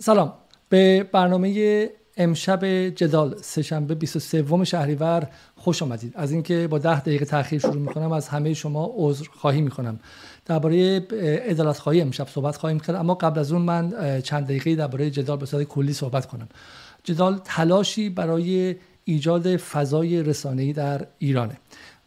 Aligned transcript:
سلام. 0.00 0.32
به 0.68 1.08
برنامه 1.12 1.90
امشب 2.16 2.64
جدال 2.88 3.36
سهشنبه 3.42 3.94
23 3.94 4.64
شهریور 4.64 5.28
خوش 5.56 5.82
آمدید. 5.82 6.12
از 6.16 6.32
اینکه 6.32 6.68
با 6.68 6.78
ده 6.78 7.00
دقیقه 7.00 7.24
تاخیر 7.24 7.60
شروع 7.60 7.76
می‌کنم 7.76 8.12
از 8.12 8.28
همه 8.28 8.54
شما 8.54 8.92
عذر 8.96 9.26
خواهی 9.32 9.60
می‌کنم. 9.60 10.00
درباره 10.46 11.06
عدالت 11.48 11.78
خواهی 11.78 12.00
امشب 12.00 12.28
صحبت 12.28 12.56
خواهیم 12.56 12.80
کرد 12.80 12.96
اما 12.96 13.14
قبل 13.14 13.40
از 13.40 13.52
اون 13.52 13.62
من 13.62 14.20
چند 14.20 14.44
دقیقه 14.44 14.74
درباره 14.74 15.10
جدال 15.10 15.36
به 15.36 15.46
صورت 15.46 15.64
کلی 15.64 15.92
صحبت 15.92 16.26
کنم. 16.26 16.48
جدال 17.04 17.40
تلاشی 17.44 18.10
برای 18.10 18.76
ایجاد 19.04 19.56
فضای 19.56 20.22
رسانه‌ای 20.22 20.72
در 20.72 21.06
ایرانه. 21.18 21.58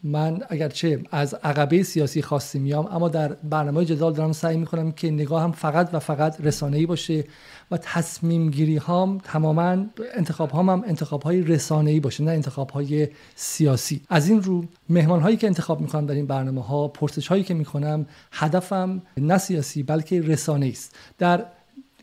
من 0.03 0.43
اگرچه 0.49 1.01
از 1.11 1.33
عقبه 1.33 1.83
سیاسی 1.83 2.21
خاصی 2.21 2.59
میام 2.59 2.87
اما 2.91 3.09
در 3.09 3.27
برنامه 3.27 3.85
جدال 3.85 4.13
دارم 4.13 4.31
سعی 4.31 4.57
می‌کنم 4.57 4.91
که 4.91 5.11
نگاه 5.11 5.43
هم 5.43 5.51
فقط 5.51 5.89
و 5.93 5.99
فقط 5.99 6.41
رسانه‌ای 6.41 6.85
باشه 6.85 7.23
و 7.71 7.77
تصمیم 7.77 8.49
گیری 8.49 8.77
هام 8.77 9.17
تماما 9.17 9.85
انتخاب 10.15 10.51
هام 10.51 10.69
هم 10.69 10.83
انتخاب 10.87 11.21
های 11.23 11.41
رسانه‌ای 11.41 11.99
باشه 11.99 12.23
نه 12.23 12.31
انتخاب 12.31 12.69
های 12.69 13.07
سیاسی. 13.35 14.01
از 14.09 14.29
این 14.29 14.43
رو 14.43 14.65
مهمان 14.89 15.21
هایی 15.21 15.37
که 15.37 15.47
انتخاب 15.47 15.81
می‌کنم 15.81 16.05
در 16.05 16.15
این 16.15 16.25
برنامه 16.25 16.63
ها 16.63 16.87
پرسش 16.87 17.27
هایی 17.27 17.43
که 17.43 17.53
می‌کنم 17.53 18.05
هدفم 18.31 19.01
نه 19.17 19.37
سیاسی 19.37 19.83
بلکه 19.83 20.21
رسانه‌ای 20.21 20.71
است. 20.71 20.95
در 21.17 21.45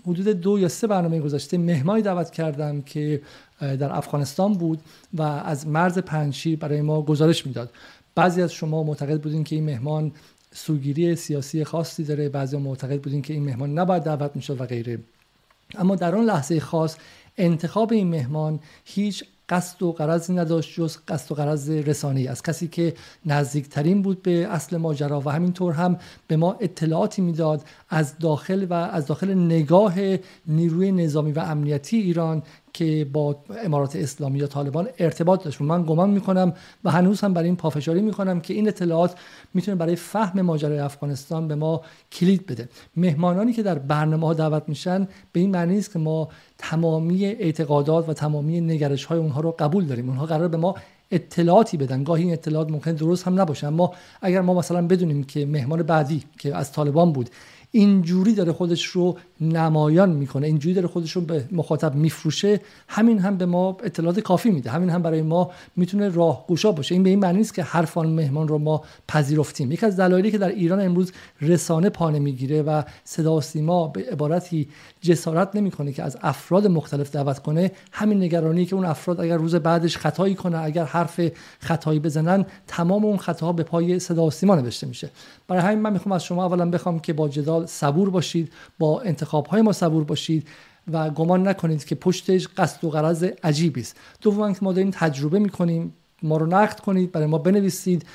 حدود 0.07 0.29
دو 0.29 0.59
یا 0.59 0.69
سه 0.69 0.87
برنامه 0.87 1.21
گذشته 1.21 1.59
مهمانی 1.59 2.03
دعوت 2.03 2.31
کردم 2.31 2.83
که 2.83 3.23
در 3.61 3.93
افغانستان 3.93 4.53
بود 4.53 4.81
و 5.15 5.23
از 5.23 5.67
مرز 5.67 5.99
پنشیر 5.99 6.59
برای 6.59 6.83
ما 6.83 7.03
گزارش 7.03 7.47
می‌داد. 7.47 7.71
بعضی 8.15 8.43
از 8.43 8.53
شما 8.53 8.83
معتقد 8.83 9.21
بودین 9.21 9.45
که 9.45 9.57
این 9.57 9.65
مهمان 9.65 10.13
سوگیری 10.55 11.17
سیاسی 11.17 11.65
خاصی 11.65 12.05
داره 12.05 12.29
بعضی 12.29 12.57
معتقد 12.57 13.01
بودین 13.01 13.23
که 13.23 13.35
این 13.35 13.45
مهمان 13.45 13.79
نباید 13.79 14.03
دعوت 14.03 14.31
می‌شد 14.35 14.61
و 14.61 14.67
غیره. 14.67 14.99
اما 15.79 15.97
در 15.97 16.15
آن 16.15 16.25
لحظه 16.25 16.61
خاص 16.61 16.97
انتخاب 17.39 17.93
این 17.93 18.07
مهمان 18.07 18.61
هیچ 18.85 19.25
قصد 19.49 19.83
و 19.83 19.93
قرضی 19.93 20.33
نداشت 20.33 20.75
جز 20.75 20.97
قصد 21.09 21.33
و 21.33 21.35
قرض 21.35 21.71
رسانی 21.71 22.29
از 22.29 22.43
کسی 22.43 22.69
که 22.69 22.95
نزدیکترین 23.27 24.03
بود 24.03 24.23
به 24.23 24.47
اصل 24.47 24.77
ماجرا 24.77 25.21
و 25.21 25.29
همینطور 25.29 25.73
هم 25.73 25.99
به 26.27 26.37
ما 26.37 26.57
اطلاعاتی 26.61 27.23
می‌داد 27.23 27.65
از 27.91 28.19
داخل 28.19 28.67
و 28.71 28.73
از 28.73 29.07
داخل 29.07 29.35
نگاه 29.35 29.95
نیروی 30.47 30.93
نظامی 30.93 31.33
و 31.33 31.39
امنیتی 31.39 31.97
ایران 31.97 32.43
که 32.75 33.07
با 33.13 33.37
امارات 33.65 33.97
اسلامی 33.97 34.39
یا 34.39 34.47
طالبان 34.47 34.89
ارتباط 34.99 35.45
داشت. 35.45 35.61
من 35.61 35.83
گمان 35.83 36.11
می‌کنم 36.11 36.53
و 36.85 36.91
هنوز 36.91 37.21
هم 37.21 37.35
برای 37.35 37.47
این 37.47 37.57
پافشاری 37.57 38.03
می‌کنم 38.03 38.41
که 38.41 38.55
این 38.55 38.69
اطلاعات 38.69 39.15
می‌تونه 39.55 39.77
برای 39.77 39.97
فهم 39.97 40.41
ماجرای 40.41 40.79
افغانستان 40.79 41.49
به 41.49 41.55
ما 41.55 41.81
کلید 42.13 42.47
بده. 42.47 42.69
مهمانانی 42.97 43.53
که 43.53 43.63
در 43.63 43.79
برنامه 43.79 44.27
ها 44.27 44.35
دعوت 44.35 44.63
میشن 44.67 45.09
به 45.33 45.41
این 45.41 45.51
معنی 45.51 45.79
است 45.79 45.93
که 45.93 45.99
ما 45.99 46.29
تمامی 46.59 47.27
اعتقادات 47.27 48.09
و 48.09 48.13
تمامی 48.13 48.61
نگرش 48.61 49.05
های 49.05 49.19
اونها 49.19 49.41
رو 49.41 49.55
قبول 49.59 49.85
داریم. 49.85 50.09
اونها 50.09 50.27
قرار 50.27 50.49
به 50.49 50.57
ما 50.57 50.75
اطلاعاتی 51.11 51.77
بدن. 51.77 52.05
گاهی 52.05 52.23
این 52.23 52.33
اطلاعات 52.33 52.71
ممکن 52.71 52.93
درست 52.93 53.27
هم 53.27 53.41
نباشه 53.41 53.67
اما 53.67 53.95
اگر 54.23 54.41
ما 54.41 54.55
مثلا 54.55 54.87
بدونیم 54.87 55.25
که 55.25 55.47
مهمان 55.47 55.83
بعدی 55.83 56.23
که 56.39 56.57
از 56.57 56.73
طالبان 56.73 57.13
بود 57.13 57.31
اینجوری 57.71 58.35
داره 58.35 58.53
خودش 58.53 58.85
رو 58.85 59.17
نمایان 59.49 60.11
می‌کنه. 60.11 60.47
اینجوری 60.47 60.75
داره 60.75 60.87
خودش 60.87 61.13
رو 61.13 61.23
به 61.23 61.45
مخاطب 61.53 61.95
میفروشه. 61.95 62.61
همین 62.89 63.19
هم 63.19 63.37
به 63.37 63.47
ما 63.47 63.77
اطلاعات 63.85 64.21
کافی 64.21 64.51
میده. 64.51 64.71
همین 64.71 64.91
هم 64.91 65.03
برای 65.03 65.23
ما 65.23 65.51
می‌تونه 65.77 66.09
راهگشا 66.09 66.73
باشه. 66.73 66.95
این 66.95 67.03
به 67.03 67.11
این 67.11 67.19
معنی 67.19 67.39
نیست 67.39 67.55
که 67.55 67.63
حرف 67.63 67.99
آن 67.99 68.07
مهمان 68.07 68.49
رو 68.49 68.59
ما 68.59 68.83
پذیرفتیم. 69.09 69.73
یکی 69.73 69.87
از 69.87 69.97
دلایلی 69.97 70.31
که 70.31 70.39
در 70.39 70.49
ایران 70.49 70.81
امروز 70.81 71.13
رسانه 71.41 71.89
پانه 71.91 72.19
می‌گیره 72.19 72.63
و 72.63 72.83
صدا 73.05 73.37
و 73.37 73.41
سیما 73.41 73.89
به 73.89 74.05
عبارتی 74.13 74.69
جسارت 75.01 75.57
نمی‌کنه 75.57 75.93
که 75.93 76.03
از 76.03 76.17
افراد 76.23 76.67
مختلف 76.67 77.11
دعوت 77.11 77.39
کنه 77.39 77.71
همین 77.93 78.23
نگرانی 78.23 78.67
که 78.67 78.77
اون 78.77 78.85
افراد 78.85 79.21
اگر 79.21 79.37
روز 79.37 79.55
بعدش 79.55 79.97
خطایی 79.97 80.35
کنه 80.35 80.59
اگر 80.59 80.85
حرف 80.85 81.21
خطایی 81.59 81.99
بزنن 82.01 82.47
تمام 82.67 83.05
اون 83.05 83.17
خطاها 83.17 83.53
به 83.53 83.63
پای 83.63 83.99
صدا 83.99 84.27
و 84.27 84.31
سیما 84.31 84.55
نوشته 84.55 84.87
میشه. 84.87 85.11
برای 85.49 85.63
همین 85.63 85.79
من 85.79 85.93
می‌خوام 85.93 86.13
از 86.13 86.25
شما 86.25 86.45
اولا 86.45 86.71
بخوام 86.71 86.99
که 86.99 87.13
با 87.13 87.29
جدال 87.29 87.67
صبور 87.67 88.11
باشید 88.11 88.53
با 88.79 89.01
انتخاب 89.01 89.34
های 89.43 89.63
ما 89.63 89.73
صبور 89.73 90.05
باشید 90.05 90.49
و 90.93 91.11
گمان 91.11 91.49
نکنید 91.49 91.85
که 91.85 91.95
پشتش 91.95 92.49
قصد 92.57 92.85
و 92.85 92.91
غرض 92.91 93.25
عجیبی 93.43 93.81
است. 93.81 93.97
دوم 94.21 94.53
که 94.53 94.59
ما 94.63 94.73
داریم 94.73 94.91
تجربه 94.91 95.39
می‌کنیم 95.39 95.93
ما 96.23 96.37
رو 96.37 96.47
نقد 96.47 96.81
کنید 96.81 97.13
برای 97.13 97.27
ما 97.27 97.39
بنویسید 97.39 98.07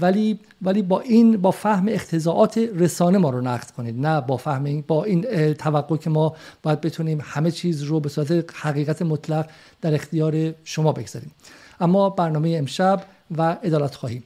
ولی 0.00 0.38
ولی 0.62 0.82
با 0.82 1.00
این 1.00 1.36
با 1.36 1.50
فهم 1.50 1.86
اختزاعات 1.88 2.58
رسانه 2.58 3.18
ما 3.18 3.30
رو 3.30 3.40
نقد 3.40 3.70
کنید. 3.70 4.06
نه 4.06 4.20
با 4.20 4.36
فهم 4.36 4.64
این 4.64 4.84
با 4.86 5.04
این 5.04 5.52
توقع 5.54 5.96
که 5.96 6.10
ما 6.10 6.36
باید 6.62 6.80
بتونیم 6.80 7.18
همه 7.22 7.50
چیز 7.50 7.82
رو 7.82 8.00
به 8.00 8.08
صورت 8.08 8.44
حقیقت 8.54 9.02
مطلق 9.02 9.50
در 9.80 9.94
اختیار 9.94 10.54
شما 10.64 10.92
بگذاریم. 10.92 11.30
اما 11.80 12.10
برنامه 12.10 12.54
امشب 12.58 13.04
و 13.30 13.42
عدالت 13.42 13.94
خواهیم. 13.94 14.24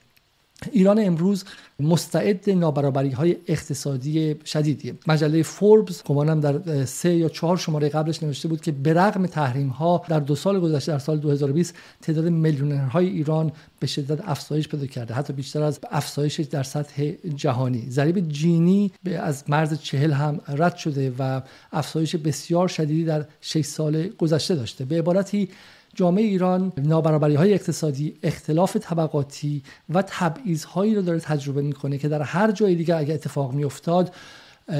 ایران 0.73 0.99
امروز 0.99 1.45
مستعد 1.81 2.51
نابرابری 2.51 3.11
های 3.11 3.37
اقتصادی 3.47 4.37
شدیدیه. 4.45 4.95
مجله 5.07 5.43
فوربس 5.43 6.03
گمانم 6.03 6.41
در 6.41 6.85
سه 6.85 7.15
یا 7.15 7.29
چهار 7.29 7.57
شماره 7.57 7.89
قبلش 7.89 8.23
نوشته 8.23 8.49
بود 8.49 8.61
که 8.61 8.73
به 8.73 8.95
رغم 8.95 9.27
تحریم 9.27 9.69
ها 9.69 10.03
در 10.09 10.21
دو 10.21 10.35
سال 10.35 10.61
گذشته 10.61 10.93
در 10.93 10.99
سال 10.99 11.19
2020 11.19 11.75
تعداد 12.03 12.25
میلیونرهای 12.25 13.09
ایران 13.09 13.53
به 13.81 13.87
شدت 13.87 14.29
افزایش 14.29 14.69
پیدا 14.69 14.87
کرده. 14.87 15.15
حتی 15.15 15.33
بیشتر 15.33 15.63
از 15.63 15.81
افزایش 15.91 16.41
در 16.41 16.63
سطح 16.63 17.13
جهانی. 17.35 17.87
ضریب 17.91 18.29
جینی 18.29 18.93
از 19.21 19.45
مرز 19.49 19.81
چهل 19.81 20.13
هم 20.13 20.41
رد 20.49 20.77
شده 20.77 21.13
و 21.19 21.41
افزایش 21.73 22.17
بسیار 22.17 22.69
شدیدی 22.69 23.05
در 23.05 23.25
6 23.41 23.65
سال 23.65 24.09
گذشته 24.09 24.55
داشته. 24.55 24.85
به 24.85 24.99
عبارتی 24.99 25.49
جامعه 25.95 26.25
ایران 26.25 26.73
نابرابری 26.77 27.35
های 27.35 27.55
اقتصادی 27.55 28.15
اختلاف 28.23 28.77
طبقاتی 28.77 29.63
و 29.89 30.03
تبعیض 30.07 30.65
هایی 30.65 30.95
رو 30.95 31.03
داره 31.03 31.21
تجربه 31.21 31.63
می‌کنه 31.63 31.99
که 31.99 32.09
در 32.09 32.23
هر 32.23 32.51
جای 32.51 32.75
دیگه 32.75 32.97
اگه 32.97 33.15
اتفاق 33.15 33.53
میافتاد 33.53 34.15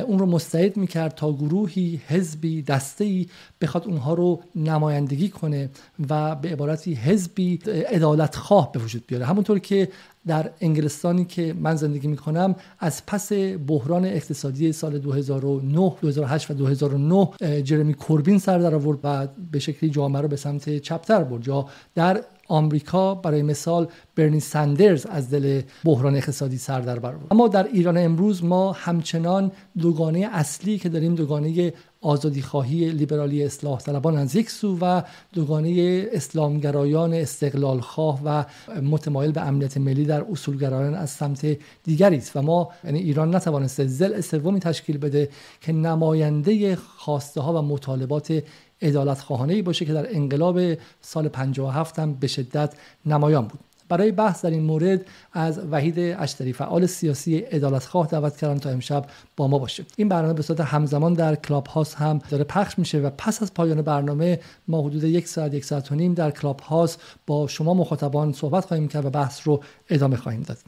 اون 0.07 0.19
رو 0.19 0.27
مستعد 0.27 0.77
می‌کرد 0.77 1.15
تا 1.15 1.33
گروهی 1.33 2.01
حزبی 2.07 2.65
ای 3.01 3.27
بخواد 3.61 3.87
اونها 3.87 4.15
رو 4.15 4.43
نمایندگی 4.55 5.29
کنه 5.29 5.71
و 6.09 6.35
به 6.35 6.49
عبارتی 6.49 6.95
حزبی 6.95 7.59
عدالت 7.89 8.37
خواه 8.37 8.73
به 8.73 8.79
وجود 8.79 9.07
بیاره. 9.07 9.27
همونطور 9.27 9.59
که 9.59 9.89
در 10.27 10.51
انگلستانی 10.61 11.25
که 11.25 11.55
من 11.61 11.77
زندگی 11.77 12.09
می‌کنم 12.09 12.55
از 12.79 13.07
پس 13.07 13.33
بحران 13.67 14.05
اقتصادی 14.05 14.73
سال 14.73 14.99
2009 14.99 15.93
2008 16.01 16.51
و 16.51 16.55
2009 16.55 17.63
جرمی 17.63 17.95
کوربین 17.95 18.39
سر 18.39 18.59
در 18.59 18.75
آورد 18.75 18.99
و 19.05 19.29
به 19.53 19.59
شکلی 19.59 19.91
جامعه 19.91 20.23
رو 20.23 20.29
به 20.29 20.37
سمت 20.37 20.79
چپتر 20.79 21.25
برد. 21.25 21.49
یا 21.49 21.67
در 21.95 22.25
آمریکا 22.49 23.15
برای 23.15 23.43
مثال 23.43 23.89
برنی 24.17 24.41
سندرز 24.41 25.07
از 25.07 25.31
دل 25.31 25.63
بحران 25.85 26.17
اقتصادی 26.17 26.59
سر 26.59 26.81
در 26.81 26.99
بر 26.99 27.15
اما 27.31 27.49
در 27.49 27.69
ایران 27.73 27.99
امروز 27.99 28.45
ما 28.45 28.73
همچنان 28.73 29.53
دوگانه 29.79 30.29
اصلی 30.33 30.79
که 30.79 30.89
داریم 30.89 31.15
دوگانه 31.15 31.73
آزادی 32.03 32.43
خواهی 32.43 32.91
لیبرالی 32.91 33.45
اصلاح 33.45 33.81
طلبان 33.81 34.17
از 34.17 34.37
یک 34.37 34.51
سو 34.51 34.79
و 34.81 35.03
دوگانه 35.33 36.07
اسلامگرایان 36.13 37.15
استقلال 37.15 37.81
خواه 37.81 38.21
و 38.25 38.45
متمایل 38.83 39.33
به 39.33 39.41
امنیت 39.41 39.77
ملی 39.77 40.05
در 40.05 40.25
اصولگرایان 40.31 40.95
از 40.95 41.11
سمت 41.11 41.59
دیگری 41.85 42.17
است. 42.17 42.37
و 42.37 42.43
ما 42.43 42.69
یعنی 42.85 42.99
ایران 42.99 43.35
نتوانسته 43.35 43.87
زل 43.87 44.21
سومی 44.21 44.61
تشکیل 44.61 44.99
بده 44.99 45.29
که 45.61 45.73
نماینده 45.73 46.77
خواسته 46.77 47.41
ها 47.41 47.53
و 47.59 47.63
مطالبات 47.63 48.43
عدالت 48.83 49.21
خواهانه 49.21 49.63
باشه 49.63 49.85
که 49.85 49.93
در 49.93 50.17
انقلاب 50.17 50.61
سال 51.01 51.29
57 51.29 51.99
هم 51.99 52.15
به 52.15 52.27
شدت 52.27 52.75
نمایان 53.07 53.47
بود. 53.47 53.61
برای 53.93 54.13
بحث 54.13 54.45
در 54.45 54.51
این 54.51 54.63
مورد 54.63 55.07
از 55.33 55.61
وحید 55.71 55.99
اشتری 55.99 56.53
فعال 56.53 56.87
سیاسی 56.87 57.39
عدالت 57.39 57.85
خواه 57.85 58.07
دعوت 58.07 58.37
کردم 58.37 58.59
تا 58.59 58.71
امشب 58.71 59.05
با 59.37 59.49
ما 59.49 59.59
باشه. 59.59 59.85
این 59.97 60.09
برنامه 60.09 60.35
به 60.35 60.43
صورت 60.43 60.61
همزمان 60.61 61.15
در 61.15 61.35
کلاب 61.35 61.67
هاست 61.67 61.95
هم 61.95 62.21
داره 62.31 62.45
پخش 62.45 62.79
میشه 62.79 62.99
و 62.99 63.11
پس 63.19 63.43
از 63.43 63.55
پایان 63.55 63.83
برنامه 63.83 64.41
ما 64.69 64.83
حدود 64.83 65.05
یک 65.05 65.29
ساعت 65.29 65.55
یک 65.55 65.65
ساعت 65.65 65.93
و 65.93 65.95
نیم 65.95 66.15
در 66.15 66.31
کلاب 66.31 66.61
هاست 66.61 67.01
با 67.27 67.47
شما 67.47 67.75
مخاطبان 67.75 68.33
صحبت 68.33 68.65
خواهیم 68.65 68.89
کرد 68.89 69.05
و 69.05 69.11
بحث 69.11 69.41
رو 69.45 69.63
ادامه 69.91 70.17
خواهیم 70.17 70.43
داد. 70.43 70.59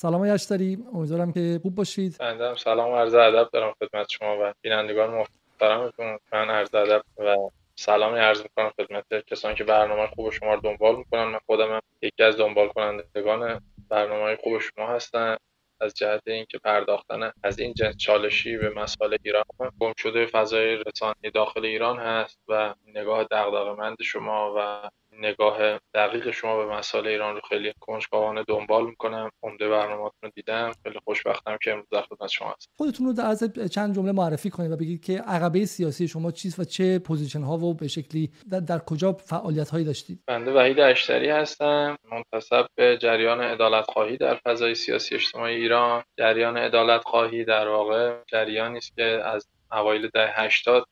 سلام 0.00 0.24
یشتری 0.24 0.78
امیدوارم 0.94 1.32
که 1.32 1.58
خوب 1.62 1.74
باشید. 1.74 2.16
بنده 2.20 2.54
سلام 2.54 2.92
و 2.92 2.96
عرض 2.96 3.14
ادب 3.14 3.50
دارم 3.52 3.74
خدمت 3.80 4.06
شما 4.10 4.36
و 4.42 4.54
بینندگان 4.62 5.10
محترمتون 5.10 6.18
من 6.32 6.50
عرض 6.50 6.74
ادب 6.74 7.02
و 7.18 7.36
سلامی 7.74 8.18
عرض 8.18 8.42
می‌کنم 8.42 8.70
خدمت 8.70 9.26
کسانی 9.26 9.54
که 9.54 9.64
برنامه 9.64 10.06
خوب 10.06 10.30
شما 10.30 10.54
رو 10.54 10.60
دنبال 10.60 10.96
می‌کنن. 10.96 11.24
من 11.24 11.38
خودم 11.46 11.72
هم 11.72 11.80
یکی 12.02 12.22
از 12.22 12.36
دنبال 12.36 12.68
کنندگان 12.68 13.60
برنامه 13.88 14.36
خوب 14.36 14.58
شما 14.58 14.86
هستم. 14.86 15.36
از 15.80 15.94
جهت 15.94 16.22
اینکه 16.26 16.58
پرداختن 16.58 17.32
از 17.42 17.58
این 17.58 17.74
جنس 17.74 17.96
چالشی 17.96 18.56
به 18.56 18.70
مسائل 18.70 19.16
ایران 19.22 19.44
گم 19.80 19.92
شده 19.96 20.26
فضای 20.26 20.76
رسانه 20.76 21.30
داخل 21.34 21.64
ایران 21.64 21.98
هست 21.98 22.38
و 22.48 22.74
نگاه 22.94 23.24
دغدغه‌مند 23.24 24.02
شما 24.02 24.54
و 24.56 24.90
نگاه 25.18 25.78
دقیق 25.94 26.30
شما 26.30 26.56
به 26.56 26.72
مسائل 26.72 27.06
ایران 27.06 27.34
رو 27.34 27.40
خیلی 27.48 27.72
کنجکاوانه 27.80 28.44
دنبال 28.48 28.86
می‌کنم. 28.86 29.30
عمده 29.42 29.68
برنامه‌تون 29.68 30.18
رو 30.22 30.30
دیدم. 30.34 30.72
خیلی 30.82 30.98
خوشبختم 31.04 31.58
که 31.62 31.70
امروز 31.72 31.88
در 31.90 32.02
خدمت 32.02 32.30
شما 32.30 32.54
هستم. 32.56 32.72
خودتون 32.76 33.06
رو 33.06 33.12
در 33.12 33.34
چند 33.66 33.94
جمله 33.94 34.12
معرفی 34.12 34.50
کنید 34.50 34.70
و 34.70 34.76
بگید 34.76 35.04
که 35.04 35.18
عقبه 35.18 35.64
سیاسی 35.64 36.08
شما 36.08 36.30
چیست 36.30 36.58
و 36.58 36.64
چه 36.64 36.98
پوزیشن 36.98 37.42
ها 37.42 37.58
و 37.58 37.74
به 37.74 37.88
شکلی 37.88 38.30
در, 38.50 38.60
در 38.60 38.78
کجا 38.78 39.12
فعالیت 39.12 39.70
هایی 39.70 39.84
داشتید؟ 39.84 40.22
بنده 40.26 40.52
وحید 40.52 40.80
اشتری 40.80 41.28
هستم 41.28 41.96
منتسب 42.12 42.66
به 42.74 42.98
جریان 42.98 43.40
عدالت 43.40 43.84
خواهی 43.84 44.16
در 44.16 44.34
فضای 44.34 44.74
سیاسی 44.74 45.14
اجتماعی 45.14 45.56
ایران. 45.56 46.02
جریان 46.18 46.56
عدالت 46.56 47.02
خواهی 47.04 47.44
در 47.44 47.68
واقع 47.68 48.14
جریانی 48.28 48.78
است 48.78 48.96
که 48.96 49.02
از 49.04 49.48
اوایل 49.72 50.08
دهه 50.14 50.40
80 50.40 50.84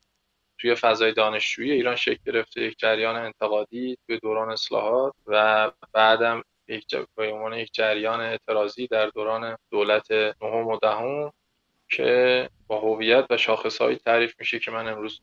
توی 0.59 0.75
فضای 0.75 1.13
دانشجویی 1.13 1.71
ایران 1.71 1.95
شکل 1.95 2.19
گرفته 2.25 2.61
یک 2.61 2.77
جریان 2.77 3.15
انتقادی 3.15 3.97
توی 4.07 4.19
دوران 4.19 4.51
اصلاحات 4.51 5.13
و 5.27 5.71
بعدم 5.93 6.43
یک 6.67 6.85
یک 7.53 7.69
جریان 7.73 8.21
اعتراضی 8.21 8.87
در 8.87 9.07
دوران 9.07 9.57
دولت 9.71 10.11
نهم 10.11 10.67
و 10.67 10.77
دهم 10.77 11.31
که 11.91 12.49
با 12.67 12.79
هویت 12.79 13.25
و 13.29 13.37
شاخصهایی 13.37 13.97
تعریف 13.97 14.35
میشه 14.39 14.59
که 14.59 14.71
من 14.71 14.87
امروز 14.87 15.21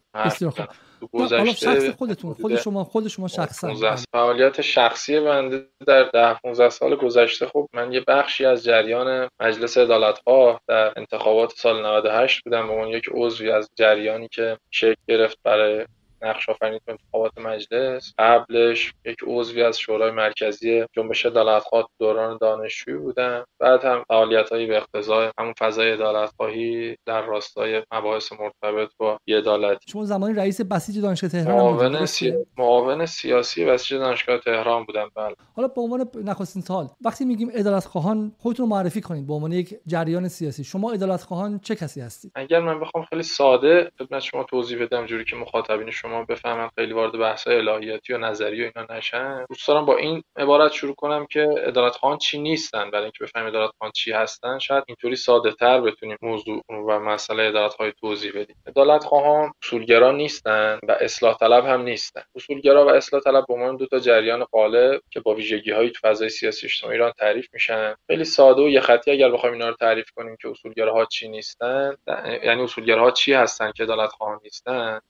تو 1.01 1.07
گذشته 1.13 1.93
خودتون 1.93 2.35
خود 2.35 2.57
شما 2.57 2.85
خود 2.85 3.09
شما 3.09 3.29
شخصا. 3.29 3.97
فعالیت 4.13 4.61
شخصی 4.61 5.21
بنده 5.21 5.69
در 5.87 6.03
10 6.03 6.35
15 6.35 6.71
سال 6.71 6.97
گذشته. 6.97 7.47
خب 7.47 7.69
من 7.73 7.93
یه 7.93 8.05
بخشی 8.09 8.45
از 8.45 8.65
جریان 8.65 9.29
مجلس 9.41 9.79
عدالت 9.79 10.21
ها 10.27 10.61
در 10.69 10.93
انتخابات 10.97 11.53
سال 11.53 11.87
98 11.87 12.45
بودم 12.45 12.67
به 12.67 12.73
عنوان 12.73 12.89
یک 12.89 13.09
عضوی 13.13 13.51
از 13.51 13.71
جریانی 13.75 14.29
که 14.29 14.59
شکل 14.71 15.01
گرفت 15.09 15.39
برای 15.45 15.87
نقش 16.23 16.49
آفرینی 16.49 16.79
تو 16.87 16.91
انتخابات 16.91 17.39
مجلس 17.39 18.15
قبلش 18.19 18.95
یک 19.05 19.17
عضوی 19.27 19.63
از 19.63 19.79
شورای 19.79 20.11
مرکزی 20.11 20.85
جنبش 20.93 21.27
عدالتخواه 21.27 21.89
دوران 22.01 22.39
دانشجویی 22.41 22.97
بودم 22.99 23.45
بعد 23.61 23.85
هم 23.85 24.05
فعالیت 24.09 24.51
هایی 24.51 24.67
به 24.67 24.77
اقتضای 24.77 25.31
همون 25.39 25.55
فضای 25.59 25.93
عدالتخواهی 25.93 26.97
در 27.07 27.23
راستای 27.23 27.83
مباحث 27.93 28.33
مرتبط 28.33 28.91
با 28.99 29.19
عدالت. 29.29 29.79
شما 29.89 30.05
زمانی 30.05 30.35
رئیس 30.35 30.61
بسیج 30.61 31.01
دانشگاه 31.01 31.31
تهران 31.31 31.57
معاون, 31.57 32.07
سی... 32.07 32.35
معاون 32.59 33.07
سیاسی 33.07 33.65
بسیج 33.65 33.99
دانشگاه 33.99 34.39
تهران 34.39 34.85
بودم 34.85 35.11
بله. 35.15 35.35
حالا 35.57 35.69
به 35.69 35.81
عنوان 35.81 36.09
نخستین 36.25 36.63
سال 36.63 36.89
وقتی 37.05 37.25
میگیم 37.25 37.51
عدالتخواهان 37.51 38.33
خودتون 38.39 38.69
معرفی 38.69 39.01
کنید 39.01 39.27
به 39.27 39.35
عنوان 39.35 39.53
یک 39.53 39.79
جریان 39.87 40.29
سیاسی. 40.29 40.65
شما 40.65 40.93
عدالتخواهان 40.93 41.59
چه 41.59 41.75
کسی 41.75 42.01
هستید؟ 42.01 42.33
اگر 42.35 42.61
من 42.61 42.81
بخوام 42.81 43.05
خیلی 43.05 43.23
ساده 43.23 43.91
خدمت 43.99 44.21
شما 44.21 44.45
توضیح 44.45 44.83
بدم 44.83 45.07
جوری 45.07 45.25
که 45.25 45.37
مخاطبین 45.37 45.91
شما 45.91 46.06
بفهمن 46.29 46.69
خیلی 46.75 46.93
وارد 46.93 47.19
بحث 47.19 47.47
الهیاتی 47.47 48.13
و 48.13 48.19
نظری 48.19 48.65
و 48.65 48.71
اینا 48.75 48.97
نشن. 48.97 49.45
دوست 49.49 49.69
دارم 49.69 49.85
با 49.85 49.97
این 49.97 50.23
عبارت 50.37 50.73
شروع 50.73 50.95
کنم 50.95 51.27
که 51.27 51.41
عدالت 51.67 51.97
خان 51.97 52.19
چی 52.19 52.39
نیستن؟ 52.39 52.91
برای 52.91 53.05
اینکه 53.05 53.25
بفهمیم 53.25 53.49
عدالت 53.49 53.71
خان 53.79 53.91
چی 53.91 54.13
هستن 54.13 54.59
شاید 54.59 54.85
اینطوری 54.87 55.17
ساده 55.17 55.53
تر 55.53 55.81
بتونیم 55.81 56.17
موضوع 56.23 56.63
و 56.69 57.01
مسئله 57.01 57.49
عدالت 57.49 57.75
های 57.75 57.93
توضیح 58.01 58.33
بدیم. 58.35 58.57
عدالت 58.67 59.05
خواهان 59.05 59.53
اصولگرا 59.63 60.13
نیستن 60.13 60.79
و 60.89 60.97
اصلاح 61.01 61.37
طلب 61.37 61.67
هم 61.67 61.83
نیستن. 61.83 62.23
اصولگرا 62.35 62.87
و 62.87 62.91
اصلاح 62.91 63.23
طلب 63.23 63.45
به 63.49 63.55
عنوان 63.55 63.77
دو 63.77 63.87
تا 63.87 63.99
جریان 63.99 64.45
قالب 64.45 65.01
که 65.11 65.21
با 65.21 65.35
ویژگی 65.35 65.71
های 65.71 65.91
تو 65.91 66.09
فضای 66.09 66.29
سیاسی 66.29 66.67
اجتماعی 66.67 66.97
ایران 66.97 67.13
تعریف 67.19 67.49
میشن. 67.53 67.95
خیلی 68.07 68.25
ساده 68.25 68.63
و 68.63 68.69
یه 68.69 68.81
خطی 68.81 69.11
اگر 69.11 69.31
بخوایم 69.31 69.53
اینا 69.53 69.69
رو 69.69 69.75
تعریف 69.75 70.11
کنیم 70.11 70.37
که 70.43 70.49
اصولگراها 70.49 71.05
چی 71.05 71.29
نیستن 71.29 71.97
یعنی 72.43 72.63
اصولگراها 72.63 73.11
چی 73.11 73.33
هستن 73.33 73.73
که 73.73 73.83
عدالت 73.83 74.11
خواهان 74.11 74.41
نیستن؟ 74.43 75.01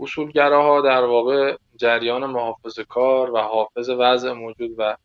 اصولگراها 0.00 0.80
در 0.80 1.04
واقع 1.04 1.56
جریان 1.76 2.26
محافظه 2.26 2.84
کار 2.84 3.30
و 3.30 3.38
حافظ 3.38 3.90
وضع 3.90 4.32
موجود 4.32 4.70
و 4.78 4.96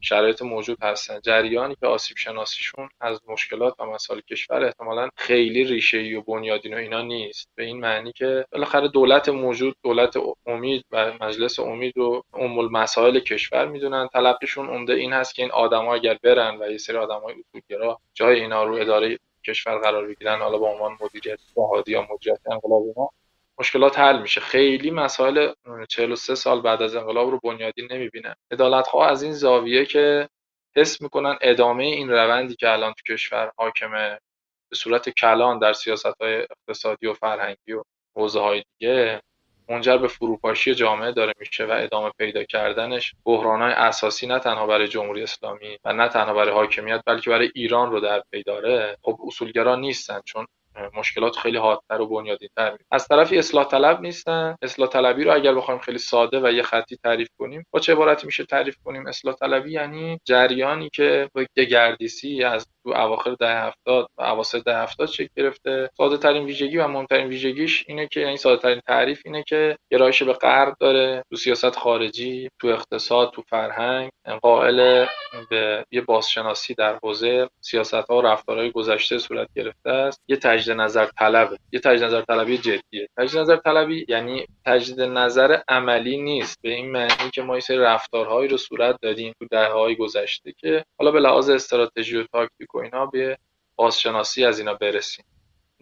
شرایط 0.00 0.42
موجود 0.42 0.78
هستن. 0.82 1.20
جریانی 1.20 1.74
که 1.80 1.86
آسیب 1.86 2.16
شناسیشون 2.16 2.88
از 3.00 3.20
مشکلات 3.28 3.74
و 3.80 3.84
مسائل 3.84 4.20
کشور 4.20 4.64
احتمالا 4.64 5.08
خیلی 5.16 5.64
ریشه 5.64 5.98
و 6.18 6.20
بنیادین 6.20 6.74
و 6.74 6.76
اینا 6.76 7.02
نیست. 7.02 7.48
به 7.54 7.64
این 7.64 7.80
معنی 7.80 8.12
که 8.12 8.46
بالاخره 8.52 8.88
دولت 8.88 9.28
موجود 9.28 9.76
دولت 9.82 10.14
امید 10.46 10.84
و 10.90 11.12
مجلس 11.20 11.60
امید 11.60 11.98
و 11.98 12.22
ام 12.34 12.72
مسائل 12.72 13.20
کشور 13.20 13.66
می‌دونن. 13.66 14.08
تلقیشون 14.08 14.68
عمده 14.68 14.92
این 14.92 15.12
هست 15.12 15.34
که 15.34 15.42
این 15.42 15.52
آدما 15.52 15.94
اگر 15.94 16.18
برن 16.22 16.56
و 16.60 16.70
یه 16.70 16.78
سری 16.78 16.96
آدمای 16.96 17.34
اصولگرا 17.40 18.00
جای 18.14 18.40
اینا 18.40 18.64
رو 18.64 18.74
اداره 18.74 19.18
کشور 19.46 19.78
قرار 19.78 20.06
بگیرن 20.06 20.38
حالا 20.38 20.58
با 20.58 20.70
عنوان 20.70 20.96
مدیریت 21.00 21.38
جهادی 21.56 21.92
یا 21.92 22.06
مدیریت 22.10 22.40
انقلاب 22.50 22.82
مشکلات 23.58 23.98
حل 23.98 24.22
میشه. 24.22 24.40
خیلی 24.40 24.90
مسائل 24.90 25.52
43 25.88 26.34
سال 26.34 26.60
بعد 26.60 26.82
از 26.82 26.96
انقلاب 26.96 27.30
رو 27.30 27.40
بنیادی 27.44 27.86
نمی‌بینن 27.90 28.34
عدالتخواه 28.50 29.10
از 29.10 29.22
این 29.22 29.32
زاویه 29.32 29.84
که 29.84 30.28
حس 30.76 31.00
می‌کنن 31.00 31.38
ادامه 31.40 31.84
این 31.84 32.10
روندی 32.10 32.56
که 32.56 32.72
الان 32.72 32.92
تو 32.92 33.14
کشور 33.14 33.52
حاکمه 33.56 34.18
به 34.70 34.76
صورت 34.76 35.08
کلان 35.08 35.58
در 35.58 35.72
سیاست 35.72 36.22
های 36.22 36.34
اقتصادی 36.50 37.06
و 37.06 37.12
فرهنگی 37.12 37.72
و 37.72 37.82
حوزه 38.16 38.40
های 38.40 38.64
دیگه 38.78 39.20
منجر 39.68 39.98
به 39.98 40.08
فروپاشی 40.08 40.74
جامعه 40.74 41.12
داره 41.12 41.32
میشه 41.40 41.64
و 41.64 41.70
ادامه 41.70 42.10
پیدا 42.18 42.44
کردنش 42.44 43.14
بحران 43.24 43.62
های 43.62 43.72
اساسی 43.72 44.26
نه 44.26 44.38
تنها 44.38 44.66
برای 44.66 44.88
جمهوری 44.88 45.22
اسلامی 45.22 45.78
و 45.84 45.92
نه 45.92 46.08
تنها 46.08 46.34
برای 46.34 46.54
حاکمیت 46.54 47.02
بلکه 47.06 47.30
برای 47.30 47.50
ایران 47.54 47.90
رو 47.90 48.00
در 48.00 48.22
پی 48.30 48.42
داره. 48.42 48.96
خب 49.02 49.18
اصولگرا 49.26 49.76
نیستن 49.76 50.20
چون 50.24 50.46
مشکلات 50.94 51.36
خیلی 51.36 51.58
حادتر 51.58 52.00
و 52.00 52.06
بنیادی 52.08 52.48
تر 52.56 52.76
از 52.90 53.08
طرفی 53.08 53.38
اصلاح 53.38 53.64
طلب 53.68 54.00
نیستن. 54.00 54.56
اصلاح 54.62 54.88
طلبی 54.88 55.24
رو 55.24 55.34
اگر 55.34 55.54
بخوایم 55.54 55.80
خیلی 55.80 55.98
ساده 55.98 56.40
و 56.40 56.52
یه 56.52 56.62
خطی 56.62 56.96
تعریف 56.96 57.28
کنیم 57.38 57.66
با 57.70 57.80
چه 57.80 57.92
عبارتی 57.92 58.26
میشه 58.26 58.44
تعریف 58.44 58.76
کنیم؟ 58.84 59.06
اصلاح 59.06 59.34
طلبی 59.34 59.72
یعنی 59.72 60.20
جریانی 60.24 60.90
که 60.92 61.30
با 61.34 61.44
گردیسی 61.70 62.44
از 62.44 62.66
تو 62.84 62.90
اواخر 62.90 63.30
ده 63.30 63.60
هفتاد 63.60 64.08
و 64.18 64.22
اواسط 64.22 64.64
ده 64.64 64.76
هفتاد 64.76 65.08
شکل 65.08 65.28
گرفته. 65.36 65.90
ساده 65.96 66.16
ترین 66.16 66.44
ویژگی 66.44 66.76
و 66.76 66.88
مهمترین 66.88 67.26
ویژگیش 67.26 67.84
اینه 67.88 68.08
که 68.08 68.20
یعنی 68.20 68.36
ساده 68.36 68.62
ترین 68.62 68.80
تعریف 68.86 69.22
اینه 69.24 69.42
که 69.42 69.78
گرایش 69.90 70.22
به 70.22 70.32
غرب 70.32 70.76
داره 70.80 71.24
تو 71.30 71.36
سیاست 71.36 71.76
خارجی 71.76 72.50
تو 72.60 72.68
اقتصاد 72.68 73.30
تو 73.30 73.42
فرهنگ 73.42 74.10
قائل 74.42 75.06
به 75.50 75.84
یه 75.90 76.00
بازشناسی 76.00 76.74
در 76.74 76.98
حوزه 77.02 77.48
سیاست 77.60 77.94
ها 77.94 78.18
و 78.18 78.22
رفتارهای 78.22 78.70
گذشته 78.70 79.18
صورت 79.18 79.48
گرفته 79.56 79.90
است. 79.90 80.20
یه 80.28 80.36
تجدید 80.36 80.76
نظر 80.76 81.06
طلبه. 81.06 81.58
یه 81.72 81.80
تجدید 81.80 82.04
نظر 82.04 82.22
طلبی 82.22 82.58
جدیه. 82.58 83.08
تجدید 83.16 83.40
نظر 83.40 83.56
طلبی 83.56 84.06
یعنی 84.08 84.46
تجدید 84.66 85.00
نظر 85.00 85.60
عملی 85.68 86.22
نیست. 86.22 86.58
به 86.62 86.70
این 86.70 86.90
معنی 86.90 87.30
که 87.34 87.42
ما 87.42 87.54
یه 87.54 87.60
سری 87.60 87.78
رفتارهایی 87.78 88.48
رو 88.48 88.56
صورت 88.56 88.96
دادیم 89.02 89.34
تو 89.38 89.46
دهه‌های 89.50 89.96
گذشته 89.96 90.52
که 90.58 90.84
حالا 90.98 91.10
به 91.10 91.20
لحاظ 91.20 91.50
استراتژی 91.50 92.16
و 92.16 92.24
تاکتیک 92.32 92.68
و 92.74 92.78
اینا 92.78 93.06
به 93.06 93.38
بازشناسی 93.76 94.44
از 94.44 94.58
اینا 94.58 94.74
برسیم. 94.74 95.24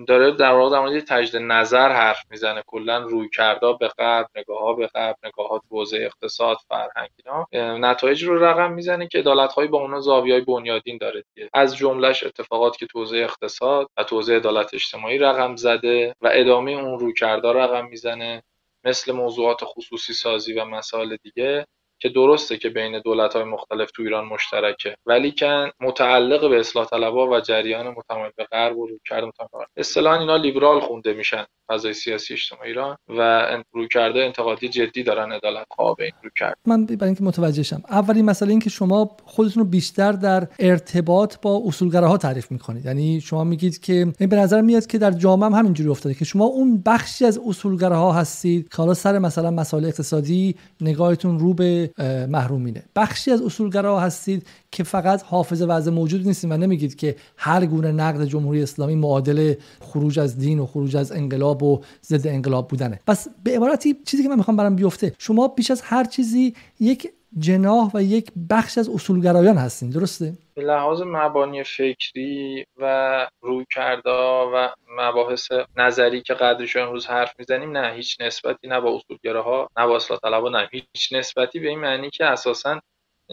داره 0.08 0.30
در 0.30 0.52
واقع 0.52 0.70
در 0.70 0.80
مورد 0.80 1.04
تجدید 1.04 1.42
نظر 1.42 1.92
حرف 1.92 2.22
می‌زنه. 2.30 2.62
کلا 2.66 2.98
روی 2.98 3.28
کردا 3.36 3.72
به 3.72 3.88
قبل 3.98 4.28
نگاه 4.36 4.60
ها 4.60 4.72
به 4.72 4.86
قبل 4.86 5.28
نگاه 5.28 5.48
ها 5.48 5.58
تو 5.58 5.64
حوزه 5.70 5.96
اقتصاد 5.96 6.56
فرهنگ 6.68 7.08
اینا. 7.16 7.46
نتایج 7.78 8.24
رو 8.24 8.44
رقم 8.44 8.72
می‌زنه 8.72 9.08
که 9.08 9.18
عدالت 9.18 9.52
هایی 9.52 9.68
با 9.68 9.78
اونا 9.80 10.00
زاویه 10.00 10.34
های 10.34 10.42
بنیادین 10.44 10.98
داره 10.98 11.24
دیگه. 11.34 11.50
از 11.54 11.76
جملهش 11.76 12.24
اتفاقات 12.24 12.76
که 12.76 12.86
تو 12.86 12.98
حوزه 12.98 13.16
اقتصاد 13.16 13.88
و 13.96 14.04
تو 14.04 14.16
حوزه 14.16 14.36
عدالت 14.36 14.74
اجتماعی 14.74 15.18
رقم 15.18 15.56
زده 15.56 16.14
و 16.20 16.30
ادامه 16.32 16.70
اون 16.70 16.98
روی 16.98 17.12
کردا 17.12 17.52
رقم 17.52 17.86
می‌زنه. 17.86 18.42
مثل 18.84 19.12
موضوعات 19.12 19.60
خصوصی 19.64 20.12
سازی 20.12 20.52
و 20.52 20.64
مسائل 20.64 21.16
دیگه. 21.22 21.66
که 22.02 22.08
درسته 22.08 22.56
که 22.56 22.68
بین 22.68 23.00
دولت 23.00 23.36
های 23.36 23.44
مختلف 23.44 23.90
تو 23.90 24.02
ایران 24.02 24.24
مشترکه 24.24 24.96
ولی 25.06 25.30
که 25.30 25.72
متعلق 25.80 26.50
به 26.50 26.60
اصلاح 26.60 26.86
طلبها 26.86 27.26
و 27.26 27.40
جریان 27.40 27.88
متمایل 27.88 28.32
به 28.36 28.44
غرب 28.44 28.78
و 28.78 28.86
رویکرد 28.86 29.24
متمایل 29.24 29.66
اصطلاحا 29.76 30.18
اینا 30.18 30.36
لیبرال 30.36 30.80
خونده 30.80 31.12
میشن 31.12 31.44
فضای 31.68 31.92
سیاسی 31.92 32.34
اجتماعی 32.34 32.68
ایران 32.68 32.96
و 33.08 33.46
رویکرد 33.72 34.16
انتقادی 34.16 34.68
جدی 34.68 35.02
دارن 35.02 35.32
عدالت 35.32 35.66
خواه 35.70 35.94
به 35.98 36.04
این 36.04 36.12
رویکرد 36.22 36.56
من 36.66 36.86
برای 36.86 37.06
اینکه 37.06 37.24
متوجه 37.24 37.62
شم. 37.62 37.82
اولین 37.90 38.24
مسئله 38.24 38.50
این 38.50 38.60
که 38.60 38.70
شما 38.70 39.16
خودتون 39.24 39.62
رو 39.62 39.68
بیشتر 39.68 40.12
در 40.12 40.48
ارتباط 40.58 41.36
با 41.42 41.62
اصولگراها 41.66 42.16
تعریف 42.16 42.52
می‌کنید. 42.52 42.86
یعنی 42.86 43.20
شما 43.20 43.44
میگید 43.44 43.80
که 43.80 43.92
این 43.92 44.28
به 44.28 44.36
نظر 44.36 44.60
میاد 44.60 44.86
که 44.86 44.98
در 44.98 45.10
جامعه 45.10 45.46
هم 45.46 45.54
همینجوری 45.54 45.90
افتاده 45.90 46.14
که 46.14 46.24
شما 46.24 46.44
اون 46.44 46.82
بخشی 46.86 47.24
از 47.24 47.40
اصولگراها 47.46 48.12
هستید 48.12 48.68
که 48.68 48.76
حالا 48.76 48.94
سر 48.94 49.18
مثلا 49.18 49.50
مسائل 49.50 49.84
اقتصادی 49.84 50.54
نگاهتون 50.80 51.38
رو 51.38 51.54
به 51.54 51.90
محرومینه. 52.28 52.82
بخشی 52.96 53.30
از 53.30 53.42
اصولگرا 53.42 54.00
هستید 54.00 54.46
که 54.70 54.84
فقط 54.84 55.22
حافظ 55.22 55.62
وضع 55.62 55.90
موجود 55.90 56.26
نیستید 56.26 56.50
و 56.50 56.56
نمیگید 56.56 56.94
که 56.94 57.16
هر 57.36 57.66
گونه 57.66 57.92
نقد 57.92 58.24
جمهوری 58.24 58.62
اسلامی 58.62 58.94
معادل 58.94 59.54
خروج 59.80 60.18
از 60.18 60.38
دین 60.38 60.58
و 60.58 60.66
خروج 60.66 60.96
از 60.96 61.12
انقلاب 61.12 61.62
و 61.62 61.80
ضد 62.06 62.26
انقلاب 62.26 62.68
بودنه. 62.68 63.00
پس 63.06 63.28
به 63.44 63.56
عبارتی 63.56 63.96
چیزی 64.06 64.22
که 64.22 64.28
من 64.28 64.36
می‌خوام 64.36 64.56
برام 64.56 64.76
بیفته 64.76 65.12
شما 65.18 65.48
بیش 65.48 65.70
از 65.70 65.80
هر 65.84 66.04
چیزی 66.04 66.54
یک 66.80 67.12
جناح 67.38 67.90
و 67.94 68.02
یک 68.02 68.32
بخش 68.50 68.78
از 68.78 68.88
اصولگرایان 68.88 69.56
هستین 69.56 69.90
درسته؟ 69.90 70.32
به 70.54 70.62
لحاظ 70.62 71.02
مبانی 71.06 71.64
فکری 71.64 72.64
و 72.76 73.26
رویکردها 73.40 74.50
و 74.54 74.68
مباحث 74.98 75.52
نظری 75.76 76.22
که 76.22 76.34
قدرش 76.34 76.76
امروز 76.76 77.06
حرف 77.06 77.34
می‌زنیم 77.38 77.76
نه 77.76 77.92
هیچ 77.94 78.16
نسبتی 78.20 78.68
نه 78.68 78.80
با 78.80 78.96
اصولگراها 78.96 79.68
نه 79.78 79.86
با 79.86 79.96
اصلاح 79.96 80.18
طلبها 80.20 80.48
نه 80.48 80.68
هیچ 80.72 81.12
نسبتی 81.12 81.60
به 81.60 81.68
این 81.68 81.78
معنی 81.78 82.10
که 82.10 82.24
اساسا 82.24 82.80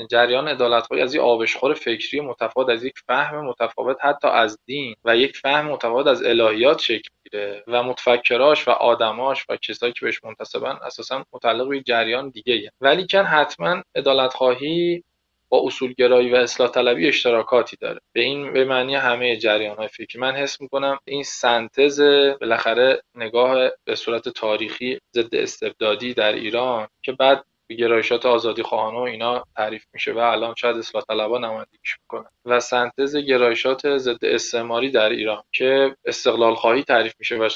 جریان 0.08 0.48
عدالتخواهی 0.48 1.04
از 1.04 1.16
یک 1.16 1.22
آبشخور 1.22 1.74
فکری 1.74 2.20
متفاوت 2.20 2.70
از 2.70 2.84
یک 2.84 2.94
فهم 3.08 3.46
متفاوت 3.46 3.98
حتی 4.02 4.28
از 4.28 4.60
دین 4.66 4.96
و 5.06 5.18
یک 5.18 5.38
فهم 5.38 5.66
متفاوت 5.66 6.08
از 6.08 6.24
الهیات 6.24 6.80
شکل 6.80 7.10
می‌گیره 7.16 7.64
و 7.68 7.84
متفکراش 7.84 8.68
و 8.68 8.72
آدماش 8.72 9.46
و 9.50 9.58
کسایی 9.58 9.94
که 9.94 10.06
بهش 10.06 10.24
منتسبن 10.24 10.78
اساسا 10.86 11.26
متعلق 11.34 11.70
به 11.70 11.82
جریان 11.82 12.30
دیگه 12.30 12.72
ولی 12.82 13.08
کن 13.12 13.24
حتما 13.24 13.82
عدالتخواهی 13.96 15.04
با 15.50 15.62
اصولگرایی 15.66 16.32
و 16.32 16.36
اصلاح 16.36 16.70
طلبی 16.70 17.08
اشتراکاتی 17.08 17.78
داره. 17.82 18.00
به 18.14 18.22
این 18.22 18.54
به 18.54 18.66
معنی 18.66 18.96
همه 18.96 19.38
جریان 19.38 19.78
های 19.78 19.88
فکری. 19.88 20.22
من 20.22 20.36
حس 20.36 20.62
می‌کنم 20.62 21.00
این 21.06 21.24
سنتز 21.24 22.02
بالاخره 22.42 23.02
نگاه 23.16 23.70
به 23.86 23.96
صورت 23.96 24.30
تاریخی 24.30 25.00
ضد 25.16 25.36
استبدادی 25.36 26.14
در 26.14 26.34
ایران 26.34 26.88
که 27.04 27.12
بعد 27.12 27.44
گرایشات 27.76 28.26
آزادی 28.26 28.64
خواهانه 28.64 28.98
و 28.98 29.02
اینا 29.02 29.44
تعریف 29.56 29.86
میشه 29.94 30.14
و 30.14 30.18
الان 30.18 30.56
شاید 30.58 30.78
اصلاح 30.78 31.04
طلبا 31.10 31.38
نمایندگیش 31.38 31.98
می‌کنن 32.02 32.30
و 32.46 32.60
سنتز 32.60 33.16
گرایشات 33.16 33.98
ضد 33.98 34.26
استعماری 34.26 34.92
در 34.92 35.10
ایران 35.10 35.44
که 35.52 35.96
استقلال 36.06 36.56
خواهی 36.56 36.84
تعریف 36.84 37.14
میشه 37.20 37.36
و 37.36 37.50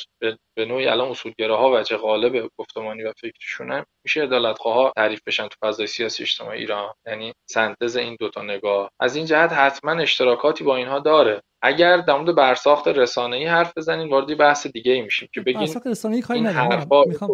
به 0.55 0.65
نوعی 0.65 0.87
الان 0.87 1.09
اصولگراها 1.09 1.71
و 1.71 1.83
چه 1.83 1.97
غالب 1.97 2.49
گفتمانی 2.57 3.03
و 3.03 3.13
فکریشونه 3.17 3.85
میشه 4.05 4.23
عدالت 4.23 4.57
خواه 4.57 4.93
تعریف 4.95 5.21
بشن 5.27 5.47
تو 5.47 5.55
فضای 5.67 5.87
سیاسی 5.87 6.23
اجتماعی 6.23 6.59
ایران. 6.59 6.93
یعنی 7.05 7.33
سنتز 7.49 7.95
این 7.95 8.17
دوتا 8.19 8.41
نگاه. 8.41 8.91
از 8.99 9.15
این 9.15 9.25
جهت 9.25 9.51
حتما 9.51 10.01
اشتراکاتی 10.01 10.63
با 10.63 10.75
اینها 10.75 10.99
داره. 10.99 11.41
اگر 11.65 11.97
در 11.97 12.17
مورد 12.17 12.35
برساخت 12.35 12.87
ای 13.17 13.45
حرف 13.45 13.77
بزنین 13.77 14.09
وارد 14.09 14.37
بحث 14.37 14.67
دیگه 14.67 14.91
ای 14.91 15.01
میشیم 15.01 15.29
که 15.33 15.41
بگین 15.41 15.59
برساخت 15.59 15.87
رسانه‌ای 15.87 16.21
کاری 16.21 16.41
ندارم. 16.41 16.87
می‌خوام 17.07 17.31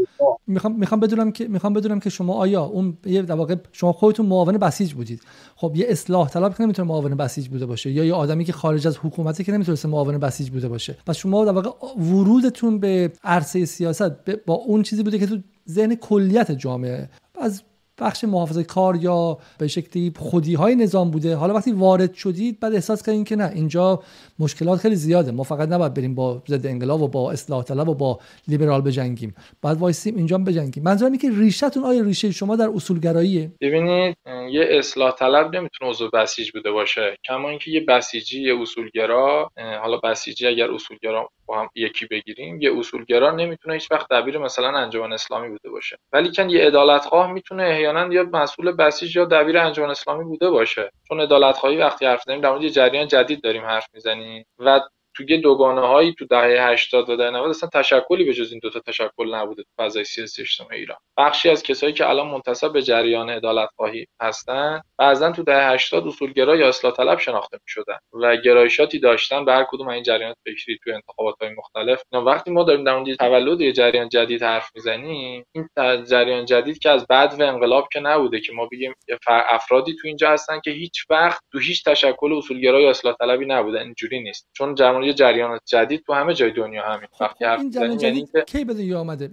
می‌خوام 0.47 0.75
می‌خوام 0.75 0.99
بدونم 0.99 1.31
که 1.31 1.47
می‌خوام 1.47 1.73
بدونم 1.73 1.99
که 1.99 2.09
شما 2.09 2.33
آیا 2.33 2.63
اون 2.63 2.97
یه 3.05 3.21
در 3.21 3.35
واقع 3.35 3.55
شما 3.71 3.93
خودتون 3.93 4.25
معاون 4.25 4.57
بسیج 4.57 4.93
بودید. 4.93 5.21
خب 5.55 5.71
یه 5.75 5.85
اصلاح 5.89 6.29
طلب 6.29 6.57
که 6.57 6.63
نمی‌تونه 6.63 6.87
معاون 6.87 7.15
بسیج 7.15 7.47
بوده 7.47 7.65
باشه. 7.65 7.91
یا 7.91 8.05
یه 8.05 8.13
آدمی 8.13 8.45
که 8.45 8.53
خارج 8.53 8.87
از 8.87 8.97
حکومتی 8.97 9.43
که 9.43 9.51
نمی‌تونه 9.51 9.77
معاون 9.85 10.17
بسیج 10.17 10.49
بوده 10.49 10.67
باشه. 10.67 10.97
پس 11.05 11.17
شما 11.17 11.45
در 11.45 11.51
واقع 11.51 11.69
ورودتون 11.97 12.79
به 12.79 13.11
عرصه 13.23 13.65
سیاست 13.65 14.29
با 14.45 14.53
اون 14.53 14.83
چیزی 14.83 15.03
بوده 15.03 15.19
که 15.19 15.27
تو 15.27 15.37
ذهن 15.69 15.95
کلیت 15.95 16.51
جامعه. 16.51 17.09
از 17.41 17.63
بخش 17.99 18.23
محافظه 18.23 18.63
کار 18.63 18.95
یا 18.95 19.37
به 19.57 19.67
شکلی 19.67 20.13
خودی 20.17 20.53
های 20.53 20.75
نظام 20.75 21.11
بوده. 21.11 21.35
حالا 21.35 21.53
وقتی 21.53 21.71
وارد 21.71 22.13
شدید 22.13 22.59
بعد 22.59 22.73
احساس 22.73 23.03
کردین 23.03 23.23
که 23.23 23.35
نه 23.35 23.51
اینجا 23.55 24.03
مشکلات 24.39 24.79
خیلی 24.79 24.95
زیاده. 24.95 25.31
ما 25.31 25.43
فقط 25.43 25.69
نباید 25.69 25.93
بریم 25.93 26.15
با 26.15 26.43
ضد 26.47 26.65
انقلاب 26.65 27.01
و 27.01 27.07
با 27.07 27.31
اصلاح 27.31 27.63
طلب 27.63 27.89
و 27.89 27.93
با 27.93 28.19
لیبرال 28.47 28.81
بجنگیم. 28.81 29.35
بعد 29.61 29.77
وایسیم 29.77 30.15
اینجا 30.15 30.37
بجنگیم. 30.37 30.83
منظورم 30.83 31.11
اینه 31.11 31.21
که 31.21 31.39
ریشتون 31.39 31.83
آیا 31.83 32.01
ریشه 32.01 32.31
شما 32.31 32.55
در 32.55 32.69
اصولگراییه؟ 32.75 33.51
ببینید 33.61 34.17
یه 34.51 34.67
اصلاح 34.69 35.11
طلب 35.11 35.55
نمی‌تونه 35.55 35.91
عضو 35.91 36.09
بسیج 36.13 36.51
بوده 36.51 36.71
باشه. 36.71 37.17
کما 37.27 37.49
اینکه 37.49 37.71
یه 37.71 37.85
بسیجی 37.87 38.41
یه 38.41 38.61
اصولگرا 38.61 39.51
حالا 39.81 39.97
بسیجی 39.97 40.47
اگر 40.47 40.71
اصولگرا 40.71 41.29
با 41.45 41.61
هم 41.61 41.69
یکی 41.75 42.05
بگیریم 42.05 42.61
یه 42.61 42.79
اصولگرا 42.79 43.31
نمی‌تونه 43.31 43.73
هیچ 43.73 43.91
وقت 43.91 44.07
دبیر 44.11 44.37
مثلا 44.37 44.77
انجمن 44.77 45.13
اسلامی 45.13 45.49
بوده 45.49 45.69
باشه. 45.69 45.97
ولی 46.13 46.31
کن 46.31 46.49
یه 46.49 46.65
عدالتخواه 46.65 47.31
می‌تونه 47.31 47.63
احیانا 47.63 48.13
یا 48.13 48.23
مسئول 48.23 48.71
بسیج 48.71 49.15
یا 49.15 49.25
دبیر 49.25 49.57
انجمن 49.57 49.89
اسلامی 49.89 50.23
بوده 50.23 50.49
باشه. 50.49 50.91
چون 51.07 51.21
عدالتخواهی 51.21 51.77
وقتی 51.77 52.05
حرف 52.05 52.27
می‌زنیم 52.27 52.41
در 52.41 52.51
مورد 52.51 52.67
جریان 52.67 53.07
جدید 53.07 53.41
داریم 53.41 53.61
حرف 53.61 53.87
می‌زنیم. 53.93 54.28
و 54.59 54.79
توی 55.15 55.37
دوگانه 55.37 55.81
هایی 55.81 56.13
تو 56.13 56.25
دهه 56.25 56.71
80 56.71 57.09
و 57.09 57.15
دهه 57.15 57.29
90 57.29 57.49
اصلا 57.49 57.69
تشکلی 57.73 58.23
به 58.23 58.33
جز 58.33 58.51
این 58.51 58.59
دوتا 58.63 58.79
تشکل 58.79 59.35
نبوده 59.35 59.63
تو 59.63 59.83
فضای 59.83 60.03
سیاسی 60.03 60.41
اجتماعی 60.41 60.79
ایران. 60.79 60.97
بخشی 61.17 61.49
از 61.49 61.63
کسایی 61.63 61.93
که 61.93 62.09
الان 62.09 62.27
منتسب 62.27 62.73
به 62.73 62.81
جریان 62.81 63.29
عدالت 63.29 63.69
خواهی 63.75 64.07
هستن 64.21 64.81
بعضا 64.97 65.31
تو 65.31 65.43
دهه 65.43 65.71
80 65.73 66.07
اصولگرا 66.07 66.55
یا 66.55 66.67
اصلاح 66.67 66.93
طلب 66.93 67.19
شناخته 67.19 67.57
می‌شدن 67.63 67.97
و 68.13 68.37
گرایشاتی 68.37 68.99
داشتن 68.99 69.45
به 69.45 69.53
هر 69.53 69.65
کدوم 69.69 69.87
این 69.87 70.03
جریانات 70.03 70.37
فکری 70.45 70.79
تو 70.83 70.91
انتخابات 70.93 71.35
های 71.41 71.49
مختلف 71.49 72.03
وقتی 72.11 72.51
ما 72.51 72.63
داریم 72.63 72.83
در 72.83 72.97
مورد 72.97 73.15
تولد 73.15 73.61
یه 73.61 73.71
جریان 73.71 74.09
جدید 74.09 74.43
حرف 74.43 74.69
می‌زنیم 74.75 75.45
این 75.51 75.69
جریان 76.09 76.45
جدید 76.45 76.79
که 76.79 76.89
از 76.89 77.07
بعد 77.07 77.39
و 77.39 77.43
انقلاب 77.43 77.87
که 77.93 77.99
نبوده 77.99 78.39
که 78.39 78.53
ما 78.53 78.65
بگیم 78.71 78.93
افرادی 79.27 79.95
تو 80.01 80.07
اینجا 80.07 80.29
هستن 80.29 80.59
که 80.63 80.71
هیچ 80.71 81.05
وقت 81.09 81.41
تو 81.51 81.59
هیچ 81.59 81.83
تشکل 81.83 82.33
اصولگرا 82.33 82.81
یا 82.81 82.89
اصلاح 82.89 83.15
طلبی 83.19 83.45
نبودن 83.45 83.81
اینجوری 83.81 84.19
نیست. 84.19 84.49
چون 84.53 84.75
یه 85.03 85.13
جریانات 85.13 85.61
جدید 85.65 86.03
تو 86.05 86.13
همه 86.13 86.33
جای 86.33 86.51
دنیا 86.51 86.83
همین 86.83 87.07
خب 87.11 87.21
وقتی 87.21 87.45
حرف 87.45 87.59
این 87.59 87.71
جریان 87.71 87.99
یعنی 87.99 88.21
جدید 88.21 88.43
کی 88.45 88.65
به 88.65 88.73
دنیا 88.73 88.99
آمده؟ 88.99 89.29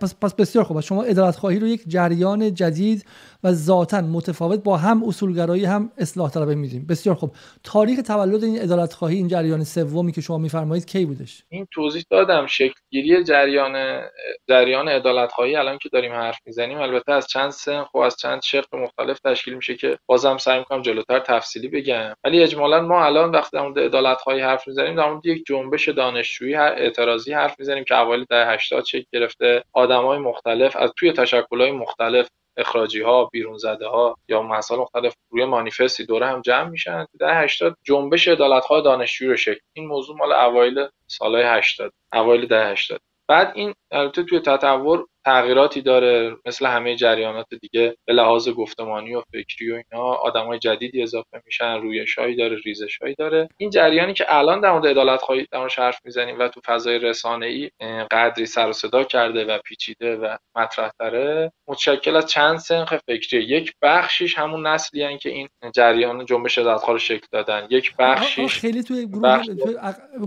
پس 0.00 0.14
پس 0.14 0.34
بسیار 0.34 0.64
خوبه 0.64 0.80
شما 0.80 1.02
عدالت 1.02 1.36
خواهی 1.36 1.58
رو 1.58 1.66
یک 1.66 1.82
جریان 1.86 2.54
جدید 2.54 3.04
و 3.44 3.52
ذاتا 3.52 4.00
متفاوت 4.00 4.62
با 4.64 4.76
هم 4.76 5.04
اصولگرایی 5.04 5.64
هم 5.64 5.92
اصلاح 5.98 6.30
طلبی 6.30 6.54
میدیم. 6.54 6.86
بسیار 6.88 7.16
خوب. 7.16 7.30
تاریخ 7.64 8.00
تولد 8.06 8.44
این 8.44 8.58
عدالت 8.58 8.92
خواهی 8.92 9.16
این 9.16 9.28
جریان 9.28 9.64
سومی 9.64 10.12
که 10.12 10.20
شما 10.20 10.38
میفرمایید 10.38 10.86
کی 10.86 11.06
بودش؟ 11.06 11.42
این 11.48 11.66
توضیح 11.72 12.04
دادم. 12.10 12.46
شکل 12.46 12.74
گیری 12.90 13.24
جریان 13.24 14.02
جریان 14.48 14.88
عدالت 14.88 15.32
خواهی 15.32 15.56
الان 15.56 15.78
که 15.78 15.88
داریم 15.88 16.12
حرف 16.12 16.38
می‌زنیم 16.46 16.78
البته 16.78 17.12
از 17.12 17.26
چند 17.26 17.50
سن 17.50 17.84
خب 17.84 17.98
از 17.98 18.16
چند 18.16 18.42
شق 18.42 18.74
مختلف 18.74 19.20
تشکیل 19.20 19.54
میشه 19.54 19.74
که 19.74 19.98
بازم 20.06 20.38
سعی 20.38 20.58
می‌کنم 20.58 20.82
جلوتر 20.82 21.18
تفصیلی 21.18 21.68
بگم. 21.68 22.14
ولی 22.24 22.42
اجمالا 22.42 22.80
ما 22.80 23.04
الان 23.04 23.30
وقتی 23.30 23.56
در 23.56 23.62
مورد 23.62 23.78
عدالت 23.78 24.18
خواهی 24.18 24.40
حرف 24.40 24.68
می‌زنیم 24.68 24.96
در 24.96 25.10
مورد 25.10 25.26
یک 25.26 25.44
جنبش 25.46 25.88
دانشجویی 25.88 26.54
اعتراضی 26.54 27.32
حرف 27.32 27.54
می‌زنیم 27.58 27.84
که 27.84 27.98
اوایل 27.98 28.24
دهه 28.30 28.52
80 28.52 28.84
شکل 28.84 29.04
گرفته. 29.12 29.64
آدمای 29.72 30.18
مختلف 30.18 30.76
از 30.76 30.90
توی 30.96 31.12
تشکل‌های 31.12 31.70
مختلف 31.70 32.28
اخراجی 32.56 33.02
ها 33.02 33.24
بیرون 33.24 33.58
زده 33.58 33.86
ها 33.86 34.16
یا 34.28 34.42
مسائل 34.42 34.80
مختلف 34.80 35.14
روی 35.30 35.44
مانیفستی 35.44 36.06
دوره 36.06 36.26
هم 36.26 36.40
جمع 36.40 36.68
میشن. 36.68 37.06
در 37.20 37.44
80 37.44 37.76
جنبش 37.82 38.28
عدالت 38.28 38.64
های 38.64 38.82
دانشجویی 38.82 39.30
رو 39.30 39.36
شکل. 39.36 39.60
این 39.72 39.86
موضوع 39.86 40.16
مال 40.16 40.32
اوایل 40.32 40.86
سالهای 41.06 41.44
80 41.44 41.92
اوایل 42.12 42.46
دهه 42.46 42.66
80 42.66 43.00
بعد 43.28 43.52
این 43.54 43.74
البته 43.90 44.22
توی 44.22 44.40
تطور 44.40 45.06
تغییراتی 45.24 45.82
داره 45.82 46.36
مثل 46.46 46.66
همه 46.66 46.96
جریانات 46.96 47.46
دیگه 47.60 47.96
به 48.06 48.12
لحاظ 48.12 48.48
گفتمانی 48.48 49.14
و 49.14 49.22
فکری 49.32 49.72
و 49.72 49.74
اینا 49.74 50.04
آدمای 50.04 50.58
جدیدی 50.58 51.02
اضافه 51.02 51.42
میشن 51.46 51.80
رویشایی 51.80 52.36
داره 52.36 52.56
ریزشایی 52.64 53.14
داره. 53.18 53.48
این 53.56 53.70
جریانی 53.70 54.14
که 54.14 54.24
الان 54.28 54.60
در 54.60 54.72
مورد 54.72 54.86
عدالت 54.86 55.20
خواهی 55.20 55.46
در 55.52 55.68
حرف 55.78 56.00
می‌زنیم 56.04 56.38
و 56.38 56.48
تو 56.48 56.60
فضای 56.66 56.98
رسانه 56.98 57.46
ای 57.46 57.70
قدری 58.10 58.46
سر 58.46 58.68
و 58.68 58.72
صدا 58.72 59.04
کرده 59.04 59.44
و 59.44 59.58
پیچیده 59.64 60.16
و 60.16 60.36
مطرح 60.56 60.90
تره 60.98 61.52
متشکل 61.68 62.16
از 62.16 62.26
چند 62.26 62.58
سنخ 62.58 62.94
فکری. 63.06 63.42
یک 63.42 63.72
بخشیش 63.82 64.38
همون 64.38 64.66
نسلی 64.66 65.18
که 65.18 65.30
این 65.30 65.48
جریان 65.74 66.24
جنبش 66.24 66.58
عدالت 66.58 66.88
رو 66.88 66.98
شکل 66.98 67.26
دادن. 67.32 67.66
یک 67.70 67.96
بخشیش 67.98 68.58
خیلی 68.58 68.82
توی 68.82 69.06
گروه 69.06 69.42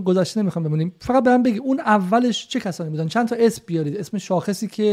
گذشته 0.04 0.40
نمی‌خوام 0.40 0.64
بمونیم. 0.64 0.96
فقط 1.00 1.24
برام 1.24 1.42
بگی 1.42 1.58
اون 1.58 1.80
اولش 1.80 2.48
چه 2.48 2.60
کسانی 2.60 2.90
بودن؟ 2.90 3.08
چند 3.08 3.28
تا 3.28 3.36
اسم 3.38 3.62
بیارید. 3.66 3.96
اسم 3.96 4.18
شاخصی 4.18 4.68
که 4.68 4.83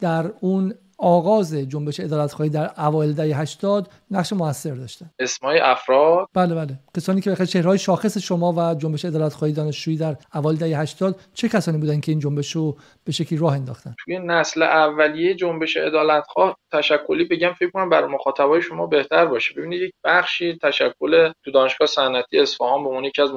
در 0.00 0.32
اون 0.40 0.74
آغاز 0.98 1.54
جنبش 1.54 2.00
خواهی 2.34 2.50
در 2.50 2.80
اوایل 2.80 3.12
دهه 3.12 3.40
80 3.40 3.88
نقش 4.10 4.32
موثر 4.32 4.74
داشتن 4.74 5.10
اسمای 5.18 5.58
افراد؟ 5.58 6.28
بله 6.34 6.54
بله. 6.54 6.78
کسانی 6.96 7.20
که 7.20 7.30
بخیر 7.30 7.46
چهرهای 7.46 7.78
شاخص 7.78 8.18
شما 8.18 8.52
و 8.52 8.74
جنبش 8.74 9.06
خواهی 9.34 9.52
دانشجویی 9.52 9.96
در 9.96 10.16
اوایل 10.34 10.58
دهه 10.58 10.80
80 10.80 11.20
چه 11.34 11.48
کسانی 11.48 11.78
بودن 11.78 12.00
که 12.00 12.12
این 12.12 12.18
جنبش 12.18 12.52
رو 12.52 12.76
به 13.04 13.12
شکلی 13.12 13.38
راه 13.38 13.54
انداختن؟ 13.54 13.94
توی 14.04 14.18
نسل 14.18 14.62
اولیه 14.62 15.34
جنبش 15.34 15.76
عدالتخواه 15.76 16.56
تشکلی 16.72 17.24
بگم 17.24 17.52
فکر 17.52 17.70
کنم 17.70 17.90
برای 17.90 18.08
مخاطبای 18.08 18.62
شما 18.62 18.86
بهتر 18.86 19.26
باشه. 19.26 19.54
ببینید 19.54 19.82
یک 19.82 19.92
بخشی 20.04 20.58
تشکل 20.62 21.32
تو 21.44 21.50
دانشگاه 21.50 21.88
صنعتی 21.88 22.38
اصفهان 22.38 22.82
به 22.82 22.88
عنوان 22.88 23.04
یکی 23.04 23.22
از 23.22 23.30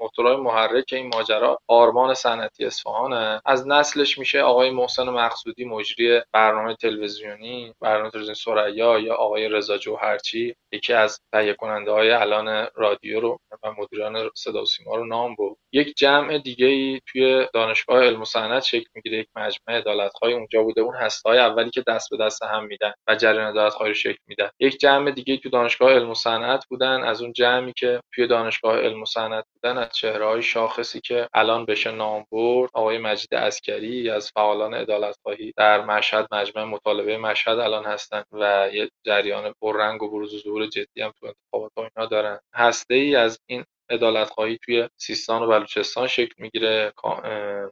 موتورهای 0.00 0.36
محرک 0.36 0.84
این 0.92 1.10
ماجرا 1.14 1.58
آرمان 1.68 2.14
صنعتی 2.14 2.64
اصفهانه. 2.64 3.40
از 3.44 3.68
نسلش 3.68 4.18
میشه 4.18 4.40
آقای 4.40 4.70
محسن 4.70 5.08
مقصودی 5.08 5.64
مجری 5.64 6.20
برنامه 6.32 6.74
تلویزیونی 6.74 7.74
برنامه 7.80 8.10
تلویزیون 8.10 8.34
سریا 8.34 8.98
یا 8.98 9.14
آقای 9.14 9.48
رضا 9.48 9.78
parte 10.14 10.56
یکی 10.74 10.92
از 10.92 11.20
تهیه 11.32 11.54
کننده 11.54 11.90
های 11.90 12.10
الان 12.10 12.68
رادیو 12.74 13.20
رو 13.20 13.38
و 13.62 13.72
مدیران 13.78 14.30
صدا 14.34 14.62
و 14.62 14.66
سیما 14.66 14.96
رو 14.96 15.06
نام 15.06 15.34
برد. 15.34 15.56
یک 15.72 15.94
جمع 15.96 16.38
دیگه 16.38 16.66
ای 16.66 17.00
توی 17.06 17.46
دانشگاه 17.54 18.04
علم 18.04 18.20
و 18.20 18.24
صنعت 18.24 18.62
شکل 18.62 18.86
می‌گیره. 18.94 19.18
یک 19.18 19.28
مجمع 19.36 19.76
عدالت‌خواه 19.76 20.32
اونجا 20.32 20.62
بوده. 20.62 20.80
اون 20.80 20.94
های 21.26 21.38
اولی 21.38 21.70
که 21.70 21.84
دست 21.86 22.10
به 22.10 22.16
دست 22.16 22.42
هم 22.42 22.64
میدن 22.64 22.92
و 23.08 23.14
جریان 23.14 23.46
عدالت‌خواهی 23.46 23.90
رو 23.90 23.94
شکل 23.94 24.18
میدن. 24.26 24.48
یک 24.60 24.78
جمع 24.78 25.10
دیگه 25.10 25.36
تو 25.36 25.48
دانشگاه 25.48 25.92
علم 25.92 26.10
و 26.10 26.14
صنعت 26.14 26.64
بودن. 26.70 27.02
از 27.02 27.22
اون 27.22 27.32
جمعی 27.32 27.72
که 27.76 28.00
توی 28.14 28.26
دانشگاه 28.26 28.78
علم 28.78 29.02
و 29.02 29.06
صنعت 29.06 29.44
بودن 29.54 29.78
از 29.78 29.90
های 30.04 30.42
شاخصی 30.42 31.00
که 31.00 31.28
الان 31.34 31.64
بشه 31.64 31.90
نام 31.90 32.26
برد 32.32 32.70
آقای 32.74 32.98
مجید 32.98 33.34
اسکری 33.34 34.10
از 34.10 34.30
فعالان 34.30 34.74
عدالت‌خواهی 34.74 35.52
در 35.56 35.84
مشهد 35.84 36.28
مجمع 36.32 36.64
مطالبه 36.64 37.18
مشهد 37.18 37.58
الان 37.58 37.84
هستن 37.84 38.22
و 38.32 38.68
یه 38.72 38.90
جریان 39.06 39.54
پررنگ 39.60 40.02
و 40.02 40.10
بروز 40.10 40.34
و 40.34 40.38
ظهور 40.38 40.63
جدی 40.66 41.02
هم 41.02 41.12
تو 41.20 41.26
انتخابات 41.26 41.72
اینا 41.96 42.06
دارن. 42.06 42.40
هسته 42.54 42.94
ای 42.94 43.16
از 43.16 43.38
این 43.46 43.64
عدالت 43.90 44.28
خواهی 44.30 44.58
توی 44.64 44.88
سیستان 44.96 45.42
و 45.42 45.46
بلوچستان 45.46 46.06
شکل 46.06 46.34
می‌گیره. 46.38 46.92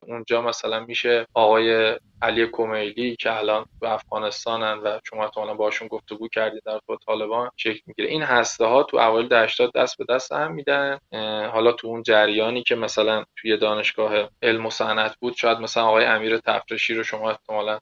اونجا 0.03 0.43
مثلا 0.43 0.81
میشه 0.81 1.27
آقای 1.35 1.97
علی 2.23 2.47
کمیلی 2.53 3.17
که 3.17 3.39
الان 3.39 3.65
تو 3.81 3.87
افغانستانن 3.87 4.79
و 4.79 4.99
شما 5.05 5.25
احتمالا 5.25 5.55
باشون 5.55 5.89
گفتگو 5.89 6.29
کردید 6.29 6.63
در 6.65 6.81
تو 6.87 6.97
طالبان 6.97 7.51
شکل 7.57 7.81
می‌گیره. 7.87 8.09
این 8.09 8.23
هسته 8.23 8.65
ها 8.65 8.83
تو 8.83 8.97
اوایل 8.97 9.29
ده 9.29 9.47
دست 9.75 9.99
به 9.99 10.05
دست 10.09 10.33
هم 10.33 10.53
میدن. 10.53 10.99
حالا 11.53 11.73
تو 11.73 11.89
اون 11.89 12.03
جریانی 12.03 12.63
که 12.63 12.75
مثلا 12.75 13.25
توی 13.37 13.57
دانشگاه 13.57 14.29
علم 14.43 14.67
و 14.67 14.71
صنعت 14.71 15.17
بود 15.21 15.35
شاید 15.37 15.59
مثلا 15.59 15.85
آقای 15.85 16.05
امیر 16.05 16.39
تفرشی 16.39 16.95
رو 16.95 17.03
شما 17.03 17.31
احتمالا 17.31 17.79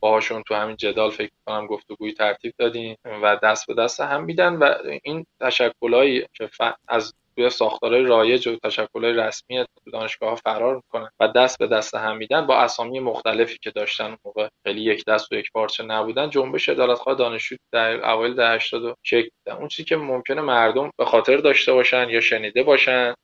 باهاشون 0.00 0.42
تو 0.42 0.54
همین 0.54 0.76
جدال 0.76 1.10
فکر 1.10 1.30
کنم 1.46 1.66
گفتگوی 1.66 2.12
ترتیب 2.12 2.52
دادیم 2.58 2.96
و 3.22 3.36
دست 3.42 3.66
به 3.66 3.74
دست 3.74 4.00
هم 4.00 4.24
میدن 4.24 4.56
و 4.56 4.74
این 5.04 5.26
تشکلایی 5.40 6.26
که 6.34 6.50
از 6.88 7.14
توی 7.36 7.50
ساختارهای 7.50 8.02
رایج 8.02 8.48
و 8.48 8.56
تشکلهای 8.56 9.12
رسمی 9.12 9.64
تو 9.84 9.90
دانشگاه 9.90 10.30
ها 10.30 10.36
فرار 10.36 10.74
می‌کنن 10.76 11.10
و 11.20 11.28
دست 11.28 11.58
به 11.58 11.66
دست 11.66 11.94
هم 11.94 12.16
میدن 12.16 12.46
با 12.46 12.56
اسامی 12.56 13.00
مختلفی 13.00 13.58
که 13.62 13.70
داشتن 13.70 14.16
موقع. 14.24 14.48
خیلی 14.66 14.80
یک 14.80 15.04
دست 15.04 15.32
و 15.32 15.34
یک 15.34 15.52
پارچه 15.52 15.84
نبودن 15.84 16.30
جنبش 16.30 16.68
عدالتخواه 16.68 17.14
دانشجو 17.14 17.56
در 17.72 18.10
اوایل 18.10 18.34
دهه 18.34 18.54
80 18.54 18.96
شکل 19.02 19.28
اون 19.46 19.68
چیزی 19.68 19.88
که 19.88 19.96
ممکنه 19.96 20.40
مردم 20.40 20.90
به 20.98 21.04
خاطر 21.04 21.36
داشته 21.36 21.72
باشن 21.72 22.08
یا 22.08 22.20
شنیده 22.20 22.62
باشن 22.62 23.14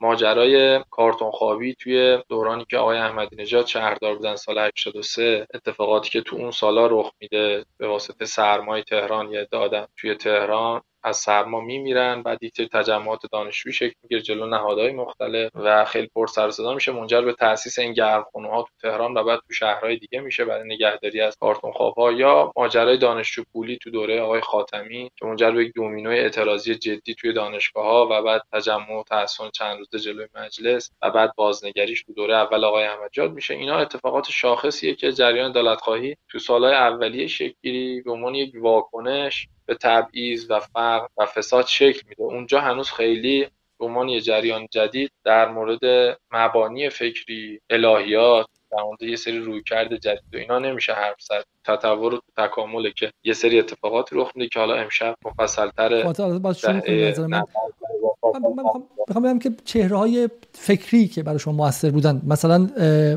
ماجرای 0.00 0.84
کارتون 0.90 1.30
خوابی 1.30 1.74
توی 1.74 2.18
دورانی 2.28 2.64
که 2.70 2.78
آقای 2.78 2.98
احمدی 2.98 3.36
نژاد 3.36 3.66
شهردار 3.66 4.16
بودن 4.16 4.36
سال 4.36 4.58
83 4.58 5.46
اتفاقاتی 5.54 6.10
که 6.10 6.20
تو 6.20 6.36
اون 6.36 6.50
سالا 6.50 6.86
رخ 6.86 7.12
میده 7.20 7.64
به 7.78 7.88
واسطه 7.88 8.24
سرمای 8.24 8.82
تهران 8.82 9.32
یه 9.32 9.48
دادن 9.50 9.86
توی 9.96 10.14
تهران. 10.14 10.82
از 11.04 11.16
سرما 11.16 11.60
میمیرن 11.60 12.22
بعد 12.22 12.42
یک 12.42 12.60
تجمعات 12.72 13.20
دانشجویی 13.32 13.72
شکل 13.72 13.94
می‌گیره 14.02 14.22
جلو 14.22 14.46
نهادهای 14.46 14.92
مختلف 14.92 15.50
و 15.54 15.84
خیلی 15.84 16.06
پر 16.14 16.26
سر 16.26 16.50
صدا 16.50 16.74
میشه 16.74 16.92
منجر 16.92 17.20
به 17.20 17.32
تاسیس 17.32 17.78
این 17.78 17.92
گرمخونه 17.92 18.48
ها 18.48 18.62
تو 18.62 18.68
تهران 18.82 19.14
و 19.14 19.24
بعد 19.24 19.40
تو 19.46 19.52
شهرهای 19.52 19.96
دیگه 19.96 20.20
میشه 20.20 20.44
برای 20.44 20.74
نگهداری 20.74 21.20
از 21.20 21.36
کارتون 21.40 21.72
ها 21.96 22.12
یا 22.12 22.52
ماجرای 22.56 22.98
دانشجو 22.98 23.42
پولی 23.52 23.78
تو 23.82 23.90
دوره 23.90 24.20
آقای 24.20 24.40
خاتمی 24.40 25.10
که 25.16 25.26
منجر 25.26 25.50
به 25.50 25.64
یک 25.64 25.72
دومینوی 25.74 26.18
اعتراضی 26.18 26.74
جدی 26.74 27.14
توی 27.14 27.32
دانشگاه 27.32 27.84
ها 27.84 28.08
و 28.10 28.22
بعد 28.22 28.42
تجمع 28.52 29.00
و 29.00 29.02
تحسن 29.02 29.50
چند 29.50 29.78
روزه 29.78 29.98
جلوی 29.98 30.26
مجلس 30.34 30.90
و 31.02 31.10
بعد 31.10 31.34
بازنگریش 31.36 32.02
تو 32.02 32.12
دوره 32.12 32.36
اول 32.36 32.64
آقای 32.64 32.84
احمدجاد 32.84 33.32
میشه. 33.32 33.54
اینا 33.54 33.78
اتفاقات 33.78 34.30
شاخصیه 34.30 34.94
که 34.94 35.12
جریان 35.12 35.52
دولتخواهی 35.52 36.16
تو 36.28 36.38
سالهای 36.38 36.74
اولیه 36.74 37.26
شکلی 37.26 38.02
به 38.02 38.12
عنوان 38.12 38.34
یک 38.34 38.54
واکنش 38.60 39.48
به 39.66 39.74
تبعیض 39.74 40.46
و 40.50 40.60
فقر 40.60 41.06
و 41.16 41.26
فساد 41.26 41.66
شکل 41.66 42.00
میده. 42.08 42.22
اونجا 42.22 42.60
هنوز 42.60 42.90
خیلی 42.90 43.48
به 43.78 43.84
عنوان 43.86 44.08
یه 44.08 44.20
جریان 44.20 44.66
جدید 44.70 45.12
در 45.24 45.48
مورد 45.48 45.80
مبانی 46.32 46.90
فکری 46.90 47.60
الهیات 47.70 48.46
در 48.76 48.82
مورد 48.82 49.02
یه 49.02 49.16
سری 49.16 49.38
رویکرد 49.38 49.96
جدید 49.96 50.34
و 50.34 50.36
اینا 50.36 50.58
نمیشه 50.58 50.92
حرف 50.92 51.20
زد. 51.20 51.44
تطور 51.64 52.14
و 52.14 52.20
تکامله 52.36 52.90
که 52.90 53.12
یه 53.24 53.32
سری 53.32 53.58
اتفاقات 53.58 54.08
رخ 54.12 54.32
میده 54.34 54.48
که 54.48 54.60
حالا 54.60 54.74
امشب 54.74 55.16
مفصل‌تر 55.24 56.04
می‌خوام 59.08 59.24
بگم 59.24 59.38
که 59.38 59.50
چهره 59.64 59.96
های 59.96 60.28
فکری 60.52 61.08
که 61.08 61.22
برای 61.22 61.38
شما 61.38 61.52
موثر 61.52 61.90
بودن 61.90 62.22
مثلا 62.26 62.68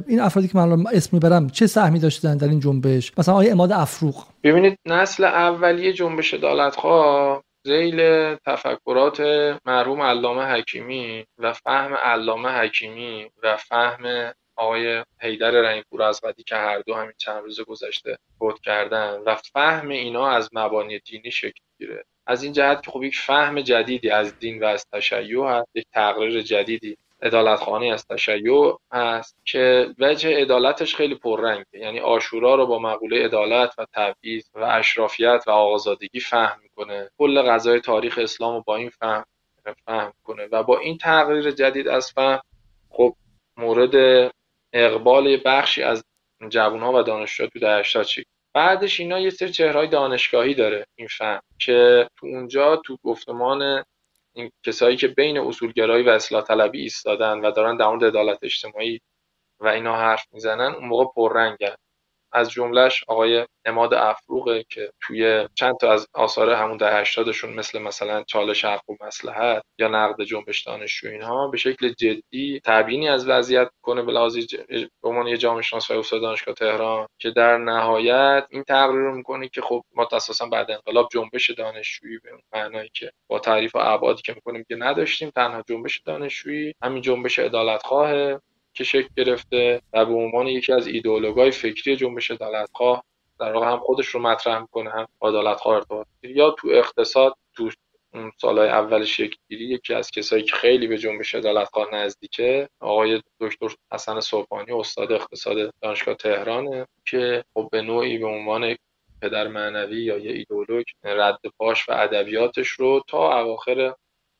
این 0.07 0.19
افرادی 0.19 0.47
که 0.47 0.57
من 0.57 0.87
اسم 0.93 1.09
می‌برم 1.13 1.49
چه 1.49 1.67
سهمی 1.67 1.99
داشتن 1.99 2.37
در 2.37 2.47
این 2.47 2.59
جنبش؟ 2.59 3.11
مثلا 3.17 3.33
آقای 3.33 3.49
اماد 3.49 3.71
افروق 3.71 4.23
ببینید 4.43 4.79
نسل 4.85 5.23
اولیه 5.23 5.93
جنبش 5.93 6.33
عدالتخواه 6.33 7.43
زیل 7.65 8.35
تفکرات 8.35 9.21
مرحوم 9.65 10.01
علامه 10.01 10.43
حکیمی 10.43 11.25
و 11.37 11.53
فهم 11.53 11.93
علامه 11.93 12.49
حکیمی 12.49 13.25
و 13.43 13.57
فهم 13.57 14.33
آقای 14.57 15.03
حیدر 15.21 15.51
رنگپور 15.51 16.03
از 16.03 16.21
که 16.45 16.55
هر 16.55 16.79
دو 16.79 16.93
همین 16.93 17.13
چند 17.17 17.43
روز 17.43 17.61
گذشته 17.61 18.17
بود 18.39 18.61
کردن 18.61 19.19
و 19.25 19.35
فهم 19.35 19.89
اینا 19.89 20.27
از 20.27 20.49
مبانی 20.53 20.99
دینی 20.99 21.31
شکل 21.31 21.59
گیره. 21.79 22.03
از 22.27 22.43
این 22.43 22.53
جهت 22.53 22.81
که 22.85 22.91
خب 22.91 23.03
یک 23.03 23.15
فهم 23.17 23.61
جدیدی 23.61 24.09
از 24.09 24.39
دین 24.39 24.63
و 24.63 24.65
از 24.65 24.85
تشیع 24.93 25.45
هست 25.45 25.67
یک 25.75 25.85
تقریر 25.93 26.41
جدیدی 26.41 26.97
عدالت 27.21 27.59
خانه 27.59 27.87
از 27.93 28.05
تشیع 28.07 28.73
هست 28.91 29.37
که 29.45 29.93
وجه 29.99 30.41
عدالتش 30.41 30.95
خیلی 30.95 31.15
پررنگه. 31.15 31.65
یعنی 31.73 31.99
آشورا 31.99 32.55
رو 32.55 32.65
با 32.65 32.79
مقوله 32.79 33.25
عدالت 33.25 33.73
و 33.77 33.85
تبعیض 33.93 34.49
و 34.53 34.63
اشرافیت 34.63 35.43
و 35.47 35.51
آقازادگی 35.51 36.19
فهم 36.19 36.59
می‌کنه. 36.63 37.09
کل 37.17 37.41
غذای 37.41 37.79
تاریخ 37.79 38.19
اسلام 38.21 38.55
رو 38.55 38.63
با 38.67 38.75
این 38.75 38.89
فهم 38.89 39.25
فهم 39.85 40.13
کنه 40.23 40.47
و 40.51 40.63
با 40.63 40.79
این 40.79 40.97
تغییر 40.97 41.51
جدید 41.51 41.87
از 41.87 42.11
فهم 42.11 42.41
خب 42.89 43.15
مورد 43.57 43.95
اقبال 44.73 45.41
بخشی 45.45 45.83
از 45.83 46.03
جوانها 46.49 46.93
و 46.93 47.03
دانشجوها 47.03 47.49
تو 47.49 47.59
در 47.59 47.83
بعدش 48.53 48.99
اینا 48.99 49.19
یه 49.19 49.29
سری 49.29 49.51
چهرهای 49.51 49.87
دانشگاهی 49.87 50.53
داره 50.53 50.85
این 50.95 51.07
فهم 51.07 51.41
که 51.59 52.09
تو 52.19 52.27
اونجا 52.27 52.75
تو 52.75 52.97
گفتمان 53.03 53.83
این 54.33 54.51
کسایی 54.65 54.97
که 54.97 55.07
بین 55.07 55.37
اصولگرایی 55.37 56.03
و 56.05 56.09
اصلاح 56.09 56.43
طلبی 56.43 56.81
ایستادن 56.81 57.39
و 57.39 57.51
دارن 57.51 57.77
در 57.77 57.87
مورد 57.87 58.05
عدالت 58.05 58.39
اجتماعی 58.41 59.01
و 59.59 59.67
اینا 59.67 59.95
حرف 59.97 60.25
می‌زنن 60.31 60.73
اون 60.75 60.85
موقع 60.87 61.05
پررنگن. 61.15 61.75
از 62.31 62.51
جملهش 62.51 63.03
آقای 63.07 63.45
اماد 63.65 63.93
افروغه 63.93 64.63
که 64.69 64.91
توی 65.01 65.47
چند 65.55 65.77
تا 65.77 65.91
از 65.91 66.07
آثار 66.13 66.49
همون 66.49 66.77
ده 66.77 66.93
هشتادشون 66.93 67.53
مثل 67.53 67.79
مثلا 67.79 68.23
چالش 68.23 68.65
حق 68.65 68.89
و 68.89 68.95
مسلحت 69.07 69.63
یا 69.79 69.87
نقد 69.87 70.23
جنبش 70.23 70.63
دانشجو 70.63 71.09
اینها 71.09 71.47
به 71.47 71.57
شکل 71.57 71.89
جدی 71.89 72.61
تبیینی 72.65 73.09
از 73.09 73.29
وضعیت 73.29 73.69
کنه 73.81 74.01
به 74.01 74.11
لحاظ 74.11 74.37
به 75.03 75.09
عنوان 75.09 75.27
یه 75.27 75.37
جامعه 75.37 75.61
شناس 75.61 75.91
و 75.91 75.99
استاد 75.99 76.21
دانشگاه 76.21 76.55
تهران 76.55 77.07
که 77.19 77.31
در 77.31 77.57
نهایت 77.57 78.45
این 78.49 78.63
تقریر 78.63 79.01
رو 79.01 79.15
می‌کنه 79.15 79.49
که 79.49 79.61
خب 79.61 79.83
ما 79.95 80.07
اساسا 80.11 80.45
بعد 80.45 80.71
انقلاب 80.71 81.09
جنبش 81.11 81.49
دانشجویی 81.49 82.19
به 82.23 82.29
معنایی 82.53 82.89
که 82.93 83.11
با 83.29 83.39
تعریف 83.39 83.75
و 83.75 83.79
ابعادی 83.81 84.21
که 84.21 84.33
می‌کنیم 84.33 84.65
که 84.69 84.75
نداشتیم 84.75 85.29
تنها 85.29 85.63
جنبش 85.69 86.01
دانشجویی 86.05 86.73
همین 86.83 87.01
جنبش 87.01 87.39
عدالتخواه 87.39 88.39
که 88.77 88.83
شکل 88.83 89.07
گرفته 89.17 89.81
و 89.93 90.05
به 90.05 90.13
عنوان 90.13 90.47
یکی 90.47 90.73
از 90.73 90.87
ایدئولوژهای 90.87 91.51
فکری 91.51 91.95
جنبش 91.95 92.31
عدالتخواه 92.31 93.03
در 93.39 93.53
واقع 93.53 93.71
هم 93.71 93.79
خودش 93.79 94.07
رو 94.07 94.19
مطرح 94.19 94.59
می‌کنه 94.59 94.89
هم 94.89 95.07
عدالتخواه 95.21 95.75
ارتباط 95.75 96.07
یا 96.23 96.51
تو 96.51 96.67
اقتصاد 96.67 97.35
تو 97.53 97.69
سالهای 98.37 98.69
اول 98.69 99.05
شکلگیری 99.05 99.65
یکی 99.65 99.93
از 99.93 100.11
کسایی 100.11 100.43
که 100.43 100.55
خیلی 100.55 100.87
به 100.87 100.97
جنبش 100.97 101.35
عدالتخواه 101.35 101.95
نزدیکه 101.95 102.69
آقای 102.79 103.21
دکتر 103.39 103.75
حسن 103.91 104.19
صبحانی 104.19 104.71
استاد 104.71 105.11
اقتصاد 105.11 105.73
دانشگاه 105.81 106.15
تهرانه 106.15 106.87
که 107.05 107.43
خب 107.53 107.69
به 107.71 107.81
نوعی 107.81 108.17
به 108.17 108.27
عنوان 108.27 108.75
پدر 109.21 109.47
معنوی 109.47 110.03
یا 110.03 110.17
یه 110.17 110.31
ایدئولوژ 110.31 110.83
رد 111.03 111.39
پاش 111.57 111.89
و 111.89 111.91
ادبیاتش 111.91 112.67
رو 112.67 113.03
تا 113.07 113.39
اواخر 113.39 113.93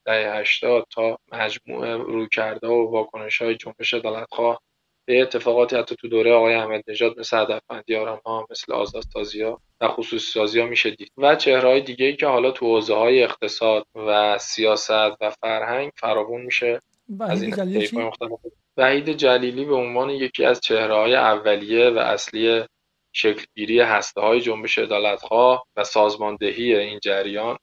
دهه 0.08 0.40
80 0.40 0.86
تا 0.92 1.20
مجموعه 1.32 1.98
رویکردها 1.98 2.76
و 2.76 2.92
واکنش 2.92 3.42
های 3.42 3.56
جنبش 3.56 3.94
عدالتخواه. 3.94 4.62
به 5.06 5.22
اتفاقاتی 5.22 5.76
حتی 5.76 5.96
تو 5.96 6.08
دوره 6.08 6.34
آقای 6.34 6.56
احمد 6.56 6.84
نژاد 6.88 7.20
مثل 7.20 7.38
هدفمندی 7.38 7.94
ها 7.94 8.48
مثل 8.52 8.74
آزاد 8.74 9.04
ها 9.42 9.62
و 9.82 9.88
خصوصی 9.88 10.32
سازی 10.32 10.60
ها 10.60 10.66
میشه 10.66 10.90
دید. 10.90 11.12
و 11.18 11.36
چهره 11.36 11.70
های 11.70 11.82
دیگه 11.82 12.06
ای 12.06 12.16
که 12.16 12.28
حالا 12.28 12.52
تو 12.52 12.66
حوزه 12.66 12.96
های 12.96 13.24
اقتصاد 13.24 13.86
و 13.96 14.38
سیاست 14.38 14.92
و 15.22 15.30
فرهنگ 15.42 15.92
فراوون 15.96 16.42
میشه. 16.42 16.82
از 17.20 17.42
این 17.42 17.54
وحید 18.78 19.10
جلیلی 19.10 19.66
به 19.66 19.76
عنوان 19.76 20.10
یکی 20.10 20.46
از 20.46 20.60
چهره 20.60 20.96
های 20.96 21.16
اولیه 21.16 21.90
و 21.90 21.98
اصلی 21.98 22.66
شکلگیری 23.14 23.80
هسته 23.80 24.22
های 24.22 24.42
جنبش 24.42 24.78
عدالتخواه 24.78 25.66
و 25.76 25.84
سازماندهی 25.84 26.76
این 26.76 27.00
جریان 27.04 27.58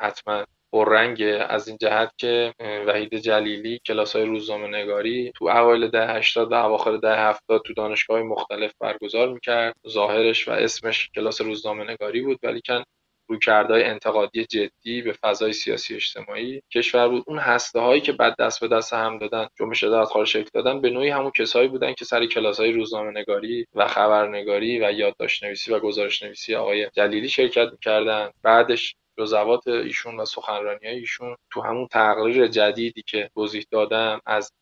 حتما 0.00 0.44
پررنگ 0.76 1.22
از 1.48 1.68
این 1.68 1.76
جهت 1.80 2.12
که 2.18 2.54
وحید 2.86 3.14
جلیلی 3.14 3.80
کلاس 3.86 4.16
های 4.16 4.24
روزنامه 4.24 4.68
نگاری 4.68 5.32
تو 5.36 5.44
اوایل 5.44 5.88
ده 5.88 6.08
80 6.08 6.52
و 6.52 6.54
اواخر 6.54 6.96
ده 6.96 7.18
70 7.18 7.62
تو 7.66 7.74
دانشگاه 7.74 8.22
مختلف 8.22 8.72
برگزار 8.80 9.32
می‌کرد. 9.32 9.74
ظاهرش 9.88 10.48
و 10.48 10.50
اسمش 10.50 11.10
کلاس 11.14 11.40
روزنامه 11.40 11.84
نگاری 11.84 12.20
بود 12.22 12.38
ولی 12.42 12.60
کن 12.66 12.82
رویکردهای 13.28 13.84
انتقادی 13.84 14.44
جدی 14.44 15.02
به 15.02 15.12
فضای 15.12 15.52
سیاسی 15.52 15.94
اجتماعی 15.94 16.62
کشور 16.74 17.08
بود. 17.08 17.24
اون 17.26 17.38
هسته 17.38 17.80
هایی 17.80 18.00
که 18.00 18.12
بعد 18.12 18.34
دست 18.38 18.60
به 18.60 18.68
دست 18.68 18.92
هم 18.92 19.18
دادن 19.18 19.48
جنبش 19.58 19.84
عدالت 19.84 20.08
خواهی 20.08 20.26
شکل 20.26 20.48
دادن 20.54 20.80
به 20.80 20.90
نوعی 20.90 21.08
همون 21.08 21.30
کسایی 21.30 21.68
بودن 21.68 21.92
که 21.92 22.04
سر 22.04 22.26
کلاس 22.26 22.60
های 22.60 22.72
روزنامه 22.72 23.10
نگاری 23.10 23.66
و 23.74 23.88
خبرنگاری 23.88 24.80
و 24.84 24.92
یادداشت 24.92 25.44
نویسی 25.44 25.72
و 25.72 25.78
گزارش 25.78 26.22
نویسی 26.22 26.54
آقای 26.54 26.90
جلیلی 26.96 27.28
شرکت 27.28 27.68
می‌کردن. 27.72 28.30
بعدش 28.42 28.96
جزوات 29.18 29.68
ایشون 29.68 30.20
و 30.20 30.24
سخنرانی 30.24 30.86
ایشون 30.86 31.36
تو 31.50 31.60
همون 31.62 31.86
تقریر 31.86 32.46
جدیدی 32.46 33.02
که 33.02 33.30
توضیح 33.34 33.66
دادم 33.70 34.20
از 34.26 34.52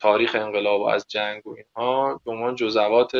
تاریخ 0.00 0.34
انقلاب 0.34 0.80
و 0.80 0.84
از 0.84 1.06
جنگ 1.08 1.46
و 1.46 1.56
اینها 1.56 2.20
به 2.24 2.54
جزوات 2.54 3.14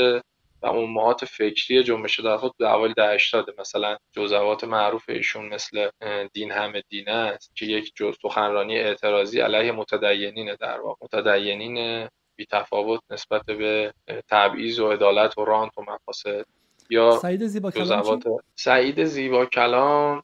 و 0.63 0.67
امهات 0.67 1.25
فکری 1.25 1.83
جنبش 1.83 2.21
خود 2.21 2.53
در 2.59 2.67
اوایل 2.67 2.93
ده 2.93 3.15
80 3.15 3.61
مثلا 3.61 3.97
جزوات 4.13 4.65
معروف 4.65 5.05
ایشون 5.09 5.49
مثل 5.49 5.91
دین 6.33 6.51
همه 6.51 6.83
دین 6.89 7.09
است 7.09 7.57
که 7.57 7.67
یک 7.67 7.93
جز 7.95 8.17
سخنرانی 8.23 8.79
اعتراضی 8.79 9.41
علیه 9.41 9.73
متدینین 9.73 10.55
در 10.61 10.81
واقع. 10.81 11.05
متدینین 11.05 12.09
بی 12.37 12.47
تفاوت 12.51 13.01
نسبت 13.11 13.47
به 13.47 13.95
تبعیض 14.29 14.81
و 14.81 14.91
عدالت 14.91 15.39
و 15.39 15.45
رانت 15.45 15.79
و 15.79 15.83
مقاصد 15.83 16.45
یا 16.91 17.11
سعید 17.11 17.47
زیبا 17.47 17.71
کلام 17.71 18.21
سعید 18.55 19.05
زیبا 19.05 19.47
کلام 19.47 20.23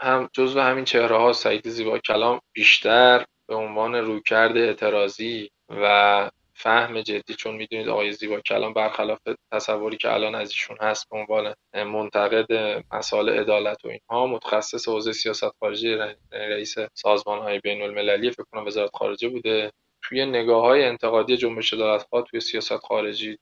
هم 0.00 0.28
جزو 0.32 0.60
همین 0.60 0.84
چهره 0.84 1.16
ها 1.16 1.32
سعید 1.32 1.68
زیبا 1.68 1.98
کلام 1.98 2.40
بیشتر 2.52 3.24
به 3.46 3.54
عنوان 3.54 3.94
رویکرد 3.94 4.56
اعتراضی 4.56 5.50
و 5.68 6.30
فهم 6.54 7.00
جدی 7.00 7.34
چون 7.34 7.54
می‌دونید 7.54 7.88
آقای 7.88 8.12
زیبا 8.12 8.40
کلام 8.40 8.72
برخلاف 8.72 9.18
تصوری 9.52 9.96
که 9.96 10.12
الان 10.12 10.34
از 10.34 10.50
ایشون 10.50 10.76
هست 10.80 11.08
به 11.10 11.16
عنوان 11.18 11.54
منتقد 11.74 12.46
مسائل 12.92 13.28
عدالت 13.28 13.84
و 13.84 13.88
اینها 13.88 14.26
متخصص 14.26 14.88
حوزه 14.88 15.12
سیاست 15.12 15.50
خارجی 15.60 15.96
رئیس 16.32 16.74
سازمان 16.94 17.38
های 17.38 17.58
بین 17.58 17.82
المللی 17.82 18.30
فکر 18.30 18.44
کنم 18.52 18.66
وزارت 18.66 18.90
خارجه 18.96 19.28
بوده. 19.28 19.72
توی 20.02 20.26
نگاه 20.26 20.62
های 20.62 20.84
انتقادی 20.84 21.36
جنبش 21.36 21.72
عدالت 21.72 22.06
توی 22.30 22.40
سیاست 22.40 22.76
خارجی 22.76 23.38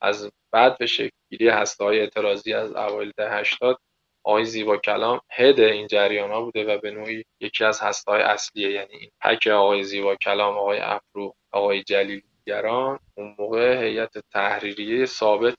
از 0.00 0.30
بعد 0.52 0.78
به 0.78 0.86
شکل 0.86 1.16
گیری 1.30 1.48
هسته 1.48 1.84
های 1.84 2.00
اعتراضی 2.00 2.52
از 2.52 2.76
اوایل 2.76 3.12
ده 3.16 3.32
80 3.32 3.78
آقای 4.26 4.44
زیبا 4.44 4.76
کلام 4.76 5.20
هد 5.32 5.60
این 5.60 5.86
جریان 5.86 6.30
ها 6.30 6.42
بوده 6.42 6.64
و 6.64 6.78
به 6.78 6.90
نوعی 6.90 7.24
یکی 7.40 7.64
از 7.64 7.80
هسته 7.80 8.12
های 8.12 8.22
اصلیه 8.22 8.70
یعنی 8.72 8.94
این 9.00 9.10
پک 9.20 9.46
آقای 9.46 9.84
زیبا 9.84 10.16
کلام 10.16 10.58
آقای 10.58 10.78
افرو 10.78 11.34
آقای 11.52 11.82
جلیل 11.82 12.22
دیگران 12.46 13.00
اون 13.16 13.36
موقع 13.38 13.84
هیئت 13.84 14.18
تحریریه 14.32 15.06
ثابت 15.06 15.56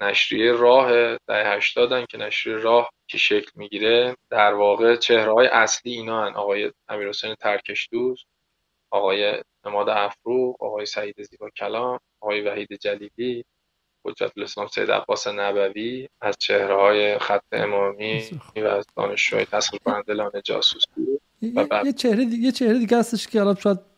نشریه 0.00 0.52
راه 0.52 1.16
ده 1.16 1.44
هشتادن 1.56 2.06
که 2.10 2.18
نشریه 2.18 2.56
راه 2.56 2.90
که 3.08 3.18
شکل 3.18 3.50
می‌گیره 3.56 4.16
در 4.30 4.54
واقع 4.54 4.96
چهره 4.96 5.34
های 5.34 5.46
اصلی 5.46 5.92
اینا 5.92 6.26
هن. 6.26 6.34
آقای 6.34 6.72
امیر 6.88 7.08
حسین 7.08 7.34
ترکش 7.34 7.88
دوست 7.92 8.26
آقای 8.92 9.42
نماد 9.66 9.88
افرو 9.88 10.56
آقای 10.60 10.86
سعید 10.86 11.22
زیبا 11.22 11.50
کلام 11.50 12.00
آقای 12.22 12.40
وحید 12.40 12.74
جلیلی 12.80 13.44
حجت 14.04 14.32
الاسلام 14.36 14.66
سید 14.66 14.90
عباس 14.90 15.26
نبوی 15.26 16.08
از 16.20 16.36
چهره 16.38 16.74
های 16.76 17.18
خط 17.18 17.42
امامی 17.52 18.40
و 18.56 18.66
از 18.66 18.86
دانشجوهای 18.96 19.44
تحصیل 19.46 19.78
کننده 19.84 20.42
جاسوسی. 20.44 20.86
یه 21.84 21.92
چهره 21.92 22.24
یه 22.24 22.52
چهره 22.52 22.78
دیگه 22.78 22.98
هستش 22.98 23.26
که 23.26 23.40
الان 23.40 23.54
شاید 23.54 23.93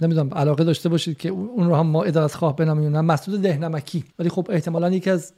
نمی‌دونم 0.00 0.34
علاقه 0.34 0.64
داشته 0.64 0.88
باشید 0.88 1.18
که 1.18 1.28
اون 1.28 1.68
رو 1.68 1.74
هم 1.74 1.86
ما 1.86 2.04
ادارت 2.04 2.34
خواه 2.34 2.56
بنامیم. 2.56 3.00
مسعود 3.00 3.42
دهنمکی 3.42 4.04
ولی 4.18 4.28
خب 4.28 4.46
احتمالا 4.50 4.90
یکی 4.90 5.10
از 5.10 5.32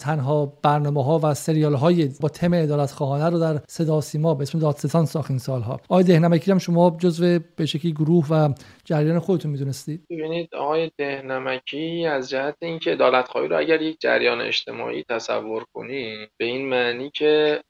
تنها 0.00 0.52
برنامه 0.62 1.04
ها 1.04 1.20
و 1.22 1.34
سریال 1.34 1.74
های 1.74 2.10
با 2.20 2.28
تم 2.28 2.50
ادارت 2.54 2.90
خواهانه 2.90 3.30
رو 3.30 3.38
در 3.38 3.60
صدا 3.68 4.00
سیما 4.00 4.34
به 4.34 4.42
اسم 4.42 4.58
دادستان 4.58 5.06
ساخت 5.06 5.30
این 5.30 5.38
سالها. 5.38 5.80
آقای 5.88 6.04
دهنمکی 6.04 6.50
هم 6.50 6.58
شما 6.58 6.96
جزو 6.98 7.38
به 7.56 7.66
شکلی 7.66 7.92
گروه 7.92 8.26
و 8.30 8.52
جریان 8.84 9.18
خودتون 9.18 9.50
می‌دونستید؟ 9.50 10.06
ببینید 10.10 10.54
آقای 10.54 10.90
دهنمکی 10.98 12.06
از 12.06 12.30
جهت 12.30 12.56
اینکه 12.62 12.90
عدالت 12.90 13.28
خواهی 13.28 13.48
رو 13.48 13.58
اگر 13.58 13.82
یک 13.82 14.00
جریان 14.00 14.40
اجتماعی 14.40 15.04
تصور 15.08 15.64
کنی 15.74 16.26
به 16.36 16.44
این 16.44 16.68
معنی 16.68 17.10
که 17.10 17.60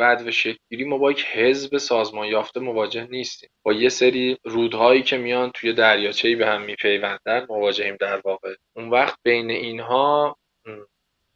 بعد 0.00 0.26
و 0.26 0.30
شکلگیری 0.30 0.84
ما 0.84 0.98
با 0.98 1.10
یک 1.10 1.26
حزب 1.26 1.78
سازمان 1.78 2.26
یافته 2.26 2.60
مواجه 2.60 3.06
نیستیم. 3.10 3.50
با 3.62 3.72
یه 3.72 3.88
سری 3.88 4.38
رودهایی 4.44 5.02
که 5.02 5.16
میان 5.18 5.50
توی 5.54 5.72
دریاچه‌ای 5.72 6.36
به 6.36 6.46
هم 6.46 6.62
میپیوندن 6.62 7.46
مواجهیم 7.48 7.96
در 8.00 8.20
واقع. 8.24 8.54
اون 8.76 8.90
وقت 8.90 9.18
بین 9.24 9.50
اینها 9.50 10.36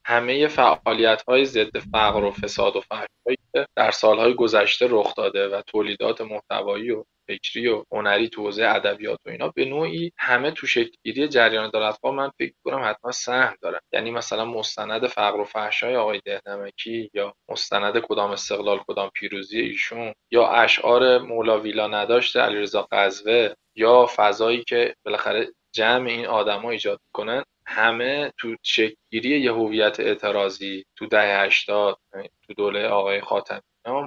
همه 0.07 0.49
فعالیت 0.49 1.23
های 1.23 1.45
ضد 1.45 1.79
فقر 1.79 2.25
و 2.25 2.31
فساد 2.31 2.77
و 2.77 2.81
فحشایی 2.81 3.39
که 3.53 3.67
در 3.77 3.91
سالهای 3.91 4.35
گذشته 4.35 4.87
رخ 4.91 5.15
داده 5.15 5.49
و 5.49 5.63
تولیدات 5.67 6.21
محتوایی 6.21 6.91
و 6.91 7.05
فکری 7.27 7.69
و 7.69 7.85
هنری 7.93 8.29
تو 8.29 8.43
حوزه 8.43 8.65
ادبیات 8.65 9.19
و 9.27 9.31
اینا 9.31 9.49
به 9.49 9.65
نوعی 9.65 10.13
همه 10.19 10.51
تو 10.51 10.67
شکلگیری 10.67 11.29
جریان 11.29 11.71
دولتخواه 11.71 12.15
من 12.15 12.31
فکر 12.39 12.55
کنم 12.65 12.83
حتما 12.85 13.11
سهم 13.11 13.57
دارن. 13.63 13.81
یعنی 13.93 14.11
مثلا 14.11 14.45
مستند 14.45 15.07
فقر 15.07 15.41
و 15.41 15.45
فحشای 15.45 15.97
آقای 15.97 16.21
دهنمکی 16.25 17.11
یا 17.15 17.35
مستند 17.49 17.99
کدام 18.01 18.31
استقلال 18.31 18.81
کدام 18.89 19.11
پیروزی 19.15 19.61
ایشون 19.61 20.15
یا 20.31 20.49
اشعار 20.49 21.19
مولا 21.19 21.61
ویلا 21.61 21.89
نداشته 21.89 22.41
علیرضا 22.41 22.89
قزوه 22.93 23.55
یا 23.77 24.07
فضایی 24.17 24.65
که 24.65 24.95
بالاخره 25.05 25.49
جمع 25.75 26.09
این 26.09 26.27
آدما 26.27 26.71
ایجاد 26.71 27.01
کنن 27.13 27.45
همه 27.67 28.33
تو 28.39 28.57
شکلگیری 28.63 29.41
یه 29.41 29.53
هویت 29.53 30.01
اعتراضی 30.01 30.85
تو 30.97 31.07
دهه 31.07 31.45
80 31.45 31.99
تو 32.47 32.55
دوله 32.55 32.89
آقای 32.89 33.21
خاتمی. 33.21 33.61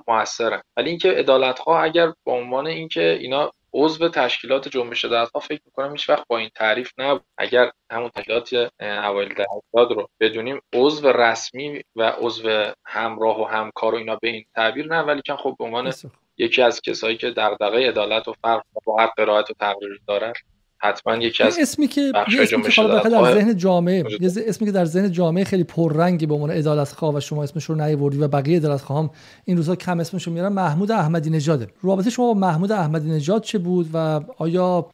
موثرن. 0.07 0.61
ولی 0.77 0.89
اینکه 0.89 1.11
عدالتخواه 1.11 1.83
اگر 1.83 2.13
به 2.25 2.31
عنوان 2.31 2.67
اینکه 2.67 3.17
اینا 3.21 3.51
عضو 3.73 4.09
تشکیلات 4.09 4.67
جنبش 4.67 5.05
عدالتخواه 5.05 5.43
فکر 5.43 5.61
می‌کنم 5.65 5.91
هیچ 5.91 6.09
وقت 6.09 6.27
با 6.27 6.37
این 6.37 6.49
تعریف 6.55 6.91
نبود. 6.97 7.23
اگر 7.37 7.71
همون 7.91 8.09
تشکیلات 8.09 8.71
اوایل 8.79 9.33
دهه 9.33 9.61
رو 9.73 10.09
بدونیم 10.19 10.61
عضو 10.75 11.07
رسمی 11.07 11.83
و 11.95 12.03
عضو 12.09 12.71
همراه 12.85 13.41
و 13.41 13.43
همکار 13.43 13.95
و 13.95 13.97
اینا 13.97 14.15
به 14.15 14.27
این 14.27 14.45
تعبیر 14.55 14.87
نه 14.87 15.01
ولی 15.01 15.21
خب 15.37 15.55
به 15.59 15.65
عنوان 15.65 15.93
یکی 16.37 16.61
از 16.61 16.81
کسایی 16.81 17.17
که 17.17 17.31
دغدغه 17.31 17.87
عدالت 17.87 18.27
و 18.27 18.33
فرق 18.41 18.63
با 18.85 19.01
هر 19.01 19.09
قرائت 19.17 19.51
و 19.51 19.53
تقریر 19.53 20.01
دارن 20.07 20.33
حتما 20.79 21.15
یکی 21.15 21.43
از 21.43 21.57
اسمی 21.59 21.87
که 21.87 22.01
یه 22.01 22.41
اسمی 22.41 22.63
که 22.63 23.09
در 23.09 23.33
ذهن 23.33 23.57
جامعه 23.57 24.03
یه 24.19 24.31
اسمی 24.47 24.67
که 24.67 24.71
در 24.71 24.85
ذهن 24.85 25.11
جامعه 25.11 25.43
خیلی 25.43 25.63
پررنگی 25.63 26.25
به 26.25 26.33
عنوان 26.33 26.51
عدالت 26.51 26.91
خواه 26.91 27.15
و 27.15 27.19
شما 27.19 27.43
اسمش 27.43 27.65
رو 27.65 27.75
نیوردی 27.75 28.17
و 28.17 28.27
بقیه 28.27 28.57
عدالت 28.57 28.81
خواهم 28.81 29.09
این 29.45 29.57
روزها 29.57 29.75
کم 29.75 29.99
اسمش 29.99 30.27
رو 30.27 30.33
میارن 30.33 30.53
محمود 30.53 30.91
احمدی 30.91 31.29
نژاد 31.29 31.71
رابطه 31.81 32.09
شما 32.09 32.33
با 32.33 32.39
محمود 32.39 32.71
احمدی 32.71 33.09
نژاد 33.09 33.43
چه 33.43 33.57
بود 33.57 33.89
و 33.93 34.21
آیا 34.37 34.89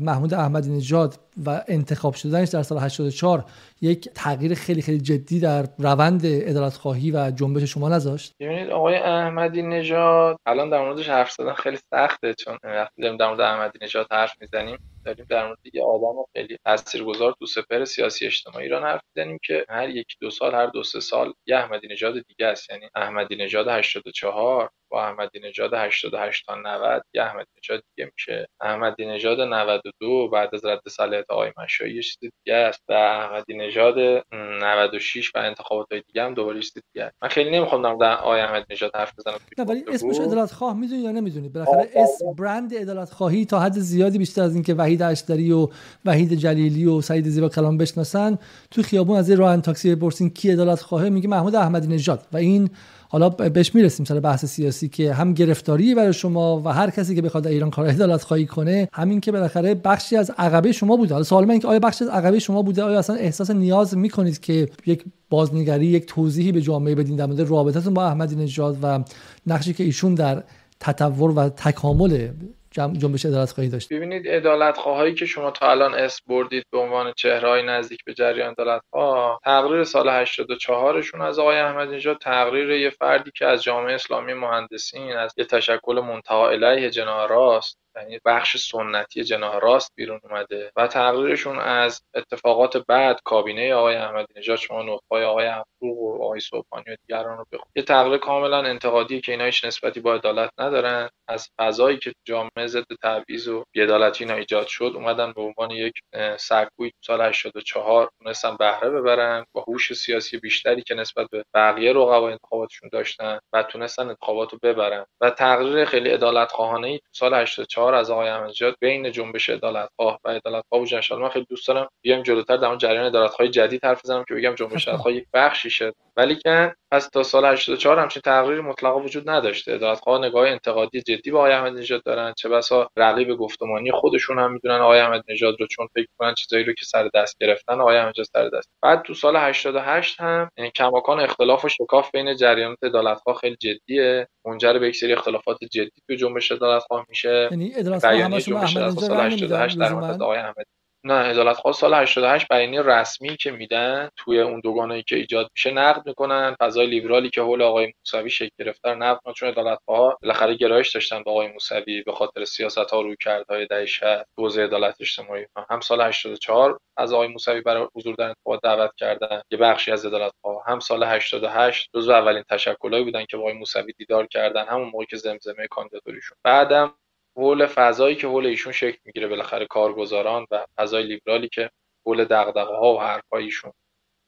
محمود 0.00 0.34
احمدی 0.34 0.70
نژاد 0.70 1.18
و 1.46 1.64
انتخاب 1.68 2.14
شدنش 2.14 2.48
در 2.48 2.62
سال 2.62 2.78
84 2.78 3.44
یک 3.80 4.08
تغییر 4.14 4.54
خیلی 4.54 4.82
خیلی 4.82 4.98
جدی 4.98 5.40
در 5.40 5.66
روند 5.78 6.26
عدالت 6.26 6.74
خواهی 6.74 7.10
و 7.10 7.30
جنبش 7.30 7.62
شما 7.62 7.88
نذاشت؟ 7.88 8.32
ببینید 8.40 8.70
آقای 8.70 8.94
احمدی 8.94 9.62
نژاد 9.62 10.36
الان 10.46 10.70
در 10.70 10.80
موردش 10.84 11.08
حرف 11.08 11.30
زدن 11.30 11.52
خیلی 11.52 11.78
سخته 11.90 12.34
چون 12.34 12.58
وقتی 12.64 13.02
داریم 13.02 13.16
در 13.16 13.28
مورد 13.28 13.40
احمدی 13.40 13.78
نژاد 13.82 14.06
حرف 14.10 14.32
می‌زنیم 14.40 14.78
داریم 15.04 15.26
در 15.28 15.46
مورد 15.46 15.58
یه 15.74 15.84
آدم 15.84 16.24
خیلی 16.32 16.58
تاثیرگذار 16.64 17.34
تو 17.38 17.46
سپر 17.46 17.84
سیاسی 17.84 18.26
اجتماعی 18.26 18.64
ایران 18.64 18.82
حرف 18.82 19.00
می‌زنیم 19.16 19.38
که 19.44 19.64
هر 19.68 19.88
یک 19.88 20.06
دو 20.20 20.30
سال 20.30 20.54
هر 20.54 20.66
دو 20.66 20.82
سه 20.82 21.00
سال 21.00 21.32
یه 21.46 21.56
احمدی 21.56 21.88
نژاد 21.88 22.14
دیگه 22.14 22.46
است. 22.46 22.70
یعنی 22.70 22.88
احمدی 22.94 23.36
نژاد 23.36 23.68
84 23.68 24.70
با 24.94 25.06
احمدی 25.06 25.40
نژاد 25.40 25.74
88 25.74 26.46
تا 26.46 26.54
90 26.54 27.02
یه 27.14 27.22
احمدی 27.22 27.48
نژاد 27.62 27.82
دیگه 27.96 28.10
میشه. 28.14 28.48
احمدی 28.60 29.06
نژاد 29.06 29.40
92 29.40 30.28
بعد 30.28 30.54
از 30.54 30.64
رد 30.64 30.80
صلاحیت 30.88 31.24
آقای 31.28 31.52
مشایی 31.58 32.02
چیز 32.02 32.18
دیگه 32.20 32.56
است. 32.56 32.82
و 32.88 32.92
احمدی 32.92 33.56
نژاد 33.56 33.94
96 34.32 35.30
و 35.34 35.38
انتخابات 35.38 35.86
دیگه 36.06 36.22
هم 36.22 36.34
دوباره 36.34 36.60
چیز 36.60 36.72
دیگه 36.92 37.04
است. 37.04 37.16
من 37.22 37.28
خیلی 37.28 37.50
نمی‌خوام 37.50 37.98
در 37.98 38.16
آقای 38.16 38.40
احمدی 38.40 38.64
نژاد 38.70 38.96
حرف 38.96 39.12
بزنم. 39.18 39.38
نه 39.58 39.64
ولی 39.64 39.84
اسمش 39.88 40.18
عدالت 40.18 40.52
خواه 40.52 40.76
می‌دونی 40.76 41.02
یا 41.02 41.10
نمی‌دونی؟ 41.10 41.48
بالاخره 41.48 41.90
اسم 41.94 42.34
برند 42.38 42.74
عدالت 42.74 43.10
خواهی 43.10 43.44
تا 43.44 43.60
حد 43.60 43.72
زیادی 43.72 44.18
بیشتر 44.18 44.42
از 44.42 44.54
اینکه 44.54 44.74
وحید 44.74 45.02
اشتری 45.02 45.52
و 45.52 45.68
وحید 46.04 46.34
جلیلی 46.34 46.86
و 46.86 47.00
سعید 47.00 47.28
زیبا 47.28 47.48
کلام 47.48 47.78
بشناسن 47.78 48.38
تو 48.70 48.82
خیابون 48.82 49.18
از 49.18 49.30
راه 49.30 49.60
تاکسی 49.60 49.94
بپرسین 49.94 50.30
کی 50.30 50.50
عدالت 50.50 50.80
خواهه 50.80 51.08
میگه 51.08 51.28
محمود 51.28 51.54
احمدی 51.54 51.86
نژاد 51.86 52.26
و 52.32 52.36
این 52.36 52.70
حالا 53.14 53.28
بهش 53.28 53.74
می‌رسیم 53.74 54.06
سر 54.06 54.20
بحث 54.20 54.44
سیاسی 54.44 54.88
که 54.88 55.12
هم 55.12 55.32
گرفتاری 55.32 55.94
برای 55.94 56.12
شما 56.12 56.62
و 56.64 56.68
هر 56.68 56.90
کسی 56.90 57.14
که 57.14 57.22
بخواد 57.22 57.46
ایران 57.46 57.70
کار 57.70 57.86
عدالت 57.86 58.22
خواهی 58.22 58.46
کنه 58.46 58.88
همین 58.92 59.20
که 59.20 59.32
بالاخره 59.32 59.74
بخشی 59.74 60.16
از 60.16 60.30
عقبه 60.38 60.72
شما 60.72 60.96
بوده. 60.96 61.14
حالا 61.14 61.24
سوال 61.24 61.44
من 61.44 61.58
که 61.58 61.68
آیا 61.68 61.78
بخشی 61.78 62.04
از 62.04 62.10
عقبه 62.10 62.38
شما 62.38 62.62
بوده؟ 62.62 62.82
آیا 62.82 62.98
اصلا 62.98 63.16
احساس 63.16 63.50
نیاز 63.50 63.96
می‌کنید 63.96 64.40
که 64.40 64.68
یک 64.86 65.04
بازنگری 65.30 65.86
یک 65.86 66.06
توضیحی 66.06 66.52
به 66.52 66.60
جامعه 66.60 66.94
بدین 66.94 67.16
در 67.16 67.26
مورد 67.26 67.40
رابطتون 67.40 67.94
با 67.94 68.06
احمدی 68.06 68.36
نژاد 68.36 68.78
و 68.82 69.04
نقشی 69.46 69.72
که 69.72 69.84
ایشون 69.84 70.14
در 70.14 70.42
تطور 70.80 71.30
و 71.30 71.48
تکامل 71.48 72.28
جنبش 72.74 73.26
عدالت 73.26 73.52
خواهی 73.52 73.70
داشت. 73.70 73.92
ببینید 73.92 74.28
عدالت 74.28 74.76
خواهایی 74.76 75.14
که 75.14 75.26
شما 75.26 75.50
تا 75.50 75.70
الان 75.70 75.94
اس 75.94 76.20
بردید 76.26 76.64
به 76.72 76.78
عنوان 76.78 77.12
چهرهای 77.16 77.62
نزدیک 77.62 78.04
به 78.04 78.14
جریان 78.14 78.50
عدالت 78.50 78.82
ها 78.92 79.40
تقریر 79.44 79.84
سال 79.84 80.08
84 80.08 81.02
شون 81.02 81.22
از 81.22 81.38
آقای 81.38 81.58
احمدی 81.58 81.96
نژاد 81.96 82.18
تقریر 82.18 82.70
یه 82.70 82.90
فردی 82.90 83.30
که 83.34 83.46
از 83.46 83.62
جامعه 83.62 83.94
اسلامی 83.94 84.34
مهندسین 84.34 85.12
از 85.12 85.34
یه 85.36 85.44
تشکل 85.44 86.00
منتها 86.00 86.50
علیه 86.50 86.90
جناح 86.90 87.28
راست. 87.28 87.83
یعنی 88.02 88.20
بخش 88.24 88.56
سنتی 88.56 89.24
جناح 89.24 89.58
راست 89.58 89.92
بیرون 89.96 90.20
اومده 90.24 90.72
و 90.76 90.86
تقریرشون 90.86 91.58
از 91.58 92.02
اتفاقات 92.14 92.76
بعد 92.76 93.20
کابینه 93.24 93.74
آقای 93.74 93.96
احمدی 93.96 94.34
نژاد 94.36 94.56
شما 94.56 94.82
نطقای 94.82 95.24
آقای 95.24 95.46
افروق 95.46 95.98
و 95.98 96.22
آقای 96.22 96.40
صبحانی 96.40 96.84
و 96.88 96.96
دیگران 97.06 97.38
رو 97.38 97.46
بخونید 97.52 97.72
یه 97.76 97.82
تقریر 97.82 98.18
کاملا 98.18 98.62
انتقادی 98.62 99.20
که 99.20 99.32
اینا 99.32 99.44
هیچ 99.44 99.64
نسبتی 99.64 100.00
با 100.00 100.14
عدالت 100.14 100.50
ندارن. 100.58 101.08
از 101.28 101.50
فضایی 101.58 101.98
که 101.98 102.12
جامعه 102.24 102.66
ضد 102.66 102.84
تبعیض 103.02 103.48
و 103.48 103.64
بی‌عدالتی 103.72 104.24
اینا 104.24 104.36
ایجاد 104.36 104.66
شد 104.66 104.92
اومدن 104.94 105.32
به 105.32 105.42
عنوان 105.42 105.70
یک 105.70 105.94
سرکوی 106.38 106.92
سال 107.00 107.20
84 107.22 108.10
تونستن 108.18 108.56
بهره 108.56 108.90
ببرن 108.90 109.46
با 109.52 109.64
هوش 109.68 109.92
سیاسی 109.92 110.38
بیشتری 110.38 110.82
که 110.82 110.94
نسبت 110.94 111.26
به 111.30 111.44
بقیه 111.54 111.92
رقبای 111.92 112.32
انتخاباتشون 112.32 112.88
داشتن 112.92 113.38
و 113.52 113.62
تونستن 113.62 114.08
انتخابات 114.08 114.54
ببرن. 114.62 115.06
و 115.20 115.30
تقریر 115.30 115.84
خیلی 115.84 116.10
عدالت 116.10 116.52
خواهانه 116.52 116.88
ای 116.88 117.00
سال 117.12 117.34
84 117.34 117.83
از 117.92 118.10
آقای 118.10 118.28
احمدی 118.28 118.72
بین 118.80 119.12
جنبش 119.12 119.50
عدالت 119.50 119.88
خواه 119.96 120.20
و 120.24 120.28
عدالت 120.28 120.64
خواه 120.68 120.82
و 121.10 121.16
من 121.18 121.28
خیلی 121.28 121.46
دوست 121.48 121.68
دارم 121.68 121.88
بیام 122.04 122.22
جلوتر 122.22 122.56
در 122.56 122.76
جریان 122.76 123.04
عدالت 123.04 123.42
جدید 123.42 123.84
حرف 123.84 124.00
بزنم 124.04 124.24
که 124.28 124.34
بگم 124.34 124.54
جنبش 124.54 124.88
عدالت 124.88 125.06
یک 125.06 125.26
بخشیشه 125.34 125.92
ولی 126.16 126.36
که 126.36 126.74
پس 126.92 127.08
تا 127.08 127.22
سال 127.22 127.44
84 127.44 127.98
همچین 127.98 128.22
تقریری 128.24 128.60
مطلقا 128.60 129.00
وجود 129.00 129.30
نداشته. 129.30 129.74
عدالتخواه 129.74 130.24
نگاه 130.24 130.48
انتقادی 130.48 131.02
جدی 131.02 131.30
به 131.30 131.38
آقای 131.38 131.52
احمدی 131.52 131.80
نژاد 131.80 132.02
دارن. 132.02 132.34
چه 132.36 132.48
بسا 132.48 132.88
رقیب 132.96 133.34
گفتمانی 133.34 133.92
خودشون 133.92 134.38
هم 134.38 134.52
می‌دونن 134.52 134.80
آقای 134.80 135.00
احمدی 135.00 135.32
نژاد 135.32 135.60
رو 135.60 135.66
چون 135.66 135.88
فکر 135.94 136.06
کنن 136.18 136.34
چیزایی 136.34 136.64
رو 136.64 136.72
که 136.72 136.84
سر 136.84 137.10
دست 137.14 137.36
گرفتن 137.40 137.80
آقای 137.80 137.96
احمدی 137.96 138.24
سر 138.24 138.48
دست. 138.48 138.70
بعد 138.82 139.02
تو 139.02 139.14
سال 139.14 139.36
88 139.36 140.20
هم 140.20 140.50
یعنی 140.58 140.70
کماکان 140.70 141.20
اختلاف 141.20 141.64
و 141.64 141.68
شکاف 141.68 142.10
بین 142.10 142.36
جریانات 142.36 142.78
عدالتخواه 142.82 143.36
خیلی 143.36 143.56
جدیه. 143.56 144.28
منجر 144.46 144.78
به 144.78 144.88
یک 144.88 144.96
سری 144.96 145.12
اختلافات 145.12 145.58
جدی 145.72 145.90
تو 146.08 146.14
جنبش 146.14 146.52
عدالتخواه 146.52 147.06
میشه. 147.08 147.48
یعنی 147.50 147.73
عدالتخواه 147.74 148.14
همشون 148.14 148.56
احمدی 148.56 149.34
نژاد 149.34 149.52
88 149.52 149.78
در 149.78 149.92
آقای 149.94 150.38
احمدی. 150.38 150.64
نه 151.06 151.14
عدالت 151.14 151.56
خواه 151.56 151.74
سال 151.74 151.94
88 151.94 152.48
بیانیه 152.48 152.82
رسمی 152.82 153.36
که 153.36 153.50
میدن 153.50 154.08
توی 154.16 154.40
اون 154.40 154.60
دوگانه‌ای 154.60 155.02
که 155.02 155.16
ایجاد 155.16 155.48
میشه 155.54 155.70
نقد 155.70 156.06
می‌کنن. 156.06 156.56
فضای 156.60 156.86
لیبرالی 156.86 157.30
که 157.30 157.42
حول 157.42 157.62
آقای 157.62 157.92
موسوی 157.98 158.30
شکل 158.30 158.50
گرفته 158.58 158.88
رو 158.88 158.94
نقد 158.94 159.20
چون 159.36 159.48
عدالت 159.48 159.78
خواه 159.84 160.18
بالاخره 160.22 160.54
گرایش 160.54 160.94
داشتن 160.94 161.22
به 161.22 161.30
آقای 161.30 161.48
موسوی 161.48 162.02
به 162.02 162.12
خاطر 162.12 162.44
سیاست 162.44 162.78
ها 162.78 163.00
روی 163.00 163.16
کردهای 163.20 163.66
دهه 163.66 163.86
60 163.86 164.04
حوزه 164.38 164.64
عدالت 164.64 164.96
اجتماعی. 165.00 165.46
هم 165.70 165.80
سال 165.80 166.00
84 166.00 166.78
از 166.96 167.12
آقای 167.12 167.28
موسوی 167.28 167.60
برای 167.60 167.88
حضور 167.94 168.14
در 168.14 168.28
انتخابات 168.28 168.60
دعوت 168.62 168.90
کردن. 168.96 169.42
یه 169.50 169.58
بخشی 169.58 169.92
از 169.92 170.06
عدالت 170.06 170.32
خواه 170.42 170.62
هم 170.66 170.80
سال 170.80 171.04
88 171.04 171.90
جزو 171.94 172.12
اولین 172.12 172.42
تشکلایی 172.50 173.04
بودن 173.04 173.24
که 173.24 173.36
با 173.36 173.42
آقای 173.42 173.54
موسوی 173.54 173.92
دیدار 173.98 174.26
کردن. 174.26 174.64
همون 174.66 174.88
موقع 174.88 175.04
که 175.04 175.16
زمزمه 175.16 175.66
کاندیداتوریشون 175.70 176.38
بعدم 176.44 176.94
حول 177.36 177.66
فضایی 177.66 178.16
که 178.16 178.26
حول 178.26 178.46
ایشون 178.46 178.72
شکل 178.72 178.98
می‌گیره 179.04 179.28
بالاخره 179.28 179.66
کارگزاران 179.66 180.46
و 180.50 180.66
فضای 180.76 181.02
لیبرالی 181.02 181.48
که 181.48 181.70
حول 182.06 182.24
دغدغه 182.24 182.74
ها 182.74 182.94
و 182.94 183.00
حرفای 183.00 183.44
ایشون 183.44 183.72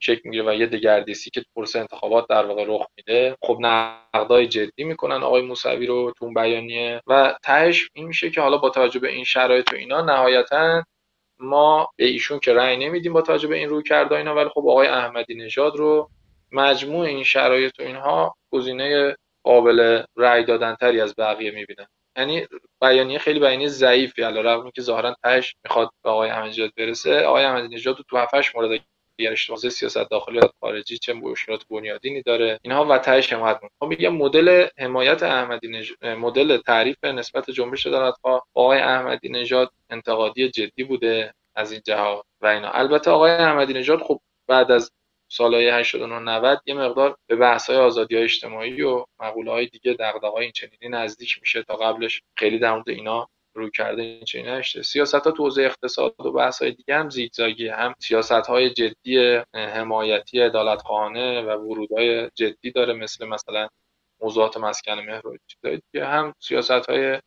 شکل 0.01 0.21
می‌گیره 0.25 0.45
و 0.51 0.55
یه 0.55 0.67
دگردیسی 0.67 1.31
که 1.31 1.45
پرس 1.57 1.77
انتخابات 1.77 2.27
در 2.29 2.47
واقع 2.47 2.65
رخ 2.69 2.87
میده. 2.97 3.37
خب 3.43 3.59
نقدای 3.61 4.47
جدی 4.49 4.85
می‌کنن 4.85 5.23
آقای 5.23 5.43
موسوی 5.43 5.87
رو 5.87 6.13
تو 6.19 6.25
اون 6.25 6.35
بیانیه 6.35 7.03
و 7.07 7.35
تهش 7.45 7.89
این 7.95 8.07
میشه 8.07 8.31
که 8.31 8.41
حالا 8.41 8.59
با 8.59 8.71
توجه 8.71 9.01
به 9.01 9.09
این 9.09 9.25
شرایط 9.25 9.73
و 9.73 9.77
اینا 9.77 10.01
نهایتا 10.03 10.85
ما 11.41 11.89
به 11.97 12.07
ایشون 12.07 12.39
که 12.41 12.55
رأی 12.55 12.77
نمیدیم 12.77 13.13
با 13.13 13.23
توجه 13.23 13.49
به 13.49 13.57
این 13.57 13.69
روی 13.69 13.83
کرده 13.83 14.17
اینا 14.17 14.35
ولی 14.35 14.49
خب 14.49 14.61
آقای 14.69 14.89
احمدی 14.89 15.35
نژاد 15.35 15.77
رو 15.77 16.11
مجموع 16.53 17.07
این 17.07 17.25
شرایط 17.25 17.81
و 17.81 17.83
اینها 17.83 18.37
گزینه 18.53 19.17
قابل 19.45 20.03
رأی 20.17 20.45
دادن 20.45 20.75
تری 20.75 21.01
از 21.01 21.15
بقیه 21.19 21.51
می‌بینن. 21.51 21.87
یعنی 22.17 22.47
بیانیه 22.81 23.19
خیلی 23.19 23.41
بیانیه 23.41 23.69
ضعیفی. 23.69 24.23
علی 24.23 24.43
رغم 24.43 24.71
که 24.71 24.83
ظاهرا 24.83 25.17
تهش 25.23 25.57
می‌خواد 25.65 25.91
به 26.05 26.11
آقای 26.11 26.31
احمدی 26.31 26.73
برسه 26.77 27.21
آقای 27.21 27.45
احمدی 27.45 27.75
نژاد 27.75 27.97
تو 28.11 28.17
7 28.17 28.35
مورد 28.57 28.81
دیگر 29.17 29.33
اشتباه 29.33 29.59
سیاست 29.59 30.11
داخلی 30.11 30.39
و 30.39 30.43
خارجی 30.61 30.99
چه 30.99 31.13
مشکلات 31.13 31.67
بنیادینی 31.71 32.23
داره. 32.23 32.59
اینها 32.63 32.85
و 32.85 32.99
تهش 32.99 33.33
حمایت 33.33 33.55
می‌کنه. 33.55 33.71
خب 33.81 33.87
میگم 33.87 34.15
مدل 34.17 34.67
حمایت 34.79 35.23
احمدی 35.23 35.69
نژاد 35.69 36.07
مدل 36.07 36.57
تعریف 36.57 37.05
نسبت 37.05 37.51
جنبش 37.51 37.87
عدالتخواه 37.87 38.47
آقای 38.55 38.79
احمدی 38.79 39.29
نژاد 39.29 39.71
انتقادی 39.91 40.49
جدی 40.51 40.85
بوده 40.85 41.35
از 41.55 41.73
این 41.73 41.81
جهات 41.87 42.25
و 42.41 42.47
اینا. 42.47 42.71
البته 42.71 43.11
آقای 43.11 43.31
احمدی 43.31 43.73
نژاد 43.73 44.03
خب 44.03 44.21
بعد 44.49 44.71
از 44.73 44.91
سالهای 45.29 45.69
89 45.69 46.19
90 46.19 46.61
یه 46.67 46.75
مقدار 46.75 47.17
به 47.27 47.37
بحث 47.37 47.71
های 47.71 47.79
آزادی 47.79 48.15
های 48.15 48.25
اجتماعی 48.25 48.83
و 48.83 49.05
مقوله 49.19 49.51
های 49.51 49.67
دیگه 49.67 49.93
دغدغه‌های 49.93 50.43
این 50.43 50.53
چنینی 50.53 50.89
نزدیک 50.89 51.39
میشه 51.41 51.63
تا 51.63 51.77
قبلش 51.77 52.23
خیلی 52.37 52.59
در 52.59 52.73
مورد 52.75 52.89
اینا 52.89 53.29
روی 53.55 53.71
کرده 53.71 54.03
این 54.03 54.25
چنینی 54.25 54.51
نشده. 54.51 54.83
سیاست 54.83 55.15
ها 55.15 55.31
تو 55.31 55.43
حوزه 55.43 55.63
اقتصاد 55.63 56.15
و 56.21 56.33
بحث 56.33 56.63
های 56.63 56.73
دیگه 56.73 56.97
هم 56.97 57.11
زیگزاگی 57.11 57.69
هم 57.69 57.95
سیاست 57.99 58.33
های 58.33 58.71
جدی 58.71 59.41
حمایتی 59.55 60.41
عدالت 60.41 60.83
خانه 60.83 61.43
و 61.43 61.51
ورودهای 61.51 62.31
جدی 62.35 62.71
داره 62.71 62.93
مثل 62.93 63.27
مثلا 63.27 63.69
موضوعات 64.21 64.57
مسکن 64.57 64.93
مهر 64.93 65.27
و 65.27 65.37
چیزای 65.47 65.81
دیگه. 65.93 66.07
هم 66.07 66.35
سیاست 66.41 66.91
های 66.91 67.21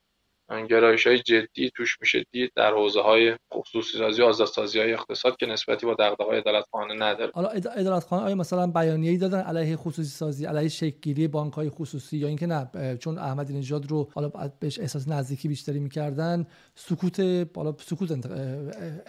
گرایش 0.70 1.08
های 1.08 1.20
جدی 1.20 1.72
توش 1.76 1.98
میشه 2.02 2.26
دید 2.32 2.52
در 2.56 2.74
حوزه 2.74 3.02
های 3.02 3.36
خصوصی 3.54 3.98
سازی 3.98 4.22
و 4.22 4.26
آزادسازی 4.26 4.80
های 4.80 4.94
اقتصاد 4.94 5.38
که 5.38 5.46
نسبتی 5.46 5.86
با 5.86 5.96
دغدغه‌های 6.00 6.38
عدالت 6.38 6.66
خانه 6.72 6.94
نداره. 6.94 7.32
حالا 7.36 7.50
عدالت 7.50 8.04
خانه 8.04 8.24
آیا 8.24 8.36
مثلا 8.36 8.68
بیانیه‌ای 8.68 9.18
دادن 9.18 9.40
علیه 9.40 9.76
خصوصی 9.76 10.10
سازی 10.10 10.46
علیه 10.46 10.70
شکل‌گیری 10.70 11.28
بانک 11.28 11.54
های 11.54 11.70
خصوصی 11.70 12.18
یا 12.18 12.28
اینکه 12.28 12.46
نه 12.48 12.70
چون 13.00 13.18
احمدی 13.18 13.54
نژاد 13.54 13.92
رو 13.92 14.10
حالا 14.14 14.32
بهش 14.60 14.80
احساس 14.80 15.08
نزدیکی 15.08 15.48
بیشتری 15.48 15.80
می‌کردن 15.80 16.48
سکوت 16.76 17.22
بالا 17.22 17.76
سکوت 17.80 18.28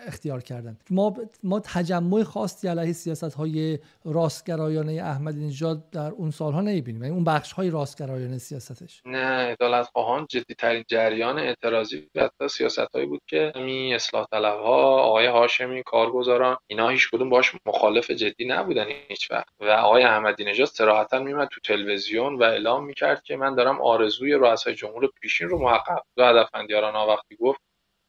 اختیار 0.06 0.40
کردن؟ 0.40 0.76
ما 0.90 1.16
ما 1.42 1.60
تجمع 1.60 2.22
خاصی 2.22 2.68
علیه 2.68 2.92
سیاست 2.92 3.34
های 3.34 3.78
راستگرایانه 4.04 4.92
احمدی 4.92 5.46
نژاد 5.46 5.90
در 5.90 6.10
اون 6.10 6.30
سالها 6.30 6.60
نمی‌بینیم. 6.60 7.02
یعنی 7.02 7.14
اون 7.14 7.24
بخش 7.24 7.52
های 7.52 7.70
راستگرایانه 7.70 8.38
سیاستش. 8.38 9.02
نه 9.06 9.18
عدالت 9.26 9.86
خواهان 9.92 10.26
جدی 10.30 10.54
ترین 10.54 10.84
جریان 10.88 11.29
جریان 11.32 11.48
اعتراضی 11.48 12.08
و 12.14 12.20
حتی 12.24 12.48
سیاستهایی 12.48 13.06
بود 13.06 13.20
که 13.26 13.52
می 13.56 13.94
اصلاح 13.94 14.26
طلبها 14.32 15.02
آقای 15.02 15.26
هاشمی 15.26 15.82
کارگزاران 15.82 16.56
اینا 16.66 16.88
هیچ 16.88 17.10
کدوم 17.10 17.30
باش 17.30 17.52
مخالف 17.66 18.10
جدی 18.10 18.44
نبودن 18.46 18.86
هیچ 19.08 19.30
وقت. 19.30 19.48
و 19.60 19.64
آقای 19.70 20.02
احمدی 20.02 20.44
نژاد 20.44 20.66
صراحتا 20.66 21.18
میمد 21.18 21.48
تو 21.52 21.60
تلویزیون 21.60 22.34
و 22.34 22.42
اعلام 22.42 22.84
می‌کرد 22.84 23.22
که 23.22 23.36
من 23.36 23.54
دارم 23.54 23.82
آرزوی 23.82 24.32
رؤسای 24.32 24.74
جمهور 24.74 25.10
پیشین 25.20 25.48
رو 25.48 25.58
محقق. 25.62 26.02
دو 26.16 26.24
هدفمندیاران 26.24 27.08
وقتی 27.08 27.36
گفت 27.36 27.60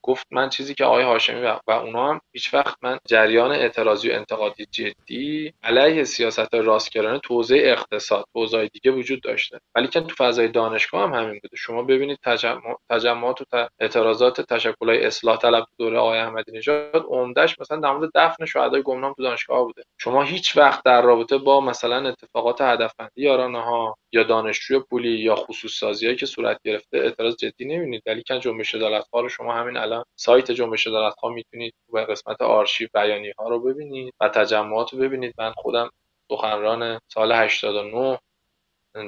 گفت 0.03 0.27
من 0.31 0.49
چیزی 0.49 0.73
که 0.73 0.85
آقای 0.85 1.03
هاشمی 1.03 1.41
و 1.41 1.71
اونا 1.71 2.09
هم 2.09 2.21
هیچ 2.33 2.53
وقت 2.53 2.77
من 2.81 2.97
جریان 3.07 3.51
اعتراضی 3.51 4.09
و 4.09 4.13
انتقادی 4.13 4.65
جدی 4.65 5.53
علیه 5.63 6.03
سیاست 6.03 6.55
راستگرانه 6.55 7.19
توزیع 7.19 7.71
اقتصاد 7.71 8.25
توزیع 8.33 8.67
دیگه 8.67 8.91
وجود 8.91 9.21
داشته. 9.21 9.59
ولی 9.75 9.87
که 9.87 10.01
تو 10.01 10.15
فضای 10.15 10.47
دانشگاه 10.47 11.03
هم 11.03 11.13
همین 11.13 11.39
بوده. 11.39 11.57
شما 11.57 11.83
ببینید 11.83 12.19
تجمع، 12.23 12.75
تجمعات 12.89 13.41
و 13.53 13.69
اعتراضات 13.79 14.41
تشکلهای 14.41 15.05
اصلاح 15.05 15.37
طلب 15.37 15.65
دوره 15.77 15.97
آقای 15.97 16.19
احمدی 16.19 16.51
نژاد 16.51 17.05
عمدش 17.07 17.59
مثلا 17.59 17.77
در 17.77 17.91
مورد 17.91 18.09
دفن 18.15 18.45
شهدای 18.45 18.81
گمنام 18.83 19.13
تو 19.13 19.23
دانشگاه 19.23 19.63
بوده. 19.63 19.83
شما 19.97 20.23
هیچ 20.23 20.57
وقت 20.57 20.83
در 20.83 21.01
رابطه 21.01 21.37
با 21.37 21.61
مثلا 21.61 22.09
اتفاقات 22.09 22.61
هدفمندی 22.61 23.21
یارانه 23.21 23.61
ها 23.61 23.97
یا 24.11 24.23
دانشجوی 24.23 24.79
پولی 24.79 25.09
یا 25.09 25.35
خصوص 25.35 25.71
سازیایی 25.79 26.15
که 26.15 26.25
صورت 26.25 26.59
گرفته 26.65 26.97
اعتراض 26.97 27.35
جدی 27.35 27.65
نمی‌بینید. 27.65 28.03
ولی 28.05 28.23
که 28.23 28.39
جنبش 28.39 28.75
عدالتخواه 28.75 29.27
شما 29.27 29.53
همین 29.53 29.77
الان 29.91 30.05
سایت 30.19 30.51
جنبش 30.51 30.87
عدالتخواه 30.87 31.33
می‌تونید 31.33 31.73
و 31.93 31.99
قسمت 31.99 32.41
آرشیو 32.41 32.87
بیانی 32.93 33.31
ها 33.39 33.49
رو 33.49 33.59
ببینید 33.59 34.13
و 34.21 34.29
تجمعات 34.29 34.93
رو 34.93 34.99
ببینید. 34.99 35.35
من 35.37 35.53
خودم 35.57 35.89
سخنران 36.31 36.99
سال 37.13 37.31
89 37.31 38.19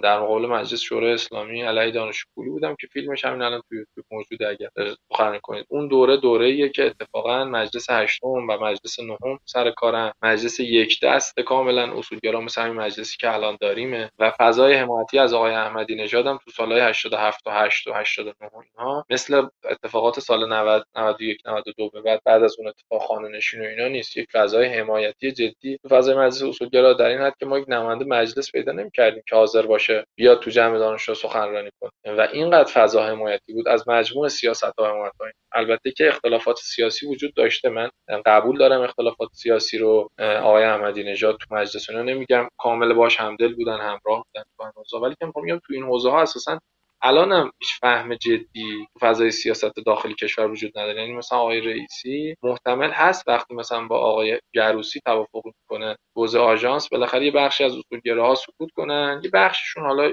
در 0.04 0.20
مقابل 0.20 0.46
مجلس 0.46 0.82
شورای 0.82 1.14
اسلامی 1.14 1.62
علیه 1.62 1.92
دانش 1.92 2.26
پولی 2.36 2.50
بودم 2.50 2.76
که 2.82 2.88
فیلمش 2.88 3.26
همین 3.26 3.42
الان 3.42 3.62
تو 3.70 3.76
یوتیوب 3.76 4.06
موجوده 4.12 4.48
اگر 4.48 4.70
سخنرانی 5.12 5.40
کنید. 5.44 5.66
اون 5.70 5.88
دوره 5.88 6.18
دوره 6.18 6.46
ایه 6.46 6.70
که 6.70 6.86
اتفاقا 6.86 7.46
مجلس 7.46 7.90
هشتم 7.90 8.28
و 8.28 8.42
مجلس 8.42 9.00
نهم 9.00 9.40
سر 9.46 9.72
کارن. 9.72 10.12
مجلس 10.24 10.60
یک 10.60 11.00
دست 11.04 11.40
کاملا 11.40 11.98
اصولگرا 11.98 12.42
مثل 12.42 12.62
همین 12.62 12.76
مجلسی 12.76 13.18
که 13.20 13.34
الان 13.34 13.58
داریمه 13.62 14.12
و 14.20 14.32
فضای 14.32 14.74
حمایتی 14.74 15.20
از 15.20 15.34
آقای 15.34 15.54
احمدی 15.54 15.96
نژاد 15.96 16.28
هم 16.28 16.40
تو 16.46 16.52
سالهای 16.52 16.82
87 16.82 17.48
و 17.48 17.52
8 17.52 17.88
و 17.88 17.94
89 17.94 18.36
اینها 18.54 19.06
مثل 19.10 19.48
اتفاقات 19.64 20.20
سال 20.20 20.54
90 20.54 20.86
91 20.96 21.42
92 21.46 21.90
به 21.90 22.02
بعد 22.02 22.22
بعد 22.26 22.44
از 22.44 22.56
اون 22.60 22.68
اتفاق 22.68 23.02
خانه 23.02 23.30
نشین 23.38 23.62
و 23.62 23.64
اینا 23.64 23.88
نیست. 23.88 24.18
یک 24.18 24.28
فضای 24.32 24.66
حمایتی 24.66 25.32
جدی 25.32 25.78
تو 25.78 25.90
فضای 25.90 26.16
مجلس 26.16 26.44
اصولگرا. 26.44 26.94
در 26.94 27.06
این 27.06 27.20
حد 27.20 27.34
که 27.40 27.46
ما 27.46 27.60
یک 27.60 27.66
نماینده 27.68 28.06
مجلس 28.06 28.52
پیدا 28.52 28.72
نمی‌کردیم 28.72 29.24
که 29.28 29.36
حاضر 29.36 29.66
باشه 29.74 30.06
بیاد 30.16 30.40
تو 30.40 30.50
جمع 30.52 30.78
دانشجو 30.80 31.14
سخنرانی 31.14 31.70
کنه. 31.82 31.92
و 32.18 32.28
اینقدر 32.34 32.72
فضا 32.74 33.04
حمایتی 33.08 33.54
بود 33.54 33.68
از 33.68 33.90
مجموع 33.90 34.28
سیاست 34.28 34.80
ها 34.80 34.90
حمایت 34.92 35.14
البته 35.54 35.92
که 35.92 36.08
اختلافات 36.08 36.58
سیاسی 36.58 37.08
وجود 37.08 37.34
داشته. 37.36 37.70
من 37.70 37.90
قبول 38.26 38.58
دارم 38.60 38.82
اختلافات 38.82 39.30
سیاسی 39.34 39.78
رو. 39.78 40.10
آقای 40.20 40.64
احمدی 40.64 41.04
نژاد 41.04 41.38
تو 41.38 41.56
مجلس 41.56 41.90
نمیگم. 41.90 42.50
کامل 42.58 42.94
باش 42.94 43.20
همدل 43.20 43.56
بودن 43.56 43.78
همراه 43.78 44.26
بودن 44.34 44.44
تو 44.58 45.00
ولی 45.00 45.16
که 45.20 45.32
میگم 45.36 45.60
تو 45.68 45.74
این 45.74 45.84
حوزه 45.84 46.10
ها 46.12 46.22
اساسا 46.22 46.60
الانم 47.06 47.52
هیچ 47.60 47.70
فهم 47.82 48.16
جدی 48.16 48.88
فضای 49.02 49.32
سیاست 49.32 49.76
داخلی 49.86 50.14
کشور 50.16 50.52
وجود 50.52 50.78
نداره. 50.78 51.02
یعنی 51.02 51.14
مثلا 51.14 51.40
آقای 51.40 51.62
رئیسی 51.62 52.36
محتمل 52.44 52.92
هست 52.92 53.28
وقتی 53.28 53.56
مثلا 53.56 53.88
با 53.88 54.00
آقای 54.00 54.40
گروسی 54.54 55.00
توافق 55.06 55.42
می‌کنه 55.46 55.98
حوزه 56.16 56.40
آژانس 56.40 56.90
بالاخره 56.90 57.26
یه 57.26 57.32
بخشی 57.32 57.64
از 57.64 57.76
ها 58.18 58.36
سکوت 58.36 58.72
کنن 58.76 59.22
یه 59.24 59.30
بخششون 59.34 59.84
حالا 59.84 60.12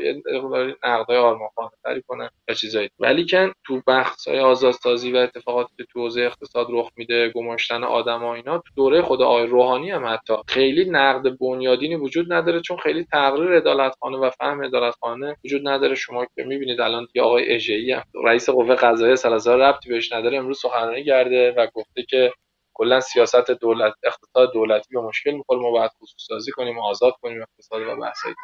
نقدای 0.85 1.19
آرمانخانه 1.19 1.71
تری 1.85 2.03
کنن 2.09 2.29
یا 2.49 2.55
چیزایی. 2.55 2.89
ولی 2.99 3.25
که 3.25 3.53
تو 3.67 3.83
بحث‌های 3.87 4.41
آزادسازی 4.41 5.13
و 5.13 5.17
اتفاقاتی 5.17 5.75
که 5.77 5.85
تو 5.93 6.01
حوزه 6.01 6.21
اقتصاد 6.21 6.67
رخ 6.71 6.91
میده 6.97 7.29
گماشتن 7.29 7.85
آدما 7.85 8.35
اینا 8.35 8.59
تو 8.59 8.73
دوره 8.77 9.03
خود 9.03 9.23
آقای 9.23 9.47
روحانی 9.47 9.91
هم 9.91 10.07
حتی 10.07 10.35
خیلی 10.49 10.91
نقد 10.91 11.39
بنیادینی 11.39 11.95
وجود 11.95 12.33
نداره 12.33 12.61
چون 12.61 12.77
خیلی 12.77 13.05
تقریر 13.05 13.57
عدالتخانه 13.57 14.17
و 14.19 14.31
فهم 14.31 14.65
عدالتخانه 14.65 15.37
وجود 15.45 15.69
نداره. 15.69 15.95
شما 15.95 16.25
که 16.25 16.43
می‌بینید 16.45 16.80
الان 16.81 17.07
دیگه 17.13 17.23
آقای 17.23 17.55
اژه‌ای 17.55 17.97
رئیس 18.25 18.51
قوه 18.51 18.75
قضاییه 18.75 19.17
سلازار 19.17 19.59
ربطی 19.59 19.89
بهش 19.89 20.13
نداره 20.13 20.39
امروز 20.39 20.61
سخنرانی 20.61 21.05
کرده 21.05 21.55
و 21.57 21.67
گفته 21.75 22.03
که 22.03 22.33
کلا 22.75 23.01
سیاست 23.01 23.51
دولت 23.51 23.93
اقتصاد 24.03 24.53
دولتی 24.53 24.95
به 24.95 25.01
مشکل 25.01 25.31
می‌خوره 25.31 25.61
ما 25.61 25.71
باید 25.71 25.91
خصوص 25.91 26.27
سازی 26.29 26.51
کنیم 26.51 26.79
و 26.79 26.83
آزاد 26.83 27.13
کنیم 27.23 27.43
اقتصاد 27.43 27.83
و 27.83 28.01
بحثایی 28.01 28.35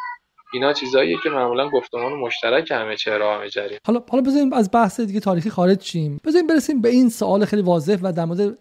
اینا 0.52 0.72
چیزاییه 0.72 1.16
که 1.22 1.30
معمولا 1.30 1.70
گفتمان 1.70 2.12
مشترک 2.12 2.70
همه 2.70 2.96
چهره 2.96 3.24
همه 3.24 3.48
حالا 3.86 4.02
حالا 4.10 4.22
بذاریم 4.22 4.52
از 4.52 4.70
بحث 4.72 5.00
دیگه 5.00 5.20
تاریخی 5.20 5.50
خارج 5.50 5.82
شیم. 5.82 6.20
بذاریم 6.24 6.46
برسیم 6.46 6.80
به 6.80 6.88
این 6.88 7.08
سوال 7.08 7.44
خیلی 7.44 7.62
واضح 7.62 7.98
و 8.02 8.12
در 8.12 8.24
مورد 8.24 8.58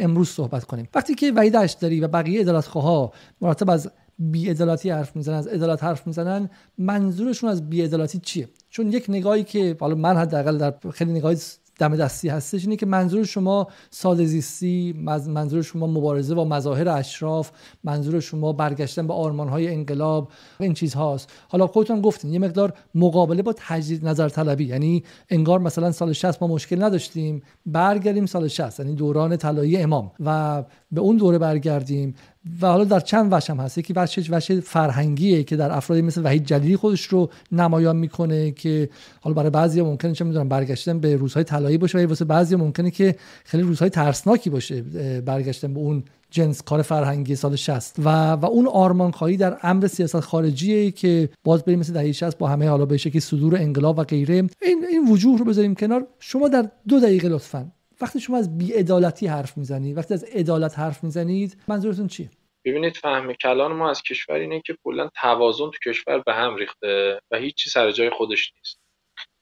امروز 0.00 0.28
صحبت 0.28 0.64
کنیم. 0.64 0.88
وقتی 0.94 1.14
که 1.14 1.32
وحید 1.36 1.56
اشتری 1.56 2.00
و 2.00 2.08
بقیه 2.08 2.40
عدالتخواها 2.40 3.12
مرتب 3.40 3.70
از 3.70 3.92
بیعدالتی 4.20 4.90
حرف 4.90 5.16
می‌زنن 5.16 5.36
از 5.36 5.46
عدالت 5.46 5.84
حرف 5.84 6.06
می‌زنن 6.06 6.50
منظورشون 6.78 7.50
از 7.50 7.70
بیعدالتی 7.70 8.18
چیه؟ 8.18 8.48
چون 8.70 8.92
یک 8.92 9.06
نگاهی 9.08 9.44
که 9.44 9.76
حالا 9.80 9.94
من 9.94 10.16
حداقل 10.16 10.58
در 10.58 10.74
خیلی 10.90 11.12
نگاهی 11.12 11.36
دم 11.80 11.96
دستی 11.96 12.28
هستش 12.28 12.64
اینه 12.64 12.76
که 12.76 12.86
منظور 12.86 13.24
شما 13.24 13.66
ساده 13.90 14.24
زیستی 14.24 14.94
منظور 15.26 15.62
شما 15.62 15.86
مبارزه 15.86 16.34
با 16.34 16.44
مظاهر 16.44 16.88
اشراف 16.88 17.50
منظور 17.84 18.20
شما 18.20 18.52
برگشتن 18.52 19.06
به 19.06 19.14
های 19.14 19.68
انقلاب 19.68 20.28
این 20.60 20.74
چیز 20.74 20.94
هاست 20.94 21.32
حالا 21.48 21.66
خودتون 21.66 22.00
گفتین 22.00 22.32
یه 22.32 22.38
مقدار 22.38 22.72
مقابله 22.94 23.42
با 23.42 23.54
تجدید 23.56 24.08
نظر 24.08 24.28
طلبی. 24.28 24.64
یعنی 24.64 25.04
انگار 25.28 25.58
مثلا 25.58 25.92
سال 25.92 26.12
60 26.12 26.42
ما 26.42 26.48
مشکل 26.48 26.82
نداشتیم 26.82 27.42
برگردیم 27.66 28.26
سال 28.26 28.48
60 28.48 28.80
یعنی 28.80 28.94
دوران 28.94 29.36
طلایی 29.36 29.76
امام 29.76 30.10
و 30.20 30.62
به 30.92 31.00
اون 31.00 31.16
دوره 31.16 31.38
برگردیم 31.38 32.14
و 32.62 32.66
حالا 32.66 32.84
در 32.84 33.00
چند 33.00 33.32
وجه 33.32 33.54
هم 33.54 33.60
هست. 33.60 33.80
که 33.80 33.94
وجه 33.96 34.36
وجه 34.36 34.60
فرهنگیه 34.60 35.44
که 35.44 35.56
در 35.56 35.72
افرادی 35.72 36.02
مثل 36.02 36.24
وحید 36.24 36.44
جلیلی 36.44 36.76
خودش 36.76 37.04
رو 37.04 37.30
نمایان 37.52 37.96
می‌کنه 37.96 38.50
که 38.50 38.88
حالا 39.20 39.34
برای 39.34 39.50
بعضی 39.50 39.82
ممکنه 39.82 40.12
چه 40.12 40.24
می‌دونم 40.24 40.48
برگشتن 40.48 41.00
به 41.00 41.16
روزهای 41.16 41.44
طلایی 41.44 41.78
باشه 41.78 41.98
و 41.98 42.06
واسه 42.06 42.24
بعضی 42.24 42.56
ممکنه 42.56 42.90
که 42.90 43.16
خیلی 43.44 43.62
روزهای 43.62 43.90
ترسناکی 43.90 44.50
باشه 44.50 44.82
برگشتن 45.20 45.74
به 45.74 45.80
اون 45.80 46.04
جنس 46.30 46.62
کار 46.62 46.82
فرهنگی 46.82 47.36
سال 47.36 47.56
60 47.56 47.94
و 47.98 48.32
و 48.32 48.46
اون 48.46 48.66
آرمان 48.66 49.10
خواهی 49.10 49.36
در 49.36 49.56
امر 49.62 49.86
سیاست 49.86 50.20
خارجیه 50.20 50.90
که 50.90 51.28
باز 51.44 51.64
بریم 51.64 51.78
مثل 51.78 51.92
دهه 51.92 52.12
60 52.12 52.38
با 52.38 52.48
همه 52.48 52.68
حالا 52.68 52.86
به 52.86 52.96
شکلی 52.96 53.20
صدور 53.20 53.56
انقلاب 53.56 53.98
و 53.98 54.04
غیره. 54.04 54.34
این 54.34 54.48
این 54.90 55.08
وجوه 55.08 55.38
رو 55.38 55.44
بذاریم 55.44 55.74
کنار. 55.74 56.06
شما 56.18 56.48
در 56.48 56.70
دو 56.88 57.00
دقیقه 57.00 57.28
لطفا. 57.28 57.72
وقتی 58.02 58.20
شما 58.20 58.36
از 58.36 58.58
بیعدالتی 58.58 59.26
حرف 59.26 59.56
می‌زنید 59.56 59.98
وقتی 59.98 60.14
از 60.14 60.24
عدالت 60.24 60.78
حرف 60.78 61.04
می‌زنید 61.04 61.62
منظورتون 61.68 62.06
چیه؟ 62.06 62.30
ببینید 62.64 62.96
فهم 62.96 63.32
کلان 63.32 63.72
ما 63.72 63.90
از 63.90 64.02
کشور 64.02 64.34
اینه 64.34 64.60
که 64.60 64.76
کلا 64.84 65.08
توازن 65.20 65.70
تو 65.70 65.90
کشور 65.90 66.18
به 66.18 66.34
هم 66.34 66.56
ریخته 66.56 67.20
و 67.30 67.36
هیچی 67.36 67.70
سر 67.70 67.90
جای 67.90 68.10
خودش 68.10 68.52
نیست. 68.56 68.80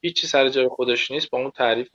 هیچی 0.01 0.27
سر 0.27 0.49
جای 0.49 0.67
خودش 0.67 1.11
نیست 1.11 1.29
با 1.29 1.37
اون 1.39 1.51
تعریف 1.51 1.89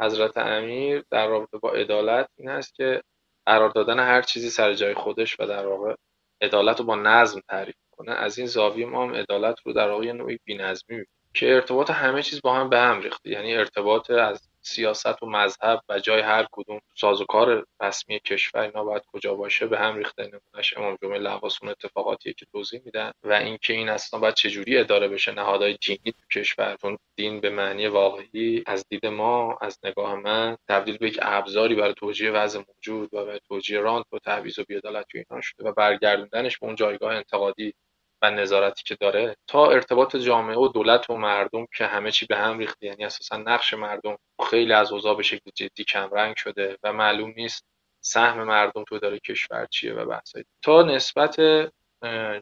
حضرت 0.00 0.36
امیر 0.36 1.04
در 1.10 1.26
رابطه 1.26 1.58
با 1.58 1.70
عدالت 1.70 2.28
این 2.36 2.48
است 2.48 2.74
که 2.74 3.02
قرار 3.46 3.70
دادن 3.70 4.00
هر 4.00 4.22
چیزی 4.22 4.50
سر 4.50 4.74
جای 4.74 4.94
خودش 4.94 5.40
و 5.40 5.46
در 5.46 5.66
واقع 5.66 5.94
عدالت 6.40 6.78
رو 6.78 6.84
با 6.84 6.96
نظم 6.96 7.40
تعریف 7.48 7.74
کنه 7.90 8.12
از 8.12 8.38
این 8.38 8.46
زاویه 8.46 8.86
ما 8.86 9.04
هم 9.04 9.14
عدالت 9.14 9.56
رو 9.64 9.72
در 9.72 9.90
واقع 9.90 10.12
نوعی 10.12 10.38
بی‌نظمی 10.44 11.04
که 11.34 11.54
ارتباط 11.54 11.90
همه 11.90 12.22
چیز 12.22 12.40
با 12.42 12.54
هم 12.54 12.70
به 12.70 12.78
هم 12.78 13.00
ریخته. 13.00 13.30
یعنی 13.30 13.54
ارتباط 13.54 14.10
از 14.10 14.48
سیاست 14.66 15.22
و 15.22 15.26
مذهب 15.26 15.80
و 15.88 15.98
جای 15.98 16.20
هر 16.20 16.46
کدوم 16.52 16.80
سازوکار 16.94 17.66
رسمی 17.80 18.20
کشور 18.20 18.60
اینا 18.60 18.84
باید 18.84 19.02
کجا 19.12 19.34
باشه 19.34 19.66
به 19.66 19.78
هم 19.78 19.96
ریخته. 19.96 20.22
نمونهش 20.22 20.76
امام 20.76 20.96
جمعه 21.02 21.18
لواس 21.18 21.58
اون 21.62 21.70
اتفاقاتی 21.70 22.34
که 22.34 22.46
توضیح 22.52 22.80
میدن 22.84 23.12
و 23.22 23.32
اینکه 23.32 23.72
این 23.72 23.88
اصلا 23.88 24.20
باید 24.20 24.34
چجوری 24.34 24.78
اداره 24.78 25.08
بشه 25.08 25.32
نهادهای 25.32 25.78
دینی 25.86 26.12
تو 26.12 26.40
کشور. 26.40 26.76
چون 26.82 26.98
دین 27.16 27.40
به 27.40 27.50
معنی 27.50 27.86
واقعی 27.86 28.62
از 28.66 28.84
دید 28.88 29.06
ما 29.06 29.58
از 29.60 29.78
نگاه 29.84 30.14
من 30.14 30.56
تبدیل 30.68 30.96
به 30.96 31.08
یک 31.08 31.18
ابزاری 31.22 31.74
برای 31.74 31.94
توجیه 31.94 32.30
وضع 32.30 32.62
موجود 32.68 33.14
و 33.14 33.24
برای 33.24 33.40
توجیه 33.48 33.80
رانت 33.80 34.06
و 34.12 34.18
تعویض 34.18 34.58
و 34.58 34.64
بیعدالتی 34.68 35.18
اینا 35.18 35.42
شده 35.42 35.68
و 35.68 35.72
برگردوندنش 35.72 36.58
به 36.58 36.66
اون 36.66 36.76
جایگاه 36.76 37.14
انتقادی 37.14 37.74
و 38.22 38.30
نظارتی 38.30 38.82
که 38.84 38.94
داره 38.94 39.36
تا 39.46 39.70
ارتباط 39.70 40.16
جامعه 40.16 40.56
و 40.56 40.68
دولت 40.68 41.10
و 41.10 41.16
مردم 41.16 41.66
که 41.76 41.86
همه 41.86 42.10
چی 42.10 42.26
به 42.26 42.36
هم 42.36 42.58
ریخته 42.58 42.86
یعنی 42.86 43.04
اساسا 43.04 43.36
نقش 43.36 43.74
مردم 43.74 44.18
خیلی 44.50 44.72
از 44.72 44.92
اوضاع 44.92 45.16
به 45.16 45.22
شکل 45.22 45.50
جدی 45.54 45.84
کمرنگ 45.84 46.36
شده 46.36 46.78
و 46.82 46.92
معلوم 46.92 47.32
نیست 47.36 47.64
سهم 48.00 48.44
مردم 48.44 48.84
تو 48.84 48.98
داره 48.98 49.18
کشور 49.18 49.66
چیه 49.66 49.92
و 49.94 50.04
بحثایی 50.04 50.44
تا 50.62 50.82
نسبت 50.82 51.36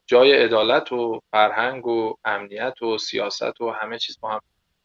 جای 0.07 0.33
عدالت 0.33 0.93
و 0.93 1.21
فرهنگ 1.31 1.87
و 1.87 2.15
امنیت 2.25 2.83
و 2.83 2.99
سیاست 2.99 3.61
و 3.61 3.71
همه 3.71 3.99
چیز 3.99 4.21
با 4.21 4.31
هم 4.31 4.41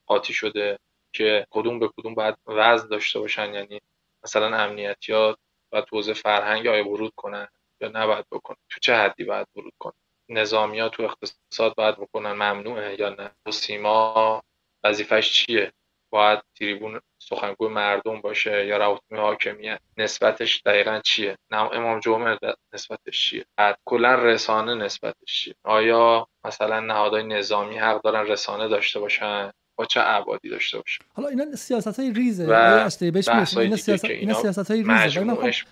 قاطی 0.06 0.34
شده 0.34 0.80
که 1.14 1.48
کدوم 1.50 1.80
به 1.80 1.90
کدوم 1.98 2.16
باید 2.16 2.36
وضع 2.48 2.88
داشته 2.88 3.20
باشن 3.20 3.54
یعنی 3.54 3.82
مثلا 4.24 4.58
امنیتیات 4.58 5.38
باید 5.70 5.86
تو 5.86 6.02
فرهنگ 6.14 6.68
آیا 6.68 6.90
ورود 6.90 7.14
کنن 7.16 7.48
یا 7.82 7.92
نباید 7.94 8.26
بکنن. 8.32 8.58
تو 8.70 8.80
چه 8.80 8.96
حدی 8.96 9.24
باید 9.24 9.48
ورود 9.56 9.74
کنن؟ 9.80 9.94
نظامی 10.30 10.90
تو 10.90 11.04
اقتصاد 11.04 11.76
باید 11.76 11.98
بکنن 11.98 12.32
ممنوعه 12.32 13.00
یا 13.00 13.10
نه؟ 13.10 13.32
و 13.46 13.52
سیما 13.52 14.44
وظیفش 14.84 15.32
چیه؟ 15.34 15.74
باید 16.12 16.40
تریبون 16.56 17.02
سخنگوی 17.20 17.68
مردم 17.70 18.22
باشه 18.22 18.66
یا 18.66 18.78
روابط 18.78 19.02
حاکمیت؟ 19.12 19.80
نسبتش 19.98 20.62
دقیقا 20.66 21.00
چیه؟ 21.00 21.38
نه 21.52 21.58
امام 21.58 22.00
جمعه 22.00 22.38
نسبتش 22.74 23.30
چیه؟ 23.30 23.46
کلا 23.86 24.16
رسانه 24.16 24.76
نسبتش 24.76 25.44
چیه؟ 25.44 25.56
آیا 25.64 26.28
مثلا 26.46 26.80
نهادهای 26.80 27.24
نظامی 27.24 27.78
حق 27.78 28.02
دارن 28.02 28.28
رسانه 28.28 28.68
داشته 28.68 29.00
باشن؟ 29.00 29.52
با 29.80 29.86
چه 29.86 30.00
ابعادی 30.04 30.50
داشته 30.50 30.78
باشه 30.78 31.00
حالا 31.14 31.30
اینا 31.30 31.56
سیاست 31.56 32.00
های 32.00 32.14
ریزه. 32.14 32.46
و 32.50 32.90
بهش 33.00 33.28
اینا 33.28 33.76
سیاست 33.76 34.06
اینا 34.06 34.34
سیاست 34.42 34.72
های 34.72 34.84
ریزه. 34.84 35.24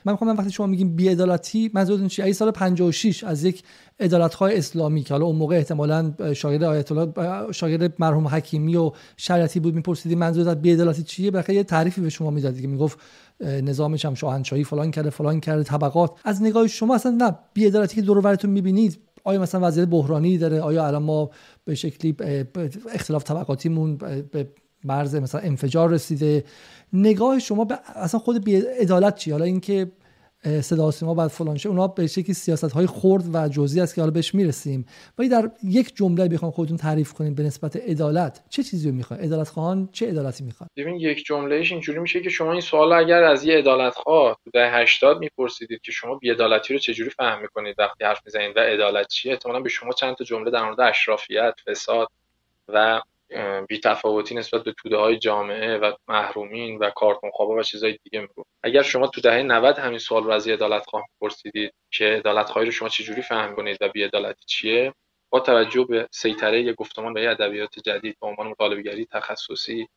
من 0.06 0.12
می‌خوام 0.12 0.32
من 0.32 0.38
وقتی 0.38 0.52
شما 0.52 0.66
میگین 0.66 0.96
بی‌عدالتی 0.96 1.72
منظورتون 1.74 2.08
چیه 2.08 2.26
ای 2.26 2.34
سال 2.34 2.52
56 2.52 3.24
از 3.24 3.44
یک 3.44 3.64
عدالتخواه 4.00 4.52
اسلامی 4.54 5.04
که 5.04 5.14
حالا 5.14 5.26
اون 5.26 5.36
موقع 5.36 5.56
احتمالاً 5.56 6.14
شاگرد 6.36 6.64
آیت 6.64 6.92
الله 6.92 7.52
شاگرد 7.52 7.94
مرحوم 8.00 8.28
حکیمی 8.28 8.76
و 8.76 8.92
شریعتی 9.18 9.60
بود 9.60 9.76
میپرسیدی 9.76 10.16
منظور 10.16 10.50
از 10.50 10.62
بی‌عدالتی 10.62 11.04
چیه؟ 11.04 11.32
بلکه 11.32 11.54
یه 11.54 11.64
تعریفی 11.64 12.02
به 12.02 12.10
شما 12.10 12.30
می‌داد 12.30 12.60
که 12.62 12.68
می‌گفت 12.68 13.00
نظامش 13.42 14.06
هم 14.06 14.14
شاهنشاهی 14.14 14.64
فلان 14.64 14.92
کرده 14.92 15.10
فلان 15.10 15.40
کرده 15.40 15.64
طبقات. 15.64 16.12
از 16.26 16.42
نگاه 16.42 16.68
شما 16.68 16.96
اصلا 16.96 17.12
نه 17.12 17.36
بی‌عدالتی 17.54 17.96
که 17.96 18.02
دور 18.02 18.22
براتون 18.22 18.52
می‌بینید 18.52 19.00
آیا 19.24 19.42
مثلا 19.42 19.68
وضعیت 19.68 19.88
بحرانی 19.88 20.38
داره؟ 20.38 20.62
آیا 20.62 20.88
الان 20.88 21.04
ما 21.04 21.30
به 21.68 21.76
شکلی 21.76 22.16
اختلاف 22.94 23.24
طبقاتیمون 23.24 23.98
به 24.32 24.48
مرز 24.84 25.16
مثلا 25.16 25.42
انفجار 25.42 25.90
رسیده. 25.90 26.44
نگاه 26.94 27.40
شما 27.40 27.66
به 27.66 27.80
اصلا 27.96 28.20
خود 28.20 28.50
عدالت 28.80 29.16
چی؟ 29.16 29.32
حالا 29.32 29.46
اینکه 29.46 29.92
صدا 30.62 30.92
سیما 30.92 31.14
بعد 31.14 31.28
فلان 31.28 31.58
شه 31.58 31.70
اونا 31.70 31.88
به 31.88 32.08
شکلی 32.08 32.34
سیاست 32.34 32.72
های 32.72 32.86
خرد 32.88 33.36
و 33.36 33.48
جزئی 33.50 33.82
است 33.82 33.96
که 33.96 34.02
حالا 34.02 34.12
بهش 34.12 34.36
می‌رسیم. 34.36 34.86
ولی 35.18 35.30
در 35.30 35.52
یک 35.64 35.96
جمله 35.96 36.28
بخوام 36.28 36.52
خودتون 36.52 36.78
تعریف 36.78 37.14
کنید 37.14 37.36
به 37.36 37.44
نسبت 37.44 37.76
عدالت 37.76 38.44
چه 38.50 38.64
چیزی 38.64 38.90
رو 38.90 38.96
می‌خواد 38.96 39.22
عدالت 39.22 39.50
خواهان 39.50 39.90
چه 39.92 40.10
عدالتی 40.10 40.44
می‌خواد 40.44 40.70
ببین 40.78 40.96
یک 40.96 41.26
جملهش 41.26 41.72
اینجوری 41.72 42.00
میشه 42.00 42.22
که 42.22 42.30
شما 42.30 42.52
این 42.52 42.62
سوال 42.62 42.94
اگر 42.94 43.24
از 43.24 43.44
یه 43.44 43.58
عدالت 43.58 43.94
خواه 43.94 44.38
تو 44.44 44.52
دهه 44.54 44.76
80 44.76 45.20
میپرسیدید 45.20 45.82
که 45.82 45.92
شما 45.92 46.16
بی‌عدالتی 46.16 46.74
رو 46.74 46.80
چجوری 46.80 47.10
فهم 47.10 47.42
می‌کنید 47.42 47.76
وقتی 47.78 48.04
حرف 48.04 48.22
می‌زنید 48.26 48.58
و 48.58 48.60
عدالت 48.60 49.08
چیه؟ 49.08 49.32
احتمالاً 49.32 49.60
به 49.60 49.70
شما 49.70 49.92
چند 49.92 50.16
تا 50.16 50.24
جمله 50.24 50.52
در 50.52 50.64
مورد 50.64 50.80
اشرافیت 50.80 51.54
فساد 51.68 52.08
و 52.68 53.02
بیتفاوتی 53.70 54.36
نسبت 54.36 54.64
به 54.64 54.74
توده 54.78 54.98
های 54.98 55.18
جامعه 55.18 55.78
و 55.78 55.92
محرومین 56.08 56.78
و 56.78 56.90
کارتون 56.90 57.32
خوابا 57.34 57.56
و 57.56 57.64
چیزهای 57.64 58.00
دیگه 58.04 58.22
میگو. 58.22 58.44
اگر 58.64 58.82
شما 58.82 59.08
تو 59.08 59.22
دهه 59.22 59.44
90 59.44 59.78
همین 59.80 60.00
سوال 60.00 60.24
رو 60.24 60.32
از 60.32 60.48
عدالت 60.48 60.86
خواه 60.86 61.04
پرسیدید 61.22 61.74
که 61.92 62.06
عدالت 62.06 62.50
خواهی 62.50 62.66
رو 62.66 62.72
شما 62.72 62.90
چجوری 62.90 63.22
فهم 63.22 63.56
کنید 63.56 63.78
و 63.82 63.90
بیعدالتی 63.90 64.46
چیه 64.46 64.94
با 65.30 65.40
توجه 65.40 65.84
به 65.84 66.08
سیطره 66.12 66.62
یک 66.62 66.76
گفتمان 66.76 67.14
به 67.14 67.30
ادبیات 67.30 67.80
جدید 67.80 68.18
به 68.22 68.28
عنوان 68.28 68.48
مطالبهگری 68.48 69.06
تخصصی 69.12 69.88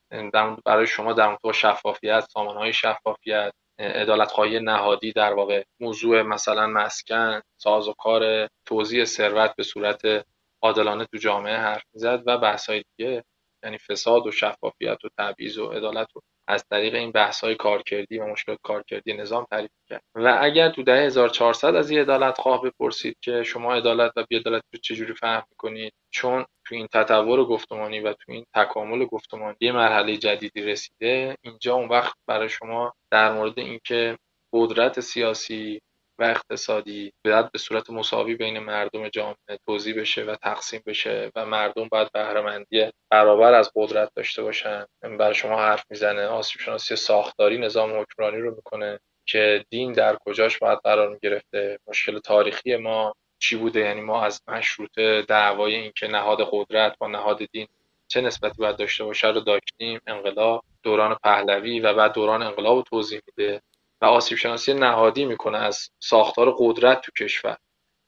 برای 0.65 0.87
شما 0.87 1.13
در 1.13 1.27
مورد 1.29 1.57
شفافیت 1.57 2.27
سامانهای 2.31 2.73
شفافیت 2.73 3.53
عدالت 3.79 4.31
خواهی 4.31 4.61
نهادی 4.61 5.13
در 5.13 5.33
واقع 5.33 5.63
موضوع 5.81 6.23
مثلا 6.23 6.67
مسکن 6.67 7.41
ساز 7.57 7.89
و 7.89 7.93
کار 7.93 8.49
توزیع 8.67 9.05
ثروت 9.05 9.57
به 9.57 9.63
صورت 9.63 10.27
عادلانه 10.63 11.05
تو 11.05 11.19
جامعه 11.19 11.57
حرف 11.57 11.85
می‌زد 11.95 12.23
و 12.27 12.39
بحث 12.39 12.71
های 12.71 12.85
دیگه 12.97 13.25
یعنی 13.65 13.79
فساد 13.79 14.27
و 14.27 14.31
شفافیت 14.31 15.05
و 15.05 15.09
تبعیض 15.19 15.59
و 15.59 15.67
عدالت 15.67 16.09
رو 16.15 16.23
از 16.49 16.65
طریق 16.71 16.95
این 16.95 17.13
بحث 17.13 17.45
های 17.45 17.55
کارکردی 17.55 18.19
و 18.19 18.27
مشکلات 18.27 18.59
کارکردی 18.63 19.13
نظام 19.13 19.47
تعریف 19.51 19.71
کرد 19.89 20.03
و 20.15 20.39
اگر 20.43 20.71
تو 20.71 20.83
دهه 20.83 20.97
1400 20.97 21.75
از 21.75 21.91
یه 21.91 22.01
عدالت 22.01 22.39
خواه 22.39 22.63
بپرسید 22.63 23.17
که 23.21 23.43
شما 23.43 23.75
عدالت 23.75 24.13
و 24.17 24.25
بیعدالت 24.29 24.63
رو 24.73 24.81
چجوری 24.83 25.15
فهم 25.15 25.43
می‌کنید؟ 25.51 25.93
چون 26.11 26.47
تو 26.67 26.75
این 26.75 26.87
تطور 26.87 27.45
گفتمانی 27.45 28.01
و 28.01 28.13
تو 28.13 28.33
این 28.33 28.45
تکامل 28.55 29.05
گفتمانی 29.05 29.57
یه 29.61 29.73
مرحله 29.73 30.17
جدیدی 30.17 30.63
رسیده 30.63 31.37
اینجا 31.43 31.75
اون 31.75 31.89
وقت 31.89 32.15
برای 32.27 32.49
شما 32.49 32.95
در 33.13 33.33
مورد 33.33 33.59
اینکه 33.59 34.19
قدرت 34.53 35.01
سیاسی 35.01 35.81
و 36.21 36.25
اقتصادی 36.25 37.13
باید 37.25 37.53
به 37.53 37.59
صورت 37.59 37.91
مساوی 37.91 38.35
بین 38.35 38.59
مردم 38.59 39.09
جامعه 39.09 39.59
توضیح 39.67 40.01
بشه 40.01 40.25
و 40.25 40.35
تقسیم 40.35 40.83
بشه 40.87 41.31
و 41.37 41.47
مردم 41.47 41.89
باید 41.89 42.13
بهرهمندی 42.13 42.91
برابر 43.11 43.55
از 43.55 43.71
قدرت 43.75 44.11
داشته 44.17 44.43
باشن. 44.43 44.87
برای 45.03 45.35
شما 45.35 45.59
حرف 45.59 45.85
می‌زنه 45.91 46.27
آسیب 46.27 46.61
شناسی 46.61 46.97
ساختاری 46.97 47.59
نظام 47.59 48.01
حکمرانی 48.01 48.39
رو 48.39 48.55
می‌کنه 48.55 49.01
که 49.27 49.65
دین 49.71 49.93
در 49.93 50.17
کجاش 50.27 50.59
باید 50.59 50.79
قرار 50.85 51.09
می‌گرفته 51.09 51.79
مشکل 51.87 52.19
تاریخی 52.19 52.77
ما 52.77 53.15
چی 53.39 53.57
بوده؟ 53.57 53.81
یعنی 53.81 54.01
ما 54.01 54.25
از 54.25 54.41
مشروط 54.49 54.99
دعوای 55.29 55.75
اینکه 55.75 56.09
نهاد 56.09 56.49
قدرت 56.53 56.97
با 56.99 57.09
نهاد 57.09 57.43
دین 57.53 57.67
چه 58.09 58.21
نسبتی 58.21 58.63
باید 58.63 58.77
داشته 58.77 59.05
باشه 59.05 59.29
رو 59.29 59.41
داشتیم 59.41 60.01
انقلاب 60.07 60.65
دوران 60.83 61.17
پهلوی 61.25 61.81
و 61.81 61.95
بعد 61.95 62.13
دوران 62.13 62.43
انقلاب 62.43 62.77
رو 62.77 62.83
توضیح 62.83 63.21
میده. 63.27 63.63
و 64.03 64.05
آسیب 64.05 64.39
شناسی 64.39 64.75
نهادی 64.75 65.25
می‌کنه 65.25 65.59
از 65.59 65.91
ساختار 65.99 66.55
قدرت 66.59 67.01
تو 67.01 67.13
کشور. 67.25 67.57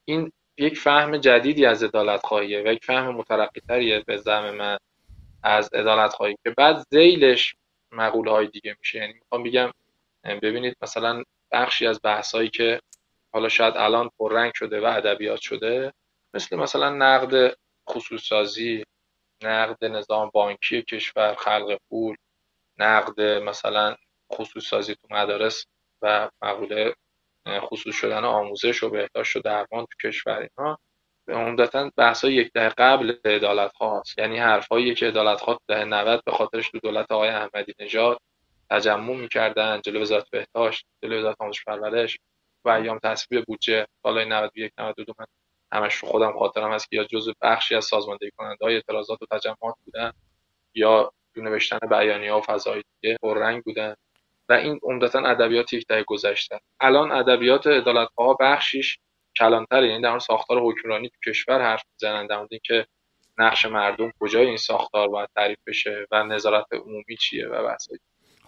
این 0.05 0.33
یک 0.59 0.79
فهم 0.79 1.17
جدیدی 1.17 1.67
از 1.67 1.83
عدالت 1.83 2.27
خواهیه 2.27 2.63
و 2.63 2.67
یک 2.67 2.85
فهم 2.85 3.15
مترقی 3.15 3.61
تریه 3.61 4.01
به 4.07 4.17
زعم 4.17 4.55
من 4.55 4.79
از 5.43 5.71
عدالت 5.75 6.13
خواهی 6.13 6.37
که 6.45 6.51
بعد 6.51 6.87
زیلش 6.91 7.55
مقوله 7.93 8.31
های 8.31 8.47
دیگه 8.47 8.77
میشه. 8.79 8.99
یعنی 8.99 9.13
می‌خوام 9.13 9.43
بگم 9.43 9.71
ببینید 10.25 10.77
مثلا 10.83 11.23
بخشی 11.53 11.87
از 11.87 12.01
بحثایی 12.05 12.51
که 12.51 12.81
حالا 13.33 13.49
شاید 13.49 13.77
الان 13.77 14.11
پررنگ 14.19 14.53
شده 14.55 14.81
و 14.81 14.85
ادبیات 14.85 15.41
شده 15.41 15.93
مثل 16.35 16.57
مثلا 16.57 16.91
نقد 16.91 17.57
خصوص 17.91 18.33
نقد 19.43 19.85
نظام 19.85 20.31
بانکی 20.35 20.83
کشور 20.83 21.35
خلق 21.35 21.79
پول 21.89 22.17
نقد 22.79 23.21
مثلا 23.21 23.97
خصوص 24.33 24.67
سازی 24.67 24.95
تو 24.95 25.09
مدارس. 25.11 25.67
و 26.03 26.31
مقوله 26.43 26.95
خصوص 27.49 27.95
شدن 27.95 28.25
آموزش 28.25 28.83
و 28.83 28.91
بهداشت 28.91 29.37
و 29.37 29.41
درمان 29.41 29.87
تو 29.87 30.09
کشور 30.09 30.49
اینا 30.59 30.79
عمدتا 31.29 31.91
بحث 31.97 32.25
یک 32.25 32.53
دهه 32.55 32.69
قبل 32.69 33.17
عدالت 33.25 33.73
هاست 33.73 34.19
یعنی 34.19 34.39
حرفایی 34.39 34.95
که 34.95 35.07
عدالت 35.07 35.41
ها 35.41 35.61
دهه 35.69 35.85
90 35.85 36.23
به 36.27 36.33
خاطرش 36.33 36.71
تو 36.71 36.79
دولت 36.79 37.13
آقای 37.13 37.29
احمدی 37.29 37.75
نژاد 37.81 38.19
تجمع 38.71 39.17
می‌کردن 39.17 39.81
جلو 39.85 40.01
وزارت 40.01 40.31
بهداشت 40.31 40.87
جلو 41.03 41.19
وزارت 41.19 41.37
آموزش 41.41 41.65
پرورش 41.65 42.19
و 42.65 42.71
ایام 42.71 42.99
تصویب 43.05 43.45
بودجه 43.45 43.87
سالهای 44.03 44.25
91 44.25 44.73
92 44.79 45.13
من 45.19 45.27
همش 45.73 45.95
رو 45.95 46.09
خودم 46.09 46.39
خاطرم 46.39 46.73
هست 46.73 46.91
که 46.91 46.97
یا 46.97 47.05
جزء 47.05 47.33
بخشی 47.43 47.75
از 47.75 47.85
سازماندهی 47.85 48.31
کننده 48.37 48.65
های 48.65 48.75
اعتراضات 48.75 49.23
و 49.23 49.27
تجمعات 49.39 49.75
بودن 49.85 50.13
یا 50.75 51.13
تو 51.35 51.43
نوشتن 51.43 51.79
بیانیه 51.91 52.33
و 52.35 52.41
فضای 52.41 52.83
دیگه 53.01 53.17
پررنگ 53.23 53.63
بودن. 53.63 53.95
این 54.57 54.81
عمدتا 54.83 55.19
ادبیات 55.19 55.73
یک 55.73 55.87
دهه 55.87 56.03
گذشته. 56.03 56.61
الان 56.81 57.13
ادبیات 57.13 57.67
عدالتخواه 57.67 58.37
بخشیش 58.41 58.99
کلانتره 59.39 59.89
یعنی 59.89 60.03
در 60.03 60.19
ساختار 60.19 60.61
حکمرانی 60.61 61.09
تو 61.09 61.31
کشور 61.31 61.63
حرف 61.63 61.83
می‌زنن 61.93 62.27
در 62.27 62.37
مورد 62.37 62.49
اینکه 62.53 62.87
نقش 63.39 63.67
مردم 63.67 64.13
کجای 64.21 64.47
این 64.47 64.57
ساختار 64.57 65.09
باید 65.09 65.29
تعریف 65.37 65.59
بشه 65.67 66.07
و 66.11 66.25
نظارت 66.25 66.67
عمومی 66.73 67.17
چیه 67.21 67.47
و 67.49 67.65
بحث 67.69 67.89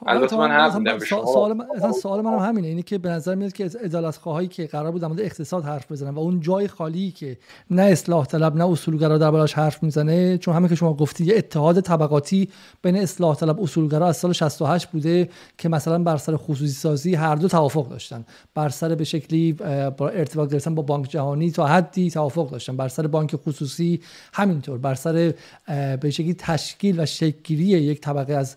البته 0.06 0.36
من 0.36 0.78
میدم 0.78 0.98
به 0.98 1.04
شما 1.04 1.26
سوال 1.26 1.52
من 1.52 1.92
سوال 2.02 2.20
منم 2.20 2.38
همینه 2.38 2.68
اینه 2.68 2.82
که 2.82 2.98
به 2.98 3.08
نظر 3.08 3.34
میاد 3.34 3.52
که 3.52 3.70
عدالت 3.84 4.16
خواهایی 4.16 4.48
که 4.48 4.66
قرار 4.66 4.92
بود 4.92 5.00
در 5.00 5.24
اقتصاد 5.24 5.64
حرف 5.64 5.92
بزنن 5.92 6.14
و 6.14 6.18
اون 6.18 6.40
جای 6.40 6.68
خالی 6.68 7.10
که 7.10 7.38
نه 7.70 7.82
اصلاح 7.82 8.26
طلب 8.26 8.56
نه 8.56 8.64
اصولگرا 8.64 9.18
در 9.18 9.30
بالاش 9.30 9.52
حرف 9.54 9.82
می‌زنه 9.82 10.38
چون 10.38 10.54
همین 10.54 10.68
که 10.68 10.74
شما 10.74 10.94
گفتی 10.94 11.24
یه 11.24 11.36
اتحاد 11.36 11.80
طبقاتی 11.80 12.48
بین 12.82 12.96
اصلاح 12.96 13.36
طلب 13.36 13.60
اصولگرا 13.60 14.06
از 14.06 14.16
سال 14.16 14.32
68 14.32 14.86
بوده 14.86 15.28
که 15.58 15.68
مثلا 15.68 15.98
بر 15.98 16.16
سر 16.16 16.36
خصوصی 16.36 16.72
سازی 16.72 17.14
هر 17.14 17.34
دو 17.34 17.48
توافق 17.48 17.88
داشتن. 17.88 18.24
بر 18.54 18.68
سر 18.68 18.94
به 18.94 19.04
شکلی 19.04 19.52
با 19.96 20.08
ارتباط 20.08 20.50
گرفتن 20.50 20.74
با 20.74 20.82
بانک 20.82 21.08
جهانی 21.10 21.50
تا 21.50 21.66
حدی 21.66 22.10
توافق 22.10 22.50
داشتن. 22.50 22.76
بر 22.76 22.88
سر 22.88 23.06
بانک 23.06 23.36
خصوصی 23.36 24.00
همینطور. 24.32 24.78
بر 24.78 24.94
سر 24.94 25.34
به 26.00 26.10
شکلی 26.10 26.34
تشکیل 26.34 27.00
و 27.00 27.06
شکلگیری 27.06 27.64
یک 27.64 28.00
طبقه 28.00 28.34
از 28.34 28.56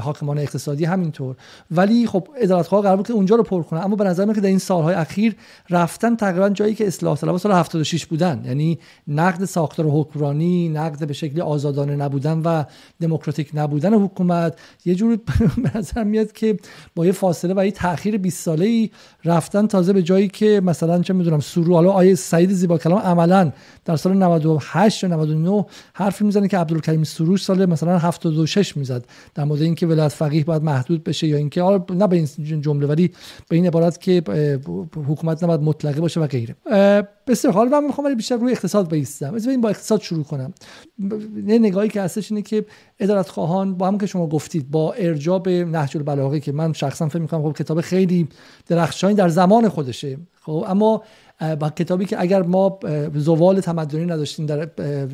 حاکمان 0.00 0.38
اقتصادی 0.38 0.75
همینطور. 0.84 1.36
ولی 1.70 2.06
خب 2.06 2.28
ادارتخواه 2.36 2.82
قرار 2.82 2.96
بود 2.96 3.06
که 3.06 3.12
اونجا 3.12 3.36
رو 3.36 3.42
پر 3.42 3.62
کنه. 3.62 3.84
اما 3.84 3.96
به 3.96 4.04
نظر 4.04 4.24
میاد 4.24 4.34
که 4.34 4.40
در 4.40 4.48
این 4.48 4.58
سالهای 4.58 4.94
اخیر 4.94 5.36
رفتن 5.70 6.16
تقریبا 6.16 6.48
جایی 6.48 6.74
که 6.74 6.86
اصلاح 6.86 7.16
طلبها 7.16 7.38
سال 7.38 7.52
76 7.52 8.06
بودن. 8.06 8.42
یعنی 8.44 8.78
نقد 9.08 9.44
ساختار 9.44 9.86
حکمرانی 9.86 10.68
نقد 10.68 11.06
به 11.06 11.12
شکلی 11.12 11.40
آزادانه 11.40 11.96
نبودن 11.96 12.38
و 12.38 12.64
دموکراتیک 13.00 13.50
نبودن 13.54 13.94
حکومت 13.94 14.58
یه 14.84 14.94
جور 14.94 15.18
به 15.62 15.78
نظر 15.78 16.04
میاد 16.04 16.32
که 16.32 16.58
با 16.94 17.06
یه 17.06 17.12
فاصله 17.12 17.54
و 17.56 17.64
یه 17.64 17.70
تاخیر 17.70 18.18
20 18.18 18.44
ساله 18.44 18.64
ای 18.64 18.90
رفتن 19.24 19.66
تازه 19.66 19.92
به 19.92 20.02
جایی 20.02 20.28
که 20.28 20.60
مثلا 20.64 21.02
چه 21.02 21.14
می‌دونم 21.14 21.40
سرو 21.40 21.74
حالا 21.74 21.90
آیه 21.90 22.14
سعید 22.14 22.52
زیبا 22.52 22.78
کلام 22.78 22.98
عملا 22.98 23.52
در 23.84 23.96
سال 23.96 24.16
98 24.16 25.02
یا 25.02 25.08
99 25.08 25.64
حرفی 25.94 26.24
می‌زنه 26.24 26.48
که 26.48 26.58
عبدالکریم 26.58 27.04
سروش 27.04 27.44
سال 27.44 27.66
مثلا 27.66 27.98
76 27.98 28.76
می‌زد. 28.76 29.04
در 29.34 29.44
مورد 29.44 29.62
اینکه 29.62 29.86
ولایت 29.86 30.12
فقیه 30.12 30.44
باید 30.44 30.62
محدود 30.66 31.04
بشه 31.04 31.26
یا 31.26 31.36
اینکه 31.36 31.80
نه 31.90 32.06
به 32.06 32.16
این 32.16 32.60
جمله 32.60 32.86
ولی 32.86 33.10
به 33.48 33.56
این 33.56 33.66
عبارت 33.66 34.00
که 34.00 34.22
حکومت 35.08 35.44
نباید 35.44 35.60
مطلقه 35.60 36.00
باشه 36.00 36.20
و 36.20 36.26
غیره. 36.26 36.56
بسیار 37.26 37.54
حال 37.54 37.68
من 37.68 37.84
می‌خوام 37.84 38.14
بیشتر 38.14 38.36
روی 38.36 38.52
اقتصاد 38.52 38.90
بیستم. 38.90 39.34
از 39.34 39.48
با 39.62 39.68
اقتصاد 39.68 40.00
شروع 40.00 40.24
کنم. 40.24 40.54
نه 41.36 41.58
نگاهی 41.58 41.88
که 41.88 42.02
هستش 42.02 42.32
اینه 42.32 42.42
که 42.42 42.64
ادارت 42.98 43.28
خواهان 43.28 43.74
با 43.74 43.86
هم 43.86 43.98
که 43.98 44.06
شما 44.06 44.26
گفتید 44.26 44.70
با 44.70 44.92
ارجاع 44.92 45.38
به 45.38 45.64
نهج 45.64 45.96
البلاغه 45.96 46.40
که 46.40 46.52
من 46.52 46.72
شخصا 46.72 47.08
فکر 47.08 47.18
می‌کنم 47.18 47.42
خب 47.42 47.58
کتاب 47.58 47.80
خیلی 47.80 48.28
درخشانی 48.66 49.14
در 49.14 49.28
زمان 49.28 49.68
خودشه. 49.68 50.18
خب 50.40 50.64
اما 50.68 51.02
با 51.60 51.70
کتابی 51.70 52.04
که 52.04 52.20
اگر 52.20 52.42
ما 52.42 52.78
زوال 53.14 53.60
تمدنی 53.60 54.04
نداشتیم 54.04 54.46
در 54.46 54.68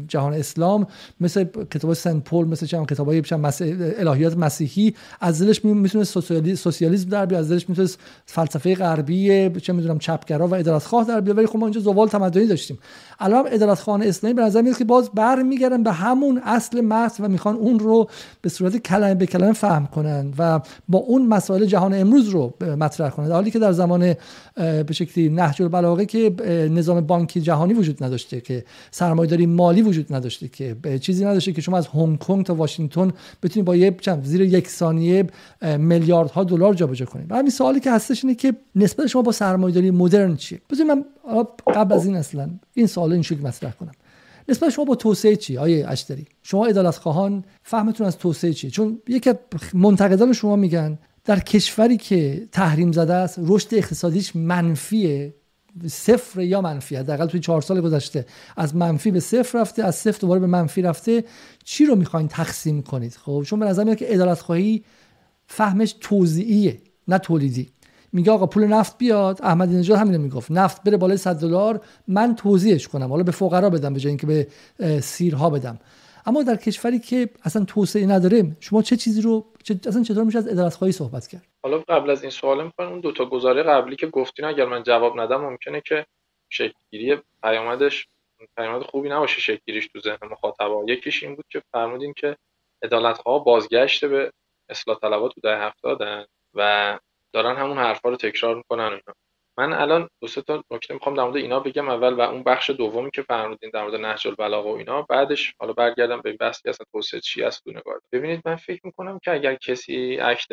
جهان 0.08 0.32
اسلام 0.32 0.86
مثل 1.20 1.44
کتاب 1.44 1.94
سنت 1.94 2.24
پول 2.24 2.48
مثل 2.48 2.66
چه 2.66 2.84
کتابای 2.84 3.22
الهیات 3.98 4.36
مسیحی 4.36 4.94
از 5.20 5.42
دلش 5.42 5.64
می‌تونه 5.64 6.04
سوسیالیسم 6.54 7.08
در 7.08 7.26
بیاد 7.26 7.40
از 7.40 7.50
دلش 7.50 7.68
می‌تونه 7.68 7.88
فلسفه 8.26 8.74
غربی 8.74 9.50
چه 9.50 9.72
می‌دونم 9.72 9.98
چپگرا 9.98 10.48
و 10.48 10.54
ادارتخواه 10.54 11.04
در 11.08 11.20
بیاد. 11.20 11.38
ولی 11.38 11.46
خب 11.46 11.56
ما 11.56 11.66
اینجا 11.66 11.80
زوال 11.80 12.08
تمدنی 12.08 12.46
داشتیم. 12.46 12.78
الان 13.22 13.44
ادارتخواه 13.50 14.06
اسلامی 14.06 14.34
به 14.34 14.42
نظر 14.42 14.62
میاد 14.62 14.78
که 14.78 14.84
باز 14.84 15.10
برمیگردن 15.14 15.82
به 15.82 15.92
همون 15.92 16.40
اصل 16.44 16.80
متن 16.80 17.24
و 17.24 17.28
می‌خوان 17.28 17.56
اون 17.56 17.78
رو 17.78 18.08
به 18.40 18.48
صورت 18.48 18.76
کلمه 18.76 19.14
به 19.14 19.26
کلمه 19.26 19.52
فهم 19.52 19.86
کنن 19.86 20.34
و 20.38 20.60
با 20.88 20.98
اون 20.98 21.26
مسائل 21.26 21.64
جهان 21.64 21.94
امروز 21.94 22.28
رو 22.28 22.54
مطرح 22.60 23.10
کنن. 23.10 23.30
حالی 23.30 23.50
که 23.50 23.58
در 23.58 23.72
زمان 23.72 24.14
به 24.56 24.92
شکلی 24.92 25.28
نهج 25.28 25.62
البلاغه 25.62 26.06
که 26.06 26.34
نظام 26.70 27.00
بانکی 27.00 27.40
جهانی 27.40 27.74
وجود 27.74 28.04
نداشته 28.04 28.40
که 28.40 28.64
سرمایه‌داری 28.90 29.46
مالی 29.46 29.82
وجود 29.82 30.14
نداشته 30.14 30.48
که 30.48 30.76
چیزی 31.00 31.24
نداشته 31.24 31.52
که 31.52 31.60
شما 31.60 31.78
از 31.78 31.86
هنگ 31.86 32.18
کنگ 32.18 32.46
تا 32.46 32.54
واشنگتن 32.54 33.10
بتونید 33.42 33.64
با 33.64 33.76
یه 33.76 33.96
زیر 34.22 34.40
یک 34.40 34.68
ثانیه 34.68 35.26
میلیاردها 35.78 36.44
دلار 36.44 36.74
جابجا 36.74 37.06
کنید 37.06 37.32
و 37.32 37.36
همین 37.36 37.50
سوالی 37.50 37.80
که 37.80 37.92
هستش 37.92 38.24
اینه 38.24 38.34
که 38.34 38.54
نسبت 38.74 39.06
شما 39.06 39.22
با 39.22 39.32
سرمایه‌داری 39.32 39.90
مدرن 39.90 40.36
چیه؟ 40.36 40.60
بذارید 40.70 40.92
من 40.92 41.04
قبل 41.74 41.94
از 41.94 42.06
این 42.06 42.16
اصلا 42.16 42.50
این 42.74 42.86
سوال 43.12 43.14
این 43.14 43.22
شکل 43.22 43.46
مطرح 43.46 43.72
کنم. 43.72 43.92
نسبت 44.48 44.70
شما 44.70 44.84
با 44.84 44.94
توسعه 44.94 45.36
چی؟ 45.36 45.58
آیه 45.58 45.88
اشتری. 45.88 46.26
شما 46.42 46.66
عدالت 46.66 46.96
خواهان 46.96 47.44
فهمتون 47.62 48.06
از 48.06 48.18
توسعه 48.18 48.52
چیه؟ 48.52 48.70
چون 48.70 49.02
یکی 49.08 49.32
منتقدان 49.74 50.32
شما 50.32 50.56
میگن 50.56 50.98
در 51.24 51.40
کشوری 51.40 51.96
که 51.96 52.48
تحریم 52.52 52.92
زده 52.92 53.14
است 53.14 53.38
رشد 53.42 53.74
اقتصادیش 53.74 54.36
منفیه 54.36 55.34
صفر 55.86 56.40
یا 56.40 56.60
منفی 56.60 56.96
حداقل 56.96 57.26
توی 57.26 57.40
چهار 57.40 57.62
سال 57.62 57.80
گذشته. 57.80 58.26
از 58.56 58.76
منفی 58.76 59.10
به 59.10 59.20
صفر 59.20 59.60
رفته 59.60 59.84
از 59.84 59.94
صفر 59.94 60.18
دوباره 60.20 60.40
به 60.40 60.46
منفی 60.46 60.82
رفته. 60.82 61.24
چی 61.64 61.84
رو 61.84 61.96
می‌خواین 61.96 62.28
تقسیم 62.28 62.82
کنید؟ 62.82 63.14
خب 63.14 63.44
چون 63.46 63.60
به 63.60 63.66
نظر 63.66 63.84
میاد 63.84 63.96
که 63.96 64.14
ادالت 64.14 64.40
خواهی 64.40 64.84
فهمش 65.46 65.94
توزیعیه 66.00 66.78
نه 67.08 67.18
تولیدی. 67.18 67.68
میگه 68.12 68.32
آقا 68.32 68.46
پول 68.46 68.64
نفت 68.64 68.98
بیاد. 68.98 69.38
احمدی 69.42 69.76
نژاد 69.76 69.98
همین 69.98 70.16
می‌گفت. 70.16 70.50
نفت 70.50 70.82
بره 70.82 70.96
بالای 70.96 71.16
100 71.16 71.40
دلار 71.40 71.80
من 72.08 72.34
توضیحش 72.34 72.88
کنم. 72.88 73.08
حالا 73.08 73.22
به 73.22 73.32
فقرا 73.32 73.70
بدم 73.70 73.94
به 73.94 74.00
جای 74.00 74.10
اینکه 74.10 74.26
به 74.26 74.46
سیرها 75.00 75.50
بدم. 75.50 75.78
اما 76.26 76.42
در 76.42 76.56
کشوری 76.56 76.98
که 76.98 77.30
اصلا 77.42 77.64
توسعه 77.64 78.06
نداره 78.06 78.56
شما 78.60 78.82
چه 78.82 78.96
چیزی 78.96 79.22
رو 79.22 79.46
چه 79.62 79.80
اصلا 79.86 80.02
چطور 80.02 80.24
میشه 80.24 80.38
از 80.38 80.48
ادارت 80.48 80.74
خواهی 80.74 80.92
صحبت 80.92 81.26
کرد؟ 81.26 81.42
حالا 81.62 81.78
قبل 81.78 82.10
از 82.10 82.22
این 82.22 82.30
سوال 82.30 82.64
می‌کنم 82.64 82.88
اون 82.88 83.00
دو 83.00 83.12
تا 83.12 83.24
گزاره 83.24 83.62
قبلی 83.62 83.96
که 83.96 84.06
گفتین 84.06 84.44
اگر 84.44 84.64
من 84.64 84.82
جواب 84.82 85.20
ندم 85.20 85.40
ممکنه 85.40 85.82
که 85.84 86.06
شکلگیری 86.50 87.16
پیامدش 87.42 88.08
پیامد 88.56 88.82
خوبی 88.82 89.08
نباشه 89.08 89.40
شکلگیریش 89.40 89.88
تو 89.88 90.00
ذهن 90.00 90.28
مخاطبا. 90.30 90.84
یکیش 90.88 91.22
این 91.22 91.34
بود 91.36 91.44
که 91.50 91.62
فرمودین 91.72 92.14
که 92.16 92.36
ها 93.26 93.38
بازگشت 93.38 94.04
به 94.04 94.32
اصلاح 94.68 94.98
طلبات 94.98 95.34
تو 95.34 95.40
ده 95.40 95.58
هفتادن 95.58 96.24
و 96.54 96.98
دارن 97.34 97.56
همون 97.56 97.78
حرفا 97.78 98.08
رو 98.08 98.16
تکرار 98.16 98.54
می‌کنن 98.56 98.84
اینا. 98.84 99.14
من 99.58 99.72
الان 99.72 100.08
دو 100.22 100.28
سه 100.28 100.42
تا 100.42 100.64
نکته 100.70 100.94
می‌خوام 100.94 101.16
در 101.16 101.22
مورد 101.24 101.36
اینا 101.36 101.60
بگم. 101.60 101.88
اول 101.88 102.14
و 102.14 102.20
اون 102.20 102.42
بخش 102.42 102.70
دومی 102.70 103.10
که 103.10 103.22
فرمودین 103.22 103.70
در 103.74 103.82
مورد 103.82 103.94
نهج 103.94 104.28
البلاغه 104.28 104.70
و 104.70 104.74
اینا. 104.74 105.02
بعدش 105.02 105.54
حالا 105.60 105.72
برگردم 105.72 106.20
به 106.20 106.32
بحثی 106.32 106.68
اصلا 106.68 106.86
توسعه 106.92 107.20
چی 107.20 107.42
است 107.42 107.64
تو 107.64 107.70
نگاه 107.70 107.94
ببینید 108.12 108.42
من 108.46 108.56
فکر 108.56 108.80
می‌کنم 108.84 109.18
که 109.24 109.32
اگر 109.32 109.54
کسی 109.54 110.16
عکس 110.16 110.46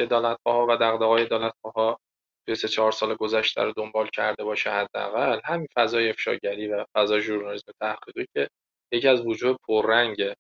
ها 0.46 0.66
و 0.70 0.78
دغدغه‌های 0.78 1.28
ها 1.76 2.00
توی 2.46 2.56
سه 2.56 2.68
چهار 2.68 2.92
سال 2.92 3.16
گذشته 3.16 3.64
رو 3.64 3.74
دنبال 3.78 4.08
کرده 4.14 4.44
باشه 4.44 4.72
حداقل 4.72 5.40
همین 5.46 5.68
فضای 5.76 6.10
افشاگری 6.10 6.68
و 6.68 6.86
فضای 6.96 7.22
ژورنالیسم 7.22 7.72
تحقیقی 7.82 8.28
که 8.34 8.50
یکی 8.94 9.08
از 9.08 9.26
وجوه 9.26 9.58
پررنگ 9.68 10.34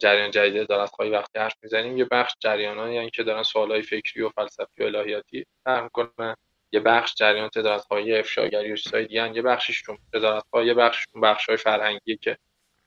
جریان 0.00 0.30
جدید 0.30 0.58
عدالتخواهی 0.58 1.10
وقتی 1.10 1.38
حرف 1.38 1.54
می‌زنیم 1.62 1.98
یه 1.98 2.04
بخش 2.04 2.34
جریانایی 2.40 2.94
یعنی 2.94 3.10
که 3.10 3.22
دارن 3.22 3.42
سوالای 3.42 3.82
فکری 3.82 4.22
و 4.22 4.28
فلسفی 4.28 4.82
و 4.82 4.84
الهیاتی 4.84 5.46
طرح 5.64 5.82
می‌کنن 5.82 6.36
یه 6.72 6.80
بخش 6.80 7.14
جریان 7.14 7.50
عدالتخواهی 7.56 8.18
افشاگری 8.18 8.72
و 8.72 8.76
چیزای 8.76 9.06
دیگه 9.06 9.36
یه 9.36 9.42
بخشش 9.42 9.82
چون 9.82 9.98
عدالتخواهی 10.14 10.66
یه 10.66 10.74
بخششون 10.74 11.20
بخشای 11.20 11.56
فرهنگی 11.56 12.16
که 12.16 12.38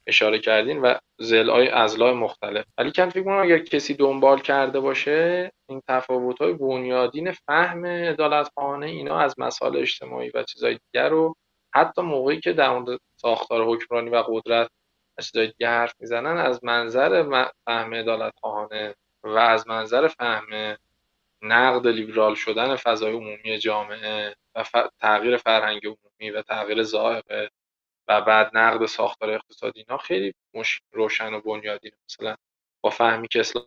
اشاره 0.08 0.40
کردین 0.40 0.82
و 0.82 0.94
زلای 1.20 1.68
ازلای 1.68 2.14
مختلف. 2.14 2.66
ولی 2.78 2.92
کن 2.92 3.10
فکر 3.10 3.24
کنم 3.24 3.42
اگر 3.42 3.58
کسی 3.58 3.94
دنبال 3.94 4.40
کرده 4.40 4.80
باشه 4.80 5.52
این 5.70 5.82
تفاوت 5.88 6.42
های 6.42 6.54
بنیادین 6.54 7.32
فهم 7.32 7.86
عدالتخانه 7.86 8.86
اینا 8.86 9.20
از 9.20 9.36
مسائل 9.38 9.78
اجتماعی 9.78 10.30
و 10.30 10.44
چیزای 10.44 10.80
دیگر 10.92 11.10
رو 11.10 11.36
حتی 11.74 12.02
موقعی 12.02 12.40
که 12.40 12.54
در 12.54 12.84
ساختار 13.16 13.66
حکمرانی 13.66 14.10
و 14.10 14.24
قدرت 14.28 14.70
چیزای 15.22 15.48
دیگه 15.48 15.70
حرف 15.70 15.94
می‌زنن 16.00 16.38
از 16.38 16.64
منظر 16.64 17.24
فهم 17.66 17.94
عدالتخواهانه 17.94 18.96
و 19.24 19.38
از 19.38 19.68
منظر 19.68 20.08
فهم 20.08 20.78
نقد 21.42 21.88
لیبرال 21.88 22.36
شدن 22.36 22.76
فضای 22.76 23.12
عمومی 23.14 23.58
جامعه 23.60 24.36
و 24.56 24.64
تغییر 25.00 25.38
فرهنگ 25.38 25.82
عمومی 25.86 26.32
و 26.32 26.42
تغییر 26.42 26.84
ظاهره 26.84 27.52
و 28.08 28.22
بعد 28.22 28.58
نقد 28.58 28.86
ساختار 28.86 29.30
اقتصادی 29.30 29.80
اینا 29.80 29.98
خیلی 29.98 30.34
مش 30.54 30.82
روشن 30.92 31.34
و 31.34 31.42
بنیادی 31.42 31.92
مثلا 32.10 32.36
با 32.82 32.90
فهمی 32.90 33.28
که 33.28 33.40
اصلاح 33.40 33.66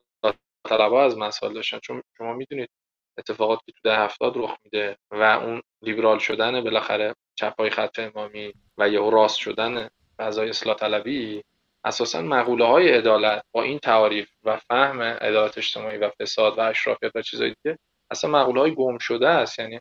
طلبا 0.64 1.04
از 1.04 1.18
مسائل 1.18 1.54
داشتن 1.54 1.78
چون 1.78 2.02
شما 2.18 2.34
می‌دونید 2.34 2.70
اتفاقاتی 3.18 3.62
که 3.66 3.72
تو 3.72 3.80
ده 3.82 3.96
هفتاد 3.98 4.32
رخ 4.36 4.56
میده 4.64 4.96
و 5.10 5.22
اون 5.22 5.62
لیبرال 5.82 6.18
شدن 6.18 6.64
بالاخره 6.64 7.14
چپای 7.34 7.70
خط 7.70 7.98
امامی 7.98 8.52
و 8.78 8.88
یهو 8.88 9.10
راست 9.10 9.36
شدن 9.36 9.90
فضای 10.18 10.48
اصلاح 10.48 10.76
طلبی 10.76 11.42
اساسا 11.84 12.22
مقوله 12.22 12.64
های 12.64 12.92
عدالت 12.92 13.42
با 13.52 13.62
این 13.62 13.78
تعاریف 13.78 14.28
و 14.44 14.56
فهم 14.56 15.02
عدالت 15.02 15.58
اجتماعی 15.58 15.98
و 15.98 16.10
فساد 16.20 16.58
و 16.58 16.60
اشرافیت 16.60 17.16
و 17.16 17.22
چیزایی 17.22 17.54
دیگه 17.62 17.78
اصلا 18.10 18.30
مقوله 18.30 18.60
های 18.60 18.74
گم 18.74 18.98
شده 18.98 19.28
است. 19.28 19.58
یعنی 19.58 19.80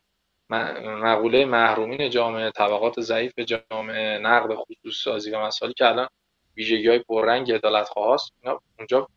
مقوله 0.50 1.44
محرومین 1.44 2.10
جامعه 2.10 2.50
طبقات 2.50 3.00
ضعیف 3.00 3.38
جامعه 3.38 4.18
نقد 4.18 4.54
خصوص 4.54 5.04
سازی 5.04 5.30
و 5.30 5.40
مسائلی 5.40 5.74
که 5.74 5.86
الان 5.86 6.08
ویژگی 6.56 6.88
های 6.88 6.98
پررنگ 6.98 7.52
عدالت 7.52 7.88
خواست 7.88 8.32
اینا 8.42 8.60
اونجا 8.78 9.08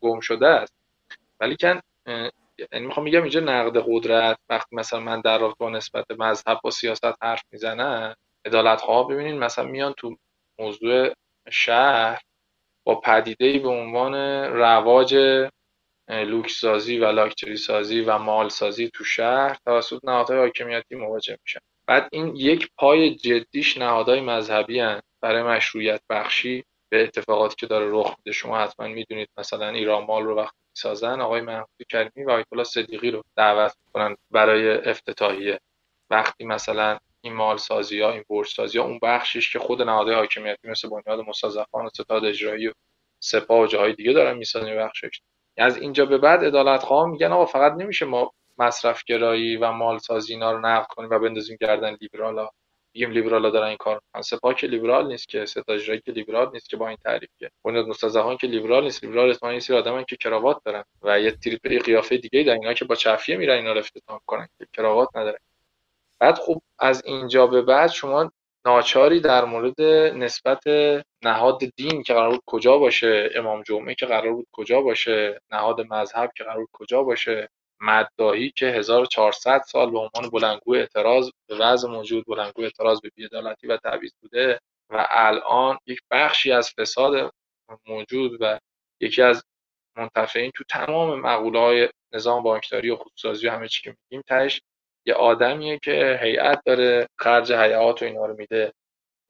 گم 0.00 0.20
شده 0.20 0.46
است. 0.46 0.74
ولی 1.40 1.56
کن 1.60 1.80
یعنی 2.72 2.86
می‌خوام 2.86 3.04
میگم 3.04 3.22
اینجا 3.22 3.40
نقد 3.40 3.84
قدرت 3.86 4.38
وقتی 4.48 4.76
مثلا 4.76 5.00
من 5.00 5.20
در 5.20 5.38
رابطه 5.38 5.56
با 5.58 5.70
نسبت 5.70 6.10
مذهب 6.10 6.60
با 6.62 6.70
سیاست 6.70 7.22
حرف 7.22 7.42
می‌زنن 7.52 8.14
عدالت 8.44 8.80
خواه 8.80 9.08
ببینین 9.08 9.38
مثلا 9.38 9.64
میان 9.64 9.92
تو 9.92 10.16
موضوع 10.60 11.12
شهر 11.50 12.22
با 12.84 13.00
پدیده 13.00 13.58
به 13.58 13.68
عنوان 13.68 14.14
رواج 14.44 15.14
لوکس 16.08 16.60
سازی 16.60 16.98
و 16.98 17.12
لاکچری 17.12 17.56
سازی 17.56 18.00
و 18.00 18.18
مال 18.18 18.48
سازی 18.48 18.90
تو 18.94 19.04
شهر 19.04 19.56
توسط 19.66 20.00
نهادهای 20.04 20.38
حاکمیتی 20.38 20.94
مواجه 20.94 21.38
میشن. 21.44 21.60
بعد 21.86 22.08
این 22.12 22.36
یک 22.36 22.70
پای 22.78 23.14
جدیش 23.14 23.78
نهادهای 23.78 24.20
مذهبی 24.20 24.80
هن. 24.80 25.00
برای 25.22 25.42
مشروعیت 25.42 26.00
بخشی 26.10 26.64
به 26.88 27.02
اتفاقاتی 27.02 27.56
که 27.56 27.66
داره 27.66 27.86
رخ 27.90 28.14
میده. 28.18 28.32
شما 28.32 28.58
حتما 28.58 28.88
می‌دونید 28.88 29.28
مثلا 29.38 29.68
ایران 29.68 30.04
مال 30.04 30.22
رو 30.22 30.36
وقتی 30.36 30.56
می‌سازن 30.74 31.20
آقای 31.20 31.40
محمود 31.40 31.68
کریمی 31.88 32.26
و 32.26 32.30
آیت 32.30 32.46
الله 32.52 32.64
صدیقی 32.64 33.10
رو 33.10 33.22
دعوت 33.36 33.76
می‌کنن 33.86 34.16
برای 34.30 34.70
افتتاحیه. 34.70 35.60
وقتی 36.10 36.44
مثلا 36.44 36.98
این 37.20 37.32
مال 37.32 37.56
سازی 37.56 38.00
ها 38.00 38.12
این 38.12 38.24
برج 38.28 38.46
سازی 38.48 38.78
ها 38.78 38.84
اون 38.84 38.98
بخشش 39.02 39.52
که 39.52 39.58
خود 39.58 39.82
نهادهای 39.82 40.14
حاکمیتی 40.14 40.68
مثل 40.68 40.88
بنیاد 40.88 41.20
مستضعفان 41.28 41.86
و 41.86 41.88
ستاد 41.88 42.24
اجرایی 42.24 42.68
و 42.68 42.72
سپاه 43.20 43.60
و 43.60 43.66
جاهای 43.66 43.92
دیگه 43.92 44.12
دارن 44.12 44.36
می‌سازن 44.36 44.76
بخشش 44.76 45.20
از 45.56 45.76
اینجا 45.76 46.06
به 46.06 46.18
بعد 46.18 46.44
عدالت 46.44 46.82
خواه 46.82 47.08
میگن 47.08 47.32
آقا 47.32 47.46
فقط 47.46 47.72
نمیشه 47.72 48.06
ما 48.06 48.32
مصرف 48.58 49.04
گرایی 49.04 49.56
و 49.56 49.72
مال 49.72 49.98
سازی 49.98 50.32
اینا 50.32 50.52
رو 50.52 50.60
نقد 50.60 50.86
کنیم 50.86 51.10
و 51.10 51.18
بندازیم 51.18 51.56
گردن 51.60 51.96
لیبرالا 52.00 52.48
بگیم 52.94 53.10
لیبرالا 53.10 53.50
دارن 53.50 53.66
این 53.68 53.76
کار 53.76 53.94
می‌کنن. 53.94 54.22
سپاه 54.22 54.54
که 54.54 54.66
لیبرال 54.66 55.06
نیست 55.06 55.28
که 55.28 55.46
ستاد 55.46 55.70
اجرایی 55.70 56.00
که 56.00 56.12
لیبرال 56.12 56.50
نیست 56.52 56.70
که 56.70 56.76
با 56.76 56.88
این 56.88 56.96
تعریف 57.04 57.30
که. 57.38 57.50
بنیاد 57.64 57.86
مستضعفان 57.86 58.36
که 58.36 58.46
لیبرال 58.46 58.84
نیست. 58.84 59.04
لیبرال 59.04 59.30
اسمش 59.30 59.50
این 59.50 59.60
سری 59.60 59.76
آدمن 59.76 60.04
که 60.04 60.16
کراوات 60.16 60.64
دارن 60.64 60.84
و 61.02 61.20
یه 61.20 61.30
تریپ 61.30 61.84
قیافه 61.84 62.16
دیگه 62.16 62.42
در 62.42 62.52
اینا 62.52 62.74
که 62.74 62.84
با 62.84 62.94
چفیه 62.94 63.36
میرن 63.36 63.56
اینا 63.56 63.72
رو 63.72 63.78
افتتاح 63.78 64.20
کنن 64.26 64.48
که 64.58 64.66
کراوات 64.72 65.08
ندارن 65.16 65.38
بعد 66.20 66.38
خب 66.38 66.62
از 66.80 67.02
اینجا 67.04 67.46
به 67.46 67.62
بعد 67.62 67.90
شما 67.90 68.32
ناچاری 68.66 69.20
در 69.20 69.44
مورد 69.44 69.80
نسبت 70.16 70.62
نهاد 71.22 71.60
دین 71.76 72.02
که 72.02 72.14
قرار 72.14 72.30
بود 72.30 72.42
کجا 72.46 72.78
باشه 72.78 73.30
امام 73.34 73.62
جمعه 73.62 73.94
که 73.94 74.06
قرار 74.06 74.32
بود 74.32 74.46
کجا 74.52 74.80
باشه 74.80 75.40
نهاد 75.50 75.80
مذهب 75.80 76.30
که 76.36 76.44
قرار 76.44 76.58
بود 76.58 76.68
کجا 76.72 77.02
باشه 77.02 77.48
مدداهی 77.80 78.50
که 78.56 78.66
1400 78.66 79.62
سال 79.66 79.90
به 79.90 79.98
عنوان 79.98 80.30
بلنگو 80.32 80.74
اعتراض 80.74 81.30
به 81.48 81.56
وضع 81.56 81.88
موجود 81.88 82.24
بلنگو 82.26 82.62
اعتراض 82.62 83.00
به 83.00 83.10
بیعدالتی 83.14 83.66
و 83.66 83.76
تبعیض 83.76 84.12
بوده 84.22 84.60
و 84.90 85.06
الان 85.10 85.78
یک 85.86 86.00
بخشی 86.10 86.52
از 86.52 86.70
فساد 86.70 87.32
موجود 87.86 88.36
و 88.40 88.58
یکی 89.00 89.22
از 89.22 89.44
منتفعین 89.96 90.50
تو 90.54 90.64
تمام 90.64 91.20
مقوله 91.20 91.58
های 91.58 91.88
نظام 92.12 92.42
بانکداری 92.42 92.90
و 92.90 92.96
خودسازی 92.96 93.48
و 93.48 93.50
همه 93.50 93.68
چی 93.68 93.82
که 93.82 93.96
میگیم 94.10 94.22
تهش 94.28 94.60
یه 95.06 95.14
آدمیه 95.14 95.78
که 95.78 96.18
هیئت 96.22 96.60
داره 96.66 97.08
خرج 97.18 97.52
هیئات 97.52 98.02
و 98.02 98.04
اینا 98.04 98.26
رو 98.26 98.36
میده. 98.36 98.72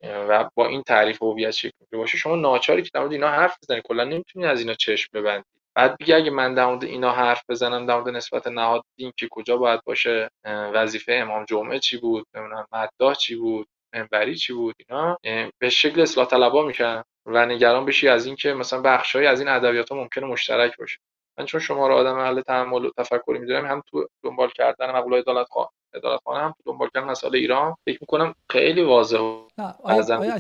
و 0.03 0.49
با 0.55 0.67
این 0.67 0.83
تعریف 0.83 1.23
هویت 1.23 1.51
شکل 1.51 1.85
باشه 1.93 2.19
شما 2.19 2.37
ناچاری 2.37 2.83
که 2.83 2.91
در 2.95 3.01
مورد 3.01 3.13
اینا 3.13 3.29
حرف 3.29 3.57
بزنید 3.63 3.83
کلا 3.83 4.05
نمی‌تونی 4.05 4.47
از 4.47 4.61
اینا 4.61 4.75
چشم 4.75 5.09
ببندی. 5.15 5.45
بعد 5.75 5.97
دیگه 5.99 6.17
اگه 6.17 6.31
من 6.31 6.55
در 6.55 6.67
مورد 6.67 6.85
اینا 6.85 7.13
حرف 7.13 7.43
بزنم 7.49 7.87
در 7.87 7.95
مورد 7.95 8.09
نسبت 8.09 8.47
نهاد 8.47 8.85
دین 8.97 9.13
که 9.17 9.29
کجا 9.31 9.57
باید 9.57 9.81
باشه؟ 9.85 10.31
وظیفه 10.47 11.13
امام 11.13 11.45
جمعه 11.45 11.79
چی 11.79 11.97
بود؟ 11.97 12.27
نمی‌دونم 12.35 12.67
مداح 12.73 13.15
چی 13.15 13.37
بود؟ 13.37 13.69
منبری 13.95 14.37
چی 14.37 14.53
بود؟ 14.53 14.75
اینا 14.89 15.19
به 15.59 15.69
شکل 15.69 16.01
اصلاح 16.01 16.27
طلبا 16.27 16.67
میشن 16.67 17.03
و 17.27 17.47
نگران 17.47 17.85
بشی 17.85 18.09
از 18.09 18.27
اینکه 18.27 18.55
مثلا 18.55 18.81
بخشهایی 18.81 19.27
از 19.27 19.41
این 19.41 19.49
ادبیات 19.49 19.93
ممکنه 19.93 20.27
مشترک 20.27 20.77
باشه. 20.77 20.99
من 21.39 21.45
چون 21.47 21.61
شما 21.61 21.89
رو 21.89 21.95
آدم 21.95 22.19
اهل 22.19 22.41
تحمل 22.41 22.85
و 22.85 22.91
تفکری 22.97 23.39
می‌دونم 23.39 23.67
هم 23.67 23.83
تو 23.87 24.07
دنبال 24.23 24.51
کردن 24.51 24.91
مقوله 24.91 25.19
عدالت 25.19 25.47
خواه 25.51 25.73
عدالت 25.95 26.21
هم 26.27 26.55
تو 26.57 26.73
دنبال 26.73 26.89
کردن 26.95 27.07
مسائل 27.07 27.37
ایران 27.37 27.77
فکر 27.85 27.99
می‌کنم 28.01 28.35
خیلی 28.49 28.83
واضحه. 28.83 29.47
نه 29.59 29.75
آیا, 29.83 30.39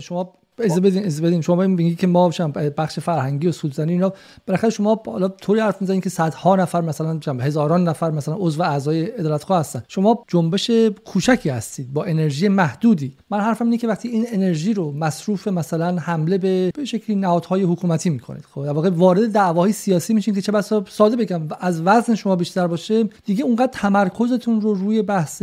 شما 0.00 0.38
از 0.58 0.80
بدین 0.80 1.04
از 1.04 1.22
بدین. 1.22 1.40
شما 1.40 1.66
میگید 1.66 1.98
که 1.98 2.06
ما 2.06 2.30
بخش 2.76 2.98
فرهنگی 2.98 3.46
و 3.46 3.52
سودزنی 3.52 3.92
اینا. 3.92 4.12
بالاخره 4.46 4.70
شما 4.70 5.02
حالا 5.06 5.28
طوری 5.28 5.60
حرف 5.60 5.80
می‌زنید 5.80 6.02
که 6.02 6.10
صدها 6.10 6.56
نفر 6.56 6.80
مثلا 6.80 7.20
هزاران 7.40 7.88
نفر 7.88 8.10
مثلا 8.10 8.36
عضو 8.38 8.62
اعضای 8.62 9.04
عدالتخواه 9.04 9.60
هستن. 9.60 9.82
شما 9.88 10.24
جنبش 10.28 10.70
کوچکی 11.04 11.48
هستید 11.48 11.92
با 11.92 12.04
انرژی 12.04 12.48
محدودی. 12.48 13.16
من 13.30 13.40
حرفم 13.40 13.64
اینه 13.64 13.78
که 13.78 13.88
وقتی 13.88 14.08
این 14.08 14.26
انرژی 14.28 14.74
رو 14.74 14.92
مصروف 14.92 15.48
مثلا 15.48 15.98
حمله 15.98 16.38
به 16.38 16.70
به 16.74 16.84
شکلی 16.84 17.16
نهادهای 17.16 17.62
حکومتی 17.62 18.10
می‌کنید. 18.10 18.44
خب 18.54 18.64
در 18.64 18.72
واقع 18.72 18.90
وارد 18.90 19.32
دعواهای 19.32 19.72
سیاسی 19.72 20.14
میشین 20.14 20.34
که 20.34 20.42
چه 20.42 20.52
بسا 20.52 20.84
ساده 20.88 21.16
بگم 21.16 21.42
از 21.60 21.82
وزن 21.84 22.14
شما 22.14 22.36
بیشتر 22.36 22.66
باشه 22.66 23.04
دیگه 23.24 23.44
اونقدر 23.44 23.70
تمرکزتون 23.72 24.60
رو 24.60 24.74
روی 24.74 25.02
بحث 25.02 25.42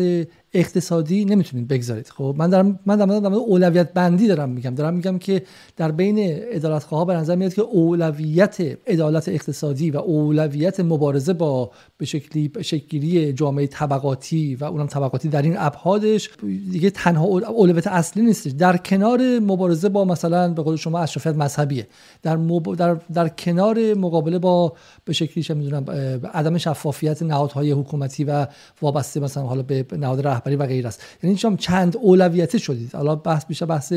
اقتصادی 0.54 1.26
نمی‌تونید 1.26 1.68
بگذارید. 1.68 2.10
خب 2.10 2.36
من 2.38 2.50
دارم 2.50 2.80
من 2.86 2.96
در 2.96 3.06
مورد 3.06 3.26
اولویت 3.26 3.94
بندی 3.94 4.28
دارم 4.28 4.50
میگم. 4.50 4.76
دارم 4.76 4.94
میگم 4.94 5.18
که 5.18 5.44
در 5.78 5.92
بین 5.92 6.20
عدالت 6.52 6.84
خواه 6.84 7.08
به 7.08 7.14
نظر 7.14 7.36
میاد 7.36 7.54
که 7.54 7.62
اولویت 7.62 8.58
عدالت 8.88 9.30
اقتصادی 9.30 9.92
و 9.92 9.98
اولویت 9.98 10.80
مبارزه 10.80 11.34
با 11.34 11.72
به 11.98 12.06
شکلی 12.06 12.52
شکلی 12.62 13.34
جامعه 13.34 13.68
طبقاتی 13.68 14.56
و 14.56 14.66
اونم 14.66 14.88
طبقاتی 14.88 15.30
در 15.30 15.42
این 15.42 15.56
ابعادش 15.58 16.30
دیگه 16.72 16.90
تنها 16.90 17.26
اولویت 17.26 17.88
اصلی 17.88 18.24
نیست 18.24 18.48
در 18.48 18.78
کنار 18.78 19.40
مبارزه 19.40 19.90
با 19.90 20.06
مثلا 20.06 20.54
به 20.54 20.62
قول 20.62 20.76
شما 20.76 21.00
اشرافیت 21.00 21.36
مذهبیه. 21.36 21.88
در, 22.22 22.36
در 22.78 22.98
در 23.14 23.30
کنار 23.30 23.94
مقابله 23.94 24.40
با 24.40 24.74
به 25.06 25.14
شکلی 25.14 25.44
چه 25.44 25.54
می‌دونم 25.54 25.86
عدم 26.34 26.58
شفافیت 26.58 27.24
نهادهای 27.24 27.72
حکومتی 27.72 28.24
و 28.24 28.48
وابسته 28.82 29.20
مثلا 29.20 29.44
حالا 29.44 29.62
به 29.62 29.86
نهاد 29.92 30.22
رهبری 30.46 30.56
و 30.56 30.66
غیر 30.66 30.88
است. 30.88 31.20
یعنی 31.24 31.38
شما 31.38 31.56
چند 31.56 31.98
اولویتی 31.98 32.60
شدید. 32.60 32.96
حالا 32.96 33.16
بحث 33.16 33.46
بیشتر 33.46 33.66
بحث 33.66 33.94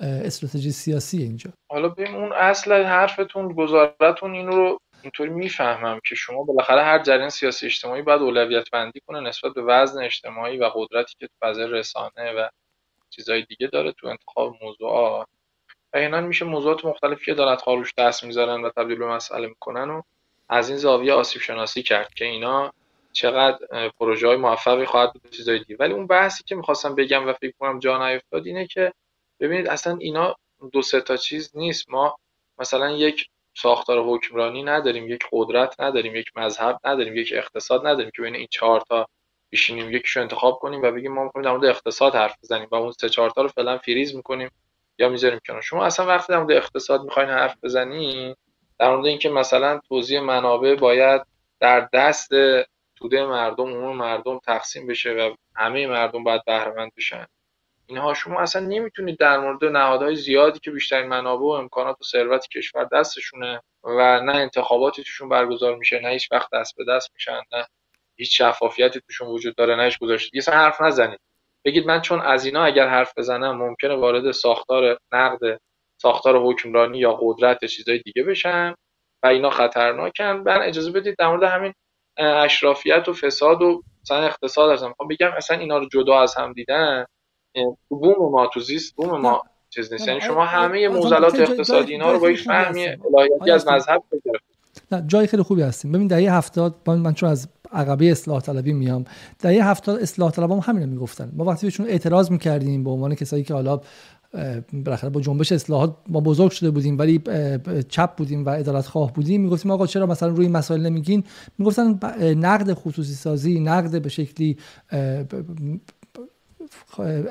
استراتژی 0.00 0.70
سیاسی 0.70 1.22
اینجا. 1.22 1.50
حالا 1.70 1.88
ببین 1.88 2.14
اون 2.14 2.32
اصل 2.32 2.72
حرفتون 2.72 3.52
گزارتون 3.52 4.34
این 4.34 4.46
رو 4.46 4.78
اینطوری 5.02 5.30
می‌فهمم 5.30 6.00
که 6.08 6.14
شما 6.14 6.44
بالاخره 6.44 6.82
هر 6.82 7.02
جریان 7.02 7.28
سیاسی 7.28 7.66
اجتماعی 7.66 8.02
باید 8.02 8.22
اولویت 8.22 8.70
بندی 8.70 9.00
کنه 9.06 9.20
نسبت 9.20 9.54
به 9.54 9.62
وزن 9.62 10.02
اجتماعی 10.02 10.58
و 10.58 10.70
قدرتی 10.74 11.14
که 11.18 11.26
تو 11.26 11.32
فضای 11.42 11.66
رسانه 11.70 12.32
و 12.36 12.48
چیزهای 13.10 13.42
دیگه 13.42 13.66
داره 13.66 13.92
تو 13.92 14.06
انتخاب 14.06 14.54
موضوعات. 14.62 15.26
و 15.94 16.22
میشه 16.22 16.44
موضوعات 16.44 16.84
مختلفی 16.84 17.24
که 17.24 17.34
دارد 17.34 17.60
خاروش 17.60 17.94
دست 17.98 18.24
می‌ذارن 18.24 18.62
و 18.62 18.70
تبدیل 18.76 18.98
به 18.98 19.06
مسئله 19.06 19.46
می‌کنن 19.46 19.90
و 19.90 20.02
از 20.48 20.68
این 20.68 20.78
زاویه 20.78 21.12
آسیب 21.12 21.42
شناسی 21.42 21.82
کرد 21.82 22.14
که 22.14 22.24
اینا 22.24 22.72
چقدر 23.12 23.88
پروژه 23.88 24.26
های 24.26 24.36
موفقی 24.36 24.84
خواهد 24.84 25.12
بود 25.12 25.30
چیزای 25.30 25.58
دیگه. 25.58 25.76
ولی 25.80 25.92
اون 25.92 26.06
بحثی 26.06 26.44
که 26.44 26.54
می‌خواستم 26.54 26.94
بگم 26.94 27.28
و 27.28 27.32
فکر 27.32 27.52
کنم 27.58 27.78
جا 27.78 28.08
نیفتاد 28.08 28.46
اینه 28.46 28.66
که 28.66 28.92
ببینید 29.40 29.68
اصلا 29.68 29.96
اینا 30.00 30.36
دو 30.72 30.82
سه 30.82 31.00
تا 31.00 31.16
چیز 31.16 31.50
نیست. 31.54 31.90
ما 31.90 32.16
مثلا 32.58 32.90
یک 32.90 33.26
ساختار 33.56 34.04
حکمرانی 34.04 34.62
نداریم 34.62 35.08
یک 35.08 35.24
قدرت 35.32 35.80
نداریم 35.80 36.16
یک 36.16 36.26
مذهب 36.36 36.78
نداریم 36.84 37.16
یک 37.16 37.32
اقتصاد 37.36 37.86
نداریم 37.86 38.10
که 38.16 38.22
بین 38.22 38.34
این 38.34 38.46
چهار 38.50 38.80
تا 38.80 39.06
بشینیم 39.52 39.92
یکیشو 39.92 40.20
انتخاب 40.20 40.58
کنیم 40.58 40.82
و 40.82 40.90
بگیم 40.90 41.12
ما 41.12 41.24
می‌خوایم 41.24 41.44
در 41.44 41.50
مورد 41.50 41.64
اقتصاد 41.64 42.14
حرف 42.14 42.36
بزنیم 42.42 42.68
و 42.70 42.74
اون 42.74 42.92
سه 42.92 43.08
چهار 43.08 43.30
تا 43.30 43.42
رو 43.42 43.48
فعلا 43.48 43.78
فریز 43.78 44.14
می‌کنیم 44.14 44.50
یا 44.98 45.08
می‌ذاریم 45.08 45.38
کنار. 45.46 45.60
شما 45.60 45.84
اصلا 45.84 46.06
وقتی 46.06 46.32
در 46.32 46.38
مورد 46.38 46.52
اقتصاد 46.52 47.02
می‌خواین 47.02 47.28
حرف 47.28 47.56
بزنین 47.62 48.34
در 48.78 48.90
مورد 48.90 49.06
اینکه 49.06 49.28
مثلا 49.28 49.80
توزیع 49.88 50.20
منابع 50.20 50.74
باید 50.74 51.22
در 51.60 51.88
دست 51.92 52.30
توده 53.00 53.26
مردم 53.26 53.64
عموم 53.64 53.96
مردم 53.96 54.38
تقسیم 54.38 54.86
بشه 54.86 55.10
و 55.12 55.34
همه 55.56 55.86
مردم 55.86 56.24
باید 56.24 56.44
بهره 56.44 56.90
بشن. 56.96 57.26
اینها 57.86 58.14
شما 58.14 58.40
اصلا 58.40 58.66
نمی‌تونید 58.66 59.18
در 59.18 59.38
مورد 59.38 59.64
نهادهای 59.64 60.16
زیادی 60.16 60.58
که 60.58 60.70
بیشترین 60.70 61.08
منابع 61.08 61.42
و 61.42 61.48
امکانات 61.48 62.00
و 62.00 62.04
ثروت 62.04 62.48
کشور 62.48 62.84
دستشونه 62.84 63.62
و 63.84 64.20
نه 64.20 64.32
انتخاباتی 64.32 65.02
توشون 65.02 65.28
برگزار 65.28 65.76
میشه 65.76 66.00
نه 66.00 66.08
هیچ 66.08 66.32
وقت 66.32 66.48
دست 66.52 66.76
به 66.76 66.84
دست 66.84 67.10
میشن 67.14 67.40
نه 67.52 67.66
هیچ 68.16 68.42
شفافیتی 68.42 69.00
توشون 69.00 69.28
وجود 69.28 69.54
داره 69.56 69.76
نه 69.76 69.84
هیچ 69.84 69.98
گذاشته 69.98 70.38
اصلا 70.38 70.54
حرف 70.54 70.80
نزنید. 70.80 71.20
بگید 71.64 71.86
من 71.86 72.00
چون 72.00 72.20
از 72.20 72.44
اینا 72.44 72.64
اگر 72.64 72.88
حرف 72.88 73.18
بزنم 73.18 73.56
ممکنه 73.56 73.94
وارد 73.94 74.30
ساختار 74.30 74.98
نقد 75.12 75.60
ساختار 76.02 76.36
حکمرانی 76.36 76.98
یا 76.98 77.18
قدرت 77.22 77.64
چیزای 77.64 77.98
دیگه 77.98 78.22
بشن 78.22 78.74
و 79.22 79.26
اینا 79.26 79.50
خطرناکن. 79.50 80.32
من 80.32 80.62
اجازه 80.62 80.90
بدید 80.90 81.16
در 81.18 81.28
مورد 81.28 81.42
همین 81.42 81.74
اشرافیت 82.20 83.08
و 83.08 83.12
فساد 83.12 83.62
و 83.62 83.82
مثلا 84.02 84.26
اقتصاد 84.26 84.70
ازم 84.70 84.94
خب 84.98 85.04
بگم 85.10 85.30
اصلا 85.36 85.58
اینا 85.58 85.78
رو 85.78 85.88
جدا 85.92 86.20
از 86.20 86.34
هم 86.34 86.52
دیدن 86.52 87.04
بوم 87.88 88.32
ما 88.32 88.46
تو 88.46 88.60
زیست 88.60 88.96
بوم 88.96 89.20
ما 89.20 89.42
چیز 89.70 89.92
نیست. 89.92 90.08
یعنی 90.08 90.20
شما 90.20 90.44
همه 90.44 90.88
موزلات 90.88 91.40
اقتصادی 91.40 91.92
اینا 91.92 92.12
رو 92.12 92.20
با 92.20 92.30
یک 92.30 92.40
فهمی 92.40 92.86
الهیاتی 92.86 93.50
از 93.50 93.68
مذهب 93.68 94.02
بگیرید 94.12 94.40
نه 94.92 95.04
جای 95.06 95.26
خیلی 95.26 95.42
خوبی 95.42 95.62
هستیم. 95.62 95.92
ببین 95.92 96.06
دهه 96.06 96.34
70 96.34 96.74
من 96.86 97.14
چون 97.14 97.28
از 97.28 97.48
عقبه 97.72 98.10
اصلاح 98.10 98.40
طلبی 98.40 98.72
میام 98.72 99.04
دهه 99.38 99.70
70 99.70 100.00
اصلاح 100.00 100.30
طلبام 100.30 100.58
هم 100.58 100.74
همین 100.74 100.88
می‌گفتن. 100.88 101.32
ما 101.36 101.44
وقتی 101.44 101.66
بهشون 101.66 101.86
اعتراض 101.86 102.30
می‌کردیم 102.30 102.84
به 102.84 102.90
عنوان 102.90 103.14
کسایی 103.14 103.44
که 103.44 103.54
حالا 103.54 103.80
بالاخره 104.72 105.10
با 105.10 105.20
جنبش 105.20 105.52
اصلاحات 105.52 105.96
ما 106.08 106.20
بزرگ 106.20 106.50
شده 106.50 106.70
بودیم 106.70 106.98
ولی 106.98 107.20
چپ 107.88 108.16
بودیم 108.16 108.46
و 108.46 108.50
عدالت 108.50 108.86
خواه 108.86 109.12
بودیم. 109.12 109.40
می‌گفتیم 109.40 109.70
آقا 109.70 109.86
چرا 109.86 110.06
مثلا 110.06 110.28
روی 110.28 110.48
مسائل 110.48 110.80
نمیگین؟ 110.80 111.24
می‌گفتن 111.58 111.98
نقد 112.36 112.72
خصوصی 112.72 113.14
سازی 113.14 113.60
نقد 113.60 114.02
به 114.02 114.08
شکلی 114.08 114.56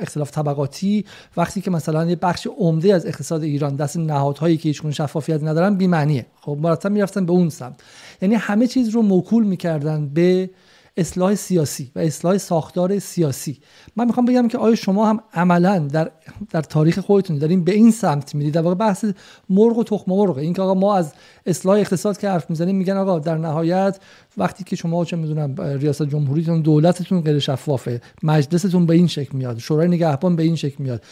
اختلاف 0.02 0.32
طبقاتی. 0.32 1.06
وقتی 1.38 1.62
که 1.62 1.72
مثلا 1.72 2.06
یه 2.06 2.16
بخش 2.16 2.47
عمده 2.58 2.93
از 2.93 3.06
اقتصاد 3.06 3.43
ایران 3.43 3.76
دست 3.76 3.97
نهادهایی 3.97 4.58
که 4.58 4.70
هیچ 4.70 4.86
شفافیت 4.86 5.43
ندارن 5.43 5.76
بی 5.76 5.88
معنیه 5.88 6.26
خب 6.41 6.58
مرتب 6.62 6.91
می‌رفتن 6.91 7.26
به 7.26 7.32
اون 7.32 7.50
سمت. 7.50 7.82
یعنی 8.22 8.36
همه 8.36 8.68
چیز 8.68 8.89
رو 8.89 9.02
موکول 9.02 9.43
می‌کردن 9.43 10.08
به 10.08 10.50
اصلاح 11.00 11.36
سیاسی 11.36 11.91
و 11.95 12.00
اصلاح 12.00 12.38
ساختار 12.38 13.00
سیاسی. 13.00 13.60
من 13.95 14.06
می‌خوام 14.06 14.26
بگم 14.26 14.47
که 14.47 14.58
آیا 14.58 14.76
شما 14.76 15.10
هم 15.10 15.20
عملا 15.34 15.80
در 15.80 16.12
در 16.50 16.62
تاریخ 16.62 17.00
خودتون 17.00 17.38
دارین 17.38 17.64
به 17.64 17.72
این 17.72 17.91
سمت 17.91 18.36
میرید؟ 18.36 18.54
در 18.54 18.62
واقع 18.62 18.76
بحث 18.76 19.06
مرغ 19.50 19.78
و 19.78 19.84
تخم 19.84 20.12
مرغ. 20.12 20.38
این 20.38 20.54
که 20.54 20.62
آقا 20.62 20.74
ما 20.74 20.95
از 20.95 21.14
اصلاح 21.45 21.78
اقتصاد 21.80 22.18
که 22.18 22.30
حرف 22.30 22.50
می‌زنیم 22.50 22.76
میگن 22.76 22.97
آقا 22.97 23.20
در 23.20 23.38
نهایت 23.38 24.00
وقتی 24.38 24.64
که 24.64 24.76
شما 24.76 25.06
چه 25.06 25.18
می‌دونم 25.18 25.56
ریاست 25.62 26.04
جمهوریتون 26.04 26.62
دولتتون 26.62 27.22
غیر 27.22 27.39
شفافه 27.39 28.02
مجلستون 28.24 28.86
به 28.86 28.93
این 28.93 29.08
شکل 29.08 29.38
میاد 29.38 29.58
شورای 29.58 29.88
نگهبان 29.88 30.36
به 30.36 30.43
این 30.43 30.56
شکل 30.56 30.84
میاد. 30.84 31.04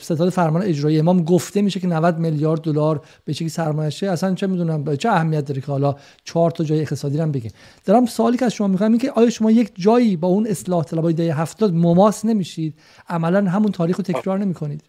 ستاد 0.00 0.30
فرمان 0.30 0.62
اجرایی 0.62 0.98
امام 0.98 1.24
گفته 1.24 1.62
میشه 1.62 1.80
که 1.80 1.86
90 1.86 2.18
میلیارد 2.18 2.60
دلار 2.60 3.00
به 3.24 3.34
چه 3.34 3.48
سرمایه 3.48 3.92
اصلا 4.02 4.34
چه 4.34 4.46
می‌دونم 4.46 4.96
چه 4.96 5.08
اهمیت 5.08 5.44
داره 5.44 5.60
که 5.60 5.66
حالا 5.66 5.94
چهار 6.24 6.50
تا 6.50 6.64
جای 6.64 6.80
اقتصادی 6.80 7.18
هم 7.18 7.32
بگین 7.32 7.50
دارم 7.84 8.06
سوالی 8.06 8.38
که 8.38 8.44
از 8.44 8.52
شما 8.52 8.67
می‌خوام 8.68 8.90
این 8.90 9.00
که 9.00 9.10
آیا 9.10 9.30
شما 9.30 9.50
یک 9.50 9.72
جایی 9.74 10.16
با 10.16 10.28
اون 10.28 10.46
اصلاح 10.46 10.84
طلبای 10.84 11.14
دهه 11.14 11.40
70 11.40 11.74
مماس 11.74 12.24
نمیشید؟ 12.24 12.74
عملا 13.08 13.50
همون 13.50 13.72
تاریخ 13.72 13.96
رو 13.96 14.02
تکرار 14.02 14.38
نمی‌کنید. 14.38 14.82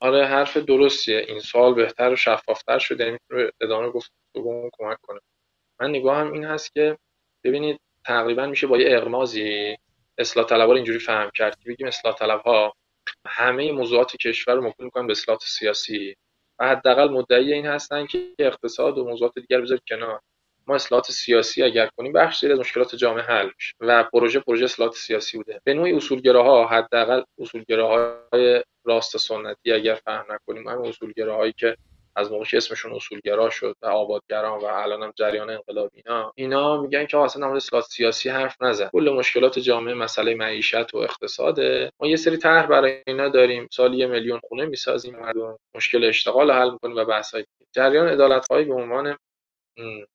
آره 0.00 0.26
حرف 0.26 0.56
درستیه. 0.56 1.24
این 1.28 1.40
سوال 1.40 1.74
بهتر 1.74 2.12
و 2.12 2.16
شفافتر 2.16 2.78
شده. 2.78 3.10
می‌تونه 3.10 3.50
ادامه 3.60 3.90
گفتگو 3.90 4.70
کمک 4.72 4.98
کنه. 5.02 5.20
من 5.80 5.90
نگاهم 5.90 6.32
این 6.32 6.44
هست 6.44 6.72
که 6.74 6.98
ببینید 7.44 7.80
تقریبا 8.04 8.46
میشه 8.46 8.66
با 8.66 8.78
یه 8.78 8.96
اقمازی 8.96 9.76
اصلاح 10.18 10.46
طلبها 10.46 10.74
اینجوری 10.74 10.98
فهم 10.98 11.30
کرد 11.34 11.58
که 11.58 11.70
بگیم 11.70 11.86
اصلاح 11.86 12.14
طلبها 12.14 12.74
همه 13.26 13.72
موضوعات 13.72 14.16
کشور 14.16 14.54
رو 14.54 14.62
موکول 14.62 14.84
می‌کنن 14.84 15.06
به 15.06 15.10
اصلاحات 15.10 15.42
سیاسی. 15.46 16.14
و 16.58 16.68
حداقل 16.68 17.08
مدعی 17.08 17.52
این 17.52 17.66
هستن 17.66 18.06
که 18.06 18.28
اقتصاد 18.38 18.98
و 18.98 19.04
موضوعات 19.04 19.32
دیگر 19.34 19.60
بذارید 19.60 19.82
کنار. 19.88 20.20
ما 20.68 20.74
اصلاحات 20.74 21.10
سیاسی 21.10 21.62
اگر 21.62 21.88
کنیم 21.96 22.12
بخش 22.12 22.44
از 22.44 22.58
مشکلات 22.58 22.96
جامعه 22.96 23.24
حل 23.24 23.50
میشه 23.56 23.74
و 23.80 24.04
پروژه 24.04 24.40
پروژه 24.40 24.64
اصلاحات 24.64 24.94
سیاسی 24.94 25.36
بوده. 25.36 25.60
به 25.64 25.74
نوعی 25.74 25.92
اصولگراها 25.92 26.66
حداقل 26.66 27.22
اصولگراهای 27.38 28.64
راست 28.84 29.16
سنتی 29.16 29.72
اگر 29.72 29.94
فهم 29.94 30.24
نکنیم 30.30 30.68
همین 30.68 30.86
اصولگراهایی 30.86 31.52
که 31.52 31.76
از 32.16 32.32
موقعی 32.32 32.56
اسمشون 32.56 32.92
اصولگرا 32.92 33.50
شد 33.50 33.76
و 33.82 33.86
آبادگران 33.86 34.60
و 34.60 34.64
الان 34.64 35.02
هم 35.02 35.12
جریان 35.16 35.50
انقلاب 35.50 35.90
اینا 35.94 36.32
اینا 36.36 36.80
میگن 36.80 37.06
که 37.06 37.18
اصلا 37.18 37.44
نمود 37.44 37.56
اصلاحات 37.56 37.88
سیاسی 37.88 38.28
حرف 38.28 38.62
نزن. 38.62 38.88
کل 38.92 39.14
مشکلات 39.18 39.58
جامعه 39.58 39.94
مسئله 39.94 40.34
معیشت 40.34 40.94
و 40.94 40.98
اقتصاده. 40.98 41.92
ما 42.00 42.08
یه 42.08 42.16
سری 42.16 42.36
طرح 42.36 42.66
برای 42.66 43.02
اینا 43.06 43.28
داریم. 43.28 43.68
سال 43.72 43.94
یه 43.94 44.06
میلیون 44.06 44.40
خونه 44.48 44.66
می‌سازیم 44.66 45.16
مردم 45.16 45.58
مشکل 45.74 46.04
اشتغال 46.04 46.50
حل 46.50 46.70
می‌کنیم 46.70 46.96
و 46.96 47.04
بحث 47.04 47.34
جریان 47.72 48.08
عدالت 48.08 48.48
به 48.48 48.74
عنوان 48.74 49.16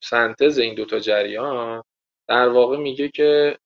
سنتز 0.03 0.57
این 0.59 0.75
دوتا 0.75 0.99
جریان 0.99 1.83
در 2.27 2.49
واقع 2.49 2.77
میگه 2.77 3.09
که 3.09 3.57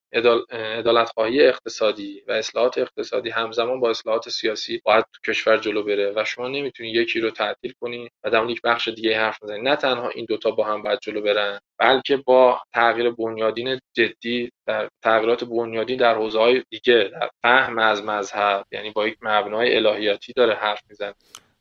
عدالت 0.52 1.10
خواهی 1.10 1.42
اقتصادی 1.42 2.24
و 2.28 2.32
اصلاحات 2.32 2.78
اقتصادی 2.78 3.30
همزمان 3.30 3.80
با 3.80 3.90
اصلاحات 3.90 4.30
سیاسی 4.30 4.82
باید 4.86 5.06
تو 5.14 5.32
کشور 5.32 5.58
جلو 5.58 5.84
بره 5.84 6.14
و 6.16 6.26
شما 6.26 6.48
نمی‌تونید 6.48 6.96
یکی 6.96 7.20
رو 7.20 7.32
تعطیل 7.32 7.74
کنی 7.82 8.10
و 8.24 8.30
در 8.30 8.50
یک 8.50 8.62
بخش 8.62 8.88
دیگه 8.88 9.18
حرف 9.20 9.44
بزنید 9.44 9.68
نه 9.68 9.76
تنها 9.76 10.10
این 10.10 10.26
دوتا 10.26 10.52
با 10.52 10.64
هم 10.64 10.84
باید 10.84 11.00
جلو 11.00 11.22
برن 11.22 11.60
بلکه 11.80 12.18
با 12.18 12.62
تغییر 12.74 13.12
بنیادین 13.12 13.80
جدی 13.94 14.52
در 14.68 14.90
تغییرات 15.04 15.44
بنیادی 15.44 15.96
در 15.96 16.16
حوزه 16.16 16.40
های 16.40 16.64
دیگه 16.70 17.10
در 17.14 17.30
فهم 17.42 17.80
از 17.80 18.04
مذهب 18.04 18.66
یعنی 18.72 18.92
با 18.92 19.08
یک 19.08 19.18
مبنای 19.22 19.76
الهیاتی 19.76 20.34
داره 20.34 20.54
حرف 20.54 20.82
می‌زنه. 20.90 21.16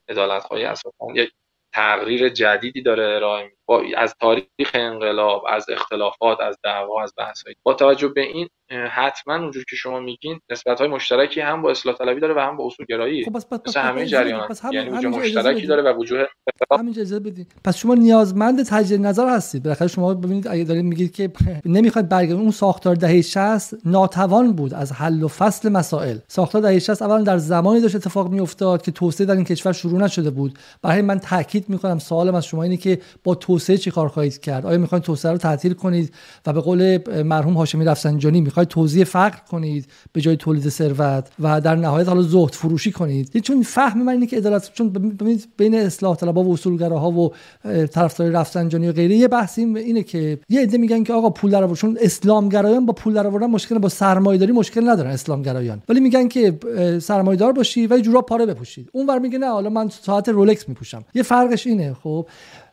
عدالت 0.08 0.42
خواهی 0.42 0.64
اساسا 0.64 1.06
یک 1.14 1.30
تغییر 1.74 2.28
جدیدی 2.28 2.82
داره 2.82 3.04
ارائه 3.04 3.55
با 3.66 3.82
از 3.96 4.14
تاریخ 4.20 4.70
انقلاب 4.74 5.44
از 5.48 5.66
اختلافات 5.70 6.40
از 6.40 6.58
دعوا 6.64 7.02
از 7.02 7.14
بحث 7.16 7.44
با 7.62 7.74
توجه 7.74 8.08
به 8.08 8.20
این 8.20 8.48
حتما 8.90 9.34
اونجور 9.34 9.64
که 9.70 9.76
شما 9.76 10.00
میگین 10.00 10.40
نسبت 10.50 10.80
های 10.80 10.88
مشترکی 10.88 11.40
هم 11.40 11.62
با 11.62 11.70
اصلاح 11.70 11.96
طلبی 11.96 12.20
داره 12.20 12.34
و 12.34 12.38
هم 12.38 12.56
با 12.56 12.66
اصول 12.66 12.86
گرایی 12.88 13.24
خب 13.24 13.32
بس 13.32 13.46
بس 13.46 13.76
همه 13.76 14.06
جریان. 14.06 14.48
یعنی 14.72 14.90
وجوه 14.90 15.18
مشترکی 15.18 15.66
داره 15.66 15.82
و 15.82 15.98
وجوه 15.98 16.26
همین 16.78 16.90
اجازه 16.90 17.20
بدید 17.20 17.52
پس 17.64 17.76
شما 17.76 17.94
نیازمند 17.94 18.62
تجدید 18.62 19.00
نظر 19.00 19.28
هستید. 19.28 19.62
بالاخره 19.62 19.88
شما 19.88 20.14
ببینید 20.14 20.48
اگه 20.48 20.64
دارید 20.64 20.84
میگید 20.84 21.12
که 21.12 21.30
نمی‌خواید 21.64 22.08
برگردید 22.08 22.40
اون 22.40 22.50
ساختار 22.50 22.94
دهه 22.94 23.22
60 23.22 23.86
ناتوان 23.86 24.52
بود 24.52 24.74
از 24.74 24.92
حل 24.92 25.22
و 25.22 25.28
فصل 25.28 25.68
مسائل. 25.68 26.18
ساختار 26.28 26.62
دهه 26.62 26.78
60 26.78 27.02
اولا 27.02 27.22
در 27.22 27.38
زمانی 27.38 27.80
داشت 27.80 27.96
اتفاق 27.96 28.28
میافتاد 28.28 28.82
که 28.82 28.90
توسعه 28.90 29.26
در 29.26 29.34
این 29.34 29.44
کشور 29.44 29.72
شروع 29.72 30.00
نشده 30.00 30.30
بود. 30.30 30.58
برای 30.82 31.02
من 31.02 31.18
تاکید 31.18 31.68
می‌کنم 31.68 31.98
سوالم 31.98 32.34
از 32.34 32.46
شما 32.46 32.62
اینه 32.62 32.76
که 32.76 32.98
با 33.24 33.34
توسعه 33.56 33.78
چی 33.78 33.90
کار 33.90 34.08
خواهید 34.08 34.40
کرد؟ 34.40 34.66
آیا 34.66 34.78
می‌خواید 34.78 35.04
توسعه 35.04 35.32
رو 35.32 35.38
تعطیل 35.38 35.72
کنید 35.72 36.14
و 36.46 36.52
به 36.52 36.60
قول 36.60 36.98
مرحوم 37.22 37.54
هاشمی 37.54 37.84
رفسنجانی 37.84 38.40
می‌خواید 38.40 38.68
توزیع 38.68 39.04
فقر 39.04 39.38
کنید 39.50 39.86
به 40.12 40.20
جای 40.20 40.36
تولید 40.36 40.68
ثروت 40.68 41.28
و 41.40 41.60
در 41.60 41.74
نهایت 41.74 42.08
حالا 42.08 42.22
زهد 42.22 42.52
فروشی 42.52 42.92
کنید؟ 42.92 43.38
چون 43.38 43.62
فهم 43.62 44.02
من 44.02 44.12
اینه 44.12 44.26
که 44.26 44.36
عدالت 44.36 44.70
چون 44.74 44.88
ببینید 44.92 45.48
بین 45.56 45.74
اصلاح 45.74 46.16
طلبها 46.16 46.42
و 46.42 46.52
اصولگراها 46.52 47.10
و 47.10 47.32
طرفدار 47.92 48.30
رفسنجانی 48.30 48.88
و 48.88 48.92
غیره 48.92 49.16
یه 49.16 49.28
بحثی 49.28 49.64
اینه 49.64 50.02
که 50.02 50.38
یه 50.48 50.60
عده 50.60 50.78
میگن 50.78 51.02
که 51.02 51.12
آقا 51.12 51.30
پول 51.30 51.50
در 51.50 51.74
چون 51.74 51.98
اسلامگرایان 52.00 52.86
با 52.86 52.92
پول 52.92 53.14
در 53.14 53.26
آوردن 53.26 53.46
مشکل 53.46 53.78
با 53.78 53.88
سرمایه‌داری 53.88 54.52
مشکل 54.52 54.88
ندارن 54.88 55.10
اسلامگرایان. 55.10 55.82
ولی 55.88 56.00
میگن 56.00 56.28
که 56.28 56.58
سرمایه‌دار 57.02 57.52
باشی 57.52 57.86
و 57.86 57.98
جورا 57.98 58.22
پاره 58.22 58.46
بپوشید. 58.46 58.88
اون 58.92 59.06
ور 59.06 59.18
میگه 59.18 59.38
نه 59.38 59.46
حالا 59.46 59.70
من 59.70 59.88
ساعت 59.88 60.28
رولکس 60.28 60.68
میپوشم. 60.68 61.04
یه 61.14 61.22
فرقش 61.22 61.66
اینه 61.66 61.96
خب؟ 62.02 62.26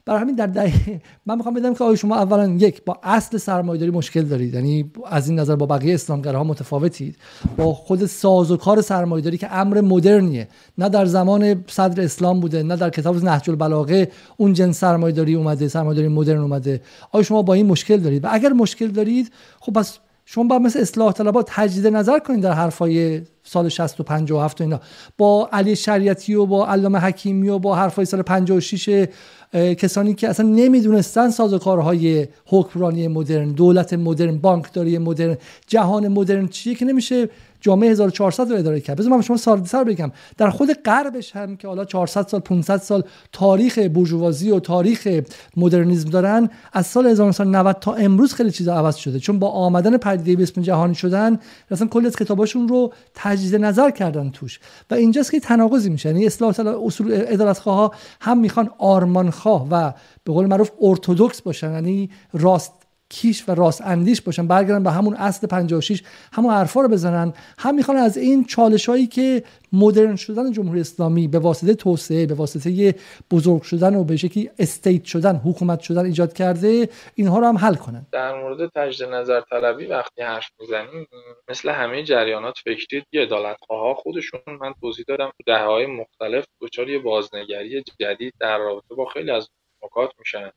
برای 0.06 0.22
همین 0.22 0.36
در 0.36 0.48
دهه 0.48 1.02
من 1.26 1.38
می‌خوام 1.38 1.56
بدم 1.56 1.74
که 1.74 1.84
آیا 1.84 1.96
شما 1.96 2.16
اولا 2.16 2.48
یک 2.48 2.86
با 2.86 3.00
اصل 3.04 3.38
سرمایه‌داری 3.38 3.92
مشکل 3.92 4.22
دارید؟ 4.22 4.54
یعنی 4.54 4.92
از 5.06 5.30
این 5.30 5.40
نظر 5.40 5.56
با 5.56 5.66
بقیه 5.66 5.94
اسلامگراها 5.94 6.44
متفاوتید. 6.44 7.16
با 7.58 7.74
خود 7.74 8.06
سازوکار 8.06 8.82
سرمایه‌داری 8.82 9.38
که 9.38 9.54
امر 9.56 9.82
مدرنیه. 9.82 10.48
نه 10.78 10.90
در 10.90 11.06
زمان 11.06 11.64
صدر 11.68 12.04
اسلام 12.04 12.40
بوده 12.40 12.64
نه 12.64 12.76
در 12.76 12.90
کتاب 12.90 13.24
نهج 13.24 13.50
البلاغه 13.50 14.12
اون 14.38 14.54
جنس 14.54 14.80
سرمایه‌داری 14.80 15.36
اومده 15.36 15.68
سرمایه‌داری 15.68 16.08
مدرن 16.08 16.42
اومده. 16.42 16.82
آیا 17.12 17.24
شما 17.24 17.42
با 17.42 17.54
این 17.54 17.66
مشکل 17.66 17.98
دارید؟ 17.98 18.24
و 18.24 18.28
اگر 18.32 18.50
مشکل 18.50 18.88
دارید 18.88 19.32
خب 19.60 19.74
پس 19.74 20.00
شما 20.26 20.44
با 20.44 20.60
مثل 20.60 20.80
اصلاح 20.80 21.12
طلبات 21.12 21.50
تجدید 21.52 21.88
نظر 21.88 22.20
کنید 22.20 22.44
در 22.44 22.52
حرفای 22.52 23.22
سال 23.44 23.70
60 23.70 24.00
و 24.00 24.04
57 24.04 24.62
و 24.62 24.64
اینا. 24.64 24.80
با 25.18 25.50
علی 25.52 25.76
شریعتی 25.76 26.36
و 26.36 26.46
با 26.46 26.68
علامه 26.68 27.00
حکیمی 27.00 27.50
و 27.50 27.60
با 27.60 27.76
حرفای 27.76 28.06
سال 28.06 28.22
56 28.22 29.08
کسانی 29.54 30.14
که 30.14 30.30
اصلا 30.30 30.46
نمی‌دونستن 30.46 31.30
سازوکارهای 31.30 32.28
حکمرانی 32.46 33.08
مدرن 33.08 33.52
دولت 33.52 33.94
مدرن 33.94 34.38
بانکداری 34.38 34.98
مدرن 34.98 35.38
جهان 35.68 36.08
مدرن 36.08 36.48
چیه 36.48 36.76
که 36.76 36.86
نمیشه 36.86 37.30
جامعه 37.64 37.90
1400 37.90 38.52
رو 38.52 38.58
اداره 38.58 38.80
کرد. 38.80 38.98
بذار 38.98 39.12
من 39.12 39.22
شما 39.22 39.38
سال 39.38 39.64
سر 39.66 39.84
بگم. 39.84 40.12
در 40.38 40.50
خود 40.50 40.74
غربش 40.74 41.36
هم 41.36 41.58
که 41.58 41.68
حالا 41.68 41.86
400 41.86 42.28
سال 42.28 42.40
500 42.40 42.78
سال 42.78 43.04
تاریخ 43.32 43.78
بورژوازی 43.78 44.52
و 44.52 44.60
تاریخ 44.60 45.22
مدرنیسم 45.58 46.10
دارن 46.10 46.50
از 46.74 46.88
سال 46.88 47.08
1990 47.08 47.78
تا 47.82 47.94
امروز 47.94 48.34
خیلی 48.34 48.52
چیزا 48.52 48.76
عوض 48.76 48.96
شده. 48.96 49.20
چون 49.20 49.40
با 49.40 49.50
آمدن 49.50 49.98
پدیده 49.98 50.36
به 50.36 50.44
اسم 50.44 50.62
جهانی 50.62 50.96
شدن 50.96 51.40
اصلا 51.72 51.88
کلی 51.88 52.08
از 52.08 52.16
کتاباشون 52.16 52.68
رو 52.68 52.94
تجدید 53.16 53.56
نظر 53.56 53.92
کردن 53.92 54.30
توش. 54.30 54.60
و 54.92 54.94
اینجاست 54.94 55.32
که 55.32 55.40
تناقضی 55.40 55.90
میشه. 55.90 56.10
یعنی 56.10 56.26
اصلاح 56.26 56.54
اصول 56.86 57.12
عدالتخواه 57.12 57.96
هم 58.22 58.38
می‌خوان 58.40 58.70
آرمانخواه 58.78 59.68
و 59.72 59.92
به 60.24 60.34
قول 60.34 60.46
معروف 60.46 60.72
ارتودکس 60.82 61.42
باشن 61.42 61.72
یعنی 61.72 62.10
راست 62.34 62.83
کیش 63.14 63.50
و 63.50 63.56
راست 63.56 63.82
اندیش 63.82 64.22
باشن 64.22 64.48
برگردن 64.48 64.84
به 64.84 64.92
همون 64.92 65.14
اصل 65.14 65.48
56 65.48 66.02
همون 66.34 66.54
حرفا 66.54 66.82
رو 66.82 66.88
بزنن. 66.88 67.34
هم 67.58 67.76
می‌خوان 67.76 67.98
از 67.98 68.18
این 68.18 68.46
چالش 68.46 68.90
هایی 68.90 69.08
که 69.08 69.44
مدرن 69.74 70.16
شدن 70.16 70.52
جمهوری 70.52 70.82
اسلامی 70.82 71.28
به 71.28 71.40
واسطه 71.40 71.74
توسعه 71.74 72.26
به 72.26 72.34
واسطه 72.34 72.96
بزرگ 73.32 73.62
شدن 73.62 73.96
و 73.96 74.04
به 74.04 74.18
شکلی 74.18 74.50
استیت 74.60 75.04
شدن 75.04 75.36
حکومت 75.36 75.80
شدن 75.80 76.06
ایجاد 76.06 76.34
کرده 76.34 76.90
اینها 77.16 77.40
رو 77.40 77.46
هم 77.46 77.58
حل 77.58 77.76
کنن. 77.76 78.06
در 78.12 78.42
مورد 78.42 78.72
تجدید 78.76 79.10
نظر 79.10 79.42
طلبی 79.42 79.86
وقتی 79.86 80.22
حرف 80.22 80.50
می‌زنیم 80.60 81.08
مثل 81.50 81.70
همه 81.70 82.04
جریانات 82.04 82.56
فکری 82.64 83.04
عدالتخواه 83.14 83.96
خودشون 83.96 84.42
من 84.62 84.74
توضیح 84.82 85.06
دادم 85.08 85.32
های 85.48 85.86
مختلف 85.86 86.46
دچار 86.62 86.90
یه 86.90 87.00
بازنگری 87.00 87.84
جدید 88.00 88.34
در 88.40 88.58
رابطه 88.58 88.96
با 88.96 89.06
خیلی 89.06 89.32
از 89.32 89.50
نکات 89.84 90.12
میشن. 90.20 90.52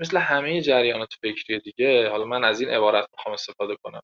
مثل 0.00 0.18
همه 0.18 0.60
جریانات 0.62 1.14
فکری 1.22 1.60
دیگه 1.60 2.10
حالا 2.10 2.24
من 2.24 2.44
از 2.44 2.60
این 2.60 2.70
عبارت 2.70 3.06
می‌خوام 3.12 3.34
استفاده 3.34 3.76
کنم. 3.84 4.00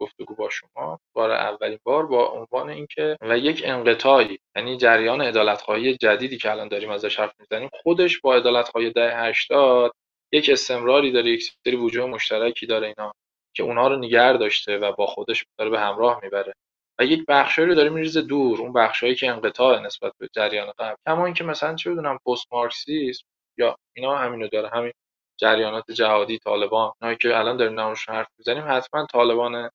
گفتگو 0.00 0.34
با 0.34 0.50
شما. 0.50 1.00
بار 1.16 1.30
اولین 1.30 1.78
بار 1.84 2.06
با 2.06 2.28
عنوان 2.28 2.70
اینکه 2.70 3.16
و 3.22 3.38
یک 3.38 3.62
انقطاعی 3.64 4.38
یعنی 4.56 4.76
جریان 4.76 5.20
عدالتخواهی 5.22 5.96
جدیدی 5.96 6.38
که 6.38 6.50
الان 6.50 6.68
داریم 6.68 6.90
ازش 6.90 7.20
حرف 7.20 7.32
می‌زنیم 7.40 7.70
خودش 7.82 8.20
با 8.20 8.34
عدالتخواهی 8.36 8.90
ده 8.90 9.16
80 9.18 9.92
یک 10.32 10.50
استمراری 10.50 11.12
داره 11.12 11.30
یک 11.30 11.44
سری 11.64 11.76
وجوه 11.76 12.06
مشترکی 12.06 12.66
داره 12.66 12.86
اینا 12.86 13.12
که 13.56 13.62
اونها 13.62 13.88
رو 13.88 13.96
نگر 13.96 14.32
داشته 14.32 14.78
و 14.78 14.92
با 14.92 15.06
خودش 15.06 15.44
داره 15.58 15.70
به 15.70 15.80
همراه 15.80 16.20
می‌بره. 16.22 16.54
و 17.00 17.04
یک 17.04 17.24
بخشی 17.28 17.62
رو 17.62 17.74
داره 17.74 17.90
میریزه 17.90 18.22
دور 18.22 18.60
اون 18.60 18.72
بخشایی 18.72 19.14
که 19.14 19.30
انقطاع 19.30 19.80
نسبت 19.80 20.12
به 20.18 20.28
جریان 20.34 20.72
قبل. 20.78 20.96
کما 21.06 21.24
اینکه 21.26 21.44
مثلا 21.44 21.74
چه 21.74 21.90
بدونم 21.90 22.18
پست 22.26 22.46
مارکسیسم 22.52 23.26
یا 23.58 23.76
اینا 23.96 24.16
همینو 24.16 24.48
داره 24.48 24.68
همین 24.68 24.92
جریانات 25.40 25.90
جهادی 25.90 26.38
طالبان. 26.38 26.92
اونایی 27.02 27.18
که 27.18 27.38
الان 27.38 27.56
داریم 27.56 27.74
نامشون 27.74 28.14
حرف 28.14 28.28
می‌زنیم 28.38 28.64
حتما 28.68 29.06
طالبان 29.12 29.70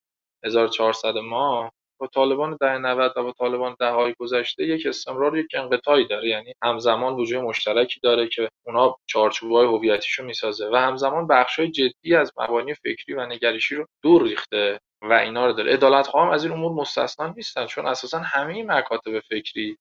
1400 0.46 1.18
ما 1.18 1.72
با 2.00 2.08
طالبان 2.08 2.58
ده 2.62 2.78
90 2.78 3.14
و 3.16 3.24
با 3.24 3.32
طالبان 3.32 3.76
ده 3.80 3.90
های 3.92 4.16
گذشته 4.20 4.64
یک 4.64 4.86
استمرار 4.86 5.38
یک 5.38 5.48
انقطاعی 5.56 6.08
داره. 6.08 6.28
یعنی 6.30 6.54
همزمان 6.64 7.14
وجود 7.14 7.44
مشترکی 7.44 8.00
داره 8.04 8.28
که 8.28 8.50
اونا 8.66 8.96
چارچوبای 9.08 9.68
هویتیشو 9.68 10.24
می‌سازه 10.24 10.70
و 10.74 10.76
همزمان 10.76 11.28
بخشای 11.28 11.72
جدی 11.72 12.16
از 12.16 12.32
مبانی 12.38 12.74
فکری 12.74 13.14
و 13.14 13.26
نگریشی 13.26 13.76
رو 13.76 13.86
دور 14.04 14.24
ریخته 14.24 14.80
و 15.02 15.14
اینا 15.14 15.46
رو 15.46 15.54
داره. 15.54 15.74
عدالت 15.74 16.16
هم 16.16 16.30
از 16.30 16.44
این 16.44 16.54
امور 16.54 16.72
مستثنا 16.72 17.28
نیستن 17.28 17.66
چون 17.66 17.86
اساسا 17.86 18.20
همه 18.20 18.64
مکاتب 18.64 19.20
فکری 19.20 19.78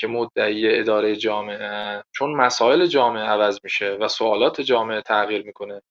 که 0.00 0.06
مدعی 0.06 0.78
اداره 0.78 1.16
جامعه 1.16 2.02
چون 2.12 2.30
مسائل 2.30 2.86
جامعه 2.86 3.22
عوض 3.22 3.58
میشه 3.64 3.90
و 4.00 4.08
سوالات 4.08 4.60
جامعه 4.60 5.00
تغییر 5.00 5.42
می‌کنه 5.42 5.82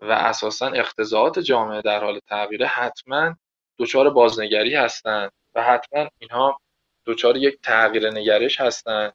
و 0.00 0.12
اساسا 0.12 0.66
اقتضاعات 0.66 1.38
جامعه 1.38 1.82
در 1.82 2.04
حال 2.04 2.18
تغییره 2.28 2.66
حتما 2.66 3.36
دچار 3.78 4.10
بازنگری 4.10 4.74
هستند 4.74 5.32
و 5.54 5.62
حتما 5.62 6.08
اینها 6.18 6.60
دچار 7.06 7.36
یک 7.36 7.58
تغییر 7.62 8.10
نگرش 8.10 8.60
هستند 8.60 9.12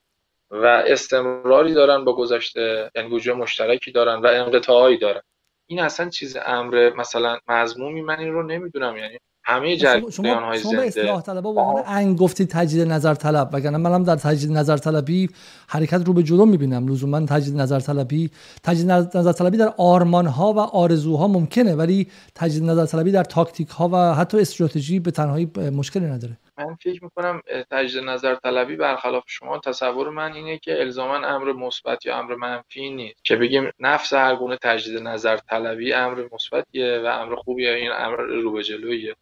و 0.49 0.65
استمراری 0.65 1.73
دارن 1.73 2.05
با 2.05 2.15
گذشته 2.15 2.91
یعنی 2.95 3.31
مشترکی 3.31 3.91
دارن 3.91 4.15
و 4.15 4.27
انقطاعی 4.27 4.97
دارن. 4.97 5.21
این 5.67 5.79
اصلا 5.79 6.09
چیز 6.09 6.37
امر 6.45 6.91
مثلا 6.95 7.39
مضمومی 7.47 8.01
من 8.01 8.19
این 8.19 8.33
رو 8.33 8.43
نمی‌دونم 8.43 8.97
یعنی 8.97 9.17
همه 9.45 9.77
جریان 9.77 10.43
های 10.43 10.59
شما 10.59 10.71
به 10.71 10.87
اصلاح 10.87 11.21
طلبا 11.21 11.53
واقعا 11.53 11.83
انگ 11.83 12.17
گفتید 12.17 12.49
تجدید 12.49 12.87
نظر 12.87 13.13
طلب 13.13 13.49
وگرنه 13.53 13.77
منم 13.77 14.03
در 14.03 14.15
تجدید 14.15 14.51
نظر 14.51 14.77
طلبی 14.77 15.29
حرکت 15.69 16.01
رو 16.05 16.13
به 16.13 16.23
جلو 16.23 16.45
می‌بینم. 16.45 16.87
لزوما 16.87 17.25
تجدید 17.25 17.57
نظر 17.57 17.79
طلبی 17.79 18.31
تجدید 18.63 18.91
نظر 18.91 19.31
طلبی 19.31 19.57
در 19.57 19.73
آرمان 19.77 20.27
ها 20.27 20.53
و 20.53 20.59
آرزوها 20.59 21.27
ممکنه 21.27 21.75
ولی 21.75 22.07
تجدید 22.35 22.63
نظر 22.63 22.85
طلبی 22.85 23.11
در 23.11 23.23
تاکتیک 23.23 23.69
ها 23.69 23.89
و 23.93 24.13
حتی 24.13 24.39
استراتژی 24.39 24.99
به 24.99 25.11
تنهایی 25.11 25.51
مشکلی 25.73 26.05
نداره. 26.05 26.37
من 26.57 26.75
فکر 26.83 27.03
می‌کنم 27.03 27.41
تجدید 27.71 28.03
نظر 28.03 28.35
طلبی 28.35 28.75
برخلاف 28.75 29.23
شما 29.27 29.59
تصور 29.59 30.09
من 30.09 30.33
اینه 30.33 30.57
که 30.57 30.81
الزاما 30.81 31.15
امر 31.15 31.53
مثبت 31.53 32.05
یا 32.05 32.17
امر 32.17 32.35
منفی 32.35 32.89
نیست. 32.89 33.25
که 33.25 33.35
بگیم 33.35 33.71
نفس 33.79 34.13
هر 34.13 34.35
گونه 34.35 34.57
تجدید 34.61 34.97
نظر 34.97 35.37
طلبی 35.37 35.93
امر 35.93 36.23
مثبتیه 36.33 37.01
و 37.03 37.05
امر 37.05 37.35
خوبیه 37.35 37.73
این 37.73 37.91
امر 37.97 38.17
رو 38.17 38.51
به 38.51 38.63
جلویه. 38.63 39.15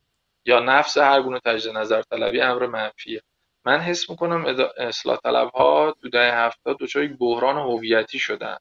یا 0.45 0.59
نفس 0.59 0.97
هر 0.97 1.21
گونه 1.21 1.39
تجدید 1.39 1.77
نظر 1.77 2.01
طلبی 2.01 2.41
امر 2.41 2.65
منفیه. 2.65 3.21
من 3.65 3.79
حس 3.79 4.09
می‌کنم 4.09 4.45
اصلاح 4.77 5.17
طلب 5.17 5.49
ها 5.49 5.95
تو 6.01 6.09
ده 6.09 6.33
هفتاد 6.33 6.77
دچار 6.79 7.03
یک 7.03 7.11
بحران 7.19 7.57
هویتی 7.57 8.19
شدن. 8.19 8.57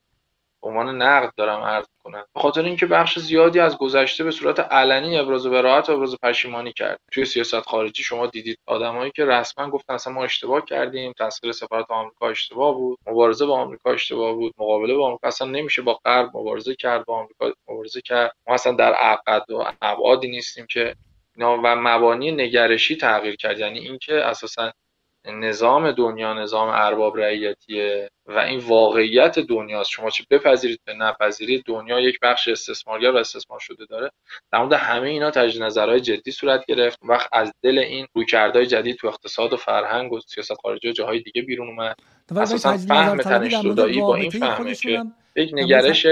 عنوان 0.63 1.03
نقد 1.03 1.33
دارم 1.37 1.61
عرض 1.61 1.87
کنم 2.05 2.25
به 2.35 2.41
خاطر 2.41 2.63
اینکه 2.63 2.87
بخش 2.87 3.19
زیادی 3.19 3.61
از 3.61 3.79
گذشته 3.79 4.25
به 4.25 4.31
صورت 4.31 4.61
علنی 4.61 5.19
ابراز 5.19 5.47
براحت 5.47 5.89
و 5.89 5.93
ابراز 5.93 6.17
پشیمانی 6.23 6.73
کرد. 6.73 7.01
توی 7.13 7.25
سیاست 7.25 7.61
خارجی 7.61 8.03
شما 8.03 8.27
دیدید 8.27 8.59
آدمایی 8.67 9.11
که 9.11 9.25
رسما 9.25 9.71
گفتن 9.71 9.95
اصلا 9.95 10.13
ما 10.13 10.25
اشتباه 10.25 10.65
کردیم 10.65 11.13
تسخیر 11.19 11.53
سفارت 11.53 11.91
آمریکا 11.91 12.29
اشتباه 12.29 12.75
بود 12.75 12.99
مبارزه 13.07 13.47
با 13.47 13.61
آمریکا 13.61 13.91
اشتباه 13.93 14.35
بود 14.35 14.55
مقابله 14.59 14.95
با 14.95 15.07
آمریکا 15.07 15.29
اصلا 15.29 15.49
نمیشه 15.49 15.83
با 15.83 15.95
غرب 16.05 16.37
مبارزه 16.37 16.75
کرد 16.75 17.05
با 17.05 17.19
آمریکا 17.19 17.53
مبارزه 17.69 18.01
کرد. 18.01 18.33
ما 18.47 18.55
اصلا 18.55 18.73
در 18.73 18.93
عقد 18.93 19.51
و 19.51 19.65
ابعادی 19.83 20.29
نیستیم 20.29 20.67
که 20.67 20.95
و 21.39 21.77
مبانی 21.77 22.33
نگرشی 22.33 22.97
تغییر 22.97 23.37
کرد. 23.37 23.59
یعنی 23.59 23.79
اینکه 23.79 24.15
اساسا 24.15 24.73
نظام 25.25 25.93
دنیا 25.93 26.35
نظام 26.35 26.69
ارباب 26.69 27.17
رعیتیه 27.19 28.11
و 28.27 28.39
این 28.39 28.59
واقعیت 28.59 29.39
دنیاست. 29.39 29.91
شما 29.91 30.11
چه 30.11 30.25
بپذیرید 30.31 30.81
به 30.85 30.95
نپذیرید 30.95 31.65
دنیا 31.67 32.01
یک 32.01 32.19
بخش 32.23 32.49
استثمارگر 32.49 33.11
و 33.11 33.17
استثمار 33.17 33.59
شده 33.59 33.85
داره. 33.85 34.11
در 34.53 34.59
مورد 34.59 34.73
همه 34.73 35.09
اینا 35.09 35.31
تجدید 35.31 35.63
نظرهای 35.63 36.01
جدی 36.01 36.31
صورت 36.31 36.67
گرفت. 36.67 36.99
وقت 37.03 37.29
از 37.33 37.53
دل 37.63 37.79
این 37.79 38.07
رویکردهای 38.15 38.67
جدید 38.67 38.97
تو 38.97 39.07
اقتصاد 39.07 39.53
و 39.53 39.57
فرهنگ 39.57 40.13
و 40.13 40.21
سیاست 40.21 40.55
خارجی 40.55 40.89
و 40.89 40.93
جاهای 40.93 41.21
دیگه 41.21 41.43
بیرون 41.43 41.69
اومد. 41.69 41.97
اساسا 42.37 42.77
فهم 42.77 43.17
تنش 43.17 43.55
با 44.01 44.15
این 44.15 44.31
فهمه 44.31 44.75
که 44.75 45.05
یک 45.37 45.51
نگرش 45.53 46.07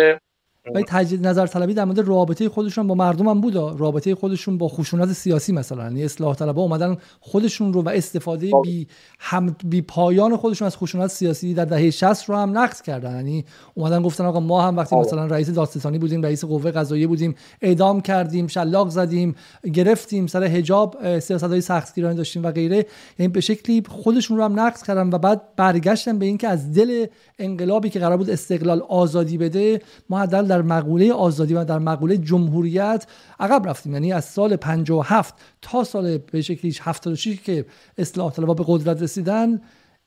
ولی 0.74 0.84
تجدید 0.84 1.26
نظر 1.26 1.46
طلبی 1.46 1.74
در 1.74 1.84
مورد 1.84 1.98
رابطه 1.98 2.48
خودشون 2.48 2.86
با 2.86 2.94
مردم 2.94 3.28
هم 3.28 3.40
بود 3.40 3.56
رابطه 3.56 4.14
خودشون 4.14 4.58
با 4.58 4.68
خشونت 4.68 5.12
سیاسی 5.12 5.52
مثلا 5.52 5.82
یعنی 5.82 6.04
اصلاح 6.04 6.34
طلبا 6.34 6.62
اومدن 6.62 6.96
خودشون 7.20 7.72
رو 7.72 7.82
و 7.82 7.88
استفاده. 7.88 8.50
بی 8.62 8.86
هم 9.18 9.56
بی 9.64 9.82
پایان 9.82 10.36
خودشون 10.36 10.66
از 10.66 10.76
خشونت 10.76 11.06
سیاسی 11.06 11.54
در 11.54 11.64
دهه 11.64 11.90
60 11.90 12.28
رو 12.28 12.36
هم 12.36 12.58
نقد 12.58 12.80
کردن 12.80 13.16
یعنی 13.16 13.44
اومدن 13.74 14.02
گفتن 14.02 14.24
آقا 14.24 14.40
ما 14.40 14.62
هم 14.62 14.76
وقتی. 14.76 14.96
مثلا 14.96 15.26
رئیس 15.26 15.50
دادستانی 15.50 15.98
بودیم 15.98 16.22
رئیس 16.22 16.44
قوه 16.44 16.70
قضاییه 16.70 17.06
بودیم 17.06 17.34
اعدام 17.62 18.00
کردیم 18.00 18.46
شلاق 18.46 18.88
زدیم 18.88 19.34
گرفتیم 19.74 20.26
سر 20.26 20.44
حجاب 20.44 21.18
سیاست 21.18 21.44
های 21.44 21.61
سختگیرانه 21.61 22.14
داشتیم 22.14 22.42
و 22.42 22.50
غیره 22.50 22.86
یعنی 23.18 23.32
به 23.32 23.40
شکلی 23.40 23.82
خودشون 23.88 24.36
رو 24.36 24.44
هم 24.44 24.61
نقد 24.61 24.82
کردن 24.82 25.08
و 25.08 25.18
بعد 25.18 25.42
برگشتن 25.56 26.18
به 26.18 26.26
اینکه 26.26 26.48
از 26.48 26.72
دل 26.72 27.06
انقلابی 27.41 27.91
که 27.91 27.99
قرار 27.99 28.16
بود 28.16 28.30
استقلال 28.30 28.82
آزادی 28.88 29.38
بده 29.38 29.82
ما 30.09 30.26
در 30.26 30.62
مقوله 30.62 31.12
آزادی 31.12 31.55
و 31.55 31.64
در 31.64 31.78
مقوله 31.78 32.16
جمهوریت 32.16 33.07
عقب 33.41 33.68
رفتیم. 33.68 33.93
یعنی 33.93 34.12
از 34.12 34.24
سال 34.24 34.57
57 34.57 35.34
تا 35.62 35.84
سال 35.84 36.18
به 36.18 36.43
شکلی 36.43 36.76
76 36.80 37.41
که 37.43 37.66
اصلاح 37.99 38.32
طلبها 38.32 38.55
به 38.55 38.64
قدرت 38.66 39.03
رسیدن 39.03 39.61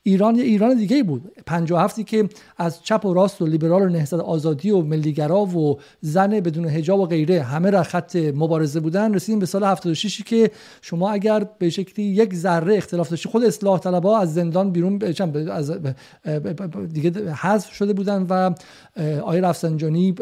ایران 0.06 0.36
یه 0.36 0.44
ایران 0.44 0.76
دیگه 0.76 1.02
بود. 1.02 1.32
57 1.46 2.06
که 2.06 2.28
از 2.56 2.82
چپ 2.82 3.04
و 3.04 3.14
راست 3.14 3.42
و 3.42 3.46
لیبرال 3.46 3.82
و 3.82 3.88
نهضت 3.88 4.14
آزادی 4.14 4.70
و 4.70 4.80
ملیگرا 4.80 5.44
و 5.44 5.78
زن 6.00 6.30
بدون 6.30 6.66
حجاب 6.66 7.00
و 7.00 7.06
غیره 7.06 7.42
همه 7.42 7.70
را 7.70 7.82
خط 7.82 8.16
مبارزه 8.16 8.80
بودن 8.80 9.14
رسیدیم 9.14 9.38
به 9.38 9.46
سال 9.46 9.64
76 9.64 10.22
که 10.22 10.50
شما 10.82 11.10
اگر 11.10 11.46
به 11.58 11.70
شکلی 11.70 12.04
یک 12.04 12.34
ذره 12.34 12.76
اختلاف 12.76 13.08
داشتی 13.08 13.28
خود 13.28 13.44
اصلاح 13.44 13.78
طلبها 13.78 14.18
از 14.18 14.34
زندان 14.34 14.70
بیرون 14.70 14.98
از 15.50 15.72
دیگه 16.92 17.32
حذف 17.32 17.72
شده 17.72 17.92
بودن 17.92 18.22
و 18.22 18.54
آقای 19.20 19.40
رفسنجانی 19.40 20.14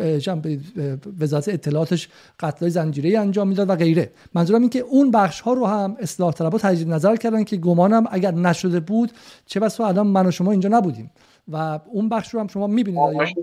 وزارت 1.20 1.48
اطلاعاتش 1.48 2.08
قتلای 2.40 2.70
زنجیره 2.70 3.18
انجام 3.18 3.48
می‌داد 3.48 3.70
و 3.70 3.76
غیره. 3.76 4.10
منظورم 4.34 4.60
این 4.60 4.70
که 4.70 4.78
اون 4.78 5.10
بخش 5.10 5.40
ها 5.40 5.52
رو 5.52 5.66
هم 5.66 5.96
اصلاح 6.00 6.32
طلبها 6.32 6.58
تجدید 6.58 6.88
نظر 6.88 7.16
کردن 7.16 7.44
که 7.44 7.56
گمانم 7.56 8.04
اگر 8.10 8.34
نشده 8.34 8.80
بود 8.80 9.12
چه 9.46 9.60
و 9.80 9.82
الان 9.82 10.06
من 10.06 10.26
و 10.26 10.30
شما 10.30 10.50
اینجا 10.50 10.68
نبودیم. 10.68 11.10
و 11.48 11.80
اون 11.86 12.08
بخش 12.08 12.34
رو 12.34 12.40
هم 12.40 12.46
شما 12.46 12.66
می‌بینید 12.66 13.34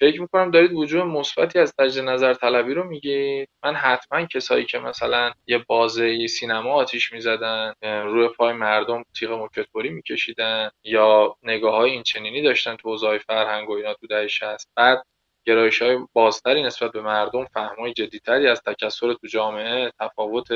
فکر 0.00 0.20
می‌کنم 0.20 0.50
دارید 0.50 0.72
وجود 0.72 1.02
مثبتی 1.02 1.58
از 1.58 1.74
تجدید 1.78 2.04
نظر 2.04 2.34
طلبی 2.34 2.74
رو 2.74 2.84
میگید. 2.84 3.48
من 3.64 3.74
حتما 3.74 4.26
کسایی 4.26 4.64
که 4.64 4.78
مثلا 4.78 5.32
یه 5.46 5.58
بازه 5.58 6.26
سینما 6.26 6.72
آتیش 6.72 7.12
می‌زدن 7.12 7.72
روی 7.82 8.28
پای 8.28 8.52
مردم 8.52 9.04
تیغ 9.18 9.30
موکتبری 9.30 9.90
میکشیدن 9.90 10.70
یا 10.84 11.36
نگاه 11.42 11.74
های 11.74 11.90
این 11.90 12.02
چنینی 12.02 12.42
داشتن 12.42 12.76
تو 12.76 12.88
اوضاع 12.88 13.18
فرهنگ 13.18 13.70
و 13.70 13.72
اینا 13.72 13.94
تو 13.94 14.06
دهه 14.06 14.26
60 14.26 14.68
بعد 14.76 15.02
گرایش 15.44 15.82
های 15.82 15.98
بازتری 16.12 16.62
نسبت 16.62 16.92
به 16.92 17.02
مردم 17.02 17.44
فهمای 17.44 17.92
جدیتری 17.92 18.46
از 18.46 18.62
تکسر 18.62 19.12
تو 19.12 19.26
جامعه 19.26 19.92
تفاوت 20.00 20.48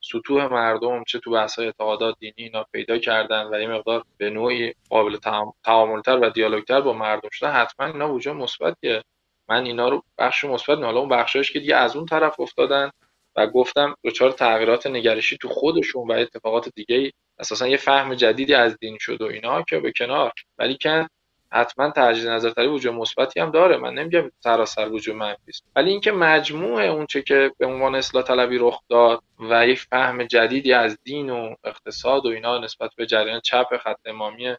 سطوح 0.00 0.46
مردم 0.46 1.04
چه 1.04 1.18
تو 1.18 1.30
بحث 1.30 1.58
اعتقادات 1.58 2.16
دینی 2.20 2.34
اینا 2.36 2.64
پیدا 2.72 2.98
کردن 2.98 3.46
و 3.52 3.60
یه 3.60 3.68
مقدار 3.68 4.04
به 4.16 4.30
نوعی 4.30 4.74
قابل 4.90 5.16
تعاملتر 5.64 6.18
و 6.18 6.30
دیالوگتر 6.30 6.80
با 6.80 6.92
مردم 6.92 7.28
شده 7.32 7.48
حتما 7.48 7.86
اینا 7.86 8.12
وجود 8.12 8.36
مثبتیه. 8.36 9.04
من 9.48 9.64
اینا 9.64 9.88
رو 9.88 10.02
بخش 10.18 10.44
مثبت 10.44 10.78
حالا 10.78 11.00
اون 11.00 11.08
بخشش 11.08 11.52
که 11.52 11.60
دیگه 11.60 11.76
از 11.76 11.96
اون 11.96 12.06
طرف 12.06 12.40
افتادن 12.40 12.90
و 13.36 13.46
گفتم 13.46 13.94
دچار 14.04 14.32
تغییرات 14.32 14.86
نگرشی 14.86 15.36
تو 15.36 15.48
خودشون 15.48 16.08
و 16.08 16.12
اتفاقات 16.12 16.68
دیگه 16.74 17.12
اساسا 17.38 17.68
یه 17.68 17.76
فهم 17.76 18.14
جدیدی 18.14 18.54
از 18.54 18.76
دین 18.80 18.98
شد 19.00 19.22
و 19.22 19.24
اینا 19.24 19.62
که 19.62 19.80
به 19.80 19.92
کنار. 19.92 20.32
ولی 20.58 20.74
که 20.76 21.08
حتما 21.52 21.90
تجدید 21.90 22.28
نظر 22.28 22.50
طلبی 22.50 22.68
وجود 22.68 22.94
مثبتی 22.94 23.40
هم 23.40 23.50
داره. 23.50 23.76
من 23.76 23.94
نمیگم 23.94 24.30
سراسر 24.40 24.88
وجود 24.88 25.16
منفی 25.16 25.42
است. 25.48 25.64
ولی 25.76 25.90
اینکه 25.90 26.12
مجموع 26.12 26.82
اونچه 26.82 27.22
که 27.22 27.52
به 27.58 27.66
عنوان 27.66 27.94
اصلاح 27.94 28.24
طلبی 28.24 28.58
رخ 28.58 28.80
داد 28.88 29.22
و 29.50 29.68
یک 29.68 29.80
فهم 29.80 30.24
جدیدی 30.24 30.72
از 30.72 30.98
دین 31.04 31.30
و 31.30 31.54
اقتصاد 31.64 32.26
و 32.26 32.28
اینا 32.28 32.58
نسبت 32.58 32.90
به 32.96 33.06
جریان 33.06 33.40
چپ 33.40 33.76
خط 33.76 33.98
امامی 34.04 34.54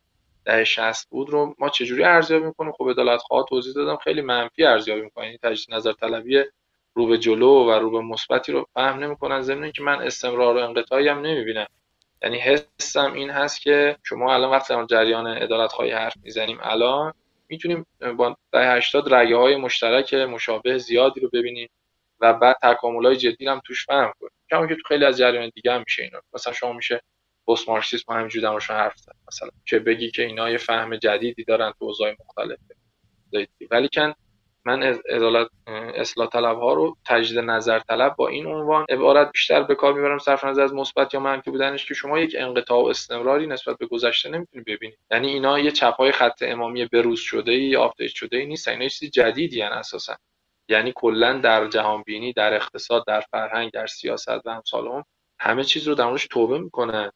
ده 0.46 0.64
60 0.64 1.10
بود 1.10 1.30
رو 1.30 1.56
ما 1.60 1.70
چجوری 1.70 2.04
ارزیابی 2.04 2.46
می‌کنیم؟ 2.46 2.72
خب 2.72 2.90
عدالت 2.90 3.20
خواه 3.20 3.46
توضیح 3.50 3.74
دادم 3.74 3.96
خیلی 3.96 4.22
منفی 4.22 4.64
ارزیابی 4.64 5.02
می‌کنیم 5.02 5.26
یعنی 5.26 5.38
تجدید 5.44 5.76
نظر 5.76 5.94
طلبی 5.94 6.44
رو 6.96 7.08
به 7.08 7.18
جلو 7.18 7.66
و 7.66 7.72
رو 7.72 7.92
به 7.92 8.02
مثبتی 8.02 8.52
رو 8.52 8.68
فهم 8.74 9.00
نمی‌کنن. 9.04 9.42
ضمن 9.42 9.64
اینکه 9.64 9.84
من 9.84 10.02
استمرار 10.02 10.58
و 10.58 10.60
انقطاعی 10.60 11.08
هم 11.08 11.22
نمی‌بینم. 11.22 11.68
یعنی 12.24 12.40
حسم 12.40 13.14
این 13.14 13.30
هست 13.30 13.62
که 13.62 13.98
شما 14.04 14.34
الان 14.34 14.52
وقتی 14.52 14.74
در 14.74 14.86
جریان 14.86 15.28
عدالت 15.28 15.72
خواهی 15.72 15.92
حرف 15.92 16.18
می‌زنیم 16.24 16.58
الان 16.62 17.14
می‌تونیم 17.50 17.86
با 18.18 18.38
دهه 18.52 18.72
80 18.72 19.14
رگه 19.14 19.36
های 19.36 19.56
مشترک 19.56 20.14
مشابه 20.14 20.78
زیادی 20.78 21.20
رو 21.20 21.30
ببینیم 21.34 21.70
و 22.20 22.34
بعد 22.34 22.56
تکامل 22.62 23.06
های 23.06 23.16
جدی 23.16 23.48
هم 23.48 23.62
توش 23.66 23.86
فهم 23.86 24.14
کنیم. 24.20 24.32
کما 24.52 24.68
که 24.68 24.76
تو 24.76 24.82
خیلی 24.88 25.06
از 25.06 25.18
جریان 25.18 25.52
دیگه 25.56 25.74
هم 25.74 25.84
میشه 25.86 26.04
اینا. 26.04 26.22
مثلا 26.34 26.54
شما 26.54 26.74
میشه 26.74 27.02
پست 27.48 27.70
مارکسیسم 27.70 28.14
همینجوری 28.14 28.44
درموردشون 28.44 28.76
حرف 28.76 28.98
زد 28.98 29.16
مثلا. 29.28 29.50
که 29.66 29.80
بگی 29.80 30.12
که 30.12 30.26
اینا 30.26 30.50
یه 30.50 30.58
فهم 30.58 30.96
جدیدی 30.96 31.44
دارن 31.44 31.72
تو 31.80 31.86
اوضاع 31.86 32.16
مختلفه 32.20 32.76
ولی 33.72 33.90
کن 33.96 34.14
من 34.66 34.84
عدالت 35.10 35.48
اصلاح 35.96 36.28
طلب 36.30 36.58
ها 36.58 36.74
رو 36.74 36.98
تجدید 37.06 37.40
نظر 37.40 37.80
طلب 37.80 38.16
با 38.16 38.28
این 38.28 38.46
عنوان 38.46 38.86
عبارت 38.90 39.32
بیشتر 39.32 39.64
به 39.64 39.76
کار 39.76 39.94
می‌برم 39.94 40.18
صرف 40.18 40.46
نظر 40.46 40.64
از 40.64 40.74
مثبت 40.74 41.14
یا 41.14 41.20
منفی 41.20 41.52
بودنش 41.52 41.86
که 41.86 41.94
شما 41.94 42.20
یک 42.20 42.36
انقطاع 42.40 42.84
و 42.84 42.86
استمراری 42.86 43.48
نسبت 43.48 43.78
به 43.78 43.86
گذشته 43.86 44.30
نمی‌تونید 44.30 44.66
ببینید. 44.66 44.98
یعنی 45.12 45.28
اینا 45.28 45.60
یه 45.60 45.72
چپای 45.72 46.12
خط 46.12 46.44
امامی 46.44 46.86
بروز 46.86 47.20
شده 47.20 47.52
ای 47.52 47.76
update 47.76 48.12
شده 48.12 48.38
ای 48.38 48.46
نیست 48.46 48.68
اینا 48.68 48.88
چیزی 48.88 49.10
جدیدی 49.10 49.62
هن 49.62 49.72
اساسا. 49.72 50.16
یعنی 50.70 50.94
کلا 50.96 51.34
در 51.40 51.68
جهان 51.68 52.04
بینی 52.04 52.34
در 52.34 52.54
اقتصاد 52.54 53.04
در 53.08 53.22
فرهنگ 53.22 53.72
در 53.72 53.88
سیاست 53.88 54.46
و 54.46 54.50
امثال 54.50 55.04
همه 55.40 55.64
چیز 55.64 55.88
رو 55.88 55.96
در 55.96 56.18
توبه 56.30 56.60
می‌کنه. 56.60 57.12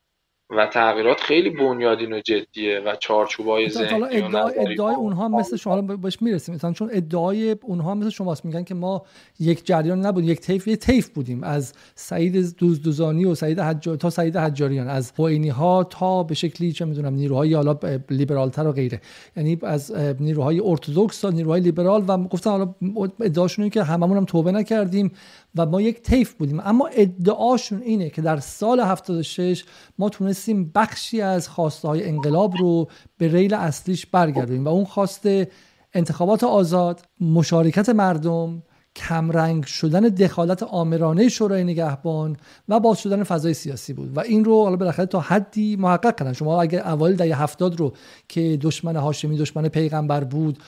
و 0.50 0.68
تغییرات 0.68 1.22
خیلی 1.22 1.50
بنیادین 1.50 2.14
و 2.14 2.20
جدیه 2.20 2.80
و 2.80 2.96
چارچوبای 3.00 3.70
ذهنی 3.70 4.04
ادعای, 4.04 4.54
ادعای 4.60 4.96
اونها 4.96 5.28
مثل 5.28 5.58
شما 5.58 5.82
بهش 5.82 6.22
می‌رسیم. 6.22 6.56
مثلا 6.56 6.74
چون 6.74 6.90
ادعای 6.94 7.56
اونها 7.64 7.96
مثل 7.96 8.10
شماست. 8.10 8.46
میگن 8.46 8.64
که 8.64 8.74
ما 8.74 9.06
یک 9.40 9.66
جریان 9.66 10.06
نبود 10.06 10.24
یک 10.24 10.40
طیف 10.40 10.68
یک 10.68 10.80
طیف 10.80 11.10
بودیم. 11.10 11.44
از 11.44 11.74
سعید 11.96 12.58
دوزدوزانی 12.58 13.26
و 13.26 13.36
سعید 13.36 13.60
حجار 13.60 13.96
تا 13.96 14.10
سعید 14.10 14.38
حجاریان. 14.38 14.88
از 14.88 15.12
خوئینی 15.16 15.50
ها 15.50 15.84
تا 15.84 16.24
به 16.24 16.36
شکلی 16.36 16.72
چه 16.72 16.86
می‌دونم 16.86 17.14
نیروهای 17.14 17.54
حالا 17.54 17.80
لیبرالتر 18.10 18.68
و 18.68 18.72
غیره. 18.72 19.02
یعنی 19.38 19.58
از 19.62 19.92
نیروهای 20.20 20.62
ارتدوکس 20.66 21.20
تا 21.20 21.30
نیروهای 21.30 21.62
لیبرال 21.62 22.04
و 22.08 22.18
گفتن 22.18 22.50
حالا 22.50 22.74
ادعاشون 23.22 23.70
که 23.70 23.84
هممون 23.84 24.18
هم 24.18 24.26
توبه 24.26 24.52
نکردیم. 24.52 25.12
و 25.56 25.66
ما 25.66 25.82
یک 25.82 26.02
طیف 26.02 26.34
بودیم. 26.34 26.60
اما 26.60 26.88
ادعاشون 26.88 27.82
اینه 27.82 28.10
که 28.10 28.22
در 28.22 28.40
سال 28.40 28.80
76 28.80 29.64
ما 29.98 30.10
تونستیم 30.10 30.72
بخشی 30.76 31.22
از 31.22 31.50
خواسته 31.50 31.88
های 31.88 32.10
انقلاب 32.10 32.58
رو 32.58 32.88
به 33.18 33.28
ریل 33.28 33.54
اصلیش 33.54 34.06
برگردونیم 34.06 34.66
و 34.66 34.68
اون 34.68 34.86
خواسته 34.86 35.52
انتخابات 35.94 36.44
آزاد 36.44 37.02
مشارکت 37.22 37.90
مردم 37.90 38.64
کمرنگ 38.96 39.66
شدن 39.66 40.02
دخالت 40.02 40.64
آمرانه 40.64 41.30
شورای 41.30 41.64
نگهبان 41.64 42.38
و 42.70 42.80
باز 42.80 43.00
شدن 43.00 43.24
فضای 43.24 43.54
سیاسی 43.54 43.94
بود. 43.94 44.18
و 44.18 44.20
این 44.20 44.46
رو 44.46 44.64
حالا 44.64 44.76
بالاخره 44.76 45.06
تا 45.06 45.20
حدی 45.20 45.76
محقق 45.76 46.16
کردن. 46.16 46.34
شما 46.34 46.62
اگر 46.62 46.88
اوایل 46.88 47.16
دهه 47.16 47.42
هفتاد 47.42 47.80
رو 47.80 47.94
که 48.28 48.58
دشمن 48.62 48.96
هاشمی 48.96 49.38
دشمن 49.38 49.68
پیغمبر 49.68 50.24
بود 50.24 50.60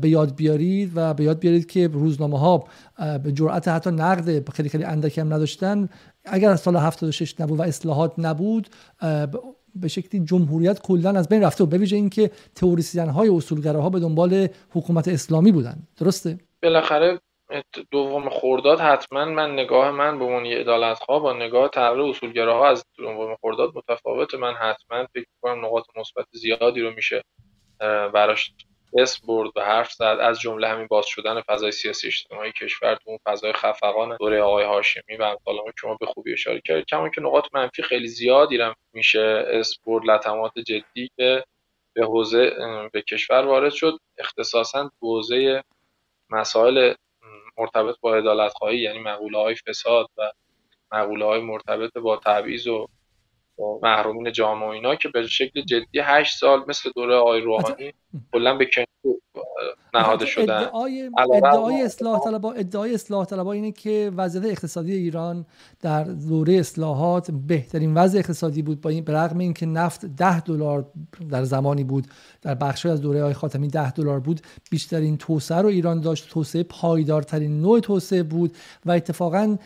به 0.00 0.08
یاد 0.08 0.36
بیارید 0.36 0.92
و 0.94 1.14
به 1.14 1.24
یاد 1.24 1.38
بیارید 1.38 1.66
که 1.66 1.88
روزنامه 1.88 2.38
ها 2.38 2.64
به 3.24 3.32
جرأت 3.32 3.68
حتی 3.68 3.90
نقد 3.90 4.50
خیلی 4.50 4.68
خیلی 4.68 4.84
اندکی 4.84 5.20
هم 5.20 5.34
نداشتن. 5.34 5.88
اگر 6.24 6.50
از 6.50 6.60
سال 6.60 6.76
76 6.76 7.40
نبود 7.40 7.58
و 7.58 7.62
اصلاحات 7.62 8.12
نبود 8.18 8.68
به 9.76 9.88
شکلی 9.88 10.24
جمهوریت 10.24 10.82
کلا 10.82 11.10
از 11.10 11.28
بین 11.28 11.42
رفته 11.42 11.64
و 11.64 11.66
به 11.66 11.78
ویژه 11.78 11.96
اینکه 11.96 12.30
تئوریسین 12.54 13.08
های 13.08 13.28
اصولگراها 13.28 13.90
به 13.90 14.00
دنبال 14.00 14.48
حکومت 14.70 15.08
اسلامی 15.08 15.52
بودن. 15.52 15.76
درسته؟ 15.96 16.38
بالاخره 16.62 17.18
دوم 17.90 18.28
خورداد 18.28 18.80
حتما 18.80 19.24
من 19.24 19.52
نگاه 19.52 19.90
من 19.90 20.18
به 20.18 20.24
اون 20.24 20.46
عدالت 20.46 20.98
ها 20.98 21.18
با 21.18 21.32
نگاه 21.32 21.68
تغییر 21.68 22.02
اصولگراها 22.02 22.68
از 22.68 22.84
دوم 22.98 23.36
خورداد 23.36 23.72
متفاوت. 23.74 24.34
من 24.34 24.54
حتما 24.54 25.06
فکر 25.14 25.26
کنم 25.42 25.64
نقاط 25.64 25.84
مثبت 25.96 26.26
زیادی 26.32 26.80
رو 26.80 26.90
میشه 26.90 27.22
براش 28.14 28.52
اسم 28.98 29.26
برد 29.26 29.50
و 29.56 29.60
حرف 29.60 29.92
زد. 29.92 30.18
از 30.20 30.40
جمله 30.40 30.68
همین 30.68 30.86
باز 30.86 31.06
شدن 31.06 31.40
فضای 31.40 31.72
سیاسی 31.72 32.06
اجتماعی 32.06 32.52
کشور 32.52 32.94
تو 32.94 33.10
اون 33.10 33.18
فضای 33.26 33.52
خفقان 33.52 34.16
دوره 34.20 34.42
آقای 34.42 34.64
هاشمی 34.64 35.16
و 35.18 35.22
امثال 35.22 35.56
شما 35.80 35.96
به 36.00 36.06
خوبی 36.06 36.32
اشاره 36.32 36.60
کردید 36.64 36.86
کما 36.86 37.08
که 37.08 37.20
نقاط 37.20 37.44
منفی 37.52 37.82
خیلی 37.82 38.08
زیادی 38.08 38.56
هم 38.60 38.74
میشه 38.92 39.44
اسم 39.48 39.82
برد 39.86 40.04
لطمات 40.04 40.58
جدی 40.58 41.10
که 41.16 41.44
به 41.94 42.06
حوزه 42.06 42.52
به 42.92 43.02
کشور 43.02 43.46
وارد 43.46 43.72
شد. 43.72 43.98
اختصاصا 44.18 44.90
حوزه 45.02 45.62
مسائل 46.30 46.94
مرتبط 47.58 47.96
با 48.00 48.16
عدالت 48.16 48.52
خواهی 48.52 48.78
یعنی 48.78 48.98
مقوله 48.98 49.38
های 49.38 49.54
فساد 49.54 50.06
و 50.18 50.32
مقوله 50.92 51.24
های 51.24 51.40
مرتبط 51.40 51.92
با 51.92 52.16
تبعیض 52.16 52.66
و 52.66 52.86
محرومین 53.82 54.32
جامعه 54.32 54.68
اینا 54.68 54.94
که 54.94 55.08
به 55.08 55.26
شکل 55.26 55.60
جدی 55.60 56.00
هشت 56.00 56.38
سال 56.38 56.64
مثل 56.68 56.90
دوره 56.96 57.14
آقای 57.14 57.40
روحانی 57.40 57.92
کلا 58.32 58.56
به 58.56 58.66
کنار 58.66 59.16
نهاده 59.94 60.26
شدن. 60.26 60.54
ادعای, 60.54 61.10
ادعای 61.34 61.82
اصلاح 61.82 62.20
طلبا 62.24 62.52
ادعای 62.52 62.94
اصلاح 62.94 63.24
طلبا 63.24 63.52
اینه 63.52 63.72
که 63.72 64.12
وضعیت 64.16 64.44
اقتصادی 64.44 64.92
ایران 64.92 65.46
در 65.80 66.04
دوره 66.04 66.54
اصلاحات 66.54 67.30
بهترین 67.30 67.94
وضع 67.94 68.18
اقتصادی 68.18 68.62
بود 68.62 68.80
با 68.80 68.90
این 68.90 69.04
برغم 69.04 69.38
اینکه 69.38 69.66
نفت 69.66 70.06
10 70.06 70.40
دلار 70.40 70.86
در 71.30 71.44
زمانی 71.44 71.84
بود. 71.84 72.06
در 72.42 72.54
بخشی 72.54 72.88
از 72.88 73.00
دوره 73.00 73.22
های 73.22 73.34
خاتمی 73.34 73.68
10 73.68 73.92
دلار 73.92 74.20
بود. 74.20 74.40
بیشترین 74.70 75.16
توسعه 75.16 75.58
رو 75.58 75.68
ایران 75.68 76.00
داشت. 76.00 76.28
توسعه 76.28 76.62
پایدارترین 76.62 77.60
نوع 77.60 77.80
توسعه 77.80 78.22
بود 78.22 78.56
و 78.86 78.90
اتفاقا 78.90 79.56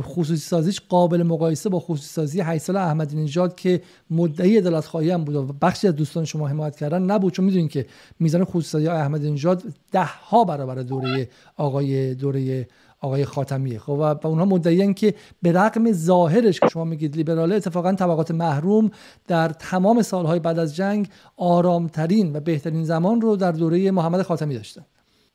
خصوصی 0.00 0.36
سازیش 0.36 0.80
قابل 0.88 1.22
مقایسه 1.22 1.68
با 1.68 1.80
خصوصی 1.80 2.08
سازی 2.08 2.40
8 2.40 2.62
سال 2.62 2.76
احمدی 2.76 3.16
نژاد 3.16 3.54
که 3.54 3.82
مدعی 4.10 4.58
عدالت 4.58 4.84
خواهی 4.84 5.10
هم 5.10 5.24
بود 5.24 5.34
و 5.34 5.46
بخشی 5.62 5.88
از 5.88 5.96
دوستان 5.96 6.24
شما 6.24 6.48
حمایت 6.48 6.76
کردن 6.76 7.02
نبود. 7.02 7.32
چون 7.32 7.44
می‌دونین 7.44 7.68
که 7.68 7.86
میزان 8.20 8.44
خصوصی 8.44 8.68
سازی 8.68 8.93
احمدی 8.94 9.30
نژاد 9.30 9.62
ده 9.92 10.04
ها 10.04 10.44
برابر 10.44 10.74
دوره 10.74 11.28
آقای 11.56 12.14
دوره 12.14 12.68
آقای 13.00 13.24
خاتمیه. 13.24 13.78
خب 13.78 13.90
و 13.90 14.26
اونها 14.26 14.44
مدعیان 14.44 14.94
که 14.94 15.14
به 15.42 15.52
رغم 15.52 15.92
ظاهرش 15.92 16.60
که 16.60 16.68
شما 16.68 16.84
میگید 16.84 17.16
لیبراله 17.16 17.54
اتفاقا 17.56 17.92
طبقات 17.92 18.30
محروم 18.30 18.90
در 19.28 19.48
تمام 19.48 20.02
سالهای 20.02 20.38
بعد 20.38 20.58
از 20.58 20.76
جنگ 20.76 21.08
آرامترین 21.36 22.36
و 22.36 22.40
بهترین 22.40 22.84
زمان 22.84 23.20
رو 23.20 23.36
در 23.36 23.52
دوره 23.52 23.90
محمد 23.90 24.22
خاتمی 24.22 24.54
داشتن. 24.54 24.86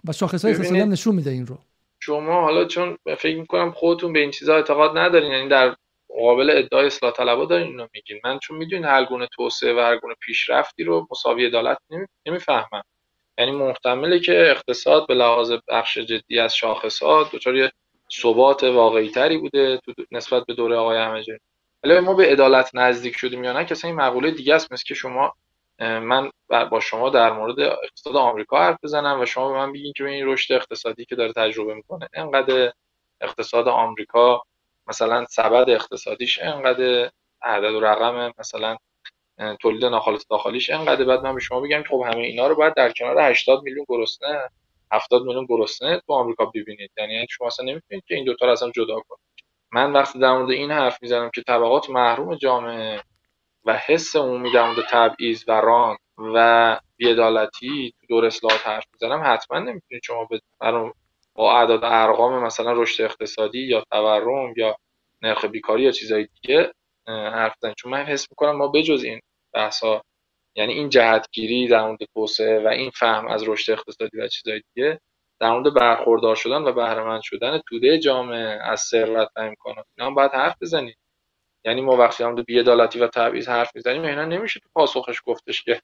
و 0.08 0.12
شاخص 0.12 0.46
های 0.46 0.54
اقتصادی 0.54 0.80
هم 0.80 0.92
نشون 0.92 1.16
میده 1.16 1.32
این 1.32 1.48
رو. 1.48 1.58
شما 2.00 2.42
حالا 2.42 2.66
چون 2.66 2.98
فکر 3.18 3.40
می‌کنم 3.40 3.72
خودتون 3.72 4.14
به 4.14 4.20
این 4.20 4.32
چیزها 4.32 4.56
اعتقاد 4.56 4.98
ندارین 4.98 5.32
یعنی 5.32 5.50
در 5.50 5.76
مقابل 6.18 6.50
ادعای 6.50 6.88
اصلاح 6.88 7.12
طلبا 7.12 7.46
دارین 7.46 7.68
اینو 7.68 7.88
میگین. 7.94 8.18
من 8.24 8.40
چون 8.40 8.58
می‌دونین 8.58 8.86
هر 8.86 9.06
گونه 9.06 9.28
توسعه 9.36 9.74
و 9.74 9.80
هر 9.80 9.98
گونه 9.98 10.16
پیشرفتی 10.22 10.84
رو 10.84 11.08
مساوی 11.12 11.46
عدالت 11.46 11.78
نمی‌فهمم. 12.28 12.84
یعنی 13.40 13.52
محتمله 13.52 14.20
که 14.20 14.52
اقتصاد 14.52 15.08
به 15.08 15.14
لحاظ 15.14 15.54
بخش 15.68 15.98
جدی 15.98 16.40
از 16.40 16.56
شاخصات 16.56 17.32
دچار 17.32 17.56
یه 17.56 17.72
ثبات 18.22 18.64
واقعی 18.64 19.10
تری 19.10 19.38
بوده 19.38 19.78
تو 19.78 19.94
نسبت 20.12 20.46
به 20.46 20.54
دوره 20.54 20.76
آقای 20.76 20.98
احمدی. 20.98 21.38
ولی 21.84 22.00
ما 22.00 22.14
به 22.14 22.32
عدالت 22.32 22.76
نزدیک 22.76 23.18
شدیم 23.18 23.44
یا 23.44 23.54
نه 23.54 23.66
کسی 23.66 23.88
این 23.88 23.96
مقوله 23.96 24.32
دیگه 24.32 24.56
است 24.56 24.74
مثل 24.74 24.84
که 24.88 24.94
شما 24.94 25.34
من 25.80 26.32
با 26.72 26.80
شما 26.80 27.10
در 27.10 27.32
مورد 27.34 27.60
اقتصاد 27.60 28.16
آمریکا 28.16 28.60
حرف 28.60 28.78
بزنم 28.84 29.22
و 29.22 29.26
شما 29.26 29.52
به 29.52 29.58
من 29.58 29.74
بگین 29.74 29.94
که 29.96 30.06
این 30.06 30.28
رشد 30.28 30.54
اقتصادی 30.54 31.06
که 31.06 31.16
داره 31.16 31.34
تجربه 31.34 31.74
می‌کنه 31.74 32.10
انقدر 32.14 32.72
اقتصاد 33.22 33.68
آمریکا 33.68 34.44
مثلا 34.88 35.26
سبد 35.30 35.70
اقتصادیش 35.70 36.40
انقدر 36.42 37.12
عدد 37.42 37.72
و 37.74 37.80
رقم 37.80 38.34
مثلا 38.40 38.78
تولید 39.62 39.86
ناخالص 39.86 40.26
داخلیش. 40.30 40.70
انقدر 40.70 41.06
بعد 41.06 41.20
من 41.24 41.34
به 41.34 41.40
شما 41.40 41.60
بگم 41.62 41.84
خب 41.90 42.04
همه 42.08 42.22
اینا 42.22 42.48
رو 42.48 42.56
باید 42.56 42.74
در 42.76 42.92
کنار 42.92 43.20
80 43.20 43.64
میلیون 43.64 43.86
گرسنه 43.90 44.50
70 44.92 45.24
میلیون 45.24 45.46
گرسنه 45.50 46.00
تو 46.08 46.14
آمریکا 46.14 46.46
ببینید. 46.46 46.92
یعنی 46.98 47.28
شما 47.30 47.48
اصلا 47.48 47.66
نمی‌تونید 47.66 48.04
که 48.08 48.16
این 48.16 48.26
دوتا 48.26 48.46
رو 48.46 48.52
اصلا 48.52 48.72
جدا 48.72 48.96
کنید. 48.96 49.22
من 49.74 49.94
وقتی 49.94 50.20
در 50.20 50.34
مورد 50.34 50.52
این 50.52 50.72
حرف 50.72 51.04
می‌زنم 51.04 51.30
که 51.36 51.42
طبقات 51.44 51.90
محروم 51.90 52.36
جامعه 52.36 53.02
و 53.66 53.78
حس 53.86 54.16
عمومی 54.16 54.52
در 54.52 54.68
مورد 54.72 54.86
تبعیض 54.90 55.44
و 55.48 55.52
ران 55.62 55.98
و 56.36 56.80
بیعدالتی 56.98 57.94
تو 58.02 58.08
دور 58.08 58.26
اصلاحات 58.26 58.68
حرف 58.68 58.86
می‌زنم 58.94 59.22
حتما 59.26 59.60
نمی‌تونید 59.60 60.04
شما 60.04 60.26
به 60.26 60.42
با 61.36 61.60
اعداد 61.60 61.84
ارقام 61.84 62.44
مثلا 62.44 62.74
رشد 62.74 63.04
اقتصادی 63.04 63.60
یا 63.60 63.84
تورم 63.92 64.54
یا 64.58 64.76
نرخ 65.22 65.46
بیکاری 65.46 65.84
یا 65.84 65.92
چیزای 65.92 66.28
دیگه 66.42 66.74
حرف 67.08 67.56
چون 67.78 67.92
من 67.92 68.04
حس 68.06 68.28
می‌کنم 68.32 68.52
ما 68.58 68.68
بجز 68.68 69.04
این 69.04 69.20
بحثا. 69.54 70.02
یعنی 70.56 70.74
این 70.74 70.90
جهتگیری 70.90 71.68
در 71.68 71.86
مورد 71.86 72.00
توسعه 72.14 72.64
و 72.64 72.68
این 72.68 72.90
فهم 72.90 73.28
از 73.28 73.50
رشد 73.50 73.72
اقتصادی 73.72 74.18
و 74.18 74.28
چیزای 74.28 74.62
دیگه 74.74 75.00
در 75.40 75.52
مورد 75.52 75.74
برخوردار 75.74 76.36
شدن 76.36 76.62
و 76.62 76.72
بهرهمند 76.72 77.22
شدن 77.22 77.62
توده 77.70 78.00
جامعه 78.00 78.60
از 78.64 78.80
ثروت 78.82 79.30
و 79.36 79.40
امکانات. 79.40 79.86
اینا 79.98 80.10
هم 80.10 80.16
باید 80.16 80.32
حرف 80.32 80.56
بزنیم. 80.62 80.96
یعنی 81.66 81.82
ما 81.82 81.98
وقتی 81.98 82.24
هم 82.24 82.36
بی‌عدالتی 82.36 83.00
و 83.00 83.08
تبعیض 83.08 83.50
حرف 83.50 83.72
می‌زنیم 83.76 84.04
اینا 84.04 84.26
نمیشه 84.26 84.60
تو 84.60 84.70
پاسخش 84.74 85.22
گفتش 85.26 85.64
که 85.64 85.82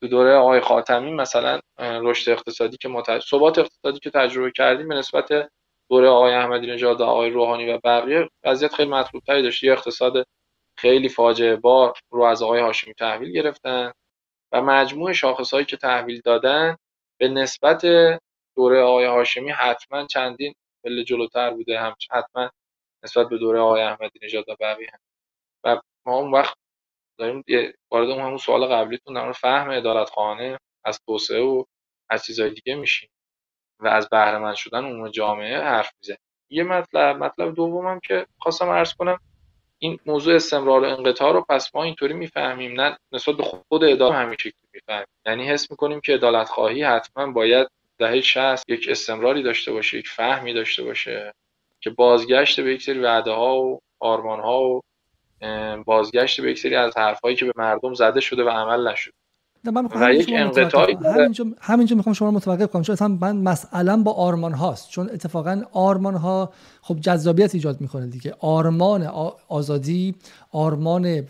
تو 0.00 0.08
دوره 0.08 0.34
آقای 0.34 0.60
خاتمی 0.60 1.12
مثلا 1.12 1.60
رشد 1.78 2.30
اقتصادی 2.30 2.76
که 2.76 2.88
ما 2.88 3.02
ثبات 3.30 3.58
اقتصادی 3.58 3.98
که 3.98 4.10
تجربه 4.10 4.50
کردیم 4.50 4.88
به 4.88 4.94
نسبت 4.94 5.50
دوره 5.90 6.08
آقای 6.08 6.34
احمدی 6.34 6.66
نژاد 6.66 7.02
آقای 7.02 7.30
روحانی 7.30 7.72
و 7.72 7.78
بقیه 7.84 8.28
وضعیت 8.44 8.74
خیلی 8.74 8.90
مطلوب 8.90 9.22
تری 9.22 9.42
داشت. 9.42 9.62
یه 9.64 9.72
اقتصاد 9.72 10.26
خیلی 10.78 11.08
فاجعه 11.08 11.56
بار 11.56 11.94
رو 12.10 12.22
از 12.22 12.42
آقای 12.42 12.60
هاشمی 12.60 12.94
تحویل 12.94 13.32
گرفتن 13.32 13.92
و 14.52 14.62
مجموع 14.62 15.12
شاخصهایی 15.12 15.66
که 15.66 15.76
تحویل 15.76 16.20
دادن 16.24 16.76
به 17.20 17.28
نسبت 17.28 17.86
دوره 18.56 18.82
آقای 18.82 19.06
هاشمی 19.06 19.50
حتما 19.50 20.06
چندین 20.06 20.54
پله 20.84 21.04
جلوتر 21.04 21.50
بوده. 21.50 21.80
هم 21.80 21.94
حتما 22.10 22.50
نسبت 23.04 23.28
به 23.28 23.38
دوره 23.38 23.60
آقای 23.60 23.82
احمدی 23.82 24.18
نژاد 24.22 24.48
و 24.48 24.56
بقیه. 24.60 24.92
و 25.64 25.80
ما 26.06 26.16
اون 26.18 26.32
وقت 26.32 26.56
داریم 27.18 27.44
وارد 27.90 28.10
اون 28.10 28.20
همون 28.20 28.38
سوال 28.38 28.66
قبلیتون 28.66 29.14
در 29.14 29.32
فهم 29.32 29.70
عدالت 29.70 30.10
خانه 30.10 30.58
از 30.84 31.00
توسعه 31.06 31.40
و 31.42 31.64
از 32.10 32.24
چیزهای 32.24 32.50
دیگه 32.50 32.74
میشیم 32.74 33.10
و 33.80 33.88
از 33.88 34.08
بهره 34.08 34.54
شدن 34.54 34.84
اون 34.84 35.10
جامعه 35.10 35.60
حرف 35.60 35.92
می‌زنیم. 36.00 36.20
یه 36.50 36.64
مطلب 36.64 37.16
مطلب 37.16 37.54
دومم 37.54 38.00
که 38.00 38.26
خواستم 38.38 38.70
عرض 38.70 38.94
کنم. 38.94 39.18
این 39.78 39.98
موضوع 40.06 40.34
استمرار 40.34 40.80
و 40.80 40.84
انقطاع 40.84 41.32
رو 41.32 41.44
پس 41.48 41.74
ما 41.74 41.84
اینطوری 41.84 42.14
می‌فهمیم 42.14 42.80
نه 42.80 42.98
نسبت 43.12 43.36
به 43.36 43.42
خود 43.42 43.84
اداره 43.84 44.14
همین 44.14 44.36
شکلی 44.40 44.68
می‌فهمیم. 44.74 45.06
یعنی 45.26 45.44
حس 45.48 45.70
می‌کنیم 45.70 46.00
که 46.00 46.14
عدالت 46.14 46.48
خواهی 46.48 46.82
حتما 46.82 47.32
باید 47.32 47.68
دهه 47.98 48.20
60 48.20 48.70
یک 48.70 48.86
استمراری 48.90 49.42
داشته 49.42 49.72
باشه 49.72 49.98
یک 49.98 50.08
فهمی 50.08 50.54
داشته 50.54 50.84
باشه 50.84 51.34
که 51.80 51.90
بازگشت 51.90 52.60
به 52.60 52.72
یک 52.74 52.82
سری 52.82 52.98
وعده 52.98 53.30
ها 53.30 53.60
و 53.60 53.80
آرمان 54.00 54.40
ها 54.40 54.62
و 54.62 54.80
بازگشت 55.86 56.40
به 56.40 56.50
یک 56.50 56.58
سری 56.58 56.74
از 56.74 56.96
حرفهایی 56.96 57.36
که 57.36 57.44
به 57.44 57.52
مردم 57.56 57.94
زده 57.94 58.20
شده 58.20 58.44
و 58.44 58.48
عمل 58.48 58.88
نشده. 58.88 59.14
من 59.64 59.88
و 60.00 60.14
یک 60.14 60.30
انقطاعی 60.32 60.94
همینجا 60.94 61.46
همینجا 61.60 61.96
می‌خوام 61.96 62.12
شما 62.12 62.28
رو 62.28 62.34
متوقف 62.34 62.70
کنم. 62.70 62.82
چون 62.82 62.92
اصلا 62.92 63.08
من 63.08 63.36
مسئله 63.36 63.96
با 63.96 64.12
آرمان 64.12 64.52
هاست 64.52 64.90
چون 64.90 65.10
اتفاقا 65.10 65.62
آرمان 65.72 66.14
ها 66.14 66.52
خب 66.82 67.00
جذابیت 67.00 67.54
ایجاد 67.54 67.80
می‌کنه 67.80 68.06
دیگه. 68.06 68.34
آرمان 68.38 69.02
آزادی 69.48 70.14
آرمان 70.50 71.22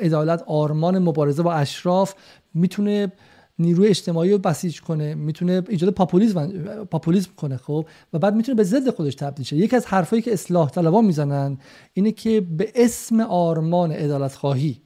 عدالت 0.00 0.42
آرمان 0.46 0.98
مبارزه 0.98 1.42
با 1.42 1.54
اشراف 1.54 2.14
می‌تونه 2.54 3.12
نیروی 3.58 3.88
اجتماعی 3.88 4.32
رو 4.32 4.38
بسیج 4.38 4.80
کنه 4.80 5.14
می‌تونه 5.14 5.62
ایجاد 5.68 5.90
پاپولیسم 5.90 6.48
پاپولیسم 6.84 7.30
کنه 7.36 7.56
خب. 7.56 7.86
و 8.12 8.18
بعد 8.18 8.34
می‌تونه 8.34 8.56
به 8.56 8.62
ضد 8.62 8.90
خودش 8.90 9.14
تبدیل 9.14 9.44
شه. 9.46 9.56
یکی 9.56 9.76
از 9.76 9.86
حرفایی 9.86 10.22
که 10.22 10.32
اصلاح 10.32 10.70
طلبان 10.70 11.04
می‌زنن 11.04 11.58
اینه 11.92 12.12
که 12.12 12.40
به 12.40 12.72
اسم 12.74 13.20
آرمان 13.20 13.92
عدالت 13.92 14.34
خواهی 14.34 14.82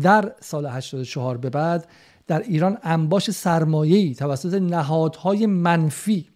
در 0.00 0.32
سال 0.40 0.66
84 0.66 1.36
به 1.36 1.50
بعد 1.50 1.86
در 2.30 2.42
ایران 2.42 2.78
انباش 2.82 3.30
سرمایه‌ای 3.30 4.14
توسط 4.14 4.54
نهادهای 4.54 5.46
منفی 5.46 6.28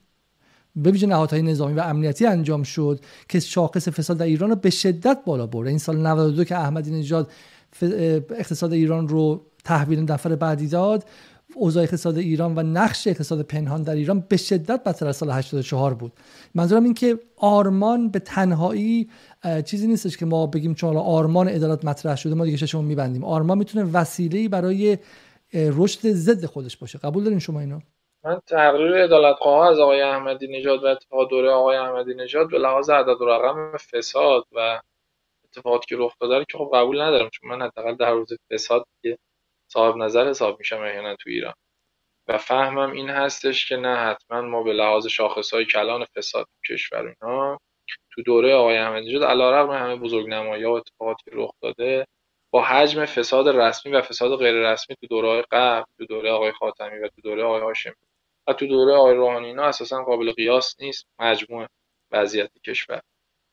به 0.76 0.90
ویژه 0.90 1.06
نهادهای 1.06 1.42
نظامی 1.42 1.74
و 1.74 1.80
امنیتی 1.80 2.26
انجام 2.26 2.62
شد 2.62 3.00
که 3.28 3.40
شاخص 3.40 3.88
فساد 3.88 4.16
در 4.16 4.24
ایران 4.24 4.50
رو 4.50 4.56
به 4.56 4.70
شدت 4.70 5.18
بالا 5.26 5.46
برد. 5.46 5.68
این 5.68 5.78
سال 5.78 5.96
92 6.06 6.44
که 6.44 6.56
احمدی 6.56 6.90
نژاد 6.90 7.30
اقتصاد 8.30 8.72
ایران 8.72 9.08
رو 9.08 9.46
تحویل 9.64 10.00
نفر 10.00 10.36
بعدی 10.36 10.68
داد 10.68 11.04
اوضاع 11.54 11.82
اقتصاد 11.82 12.18
ایران 12.18 12.54
و 12.58 12.62
نقش 12.62 13.06
اقتصاد 13.06 13.42
پنهان 13.42 13.82
در 13.82 13.94
ایران 13.94 14.24
به 14.28 14.36
شدت 14.36 14.84
بدتر 14.84 15.06
از 15.06 15.16
سال 15.16 15.30
84 15.30 15.94
بود. 15.94 16.12
منظورم 16.54 16.84
این 16.84 16.94
که 16.94 17.18
آرمان 17.36 18.08
به 18.08 18.18
تنهایی 18.18 19.08
چیزی 19.64 19.86
نیستش 19.86 20.16
که 20.16 20.26
ما 20.26 20.46
بگیم 20.46 20.74
چون 20.74 20.96
آرمان 20.96 21.48
عدالت 21.48 21.84
مطرح 21.84 22.16
شده 22.16 22.34
ما 22.34 22.44
دیگه 22.44 22.66
شما 22.66 22.82
میبندیم. 22.82 23.24
آرمان 23.24 23.58
می‌تونه 23.58 23.84
وسیله 23.84 24.48
برای 24.48 24.98
رشد 25.54 26.00
ضد 26.00 26.46
خودش 26.46 26.76
باشه. 26.76 26.98
قبول 26.98 27.24
دارین 27.24 27.38
شما 27.38 27.60
اینو؟ 27.60 27.80
من 28.24 28.40
تقریر 28.46 28.94
عدالت 28.94 29.46
از 29.46 29.78
آقای 29.78 30.00
احمدی 30.00 30.48
نژاد 30.48 30.84
و 30.84 30.86
اتفاق 30.86 31.30
دوره 31.30 31.50
آقای 31.50 31.76
احمدی 31.76 32.14
نژاد 32.14 32.50
به 32.50 32.58
لحاظ 32.58 32.90
عدد 32.90 33.20
و 33.20 33.24
رقم 33.24 33.76
فساد 33.76 34.44
و 34.52 34.80
اتفاقاتی 35.44 35.86
که 35.88 35.96
رخ 35.98 36.12
داده 36.20 36.44
که 36.48 36.58
خب 36.58 36.70
قبول 36.74 37.00
ندارم 37.00 37.28
چون 37.32 37.50
من 37.50 37.62
حداقل 37.62 37.94
در 37.94 38.12
روز 38.12 38.32
فساد 38.52 38.86
که 39.02 39.18
صاحب 39.72 39.96
نظر 39.96 40.28
حساب 40.28 40.58
میشم 40.58 40.80
احیانا 40.80 41.16
تو 41.16 41.30
ایران. 41.30 41.54
و 42.28 42.38
فهمم 42.38 42.92
این 42.92 43.10
هستش 43.10 43.68
که 43.68 43.76
نه 43.76 43.96
حتما 43.96 44.40
ما 44.40 44.62
به 44.62 44.72
لحاظ 44.72 45.06
های 45.52 45.64
کلان 45.64 46.04
فساد 46.04 46.46
کشور 46.70 47.14
اینا 47.22 47.58
تو 48.14 48.22
دوره 48.22 48.54
آقای 48.54 48.76
احمدی 48.76 49.06
نژاد 49.06 49.24
علیرغم 49.24 49.70
همه 49.70 49.96
بزرگنمایی 49.96 50.64
و 50.64 50.70
اتفاقاتی 50.70 51.22
که 51.24 51.30
رخ 51.34 51.50
داده 51.62 52.06
با 52.54 52.62
حجم 52.62 53.04
فساد 53.04 53.48
رسمی 53.48 53.92
و 53.92 54.02
فساد 54.02 54.38
غیر 54.38 54.54
رسمی 54.54 54.96
تو 54.96 55.06
دوره 55.06 55.44
قبل 55.50 55.84
تو 55.98 56.04
دوره 56.06 56.30
آقای 56.30 56.52
خاتمی 56.52 56.98
و 56.98 57.08
تو 57.08 57.20
دوره 57.22 57.44
آقای 57.44 57.60
هاشمی. 57.60 57.92
و 58.46 58.52
تو 58.52 58.66
دوره 58.66 58.94
آقای 58.94 59.14
روحانی 59.14 59.46
اینا 59.46 59.62
اساسا 59.62 60.04
قابل 60.04 60.32
قیاس 60.32 60.76
نیست 60.80 61.06
مجموع 61.18 61.66
وضعیت 62.12 62.50
کشور. 62.66 63.00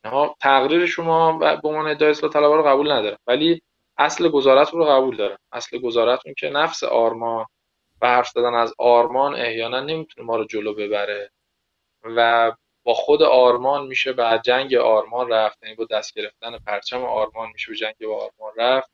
ها 0.05 0.35
تقریر 0.41 0.85
شما 0.85 1.37
به 1.37 1.67
عنوان 1.69 1.87
ادعای 1.87 2.11
اصلاح 2.11 2.31
طلبها 2.31 2.55
رو 2.55 2.63
قبول 2.63 2.91
ندارم 2.91 3.17
ولی 3.27 3.61
اصل 3.97 4.29
گزارت 4.29 4.69
رو 4.73 4.85
قبول 4.85 5.17
دارم 5.17 5.37
اصل 5.51 5.77
گزارتون 5.79 6.33
که 6.37 6.49
نفس 6.49 6.83
آرمان 6.83 7.45
و 8.01 8.07
حرف 8.07 8.27
زدن 8.29 8.53
از 8.53 8.73
آرمان 8.79 9.35
احیانا 9.35 9.79
نمی‌تونه 9.79 10.27
ما 10.27 10.35
رو 10.35 10.45
جلو 10.45 10.73
ببره. 10.73 11.31
و 12.03 12.51
با 12.83 12.93
خود 12.93 13.23
آرمان 13.23 13.87
میشه 13.87 14.13
بعد 14.13 14.43
جنگ 14.43 14.75
آرمان 14.75 15.29
رفت 15.29 15.63
یعنی 15.63 15.75
با 15.75 15.85
دست 15.85 16.13
گرفتن 16.13 16.57
پرچم 16.57 17.03
آرمان 17.03 17.49
میشه 17.53 17.71
به 17.71 17.77
جنگ 17.77 17.95
با 18.07 18.15
آرمان 18.15 18.53
رفت. 18.57 18.91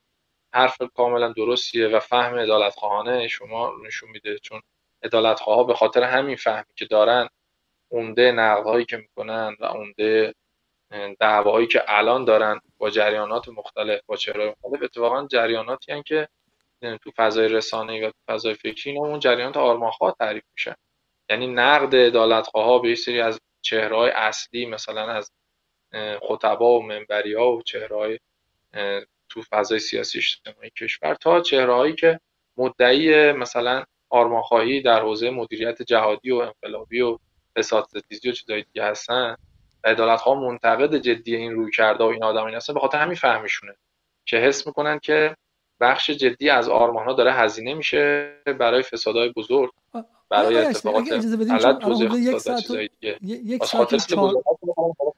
حرف 0.53 0.77
کاملا 0.95 1.33
درستیه 1.33 1.87
و 1.87 1.99
فهم 1.99 2.37
ادالت 2.37 2.75
خواهانه 2.75 3.27
شما 3.27 3.73
نشون 3.85 4.09
میده 4.09 4.39
چون 4.39 4.61
ادالت 5.03 5.39
ها 5.39 5.63
به 5.63 5.73
خاطر 5.73 6.03
همین 6.03 6.35
فهمی 6.35 6.73
که 6.75 6.85
دارن 6.85 7.29
عمده 7.91 8.31
نقدهایی 8.31 8.85
که 8.85 8.97
می‌کنن 8.97 9.55
و 9.59 9.65
عمده 9.65 10.33
دعواهایی 11.19 11.67
که 11.67 11.83
الان 11.87 12.25
دارن 12.25 12.59
با 12.77 12.89
جریانات 12.89 13.49
مختلف 13.49 14.01
با 14.05 14.15
چهرهای 14.15 14.49
مختلف 14.49 14.83
اتفاقا 14.83 15.27
جریاناتی 15.27 15.91
هن 15.91 16.03
که 16.03 16.27
تو 16.81 17.11
فضای 17.15 17.47
رسانه 17.47 18.07
و 18.07 18.11
تو 18.11 18.33
فضای 18.33 18.53
فکری 18.53 18.97
اون 18.97 19.19
جریانات 19.19 19.57
آرمانخواه 19.57 20.15
تعریف 20.19 20.43
میشن. 20.53 20.75
یعنی 21.29 21.47
نقد 21.47 22.15
ها 22.55 22.79
به 22.79 22.95
سری 22.95 23.21
از 23.21 23.39
چهرهای 23.67 24.11
اصلی 24.11 24.65
مثلا 24.65 25.07
از 25.11 25.31
خطبا 26.21 26.79
و 26.79 26.83
منبری 26.83 27.33
ها 27.33 27.51
و 27.51 27.61
چهرهای 27.61 28.19
تو 29.29 29.41
فضای 29.49 29.79
سیاسی 29.79 30.17
اجتماعی 30.17 30.69
کشور 30.69 31.15
تا 31.15 31.41
چهرهایی 31.41 31.95
که 31.95 32.19
مدعی 32.57 33.31
مثلا 33.31 33.83
آرمانخواهی 34.09 34.81
در 34.81 35.01
حوزه 35.01 35.29
مدیریت 35.29 35.81
جهادی 35.81 36.31
و 36.31 36.35
انقلابی 36.35 37.01
و 37.01 37.17
فساد 37.57 37.85
ستیزی 37.85 38.29
و 38.29 38.31
چیزای 38.31 38.63
دیگه 38.63 38.83
هستن 38.83 39.35
عدالت 39.83 40.21
ها 40.21 40.35
منتقد 40.35 40.97
جدی 40.97 41.35
این 41.35 41.51
روی 41.53 41.71
کرده 41.71 42.03
و 42.03 42.07
این 42.07 42.23
آدم 42.23 42.49
هستن 42.49 42.73
به 42.73 42.79
خاطر 42.79 42.97
همین 42.97 43.15
فهمشونه 43.15 43.75
که 44.25 44.37
حس 44.37 44.67
می‌کنن 44.67 44.99
که 44.99 45.35
بخش 45.79 46.09
جدی 46.09 46.49
از 46.49 46.69
آرمان 46.69 47.05
ها 47.05 47.13
داره 47.13 47.33
هزینه 47.33 47.73
میشه 47.73 48.31
برای 48.59 48.83
فسادهای 48.83 49.29
بزرگ 49.29 49.69
برای 50.29 50.57
اتفاقات 50.57 51.07
یک 51.07 52.37
ساعت 52.37 52.63
یک 53.21 53.65
ساعت 53.65 53.95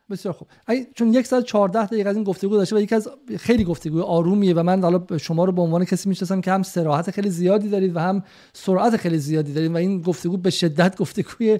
بسیار 0.10 0.34
خوب. 0.34 0.48
چون 0.96 1.14
یک 1.14 1.26
ساعت 1.26 1.44
14 1.44 1.86
دقیقه 1.86 2.10
از 2.10 2.16
این 2.16 2.24
گفتگو 2.24 2.58
داشته 2.58 2.76
و 2.76 2.80
یکی 2.80 2.96
از 2.96 3.10
خیلی 3.38 3.64
گفتگو 3.64 4.02
آرومیه 4.02 4.54
و 4.54 4.64
من 4.64 4.82
حالا 4.82 5.18
شما 5.18 5.46
رو 5.46 5.52
به 5.52 5.62
عنوان 5.62 5.86
کسی 5.86 6.10
می‌شناسم 6.10 6.42
که 6.42 6.52
هم 6.52 6.64
سراحت 6.64 7.12
خیلی 7.12 7.30
زیادی 7.30 7.70
دارید 7.70 7.96
و 7.96 8.00
هم 8.00 8.24
سرعت 8.54 8.98
خیلی 8.98 9.18
زیادی 9.18 9.54
دارید 9.54 9.72
و 9.72 9.78
این 9.78 10.02
گفتگو 10.02 10.38
به 10.38 10.50
شدت 10.50 10.98
گفتگوی 10.98 11.60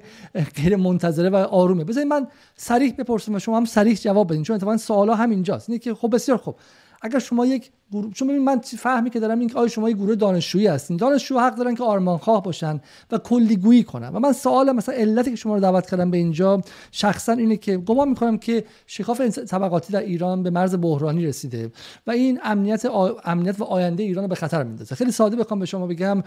غیر 0.56 0.76
منتظره 0.76 1.30
و 1.30 1.36
آرومه. 1.36 1.84
بذارید 1.84 2.08
من 2.08 2.26
صریح 2.56 2.94
بپرسم 2.98 3.34
و 3.34 3.38
شما 3.38 3.56
هم 3.56 3.64
صریح 3.64 3.94
جواب 3.94 4.28
بدین 4.28 4.42
چون 4.42 4.56
اتفاقا 4.56 4.76
سوالا 4.76 5.14
همینجاست. 5.14 5.70
اینه 5.70 5.78
که 5.78 5.94
خب 5.94 6.14
بسیار 6.14 6.38
خوب. 6.38 6.56
اگر 7.02 7.18
شما 7.18 7.46
یک 7.46 7.70
گروه 7.92 8.12
چون 8.12 8.28
ببین 8.28 8.44
من 8.44 8.58
فهمی 8.58 9.10
که 9.10 9.20
دارم 9.20 9.38
این 9.38 9.48
که 9.48 9.58
آیا 9.58 9.68
شما 9.68 9.90
یک 9.90 9.96
گروه 9.96 10.14
دانشجویی 10.14 10.66
هستین؟ 10.66 10.96
دانشجو 10.96 11.38
حق 11.38 11.54
دارن 11.54 11.74
که 11.74 11.84
آرمانخواه 11.84 12.42
باشن 12.42 12.80
و 13.10 13.18
کلیگویی 13.18 13.84
کنن. 13.84 14.08
و 14.08 14.18
من 14.18 14.32
سوال 14.32 14.72
مثلا 14.72 14.94
علتی 14.94 15.30
که 15.30 15.36
شما 15.36 15.54
رو 15.54 15.60
دعوت 15.60 15.90
کردم 15.90 16.10
به 16.10 16.16
اینجا 16.16 16.60
شخصا 16.92 17.32
اینه 17.32 17.56
که 17.56 17.76
گمان 17.76 18.08
می‌کنم 18.08 18.38
که 18.38 18.64
شکاف 18.86 19.20
طبقاتی 19.20 19.92
در 19.92 20.00
ایران 20.00 20.42
به 20.42 20.50
مرز 20.50 20.76
بحرانی 20.80 21.26
رسیده 21.26 21.72
و 22.06 22.10
این 22.10 22.40
امنیت 22.44 22.86
امنیت 23.24 23.60
و 23.60 23.64
آینده 23.64 24.02
ایران 24.02 24.24
رو 24.24 24.28
به 24.28 24.34
خطر 24.34 24.62
میندازه. 24.62 24.94
خیلی 24.94 25.12
ساده 25.12 25.36
بخوام 25.36 25.60
به 25.60 25.66
شما 25.66 25.86
بگم 25.86 26.22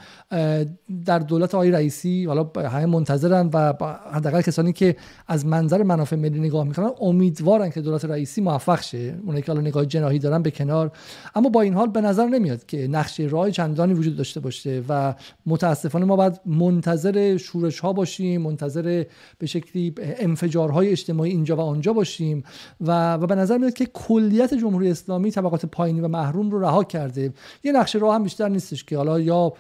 در 1.05 1.20
دولت 1.20 1.55
آقای 1.55 1.72
رئیسی 1.72 2.26
حالا 2.26 2.51
همه 2.55 2.86
منتظرن 2.86 3.49
و 3.53 3.74
حداقل 4.11 4.41
کسانی 4.41 4.74
که 4.74 4.95
از 5.28 5.45
منظر 5.45 5.84
منافع 5.84 6.16
ملی 6.16 6.39
نگاه 6.39 6.64
می‌کنن 6.64 6.91
امیدوارن 7.01 7.70
که 7.70 7.82
دولت 7.82 8.05
رئیسی 8.05 8.41
موفق 8.41 8.82
شه. 8.82 9.16
اونایی 9.26 9.43
که 9.43 9.51
الان 9.51 9.68
نگاه 9.68 9.86
جناحی 9.86 10.20
دارن 10.20 10.41
به 10.41 10.51
کنار. 10.51 10.91
اما 11.36 11.49
با 11.54 11.62
این 11.62 11.74
حال 11.74 11.88
به 11.88 12.01
نظر 12.01 12.26
نمیاد 12.26 12.66
که 12.66 12.88
نقشه 12.88 13.24
راه 13.24 13.51
چندانی 13.51 13.93
وجود 13.93 14.16
داشته 14.16 14.39
باشه 14.39 14.84
و 14.89 15.14
متاسفانه 15.45 16.06
ما 16.06 16.16
باید 16.16 16.39
منتظر 16.45 17.38
شورش 17.38 17.80
ها 17.80 17.93
باشیم 17.93 18.41
منتظر 18.41 19.06
به 19.38 19.45
شکلی 19.45 19.95
انفجارهای 19.99 20.89
اجتماعی 20.89 21.32
اینجا 21.32 21.56
و 21.56 21.60
آنجا 21.60 21.93
باشیم 21.93 22.43
و, 22.82 23.14
و 23.14 23.28
به 23.28 23.36
نظر 23.36 23.58
میاد 23.58 23.74
که 23.74 23.86
کلیت 23.86 24.54
جمهوری 24.54 24.91
اسلامی 24.91 25.32
طبقات 25.32 25.66
پایینی 25.66 25.99
و 25.99 26.08
محروم 26.08 26.51
رو 26.51 26.60
رها 26.60 26.84
کرده. 26.84 27.34
یه 27.64 27.72
نقشه 27.72 27.99
راه 27.99 28.16
هم 28.16 28.24
بیشتر 28.24 28.49
نیستش 28.49 28.84
که 28.84 28.97
حالا 28.97 29.20
یا 29.20 29.54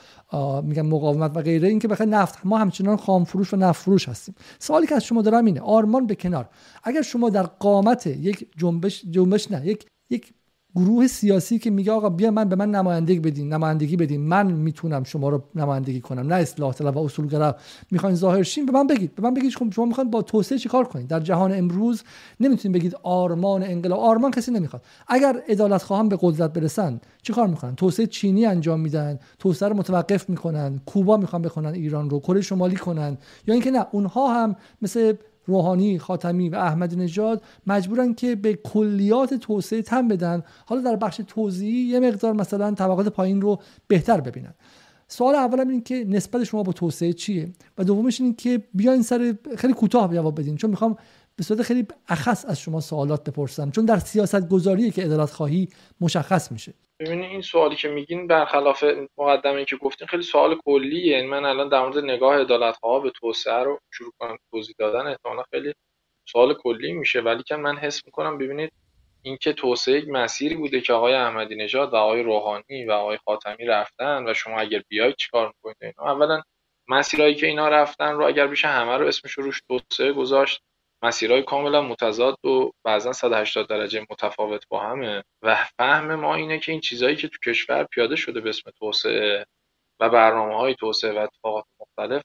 میگم 0.63 0.85
مقاومت 0.85 1.31
و 1.37 1.41
غیره 1.41 1.67
اینکه 1.67 1.87
بخاطر 1.87 2.05
نفت 2.05 2.39
ما 2.43 2.57
همچنان 2.57 2.97
خام 2.97 3.23
فروش 3.23 3.53
و 3.53 3.57
نفت 3.57 3.81
فروش 3.81 4.09
هستیم. 4.09 4.35
سوالی 4.59 4.87
که 4.87 4.95
از 4.95 5.03
شما 5.03 5.21
دارم 5.21 5.45
اینه 5.45 5.61
آرمان 5.61 6.07
به 6.07 6.15
کنار. 6.15 6.49
اگر 6.83 7.01
شما 7.01 7.29
در 7.29 7.43
قامت 7.43 8.07
یک 8.07 8.47
جنبش 8.57 9.03
جنبش 9.11 9.51
نه 9.51 9.67
یک 9.67 9.85
یک 10.09 10.33
گروه 10.75 11.07
سیاسی 11.07 11.59
که 11.59 11.69
میگه 11.69 11.91
آقا 11.91 12.09
بیا 12.09 12.31
من 12.31 12.49
به 12.49 12.55
من 12.55 12.71
نمایندگی 12.71 13.19
بدین 13.19 13.53
نمایندگی 13.53 13.97
بدین. 13.97 14.21
من 14.21 14.51
می‌تونم 14.51 15.03
شما 15.03 15.29
رو 15.29 15.43
نمایندگی 15.55 16.01
کنم. 16.01 16.27
نه 16.27 16.35
اصلاح 16.35 16.73
طلب 16.73 16.97
و 16.97 17.05
اصولگرا 17.05 17.55
می‌خواین 17.91 18.15
ظاهر 18.15 18.43
شین 18.43 18.65
به 18.65 18.71
من 18.71 18.87
بگید. 18.87 19.15
به 19.15 19.23
من 19.23 19.33
بگید 19.33 19.55
خب 19.55 19.71
شما 19.71 19.85
می‌خواین 19.85 20.11
با 20.11 20.21
توسعه 20.21 20.57
چیکار 20.57 20.83
کنید 20.83 21.07
در 21.07 21.19
جهان 21.19 21.53
امروز 21.57 22.03
نمی‌تونید 22.39 22.77
بگید 22.77 22.95
آرمان 23.03 23.63
انقلاب. 23.63 23.99
آرمان 23.99 24.31
کسی 24.31 24.51
نمی‌خواد. 24.51 24.81
اگر 25.07 25.41
عدالت 25.49 25.83
خواهم 25.83 26.09
به 26.09 26.17
قدرت 26.21 26.53
برسن 26.53 26.99
چیکار 27.21 27.47
می‌کنن؟ 27.47 27.75
توسعه 27.75 28.05
چینی 28.05 28.45
انجام 28.45 28.79
میدن 28.79 29.19
توسعه 29.39 29.69
رو 29.69 29.75
متوقف 29.75 30.29
می‌کنن 30.29 30.81
کوبا 30.85 31.17
می‌خوان 31.17 31.41
بکنن 31.41 31.73
ایران 31.73 32.09
رو 32.09 32.19
کره 32.19 32.41
شمالی 32.41 32.75
کنن. 32.75 33.17
یا 33.47 33.53
اینکه 33.53 33.71
نه 33.71 33.85
اونها 33.91 34.43
هم 34.43 34.55
مثل 34.81 35.13
روحانی 35.45 35.99
خاتمی 35.99 36.49
و 36.49 36.55
احمدی 36.55 36.95
نژاد 36.95 37.43
مجبورن 37.67 38.13
که 38.13 38.35
به 38.35 38.53
کلیات 38.53 39.33
توسعه 39.33 39.81
تم 39.81 40.07
بدن. 40.07 40.43
حالا 40.65 40.81
در 40.81 40.95
بخش 40.95 41.21
توضیحی 41.27 41.79
یه 41.79 41.99
مقدار 41.99 42.33
مثلا 42.33 42.71
طبقات 42.71 43.07
پایین 43.07 43.41
رو 43.41 43.59
بهتر 43.87 44.21
ببینن. 44.21 44.53
سوال 45.07 45.35
اولم 45.35 45.69
این 45.69 45.83
که 45.83 46.05
نسبت 46.09 46.43
شما 46.43 46.63
با 46.63 46.71
توسعه 46.71 47.13
چیه؟ 47.13 47.51
و 47.77 47.83
دومش 47.83 48.21
این 48.21 48.35
که 48.35 48.63
بیاین 48.73 49.01
سر 49.01 49.35
خیلی 49.57 49.73
کوتاه 49.73 50.13
جواب 50.13 50.39
بدین 50.39 50.55
چون 50.55 50.69
می‌خوام 50.69 50.97
به 51.35 51.43
صورت 51.43 51.61
خیلی 51.61 51.87
اخص 52.07 52.45
از 52.47 52.59
شما 52.59 52.79
سوالات 52.79 53.29
بپرسم 53.29 53.71
چون 53.71 53.85
در 53.85 53.99
سیاست 53.99 54.49
گذاری 54.49 54.91
که 54.91 55.03
عدالت 55.03 55.31
خواهی 55.31 55.69
مشخص 56.01 56.51
میشه. 56.51 56.73
ببینید 56.99 57.31
این 57.31 57.41
سوالی 57.41 57.75
که 57.75 57.89
میگین 57.89 58.27
برخلاف 58.27 58.83
مقدمه 59.17 59.65
که 59.65 59.75
گفتین 59.75 60.07
خیلی 60.07 60.23
سوال 60.23 60.55
کلیه. 60.65 61.05
یعنی 61.05 61.27
من 61.27 61.45
الان 61.45 61.69
در 61.69 61.81
مورد 61.81 61.97
نگاه 61.97 62.39
عدالت 62.41 62.77
ها 62.83 62.99
به 62.99 63.09
توسعه 63.09 63.63
رو 63.63 63.79
شروع 63.91 64.11
کنم 64.19 64.37
توضیح 64.51 64.75
دادن 64.79 65.07
احتمالا 65.07 65.43
خیلی 65.51 65.73
سوال 66.29 66.53
کلی 66.53 66.91
میشه. 66.91 67.21
ولی 67.21 67.43
که 67.43 67.55
من 67.55 67.77
حس 67.77 68.05
می‌کنم 68.05 68.37
ببینید 68.37 68.71
اینکه 69.21 69.53
توسعه 69.53 69.97
یک 69.97 70.07
مسیری 70.07 70.55
بوده 70.55 70.81
که 70.81 70.93
آقای 70.93 71.13
احمدی 71.13 71.55
نژاد 71.55 71.93
و 71.93 71.95
آقای 71.95 72.23
روحانی 72.23 72.85
و 72.87 72.91
آقای 72.91 73.17
خاتمی 73.25 73.65
رفتن 73.65 74.29
و 74.29 74.33
شما 74.33 74.59
اگر 74.59 74.83
بیاید 74.89 75.15
چیکار 75.15 75.47
می‌کنید؟ 75.47 75.95
اولا 75.99 76.41
مسیرهایی 76.87 77.35
که 77.35 77.47
اینا 77.47 77.67
رفتن 77.69 78.11
رو 78.13 78.27
اگر 78.27 78.47
بشه 78.47 78.67
همه 78.67 78.97
رو 78.97 79.07
اسمش 79.07 79.31
روش 79.31 79.61
توسعه 79.67 80.13
گذاشت. 80.13 80.61
مسیرهای 81.03 81.43
کاملا 81.43 81.81
متضاد 81.81 82.45
و 82.45 82.71
بعضا 82.83 83.13
180 83.13 83.67
درجه 83.67 84.05
متفاوت 84.09 84.67
با 84.69 84.79
همه. 84.79 85.23
و 85.41 85.55
فهم 85.79 86.15
ما 86.15 86.35
اینه 86.35 86.59
که 86.59 86.71
این 86.71 86.81
چیزهایی 86.81 87.15
که 87.15 87.27
تو 87.27 87.37
کشور 87.51 87.83
پیاده 87.83 88.15
شده 88.15 88.41
به 88.41 88.49
اسم 88.49 88.71
توسعه 88.79 89.45
و 89.99 90.09
برنامه 90.09 90.55
های 90.55 90.75
توسعه 90.75 91.13
و 91.13 91.17
اتفاقات 91.17 91.65
مختلف 91.79 92.23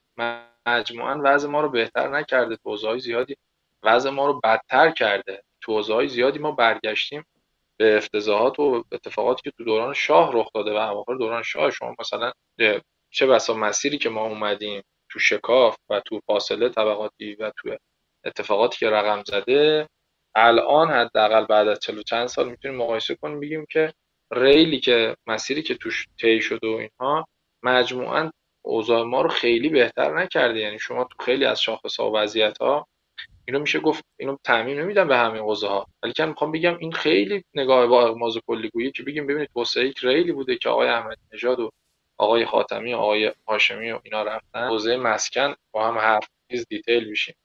مجموعا 0.65 1.21
وضع 1.23 1.49
ما 1.49 1.61
رو 1.61 1.69
بهتر 1.69 2.09
نکرده 2.09 2.55
توضیحات 2.55 2.97
زیادی 2.99 3.35
وضع 3.83 4.09
ما 4.09 4.27
رو 4.27 4.39
بدتر 4.43 4.91
کرده. 4.91 5.43
توضیحات 5.61 6.07
زیادی 6.07 6.39
ما 6.39 6.51
برگشتیم 6.51 7.25
به 7.77 7.97
افتضاحات 7.97 8.59
و 8.59 8.83
اتفاقاتی 8.91 9.41
که 9.43 9.51
تو 9.57 9.63
دوران 9.63 9.93
شاه 9.93 10.31
رخ 10.33 10.49
داده 10.53 10.73
و 10.73 10.77
اواخر 10.77 11.15
دوران 11.15 11.43
شاه. 11.43 11.71
شما 11.71 11.95
مثلا 11.99 12.31
چه 13.11 13.27
بسا 13.27 13.53
مسیری 13.53 13.97
که 13.97 14.09
ما 14.09 14.25
اومدیم 14.25 14.83
تو 15.09 15.19
شکاف 15.19 15.77
و 15.89 15.99
تو 15.99 16.19
فاصله 16.27 16.69
طبقاتی 16.69 17.35
و 17.35 17.51
تو 17.57 17.77
اتفاقاتی 18.25 18.77
که 18.77 18.89
رقم 18.89 19.23
زده 19.23 19.89
الان 20.35 20.89
حداقل 20.91 21.45
بعد 21.45 21.67
از 21.67 21.79
چلو 21.79 22.03
چند 22.03 22.27
سال 22.27 22.49
می‌تونیم 22.49 22.77
مقایسه 22.77 23.15
کنیم 23.15 23.39
بگیم 23.39 23.65
که 23.69 23.93
ریلی 24.31 24.79
که 24.79 25.15
مسیری 25.27 25.61
که 25.63 25.75
توش 25.75 26.07
طی 26.21 26.41
شده 26.41 26.67
و 26.67 26.71
اینها 26.71 27.27
مجموعا 27.63 28.31
اوضاع 28.61 29.03
ما 29.03 29.21
رو 29.21 29.29
خیلی 29.29 29.69
بهتر 29.69 30.19
نکرده. 30.19 30.59
یعنی 30.59 30.79
شما 30.79 31.03
تو 31.03 31.23
خیلی 31.23 31.45
از 31.45 31.61
شاخص 31.61 31.99
ها 31.99 32.11
و 32.11 32.17
وضعیت 32.17 32.57
ها 32.57 32.87
اینو 33.47 33.59
میشه 33.59 33.79
گفت 33.79 34.05
اینو 34.19 34.37
تعمیم 34.43 34.79
نمیدم 34.79 35.07
به 35.07 35.17
همین 35.17 35.41
حوزه 35.41 35.67
ها 35.67 35.87
ولی 36.03 36.13
می‌خوام 36.19 36.51
بگم 36.51 36.77
این 36.77 36.91
خیلی 36.91 37.43
نگاه 37.53 37.87
با 37.87 38.07
اغماز 38.07 38.37
کلیگویی 38.47 38.91
که 38.91 39.03
بگیم 39.03 39.27
ببینید 39.27 39.49
توسعه 39.53 39.87
یک 39.87 39.99
ریلی 40.03 40.31
بوده 40.31 40.55
که 40.57 40.69
آقای 40.69 40.87
احمدی 40.87 41.21
نژاد 41.33 41.59
و 41.59 41.71
آقای 42.17 42.45
خاتمی 42.45 42.93
آقای 42.93 43.31
هاشمی 43.47 43.91
و 43.91 43.99
اینا 44.03 44.23
رفتن. 44.23 44.67
حوزه 44.67 44.97
مسکن 44.97 45.55
با 45.71 45.87
هم 45.87 45.97
هر 45.97 46.19
چیز 46.51 46.65
دیتیل 46.69 47.09
میشیم. 47.09 47.35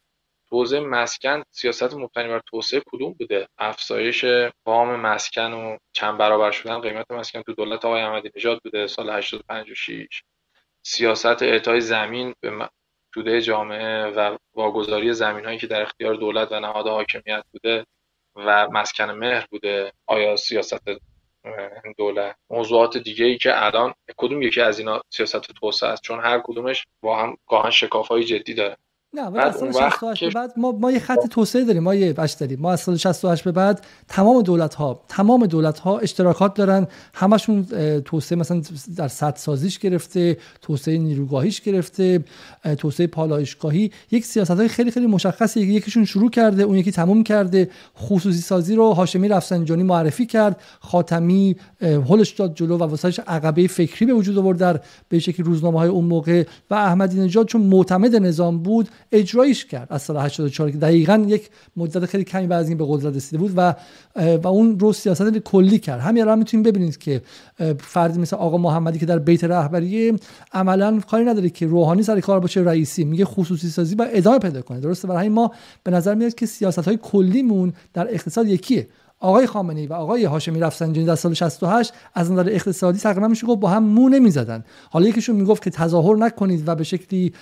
حوزه 0.55 0.81
مسکن 0.81 1.43
سیاست 1.51 1.95
مبتنی 1.95 2.29
بر 2.29 2.41
توسعه 2.47 2.83
کدوم 2.87 3.13
بوده؟ 3.13 3.49
افزایش 3.59 4.25
وام 4.67 5.01
مسکن 5.01 5.53
و 5.53 5.77
چند 5.93 6.19
برابر 6.19 6.51
شدن 6.51 6.81
قیمت 6.81 7.11
مسکن 7.11 7.43
تو 7.43 7.53
دولت 7.53 7.85
آقای 7.85 8.03
احمدی 8.03 8.31
نژاد 8.37 8.61
بوده 8.65 8.87
سال 8.87 9.11
85 9.11 9.71
و 9.71 9.75
6 9.75 10.23
سیاست 10.83 11.43
اعطای 11.43 11.81
زمین 11.81 12.35
به 12.41 12.69
توده 13.13 13.41
جامعه 13.41 14.07
و 14.07 14.37
واگذاری 14.55 15.13
زمین 15.13 15.45
هایی 15.45 15.59
که 15.59 15.67
در 15.67 15.83
اختیار 15.83 16.15
دولت 16.15 16.53
و 16.53 16.61
نهاد 16.61 16.87
حاکمیت 16.87 17.45
بوده 17.53 17.87
و 18.37 18.69
مسکن 18.69 19.11
مهر 19.11 19.47
بوده. 19.51 19.93
آیا 20.07 20.37
سیاست 20.37 20.89
دولت؟ 21.99 22.37
موضوعات 22.51 22.99
دیگه 22.99 23.25
ای 23.25 23.39
که 23.39 23.65
الان 23.65 23.95
کدوم 24.17 24.43
یکی 24.43 24.61
از 24.61 24.79
اینا 24.79 25.03
سیاست 25.11 25.53
توسعه 25.53 25.89
است؟ 25.91 26.03
چون 26.03 26.21
هر 26.21 26.41
کدومش 26.45 26.87
با 27.01 27.23
هم 27.23 27.37
گاهن 27.47 27.71
شکاف 27.71 28.09
های 28.09 28.25
جدی 28.25 28.55
داره. 28.55 28.77
نه 29.15 29.23
ولی 29.23 29.43
از 29.43 29.57
سال 29.57 29.73
68 29.73 30.25
به 30.25 30.31
بعد 30.31 30.53
ما 30.57 30.73
ما 30.73 30.93
یه 30.93 30.99
خط 30.99 31.27
توسعه 31.31 31.65
داریم 31.65 31.83
ما 31.83 31.95
یه 31.95 32.13
بچ 32.13 32.39
داریم. 32.39 32.61
ما 32.61 32.73
از 32.73 32.81
سال 32.81 32.97
68 32.97 33.45
به 33.45 33.53
بعد 33.53 33.87
تمام 34.09 34.43
دولت 34.43 34.75
ها 34.75 35.01
تمام 35.09 35.47
دولت 35.47 35.79
ها 35.79 35.99
اشتراکات 35.99 36.55
دارن. 36.55 36.87
همشون 37.15 37.67
توسعه 38.05 38.39
مثلا 38.39 38.63
در 38.97 39.09
سد 39.09 39.37
سازیش 39.37 39.79
گرفته 39.79 40.37
توسعه 40.63 40.99
نیروگاهیش 40.99 41.61
گرفته 41.61 42.25
توسعه 42.79 43.07
پالایشگاهی. 43.07 43.91
یک 44.11 44.25
سیاست 44.25 44.51
های 44.51 44.69
خیلی 44.69 44.91
خیلی 44.91 45.07
مشخصه. 45.07 45.61
یکیشون 45.61 46.05
شروع 46.05 46.31
کرده 46.31 46.63
اون 46.63 46.77
یکی 46.77 46.93
تموم 46.93 47.25
کرده. 47.25 47.71
خصوصی 47.99 48.41
سازی 48.41 48.75
رو 48.75 48.93
هاشمی 48.93 49.29
رفسنجانی 49.29 49.83
معرفی 49.83 50.27
کرد. 50.27 50.61
خاتمی 50.81 51.57
هولش 51.81 52.31
داد 52.31 52.55
جلو 52.55 52.77
و 52.77 52.83
واسهش 52.83 53.21
عقبه 53.27 53.67
فکری 53.67 54.07
به 54.07 54.13
وجود 54.13 54.39
آورد 54.39 54.59
در 54.59 54.81
به 55.09 55.19
شکلی 55.19 55.47
روزنامه 55.47 55.79
های 55.79 55.89
اون 55.89 56.05
موقع. 56.05 56.45
و 56.71 56.75
احمدی 56.75 57.21
نژاد 57.21 57.47
چون 57.47 57.61
معتمد 57.61 58.17
نظام 58.17 58.59
بود 58.59 58.89
اجرایش 59.15 59.65
کرد 59.65 59.87
از 59.91 60.03
سال 60.03 60.17
84 60.17 60.71
که 60.71 60.79
دقیقا 60.79 61.25
یک 61.29 61.51
مدت 61.77 62.07
خیلی 62.07 62.25
کمی 62.25 62.47
بعد 62.47 62.61
از 62.61 62.69
این 62.69 62.79
به 62.79 62.85
قدرت 62.89 63.17
رسیده 63.17 63.39
بود 63.39 63.53
و 63.57 63.75
و 64.17 64.49
اون 64.49 64.79
رو 64.79 64.93
سیاست 64.93 65.39
کلی 65.39 65.79
کرد. 65.79 66.01
همین 66.01 66.23
الان 66.23 66.39
می‌تونیم 66.39 66.63
ببینید 66.63 66.99
که 66.99 67.23
فردی 67.79 68.19
مثل 68.19 68.37
آقا 68.37 68.59
محمدی 68.59 68.99
که 68.99 69.07
در 69.07 69.19
بیت 69.19 69.45
رهبری 69.45 70.19
عملا 70.53 71.01
کاری 71.11 71.25
نداره 71.25 71.51
که 71.51 71.67
روحانی 71.67 72.03
سر 72.03 72.21
کار 72.21 72.41
باشه 72.41 72.61
رئیسی. 72.61 73.05
میگه 73.05 73.25
خصوصی 73.25 73.69
سازی 73.69 73.95
و 73.95 74.07
ادامه 74.13 74.39
پیدا 74.39 74.63
کنه. 74.63 74.81
درسته؟ 74.81 75.09
برای 75.09 75.29
ما 75.29 75.51
به 75.83 75.91
نظر 75.91 76.15
میاد 76.15 76.35
که 76.35 76.47
سیاست 76.47 76.79
های 76.79 76.99
کلیمون 77.03 77.73
در 77.95 78.15
اقتصاد 78.15 78.49
یکیه. 78.49 78.89
آقای 79.25 79.47
خامنه‌ای 79.47 79.87
و 79.87 79.93
آقای 79.93 80.25
هاشمی 80.25 80.61
رفسنجانی 80.61 81.07
در 81.07 81.15
سال 81.15 81.35
68 81.35 81.93
از 82.15 82.33
نظر 82.33 82.49
اقتصادی 82.49 82.99
تقریبا 82.99 83.29
میشه 83.29 83.47
گفت 83.47 83.61
با 83.61 83.69
هم 83.69 83.83
مو 83.83 84.09
نمی‌زدن. 84.09 84.65
حالا 84.91 85.09
یکیشون 85.09 85.37
می‌گفت 85.37 85.63
که 85.63 85.71
تظاهر 85.71 86.17
نکنید 86.17 86.69
و 86.69 86.75
به 86.75 86.85
شکلی 86.85 87.33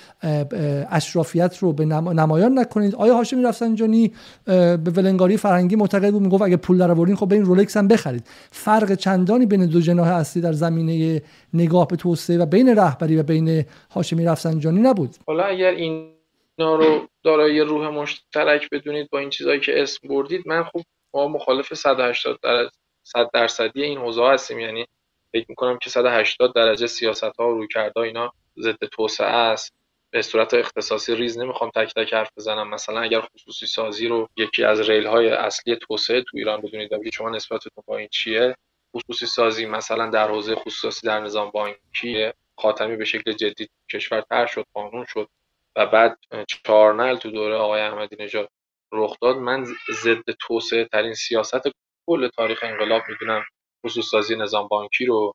اشرافیت 0.90 1.58
رو 1.58 1.72
به 1.72 1.84
نمایان 1.84 2.58
نکنید. 2.58 2.94
آیا 2.94 3.14
هاشمی 3.14 3.42
رفسنجانی 3.42 4.12
به 4.44 4.92
ولنگاری 4.96 5.36
فرهنگی 5.36 5.76
معتقد 5.76 6.12
بود؟ 6.12 6.22
می‌گفت 6.22 6.42
اگه 6.42 6.56
پول 6.56 6.78
درآوردین 6.78 7.16
خب 7.16 7.32
این 7.32 7.44
رولکس 7.44 7.76
هم 7.76 7.88
بخرید. 7.88 8.26
فرق 8.50 8.94
چندانی 8.94 9.46
بین 9.46 9.66
دو 9.66 9.80
جناح 9.80 10.08
اصلی 10.08 10.42
در 10.42 10.52
زمینه 10.52 11.22
نگاه 11.54 11.88
به 11.88 11.96
توسعه 11.96 12.38
و 12.38 12.46
بین 12.46 12.68
رهبری 12.76 13.16
و 13.16 13.22
بین 13.22 13.64
هاشمی 13.90 14.24
رفسنجانی 14.24 14.80
نبود؟ 14.80 15.16
حالا 15.26 15.44
اگر 15.44 15.70
این 15.70 16.12
رو 16.58 17.00
دارای 17.24 17.60
روح 17.60 17.88
مشترک 17.88 18.70
بدونید 18.72 19.10
با 19.10 19.18
این 19.18 19.30
چیزهایی 19.30 19.60
که 19.60 19.82
اسم 19.82 20.08
بردید 20.08 20.48
من 20.48 20.62
خوب 20.62 20.82
ما 21.14 21.28
مخالف 21.28 21.74
180 21.74 22.40
درجه 22.42 22.70
100 23.02 23.30
درصدی 23.32 23.82
این 23.82 23.98
حوزه 23.98 24.26
هستیم. 24.26 24.58
یعنی 24.58 24.86
فکر 25.32 25.46
می‌کنم 25.48 25.78
که 25.78 25.90
180 25.90 26.54
درجه 26.54 26.86
سیاست 26.86 27.36
ها 27.38 27.48
و 27.48 27.54
رویکردها 27.54 28.02
اینا 28.02 28.32
ضد 28.58 28.84
توسعه 28.84 29.26
است. 29.26 29.74
به 30.10 30.22
صورت 30.22 30.54
اختصاصی 30.54 31.14
ریز 31.14 31.38
نمی‌خوام 31.38 31.70
تک 31.70 31.94
تک 31.94 32.14
حرف 32.14 32.30
بزنم. 32.36 32.70
مثلا 32.70 33.00
اگر 33.00 33.20
خصوصی 33.20 33.66
سازی 33.66 34.08
رو 34.08 34.28
یکی 34.36 34.64
از 34.64 34.90
ریل 34.90 35.06
های 35.06 35.28
اصلی 35.28 35.76
توسعه 35.76 36.22
تو 36.22 36.36
ایران 36.36 36.60
بدونید 36.60 36.90
شما 37.12 37.30
نسبتتون 37.30 37.84
با 37.86 37.96
این 37.96 38.08
چیه؟ 38.08 38.56
خصوصی 38.96 39.26
سازی 39.26 39.66
مثلا 39.66 40.10
در 40.10 40.28
حوزه 40.28 40.54
خصوصی 40.54 41.06
در 41.06 41.20
نظام 41.20 41.50
بانکی 41.50 42.32
خاتمی 42.56 42.96
به 42.96 43.04
شکل 43.04 43.32
جدی 43.32 43.68
کشور 43.92 44.20
تر 44.20 44.46
شد 44.46 44.66
قانون 44.74 45.04
شد 45.04 45.28
و 45.76 45.86
بعد 45.86 46.18
چهارنل 46.48 47.16
تو 47.16 47.30
دوره 47.30 47.54
آقای 47.54 47.80
احمدی 47.80 48.16
نژاد 48.20 48.48
رخ 48.92 49.16
داد 49.22 49.36
من 49.36 49.64
ضد 49.92 50.30
توسعه 50.40 50.84
ترین 50.84 51.14
سیاست 51.14 51.62
کل 52.06 52.28
تاریخ 52.28 52.60
انقلاب 52.62 53.02
می‌دونم. 53.08 53.44
خصوص 53.86 54.10
سازی 54.10 54.36
نظام 54.36 54.68
بانکی 54.68 55.06
رو 55.06 55.32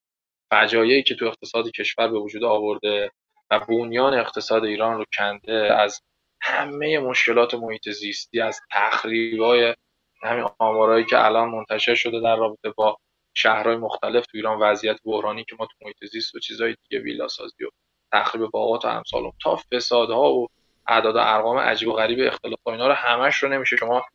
فجایعی 0.52 1.04
که 1.04 1.16
تو 1.16 1.26
اقتصاد 1.26 1.72
کشور 1.72 2.08
به 2.08 2.20
وجود 2.20 2.44
آورده 2.44 3.12
و 3.52 3.60
بنیان 3.60 4.14
اقتصاد 4.14 4.64
ایران 4.66 4.98
رو 4.98 5.06
کنده 5.18 5.76
از 5.80 6.02
همه 6.42 7.00
مشکلات 7.00 7.54
محیط 7.54 7.90
زیستی 7.90 8.42
از 8.42 8.62
تخریبای 8.72 9.76
همین 10.24 10.46
آمارایی 10.60 11.06
که 11.06 11.26
الان 11.26 11.50
منتشر 11.50 11.96
شده 11.96 12.20
در 12.20 12.36
رابطه 12.36 12.70
با 12.70 12.98
شهرهای 13.34 13.76
مختلف 13.76 14.26
تو 14.26 14.38
ایران 14.38 14.60
وضعیت 14.60 15.00
بحرانی 15.06 15.44
که 15.44 15.56
ما 15.60 15.66
تو 15.66 15.74
محیط 15.82 16.12
زیست 16.12 16.36
و 16.36 16.40
چیزهای 16.40 16.76
دیگه 16.90 17.04
ویلا 17.04 17.28
سازی 17.28 17.64
و 17.64 17.70
تخریب 18.14 18.52
باغات 18.52 18.86
و 18.86 18.88
امثال 18.88 19.32
تا 19.44 19.60
فسادها 19.72 20.34
و 20.34 20.48
اعداد 20.88 21.16
و 21.16 21.20
ارقام 21.22 21.58
عجیب 21.58 21.90
و 21.90 21.94
غریب 21.94 22.28
اختلاف 22.28 22.60
و 22.66 22.70
اینا 22.70 22.88
رو 22.88 22.94
همش 22.94 23.36
رو 23.36 23.50
نمیشه 23.50 23.76
شما 23.76 24.06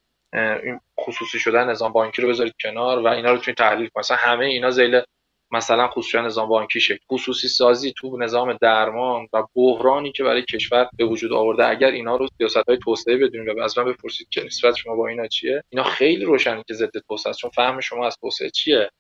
این 0.62 0.81
خصوصی 1.01 1.39
شدن 1.39 1.70
نظام 1.70 1.93
بانکی 1.93 2.23
رو 2.23 2.28
بذارید 2.28 2.55
کنار 2.62 2.99
و 2.99 3.07
اینا 3.07 3.32
رو 3.32 3.39
توی 3.39 3.55
تحلیل 3.55 3.89
کنید. 3.89 3.99
مثلا 3.99 4.16
همه 4.16 4.44
اینا 4.44 4.70
زیل 4.70 5.03
مثلا 5.53 5.89
خصوصی 5.89 6.19
نظام 6.19 6.49
بانکی 6.49 6.81
شد 6.81 6.99
خصوصی 7.11 7.49
سازی 7.49 7.93
تو 7.97 8.16
نظام 8.16 8.59
درمان 8.61 9.28
و 9.32 9.43
بحرانی 9.55 10.12
که 10.12 10.24
برای 10.24 10.43
کشور 10.43 10.89
به 10.97 11.05
وجود 11.05 11.32
آورده 11.32 11.66
اگر 11.66 11.90
اینا 11.90 12.16
رو 12.16 12.28
سیاست 12.39 12.69
های 12.69 12.78
توسعه 12.78 13.16
بدونید 13.16 13.59
و 13.59 13.62
از 13.62 13.78
من 13.78 13.85
بپرسید 13.85 14.28
که 14.31 14.44
نسبت 14.44 14.74
شما 14.74 14.97
با 14.97 15.09
اینا 15.09 15.27
چیه 15.27 15.62
اینا 15.70 15.85
خیلی 15.85 16.24
روشنه 16.24 16.62
که 16.69 16.74
ضد 16.74 16.99
توسعه 17.09 17.32
چون 17.32 17.51
فهم 17.51 17.81
شما 17.81 18.07
از 18.07 18.16
توسعه 18.20 18.51
چیه؟ 18.51 18.90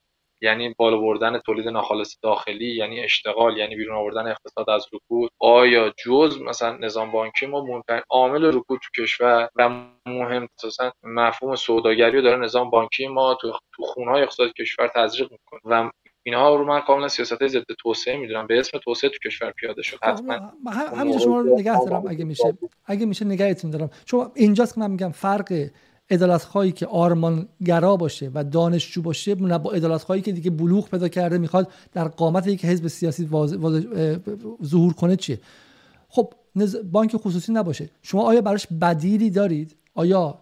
یعنی 0.42 0.74
بالا 0.78 0.96
بردن 0.96 1.38
تولید 1.38 1.68
ناخالص 1.68 2.16
داخلی 2.22 2.76
یعنی 2.76 3.00
اشتغال 3.00 3.56
یعنی 3.56 3.76
بیرون 3.76 3.96
آوردن 3.96 4.26
اقتصاد 4.26 4.70
از 4.70 4.86
رکود. 4.92 5.30
آیا 5.38 5.92
جز 6.04 6.40
مثلا 6.40 6.76
نظام 6.76 7.10
بانکی 7.10 7.46
ما 7.46 7.64
مهمترین 7.64 8.02
عامل 8.10 8.44
رکود 8.44 8.80
تو 8.82 9.02
کشور 9.02 9.48
و 9.56 9.68
مهم 10.06 10.48
مثلا 10.66 10.90
مفهوم 11.02 11.56
سوداگری 11.56 12.16
رو 12.16 12.22
داره 12.22 12.36
نظام 12.36 12.70
بانکی 12.70 13.08
ما 13.08 13.34
تو 13.34 13.52
تو 13.76 13.82
خونهای 13.82 14.22
اقتصاد 14.22 14.52
کشور 14.52 14.90
تزریق 14.94 15.32
می‌کنه 15.32 15.60
و 15.64 15.90
اینها 16.22 16.56
رو 16.56 16.64
من 16.64 16.80
کاملا 16.80 17.08
سیاست 17.08 17.46
ضد 17.46 17.64
توسعه 17.78 18.16
می‌دونم. 18.16 18.46
به 18.46 18.58
اسم 18.58 18.78
توسعه 18.78 19.10
تو 19.10 19.28
کشور 19.28 19.50
پیاده 19.50 19.82
شد. 19.82 19.98
حتما 20.02 20.52
همینجا 20.96 21.18
شما 21.18 21.40
رو 21.40 21.58
نگه 21.58 21.84
دارم 21.84 22.06
اگه 22.06 22.24
میشه 22.24 22.58
اگه 22.84 23.06
میشه 23.06 23.24
نگهتون 23.24 23.70
دارم. 23.70 23.90
شما 24.06 24.32
اینجاست 24.34 24.74
که 24.74 24.80
من 24.80 24.90
میگم 24.90 25.10
فرق 25.10 25.68
ادالت 26.12 26.42
خواهی 26.42 26.72
که 26.72 26.86
آرمانگرا 26.86 27.96
باشه 27.96 28.30
و 28.34 28.44
دانشجو 28.44 29.02
باشه 29.02 29.34
با 29.34 29.72
ادالت 29.72 30.02
خواهی 30.02 30.20
که 30.20 30.32
دیگه 30.32 30.50
بلوغ 30.50 30.88
پیدا 30.88 31.08
کرده 31.08 31.38
می‌خواد 31.38 31.68
در 31.92 32.08
قامت 32.08 32.46
یک 32.46 32.64
حزب 32.64 32.88
سیاسی 32.88 33.28
ظهور 34.64 34.92
کنه 34.92 35.16
چیه؟ 35.16 35.40
خب 36.08 36.32
بانک 36.92 37.16
خصوصی 37.16 37.52
نباشه. 37.52 37.90
شما 38.02 38.22
آیا 38.22 38.40
براش 38.40 38.66
بدیلی 38.66 39.30
دارید؟ 39.30 39.76
آیا 39.94 40.38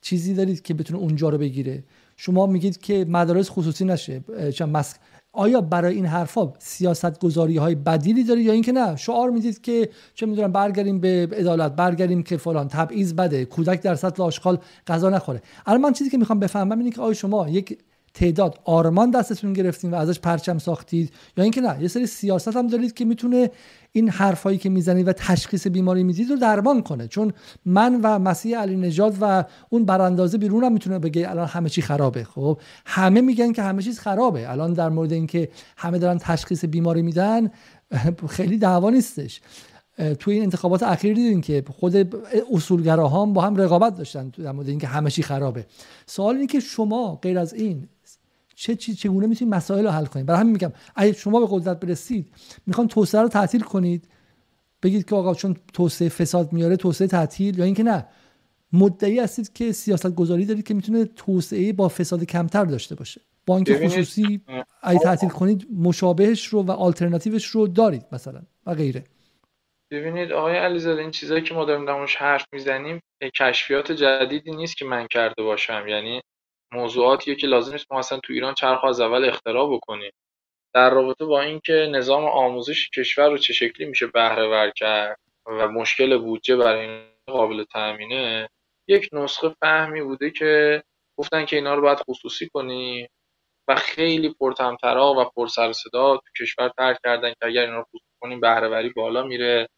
چیزی 0.00 0.34
دارید 0.34 0.62
که 0.62 0.74
بتونه 0.74 0.98
اونجا 0.98 1.28
رو 1.28 1.38
بگیره؟ 1.38 1.84
شما 2.16 2.46
میگید 2.46 2.80
که 2.80 3.04
مدارس 3.08 3.50
خصوصی 3.50 3.84
نشه 3.84 4.24
مسک 4.60 4.96
آیا 5.32 5.60
برای 5.60 5.94
این 5.94 6.06
حرفا 6.06 6.52
سیاست 6.58 7.20
گذاری 7.20 7.56
های 7.56 7.74
بدیلی 7.74 8.24
داره 8.24 8.42
یا 8.42 8.52
اینکه 8.52 8.72
نه؟ 8.72 8.96
شعار 8.96 9.30
می‌دید 9.30 9.60
که 9.60 9.88
چه 10.14 10.26
می‌دونم 10.26 10.52
برگردیم 10.52 11.00
به 11.00 11.28
عدالت 11.32 11.72
برگردیم 11.76 12.22
که 12.22 12.36
فلان 12.36 12.68
تبعیض 12.68 13.14
بده 13.14 13.44
کودک 13.44 13.82
در 13.82 13.94
سطح 13.94 14.22
آشغال 14.22 14.58
غذا 14.86 15.10
نخوره. 15.10 15.42
الان 15.66 15.80
من 15.80 15.92
چیزی 15.92 16.10
که 16.10 16.18
می‌خوام 16.18 16.38
بفهمم 16.38 16.78
اینه 16.78 16.90
که 16.90 17.00
آیا 17.00 17.14
شما 17.14 17.48
یک 17.48 17.78
تعداد 18.14 18.58
آرمان 18.64 19.10
دستتون 19.10 19.52
گرفتین 19.52 19.90
و 19.90 19.94
ازش 19.94 20.20
پرچم 20.20 20.58
ساختید 20.58 21.12
یا 21.36 21.44
اینکه 21.44 21.60
نه؟ 21.60 21.82
یه 21.82 21.88
سری 21.88 22.06
سیاست 22.06 22.56
هم 22.56 22.66
دارید 22.66 22.94
که 22.94 23.04
می‌تونه 23.04 23.50
این 23.92 24.08
حرفایی 24.08 24.58
که 24.58 24.68
می‌زنید 24.68 25.08
و 25.08 25.12
تشخیص 25.12 25.66
بیماری 25.66 26.04
می‌دید 26.04 26.30
رو 26.30 26.36
درمان 26.36 26.82
کنه. 26.82 27.08
چون 27.08 27.32
من 27.64 28.00
و 28.02 28.18
مسیح 28.18 28.58
علی 28.58 28.76
نژاد 28.76 29.16
و 29.20 29.44
اون 29.70 29.84
براندازه 29.84 30.38
بیرون 30.38 30.64
هم 30.64 30.72
می‌تونه 30.72 30.98
بگه 30.98 31.30
الان 31.30 31.48
همه 31.48 31.68
چی 31.68 31.82
خرابه. 31.82 32.24
خب 32.24 32.60
همه 32.86 33.20
میگن 33.20 33.52
که 33.52 33.62
همه 33.62 33.82
چیز 33.82 33.98
خرابه. 33.98 34.50
الان 34.50 34.72
در 34.72 34.88
مورد 34.88 35.12
اینکه 35.12 35.48
همه 35.76 35.98
دارن 35.98 36.18
تشخیص 36.18 36.64
بیماری 36.64 37.02
میدن 37.02 37.50
خیلی 38.28 38.58
دعوا 38.58 38.90
نیستش. 38.90 39.40
توی 40.18 40.34
این 40.34 40.42
انتخابات 40.42 40.82
اخیر 40.82 41.14
دیدین 41.14 41.40
که 41.40 41.64
خود 41.78 42.16
اصولگراها 42.52 43.26
با 43.26 43.42
هم 43.42 43.56
رقابت 43.56 43.96
داشتن 43.96 44.28
در 44.28 44.52
مورد 44.52 44.68
اینکه 44.68 44.86
همه 44.86 45.10
چی 45.10 45.22
خرابه. 45.22 45.66
سوال 46.06 46.34
اینه 46.34 46.46
که 46.46 46.60
شما 46.60 47.18
غیر 47.22 47.38
از 47.38 47.54
این 47.54 47.88
چه 48.54 48.74
چی 48.76 48.94
چگونه 48.94 49.26
می‌تونید 49.26 49.54
مسائل 49.54 49.84
رو 49.84 49.90
حل 49.90 50.04
کنید 50.04 50.26
برای 50.26 50.40
همین 50.40 50.52
میگم 50.52 50.72
اگه 50.96 51.12
شما 51.12 51.40
به 51.40 51.46
قدرت 51.50 51.80
برسید 51.80 52.34
می‌خوان 52.66 52.88
توسعه 52.88 53.20
رو 53.20 53.28
تعطیل 53.28 53.60
کنید. 53.60 54.08
بگید 54.82 55.08
که 55.08 55.14
آقا 55.14 55.34
چون 55.34 55.56
توسعه 55.72 56.08
فساد 56.08 56.52
میاره 56.52 56.76
توسعه 56.76 57.08
تعطیل 57.08 57.58
یا 57.58 57.64
اینکه 57.64 57.82
نه. 57.82 58.06
مدعی 58.72 59.20
هستید 59.20 59.52
که 59.52 59.72
سیاست 59.72 60.14
گذاری 60.14 60.46
دارید 60.46 60.66
که 60.66 60.74
می‌تونه 60.74 61.04
توسعه 61.04 61.72
با 61.72 61.88
فساد 61.88 62.24
کمتر 62.24 62.64
داشته 62.64 62.94
باشه. 62.94 63.20
بانک 63.46 63.84
خصوصی 63.84 64.40
ای 64.84 64.98
تعطیل 64.98 65.28
کنید 65.28 65.66
مشابهش 65.76 66.46
رو 66.46 66.62
و 66.62 66.70
آلترناتیوش 66.70 67.46
رو 67.46 67.66
دارید 67.66 68.04
مثلا 68.12 68.42
و 68.66 68.74
غیره. 68.74 69.04
ببینید 69.90 70.32
آقای 70.32 70.56
علیزاده 70.56 71.00
این 71.00 71.10
چیزایی 71.10 71.42
که 71.42 71.54
ما 71.54 71.64
داریم 71.64 72.06
حرف 72.18 72.46
می‌زنیم 72.52 73.00
کشفیات 73.34 73.92
جدیدی 73.92 74.50
نیست 74.50 74.76
که 74.76 74.84
من 74.84 75.06
کرده 75.10 75.42
باشم. 75.42 75.84
یعنی 75.88 76.20
موضوعاتیه 76.72 77.34
که 77.34 77.46
لازم 77.46 77.72
نیست 77.72 77.92
ما 77.92 77.98
اصلا 77.98 78.20
تو 78.20 78.32
ایران 78.32 78.54
چرخ 78.54 78.84
از 78.84 79.00
اول 79.00 79.24
اختراع 79.24 79.74
بکنیم. 79.76 80.12
در 80.74 80.90
رابطه 80.90 81.24
با 81.24 81.40
اینکه 81.42 81.88
نظام 81.92 82.24
آموزش 82.24 82.90
کشور 82.90 83.30
رو 83.30 83.38
چه 83.38 83.52
شکلی 83.52 83.86
میشه 83.86 84.06
بهره 84.06 84.48
ور 84.48 84.70
کرد 84.70 85.18
و 85.46 85.68
مشکل 85.68 86.18
بودجه 86.18 86.56
برای 86.56 86.88
این 86.88 87.04
قابل 87.26 87.64
تامینه 87.64 88.48
یک 88.88 89.08
نسخه 89.12 89.48
فهمی 89.60 90.02
بوده 90.02 90.30
که 90.30 90.82
گفتن 91.18 91.44
که 91.44 91.56
اینا 91.56 91.74
رو 91.74 91.82
باید 91.82 91.98
خصوصی 91.98 92.48
کنی 92.54 93.08
و 93.68 93.74
خیلی 93.76 94.34
پرتمطرا 94.40 95.14
و 95.14 95.24
پر 95.24 95.46
سر 95.46 95.72
صدا 95.72 96.16
تو 96.16 96.44
کشور 96.44 96.68
ترک 96.78 96.98
کردن 97.04 97.30
که 97.30 97.46
اگر 97.46 97.62
اینا 97.62 97.76
رو 97.78 97.84
خصوصی 97.84 98.14
کنیم 98.22 98.40
بهره 98.40 98.92
بالا 98.96 99.22
میره 99.22 99.68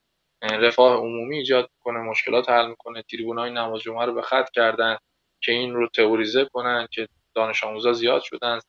رفاه 0.43 0.97
عمومی 0.97 1.37
ایجاد 1.37 1.71
کنه 1.81 1.99
مشکلات 1.99 2.51
حل 2.51 2.69
می‌کنه 2.69 3.03
تریبونای 3.03 3.51
نماز 3.51 3.81
جمعه 3.81 4.07
رو 4.07 4.15
به 4.15 4.23
خط 4.23 4.51
کردن. 4.51 4.99
که 5.45 5.53
این 5.53 5.75
رو 5.75 5.89
تئوریزه 5.89 6.45
کنن 6.45 6.89
که 6.91 7.09
دانش 7.35 7.65
آموزا 7.65 7.93
زیاد 7.93 8.23
شدن 8.23 8.61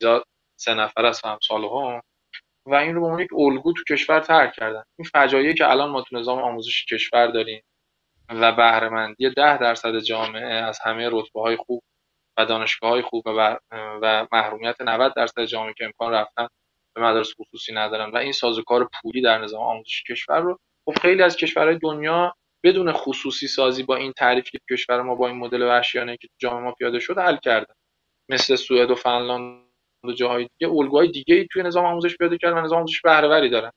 زیاد 0.00 0.24
سه 0.56 0.74
نفر 0.74 1.06
از 1.06 1.20
همسال 1.24 1.64
هم 1.64 2.02
و 2.66 2.74
این 2.74 2.94
رو 2.94 3.00
به 3.00 3.06
عنوان 3.06 3.20
یک 3.20 3.28
الگو 3.32 3.72
تو 3.72 3.94
کشور 3.94 4.20
ترک 4.20 4.52
کردن. 4.52 4.82
این 4.98 5.08
فجایعی 5.12 5.54
که 5.54 5.70
الان 5.70 5.90
ما 5.90 6.02
تو 6.02 6.16
نظام 6.16 6.38
آموزش 6.38 6.84
کشور 6.84 7.26
داریم 7.26 7.62
و 8.28 8.52
بهرهمندی 8.52 9.30
ده 9.30 9.58
درصد 9.58 9.98
جامعه 9.98 10.54
از 10.54 10.78
همه 10.84 11.08
رتبه 11.12 11.40
های 11.40 11.56
خوب 11.56 11.82
و 12.38 12.46
دانشگاه 12.46 12.90
های 12.90 13.02
خوب 13.02 13.22
و, 13.26 13.58
و 13.72 14.26
محرومیت 14.32 14.80
90 14.80 15.14
درصد 15.16 15.44
جامعه 15.44 15.74
که 15.78 15.84
امکان 15.84 16.12
رفتن 16.12 16.48
به 16.94 17.02
مدارس 17.02 17.32
خصوصی 17.40 17.72
ندارن. 17.72 18.10
و 18.10 18.16
این 18.16 18.32
سازوکار 18.32 18.88
پولی 19.02 19.22
در 19.22 19.38
نظام 19.38 19.62
آموزش 19.62 20.02
کشور 20.02 20.40
رو 20.40 20.58
خب 20.84 20.98
خیلی 21.02 21.22
از 21.22 21.36
کشورهای 21.36 21.78
دنیا 21.78 22.34
بدون 22.64 22.92
خصوصی 22.92 23.48
سازی 23.48 23.82
با 23.82 23.96
این 23.96 24.12
تعریفی 24.12 24.50
که 24.50 24.58
کشور 24.70 25.02
ما 25.02 25.14
با 25.14 25.28
این 25.28 25.36
مدل 25.36 25.62
وحشیانه 25.62 26.16
که 26.16 26.28
جامعه 26.38 26.62
ما 26.64 26.72
پیاده 26.72 27.00
شد 27.00 27.18
حل 27.18 27.36
کردن 27.36 27.74
مثل 28.30 28.56
سوئد 28.56 28.90
و 28.90 28.94
فنلاند 28.94 29.68
و 30.04 30.12
جاهای 30.12 30.48
دیگه 30.58 30.72
الگوهای 30.72 31.08
دیگه 31.08 31.34
ای 31.34 31.46
توی 31.52 31.62
نظام 31.62 31.84
آموزش 31.84 32.16
پیاده 32.16 32.38
کردن 32.38 32.58
و 32.58 32.62
نظام 32.62 32.78
آموزش 32.78 33.00
بهرهوری 33.00 33.50
دارن. 33.50 33.72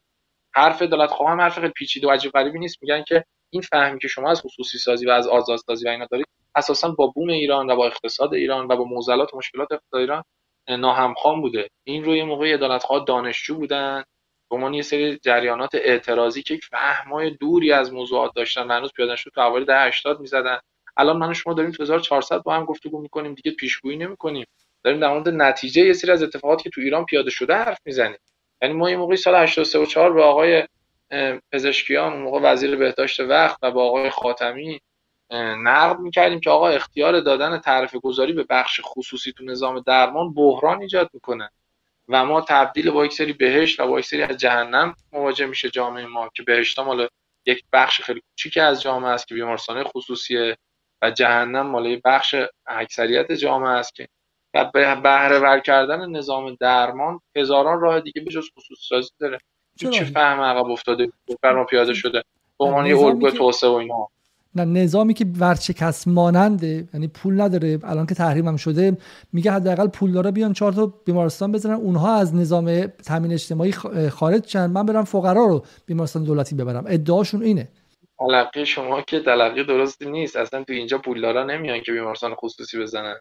حرف 0.55 0.81
عدالت 0.81 1.09
خواهم 1.09 1.41
حرف 1.41 1.55
خیلی 1.59 1.73
پیچیده 1.75 2.07
و 2.07 2.11
عجیب 2.11 2.31
غریبی 2.31 2.59
نیست. 2.59 2.77
میگن 2.83 3.03
که 3.03 3.25
این 3.49 3.61
فهمی 3.61 3.99
که 3.99 4.07
شما 4.07 4.31
از 4.31 4.41
خصوصی 4.41 4.77
سازی 4.77 5.07
و 5.07 5.11
از 5.11 5.27
آزاد 5.27 5.59
سازی 5.59 5.87
و 5.87 5.89
اینا 5.89 6.07
دارید 6.11 6.27
اساسا 6.55 6.89
با 6.91 7.07
بوم 7.07 7.29
ایران 7.29 7.69
و 7.71 7.75
با 7.75 7.87
اقتصاد 7.87 8.33
ایران 8.33 8.67
و 8.67 8.77
با 8.77 8.85
معضلات 8.85 9.33
و 9.33 9.37
مشکلات 9.37 9.71
اقتصاد 9.71 10.01
ایران 10.01 10.23
ناهمخوان 10.69 11.41
بوده. 11.41 11.69
این 11.83 12.05
روی 12.05 12.23
موقع 12.23 12.53
عدالت 12.53 12.83
دانشجو 13.07 13.55
بودن. 13.55 14.03
به 14.51 14.55
عنوان 14.57 14.73
یه 14.73 14.81
سری 14.81 15.17
جریانات 15.17 15.75
اعتراضی 15.75 16.43
که 16.43 16.59
فهمای 16.71 17.29
دوری 17.29 17.71
از 17.71 17.93
موضوعات 17.93 18.31
داشتن 18.35 18.67
و 18.67 18.73
هنوز 18.73 18.93
پیاده 18.93 19.15
شد 19.15 19.31
تو 19.35 19.41
اوایل 19.41 19.65
دهه 19.65 19.77
80 19.87 20.19
می‌زدن. 20.19 20.59
الان 20.97 21.17
من 21.17 21.33
شما 21.33 21.53
داریم 21.53 21.71
تو 21.71 21.83
1400 21.83 22.43
با 22.43 22.55
هم 22.55 22.65
گفتگو 22.65 23.01
می‌کنیم 23.01 23.33
دیگه 23.33 23.51
پیشگویی 23.51 23.97
نمی‌کنیم. 23.97 24.45
داریم 24.83 24.99
در 24.99 25.07
مورد 25.13 25.29
نتیجه 25.29 25.81
یه 25.85 25.93
سری 25.93 26.11
از 26.11 26.23
اتفاقاتی 26.23 26.63
که 26.63 26.69
تو 26.69 26.81
ایران 26.81 27.05
پیاده 27.05 27.29
شده 27.29 27.55
حرف 27.55 27.77
می‌زنیم 27.85 28.17
یعنی 28.61 28.73
ما 28.73 28.89
یه 28.89 28.97
موقعی 28.97 29.17
سال 29.17 29.35
83 29.35 29.79
و 29.79 29.85
4 29.85 30.13
به 30.13 30.23
آقای 30.23 30.63
پزشکیان 31.51 32.17
موقع 32.17 32.39
وزیر 32.43 32.75
بهداشت 32.75 33.19
وقت 33.19 33.57
و 33.61 33.71
با 33.71 33.83
آقای 33.83 34.09
خاتمی 34.09 34.79
نقد 35.57 35.99
می‌کردیم 35.99 36.39
که 36.39 36.49
آقا 36.49 36.67
اختیار 36.69 37.19
دادن 37.19 37.57
تعرفه 37.57 37.99
گذاری 37.99 38.33
به 38.33 38.45
بخش 38.49 38.81
خصوصی 38.83 39.31
تو 39.33 39.45
نظام 39.45 39.79
درمان 39.79 40.33
بحران 40.33 40.81
ایجاد 40.81 41.09
می‌کنه. 41.13 41.49
و 42.07 42.25
ما 42.25 42.41
تبدیل 42.41 42.91
با 42.91 43.05
یک 43.05 43.13
سری 43.13 43.33
بهشت 43.33 43.79
و 43.79 43.87
با 43.87 43.99
یک 43.99 44.05
سری 44.05 44.23
از 44.23 44.37
جهنم 44.37 44.95
مواجه 45.11 45.45
میشه 45.45 45.69
جامعه 45.69 46.05
ما 46.05 46.29
که 46.33 46.43
بهشت 46.43 46.79
مال 46.79 47.07
یک 47.45 47.63
بخش 47.73 48.01
خیلی 48.01 48.21
کوچیک 48.29 48.57
از 48.57 48.81
جامعه 48.81 49.11
است 49.11 49.27
که 49.27 49.35
بیمارستان 49.35 49.83
خصوصیه 49.83 50.57
و 51.01 51.11
جهنم 51.11 51.67
مال 51.67 52.01
بخش 52.05 52.35
اکثریت 52.67 53.31
جامعه 53.31 53.69
است 53.69 53.95
که 53.95 54.07
و 54.53 54.65
بهره 55.03 55.39
ور 55.39 55.59
کردن 55.59 56.09
نظام 56.09 56.55
درمان 56.59 57.19
هزاران 57.35 57.79
راه 57.79 57.99
دیگه 57.99 58.21
به 58.21 58.31
جز 58.31 58.49
خصوصی 58.57 58.81
سازی 58.89 59.09
داره. 59.19 59.39
چه 59.91 60.03
فهم 60.05 60.41
عقب 60.41 60.65
افتاده 60.65 61.11
بر 61.41 61.53
ما 61.53 61.63
پیاده 61.63 61.93
شده. 61.93 62.23
به 62.59 62.65
عنوان 62.65 62.85
یه 62.85 62.97
الگوی 62.97 63.31
توسعه 63.31 63.69
و 63.69 63.73
اینا. 63.73 64.07
نظامی 64.55 65.13
که 65.13 65.25
ورشکست 65.39 66.07
ماننده 66.07 66.87
یعنی 66.93 67.07
پول 67.07 67.41
نداره 67.41 67.79
الان 67.83 68.05
که 68.05 68.15
تحریم 68.15 68.47
هم 68.47 68.55
شده 68.57 68.97
میگه 69.33 69.51
حداقل 69.51 69.87
پولدارا 69.87 70.31
بیان 70.31 70.53
چهار 70.53 70.73
تا 70.73 70.93
بیمارستان 71.05 71.51
بزنن 71.51 71.73
اونها 71.73 72.15
از 72.15 72.35
نظام 72.35 72.85
تامین 72.85 73.33
اجتماعی 73.33 73.71
خارج 74.09 74.47
شن 74.47 74.67
من 74.69 74.85
برم 74.85 75.03
فقرا 75.03 75.45
رو 75.45 75.65
بیمارستان 75.85 76.23
دولتی 76.23 76.55
ببرم. 76.55 76.83
ادعاشون 76.87 77.43
اینه. 77.43 77.67
تلقی 78.19 78.65
شما 78.65 79.01
که 79.01 79.19
تلقی 79.19 79.63
درستی 79.63 80.09
نیست 80.09 80.35
اصلا 80.35 80.63
تو 80.63 80.73
اینجا 80.73 80.97
پولدارا 80.97 81.43
نمیان 81.43 81.81
که 81.81 81.91
بیمارستان 81.91 82.35
خصوصی 82.35 82.79
بزنن. 82.79 83.15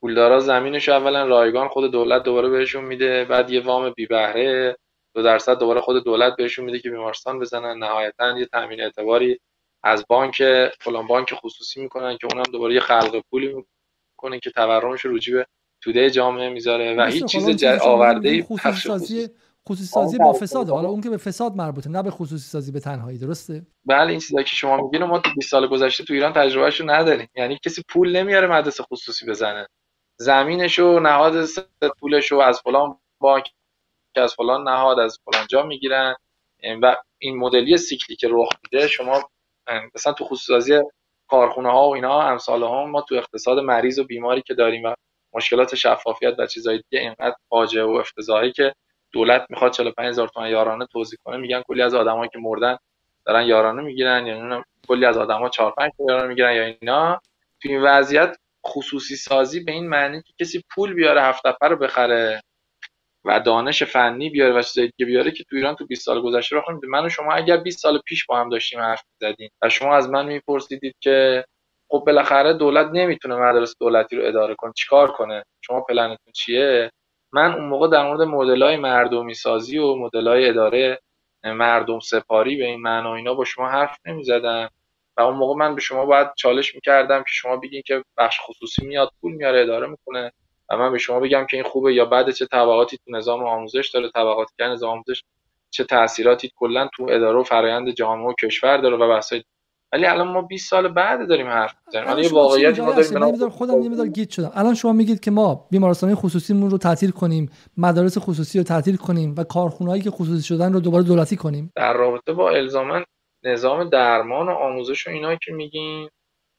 پولدارا 0.00 0.40
زمینش 0.40 0.88
اولا 0.88 1.26
رایگان 1.26 1.68
خود 1.68 1.92
دولت 1.92 2.22
دوباره 2.22 2.48
بهشون 2.48 2.84
میده 2.84 3.24
بعد 3.24 3.50
یه 3.50 3.60
وام 3.60 3.90
بی 3.90 4.06
بهره 4.06 4.76
دو 5.14 5.22
درصد 5.22 5.58
دوباره 5.58 5.80
خود 5.80 6.04
دولت 6.04 6.36
بهشون 6.36 6.64
میده 6.64 6.78
که 6.78 6.90
بیمارستان 6.90 7.38
بزنن. 7.38 7.78
نهایتا 7.78 8.38
یه 8.38 8.46
تامین 8.46 8.80
اعتباری 8.80 9.40
از 9.86 10.04
بانک 10.08 10.42
فلان 10.80 11.06
بانک 11.06 11.34
خصوصی 11.34 11.80
می‌کنن 11.80 12.16
که 12.16 12.26
اونم 12.32 12.42
دوباره 12.52 12.74
یه 12.74 12.80
خلق 12.80 13.22
پولی 13.30 13.54
می‌کنه 13.54 14.40
که 14.40 14.50
تورمش 14.50 15.00
رو 15.00 15.18
به 15.32 15.46
توده 15.80 16.10
جامعه 16.10 16.48
می‌ذاره 16.48 16.96
و 16.96 17.06
هیچ 17.06 17.24
چیز 17.24 17.50
جد... 17.50 17.78
آورده 17.82 18.28
ای 18.28 18.42
خصوصی 18.42 18.80
سازی 18.80 19.28
خصوصی 19.68 19.86
سازی 19.86 20.18
با 20.18 20.32
فساد. 20.32 20.68
حالا 20.68 20.88
اون 20.88 21.00
که 21.00 21.10
به 21.10 21.16
فساد 21.16 21.56
مربوطه 21.56 21.90
نه 21.90 22.02
به 22.02 22.10
خصوصی 22.10 22.48
سازی 22.48 22.72
به 22.72 22.80
تنهایی 22.80 23.18
درسته؟ 23.18 23.66
بله 23.84 24.10
این 24.10 24.20
چیزایی 24.20 24.44
که 24.44 24.56
شما 24.56 24.76
میگین 24.76 25.04
ما 25.04 25.18
تو 25.18 25.30
20 25.36 25.50
سال 25.50 25.66
گذشته 25.66 26.04
تو 26.04 26.14
ایران 26.14 26.32
تجربهشو 26.32 26.90
نداریم. 26.90 27.28
یعنی 27.36 27.58
کسی 27.64 27.82
پول 27.88 28.16
نمیاره 28.16 28.46
مدرسه 28.46 28.82
خصوصی 28.82 29.26
بزنه. 29.26 29.68
زمینشو 30.16 30.98
نهاد 30.98 31.46
پولشو 32.00 32.36
از 32.36 32.60
فلان 32.60 32.98
بانک 33.18 33.52
از 34.16 34.34
فلان 34.34 34.68
نهاد 34.68 34.98
از 34.98 35.18
فلان 35.24 35.46
جا 35.46 35.62
می‌گیرن. 35.62 36.16
و 36.82 36.96
این 37.18 37.36
مدلی 37.36 37.76
سیکلی 37.76 38.16
که 38.16 38.28
رخ 38.30 38.48
میده 38.62 38.88
شما 38.88 39.30
مثلا 39.94 40.12
تو 40.12 40.24
خصوصی 40.24 40.80
کارخونه 41.28 41.70
ها 41.70 41.88
و 41.88 41.94
اینا 41.94 42.22
امثال 42.22 42.62
ها 42.62 42.86
ما 42.86 43.02
تو 43.02 43.14
اقتصاد 43.14 43.58
مریض 43.58 43.98
و 43.98 44.04
بیماری 44.04 44.42
که 44.42 44.54
داریم 44.54 44.84
و 44.84 44.94
مشکلات 45.34 45.74
شفافیت 45.74 46.34
و 46.38 46.46
چیزهای 46.46 46.76
دیگه 46.90 47.02
اینقدر 47.02 47.36
فاجعه 47.48 47.84
و 47.84 47.90
افتضاحی 47.90 48.52
که 48.52 48.72
دولت 49.12 49.46
می‌خواد 49.50 49.72
45 49.72 50.08
هزار 50.08 50.28
تومان 50.28 50.50
یارانه 50.50 50.86
توزیع 50.92 51.18
کنه. 51.24 51.36
میگن 51.36 51.62
کلی 51.62 51.82
از 51.82 51.94
آدمایی 51.94 52.30
که 52.32 52.38
مردن 52.38 52.76
دارن 53.26 53.46
یارانه 53.46 53.82
می‌گیرن 53.82 54.26
یعنی 54.26 54.62
کلی 54.88 55.06
از 55.06 55.16
آدما 55.18 55.48
4 55.48 55.72
5 55.78 55.92
یارانه 56.08 56.28
می‌گیرن 56.28 56.54
یا 56.56 56.64
اینا. 56.64 57.20
تو 57.62 57.68
این 57.68 57.82
وضعیت 57.82 58.36
خصوصی 58.66 59.16
سازی 59.16 59.60
به 59.64 59.72
این 59.72 59.88
معنی 59.88 60.22
که 60.22 60.32
کسی 60.40 60.62
پول 60.74 60.94
بیاره 60.94 61.22
هفت 61.22 61.46
نفر 61.46 61.68
رو 61.68 61.76
بخره. 61.76 62.40
و 63.26 63.40
دانش 63.40 63.82
فنی 63.82 64.30
بیاره 64.30 64.54
و 64.54 64.62
چیزایی 64.62 64.92
دیگه 64.96 65.06
بیاره 65.06 65.30
که 65.30 65.44
تو 65.44 65.56
ایران 65.56 65.74
تو 65.74 65.86
20 65.86 66.06
سال 66.06 66.22
گذشته 66.22 66.56
راه 66.56 66.64
من 66.88 67.06
و 67.06 67.08
شما 67.08 67.32
اگر 67.32 67.56
20 67.56 67.78
سال 67.78 67.98
پیش 67.98 68.26
با 68.26 68.38
هم 68.40 68.48
داشتیم 68.48 68.80
حرف 68.80 69.02
زدیم 69.20 69.50
و 69.62 69.68
شما 69.68 69.96
از 69.96 70.10
من 70.10 70.26
میپرسیدید 70.26 70.94
که 71.00 71.44
خب 71.90 72.02
بالاخره 72.06 72.52
دولت 72.52 72.90
نمی‌تونه 72.92 73.36
مدارس 73.36 73.74
دولتی 73.80 74.16
رو 74.16 74.26
اداره 74.26 74.54
کنه 74.54 74.72
چیکار 74.76 75.12
کنه؟ 75.12 75.44
شما 75.60 75.80
پلنتون 75.80 76.32
چیه؟ 76.34 76.90
من 77.32 77.52
اون 77.54 77.64
موقع 77.64 77.88
در 77.88 78.02
مورد 78.02 78.20
مدل‌های 78.22 78.76
مردمی 78.76 79.34
سازی 79.34 79.78
و 79.78 79.94
مدل‌های 79.94 80.48
اداره 80.48 80.98
مردم 81.44 82.00
سپاری 82.00 82.56
به 82.56 82.64
این 82.64 82.80
معنا 82.80 83.14
اینا 83.14 83.34
با 83.34 83.44
شما 83.44 83.68
حرف 83.68 83.98
نمی‌زدم. 84.06 84.70
و 85.16 85.22
اون 85.22 85.36
موقع 85.36 85.54
من 85.54 85.74
به 85.74 85.80
شما 85.80 86.06
باید 86.06 86.28
چالش 86.36 86.74
می‌کردم 86.74 87.18
که 87.18 87.28
شما 87.28 87.56
بگین 87.56 87.82
که 87.86 88.04
بخش 88.16 88.38
خصوصی 88.46 88.86
میاد 88.86 89.10
پول 89.20 89.32
میاره 89.32 89.60
اداره 89.60 89.86
می‌کنه. 89.86 90.32
و 90.70 90.76
من 90.76 90.92
به 90.92 90.98
شما 90.98 91.20
بگم 91.20 91.46
که 91.50 91.56
این 91.56 91.66
خوبه 91.66 91.94
یا 91.94 92.04
بعد 92.04 92.30
چه 92.30 92.46
طبقاتی 92.46 92.96
تو 92.96 93.12
نظام 93.12 93.44
آموزش 93.44 93.90
داره 93.94 94.10
طبقاتی 94.10 94.54
که 94.58 94.64
نظام 94.64 94.90
آموزش 94.90 95.22
چه 95.70 95.84
تاثیراتی 95.84 96.50
کلا 96.56 96.88
تو 96.94 97.06
اداره 97.10 97.38
و 97.38 97.42
فرایند 97.42 97.90
جامعه 97.90 98.26
و 98.26 98.34
کشور 98.42 98.76
داره 98.76 98.96
و 98.96 99.08
بحث 99.08 99.32
ولی 99.92 100.06
الان 100.06 100.28
ما 100.28 100.42
20 100.42 100.70
سال 100.70 100.88
بعد 100.88 101.28
داریم 101.28 101.46
حرف 101.46 101.74
می‌زنیم. 101.86 102.08
الان 102.08 102.22
یه 102.22 102.30
واقعیت 102.30 102.78
ما 102.80 102.92
داریم 102.92 103.48
خودم 103.48 103.74
نمیدار 103.74 104.06
گیت 104.06 104.30
شدم. 104.30 104.52
الان 104.54 104.74
شما 104.74 104.92
میگید 104.92 105.20
که 105.20 105.30
ما 105.30 105.66
بیمارستان 105.70 106.14
خصوصیمون 106.14 106.70
رو 106.70 106.78
تعطیل 106.78 107.10
کنیم 107.10 107.50
مدارس 107.76 108.18
خصوصی 108.18 108.58
رو 108.58 108.64
تعطیل 108.64 108.96
کنیم 108.96 109.34
و 109.38 109.44
کارخونهایی 109.44 110.02
که 110.02 110.10
خصوصی 110.10 110.42
شدن 110.42 110.72
رو 110.72 110.80
دوباره 110.80 111.04
دولتی 111.04 111.36
کنیم. 111.36 111.72
در 111.76 111.92
رابطه 111.92 112.32
با 112.32 112.50
الزاما 112.50 113.04
نظام 113.44 113.88
درمان 113.88 114.48
و 114.48 114.50
آموزش 114.50 115.06
و 115.06 115.10
اینا 115.10 115.36
که 115.36 115.52
میگین 115.52 116.08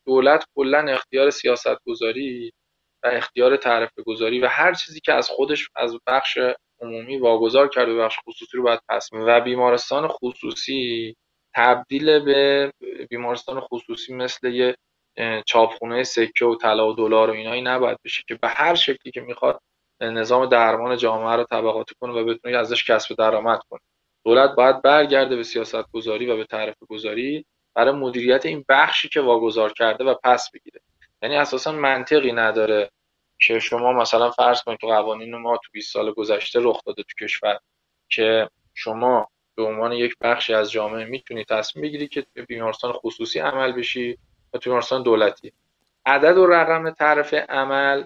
دولت 0.06 0.44
کلا 0.56 0.86
اختیار 0.90 1.30
سیاست 1.30 1.84
گذاری 1.86 2.52
اختیار 3.14 3.58
تعرفه 3.58 4.04
گذاری 4.04 4.40
و 4.40 4.48
هر 4.48 4.74
چیزی 4.74 5.00
که 5.00 5.14
از 5.14 5.30
خودش 5.30 5.70
از 5.76 5.98
بخش 6.08 6.38
عمومی 6.82 7.18
واگذار 7.18 7.68
کرده 7.68 7.94
به 7.94 8.00
بخش 8.00 8.18
خصوصی 8.28 8.58
رو 8.58 8.64
باید 8.64 8.80
پس 8.90 9.10
و 9.14 9.42
بیمارستان 9.42 10.08
خصوصی 10.08 11.16
تبدیل 11.56 12.20
به 12.20 12.72
بیمارستان 13.10 13.60
خصوصی 13.60 14.14
مثل 14.14 14.48
یه 14.48 14.76
چاپخونه 15.46 16.04
سکه 16.04 16.46
و 16.46 16.56
طلا 16.56 16.90
و 16.90 16.94
دلار 16.94 17.30
و 17.30 17.34
اینایی 17.34 17.62
نباید 17.62 17.98
بشه 18.06 18.24
که 18.28 18.36
به 18.36 18.48
هر 18.48 18.76
شکلی 18.76 19.12
که 19.12 19.22
می‌خواد 19.22 19.60
نظام 20.02 20.46
درمان 20.46 20.98
جامعه 20.98 21.36
رو 21.36 21.44
طبقاتی 21.44 21.96
کنه 22.02 22.14
و 22.14 22.26
بتونه 22.26 22.58
ازش 22.58 22.90
کسب 22.90 23.16
درآمد 23.16 23.60
کنه. 23.70 23.80
دولت 24.26 24.56
باید 24.56 24.82
برگرده 24.82 25.36
به 25.36 25.44
سیاست 25.44 25.92
گذاری 25.94 26.26
و 26.26 26.38
به 26.38 26.46
تعرفه 26.46 26.86
گذاری 26.90 27.46
برای 27.76 27.92
مدیریت 27.92 28.46
این 28.46 28.66
بخشی 28.70 29.10
که 29.10 29.22
واگذار 29.22 29.74
کرده 29.74 30.04
و 30.04 30.16
پس 30.24 30.52
بگیره. 30.54 30.82
یعنی 31.22 31.36
اساسا 31.36 31.72
منطقی 31.72 32.32
نداره 32.32 32.90
که 33.40 33.60
شما 33.60 33.94
مثلا 33.94 34.32
فرض 34.32 34.62
کنید 34.62 34.80
تو 34.80 34.88
قوانین 34.88 35.36
ما 35.36 35.58
تو 35.58 35.70
20 35.72 35.94
سال 35.94 36.12
گذشته 36.12 36.60
رخ 36.64 36.84
داده 36.86 37.04
تو 37.04 37.26
کشور 37.26 37.60
که 38.10 38.50
شما 38.74 39.30
به 39.56 39.64
عنوان 39.64 39.92
یک 39.92 40.16
بخشی 40.22 40.54
از 40.54 40.72
جامعه 40.72 41.06
می‌تونی 41.06 41.46
تصمیم 41.46 41.86
بگیری 41.86 42.08
که 42.08 42.22
تو 42.22 42.46
بیمارستان 42.48 42.92
خصوصی 42.92 43.40
عمل 43.40 43.72
بشی 43.72 44.18
و 44.54 44.58
تو 44.58 44.70
بیمارستان 44.70 45.04
دولتی. 45.04 45.54
عدد 46.06 46.38
و 46.38 46.46
رقم 46.46 46.90
طرف 46.90 47.34
عمل 47.34 48.04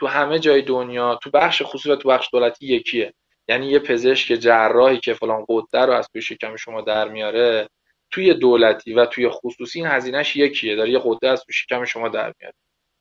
تو 0.00 0.06
همه 0.06 0.38
جای 0.38 0.62
دنیا 0.62 1.14
تو 1.22 1.30
بخش 1.30 1.62
خصوصی 1.62 1.90
و 1.90 1.96
تو 1.96 2.08
بخش 2.08 2.28
دولتی 2.32 2.66
یکیه. 2.66 3.14
یعنی 3.48 3.66
یه 3.66 3.78
پزشک 3.78 4.34
جراحی 4.34 4.98
که 4.98 5.14
فلان 5.14 5.46
قده 5.48 5.78
رو 5.78 5.92
از 5.92 6.08
توی 6.08 6.22
شکم 6.22 6.56
شما 6.56 6.80
در 6.80 7.08
میاره 7.08 7.68
توی 8.10 8.34
دولتی 8.34 8.94
و 8.94 9.06
توی 9.06 9.28
خصوصی 9.28 9.78
این 9.78 9.88
هزینهش 9.88 10.36
یکیه. 10.36 10.76
داره 10.76 10.90
یه 10.90 11.00
قده 11.04 11.28
از 11.28 11.44
توی 11.44 11.52
شکم 11.54 11.84
شما 11.84 12.08
در 12.08 12.34
میاره. 12.40 12.54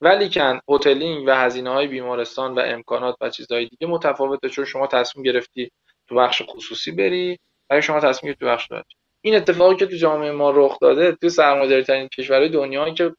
ولی 0.03 0.29
کن 0.29 0.59
هتلینگ 0.69 1.27
و 1.27 1.31
هزینه 1.35 1.69
های 1.69 1.87
بیمارستان 1.87 2.55
و 2.55 2.59
امکانات 2.59 3.15
و 3.21 3.29
چیزهای 3.29 3.65
دیگه 3.65 3.87
متفاوته 3.87 4.49
چون 4.49 4.65
شما 4.65 4.87
تصمیم 4.87 5.23
گرفتی 5.25 5.71
تو 6.07 6.15
بخش 6.15 6.41
خصوصی 6.47 6.91
بری 6.91 7.39
برای 7.69 7.81
شما 7.81 7.99
تصمیم 7.99 8.31
گرفتی 8.31 8.45
تو 8.45 8.51
بخش 8.51 8.67
دولتی 8.67 8.95
این 9.21 9.35
اتفاقی 9.35 9.75
که 9.75 9.85
تو 9.85 9.95
جامعه 9.95 10.31
ما 10.31 10.51
رخ 10.51 10.79
داده 10.81 11.11
تو 11.11 11.29
سرمایه‌داری 11.29 11.83
ترین 11.83 12.07
کشورهای 12.07 12.49
دنیا 12.49 12.89
که 12.89 13.13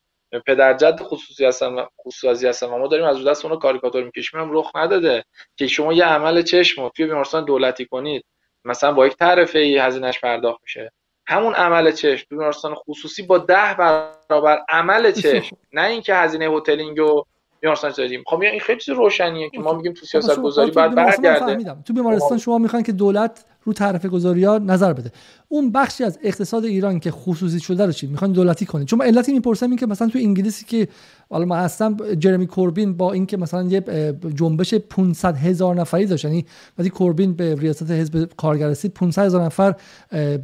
پدرجد 0.46 1.00
خصوصی 1.00 1.44
هستن 1.44 1.66
و 1.74 1.86
خصوصی 2.06 2.46
هستن 2.48 2.66
و 2.66 2.78
ما 2.78 2.86
داریم 2.86 3.06
از 3.06 3.24
دست 3.24 3.44
اونو 3.44 3.56
کاریکاتور 3.56 4.04
می‌کشیم 4.04 4.40
هم 4.40 4.48
رخ 4.52 4.70
نداده. 4.76 5.24
که 5.56 5.66
شما 5.66 5.92
یه 5.92 6.04
عمل 6.04 6.42
چشم 6.42 6.82
رو 6.82 6.90
توی 6.96 7.06
بیمارستان 7.06 7.44
دولتی 7.44 7.86
کنید 7.86 8.24
مثلا 8.64 8.92
با 8.92 9.06
یک 9.06 9.16
تعرفه 9.16 9.58
ای 9.58 9.78
هزینهش 9.78 10.20
پرداخت 10.20 10.62
میشه. 10.62 10.92
همون 11.26 11.54
عمل 11.54 11.90
چشم 11.92 12.26
بیمارستان 12.30 12.74
خصوصی 12.74 13.22
با 13.22 13.38
ده 13.38 13.74
برابر 13.74 14.58
عمل 14.68 15.12
چشم. 15.12 15.56
نه 15.72 15.82
اینکه 15.82 16.14
هزینه 16.14 16.50
هتلینگ 16.50 16.98
و 17.00 17.24
بیمارستان 17.60 17.92
داریم 17.96 18.22
خب 18.26 18.40
این 18.40 18.60
خیلی 18.60 18.80
چیز 18.80 18.94
روشنیه 18.94 19.50
که 19.50 19.60
ما 19.60 19.72
میگیم 19.72 19.92
تو 19.92 20.06
سیاست 20.06 20.40
گذاری 20.40 20.70
بعد 20.70 20.94
برگرده. 20.94 21.76
تو 21.86 21.92
بیمارستان 21.92 22.38
شما 22.38 22.58
می‌خوان 22.58 22.82
که 22.82 22.92
دولت 22.92 23.44
رو 23.64 23.72
تعرفه 23.72 24.08
گذاری 24.08 24.44
ها 24.44 24.58
نظر 24.58 24.92
بده. 24.92 25.12
اون 25.48 25.72
بخشی 25.72 26.04
از 26.04 26.18
اقتصاد 26.22 26.64
ایران 26.64 27.00
که 27.00 27.10
خصوصی 27.10 27.60
شده 27.60 27.86
رو 27.86 27.92
چی؟ 27.92 28.06
می‌خوان 28.06 28.32
دولتی 28.32 28.66
کنید 28.66 28.86
چون 28.86 29.02
علتی 29.02 29.32
می‌پرسم 29.32 29.70
این 29.70 29.78
که 29.78 29.86
مثلا 29.86 30.08
تو 30.08 30.18
انگلیسی 30.18 30.64
که 30.64 30.88
حالا 31.30 31.44
من 31.44 31.58
هستم 31.58 31.96
جرمی 32.14 32.46
کوربین 32.46 32.96
با 32.96 33.12
اینکه 33.12 33.36
مثلا 33.36 33.62
یه 33.62 33.84
جنبش 34.34 34.74
500 34.74 35.36
هزار 35.36 35.74
نفری 35.74 36.06
داشت. 36.06 36.24
یعنی 36.24 36.46
وقتی 36.78 36.90
کوربین 36.90 37.32
به 37.32 37.54
ریاست 37.54 37.90
حزب 37.90 38.28
کارگر 38.36 38.68
رسید 38.68 38.94
500 38.94 39.24
هزار 39.24 39.44
نفر 39.44 39.74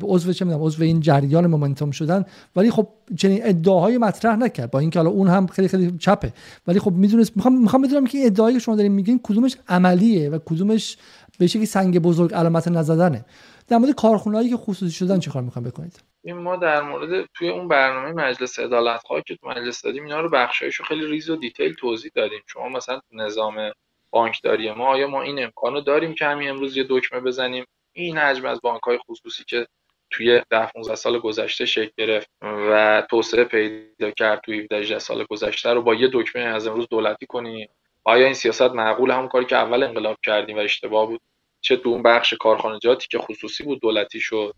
عضو 0.03 0.33
چه 0.33 0.45
می‌دونم 0.45 0.65
عضو 0.65 0.83
این 0.83 1.01
جریان 1.01 1.47
Momentum 1.47 1.91
شدن. 1.91 2.25
ولی 2.57 2.71
خب 2.71 2.89
چنین 3.17 3.41
ادعاهای 3.43 3.99
مطرح 3.99 4.37
نکرد. 4.37 4.71
با 4.71 4.79
اینکه 4.79 4.99
حالا 4.99 5.11
اون 5.11 5.29
هم 5.29 5.47
خیلی 5.47 5.69
خیلی 5.69 5.95
چپه. 5.99 6.33
ولی 6.67 6.79
خب 6.79 6.93
می‌دونست 6.93 7.33
می‌خوام 7.37 7.63
می‌خوام 7.63 7.83
بدونم 7.83 8.07
که 8.07 8.27
ادعایی 8.27 8.57
که 8.57 8.61
شما 8.61 8.77
دارین 8.77 8.93
میگین 8.93 9.21
کدومش 9.23 9.57
عملیه 9.69 10.31
و 10.31 10.39
کدومش 10.39 10.97
به 11.41 11.47
شکلی 11.47 11.67
سنگ 11.67 11.99
بزرگ 11.99 12.35
علامت 12.35 12.69
نزدنه. 12.69 13.25
در 13.69 13.79
مورد 13.79 13.95
کارخونه‌هایی 13.95 14.51
که 14.51 14.57
خصوصی 14.57 14.93
شدن 14.93 15.19
چیکار 15.19 15.43
می‌خواین 15.43 15.65
بکنید؟ 15.65 16.03
این 16.25 16.37
ما 16.37 16.57
در 16.57 16.83
مورد 16.83 17.29
توی 17.35 17.49
اون 17.49 17.69
برنامه 17.69 18.13
مجلس 18.13 18.59
عدالت 18.59 19.03
که 19.27 19.37
تو 19.37 19.49
مجلس 19.49 19.83
دادیم 19.83 20.05
اینا 20.05 20.21
رو 20.21 20.31
بخشایشو 20.31 20.85
خیلی 20.85 21.07
ریز 21.07 21.31
و 21.31 21.37
detail 21.37 21.75
توضیح 21.75 22.11
دادیم. 22.15 22.41
شما 22.47 22.69
مثلا 22.69 23.01
نظام 23.13 23.71
بانکداری 24.11 24.73
ما 24.73 24.87
آیا 24.87 25.07
ما 25.07 25.23
این 25.23 25.43
امکان 25.43 25.73
رو 25.73 25.81
داریم 25.81 26.15
که 26.15 26.25
همین 26.25 26.51
امروز 26.51 26.77
یه 26.77 26.87
دکمه 26.89 27.21
بزنیم؟ 27.21 27.65
این 27.93 28.19
حجم 28.19 28.47
از 28.47 28.61
بانک 28.63 28.83
های 28.83 28.99
خصوصی 28.99 29.45
که 29.45 29.67
توی 30.11 30.43
10 30.51 30.67
15 30.67 30.95
سال 30.95 31.19
گذشته 31.19 31.67
شکل 31.67 31.91
گرفت 31.99 32.31
و 32.43 33.03
توسعه 33.11 33.45
پیدا 33.45 34.11
کرد 34.11 34.41
توی 34.41 34.69
17 34.73 34.99
سال 34.99 35.25
گذشته 35.31 35.73
رو 35.73 35.83
با 35.83 35.95
یه 35.95 36.11
دکمه 36.13 36.43
از 36.43 36.67
امروز 36.67 36.87
دولتی 36.91 37.27
کنیم 37.27 37.69
آیا 38.05 38.25
این 38.25 38.35
سیاست 38.35 38.63
معقول؟ 38.63 39.11
همون 39.11 39.29
کاری 39.29 39.45
که 39.45 39.57
اول 39.57 39.83
انقلاب 39.83 40.17
کردیم 40.27 40.57
و 40.57 40.61
اشتباه 40.61 41.07
بود. 41.07 41.21
چه 41.61 41.77
تو 41.77 41.89
اون 41.89 42.03
بخش 42.03 42.35
کارخانجاتی 42.35 43.09
که 43.11 43.19
خصوصی 43.19 43.65
بود 43.65 43.81
دولتی 43.81 44.21
شد 44.21 44.55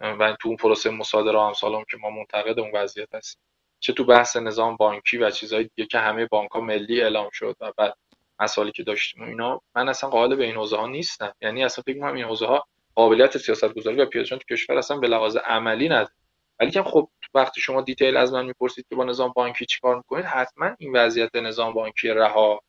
و 0.00 0.36
تو 0.40 0.48
اون 0.48 0.56
پروسه 0.56 0.90
مصادره 0.90 1.40
هم 1.40 1.84
که 1.90 1.96
ما 1.96 2.10
منتقد 2.10 2.60
اون 2.60 2.70
وضعیت 2.74 3.14
هستیم. 3.14 3.42
چه 3.80 3.92
تو 3.92 4.04
بحث 4.04 4.36
نظام 4.36 4.76
بانکی 4.76 5.18
و 5.18 5.30
چیزهای 5.30 5.64
دیگه 5.74 5.86
که 5.88 5.98
همه 5.98 6.26
بانک 6.26 6.56
ملی 6.56 7.00
اعلام 7.00 7.30
شد 7.32 7.56
و 7.60 7.72
بعد 7.76 7.96
مسائلی 8.40 8.72
که 8.72 8.82
داشتیم 8.82 9.22
اینا 9.22 9.60
من 9.74 9.88
اصلا 9.88 10.10
قائل 10.10 10.34
به 10.36 10.44
این 10.44 10.54
حوزه 10.54 10.76
ها 10.76 10.86
نیستم. 10.86 11.34
یعنی 11.40 11.64
اصلا 11.64 11.82
فکر 11.86 11.94
می‌کنم 11.94 12.14
این 12.14 12.24
حوزه 12.24 12.46
ها 12.46 12.66
قابلیت 12.94 13.38
سیاست 13.38 13.74
گذاری 13.74 13.96
و 13.96 14.06
پیاده 14.06 14.28
تو 14.28 14.38
کشور 14.50 14.78
اصلا 14.78 14.96
به 14.96 15.08
لحاظ 15.08 15.36
عملی 15.36 15.88
نداره. 15.88 16.14
ولی 16.60 16.70
که 16.70 16.82
خب 16.82 17.08
وقتی 17.34 17.60
شما 17.60 17.80
دیتیل 17.80 18.16
از 18.16 18.32
من 18.32 18.46
می‌پرسید 18.46 18.86
که 18.88 18.96
با 18.96 19.04
نظام 19.04 19.32
بانکی 19.36 19.66
چیکار 19.66 19.96
می‌کنید 19.96 20.24
حتما 20.24 20.74
این 20.78 20.96
وضعیت 20.96 21.36
نظام 21.36 21.72
بانکی 21.72 22.08
رها 22.08 22.62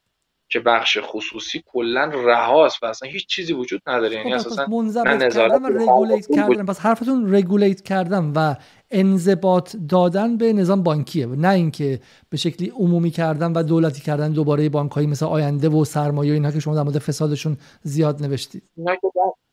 که 0.49 0.59
بخش 0.59 0.97
خصوصی 1.01 1.63
کلا 1.65 2.11
رهاست 2.13 2.83
و 2.83 2.85
اصلا 2.85 3.09
هیچ 3.09 3.27
چیزی 3.27 3.53
وجود 3.53 3.81
نداره. 3.87 4.15
یعنی 4.15 4.29
خب، 4.29 4.35
اساسا 4.35 4.65
نه 5.03 5.29
کردن 5.29 5.65
و 5.65 5.67
رگولیت 5.67 6.27
کردن. 6.35 6.65
پس 6.65 6.79
حرفتون 6.79 7.35
رگولیت 7.35 7.81
کردن 7.81 8.31
و 8.35 8.55
انضباط 8.91 9.75
دادن 9.89 10.37
به 10.37 10.53
نظام 10.53 10.83
بانکیه. 10.83 11.25
نه 11.25 11.49
اینکه 11.49 11.99
به 12.29 12.37
شکلی 12.37 12.69
عمومی 12.69 13.11
کردن 13.11 13.53
و 13.53 13.63
دولتی 13.63 14.01
کردن 14.01 14.31
دوباره 14.31 14.69
بانکهایی 14.69 15.07
مثل 15.07 15.25
آینده 15.25 15.69
و 15.69 15.85
سرمایه 15.85 16.33
اینها 16.33 16.51
که 16.51 16.59
شما 16.59 16.75
در 16.75 16.83
مورد 16.83 16.97
فسادشون 16.97 17.57
زیاد 17.83 18.23
نوشتید. 18.23 18.63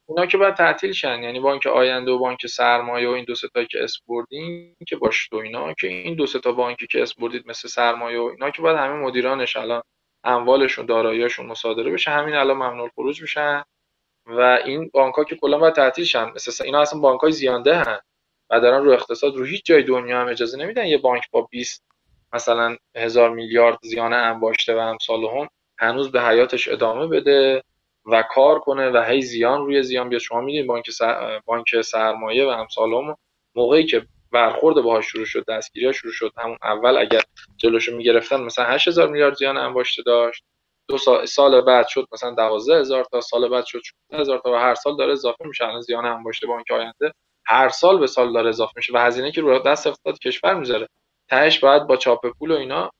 اینا 0.08 0.26
که 0.26 0.38
باید 0.38 0.54
تعطیل 0.54 0.92
شن 0.92 1.22
یعنی 1.22 1.40
بانک 1.40 1.66
آینده 1.66 2.10
و 2.10 2.18
بانک 2.18 2.46
سرمایه 2.46 3.08
و 3.08 3.10
این 3.10 3.24
دو 3.24 3.34
تایی 3.54 3.66
که 3.66 3.84
اسپوردین 3.84 4.76
که 4.88 4.96
باشه 4.96 5.28
تو 5.30 5.36
اینا 5.36 5.72
که 5.72 5.86
این 5.86 6.14
دو 6.14 6.26
تا 6.26 6.52
بانکی 6.52 6.86
که 6.86 7.02
اسپوردید 7.02 7.42
مثل 7.46 7.68
سرمایه 7.68 8.20
و 8.20 8.22
اینا 8.22 8.50
که 8.50 8.62
باید 8.62 8.76
همه 8.76 8.94
مدیرانش 8.94 9.56
الان 9.56 9.82
اموالشون 10.24 10.86
داراییشون 10.86 11.46
مصادره 11.46 11.90
بشه 11.90 12.10
همین 12.10 12.34
الان 12.34 12.56
ممنوع 12.56 12.90
خروج 12.94 13.22
میشن. 13.22 13.62
و 14.26 14.40
این 14.64 14.90
بانک 14.92 15.14
ها 15.14 15.24
که 15.24 15.36
کلا 15.36 15.58
باید 15.58 15.74
تعطیل 15.74 16.04
شن. 16.04 16.30
مثل 16.34 16.64
اینا 16.64 16.80
اصلا 16.80 17.00
بانک 17.00 17.20
های 17.20 17.32
زیانده 17.32 17.76
هن 17.76 17.98
و 18.50 18.60
دارن 18.60 18.84
رو 18.84 18.92
اقتصاد 18.92 19.36
رو 19.36 19.44
هیچ 19.44 19.64
جای 19.64 19.82
دنیا 19.82 20.20
هم 20.20 20.28
اجازه 20.28 20.58
نمیدن 20.58 20.86
یه 20.86 20.98
بانک 20.98 21.30
با 21.30 21.42
20 21.42 21.84
مثلا 22.32 22.76
هزار 22.96 23.30
میلیارد 23.30 23.78
زیان 23.82 24.12
انباشته 24.12 24.74
و 24.74 24.78
امثال 24.78 25.24
هم 25.24 25.48
هنوز 25.78 26.12
به 26.12 26.22
حیاتش 26.22 26.68
ادامه 26.68 27.06
بده 27.06 27.62
و 28.06 28.24
کار 28.30 28.58
کنه 28.58 28.90
و 28.90 29.04
هی 29.08 29.22
زیان 29.22 29.66
روی 29.66 29.82
زیان 29.82 30.08
بیاد. 30.08 30.20
شما 30.20 30.40
میدین 30.40 30.66
بانک 30.66 30.90
سر... 30.90 31.40
بانک 31.44 31.80
سرمایه 31.80 32.44
و 32.46 32.48
امثال 32.48 32.94
هم 32.94 33.16
موقعی 33.54 33.86
که 33.86 34.06
برخورد 34.32 34.76
باهاش 34.84 35.06
شروع 35.06 35.24
شد 35.24 35.44
دستگیری 35.48 35.94
شروع 35.94 36.12
شد. 36.12 36.32
همون 36.38 36.58
اول 36.62 36.96
اگر 36.98 37.22
جلوشو 37.56 37.96
می‌گرفتن 37.96 38.40
مثلا 38.40 38.64
8000 38.64 39.08
میلیارد 39.08 39.34
زیان 39.36 39.56
انباشته 39.56 40.02
داشت. 40.02 40.44
دو 40.88 40.98
سال, 40.98 41.26
سال 41.26 41.60
بعد 41.60 41.86
شد 41.88 42.06
مثلا 42.12 42.30
12000 42.34 43.04
تا 43.04 43.20
سال 43.20 43.48
بعد 43.48 43.64
شد 43.66 43.80
14000 44.10 44.38
تا 44.38 44.52
و 44.52 44.54
هر 44.54 44.74
سال 44.74 44.96
داره 44.96 45.12
اضافه 45.12 45.44
میشه. 45.46 45.64
الان 45.64 45.80
زیان 45.80 46.04
انباشته 46.06 46.46
بانک 46.46 46.70
آینده 46.70 47.12
هر 47.46 47.68
سال 47.68 47.98
به 47.98 48.06
سال 48.06 48.32
داره 48.32 48.48
اضافه 48.48 48.72
میشه 48.76 48.92
و 48.94 48.98
هزینه 48.98 49.32
که 49.32 49.40
رو 49.40 49.58
دست 49.58 49.86
اقتصاد 49.86 50.18
کشور 50.18 50.54
می‌ذاره. 50.54 50.88
تهش 51.28 51.58
باید 51.58 51.86
با 51.86 51.96
چاپ 51.96 52.26
پول 52.38 52.50
و 52.50 52.56
اینا 52.56 52.90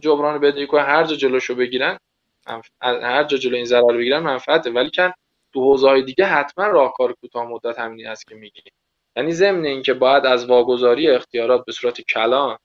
جبران 0.00 0.40
بدهی 0.40 0.66
کنه. 0.66 0.82
هر 0.82 1.04
جا 1.04 1.16
جلوشو 1.16 1.54
بگیرن 1.54 1.98
هر 2.82 3.24
جا 3.24 3.36
جلو 3.38 3.56
این 3.56 3.64
ضرر 3.64 3.96
بگیرن 3.98 4.18
منفعته. 4.20 4.70
ولی 4.70 4.90
کن 4.96 5.12
تو 5.54 5.60
حوزه 5.64 6.02
دیگه 6.02 6.24
حتما 6.26 6.66
راهکار 6.66 7.12
کوتاه 7.12 7.44
مدت 7.46 7.78
همینی 7.78 8.04
هست 8.04 8.26
که 8.28 8.34
میگی. 8.34 8.62
یعنی 9.16 9.32
ضمن 9.32 9.64
اینکه 9.64 9.94
باید 9.94 10.26
از 10.26 10.46
واگذاری 10.46 11.10
اختیارات 11.10 11.64
به 11.64 11.72
صورت 11.72 12.00
کلان 12.00 12.58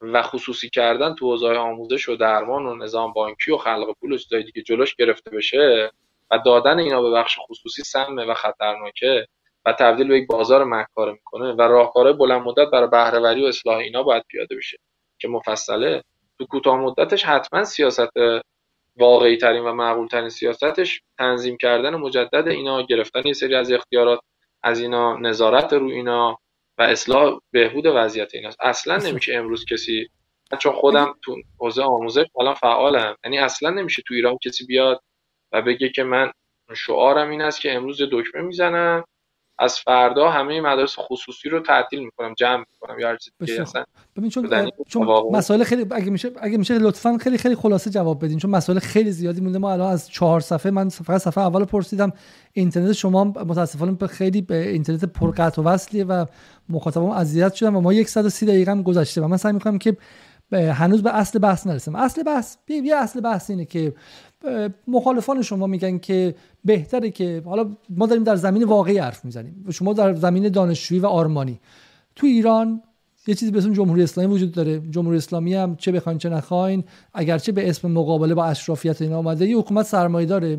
و 0.00 0.22
خصوصی 0.22 0.70
کردن 0.70 1.14
تو 1.14 1.26
حوزه 1.26 1.46
آموزش 1.46 2.08
و 2.08 2.16
درمان 2.16 2.66
و 2.66 2.76
نظام 2.76 3.12
بانکی 3.12 3.52
و 3.52 3.56
خلق 3.56 3.96
پول 4.00 4.12
و 4.12 4.18
چیزای 4.18 4.42
دیگه 4.42 4.62
جلوش 4.62 4.94
گرفته 4.94 5.30
بشه 5.30 5.90
و 6.30 6.38
دادن 6.44 6.78
اینا 6.78 7.02
به 7.02 7.10
بخش 7.10 7.38
خصوصی 7.48 7.82
سمه 7.82 8.24
و 8.24 8.34
خطرناکه 8.34 9.26
و 9.64 9.72
تبدیل 9.72 10.08
به 10.08 10.18
یک 10.18 10.26
بازار 10.26 10.64
مکاره 10.64 11.12
می‌کنه 11.12 11.52
و 11.52 11.62
راهکارهای 11.62 12.16
بلند 12.16 12.42
مدت 12.42 12.70
برای 12.70 12.88
بهرهوری 12.88 13.44
و 13.44 13.46
اصلاح 13.46 13.76
اینا 13.76 14.02
باید 14.02 14.24
پیاده 14.28 14.56
بشه 14.56 14.78
که 15.18 15.28
مفصله. 15.28 16.02
تو 16.38 16.46
کوتاه 16.46 16.76
مدتش 16.76 17.24
حتما 17.24 17.64
سیاست 17.64 18.10
واقعی 18.96 19.36
ترین 19.36 19.64
و 19.64 19.72
معقول 19.72 20.06
ترین 20.06 20.28
سیاستش 20.28 21.02
تنظیم 21.18 21.56
کردن 21.56 21.94
مجدد 21.94 22.48
اینا 22.48 22.82
گرفتن 22.82 23.26
یه 23.26 23.32
سری 23.32 23.54
از 23.54 23.72
اختیارات 23.72 24.20
از 24.62 24.80
اینا 24.80 25.16
نظارت 25.16 25.72
رو 25.72 25.86
اینا 25.88 26.38
و 26.78 26.82
اصلاح 26.82 27.38
بهبود 27.50 27.86
وضعیت 27.86 28.34
ایناست 28.34 28.56
اصلا 28.60 28.96
نمیشه 28.96 29.34
امروز 29.34 29.64
کسی 29.64 30.08
چون 30.58 30.72
خودم 30.72 31.14
تو 31.24 31.36
حوزه 31.58 31.82
آموزش 31.82 32.24
الان 32.40 32.54
فعالم. 32.54 33.16
یعنی 33.24 33.38
اصلا 33.38 33.70
نمیشه 33.70 34.02
تو 34.06 34.14
ایران 34.14 34.38
کسی 34.44 34.66
بیاد 34.66 35.00
و 35.52 35.62
بگه 35.62 35.88
که 35.88 36.02
من 36.02 36.32
شعارم 36.74 37.30
این 37.30 37.42
است 37.42 37.60
که 37.60 37.74
امروز 37.74 38.02
دکمه 38.12 38.42
می‌زنم 38.42 39.04
از 39.62 39.78
فردا 39.78 40.30
همه 40.30 40.60
مدارس 40.60 40.94
خصوصی 40.98 41.48
رو 41.48 41.60
تعطیل 41.60 42.04
می‌کنم 42.04 42.34
جمع 42.34 42.64
می‌کنم 42.72 42.98
یا 42.98 43.08
هر 43.08 43.16
چیزی 43.16 43.60
اصلا 43.60 43.84
ببین 44.16 44.30
چون, 44.30 44.70
چون 44.88 45.08
مسائل 45.32 45.64
خیلی 45.64 45.86
اگه 45.90 46.10
میشه 46.10 46.30
اگه 46.40 46.58
میشه 46.58 46.78
لطفا 46.78 47.18
خیلی 47.18 47.38
خیلی 47.38 47.54
خلاصه 47.54 47.90
جواب 47.90 48.24
بدین. 48.24 48.38
چون 48.38 48.50
مسائل 48.50 48.78
خیلی 48.78 49.10
زیادی 49.10 49.40
مونده. 49.40 49.58
ما 49.58 49.72
الان 49.72 49.92
از 49.92 50.10
چهار 50.10 50.40
صفحه 50.40 50.70
من 50.72 50.88
فقط 50.88 51.20
صفحه 51.20 51.44
اول 51.44 51.64
پرسیدم. 51.64 52.12
اینترنت 52.52 52.92
شما 52.92 53.24
متاسفانه 53.24 54.06
خیلی 54.06 54.42
به 54.42 54.68
اینترنت 54.68 55.04
پرقطع 55.04 55.62
و 55.62 55.64
وصلیه 55.64 56.04
و 56.04 56.26
مخاطبم 56.68 57.04
اذیت 57.04 57.54
شدن 57.54 57.74
و 57.74 57.80
ما 57.80 57.92
130 57.92 58.46
دقیقه 58.46 58.70
هم 58.70 58.82
گذشته 58.82 59.20
و 59.20 59.28
من 59.28 59.36
سعی 59.36 59.52
می‌کنم 59.52 59.78
که 59.78 59.96
هنوز 60.52 61.02
به 61.02 61.16
اصل 61.16 61.38
بحث 61.38 61.66
نرسیم 61.66 61.94
اصل 61.94 62.22
بحث 62.22 62.56
یه 62.68 62.96
اصل 62.96 63.20
بحث 63.20 63.50
اینه 63.50 63.64
که 63.64 63.94
مخالفان 64.88 65.42
شما 65.42 65.66
میگن 65.66 65.98
که 65.98 66.34
بهتره 66.64 67.10
که 67.10 67.42
حالا 67.44 67.70
ما 67.88 68.06
داریم 68.06 68.24
در 68.24 68.36
زمین 68.36 68.64
واقعی 68.64 68.98
حرف 68.98 69.24
می‌زنیم. 69.24 69.66
شما 69.70 69.92
در 69.92 70.14
زمین 70.14 70.48
دانشجویی 70.48 71.00
و 71.00 71.06
آرمانی. 71.06 71.60
تو 72.16 72.26
ایران 72.26 72.82
یه 73.26 73.34
چیزی 73.34 73.50
به 73.50 73.58
اسم 73.58 73.72
جمهوری 73.72 74.02
اسلامی 74.02 74.34
وجود 74.34 74.52
داره. 74.52 74.80
جمهوری 74.90 75.16
اسلامی 75.16 75.54
هم 75.54 75.76
چه 75.76 75.92
بخواین 75.92 76.18
چه 76.18 76.28
نخواین 76.28 76.84
اگرچه 77.14 77.52
به 77.52 77.68
اسم 77.68 77.90
مقابله 77.90 78.34
با 78.34 78.44
اشرافیت 78.44 79.02
اینا 79.02 79.16
اومده 79.16 79.48
یه 79.48 79.56
حکومت 79.56 79.86
سرمایه 79.86 80.26
داره. 80.26 80.58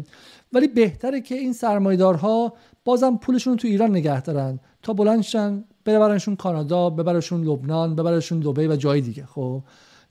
ولی 0.53 0.67
بهتره 0.67 1.21
که 1.21 1.35
این 1.35 1.53
سرمایه‌دارها 1.53 2.53
بازم 2.85 3.17
پولشون 3.17 3.53
رو 3.53 3.59
تو 3.59 3.67
ایران 3.67 3.91
نگه 3.91 4.21
دارن. 4.21 4.59
تا 4.81 4.93
بلندشن 4.93 5.63
ببرنشون 5.85 6.35
کانادا 6.35 6.89
ببرشون 6.89 7.43
لبنان 7.43 7.95
ببرشون 7.95 8.39
دبی 8.39 8.67
و 8.67 8.75
جای 8.75 9.01
دیگه 9.01 9.25
خب. 9.25 9.61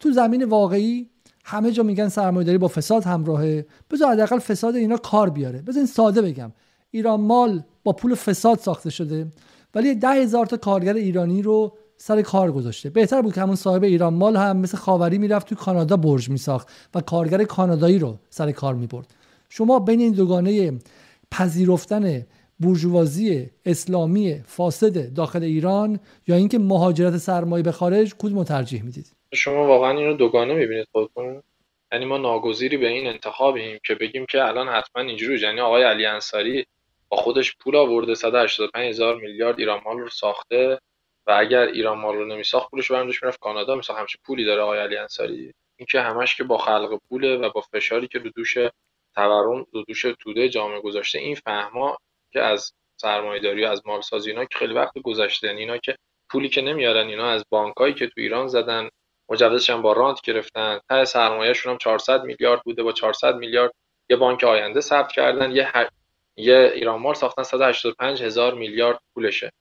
تو 0.00 0.12
زمین 0.12 0.44
واقعی 0.44 1.08
همه 1.44 1.72
جا 1.72 1.82
میگن 1.82 2.08
سرمایه‌داری 2.08 2.58
با 2.58 2.68
فساد 2.68 3.04
همراهه. 3.04 3.66
بذار 3.90 4.12
حداقل 4.12 4.38
فساد 4.38 4.74
اینا 4.76 4.96
کار 4.96 5.30
بیاره. 5.30 5.62
این 5.76 5.86
ساده 5.86 6.22
بگم. 6.22 6.52
ایران 6.90 7.20
مال 7.20 7.62
با 7.84 7.92
پول 7.92 8.14
فساد 8.14 8.58
ساخته 8.58 8.90
شده 8.90 9.26
ولی 9.74 9.94
ده 9.94 10.08
هزار 10.08 10.46
تا 10.46 10.56
کارگر 10.56 10.94
ایرانی 10.94 11.42
رو 11.42 11.76
سر 11.96 12.22
کار 12.22 12.52
گذاشته. 12.52 12.90
بهتر 12.90 13.22
بود 13.22 13.34
که 13.34 13.40
همون 13.40 13.56
صاحب 13.56 13.82
ایران 13.82 14.14
مال 14.14 14.36
هم 14.36 14.56
مثل 14.56 14.76
خاوری 14.76 15.18
می‌رفت 15.18 15.48
تو 15.48 15.54
کانادا 15.54 15.96
برج 15.96 16.28
میساخت 16.28 16.68
و 16.94 17.00
کارگر 17.00 17.44
کانادایی 17.44 17.98
رو 17.98 18.18
سر 18.30 18.52
کار 18.52 18.74
می‌برد. 18.74 19.14
شما 19.48 19.78
بین 19.78 20.00
این 20.00 20.12
دوگانه 20.12 20.78
پذیرفتن 21.30 22.26
بورژوازی 22.58 23.50
اسلامی 23.64 24.40
فاسد 24.46 25.14
داخل 25.14 25.42
ایران 25.42 25.98
یا 26.26 26.36
اینکه 26.36 26.58
مهاجرت 26.58 27.16
سرمایه 27.16 27.62
به 27.62 27.72
خارج 27.72 28.14
کدوم 28.18 28.44
ترجیح 28.44 28.82
می‌دید؟ 28.82 29.12
شما 29.34 29.66
واقعا 29.66 29.98
اینو 29.98 30.14
دوگانه 30.14 30.54
می‌بینید 30.54 30.88
خودتون؟ 30.92 31.42
یعنی 31.92 32.04
ما 32.04 32.18
ناگزیری 32.18 32.76
به 32.76 32.88
این 32.88 33.06
انتخابیم 33.06 33.78
که 33.86 33.94
بگیم 33.94 34.26
که 34.26 34.44
الان 34.44 34.68
حتما 34.68 35.02
اینجوری 35.02 35.40
یعنی 35.40 35.60
آقای 35.60 35.82
علی 35.82 36.06
انصاری 36.06 36.66
با 37.08 37.16
خودش 37.16 37.56
پول 37.56 37.76
آورده 37.76 38.14
185 38.14 38.88
هزار 38.88 39.16
میلیارد 39.16 39.58
ایران 39.58 39.80
مال 39.84 39.98
رو 39.98 40.08
ساخته 40.08 40.78
و 41.26 41.32
اگر 41.32 41.66
ایران 41.66 41.98
مال 41.98 42.16
رو 42.16 42.24
نمیساخت 42.24 42.70
پولش 42.70 42.90
برندش 42.90 43.22
می‌رفت 43.22 43.40
کانادا. 43.40 43.74
میساخت 43.74 43.98
همچه 44.00 44.18
پولی 44.24 44.44
داره 44.44 44.62
آقای 44.62 44.78
علی 44.78 44.96
انصاری. 44.96 45.52
این 45.76 45.86
که 45.90 46.00
همش 46.00 46.36
که 46.36 46.44
با 46.44 46.58
خلق 46.58 47.00
پوله 47.08 47.36
و 47.36 47.50
با 47.50 47.60
فشاری 47.60 48.08
که 48.08 48.18
رو 48.18 48.30
دوش 48.36 48.58
تورم 49.14 49.66
رو 49.72 49.82
دوش 49.88 50.02
توده 50.02 50.48
جامعه 50.48 50.80
گذاشته 50.80 51.18
این 51.18 51.34
فهما 51.34 51.98
که 52.32 52.40
از 52.40 52.72
سرمایه‌داری 52.96 53.64
از 53.64 53.82
مالسازی 53.86 54.30
اینا 54.30 54.44
که 54.44 54.58
خیلی 54.58 54.74
وقت 54.74 54.98
گذشته 54.98 55.46
یعنی 55.46 55.60
اینا 55.60 55.78
که 55.78 55.96
پولی 56.30 56.48
که 56.48 56.60
نمیارن 56.60 57.06
اینا 57.06 57.28
از 57.30 57.44
بانکایی 57.50 57.94
که 57.94 58.06
تو 58.06 58.12
ایران 58.16 58.46
زدن 58.46 58.88
مجوزش 59.32 59.70
هم 59.70 59.82
با 59.82 59.92
رانت 59.92 60.20
گرفتن. 60.20 60.80
ته 60.88 61.04
سرمایه‌شون 61.04 61.72
هم 61.72 61.78
400 61.78 62.24
میلیارد 62.24 62.62
بوده 62.62 62.82
با 62.82 62.92
400 62.92 63.36
میلیارد 63.36 63.72
یه 64.10 64.16
بانک 64.16 64.44
آینده 64.44 64.80
ثبت 64.80 65.12
کردن. 65.12 65.50
یه 65.50 65.68
یه 66.36 66.72
ایران 66.74 67.00
مال 67.00 67.14
ساختن 67.14 67.42
185 67.42 68.22
هزار 68.22 68.54
میلیارد 68.54 68.98
پولشه 69.14 69.52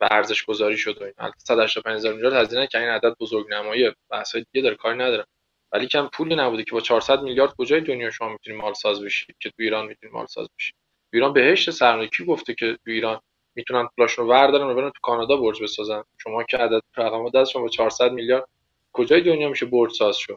و 0.00 0.08
ارزش 0.10 0.44
گذاری 0.44 0.76
شد 0.76 1.02
و 1.02 1.04
این 1.04 1.32
185 1.38 1.96
هزار 1.96 2.12
میلیارد 2.14 2.34
هزینه 2.34 2.66
که 2.66 2.78
این 2.78 2.88
عدد 2.88 3.14
بزرگنمایی 3.20 3.92
بحثای 4.10 4.44
دیگه 4.52 4.62
داره 4.62 4.76
کاری 4.76 4.98
نداره. 4.98 5.24
ولی 5.72 5.86
کم 5.86 6.08
پولی 6.12 6.34
نبوده 6.34 6.64
که 6.64 6.72
با 6.72 6.80
400 6.80 7.22
میلیارد 7.22 7.54
کجای 7.58 7.80
دنیا 7.80 8.10
شما 8.10 8.28
می‌تونی 8.28 8.56
مال 8.56 8.74
ساز 8.74 9.04
بشی؟ 9.04 9.26
که 9.40 9.48
تو 9.50 9.54
ایران 9.58 9.86
می‌تونی 9.86 10.12
مال 10.12 10.26
ساز 10.26 10.48
بشی. 10.58 10.72
ایران 11.12 11.32
بهشت 11.32 11.70
سرمایه 11.70 12.08
کی 12.08 12.24
گفته 12.24 12.54
که 12.54 12.72
تو 12.72 12.90
ایران 12.90 13.20
می‌تونن 13.54 13.88
پولاشون 13.96 14.26
رو 14.26 14.32
و 14.34 14.74
برن 14.74 14.90
تو 14.90 15.00
کانادا 15.02 15.36
برج 15.36 15.62
بسازن. 15.62 16.04
شما 16.18 16.44
که 16.44 16.56
عدد 16.56 16.82
رقم 16.96 17.30
دست 17.30 17.50
شما 17.50 17.62
با 17.62 17.68
400 17.68 18.12
میلیارد 18.12 18.48
کجای 18.92 19.20
دنیا 19.20 19.48
میشه 19.48 19.66
برج 19.66 19.92
ساز 19.92 20.16
شد؟ 20.16 20.36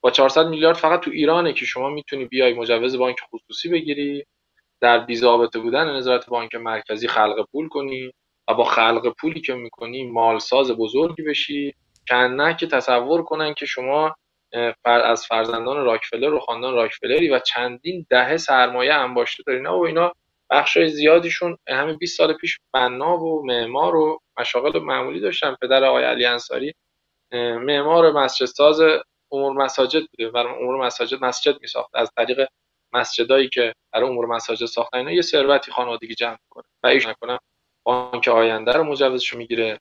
با 0.00 0.10
400 0.10 0.46
میلیارد 0.46 0.76
فقط 0.76 1.00
تو 1.00 1.10
ایرانه 1.10 1.52
که 1.52 1.64
شما 1.64 1.90
می‌تونی 1.90 2.24
بیای 2.24 2.54
مجوز 2.54 2.96
بانک 2.96 3.16
خصوصی 3.34 3.68
بگیری 3.68 4.24
در 4.80 4.98
بی‌ضابطه 4.98 5.58
بودن 5.58 5.96
نظارت 5.96 6.26
بانک 6.26 6.54
مرکزی 6.54 7.08
خلق 7.08 7.48
پول 7.52 7.68
کنی 7.68 8.12
و 8.48 8.54
با 8.54 8.64
خلق 8.64 9.14
پولی 9.20 9.40
که 9.40 9.54
می‌کنی 9.54 10.04
مالساز 10.04 10.70
بزرگی 10.70 11.22
بشی 11.22 11.74
نه 12.12 12.56
که 12.56 12.66
تصور 12.66 13.22
کنن 13.22 13.54
که 13.54 13.66
شما 13.66 14.14
از 14.84 15.26
فرزندان 15.26 15.84
راکفلر 15.84 16.34
و 16.34 16.40
خاندان 16.40 16.74
راکفلری 16.74 17.30
و 17.30 17.38
چندین 17.38 18.06
دهه 18.10 18.36
سرمایه 18.36 18.94
انباشته 18.94 19.42
دارین 19.46 19.66
و 19.66 19.80
اینا 19.80 20.12
بخشای 20.50 20.88
زیادیشون 20.88 21.56
همین 21.68 21.96
20 21.96 22.18
سال 22.18 22.32
پیش 22.32 22.58
بنا 22.74 23.16
و 23.18 23.46
معمار 23.46 23.96
و 23.96 24.18
مشاغل 24.40 24.78
معمولی 24.78 25.20
داشتن. 25.20 25.56
پدر 25.62 25.84
آقای 25.84 26.04
علی 26.04 26.24
انصاری 26.24 26.74
معمار 27.42 28.12
مسجد 28.12 28.46
ساز 28.46 28.80
امور 29.32 29.52
مساجد 29.52 30.00
بوده 30.00 30.30
و 30.30 30.36
امور 30.36 30.86
مساجد 30.86 31.24
مسجد 31.24 31.60
می 31.60 31.68
ساخت 31.68 31.90
از 31.94 32.10
طریق 32.16 32.48
مسجدایی 32.92 33.48
که 33.48 33.72
برای 33.92 34.08
امور 34.08 34.26
مساجد 34.26 34.66
ساختن 34.66 34.98
اینا 34.98 35.12
یه 35.12 35.22
ثروتی 35.22 35.72
خانوادگی 35.72 36.14
جمع 36.14 36.38
کنه 36.50 36.64
و 36.82 36.86
ایش 36.86 37.06
نکنه 37.06 37.38
بانک 37.84 38.28
آینده 38.28 38.72
رو 38.72 38.84
مجوزشو 38.84 39.38
می‌گیره 39.38 39.80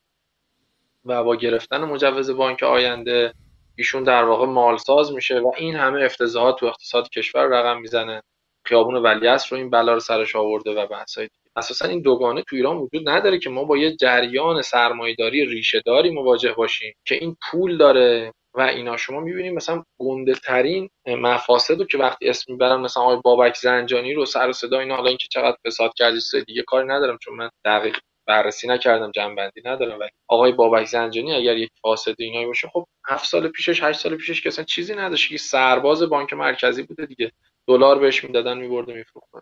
و 1.06 1.24
با 1.24 1.36
گرفتن 1.36 1.84
مجوز 1.84 2.32
بانک 2.32 2.64
آینده 2.64 3.34
ایشون 3.78 4.04
در 4.04 4.24
واقع 4.24 4.46
مالساز 4.46 5.14
میشه 5.14 5.40
و 5.40 5.52
این 5.58 5.76
همه 5.76 6.04
افتضاحات 6.04 6.60
تو 6.60 6.66
اقتصاد 6.66 7.10
کشور 7.10 7.46
رقم 7.46 7.82
می‌زنه. 7.82 8.22
خیابون 8.66 8.96
ولیعصر 8.96 9.50
رو 9.52 9.58
این 9.58 9.70
بلا 9.70 9.94
رو 9.94 10.00
سرش 10.00 10.36
آورده 10.36 10.72
و 10.72 10.88
بحثای 10.88 11.30
اساسا 11.56 11.88
این 11.88 12.02
دوگانه 12.02 12.44
تو 12.50 12.56
ایران 12.56 12.78
وجود 12.78 13.10
نداره 13.10 13.40
که 13.40 13.50
ما 13.50 13.64
با 13.64 13.78
یه 13.78 13.96
جریان 13.96 14.62
سرمایهداری 14.62 15.46
ریشه 15.46 15.82
داری 15.86 16.10
مواجه 16.10 16.54
باشیم 16.54 16.94
که 17.08 17.16
این 17.16 17.38
پول 17.52 17.78
داره 17.78 18.34
و 18.56 18.62
اینا. 18.62 18.98
شما 18.98 19.20
می‌بینید 19.20 19.54
مثلا 19.54 19.84
گنده 20.00 20.34
ترین 20.34 20.90
مفاسد 21.08 21.80
رو 21.80 21.86
که 21.86 21.98
وقتی 21.98 22.30
اسم 22.30 22.52
می‌برم 22.54 22.82
مثلا 22.82 23.04
آقای 23.04 23.18
بابک 23.24 23.56
زنجانی 23.56 24.14
رو 24.14 24.26
سر 24.26 24.50
و 24.50 24.54
صدا 24.54 24.80
اینا 24.80 24.96
حالا 24.96 25.08
اینکه 25.10 25.28
چقدر 25.32 25.58
فساد 25.68 25.94
کردی 25.96 26.20
دیگه 26.48 26.64
کاری 26.68 26.88
ندارم 26.88 27.18
چون 27.22 27.36
من 27.36 27.50
دقیق 27.66 27.98
بررسی 28.28 28.68
نکردم 28.68 29.12
جنبندی 29.12 29.62
ندارم. 29.66 30.00
ولی 30.00 30.10
آقای 30.28 30.52
بابک 30.52 30.86
زنجانی 30.86 31.34
اگر 31.34 31.58
یک 31.58 31.70
فاسد 31.82 32.16
اینایی 32.20 32.46
باشه 32.46 32.68
خب 32.74 32.86
هفت 33.08 33.26
سال 33.26 33.48
پیشش 33.48 33.84
هشت 33.84 34.00
سال 34.00 34.16
پیشش 34.16 34.42
که 34.42 34.50
اصلا 34.50 34.66
چیزی 34.66 34.96
نداشت. 34.96 35.30
که 35.30 35.38
سرباز 35.38 36.04
بانک 36.04 36.34
مرکزی 36.34 36.84
بوده 36.84 37.06
دیگه. 37.06 37.32
دلار 37.68 38.00
بهش 38.00 38.24
می‌دادن 38.24 38.58
میبرده 38.58 38.94
میفروختن. 38.94 39.40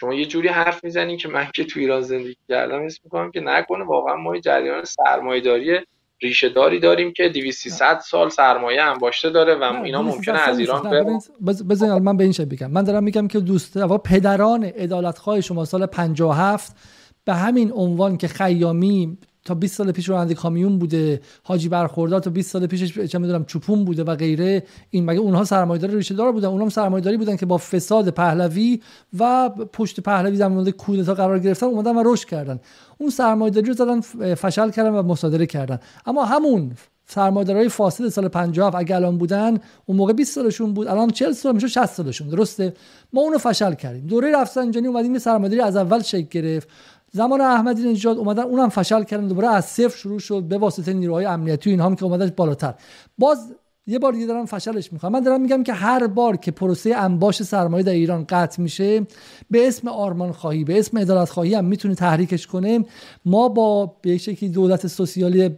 شما 0.00 0.14
یه 0.14 0.26
جوری 0.26 0.48
حرف 0.48 0.84
می‌زنین 0.84 1.16
که 1.16 1.28
من 1.28 1.46
که 1.54 1.64
تو 1.64 1.80
ایران 1.80 2.00
زندگی 2.00 2.36
کردم 2.48 2.82
اسم 2.82 3.00
می‌کنم 3.04 3.30
که 3.30 3.40
نکنه. 3.40 3.84
واقعا 3.84 4.16
ما 4.16 4.38
جریان 4.38 4.84
سرمایه‌داری 4.84 5.78
ریشه 6.22 6.48
داری 6.48 6.80
داریم 6.80 7.12
که 7.12 7.28
200 7.28 8.00
سال 8.00 8.28
سرمایه 8.28 8.82
انباشته 8.82 9.30
داره 9.30 9.54
و 9.54 9.82
اینا 9.84 10.02
ممکنه 10.02 10.48
از 10.48 10.58
ایران 10.58 11.20
بذارین 11.68 12.02
من 12.02 12.16
به 12.16 12.24
این 12.24 12.32
بگم 12.50 12.70
من 12.70 12.84
دارم 12.84 13.04
میگم 13.04 13.28
که 13.28 13.40
دوست 13.40 13.76
و 13.76 13.98
پدران 13.98 14.64
عدالتخواه 14.64 15.40
شما 15.40 15.64
سال 15.64 15.86
57 15.86 16.76
به 17.24 17.34
همین 17.34 17.72
عنوان 17.72 18.16
که 18.16 18.28
خیامی 18.28 19.18
تا 19.44 19.54
20 19.54 19.76
سال 19.76 19.92
پیش 19.92 20.08
راننده 20.08 20.34
کامیون 20.34 20.78
بوده 20.78 21.20
حاجی 21.42 21.68
برخوردار 21.68 22.20
تا 22.20 22.30
20 22.30 22.50
سال 22.50 22.66
پیشش 22.66 22.98
چه 22.98 23.18
می‌دونم 23.18 23.44
چوپون 23.44 23.84
بوده 23.84 24.04
و 24.04 24.14
غیره. 24.14 24.62
این 24.90 25.04
مگه 25.04 25.20
اونها 25.20 25.44
سرمایه‌دار 25.44 25.90
ریشه 25.90 26.14
دار 26.14 26.32
بودن؟ 26.32 26.48
اونها 26.48 26.68
سرمایه‌داری 26.68 27.16
بودن 27.16 27.36
که 27.36 27.46
با 27.46 27.58
فساد 27.58 28.08
پهلوی 28.08 28.80
و 29.18 29.48
پشت 29.48 30.00
پهلوی 30.00 30.36
زمان 30.36 30.70
کودتا 30.70 31.14
قرار 31.14 31.38
گرفتن 31.38 31.66
اومدن 31.66 31.96
و 31.96 32.02
رشد 32.06 32.28
کردن. 32.28 32.60
اون 32.98 33.10
سرمایه‌داری 33.10 33.66
رو 33.66 33.74
زدن 33.74 34.00
فشل 34.34 34.70
کردن 34.70 34.90
و 34.90 35.02
مصادره 35.02 35.46
کردن. 35.46 35.78
اما 36.06 36.24
همون 36.24 36.72
سرمایه‌دارای 37.06 37.68
فاسد 37.68 38.08
سال 38.08 38.28
57 38.28 38.76
اگه 38.76 38.96
الان 38.96 39.18
بودن 39.18 39.58
اون 39.86 39.98
موقع 39.98 40.12
20 40.12 40.34
سالشون 40.34 40.74
بود 40.74 40.88
الان 40.88 41.10
40 41.10 41.32
سال 41.32 41.54
میشه 41.54 41.68
60 41.68 41.86
سالشون. 41.86 42.28
درسته؟ 42.28 42.74
ما 43.12 43.20
اونو 43.20 43.38
فشل 43.38 43.74
کردیم. 43.74 44.06
دوره 44.06 44.36
رفسنجانی 44.36 44.86
اومدیم 44.86 45.18
سرمایه‌داری 45.18 45.60
از 45.62 45.76
اول 45.76 46.02
شکل 46.02 46.26
گرفت. 46.30 46.68
زمان 47.10 47.40
احمدی 47.40 47.92
نژاد 47.92 48.18
اومدن 48.18 48.42
اونم 48.42 48.68
فشل 48.68 49.04
کردن 49.04 49.26
دوباره 49.26 49.48
از 49.48 49.64
صفر 49.64 49.96
شروع 49.96 50.18
شد 50.18 50.42
به 50.42 50.58
واسطه 50.58 50.92
نیروهای 50.92 51.24
امنیتی 51.24 51.70
و 51.70 51.72
اینها 51.72 51.94
که 51.94 52.04
اومدن 52.04 52.32
بالاتر. 52.36 52.74
باز 53.18 53.52
یه 53.86 53.98
بار 53.98 54.12
دیگه 54.12 54.26
دارم 54.26 54.46
فشلش 54.46 54.92
می‌خوام. 54.92 55.12
من 55.12 55.20
دارم 55.20 55.40
میگم 55.40 55.62
که 55.62 55.72
هر 55.72 56.06
بار 56.06 56.36
که 56.36 56.50
پروسه 56.50 56.94
انباش 56.96 57.42
سرمایه 57.42 57.82
در 57.82 57.92
ایران 57.92 58.24
قطع 58.28 58.62
میشه 58.62 59.06
به 59.50 59.68
اسم 59.68 59.88
آرمان 59.88 60.32
خواهی 60.32 60.64
به 60.64 60.78
اسم 60.78 60.98
عدالت 60.98 61.30
خواهی 61.30 61.54
هم 61.54 61.64
می‌تونه 61.64 61.94
تحریکش 61.94 62.46
کنه. 62.46 62.84
ما 63.24 63.48
با 63.48 63.96
به 64.02 64.18
شکلی 64.18 64.48
دولت 64.48 64.86
سوسیالی 64.86 65.50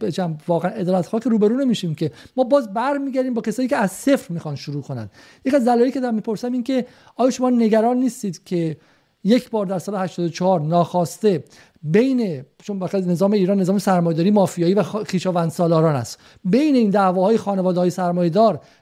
واقعا 0.47 0.71
عدالت 0.71 1.07
خواهی 1.07 1.23
که 1.23 1.29
روبرو 1.29 1.55
نمیشیم 1.55 1.95
که. 1.95 2.11
ما 2.37 2.43
باز 2.43 2.73
برمیگردیم 2.73 3.33
با 3.33 3.41
کسایی 3.41 3.67
که 3.67 3.77
از 3.77 3.91
صفر 3.91 4.33
می‌خوان 4.33 4.55
شروع 4.55 4.81
کنن. 4.81 5.09
یک 5.45 5.53
از 5.53 5.65
دلایلی 5.65 5.91
که 5.91 5.99
دارم 5.99 6.15
می‌پرسم 6.15 6.53
این 6.53 6.63
که 6.63 6.85
آیا 7.15 7.29
شما 7.29 7.49
نگران 7.49 7.97
نیستید 7.97 8.43
که 8.43 8.77
یک 9.23 9.49
بار 9.49 9.65
در 9.65 9.79
سال 9.79 9.95
84 9.95 10.61
ناخواسته 10.61 11.43
بین 11.83 12.45
چون 12.63 12.79
بخاطر 12.79 13.07
نظام 13.07 13.31
ایران 13.31 13.59
نظام 13.59 13.77
سرمایه‌داری 13.77 14.31
مافیایی 14.31 14.73
و 14.73 14.83
خیشاوند 14.83 15.49
سالاران 15.49 15.95
است. 15.95 16.19
بین 16.43 16.75
این 16.75 16.89
دعواهای 16.89 17.37
خانواده 17.37 17.79
های 17.79 17.91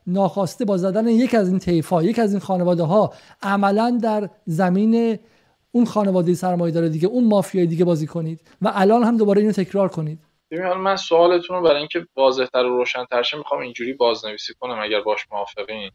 ناخواسته 0.07 0.65
با 0.65 0.77
زدن 0.77 1.07
یک 1.07 1.35
از 1.35 1.49
این 1.49 1.59
طیف‌ها 1.59 2.03
یک 2.03 2.19
از 2.19 2.31
این 2.31 2.39
خانواده 2.39 2.83
ها 2.83 3.13
عملا 3.41 3.99
در 4.03 4.29
زمین 4.45 5.19
اون 5.71 5.85
خانواده 5.85 6.33
سرمایه‌دار 6.33 6.87
دیگه 6.87 7.07
اون 7.07 7.27
مافیای 7.27 7.65
دیگه 7.67 7.85
بازی 7.85 8.07
کنید 8.07 8.41
و 8.61 8.71
الان 8.73 9.03
هم 9.03 9.17
دوباره 9.17 9.41
اینو 9.41 9.53
تکرار 9.53 9.87
کنید. 9.89 10.19
ببین 10.51 10.65
حالا 10.65 10.79
من 10.79 10.95
سوالتون 10.95 11.57
رو 11.57 11.63
برای 11.63 11.77
اینکه 11.77 12.07
واضح‌تر 12.17 12.65
و 12.65 12.77
روشن‌تر 12.77 13.23
شه 13.23 13.37
می‌خوام 13.37 13.61
اینجوری 13.61 13.93
بازنویسی 13.93 14.53
کنم 14.59 14.79
اگر 14.81 15.01
باش 15.01 15.27
موافقین. 15.31 15.91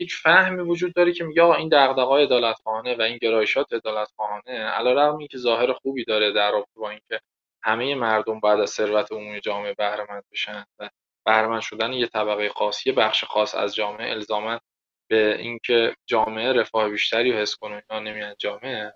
یک 0.00 0.12
فهمی 0.14 0.62
وجود 0.62 0.94
داره 0.94 1.12
که 1.12 1.24
میگه 1.24 1.42
آقا 1.42 1.54
این 1.54 1.68
دغدغه‌های 1.68 2.24
عدالت‌خواهانه 2.24 2.96
و 2.96 3.02
این 3.02 3.18
گرایشات 3.22 3.72
عدالت‌خواهانه 3.72 4.52
علیرغم 4.52 5.16
اینکه 5.16 5.38
ظاهر 5.38 5.72
خوبی 5.72 6.04
داره 6.04 6.32
در 6.32 6.50
رابطه 6.52 6.70
با 6.80 6.90
اینکه 6.90 7.20
همه 7.62 7.94
مردم 7.94 8.40
بعد 8.40 8.60
از 8.60 8.70
ثروت 8.70 9.12
عمومی 9.12 9.40
جامعه 9.40 9.74
بهرهمند 9.74 10.24
بشن 10.32 10.64
و 10.78 10.90
بهرهمند 11.26 11.60
شدن 11.60 11.92
یه 11.92 12.06
طبقه 12.06 12.48
خاص 12.48 12.86
یه 12.86 12.92
بخش 12.92 13.24
خاص 13.24 13.54
از 13.54 13.74
جامعه 13.74 14.10
الزاما 14.10 14.60
به 15.08 15.36
اینکه 15.38 15.96
جامعه 16.06 16.52
رفاه 16.52 16.88
بیشتری 16.90 17.32
رو 17.32 17.38
حس 17.38 17.56
کنه 17.56 17.82
اینا 17.90 18.02
نمیان 18.02 18.34
جامعه 18.38 18.94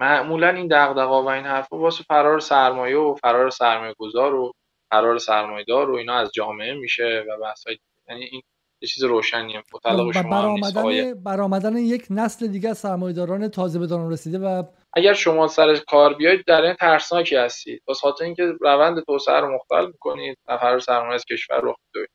معمولا 0.00 0.48
این 0.48 0.68
دغدغه 0.70 1.14
و 1.16 1.28
این 1.28 1.44
حرفا 1.44 1.78
واسه 1.78 2.04
فرار 2.04 2.40
سرمایه 2.40 2.96
و 2.96 3.14
فرار 3.14 3.50
سرمایه 3.50 3.94
گذار 3.98 4.34
و 4.34 4.52
فرار 4.90 5.18
سرمایه‌دار 5.18 5.90
و 5.90 5.94
اینا 5.94 6.14
از 6.14 6.32
جامعه 6.32 6.74
میشه 6.74 7.24
و 7.28 7.38
بحثای 7.42 7.78
یعنی 8.08 8.24
این 8.24 8.42
یه 8.80 8.88
چیز 8.88 9.04
روشنیه. 9.04 9.62
مطلق 9.74 10.12
شما 10.12 10.22
برآمدن 10.30 11.14
برآمدن 11.14 11.76
یک 11.76 12.06
نسل 12.10 12.46
دیگه 12.46 12.68
از 12.68 12.78
سرمایه‌داران 12.78 13.48
تازه 13.48 13.78
به 13.78 13.86
دارن 13.86 14.10
رسیده 14.10 14.38
و 14.38 14.62
اگر 14.92 15.12
شما 15.12 15.48
سر 15.48 15.76
کار 15.76 16.14
بیاید 16.14 16.44
در 16.46 16.62
این 16.62 16.74
ترسناکی 16.74 17.36
هستید. 17.36 17.82
واسه 17.88 18.00
خاطر 18.00 18.24
اینکه 18.24 18.42
روند 18.60 19.04
توسعه 19.04 19.40
رو 19.40 19.54
مختل 19.54 19.86
می‌کنید 19.86 20.38
فرار 20.46 20.78
سرمایه 20.78 21.14
از 21.14 21.24
کشور 21.24 21.60
رخ 21.62 21.76
میده 21.94 22.08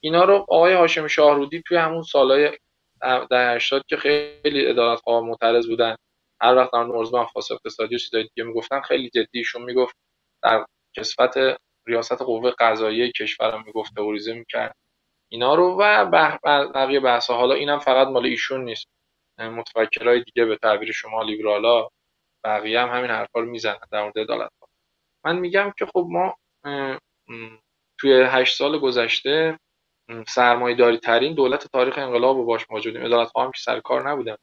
اینا 0.00 0.24
رو 0.24 0.34
آقای 0.34 0.74
هاشم 0.74 1.06
شاهرودی 1.06 1.62
توی 1.66 1.76
همون 1.76 2.02
سالهای 2.02 2.50
در 3.30 3.56
80 3.56 3.82
که 3.88 3.96
خیلی 3.96 4.64
عدالت 4.64 4.98
خواه 4.98 5.24
معترض 5.24 5.66
بودن 5.66 5.96
هر 6.40 6.56
وقت 6.56 6.72
در 6.72 6.84
موضوع 6.84 7.24
خاص 7.24 7.50
اقتصادی 7.50 7.94
و 7.94 7.98
چیزای 7.98 8.22
دیگه 8.22 8.48
می‌گفتن 8.48 8.80
خیلی 8.80 9.10
جدیشون 9.10 9.62
می‌گفت. 9.62 9.96
در 10.42 10.64
کسفت 10.96 11.38
ریاست 11.86 12.22
قوه 12.22 12.50
قضاییه 12.58 13.12
کشورم 13.12 13.62
می‌گفت 13.66 13.94
تئوریزه 13.96 14.34
می‌کرد. 14.34 14.76
اینا 15.32 15.54
رو 15.54 15.76
و 15.80 16.06
بقیه 16.74 17.00
بحث 17.00 17.30
حالا 17.30 17.54
اینم 17.54 17.78
فقط 17.78 18.08
مال 18.08 18.26
ایشون 18.26 18.64
نیست. 18.64 18.86
متفکرای 19.38 20.24
دیگه 20.24 20.44
به 20.44 20.56
تعبیر 20.56 20.92
شما 20.92 21.22
لیبرالا 21.22 21.88
بقیه 22.44 22.80
هم 22.80 22.88
همین 22.88 23.10
حرفا 23.10 23.40
رو 23.40 23.46
می‌زنن 23.46 23.78
در 23.92 24.02
مورد 24.02 24.18
عدالت 24.18 24.50
من 25.24 25.38
میگم 25.38 25.72
که 25.78 25.86
خب 25.86 26.06
ما 26.10 26.36
توی 28.00 28.22
هشت 28.26 28.56
سال 28.56 28.78
گذشته 28.78 29.58
سرمایه‌داری 30.28 30.98
ترین 30.98 31.34
دولت 31.34 31.66
تاریخ 31.72 31.98
انقلاب 31.98 32.36
رو 32.36 32.44
باش 32.44 32.70
مواجه 32.70 33.00
عدالت 33.04 33.28
خواهم 33.28 33.50
که 33.50 33.60
سر 33.60 33.80
کار 33.80 34.10
نبودن. 34.10 34.36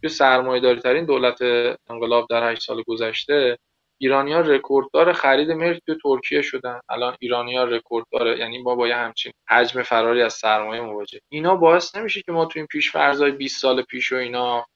توی 0.00 0.10
سرمایه‌داری 0.10 0.80
ترین 0.80 1.04
دولت 1.04 1.42
انقلاب 1.90 2.26
در 2.30 2.52
هشت 2.52 2.62
سال 2.62 2.82
گذشته 2.82 3.58
ایرانیا 4.02 4.40
رکورددار 4.40 5.12
خرید 5.12 5.50
ملک 5.50 5.80
تو 5.86 5.94
ترکیه 6.02 6.42
شدن. 6.42 6.80
الان 6.88 7.16
ایرانیا 7.20 7.64
رکورددار 7.64 8.38
یعنی 8.38 8.62
ما 8.62 8.74
با 8.74 8.88
یه 8.88 8.96
همچین 8.96 9.32
حجم 9.48 9.82
فراری 9.82 10.22
از 10.22 10.32
سرمایه 10.34 10.80
مواجه. 10.82 11.20
اینا 11.28 11.56
باعث 11.56 11.96
نمیشه 11.96 12.22
که 12.22 12.32
ما 12.32 12.44
تو 12.44 12.58
این 12.58 12.66
پیشفرضای 12.66 13.30
20 13.30 13.60
سال 13.60 13.82
پیش 13.82 14.12
و 14.12 14.16
اینا 14.16 14.66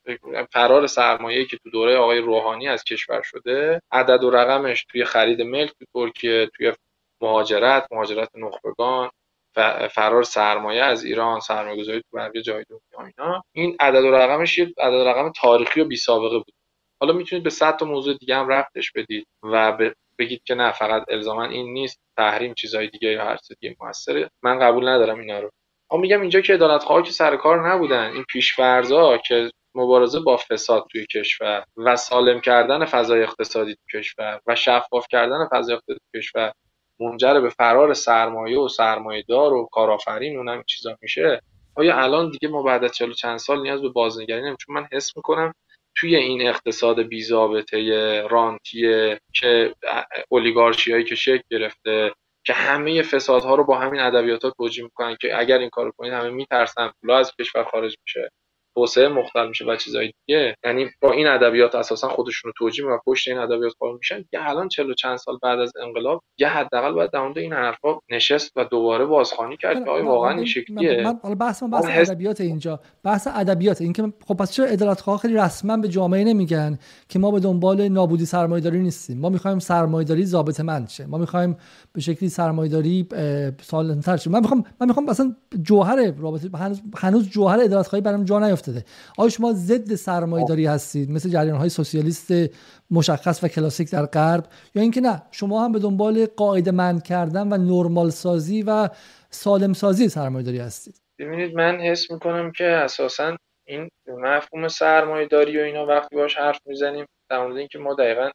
فرار 0.53 0.87
سرمایه 0.87 1.45
که 1.45 1.57
تو 1.57 1.71
دوره 1.71 1.97
آقای 1.97 2.19
روحانی 2.19 2.69
از 2.69 2.85
کشور 2.85 3.23
شده 3.23 3.81
عدد 3.93 4.25
و 4.25 4.31
رقمش 4.31 4.85
توی 4.91 5.05
خرید 5.05 5.43
ملک 5.43 5.73
تو 5.79 5.85
ترکیه 5.95 6.51
توی 6.57 6.73
مهاجرت 7.21 7.87
مهاجرت 7.93 8.31
نخبگان 8.37 9.11
فرار 9.91 10.23
سرمایه 10.23 10.83
از 10.83 11.05
ایران 11.05 11.41
سرمایه 11.41 11.83
گذاری 11.83 12.01
تو 12.01 12.17
بقیه 12.19 12.43
جای 12.43 12.65
دنیا 12.71 13.13
اینا. 13.19 13.43
این 13.53 13.77
عدد 13.81 14.05
و 14.05 14.11
رقمش 14.11 14.59
عدد 14.59 14.95
و 14.95 15.05
رقم 15.09 15.33
تاریخی 15.41 15.81
و 15.81 15.85
بی 15.85 15.97
سابقه 15.97 16.37
بود. 16.39 16.53
حالا 17.01 17.13
می‌تونید 17.13 17.45
به 17.45 17.51
صد 17.51 17.77
تا 17.77 17.87
موضوع 17.87 18.15
دیگه 18.15 18.37
هم 18.37 18.49
رفتش 18.49 18.93
بدید 18.93 19.27
و 19.43 19.79
بگید 20.19 20.43
که 20.45 20.55
نه 20.55 20.73
فقط 20.73 21.05
الزاما 21.09 21.45
این 21.45 21.73
نیست 21.73 22.01
تحریم 22.17 22.55
چیزهای 22.55 22.89
دیگه 22.89 23.09
یا 23.09 23.25
هر 23.25 23.39
دیگه 23.61 23.77
موثره. 23.81 24.31
من 24.43 24.59
قبول 24.59 24.89
ندارم 24.89 25.19
اینا 25.19 25.41
رو. 25.41 25.51
اما 25.91 26.01
میگم 26.01 26.21
اینجا 26.21 26.41
که 26.41 26.55
عدالت 26.55 27.05
که 27.05 27.13
سر 27.13 27.37
کار 27.37 27.69
نبودن. 27.69 28.11
این 28.13 28.25
پیشفرضا 28.29 29.19
که 29.19 29.51
مبارزه 29.75 30.21
با 30.21 30.37
فساد 30.37 30.87
توی 30.93 31.07
کشور 31.07 31.65
و 31.77 31.97
سالم 31.97 32.41
کردن 32.41 32.85
فضای 32.85 33.23
اقتصادی 33.23 33.77
توی 33.91 34.01
کشور 34.01 34.41
و 34.47 34.55
شفاف 34.55 35.07
کردن 35.11 35.49
فضای 35.53 35.75
اقتصادی 35.75 36.01
توی 36.13 36.21
کشور 36.21 36.53
منجر 37.01 37.41
به 37.41 37.51
فرار 37.51 37.95
سرمایه 37.95 38.59
و 38.59 38.69
سرمایه‌دار 38.69 39.53
و 39.53 39.69
کارآفرین 39.73 40.37
اونم 40.37 40.63
چیزا 40.67 40.99
میشه 41.03 41.41
آیا 41.75 41.97
الان 42.03 42.31
دیگه 42.31 42.49
ما 42.49 42.63
بعد 42.63 42.85
از 42.85 42.93
چلو 42.93 43.13
چند 43.13 43.39
سال 43.39 43.63
نیاز 43.63 43.83
به 43.83 43.89
بازنگری 43.89 44.57
چون 44.61 44.75
من 44.75 44.89
حس 44.93 45.17
می‌کنم 45.17 45.55
توی 45.99 46.17
این 46.17 46.49
اقتصاد 46.49 47.03
بیزابطه 47.03 47.79
رانتیه 48.31 49.21
که 49.35 49.75
اولیگارشی 50.31 50.93
هایی 50.93 51.05
که 51.05 51.15
شکل 51.15 51.43
گرفته 51.51 52.13
که 52.47 52.53
همه 52.53 53.03
فسادها 53.03 53.55
رو 53.55 53.65
با 53.65 53.79
همین 53.79 54.01
ادبیات 54.01 54.45
ها 54.45 54.51
توجیه 54.51 54.85
می‌کنن 54.85 55.17
که 55.21 55.39
اگر 55.41 55.59
این 55.59 55.71
کارو 55.71 55.93
کنید 55.99 56.13
همه 56.13 56.31
میترسن 56.31 56.93
پولا 57.01 57.19
از 57.19 57.33
کشور 57.41 57.65
خارج 57.65 57.97
میشه. 58.07 58.31
توسعه 58.77 59.09
مختل 59.09 59.49
میشه 59.49 59.65
و 59.65 59.77
چیزای 59.77 60.13
دیگه. 60.27 60.55
یعنی 60.65 60.87
با 61.01 61.13
این 61.13 61.27
ادبیات 61.27 61.75
اساسا 61.75 62.09
خودشون 62.09 62.49
رو 62.49 62.53
توجیه 62.59 62.87
و 62.87 62.99
پشت 63.07 63.29
این 63.29 63.39
ادبیات 63.39 63.73
قائل 63.79 63.97
میشن. 63.97 64.25
یه 64.33 64.41
الان 64.49 64.69
چلو 64.69 64.95
چند 64.95 65.17
سال 65.17 65.39
بعد 65.43 65.59
از 65.59 65.73
انقلاب 65.83 66.23
یه 66.39 66.49
حداقل 66.49 66.93
باید 66.93 67.11
در 67.11 67.21
این 67.37 67.53
حرفا 67.53 67.99
نشست 68.11 68.53
و 68.57 68.65
دوباره 68.65 69.05
بازخوانی 69.05 69.57
کرد 69.57 69.85
که 69.85 69.91
واقعا 69.91 70.37
این 70.37 70.45
شکلیه. 70.45 71.03
من 71.05 71.21
حالا 71.23 71.35
بحث 71.35 71.63
من 71.63 71.71
بحث 71.71 72.11
ادبیات 72.11 72.41
اینجا. 72.41 72.81
بحث 73.05 73.29
ادبیات 73.35 73.81
این 73.81 73.93
که 73.93 74.13
خب 74.27 74.35
پس 74.35 74.53
چرا 74.53 74.67
عدالت 74.67 75.01
خواه 75.01 75.19
خیلی 75.19 75.35
رسما 75.35 75.77
به 75.77 75.89
جامعه 75.89 76.25
نمیگن 76.25 76.79
که 77.09 77.19
ما 77.19 77.31
به 77.31 77.41
دنبال 77.41 77.89
نابودی 77.89 78.27
سرمایه‌داری 78.27 78.79
نیستیم؟ 78.79 79.19
ما 79.19 79.29
می‌خوایم 79.29 79.59
سرمایه‌داری 79.59 80.25
ضابط 80.25 80.61
مند 80.61 80.89
شه. 80.89 81.07
ما 81.07 81.19
می‌خوایم 81.19 81.57
به 81.93 82.01
شکلی 82.01 82.29
سرمایه‌داری 82.29 83.09
سالم‌تر 83.63 84.17
شه. 84.17 84.31
من 84.31 84.41
می‌خوام 84.41 84.65
من 84.81 84.87
می‌خوام 84.87 85.07
مثلا 85.07 85.37
جوهر 85.63 86.13
رابطه 86.19 86.59
هنوز 86.59 86.83
هنوز 86.97 87.31
جوهر 87.31 87.61
عدالت 87.61 87.87
خواهی 87.87 88.03
برام 88.03 88.25
جا 88.25 88.39
نیفتاد 88.39 88.66
افتاده 88.69 88.85
آیا 89.19 89.29
شما 89.29 89.53
ضد 89.53 89.95
سرمایه 89.95 90.47
داری 90.47 90.67
هستید؟ 90.67 91.11
مثل 91.11 91.29
جریان 91.29 91.57
های 91.57 91.69
سوسیالیست 91.69 92.33
مشخص 92.91 93.45
و 93.45 93.49
کلاسیک 93.49 93.91
در 93.91 94.07
غرب؟ 94.07 94.45
یا 94.75 94.83
اینکه 94.83 95.01
نه 95.01 95.23
شما 95.31 95.65
هم 95.65 95.73
به 95.73 95.79
دنبال 95.79 96.27
قاعده 96.27 96.71
مند 96.71 97.03
کردن 97.03 97.53
و 97.53 97.57
نرمال 97.57 98.11
سازی 98.11 98.63
و 98.63 98.89
سالم 99.31 99.73
سازی 99.73 100.09
سرمایه 100.09 100.45
داری 100.45 100.59
هستید؟ 100.59 101.01
ببینید 101.19 101.55
من 101.55 101.81
حس 101.81 102.11
می‌کنم 102.11 102.53
که 102.53 102.65
اساسا 102.65 103.37
این 103.65 103.89
مفهوم 104.07 104.69
سرمایه 104.69 105.27
داری 105.27 105.59
و 105.59 105.63
اینا 105.63 105.87
وقتی 105.87 106.17
باش 106.17 106.37
حرف 106.37 106.61
می‌زنیم 106.67 107.07
در 107.31 107.43
مورد 107.43 107.57
اینکه 107.57 107.79
ما 107.79 107.95
دقیقا 107.95 108.31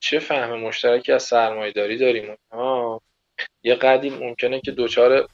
چه 0.00 0.18
فهم 0.18 0.60
مشترکی 0.60 1.12
از 1.12 1.22
سرمایه 1.22 1.72
داری 1.72 1.98
داریم. 1.98 2.36
یه 3.62 3.74
قدیم 3.74 4.14
ممکنه 4.14 4.60
که 4.60 4.70
دوچار 4.70 5.28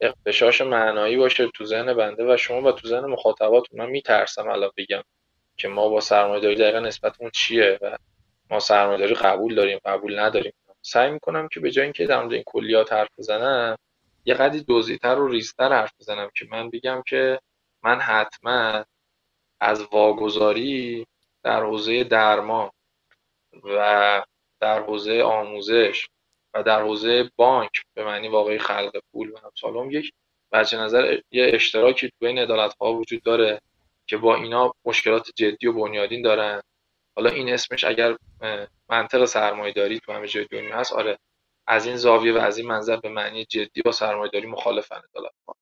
اقتشاش 0.00 0.60
معنایی 0.60 1.16
باشه 1.16 1.48
تو 1.48 1.64
ذهن 1.64 1.94
بنده 1.94 2.34
و 2.34 2.36
شما 2.36 2.68
و 2.68 2.72
تو 2.72 2.88
ذهن 2.88 3.04
مخاطباتون 3.04 3.80
من 3.80 3.90
میترسم 3.90 4.48
الان 4.48 4.70
بگم 4.76 5.02
که 5.56 5.68
ما 5.68 5.88
با 5.88 6.00
سرمایه 6.00 6.40
داری 6.40 6.54
دقیقا 6.56 6.80
نسبتمون 6.80 7.30
چیه 7.30 7.78
و 7.82 7.96
ما 8.50 8.58
سرمایه 8.60 8.98
داری 8.98 9.14
قبول 9.14 9.54
داریم 9.54 9.78
قبول 9.84 10.18
نداریم. 10.18 10.52
سعی 10.82 11.10
می‌کنم 11.10 11.48
که 11.48 11.60
به 11.60 11.70
جای 11.70 11.84
اینکه 11.84 12.06
در 12.06 12.20
مورد 12.20 12.32
این 12.32 12.42
کلیات 12.46 12.92
حرف 12.92 13.08
بزنم 13.18 13.76
یه 14.24 14.34
قدی 14.34 14.60
دوزیتر 14.60 15.18
و 15.18 15.28
ریزتر 15.28 15.72
حرف 15.72 15.92
بزنم 16.00 16.30
که 16.34 16.46
من 16.50 16.70
بگم 16.70 17.02
که 17.06 17.40
من 17.82 18.00
حتما 18.00 18.84
از 19.60 19.82
واگذاری 19.92 21.06
در 21.42 21.62
حوزه 21.62 22.04
درمان 22.04 22.70
و 23.64 24.22
در 24.60 24.80
حوزه 24.82 25.22
آموزش 25.22 26.08
و 26.54 26.62
در 26.62 26.82
حوزه 26.82 27.30
بانک 27.36 27.70
به 27.94 28.04
معنی 28.04 28.28
واقعی 28.28 28.58
خلق 28.58 29.02
پول 29.12 29.30
و 29.30 29.38
همسالم 29.38 29.90
یک 29.90 30.12
وجه 30.52 30.78
نظر 30.78 31.20
یه 31.30 31.50
اشتراکی 31.54 32.10
بین 32.20 32.38
عدالت 32.38 32.74
ها 32.80 32.92
وجود 32.92 33.22
داره 33.22 33.60
که 34.06 34.16
با 34.16 34.34
اینا 34.36 34.72
مشکلات 34.84 35.30
جدی 35.36 35.66
و 35.66 35.72
بنیادین 35.72 36.22
دارن. 36.22 36.62
حالا 37.16 37.30
این 37.30 37.52
اسمش 37.52 37.84
اگر 37.84 38.16
منطق 38.88 39.24
سرمایه 39.24 39.72
داری 39.72 40.00
تو 40.00 40.12
همه 40.12 40.26
جای 40.28 40.46
دنیا 40.50 40.76
هست 40.76 40.92
آره 40.92 41.18
از 41.66 41.86
این 41.86 41.96
زاویه 41.96 42.34
و 42.34 42.38
از 42.38 42.58
این 42.58 42.66
منظر 42.66 42.96
به 42.96 43.08
معنی 43.08 43.44
جدی 43.44 43.82
با 43.82 43.92
سرمایه 43.92 44.30
داری 44.30 44.46
مخالفن 44.46 45.00
عدالت 45.10 45.34
ها 45.48 45.56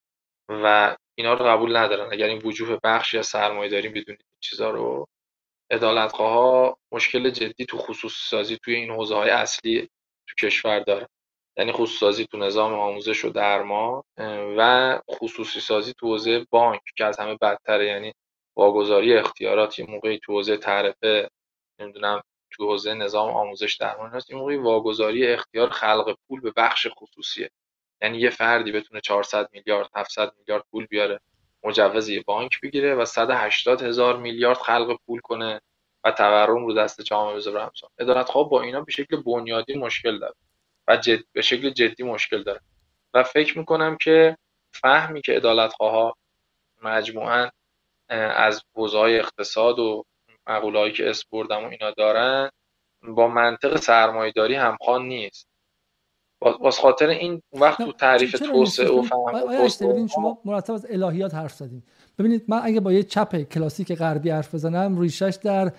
و 0.49 0.97
اینا 1.15 1.35
رو 1.35 1.45
قبول 1.47 1.77
ندارن. 1.77 2.13
اگر 2.13 2.27
این 2.27 2.43
وجوه 2.45 2.79
بخشی 2.85 3.19
از 3.19 3.27
سرمایه 3.27 3.71
داری 3.71 3.89
بدونید 3.89 4.25
چیزا 4.41 4.71
رو 4.71 5.09
عدالت 5.71 6.13
ها 6.13 6.79
مشکل 6.93 7.31
جدی 7.31 7.65
تو 7.65 7.79
خصوصی 7.79 8.17
سازی 8.29 8.59
توی 8.65 8.75
این 8.75 8.91
حوزه 8.91 9.15
های 9.15 9.31
اصلی 9.31 9.89
تو 10.29 10.47
کشور 10.47 10.81
داره. 10.81 11.09
یعنی 11.57 11.73
خصوصی 11.73 12.27
تو 12.27 12.39
نظام 12.39 12.75
آموزش 12.75 13.25
و 13.25 13.31
درمان 13.31 14.03
و 14.59 15.01
خصوصی 15.11 15.61
سازی 15.61 15.95
تو 15.99 16.07
حوزه 16.07 16.47
بانک 16.51 16.81
که 16.97 17.05
از 17.05 17.21
همه 17.21 17.35
بدتره. 17.35 17.87
یعنی 17.87 18.13
واگذاری 18.57 19.17
اختیارات 19.17 19.79
یه 19.79 19.87
موقعی 19.91 20.19
تو 20.19 20.33
حوزه 20.33 20.57
تعرفه 20.57 21.29
نمی‌دونم 21.81 22.23
تو 22.51 22.69
حوزه 22.69 22.95
نظام 22.95 23.31
آموزش 23.31 23.77
درمان 23.77 24.11
هست 24.11 24.31
این 24.31 24.39
موقعی 24.39 24.57
واگذاری 24.57 25.27
اختیار 25.27 25.71
خلق 25.71 26.17
پول 26.29 26.41
به 26.41 26.53
بخش 26.57 26.87
خصوصیه. 26.97 27.51
یعنی 28.03 28.19
یه 28.19 28.31
فردی 28.31 28.73
بتونه 28.73 29.01
400 29.01 29.49
میلیارد 29.53 29.91
700 29.95 30.33
میلیارد 30.39 30.65
پول 30.71 30.87
بیاره 30.87 31.21
مجوز 31.65 32.09
یه 32.09 32.23
بانک 32.23 32.61
بگیره 32.63 32.95
و 32.95 33.05
180 33.05 33.83
هزار 33.83 34.17
میلیارد 34.17 34.59
خلق 34.59 34.99
پول 35.07 35.21
کنه. 35.21 35.61
و 36.05 36.11
تورم 36.11 36.67
رو 36.67 36.75
دست 36.75 37.01
جامعه 37.01 37.37
بذاره 37.37 37.63
همسان. 37.65 37.91
ادارت 37.99 38.27
خواب 38.27 38.51
با 38.51 38.63
اینا 38.63 38.81
به 38.81 38.93
شکل 38.93 39.23
بنیادی 39.23 39.75
مشکل 39.75 40.19
داره. 40.19 40.35
و 40.89 40.97
جد... 40.97 41.21
به 41.33 41.43
شکل 41.43 41.71
جدی 41.71 42.03
مشکل 42.03 42.43
داره. 42.43 42.61
و 43.15 43.23
فکر 43.23 43.59
می‌کنم 43.59 43.97
که 44.01 44.37
فهمی 44.73 45.23
که 45.23 45.37
ادالت 45.37 45.73
ها 45.81 46.15
مجموعا 46.83 47.51
از 48.09 48.63
حوزه 48.75 48.99
اقتصاد 48.99 49.79
و 49.79 50.05
مقوله 50.47 50.91
که 50.91 51.11
اس 51.11 51.25
بردم 51.33 51.65
و 51.65 51.69
اینا 51.69 51.91
دارن 51.91 52.51
با 53.09 53.29
منطق 53.29 53.77
سرمایهداری 53.77 54.55
همخوان 54.55 55.03
نیست. 55.09 55.49
باز 56.41 56.79
خاطر 56.79 57.09
این 57.09 57.43
وقت 57.53 57.83
تو 57.83 57.93
تعریف 57.93 58.39
توسعه 58.39 58.91
و 58.91 59.03
فهم 59.03 60.07
شما 60.07 60.39
مرتب 60.45 60.73
از 60.73 60.87
الهیات 60.91 61.35
حرف 61.35 61.53
زدین. 61.53 61.83
ببینید 62.19 62.43
من 62.49 62.61
اگه 62.63 62.81
با 62.81 62.93
یه 62.93 63.03
چپ 63.03 63.43
کلاسیک 63.43 63.93
غربی 63.93 64.31
حرف 64.31 64.55
بزنم 64.55 65.01
ریشش 65.01 65.39
در 65.43 65.73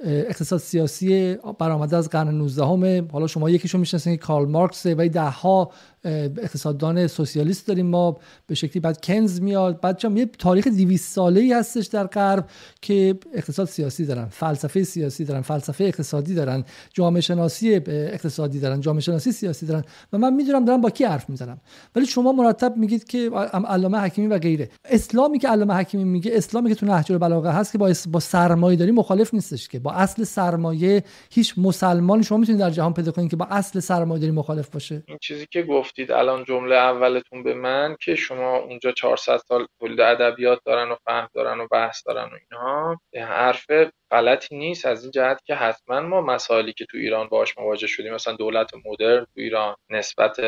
اقتصاد 0.00 0.58
سیاسی 0.58 1.36
برآمده 1.58 1.96
از 1.96 2.08
قرن 2.08 2.28
19 2.28 2.64
همه 2.64 3.08
حالا 3.12 3.26
شما 3.26 3.50
یکیشو 3.50 3.78
می‌شناسین 3.78 4.16
کارل 4.16 4.48
مارکس 4.48 4.86
و 4.86 5.08
ده 5.08 5.20
ها 5.20 5.70
اقتصاددان 6.04 7.06
سوسیالیست 7.06 7.66
داریم 7.66 7.86
ما 7.86 8.18
به 8.46 8.54
شکلی. 8.54 8.80
بعد 8.80 9.00
کنز 9.00 9.40
میاد. 9.40 9.80
بعد 9.80 9.96
چم 9.96 10.16
یه 10.16 10.26
تاریخ 10.26 10.66
200 10.66 11.12
ساله 11.12 11.40
ای 11.40 11.52
هستش 11.52 11.86
در 11.86 12.06
غرب 12.06 12.48
که 12.82 13.18
اقتصاد 13.34 13.68
سیاسی 13.68 14.04
دارن 14.06 14.26
فلسفه 14.26 14.84
سیاسی 14.84 15.24
دارن 15.24 15.40
فلسفه 15.40 15.84
اقتصادی 15.84 16.34
دارن 16.34 16.64
جامعه 16.92 17.20
شناسی 17.20 17.74
اقتصادی 17.86 18.60
دارن 18.60 18.80
جامعه 18.80 19.00
شناسی 19.00 19.32
سیاسی 19.32 19.66
دارن. 19.66 19.84
و 20.12 20.18
من 20.18 20.34
می‌دونم 20.34 20.64
دارم 20.64 20.80
با 20.80 20.90
کی 20.90 21.04
حرف 21.04 21.30
می‌زنم 21.30 21.60
ولی 21.96 22.06
شما 22.06 22.32
مرتب 22.32 22.76
میگید 22.76 23.04
که 23.04 23.30
علامه 23.68 23.98
حکیمی 23.98 24.26
و 24.26 24.38
غیره. 24.38 24.68
اسلامی 24.84 25.38
که 25.38 25.48
علامه 25.48 25.74
حکیمی 25.74 26.04
میگه 26.04 26.30
اسلامی 26.34 26.68
که 26.68 26.74
تو 26.74 26.86
نهج 26.86 27.12
البلاغه 27.12 27.50
هست 27.50 27.72
که 27.72 27.78
با 27.78 27.92
با 28.10 28.20
سرمایه 28.20 28.76
داری 28.76 28.90
مخالف 28.90 29.34
نیستش 29.34 29.68
که. 29.68 29.78
با 29.78 29.92
اصل 29.92 30.24
سرمایه 30.24 31.04
هیچ 31.30 31.54
مسلمانی 31.56 32.22
شما 32.22 32.38
می‌تونید 32.38 32.60
در 32.60 32.70
جهان 32.70 32.92
پیدا 32.94 33.12
کنید 33.12 33.30
که 33.30 33.36
با 33.36 33.44
اصل 33.50 33.80
سرمایه 33.80 34.20
داری 34.20 34.32
مخالف 34.32 34.68
باشه. 34.68 35.02
این 35.08 35.18
چیزی 35.20 35.46
که 35.50 35.62
گفت 35.62 35.93
گفتید 35.94 36.12
الان 36.12 36.44
جمله 36.44 36.76
اولتون 36.76 37.42
به 37.42 37.54
من 37.54 37.96
که 38.00 38.14
شما 38.14 38.56
اونجا 38.56 38.92
400 38.92 39.36
سال 39.36 39.66
تولید 39.80 40.00
ادبیات 40.00 40.60
دارن 40.64 40.90
و 40.90 40.94
فهم 41.04 41.28
دارن 41.34 41.60
و 41.60 41.66
بحث 41.70 42.06
دارن 42.06 42.24
و 42.24 42.38
اینها 42.40 43.00
حرف 43.14 43.66
غلطی 44.10 44.56
نیست. 44.56 44.86
از 44.86 45.02
این 45.02 45.10
جهت 45.10 45.44
که 45.44 45.54
حتما 45.54 46.00
ما 46.00 46.20
مسائلی 46.20 46.72
که 46.72 46.84
تو 46.84 46.96
ایران 46.98 47.28
باش 47.28 47.58
مواجه 47.58 47.86
شدیم 47.86 48.14
مثلا 48.14 48.36
دولت 48.36 48.70
مدرن 48.84 49.24
تو 49.24 49.40
ایران 49.40 49.76
نسبت 49.90 50.40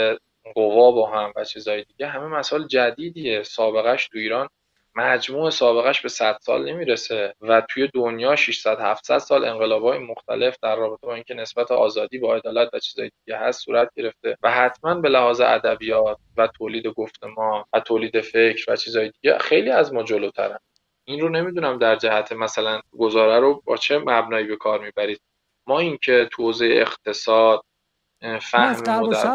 قوا 0.55 0.90
با 0.90 1.10
هم 1.10 1.32
و 1.36 1.44
چیزای 1.44 1.85
دیگه 1.85 2.06
همه 2.06 2.27
مسائل 2.27 2.66
جدیدیه. 2.66 3.43
سابقش 3.43 4.09
تو 4.09 4.18
ایران 4.18 4.48
مجموع 4.97 5.51
سابقش 5.51 6.01
به 6.01 6.09
100 6.09 6.39
سال 6.40 6.68
نمی‌رسه 6.68 7.35
و 7.40 7.62
توی 7.70 7.89
دنیا 7.94 8.36
600 8.36 8.81
700 8.81 9.18
سال 9.18 9.44
انقلابای 9.44 9.98
مختلف 9.98 10.56
در 10.62 10.77
رابطه 10.77 11.06
با 11.06 11.14
اینکه 11.14 11.35
نسبت 11.35 11.70
آزادی 11.70 12.18
با 12.18 12.36
عدالت 12.36 12.74
و 12.74 12.78
چیزای 12.78 13.10
دیگه 13.24 13.39
هست 13.39 13.60
صورت 13.64 13.90
گرفته 13.97 14.36
و 14.43 14.51
حتما 14.51 14.94
به 14.94 15.09
لحاظ 15.09 15.40
ادبیات 15.40 16.18
و 16.36 16.47
تولید 16.47 16.86
گفتمان 16.86 17.64
و 17.73 17.81
تولید 17.81 18.20
فکر 18.20 18.73
و 18.73 18.77
چیزای 18.77 19.10
دیگه 19.10 19.39
خیلی 19.39 19.70
از 19.70 19.93
ما 19.94 20.02
جلوترن. 20.02 20.59
این 21.05 21.20
رو 21.20 21.28
نمی‌دونم 21.28 21.78
در 21.78 21.97
جهت 21.97 22.32
مثلا 22.32 22.81
گزاره 22.98 23.40
رو 23.40 23.62
با 23.64 23.77
چه 23.77 23.98
مبنایی 23.98 24.47
به 24.47 24.56
کار 24.56 24.81
می‌برید. 24.81 25.20
ما 25.66 25.81
اینکه 25.81 26.28
تو 26.32 26.52
اقتصاد 26.62 27.62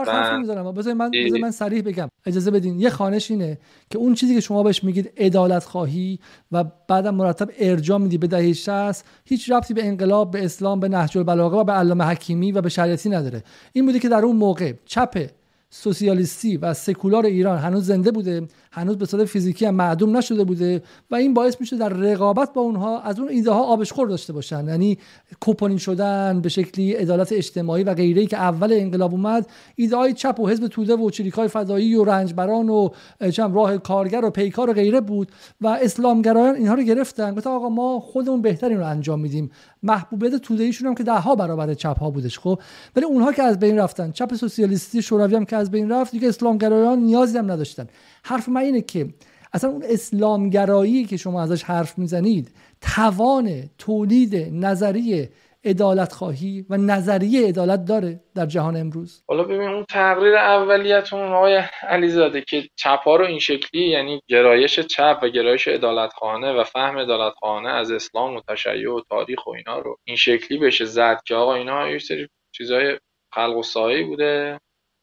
فهم 0.06 0.64
من 0.64 0.72
بذار 0.72 0.94
من 0.94 1.12
بذار 1.12 1.40
من 1.41 1.52
صریح 1.52 1.82
بگم. 1.82 2.10
اجازه 2.26 2.52
بدین. 2.52 2.80
یه 2.80 2.90
خانش 2.90 3.32
اینه 3.32 3.58
که 3.90 3.98
اون 3.98 4.14
چیزی 4.14 4.36
که 4.36 4.40
شما 4.40 4.64
بهش 4.64 4.84
میگید 4.84 5.14
عدالت 5.18 5.64
خواهی 5.64 6.20
و 6.52 6.64
بعدم 6.88 7.16
مرتب 7.16 7.49
ارجاع 7.60 7.98
میدی 7.98 8.18
به 8.18 8.28
دهه 8.28 8.53
60 8.53 9.06
هیچ 9.26 9.52
ربطی 9.52 9.74
به 9.74 9.88
انقلاب 9.88 10.32
به 10.32 10.45
اسلام 10.45 10.80
به 10.80 10.90
نهج 10.90 11.18
البلاغه 11.18 11.58
و 11.58 11.64
به 11.64 11.72
علامه 11.72 12.06
حکیمی 12.06 12.52
و 12.52 12.62
به 12.62 12.70
شریعتی 12.70 13.10
نداره. 13.10 13.44
این 13.74 13.86
بوده 13.86 13.99
که 13.99 14.10
در 14.10 14.26
اون 14.26 14.36
موقع 14.36 14.74
چپ 14.86 15.30
سوسیالیستی 15.70 16.58
و 16.58 16.74
سکولار 16.74 17.26
ایران 17.26 17.58
هنوز 17.58 17.86
زنده 17.86 18.12
بوده 18.12 18.48
هنوز 18.73 18.98
به 18.98 19.06
صورت 19.06 19.26
فیزیکی 19.26 19.65
هم 19.65 19.76
معدوم 19.76 20.18
نشده 20.18 20.43
بوده 20.43 20.84
و 21.11 21.15
این 21.15 21.34
باعث 21.34 21.56
میشه 21.60 21.77
در 21.77 21.89
رقابت 21.89 22.53
با 22.53 22.61
اونها 22.61 23.02
از 23.02 23.19
اون 23.19 23.30
ایده 23.30 23.52
ها 23.52 23.64
آبش 23.64 23.91
خور 23.91 24.07
داشته 24.07 24.34
باشن. 24.34 24.68
یعنی 24.68 24.98
کوپونی 25.39 25.80
شدن 25.80 26.41
به 26.41 26.49
شکلی 26.49 26.93
عدالت 26.93 27.31
اجتماعی 27.31 27.84
و 27.84 27.93
غیره 27.93 28.26
که 28.26 28.38
اول 28.38 28.73
انقلاب 28.73 29.11
اومد 29.11 29.48
ایده 29.76 29.95
های 29.95 30.14
چپ 30.14 30.39
و 30.39 30.48
حزب 30.48 30.68
توده 30.68 30.95
و 30.95 31.10
چریکای 31.10 31.48
فدایی 31.48 31.95
و 31.95 32.03
رنجبران 32.03 32.69
و 32.69 32.89
چم 33.34 33.53
راه 33.53 33.77
کارگر 33.77 34.26
و 34.26 34.30
پیکار 34.30 34.69
و 34.69 34.73
غیره 34.73 35.02
بود 35.02 35.31
و 35.61 35.68
اسلامگرایان 35.68 36.56
اینها 36.56 36.73
رو 36.73 36.84
گرفتن. 36.84 37.35
گفت 37.35 37.48
آقا 37.48 37.69
ما 37.69 37.99
خودمون 37.99 38.41
بهترین 38.41 38.77
رو 38.77 38.85
انجام 38.85 39.19
میدیم. 39.19 39.52
محبوبیت 39.84 40.35
توده 40.35 40.64
ایشون 40.64 40.88
هم 40.88 40.95
که 40.95 41.03
ده 41.03 41.19
ها 41.19 41.35
برابر 41.35 41.73
چپ 41.73 41.99
ها 41.99 42.10
بودش 42.10 42.39
خب؟ 42.39 42.60
ولی 42.95 43.06
اونها 43.06 43.31
که 43.31 43.43
از 43.43 43.60
بین 43.60 43.77
رفتن 43.77 44.11
چپ 44.11 44.35
سوسیالیستی 44.35 45.02
شوروی 45.02 45.35
هم 45.35 45.45
که 45.45 45.56
از 45.56 45.72
بین 45.72 45.91
رفت 45.91 46.11
دیگه 46.11 46.27
اسلامگرایان 46.27 46.99
نیازی 46.99 47.38
هم 47.38 47.52
نداشتن. 47.52 47.88
حرف 48.23 48.49
من 48.49 48.61
اینه 48.61 48.81
که 48.81 49.07
اصلا 49.53 49.69
اون 49.69 49.84
اسلامگرایی 49.85 51.06
که 51.06 51.18
شما 51.18 51.41
ازش 51.41 51.64
حرف 51.64 51.98
می‌زنید 51.98 52.52
توان 52.81 53.69
تولید 53.77 54.35
نظریه 54.52 55.30
عدالت 55.64 56.14
خواهی 56.14 56.65
و 56.69 56.77
نظریه 56.77 57.48
عدالت 57.48 57.85
داره 57.85 58.19
در 58.35 58.45
جهان 58.45 58.77
امروز. 58.77 59.23
حالا 59.27 59.43
ببین 59.43 59.69
اون 59.69 59.85
تقریر 59.89 60.35
اولیتون 60.35 61.19
آقای 61.19 61.64
علیزاده 61.81 62.41
که 62.41 62.64
چپ 62.76 62.99
ها 62.99 63.15
رو 63.15 63.26
این 63.26 63.39
شکلی 63.39 63.89
یعنی 63.89 64.22
گرایش 64.27 64.80
چپ 64.80 65.19
و 65.23 65.30
گرایش 65.30 65.68
عدالت 65.68 66.14
خانه 66.14 66.53
و 66.53 66.64
فهم 66.64 66.98
عدالت 66.98 67.34
خانه 67.39 67.69
از 67.69 67.91
اسلام 67.91 68.35
و 68.35 68.41
تشیع 68.48 68.93
و 68.93 69.02
تاریخ 69.10 69.48
و 69.48 69.49
اینا 69.49 69.80
رو 69.80 69.98
این 70.03 70.15
شکلی 70.15 70.57
بشه 70.57 70.85
زد 70.85 71.22
که 71.26 71.35
آقا 71.35 71.56
اینا 71.56 71.89
یه 71.89 71.99
سری 71.99 72.27
چیزای 72.52 72.99
خلق 73.34 73.57
و 73.57 73.64
سایه 73.64 74.06
بوده. 74.06 74.60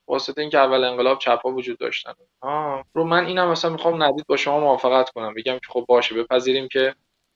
واسطه 0.08 0.40
اینکه 0.40 0.58
اول 0.58 0.84
انقلاب 0.84 1.18
چپا 1.18 1.50
وجود 1.50 1.78
داشتن. 1.78 2.12
آه. 2.40 2.84
رو 2.94 3.04
من 3.04 3.26
اینم 3.26 3.48
مثلا 3.50 3.70
می‌خوام 3.70 4.02
ندید 4.02 4.24
با 4.26 4.36
شما 4.36 4.60
موافقت 4.60 5.10
کنم. 5.10 5.34
بگم 5.34 5.54
که 5.54 5.68
خب 5.68 5.84
باشه 5.88 6.14
بپذیریم 6.14 6.68
که 6.72 6.94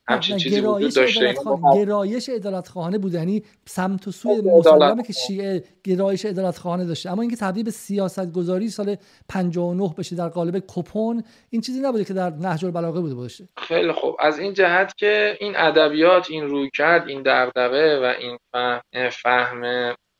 همچین 0.08 0.36
چیزی 0.36 0.60
وجود 0.60 0.94
داشته. 0.94 1.34
گرایش 1.74 2.28
عدالت 2.28 2.68
خواهانه 2.68 2.98
بود. 2.98 3.14
یعنی 3.14 3.42
سمت 3.66 4.08
و 4.08 4.10
سوی 4.10 4.40
مسلمه 4.40 5.02
که 5.02 5.12
شیعه 5.12 5.64
گرایش 5.84 6.26
عدالت 6.26 6.58
خواهانه 6.58 6.84
داشته. 6.84 7.10
اما 7.10 7.22
اینکه 7.22 7.36
تبدیل 7.36 7.64
به 7.64 7.70
سیاست 7.70 8.32
گذاری 8.32 8.68
سال 8.68 8.96
59 9.28 9.94
بشه 9.98 10.16
در 10.16 10.28
قالب 10.28 10.62
کپون 10.68 11.24
این 11.50 11.60
چیزی 11.60 11.80
نبوده 11.80 12.04
که 12.04 12.14
در 12.14 12.30
نهج 12.30 12.64
البلاغه 12.64 13.00
بوده 13.00 13.14
باشه. 13.14 13.48
خیلی 13.56 13.92
خوب. 13.92 14.16
از 14.20 14.38
این 14.38 14.54
جهت 14.54 14.96
که 14.96 15.36
این 15.40 15.56
ادبیات 15.56 16.30
این 16.30 16.48
روی 16.48 16.70
کرد 16.74 17.08
این 17.08 17.22
دغدغه 17.26 18.00
و 18.00 18.14
این 18.20 18.38
فهم, 18.52 19.10
فهم 19.10 19.64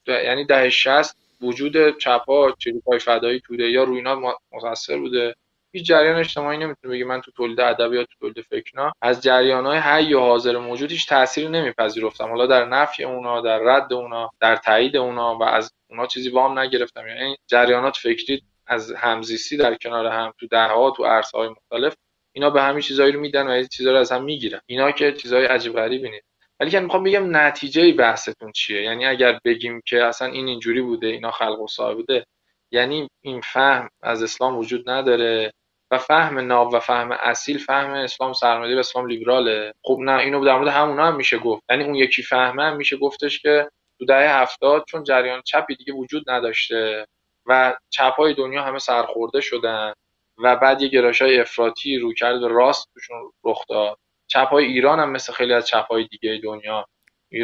یعنی 0.07 0.45
دهه 0.45 0.69
60 0.69 1.17
وجود 1.43 1.99
چپا 1.99 2.53
چریکای 2.59 2.99
فدایی 2.99 3.41
توده 3.41 3.71
یا 3.71 3.85
روی 3.85 3.97
اینا 3.97 4.37
مقصر 4.53 4.99
بوده. 4.99 5.35
هیچ 5.73 5.87
جریان 5.87 6.17
اجتماعی 6.17 6.59
نمی‌تونه 6.59 6.95
بگه 6.95 7.05
من 7.05 7.21
تو 7.21 7.31
تولید 7.31 7.61
ادبیات 7.61 8.07
تو 8.07 8.15
تولید 8.21 8.41
فکرنا 8.41 8.93
از 9.03 9.23
جریان 9.23 9.67
های 9.67 9.79
حی 9.79 10.15
و 10.15 10.21
حاضر 10.21 10.59
موجود 10.59 10.91
هیچ 10.91 11.09
تأثیری 11.09 11.49
نمیپذیرفتم. 11.49 12.29
حالا 12.29 12.47
در 12.47 12.65
نفی 12.65 13.05
اونا 13.05 13.41
در 13.41 13.59
رد 13.59 13.93
اونا 13.93 14.31
در 14.41 14.57
تایید 14.57 14.97
اونا 14.97 15.39
و 15.39 15.43
از 15.43 15.73
اونا 15.91 16.07
چیزی 16.07 16.29
وام 16.31 16.59
نگرفتم. 16.59 17.07
یعنی 17.09 17.37
جریانات 17.47 17.97
فکری 17.97 18.43
از 18.67 18.93
همزیستی 18.93 19.57
در 19.57 19.75
کنار 19.75 20.07
هم 20.07 20.33
تو 20.41 20.47
دهها 20.47 20.91
تو 20.91 21.05
عرصه 21.05 21.39
های 21.39 21.49
مختلف 21.49 21.95
اینا 22.33 22.51
به 22.51 22.63
همین 22.63 22.81
چیزایی 22.81 23.13
رو 23.13 23.21
میدن 23.21 23.47
و 23.47 23.63
چیزا 23.63 23.93
رو 23.93 23.99
از 23.99 24.13
هم 24.13 24.25
می‌گیرن. 24.25 24.61
اینا 24.67 24.93
که 24.93 25.13
چیزای 25.13 25.47
عجیب 25.47 25.73
غریبی 25.73 26.11
نیست. 26.11 26.32
ولی 26.61 26.81
می‌خوام 26.81 27.03
بگم 27.05 27.37
نتیجه 27.37 27.93
بحثتون 27.93 28.53
چیه؟ 28.53 28.83
یعنی 28.83 29.07
اگر 29.07 29.41
بگیم 29.45 29.81
که 29.87 30.05
اصلا 30.05 30.29
این 30.29 30.49
اینجوری 30.49 30.83
بوده 30.83 31.07
اینا 31.07 31.31
خلق 31.31 31.61
و 31.61 31.67
صاحب 31.67 31.97
بوده 31.97 32.27
یعنی 32.71 33.09
این 33.21 33.41
فهم 33.41 33.91
از 34.03 34.23
اسلام 34.23 34.59
وجود 34.59 34.91
نداره 34.91 35.53
و 35.91 35.99
فهم 35.99 36.39
ناب 36.39 36.75
و 36.75 36.81
فهم 36.81 37.13
اصیل 37.13 37.59
فهم 37.59 37.91
اسلام 37.91 38.33
سرمایه‌داری 38.33 38.77
و 38.77 38.79
اسلام 38.79 39.07
لیبراله. 39.07 39.73
خب 39.85 39.99
نه 40.01 40.19
اینو 40.19 40.45
در 40.45 40.59
مورد 40.59 40.69
همونا 40.69 41.07
هم 41.07 41.17
میشه 41.17 41.39
گفت. 41.39 41.63
یعنی 41.71 41.85
اون 41.85 41.95
یکی 41.95 42.23
فهمه 42.23 42.63
هم 42.63 42.77
میشه 42.77 42.97
گفتش 42.97 43.39
که 43.43 43.69
تو 43.99 44.05
دهه 44.05 44.43
هفتاد 44.43 44.85
چون 44.89 45.05
جریان 45.05 45.43
چپی 45.43 45.77
دیگه 45.77 45.93
وجود 45.93 46.31
نداشته 46.31 47.07
و 47.47 47.77
چپای 47.91 48.35
دنیا 48.35 48.63
همه 48.63 48.79
سرخورده 48.79 49.41
شدن 49.41 49.93
و 50.39 50.57
بعد 50.57 50.83
یه 50.83 50.89
گرایش‌های 50.89 51.41
افراطی 51.41 51.99
رو 51.99 52.13
کرد 52.15 52.43
و 52.43 52.49
راست 52.49 52.89
توشون 52.95 53.33
رخ 53.45 53.65
داد. 53.69 53.99
چپ 54.33 54.49
های 54.49 54.65
ایران 54.65 55.01
هم 55.01 55.11
مثل 55.11 55.33
خیلی 55.33 55.53
از 55.53 55.67
چپ 55.67 55.87
های 55.91 56.07
دیگه 56.07 56.41
دنیا 56.43 56.87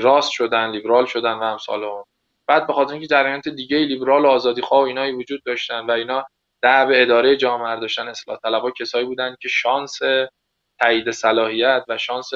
راست 0.02 0.30
شدن 0.30 0.70
لیبرال 0.70 1.06
شدن 1.06 1.32
و 1.32 1.42
امثال 1.42 1.84
اون. 1.84 2.04
بعد 2.46 2.66
به 2.66 2.72
خاطر 2.72 2.92
اینکه 2.92 3.06
جریانات 3.06 3.48
دیگه 3.48 3.78
لیبرال 3.78 4.24
و 4.24 4.28
آزادی 4.28 4.62
خواه 4.62 4.82
و 4.82 4.86
اینایی 4.86 5.12
وجود 5.12 5.42
داشتن 5.44 5.86
و 5.86 5.90
اینا 5.90 6.26
به 6.62 7.02
اداره 7.02 7.36
جامعه 7.36 7.80
داشتن 7.80 8.08
اصلاح 8.08 8.38
طلبها 8.42 8.70
کسایی 8.70 9.04
بودن 9.04 9.36
که 9.40 9.48
شانس 9.48 9.98
تایید 10.80 11.10
صلاحیت 11.10 11.84
و 11.88 11.98
شانس 11.98 12.30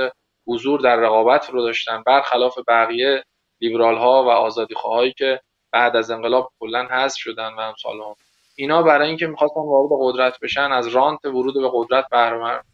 حضور 0.47 0.81
در 0.81 0.97
رقابت 0.97 1.51
رو 1.51 1.63
داشتن 1.63 2.03
برخلاف 2.07 2.59
بقیه 2.69 3.25
لیبرال 3.61 3.97
ها 3.97 4.25
و 4.25 4.29
آزادی 4.29 4.75
خواهایی 4.75 5.13
که 5.13 5.41
بعد 5.73 5.97
از 5.97 6.11
انقلاب 6.11 6.53
کلا 6.61 6.87
حذف 6.87 7.19
شدن 7.19 7.55
و 7.55 7.61
امثال 7.61 7.97
هم 7.97 8.15
اینا 8.57 8.83
برای 8.83 9.09
اینکه 9.09 9.27
می‌خواستن 9.27 9.61
وارد 9.61 9.91
قدرت 10.01 10.41
بشن 10.41 10.73
از 10.73 10.89
رانت 10.89 11.25
ورود 11.25 11.55
به 11.55 11.71
قدرت 11.73 12.07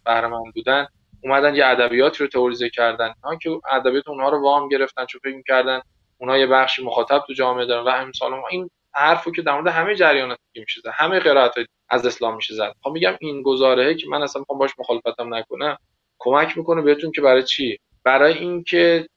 بهره 0.05 0.30
بودن 0.55 0.88
اومدن 1.24 1.55
یه 1.55 1.66
ادبیاتی 1.66 2.24
رو 2.24 2.31
تئوریزه 2.31 2.69
کردن. 2.70 3.15
ها 3.24 3.36
که 3.36 3.61
ادبیات 3.73 4.09
اونها 4.09 4.28
رو 4.28 4.43
وام 4.43 4.69
گرفتن 4.69 5.05
چون 5.05 5.20
فکر 5.24 5.36
می‌کردن. 5.36 5.81
اونها 6.19 6.39
یه 6.39 6.47
بخشی 6.47 6.85
مخاطب 6.85 7.24
تو 7.27 7.32
جامعه 7.32 7.66
دارن 7.66 7.85
و 7.85 7.89
امثال 7.89 8.32
این 8.51 8.70
حرفو 8.95 9.32
که 9.32 9.43
در 9.43 9.55
مورد 9.55 9.69
همه 9.69 9.95
جریانات 9.95 10.39
دیگه 10.53 10.65
میشه 10.65 10.81
همه 10.95 11.20
قرائت 11.20 11.55
از 11.89 12.07
اسلام 12.07 12.36
میشه 12.36 12.55
زد. 12.55 12.73
خب 12.82 12.90
میگم 12.90 13.16
این 13.20 13.43
گزارهه 13.43 13.95
که 13.95 14.09
من 14.09 14.23
اصلا 14.23 14.40
می‌خوام 14.40 14.59
باش 14.59 14.70
مخالفتم 14.78 15.35
نکنم 15.35 15.77
کمک 16.19 16.59
می‌کنه 16.59 16.82
بهتون 16.82 17.12
که 17.12 17.20
برای 17.20 17.43
چی؟ 17.43 17.78
برای 18.05 18.39
اینکه 18.39 19.09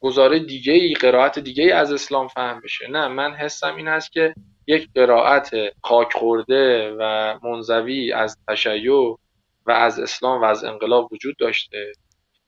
گزاره 0.00 0.38
دیگه 0.38 0.72
ای 0.72 0.94
قرائت 0.94 1.38
دیگه 1.38 1.64
ای 1.64 1.70
از 1.70 1.92
اسلام 1.92 2.28
فهم 2.28 2.60
بشه. 2.60 2.90
نه 2.90 3.08
من 3.08 3.34
حسم 3.34 3.76
این 3.76 3.88
هست 3.88 4.12
که 4.12 4.34
یک 4.66 4.88
قرائت 4.94 5.50
خاک 5.82 6.12
خورده 6.12 6.96
و 6.98 7.34
منزوی 7.42 8.12
از 8.12 8.38
تشیع 8.48 9.18
و 9.66 9.70
از 9.70 10.00
اسلام 10.00 10.40
و 10.40 10.44
از 10.44 10.64
انقلاب 10.64 11.12
وجود 11.12 11.36
داشته 11.36 11.92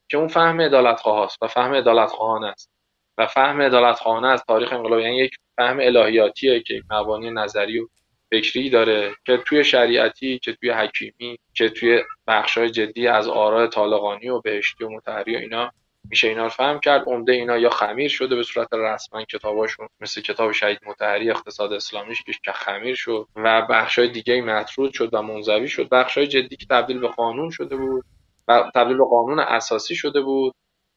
که 0.08 0.16
اون 0.16 0.28
فهم 0.28 0.60
ادالت 0.60 1.06
است 1.06 1.42
و 1.42 1.46
فهم 1.48 1.72
ادالت 1.72 2.08
خواهانه 2.08 2.46
است. 2.46 2.70
و 3.18 3.26
فهم 3.26 3.60
ادالت 3.60 3.96
خواهانه 3.96 4.28
از 4.28 4.44
تاریخ 4.48 4.72
انقلاب 4.72 5.00
یعنی 5.00 5.16
یک 5.16 5.36
فهم 5.56 5.78
الهیاتیه 5.80 6.60
که 6.60 6.82
مبانی 6.90 7.30
نظری 7.30 7.78
و 7.78 7.88
فکری 8.30 8.70
داره 8.70 9.14
که 9.26 9.36
توی 9.36 9.64
شریعتی 9.64 10.38
که 10.38 10.52
توی 10.52 10.70
حکیمی 10.70 11.38
که 11.54 11.68
توی 11.68 12.02
بخشای 12.26 12.70
جدی 12.70 13.06
از 13.08 13.28
آراء 13.28 13.66
طالقانی 13.66 14.28
و 14.28 14.40
بهشتی 14.40 14.84
و 14.84 14.88
متحری 14.88 15.36
و 15.36 15.38
اینا 15.38 15.72
میشه 16.10 16.28
اینا 16.28 16.42
رو 16.42 16.48
فهم 16.48 16.80
کرد 16.80 17.04
عمده 17.06 17.32
اینا 17.32 17.58
یا 17.58 17.70
خمیر 17.70 18.08
شده 18.08 18.36
به 18.36 18.42
صورت 18.42 18.68
رسما 18.72 19.24
کتاباشون 19.24 19.88
مثل 20.00 20.20
کتاب 20.20 20.52
شهید 20.52 20.78
متحری 20.86 21.30
اقتصاد 21.30 21.72
اسلامیش 21.72 22.22
که 22.44 22.52
خمیر 22.52 22.94
شد 22.94 23.28
و 23.36 23.66
بخشای 23.70 24.08
دیگه 24.08 24.42
مطرود 24.42 24.92
شد 24.92 25.10
و 25.12 25.22
منزوی 25.22 25.68
شد. 25.68 25.88
بخشای 25.88 26.26
جدی 26.26 26.56
که 26.56 26.66
تبدیل 26.70 26.98
به 26.98 27.08
قانون 27.08 27.50
شده 27.50 27.76
بود 27.76 28.04
و 28.48 28.70
تبدیل 28.74 28.96
به 28.96 29.04
قانون 29.04 29.38
اساسی 29.38 29.94
شده 29.94 30.20
بود 30.20 30.54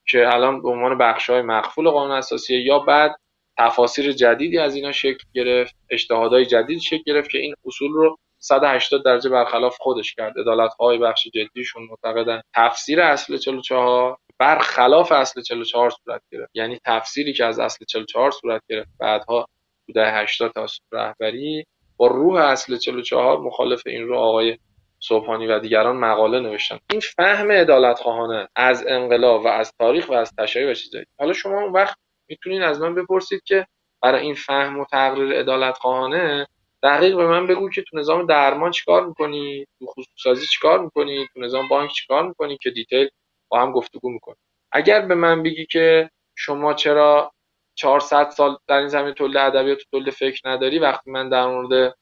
که 0.08 0.34
الان 0.34 0.62
به 0.62 0.70
عنوان 0.70 0.98
بخشای 0.98 1.42
مقفول 1.42 1.90
قانون 1.90 2.18
اساسی 2.18 2.56
یا 2.56 2.80
بعد 2.80 3.16
تفاسیر 3.58 4.12
جدیدی 4.12 4.58
از 4.58 4.76
اینا 4.76 4.92
شکل 4.92 5.24
گرفت 5.34 5.76
اجتهادهای 5.90 6.46
جدید 6.46 6.80
شکل 6.80 7.04
گرفت 7.06 7.30
که 7.30 7.38
این 7.38 7.56
اصول 7.66 7.92
رو 7.92 8.18
180 8.40 9.06
درجه 9.06 9.30
برخلاف 9.30 9.78
خودش 9.80 10.14
کرد. 10.16 10.40
عدالت 10.40 10.72
بخش 11.02 11.28
جدیشون 11.28 11.84
معتقدن. 11.90 12.42
تفسیر 12.56 13.02
اصل 13.02 13.38
44 13.38 14.18
برخلاف 14.40 15.12
اصل 15.12 15.42
44 15.42 15.90
صورت 15.90 16.22
گرفت. 16.32 16.52
یعنی 16.54 16.80
تفسیری 16.86 17.34
که 17.34 17.46
از 17.46 17.60
اصل 17.60 17.86
44 17.86 18.32
صورت 18.32 18.62
گرفت 18.70 18.90
بعدها 19.00 19.46
تو 19.88 19.94
دهه 19.94 20.18
80 20.18 20.52
تا 20.52 20.66
رهبری 20.92 21.66
با 21.98 22.08
روح 22.08 22.36
اصل 22.36 22.78
44 22.78 23.40
مخالف 23.40 23.82
این 23.86 24.08
رو 24.08 24.18
آقای 24.18 24.58
صبحانی 25.00 25.48
و 25.48 25.60
دیگران 25.60 25.96
مقاله 25.96 26.40
نوشتن. 26.40 26.80
این 26.92 27.02
فهم 27.02 27.52
عدالت 27.52 28.00
خواهانه 28.00 28.48
از 28.56 28.86
انقلاب 28.88 29.46
و 29.46 29.48
از 29.48 29.74
تاریخ 29.80 30.10
و 30.10 30.14
از 30.14 30.32
تشیع 30.38 30.72
و 30.72 30.74
چیزایی. 30.74 31.06
حالا 31.20 31.34
شما 31.34 31.62
اون 31.62 31.74
وقت 31.74 31.98
می‌تونید 32.30 32.62
از 32.62 32.82
من 32.82 32.96
بپرسید 32.96 33.42
که 33.46 33.68
برای 34.02 34.22
این 34.22 34.36
فهم 34.36 34.80
و 34.80 34.86
تقریر 34.86 35.34
عدالت 35.34 35.78
خواهانه 35.78 36.48
دقیق 36.84 37.16
به 37.16 37.28
من 37.28 37.48
بگو 37.48 37.70
که 37.70 37.82
تو 37.82 37.98
نظام 37.98 38.26
درمان 38.26 38.72
چیکار 38.72 39.08
می‌کنی؟ 39.08 39.66
تو 39.80 39.86
خصوصی 39.86 40.48
چیکار 40.48 40.80
می‌کنی؟ 40.80 41.28
تو 41.34 41.40
نظام 41.40 41.68
بانک 41.68 41.92
چیکار 41.92 42.28
می‌کنی 42.28 42.58
که 42.62 42.70
دیتیل 42.70 43.10
با 43.50 43.62
هم 43.62 43.72
گفتگو 43.72 44.10
می‌کنی 44.10 44.36
اگر 44.72 45.02
به 45.02 45.16
من 45.16 45.44
بگی 45.44 45.66
که 45.66 46.10
شما 46.36 46.74
چرا 46.74 47.34
400 47.76 48.30
سال 48.30 48.58
در 48.68 48.78
این 48.78 48.88
زمین 48.88 49.14
تولید 49.14 49.38
ادبیات 49.38 49.80
و 49.82 49.86
تولید 49.92 50.14
فکر 50.14 50.42
نداری 50.50 50.80
وقتی 50.80 51.12
من 51.12 51.30
در 51.30 51.48
مورد 51.48 51.96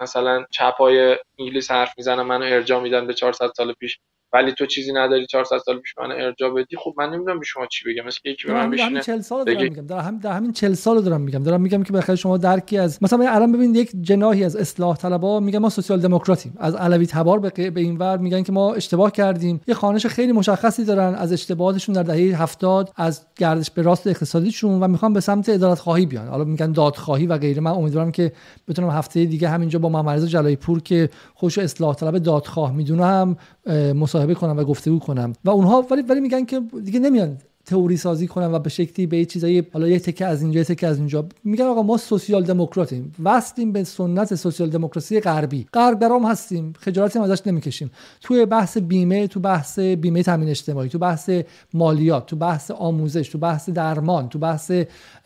مثلا 0.00 0.44
چپای 0.50 1.18
انگلیس 1.38 1.70
حرف 1.70 1.94
می‌زنم 1.98 2.26
منو 2.26 2.44
ارجاع 2.44 2.82
میدن 2.82 3.06
به 3.06 3.14
400 3.14 3.52
سال 3.56 3.72
پیش 3.72 4.00
ولی 4.32 4.52
تو 4.52 4.66
چیزی 4.66 4.92
نداری 4.92 5.26
400 5.26 5.58
سال 5.58 5.78
پیش 5.78 5.98
من 5.98 6.12
ارجاع 6.12 6.50
بدی 6.50 6.76
خب 6.76 6.94
من 6.98 7.10
نمی‌دونم 7.10 7.38
به 7.38 7.44
شما 7.44 7.66
چی 7.66 7.84
بگم. 7.90 8.06
مثل 8.06 8.20
یکی 8.24 8.48
به 8.48 8.54
من 8.54 8.70
بشینه 8.70 8.86
همین 8.86 9.00
40 9.00 9.20
سال 9.20 9.44
دارم 9.44 9.62
میگم. 9.62 9.86
در, 9.86 9.98
هم 9.98 10.18
در 10.18 10.32
همین 10.32 10.52
40 10.52 10.74
سال 10.74 11.02
دارم 11.02 11.20
میگم. 11.20 11.42
دارم 11.42 11.60
میگم 11.60 11.82
که 11.82 11.92
بخیر 11.92 12.14
شما 12.14 12.36
درکی 12.36 12.78
از 12.78 13.02
مثلا 13.02 13.28
الان 13.28 13.52
ببینید 13.52 13.76
یک 13.76 13.90
جناحی 14.00 14.44
از 14.44 14.56
اصلاح 14.56 14.96
طلبا 14.96 15.40
میگن 15.40 15.58
ما 15.58 15.68
سوسیال 15.68 16.00
دموکراتیم. 16.00 16.56
از 16.58 16.74
علوی 16.74 17.06
تبار 17.06 17.38
به, 17.38 17.70
به 17.70 17.80
این 17.80 17.98
ور 17.98 18.16
میگن 18.16 18.42
که 18.42 18.52
ما 18.52 18.74
اشتباه 18.74 19.12
کردیم. 19.12 19.60
یه 19.66 19.74
خانش 19.74 20.06
خیلی 20.06 20.32
مشخصی 20.32 20.84
دارن 20.84 21.14
از 21.14 21.32
اشتباهاتشون 21.32 21.94
در 21.94 22.02
دهه 22.02 22.42
70 22.42 22.90
از 22.96 23.26
گردش 23.36 23.70
به 23.70 23.82
راست 23.82 24.06
اقتصادیشون 24.06 24.82
و 24.82 24.88
می‌خوان 24.88 25.12
به 25.12 25.20
سمت 25.20 25.48
عدالت 25.48 25.78
خواهی 25.78 26.06
بیان. 26.06 26.28
حالا 26.28 26.44
میگن 26.44 26.72
دادخواهی 26.72 27.26
و 27.26 27.38
غیره. 27.38 27.60
من 27.60 27.70
امیدوارم 27.70 28.12
که 28.12 28.32
بتونم 28.68 28.90
هفته 28.90 29.24
دیگه 29.24 29.48
همینجا 29.48 29.78
با 29.78 29.88
محمد 29.88 30.26
جلایی 30.26 30.56
پور 30.56 30.80
که 30.80 31.08
خوش 31.34 31.58
اصلاح 31.58 31.94
طلب 31.94 32.18
دادخواه 32.18 32.72
می‌دونه 32.72 33.04
هم 33.04 33.36
مصاحبه 34.20 34.34
کنم 34.34 34.58
و 34.58 34.64
گفتگو 34.64 34.98
کنم. 34.98 35.32
و 35.44 35.50
اونها 35.50 35.86
ولی 35.90 36.02
ولی 36.02 36.20
میگن 36.20 36.44
که 36.44 36.60
دیگه 36.84 37.00
نمیان 37.00 37.36
تئوری 37.66 37.96
سازی 37.96 38.26
کنن 38.26 38.52
و 38.52 38.58
به 38.58 38.70
شکلی 38.70 39.06
به 39.06 39.24
چیزایی 39.24 39.62
حالا 39.72 39.88
یه 39.88 39.98
تکه 39.98 40.26
از 40.26 40.42
اینجا 40.42 40.58
یه 40.58 40.64
تکه 40.64 40.86
از 40.86 40.98
اینجا. 40.98 41.26
میگن 41.44 41.64
آقا 41.64 41.82
ما 41.82 41.96
سوسیال 41.96 42.44
دموکراتیم. 42.44 43.12
وصلیم 43.24 43.72
به 43.72 43.84
سنت 43.84 44.34
سوسیال 44.34 44.70
دموکراسی 44.70 45.20
غربی. 45.20 45.66
غرب 45.74 45.98
برام 45.98 46.26
هستیم. 46.26 46.72
خجالتی 46.78 47.18
هم 47.18 47.24
ازش 47.24 47.46
نمی‌کشیم. 47.46 47.90
توی 48.20 48.46
بحث 48.46 48.78
بیمه 48.78 49.26
تو 49.26 49.40
بحث 49.40 49.78
بیمه 49.78 50.22
تامین 50.22 50.48
اجتماعی 50.48 50.88
تو 50.88 50.98
بحث 50.98 51.30
مالیات 51.74 52.26
تو 52.26 52.36
بحث 52.36 52.70
آموزش 52.70 53.28
تو 53.28 53.38
بحث 53.38 53.68
درمان 53.68 54.28
تو 54.28 54.38
بحث 54.38 54.72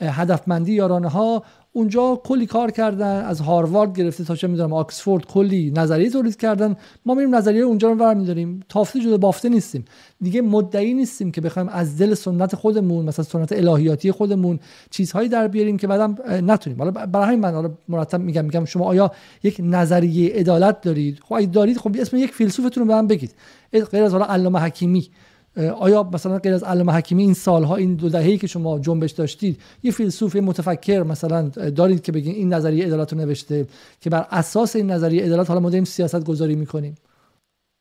هدفمندی 0.00 0.72
یارانه 0.72 1.08
ها 1.08 1.42
اونجا 1.76 2.20
کلی 2.24 2.46
کار 2.46 2.70
کردن 2.70 3.24
از 3.24 3.40
هاروارد 3.40 3.98
گرفته 3.98 4.24
تا 4.24 4.36
چه 4.36 4.46
می‌دونم 4.46 4.72
آکسفورد 4.72 5.26
کلی 5.26 5.72
نظریه 5.76 6.10
تولید 6.10 6.36
کردن. 6.36 6.76
ما 7.06 7.14
میریم 7.14 7.34
نظریه 7.34 7.62
اونجا 7.62 7.88
رو 7.88 7.94
برمیداریم. 7.94 8.60
تافته 8.68 9.00
جدا 9.00 9.16
بافته 9.16 9.48
نیستیم. 9.48 9.84
دیگه 10.20 10.42
مدعی 10.42 10.94
نیستیم 10.94 11.30
که 11.30 11.40
بخوایم 11.40 11.68
از 11.68 11.98
دل 11.98 12.14
سنت 12.14 12.56
خودمون 12.56 13.04
مثلا 13.04 13.24
سنت 13.24 13.52
الهیاتی 13.52 14.12
خودمون 14.12 14.58
چیزهایی 14.90 15.28
در 15.28 15.48
بیاریم 15.48 15.76
که 15.76 15.86
بعدم 15.86 16.16
نتونیم. 16.50 16.78
حالا 16.78 16.90
برای 16.90 17.26
همین 17.26 17.40
من 17.40 17.54
حالا 17.54 17.70
مرتب 17.88 18.20
میگم 18.20 18.44
میگم 18.44 18.64
شما 18.64 18.84
آیا 18.84 19.10
یک 19.42 19.56
نظریه 19.62 20.34
عدالت 20.34 20.80
دارید؟ 20.80 21.20
خب 21.24 21.34
اگه 21.34 21.46
دارید 21.46 21.78
خب 21.78 21.96
اسم 22.00 22.16
یک 22.16 22.30
فیلسوفتون 22.30 22.82
رو 22.82 22.88
به 22.88 22.94
من 22.94 23.06
بگید. 23.06 23.34
غیر 23.72 24.02
از 24.02 24.12
حالا 24.12 24.24
علامه 24.24 24.58
حکیمی. 24.58 25.08
آیا 25.56 26.02
مثلا 26.12 26.38
غیر 26.38 26.54
از 26.54 26.62
علامه 26.62 26.92
حکیمی 26.92 27.22
این 27.22 27.34
سالها 27.34 27.76
این 27.76 27.94
دو 27.94 28.08
دهه‌ای 28.08 28.38
که 28.38 28.46
شما 28.46 28.78
جنبش 28.78 29.10
داشتید 29.10 29.60
یه 29.82 29.90
فیلسوف 29.90 30.36
متفکر 30.36 31.02
مثلا 31.02 31.48
دارید 31.48 32.02
که 32.02 32.12
بگین 32.12 32.34
این 32.34 32.54
نظریه 32.54 32.86
عدالت 32.86 33.12
رو 33.12 33.18
نوشته 33.18 33.66
که 34.00 34.10
بر 34.10 34.26
اساس 34.30 34.76
این 34.76 34.90
نظریه 34.90 35.24
عدالت 35.24 35.48
حالا 35.48 35.60
ما 35.60 35.70
داریم 35.70 35.84
سیاست 35.84 36.24
گذاری 36.24 36.54
می‌کنیم؟ 36.54 36.94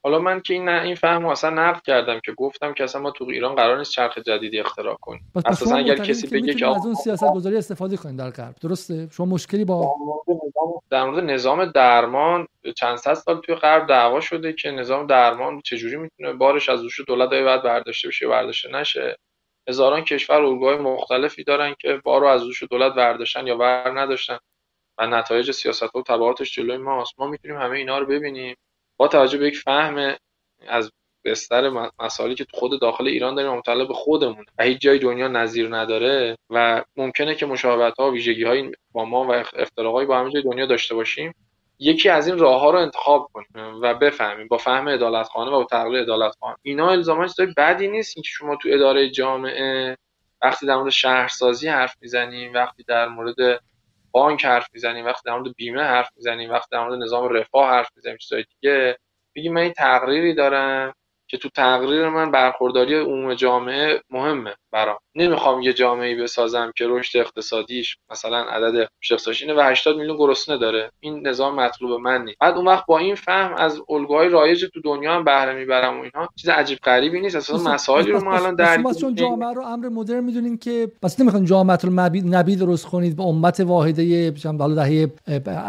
حالا 0.04 0.20
من 0.20 0.42
که 0.42 0.54
این 0.54 0.70
این 0.70 0.96
فهم 0.96 1.26
اصلا 1.26 1.50
نقد 1.50 1.82
کردم 1.82 2.20
که 2.26 2.32
گفتم 2.32 2.74
که 2.74 2.84
اصلا 2.84 3.02
ما 3.02 3.12
تو 3.12 3.26
ایران 3.26 3.56
قرار 3.56 3.78
نیست 3.78 3.92
چرخ 3.92 4.18
جدیدی 4.18 4.60
اختراع 4.60 4.96
کنیم. 4.96 5.32
اساسا 5.46 5.76
اگر 5.76 5.96
کسی 5.96 6.28
بگه 6.28 6.54
که 6.54 6.68
از 6.68 6.86
اون 6.86 6.96
سیاست 6.96 7.34
گذاری 7.34 7.58
استفاده 7.58 7.98
کنیم 7.98 8.16
در 8.16 8.30
غرب. 8.30 8.56
درسته؟ 8.62 9.08
شما 9.12 9.26
مشکلی 9.26 9.66
با 9.66 9.96
در 10.90 11.04
مورد 11.04 11.24
نظام 11.24 11.66
درمان 11.66 12.48
چند 12.78 12.98
صد 12.98 13.14
سال 13.14 13.42
توی 13.42 13.56
غرب 13.56 13.88
دعوا 13.88 14.22
شده 14.22 14.54
که 14.54 14.72
نظام 14.72 15.08
درمان 15.08 15.62
چجوری 15.62 15.98
می‌تونه 15.98 16.34
بارش 16.34 16.70
از 16.70 16.82
روش 16.82 17.02
دولت 17.08 17.30
بعد 17.30 17.64
برداشته 17.64 18.08
بشه 18.08 18.28
برداشته 18.28 18.72
نشه؟ 18.72 19.18
هزاران 19.70 20.02
کشور 20.04 20.42
الگوهای 20.42 20.78
مختلفی 20.78 21.44
دارن 21.44 21.76
که 21.80 22.02
بارو 22.04 22.28
از 22.28 22.44
روش 22.44 22.64
دولت 22.64 22.94
برداشتن 22.94 23.48
یا 23.48 23.58
بر 23.58 24.00
نداشتن 24.00 24.38
و 24.98 25.08
نتایج 25.08 25.52
سیاست 25.52 25.96
و 25.96 26.02
تبعاتش 26.02 26.56
جلوی 26.56 26.78
ماست. 26.78 27.20
ما 27.20 27.28
می‌تونیم 27.28 27.58
همه 27.58 27.78
اینا 27.78 27.98
رو 27.98 28.06
ببینیم. 28.06 28.56
با 28.98 29.08
توجه 29.08 29.38
به 29.38 29.48
یک 29.48 29.58
فهم 29.58 30.16
از 30.68 30.92
بستر 31.26 31.90
مسائلی 32.00 32.36
که 32.36 32.46
خود 32.54 32.82
داخل 32.82 33.08
ایران 33.08 33.36
داریم 33.36 33.52
مطلب 33.52 33.92
خودمون 33.92 34.46
و 34.58 34.64
هیچ 34.64 34.82
جای 34.82 35.00
دنیا 35.00 35.28
نظیر 35.28 35.76
نداره 35.76 36.38
و 36.50 36.84
ممکنه 36.96 37.36
که 37.36 37.46
مشابهت 37.46 37.94
ها 38.00 38.12
ویژگی 38.12 38.44
های 38.44 38.72
با 38.92 39.06
ما 39.06 39.24
و 39.24 39.32
افتراقایی 39.32 40.08
با 40.08 40.20
همه 40.20 40.32
جای 40.32 40.42
دنیا 40.42 40.66
داشته 40.66 40.96
باشیم 40.96 41.34
یکی 41.80 42.10
از 42.10 42.28
این 42.28 42.38
راه 42.38 42.62
ها 42.62 42.72
رو 42.72 42.80
انتخاب 42.80 43.30
کنیم 43.34 43.82
و 43.82 43.94
بفهمیم 43.94 44.48
با 44.48 44.58
فهم 44.58 44.88
ادالت 44.88 45.28
خانه 45.28 45.52
و 45.52 45.64
تقلیل 45.64 46.02
ادالت 46.02 46.36
خانه 46.40 46.56
اینا 46.62 46.90
الزاما 46.90 47.28
چیزای 47.28 47.54
بدی 47.58 47.88
نیست 47.88 48.16
که 48.16 48.22
شما 48.26 48.56
تو 48.56 48.70
اداره 48.72 49.10
جامعه 49.10 49.98
وقتی 50.42 50.66
در 50.66 50.76
مورد 50.76 50.90
شهرسازی 50.90 51.68
حرف 51.68 51.96
می‌زنیم 52.02 52.54
وقتی 52.54 52.84
در 52.84 53.08
مورد 53.08 53.36
بانک 54.14 54.46
حرف 54.46 54.68
می‌زنیم 54.74 55.06
وقتی 55.08 55.22
در 55.26 55.38
مورد 55.40 55.56
بیمه 55.58 55.84
حرف 55.84 56.10
می‌زنیم 56.18 56.52
وقتی 56.52 56.68
در 56.74 56.86
مورد 56.86 57.04
نظام 57.04 57.30
رفاه 57.30 57.72
حرف 57.72 57.90
می‌زنیم 57.98 58.18
چیزای 58.18 58.46
دیگه 58.62 59.00
بگیم 59.36 59.54
من 59.54 59.62
این 59.62 59.74
تقریری 59.74 60.36
دارم 60.36 60.94
که 61.30 61.40
تو 61.40 61.50
تقریر 61.50 62.10
من 62.10 62.32
برخورداری 62.32 62.96
عموم 63.00 63.36
جامعه 63.36 64.02
مهمه. 64.12 64.56
برام. 64.74 64.98
نمی‌خوام 65.16 65.62
یه 65.62 65.74
جامعه 65.74 66.24
بسازم 66.24 66.72
که 66.78 66.86
رشد 66.88 67.20
اقتصادیش 67.20 67.98
مثلا 68.12 68.38
عدد 68.38 68.88
رشد 69.12 69.20
اینه 69.42 69.54
و 69.54 69.60
80 69.60 69.98
میلیون 69.98 70.18
گرسنه 70.18 70.58
داره. 70.58 70.92
این 71.00 71.28
نظام 71.28 71.56
مطلوب 71.56 72.00
من 72.00 72.24
نیست. 72.26 72.38
بعد 72.40 72.56
اون 72.56 72.68
وقت 72.68 72.86
با 72.86 72.98
این 72.98 73.16
فهم 73.16 73.54
از 73.54 73.82
الگوهای 73.90 74.30
رایج 74.30 74.66
تو 74.74 74.82
دنیا 74.82 75.14
هم 75.14 75.24
بهره 75.24 75.54
می‌برم 75.54 76.00
و 76.00 76.02
اینها 76.02 76.30
چیز 76.36 76.50
عجیب 76.50 76.78
غریبی 76.84 77.22
نیست. 77.22 77.36
اصلا 77.36 77.58
مسائلی 77.58 78.12
رو 78.12 78.24
ما 78.24 78.36
الان 78.36 78.56
در 78.56 78.84
چون 79.02 79.16
جامعه 79.16 79.54
رو 79.54 79.62
امر 79.62 79.90
مدرن 79.90 80.24
می‌دونین 80.24 80.58
که 80.58 80.92
بس 81.04 81.20
نمی‌خوان 81.20 81.46
جامعه 81.46 81.78
رو 81.78 81.92
نبی 82.26 82.56
درست 82.56 82.86
کنید 82.86 83.16
به 83.16 83.24
امت 83.24 83.60
واحده 83.60 84.34
حالا 84.60 84.76
دهه 84.76 85.12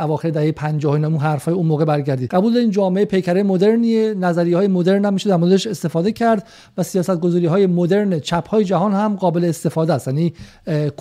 اواخر 0.01 0.31
دهه 0.31 0.52
50 0.52 0.93
اینا 0.93 1.09
اون 1.09 1.16
حرفای 1.16 1.55
اون 1.55 1.66
موقع 1.66 1.85
برگردید. 1.85 2.31
قبول 2.31 2.56
این 2.56 2.70
جامعه 2.70 3.05
پیکره 3.05 3.43
مدرنیه 3.43 4.14
نظریه 4.14 4.56
های 4.56 4.66
مدرن 4.66 5.05
هم 5.05 5.14
میشه 5.14 5.31
در 5.31 5.36
موردش 5.36 5.66
استفاده 5.66 6.12
کرد 6.12 6.48
و 6.78 6.82
سیاست 6.82 7.20
گذاری 7.20 7.47
های 7.47 7.66
مدرن 7.66 8.20
چپ 8.20 8.48
های 8.48 8.64
جهان 8.64 8.93
هم 8.94 9.16
قابل 9.16 9.44
استفاده 9.44 9.92
است. 9.92 10.08
یعنی 10.08 10.34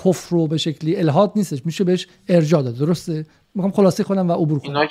کفر 0.06 0.36
رو 0.36 0.48
به 0.48 0.58
شکلی 0.58 0.96
الهاد 0.96 1.32
نیستش 1.36 1.66
میشه 1.66 1.84
بهش 1.84 2.08
ارجاع 2.28 2.62
داد. 2.62 2.78
درسته؟ 2.78 3.26
می‌خوام 3.56 3.72
خلاصه 3.72 4.04
کنم 4.04 4.30
و 4.30 4.34
عبور 4.34 4.60
کنم. 4.60 4.88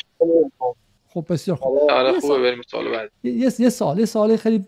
خب 1.14 1.26
بسیار 1.28 1.56
خوب. 1.56 1.78
آره, 1.90 2.20
خوبه 2.20 2.38
بریم 2.38 2.62
سوال 2.70 2.84
بعد. 2.90 3.10
یه 3.24 3.52
یه 3.58 3.68
سوال. 3.68 3.98
یه 3.98 4.04
سوال 4.04 4.36
خیلی 4.36 4.58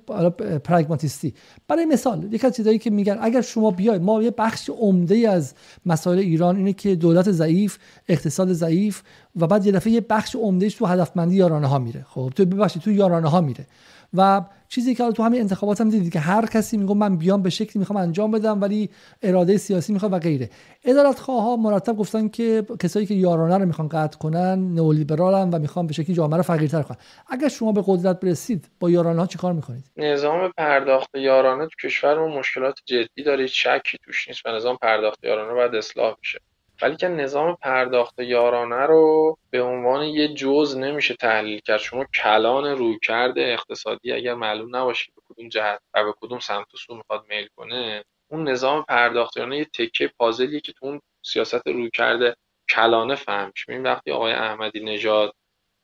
پرگماتیستی. 0.65 1.35
برای 1.69 1.85
مثال 1.85 2.33
یک 2.33 2.45
از 2.45 2.57
چیزایی 2.57 2.79
که 2.79 2.91
میگن 2.91 3.19
اگر 3.21 3.41
شما 3.41 3.71
بیاید 3.71 4.03
ما 4.03 4.23
یه 4.23 4.31
بخش 4.31 4.71
عمده 4.71 5.29
از 5.29 5.55
مسائل 5.87 6.19
ایران 6.19 6.57
اینه 6.57 6.73
که 6.73 6.95
دولت 6.95 7.31
ضعیف 7.31 7.79
اقتصاد 8.09 8.53
ضعیف 8.53 9.03
و 9.37 9.47
بعد 9.47 9.67
یه 9.67 9.73
دفعه 9.73 9.93
یه 9.93 10.01
بخش 10.01 10.37
عمدهش 10.37 10.75
تو 10.75 10.87
هدفمندی 10.87 11.37
یارانه 11.37 11.67
ها 11.67 11.79
میره. 11.79 12.07
خب 12.09 12.33
تو 12.37 12.45
ببخشید 12.45 12.83
تو 12.83 12.91
یارانه 12.91 13.29
ها 13.29 13.41
میره. 13.41 13.67
و 14.15 14.43
چیزی 14.69 14.95
که 14.95 15.13
تو 15.13 15.23
همین 15.23 15.41
انتخابات 15.41 15.81
هم 15.81 15.91
دیدید 15.91 16.13
که 16.13 16.19
هر 16.19 16.47
کسی 16.47 16.77
میگه 16.77 16.95
من 16.95 17.17
بیام 17.17 17.43
به 17.43 17.51
شکلی 17.51 17.81
می‌خوام 17.81 17.97
انجام 17.97 18.31
بدم 18.31 18.61
ولی 18.61 18.91
اراده 19.23 19.57
سیاسی 19.57 19.93
می‌خواد 19.93 20.13
و 20.13 20.19
غیره. 20.19 20.51
ادارت 20.85 21.19
خواه 21.19 21.57
مرتب 21.61 21.97
گفتن 21.97 22.29
که 22.29 22.67
کسایی 22.83 23.07
که 23.07 23.15
یارانه 23.15 23.59
رو 23.59 23.67
می‌خوان 23.67 23.89
قطع 23.89 24.19
کنن 24.19 24.75
نئولیبرالن 24.75 25.51
و 25.51 25.59
می‌خوان 25.59 25.87
به 25.87 25.93
شکلی 25.93 26.17
جامعه 26.17 26.37
رو 26.37 26.43
فقیرتر 26.43 26.83
کنن. 26.83 26.97
اگر 27.31 27.49
شما 27.49 27.73
به 27.73 27.83
قدرت 27.87 28.21
برسید 28.21 28.69
با 28.81 28.91
یارانه 28.91 29.21
ها 29.21 29.27
چیکار 29.27 29.53
می‌کنید؟ 29.53 29.91
نظام 29.97 30.53
پرداخت 30.57 31.15
یارانه 31.15 31.65
تو 31.67 31.89
کشورمون 31.89 32.39
مشکلات 32.39 32.79
جدی 32.85 33.23
داره 33.25 33.47
شکی 33.47 33.99
توش 34.05 34.29
نیست. 34.29 34.47
و 34.47 34.49
نظام 34.49 34.77
پرداخت 34.83 35.25
یارانه 35.25 35.55
باید 35.55 35.75
اصلاح 35.75 36.15
بشه. 36.23 36.39
ولی 36.83 36.97
که 36.97 37.09
نظام 37.09 37.57
پرداخت 37.61 38.19
یارانه 38.21 38.87
رو 38.87 39.39
به 39.51 39.63
عنوان 39.63 40.05
یه 40.05 40.35
جز 40.35 40.77
نمیشه 40.77 41.15
تحلیل 41.15 41.61
کرد. 41.61 41.81
شما 41.81 42.05
کلان 42.05 42.67
رویکرد 42.67 43.39
اقتصادی 43.39 44.13
اگر 44.13 44.35
معلوم 44.35 44.77
نباشه 44.77 45.13
به 45.17 45.23
کدوم 45.29 45.49
جهت 45.49 45.81
و 45.95 46.05
به 46.05 46.15
کدوم 46.21 46.39
سمت 46.39 46.75
و 46.75 46.77
سو 46.77 46.95
می‌خواد 46.95 47.25
میل 47.29 47.49
کنه 47.57 48.05
اون 48.31 48.49
نظام 48.49 48.83
پرداخت 48.89 49.37
یارانه 49.37 49.59
یه 49.59 49.65
تکه 49.65 50.11
پازلیه 50.19 50.61
که 50.61 50.73
تو 50.73 50.87
اون 50.87 51.01
سیاست 51.25 51.67
رویکرد 51.69 52.37
کلانه 52.71 53.15
فهمش 53.15 53.69
این 53.69 53.83
وقتی 53.83 54.11
آقای 54.11 54.33
احمدی 54.33 54.85
نژاد 54.85 55.35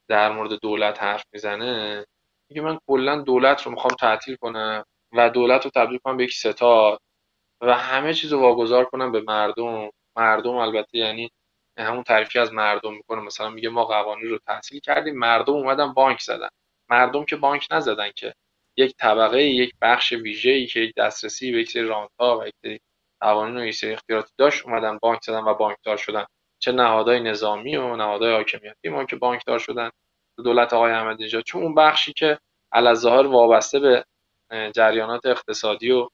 در 0.09 0.33
مورد 0.33 0.61
دولت 0.63 1.03
حرف 1.03 1.25
می‌زنه 1.33 2.07
میگه 2.51 2.63
من 2.63 2.79
کلا 2.87 3.23
دولت 3.23 3.63
رو 3.63 3.73
می‌خوام 3.73 3.95
تعطیل 4.01 4.37
کنم 4.37 4.85
و 5.13 5.31
دولت 5.31 5.65
رو 5.65 5.71
تبدیل 5.75 5.99
کنم 6.05 6.17
به 6.17 6.25
یک 6.25 6.33
ستاد 6.35 7.01
و 7.63 7.75
همه 7.75 8.15
چیز 8.15 8.33
رو 8.33 8.41
واگذار 8.41 8.85
کنم 8.85 9.13
به 9.13 9.21
مردم. 9.21 9.91
مردم 10.17 10.55
البته 10.55 10.99
یعنی 10.99 11.31
همون 11.79 12.03
تعریفی 12.03 12.39
از 12.39 12.53
مردم 12.53 12.95
می‌کنه. 12.95 13.21
مثلا 13.21 13.51
میگه 13.51 13.69
ما 13.69 13.85
قوانین 13.85 14.29
رو 14.31 14.39
تحصیل 14.39 14.81
کردیم 14.81 15.19
مردم 15.19 15.53
اومدن 15.53 15.93
بانک 15.93 16.21
زدن. 16.21 16.49
مردم 16.91 17.25
که 17.25 17.37
بانک 17.37 17.67
نزدن 17.71 18.11
که 18.17 18.35
یک 18.77 18.97
طبقه 18.97 19.43
یک 19.43 19.75
بخش 19.83 20.13
ویژه 20.13 20.51
ای 20.51 20.67
که 20.67 20.93
دسترسی 20.97 21.53
به 21.53 21.61
یک 21.61 21.71
سری 21.71 21.85
رانت‌ها 21.85 22.39
و 22.39 22.47
یک 22.47 22.55
سری 22.63 22.81
قوانین 23.21 23.57
و 23.57 23.67
یک 23.67 23.75
سری 23.75 23.93
اختیاراتی 23.93 24.33
داشت 24.39 24.67
اومدن 24.67 24.99
بانک 24.99 25.21
زدن 25.23 25.45
و 25.45 25.55
بانکدار 25.55 25.97
شدن. 25.97 26.25
چه 26.59 26.73
نهادهای 26.73 27.21
نظامی 27.21 27.77
و 27.77 27.97
نهادهای 27.97 28.33
حاکمیتی 28.33 28.89
ما 28.89 29.05
که 29.05 29.17
بانکدار 29.17 29.59
شدن. 29.59 29.91
دولت 30.45 30.73
آقای 30.73 30.93
احمدی 30.93 31.25
نژاد 31.25 31.43
چون 31.43 31.63
اون 31.63 31.75
بخشی 31.75 32.13
که 32.13 32.39
ظاهر 32.95 33.27
وابسته 33.27 33.81
به 33.81 34.05
جریانات 34.75 35.27
اقتصادی 35.27 35.93
و 35.93 36.09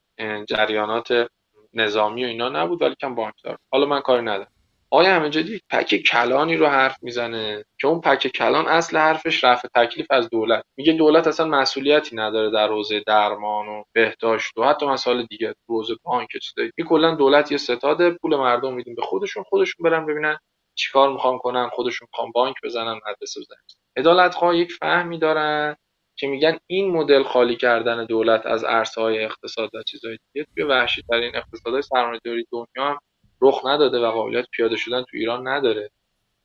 جریانات 0.48 1.28
نظامی 1.77 2.24
و 2.24 2.28
اینا 2.28 2.48
نبود 2.48 2.82
ولی 2.82 2.94
کم 3.01 3.15
بانکدار. 3.15 3.59
حالا 3.73 3.86
من 3.86 4.01
کاری 4.01 4.23
ندارم. 4.23 4.53
آیا 4.90 5.15
همینجوری 5.15 5.61
پک 5.70 5.97
کلانی 5.97 6.57
رو 6.57 6.66
حرف 6.66 6.97
می‌زنه؟ 7.03 7.65
که 7.81 7.89
اون 7.89 8.01
پک 8.01 8.27
کلان 8.27 8.66
اصل 8.69 8.97
حرفش 8.97 9.44
رفع 9.44 9.69
تکلیف 9.74 10.07
از 10.11 10.31
دولت. 10.31 10.65
میگه 10.77 10.93
دولت 10.93 11.27
اصلا 11.27 11.47
مسئولیتی 11.47 12.16
نداره 12.16 12.51
در 12.51 12.69
حوزه 12.69 13.03
درمان 13.07 13.69
و 13.69 13.82
بهداشت 13.93 14.59
و 14.59 14.65
حتی 14.65 14.86
مسائل 14.86 15.23
دیگه 15.23 15.55
تو 15.66 15.74
حوزه 15.74 15.94
بانک 16.03 16.28
چیزایی. 16.43 16.70
کلا 16.89 17.15
دولت 17.15 17.53
یه 17.53 17.59
ستاد 17.59 18.11
پول 18.16 18.36
مردم 18.36 18.74
میدیم 18.74 18.94
به 18.94 19.03
خودشون 19.03 19.43
خودشون 19.43 19.90
برن 19.90 20.07
ببینن 20.07 20.39
چیکار 20.74 21.12
می‌خوام 21.12 21.39
کنن 21.39 21.69
خودشون 21.69 22.09
می‌خوام 22.12 22.32
بانک 22.32 22.57
بزنن 22.65 22.94
مدرسه 22.94 23.40
بزنن. 23.40 23.59
عدالت 23.97 24.36
یک 24.55 24.73
فهمی 24.73 25.19
دارن 25.19 25.77
که 26.16 26.26
میگن 26.26 26.59
این 26.66 26.90
مدل 26.90 27.22
خالی 27.22 27.56
کردن 27.56 28.05
دولت 28.05 28.47
از 28.47 28.64
عرصه 28.64 29.01
های 29.01 29.24
اقتصاد 29.24 29.70
و 29.74 29.82
چیزهای 29.82 30.18
دیگه 30.32 30.47
توی 30.55 30.64
وحشی 30.64 31.02
ترین 31.02 31.36
اقتصادهای 31.36 31.82
سرمایه‌داری 31.82 32.47
دنیا 32.52 32.88
هم 32.90 32.98
رخ 33.43 33.66
نداده 33.66 33.98
و 33.98 34.10
قابلیت 34.10 34.47
پیاده 34.52 34.76
شدن 34.76 35.02
تو 35.02 35.16
ایران 35.16 35.48
نداره. 35.48 35.90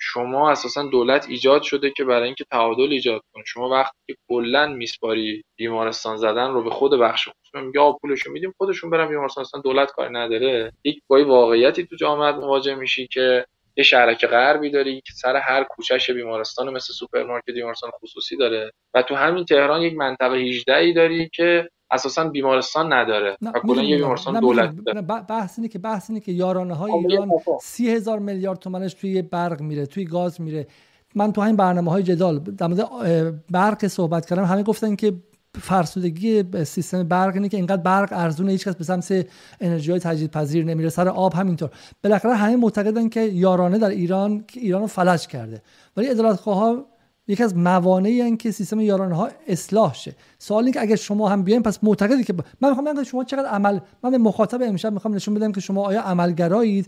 شما 0.04 0.52
اساسا 0.52 0.84
دولت 0.84 1.30
ایجاد 1.30 1.62
شده 1.62 1.92
که 1.98 2.04
برای 2.04 2.26
اینکه 2.26 2.44
تعادل 2.52 2.92
ایجاد 2.92 3.22
کنه. 3.34 3.44
شما 3.48 3.70
وقتی 3.70 3.98
که 4.08 4.16
کلا 4.30 4.68
میسپاری 4.68 5.44
بیمارستان 5.56 6.18
زدن 6.18 6.52
رو 6.52 6.64
به 6.64 6.70
خود 6.70 7.00
بخش 7.00 7.30
خصوصی 7.30 7.66
میگه 7.66 7.80
آ 7.80 7.92
پولشو 7.92 8.32
میدیم 8.32 8.54
خودشون 8.58 8.90
برن 8.90 9.08
بیمارستان 9.08 9.62
دولت 9.64 9.92
کاری 9.92 10.14
نداره. 10.14 10.74
یک 10.84 11.02
واقعیتی 11.10 11.86
تو 11.86 11.96
جامعه 11.96 12.32
مواجه 12.32 12.76
میشی 12.76 13.08
که 13.08 13.46
یه 13.78 13.84
شهرک 13.84 14.26
غربی 14.26 14.70
داری 14.70 15.02
که 15.02 15.14
سر 15.14 15.36
هر 15.36 15.64
کوچهش 15.64 16.12
بیمارستان 16.12 16.74
مثل 16.74 16.94
سوپرمارکت 16.94 17.50
بیمارستان 17.50 17.92
خصوصی 18.04 18.38
داره. 18.38 18.72
و 18.94 19.02
تو 19.02 19.16
همین 19.16 19.46
تهران 19.46 19.82
یک 19.82 19.94
منطقه 19.94 20.36
18 20.36 20.78
ای 20.78 20.94
داری 20.94 21.30
که 21.34 21.70
اساسا 21.92 22.30
بیمارستان 22.30 22.94
نداره. 22.94 23.38
و 23.42 23.60
کلا 23.60 23.84
یه 23.84 23.98
بیمارستان 23.98 24.40
دولتی 24.40 24.76
داره. 24.86 25.02
بحث 25.02 25.60
اینه 25.60 25.70
که 25.70 25.80
بحث 25.80 26.10
اینه 26.10 26.22
که 26.22 26.32
یارانه 26.32 26.74
های 26.74 26.92
ایران 26.92 27.30
سی 27.62 27.90
هزار 27.90 28.20
میلیارد 28.20 28.60
تومنش 28.60 28.94
توی 28.94 29.22
برق 29.22 29.62
میره 29.62 29.86
توی 29.86 30.06
گاز 30.06 30.42
میره. 30.42 30.68
من 31.16 31.32
تو 31.32 31.42
همین 31.42 31.56
برنامه 31.56 31.92
های 31.92 32.04
جدال 32.04 32.40
در 32.40 32.68
مورد 32.68 33.46
برق 33.52 33.88
صحبت 33.88 34.26
کردم. 34.26 34.44
همه 34.44 34.64
گفتن 34.64 34.96
که 34.96 35.14
فرسودگی 35.60 36.44
سیستم 36.64 37.04
برق 37.04 37.34
اینه 37.34 37.50
که 37.50 37.58
اینقدر 37.58 37.82
برق 37.82 38.10
ارزونه 38.12 38.52
هیچ 38.52 38.68
کس 38.68 38.76
به 38.76 38.84
سمت 38.84 39.28
انرژی 39.62 39.92
های 39.92 40.00
تجدید 40.00 40.32
پذیر 40.32 40.66
نمیره. 40.66 40.90
سر 40.90 41.08
آب 41.08 41.34
همینطور. 41.34 41.70
بالاخره 42.04 42.36
همه 42.36 42.56
معتقدن 42.56 43.10
که 43.10 43.22
یارانه 43.22 43.78
در 43.78 43.90
ایران 43.90 44.46
ایران 44.54 44.82
رو 44.82 44.88
فلج 44.88 45.28
کرده. 45.28 45.62
ولی 45.98 46.08
عدالت 46.08 46.36
خواه 46.36 46.86
یکی 47.28 47.44
از 47.44 47.58
موانعی 47.58 48.38
که 48.38 48.52
سیستم 48.52 48.80
یارانه 48.80 49.16
ها 49.16 49.30
اصلاح 49.48 49.94
شه. 49.94 50.16
سوال 50.40 50.64
این 50.64 50.74
که 50.74 50.82
اگر 50.82 50.96
شما 50.96 51.30
هم 51.30 51.44
بیاین 51.44 51.64
پس 51.64 51.80
معتقدی 51.84 52.24
که 52.24 52.34
من 52.62 52.70
می‌خوام 52.70 52.94
بگم 52.94 53.04
شما 53.04 53.24
چقدر 53.24 53.50
عمل 53.50 53.80
من 54.04 54.12
به 54.12 54.18
مخاطب 54.18 54.62
امشب 54.62 54.94
می‌خوام 54.94 55.14
نشون 55.14 55.34
بدم 55.34 55.52
که 55.52 55.62
شما 55.62 55.86
آیا 55.86 56.02
عملگرایید؟ 56.02 56.88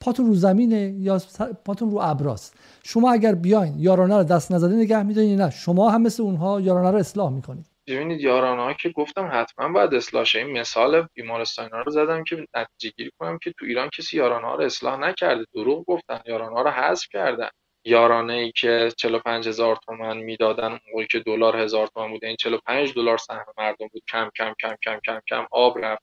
پاتون 0.00 0.26
رو 0.26 0.34
زمینه 0.34 0.94
یا 0.98 1.20
پاتون 1.64 1.90
رو 1.90 1.98
ابراست. 1.98 2.54
شما 2.84 3.12
اگر 3.12 3.34
بیاین 3.34 3.74
یارانه 3.78 4.16
رو 4.16 4.24
دست 4.24 4.52
نزده 4.52 4.74
نگه 4.74 5.02
می‌دونید 5.02 5.42
نه. 5.42 5.50
شما 5.50 5.90
هم 5.90 6.02
مثل 6.02 6.22
اونها 6.22 6.60
یارانه 6.60 6.90
رو 6.90 6.98
اصلاح 6.98 7.32
می‌کنید. 7.32 7.66
ببینید 7.94 8.20
یارانه 8.20 8.74
که 8.74 8.88
گفتم 8.88 9.30
حتما 9.32 9.68
باید 9.68 9.94
اصلاح 9.94 10.24
شه. 10.24 10.38
این 10.38 10.58
مثال 10.58 11.08
بیمارستان 11.14 11.70
رو 11.70 11.92
زدم 11.92 12.24
که 12.24 12.46
نتیجه 12.56 12.94
گیری 12.96 13.10
کنم 13.18 13.38
که 13.38 13.52
تو 13.58 13.64
ایران 13.64 13.90
کسی 13.98 14.16
یارانه 14.16 14.56
رو 14.56 14.60
اصلاح 14.62 15.00
نکرده. 15.00 15.44
دروغ 15.54 15.84
گفتن 15.86 16.20
یارانه 16.26 16.62
رو 16.62 16.70
حذف 16.70 17.08
کردن. 17.12 17.48
یارانه 17.84 18.32
ای 18.32 18.52
که 18.52 18.90
45 18.96 19.48
هزار 19.48 19.76
تومن 19.86 20.16
می‌دادن 20.16 20.80
موقعی 20.88 21.06
که 21.06 21.18
دلار 21.20 21.56
هزار 21.56 21.86
تومن 21.86 22.10
بود 22.10 22.24
این 22.24 22.36
45 22.36 22.94
دلار 22.94 23.18
سهم 23.18 23.44
مردم 23.58 23.88
بود. 23.92 24.02
کم 24.08 24.30
کم 24.36 24.54
کم 24.62 24.74
کم 24.84 25.00
کم 25.06 25.20
کم 25.28 25.46
آب 25.50 25.84
رفت 25.84 26.02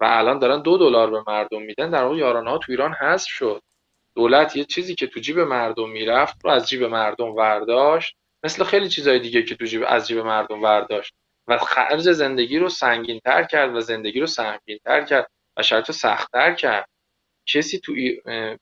و 0.00 0.04
الان 0.04 0.38
دارن 0.38 0.62
دو 0.62 0.78
دلار 0.78 1.10
به 1.10 1.22
مردم 1.26 1.62
میدن. 1.62 1.90
در 1.90 2.02
واقع 2.04 2.16
یارانه 2.16 2.50
ها 2.50 2.58
تو 2.58 2.72
ایران 2.72 2.92
حذف 2.92 3.28
شد. 3.28 3.62
دولت 4.16 4.56
یه 4.56 4.64
چیزی 4.64 4.94
که 4.94 5.06
تو 5.06 5.20
جیب 5.20 5.38
مردم 5.40 5.90
می‌رفت 5.90 6.44
رو 6.44 6.50
از 6.50 6.68
جیب 6.68 6.84
مردم 6.84 7.28
ورداشت. 7.34 8.16
مثل 8.44 8.64
خیلی 8.64 8.88
چیزهای 8.88 9.18
دیگه 9.20 9.42
که 9.42 9.54
تو 9.54 9.64
جیب 9.64 9.84
از 9.88 10.08
جیب 10.08 10.18
مردم 10.18 10.62
ورداشت. 10.62 11.14
و 11.48 11.58
خرج 11.58 12.10
زندگی 12.10 12.58
رو 12.58 12.68
سنگین 12.68 13.20
تر 13.24 13.44
کرد 13.44 13.74
و 13.74 13.80
زندگی 13.80 14.20
رو 14.20 14.26
سنگین 14.26 14.78
تر 14.84 15.04
کرد 15.04 15.30
و 15.56 15.62
شرط 15.62 15.90
سختتر 15.90 16.54
کرد. 16.54 16.88
کسی 17.46 17.78
تو 17.78 17.92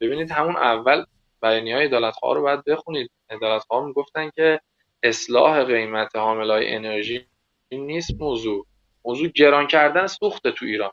ببینید 0.00 0.30
همون 0.30 0.56
اول 0.56 1.04
بیانیه 1.42 1.76
های 1.76 1.84
عدالتخواه 1.84 2.34
رو 2.34 2.42
باید 2.42 2.64
بخونید. 2.64 3.10
عدالتخواه 3.30 3.86
می‌گفتن 3.86 4.30
که 4.30 4.60
اصلاح 5.02 5.64
قیمت 5.64 6.16
حاملای 6.16 6.74
انرژی 6.74 7.26
نیست 7.72 8.10
موضوع. 8.20 8.66
موضوع 9.04 9.28
گران 9.28 9.66
کردن 9.66 10.06
سوخته 10.06 10.50
تو 10.50 10.64
ایران. 10.64 10.90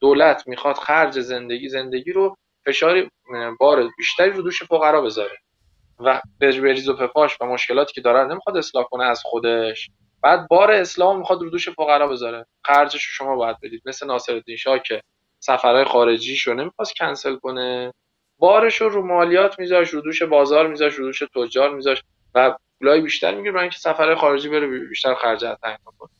دولت 0.00 0.48
می‌خواد 0.48 0.76
خرج 0.76 1.20
زندگی 1.20 1.68
زندگی 1.68 2.12
رو 2.12 2.36
فشار 2.66 3.10
بار 3.60 3.88
بیشتری 3.98 4.30
رو 4.30 4.42
دوش 4.42 4.62
فقرا 4.62 5.00
بذاره. 5.00 5.38
و 6.00 6.20
به 6.38 6.50
ریز 6.50 6.88
و 6.88 6.96
پفاش 6.96 7.36
و 7.40 7.44
مشکلاتی 7.44 7.92
که 7.92 8.00
داره 8.00 8.24
نمی‌خواد 8.24 8.56
اصلاح 8.56 8.84
کنه 8.84 9.04
از 9.04 9.20
خودش. 9.24 9.90
بعد 10.22 10.48
بار 10.48 10.70
اسلام 10.70 11.18
می‌خواد 11.18 11.42
رو 11.42 11.50
دوش 11.50 11.68
فقرا 11.68 12.08
بذاره. 12.08 12.46
خرجش 12.64 13.04
رو 13.04 13.12
شما 13.12 13.36
باید 13.36 13.56
بدید. 13.62 13.82
مثل 13.84 14.06
ناصرالدین 14.06 14.56
شاه 14.56 14.78
که 14.78 15.02
سفرهای 15.40 15.84
خارجیشو 15.84 16.54
نمی‌خواست 16.54 16.94
کنسل 16.96 17.36
کنه. 17.36 17.92
بارش 18.38 18.80
رو 18.80 18.88
رو 18.88 19.06
مالیات 19.06 19.58
میذاش 19.58 19.88
رو 19.88 20.00
دوش 20.00 20.22
بازار 20.22 20.66
میذاش 20.66 20.94
رو 20.94 21.04
دوش 21.04 21.22
تجار 21.34 21.74
میذاش 21.74 22.02
و 22.34 22.56
پولای 22.78 23.00
بیشتر 23.00 23.34
می‌گیره 23.34 23.52
برای 23.52 23.62
اینکه 23.62 23.78
سفرهای 23.78 24.14
خارجی 24.14 24.48
بره 24.48 24.66
بیشتر 24.66 25.14
خرجت 25.14 25.58
تعیین 25.62 25.78
کنه 25.84 26.10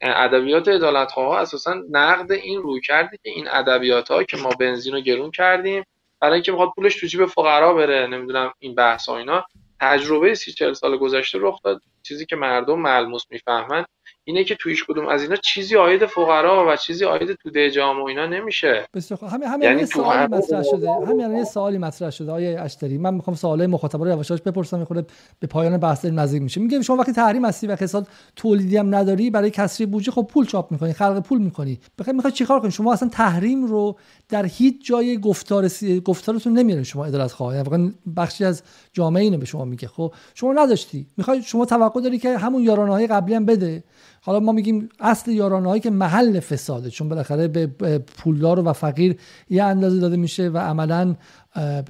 ادبیات 0.00 0.68
عدالت 0.68 1.12
ها 1.12 1.38
اساسا 1.38 1.74
نقد 1.90 2.32
این 2.32 2.62
روی 2.62 2.80
کرده 2.80 3.16
که 3.22 3.30
این 3.30 3.48
ادبیات 3.48 4.10
ها 4.10 4.22
که 4.24 4.36
ما 4.36 4.48
بنزین 4.60 4.94
رو 4.94 5.00
گرون 5.00 5.30
کردیم 5.30 5.84
برای 6.20 6.34
اینکه 6.34 6.52
می‌خواد 6.52 6.70
پولش 6.76 7.00
تو 7.00 7.06
جیب 7.06 7.26
فقرا 7.26 7.74
بره 7.74 8.06
نمی‌دونم 8.06 8.52
این 8.58 8.74
بحث 8.74 9.08
ها 9.08 9.18
اینا. 9.18 9.44
تجربه 9.80 10.34
سی 10.34 10.52
چل 10.52 10.72
سال 10.72 10.96
گذشته 10.96 11.38
رخ 11.40 11.62
داد. 11.64 11.82
چیزی 12.02 12.26
که 12.26 12.36
مردم 12.36 12.78
ملموس 12.78 13.22
می‌فهمن 13.30 13.84
اینه 14.24 14.44
که 14.44 14.54
تویش 14.54 14.84
کدوم 14.84 15.08
از 15.08 15.22
اینا 15.22 15.36
چیزی 15.36 15.76
آید 15.76 16.06
فقرا 16.06 16.66
و 16.68 16.76
چیزی 16.76 17.04
آید 17.04 17.32
توده 17.32 17.70
جامعه 17.70 18.02
و 18.02 18.06
اینا 18.06 18.26
نمیشه. 18.26 18.88
بسیار 18.94 19.20
همین 19.20 19.48
همین 19.48 19.68
یعنی 19.68 19.86
سوالی 19.86 20.34
مطرح 20.34 20.62
شده. 20.62 20.90
همین 20.90 21.36
یه 21.36 21.44
سوالی 21.44 21.78
مطرح 21.78 22.10
شده. 22.10 22.32
آیه 22.32 22.60
اشتری. 22.60 22.98
من 22.98 23.14
می‌خوام 23.14 23.36
سوالای 23.36 23.66
مخاطبا 23.66 24.04
رو 24.04 24.10
یواشاش 24.10 24.42
بپرسم 24.42 24.78
می‌خوره 24.78 25.04
به 25.40 25.46
پایان 25.46 25.78
بحث 25.78 26.04
نزدیک 26.04 26.42
میشه 26.42 26.60
میگه 26.60 26.82
شما 26.82 26.96
وقتی 26.96 27.12
تحریم 27.12 27.44
هستی 27.44 27.66
و 27.66 27.70
اقتصاد 27.70 28.08
تولیدی 28.36 28.76
هم 28.76 28.94
نداری 28.94 29.30
برای 29.30 29.50
کسری 29.50 29.86
بودجه 29.86 30.12
خب 30.12 30.28
پول 30.32 30.46
چاپ 30.46 30.72
می‌کنی 30.72 30.92
خلق 30.92 31.22
پول 31.22 31.38
می‌کنی. 31.38 31.80
بخیر 31.98 32.14
می‌خوای 32.14 32.32
چیکار 32.32 32.60
کنی؟ 32.60 32.70
شما 32.70 32.92
اصلا 32.92 33.08
تحریم 33.08 33.64
رو 33.64 33.98
در 34.34 34.46
هیچ 34.46 34.86
جای 34.86 35.18
گفتار 35.18 35.68
سی... 35.68 36.00
گفتارتون 36.00 36.52
نمیاره 36.52 36.82
شما 36.82 37.06
عدالت 37.06 37.32
خواه. 37.32 37.56
یعنی 37.56 37.94
بخشی 38.16 38.44
از 38.44 38.62
جامعه 38.92 39.22
اینو 39.22 39.38
به 39.38 39.46
شما 39.46 39.64
میگه. 39.64 39.88
خب 39.88 40.14
شما 40.34 40.52
نداشتی. 40.52 41.06
می‌خوای 41.16 41.42
شما 41.42 41.64
توقع 41.64 42.00
داری 42.00 42.18
که 42.18 42.38
همون 42.38 42.62
یارانه 42.62 42.92
های 42.92 43.06
قبلی 43.06 43.34
هم 43.34 43.46
بده. 43.46 43.84
حالا 44.20 44.40
ما 44.40 44.52
میگیم 44.52 44.88
اصل 45.00 45.30
یارانه 45.30 45.68
هایی 45.68 45.80
که 45.80 45.90
محل 45.90 46.40
فساده. 46.40 46.90
چون 46.90 47.08
بالاخره 47.08 47.48
به 47.48 47.98
پولدار 47.98 48.68
و 48.68 48.72
فقیر 48.72 49.16
یه 49.50 49.64
اندازه 49.64 49.98
داده 50.00 50.16
میشه 50.16 50.48
و 50.48 50.58
عملا 50.58 51.16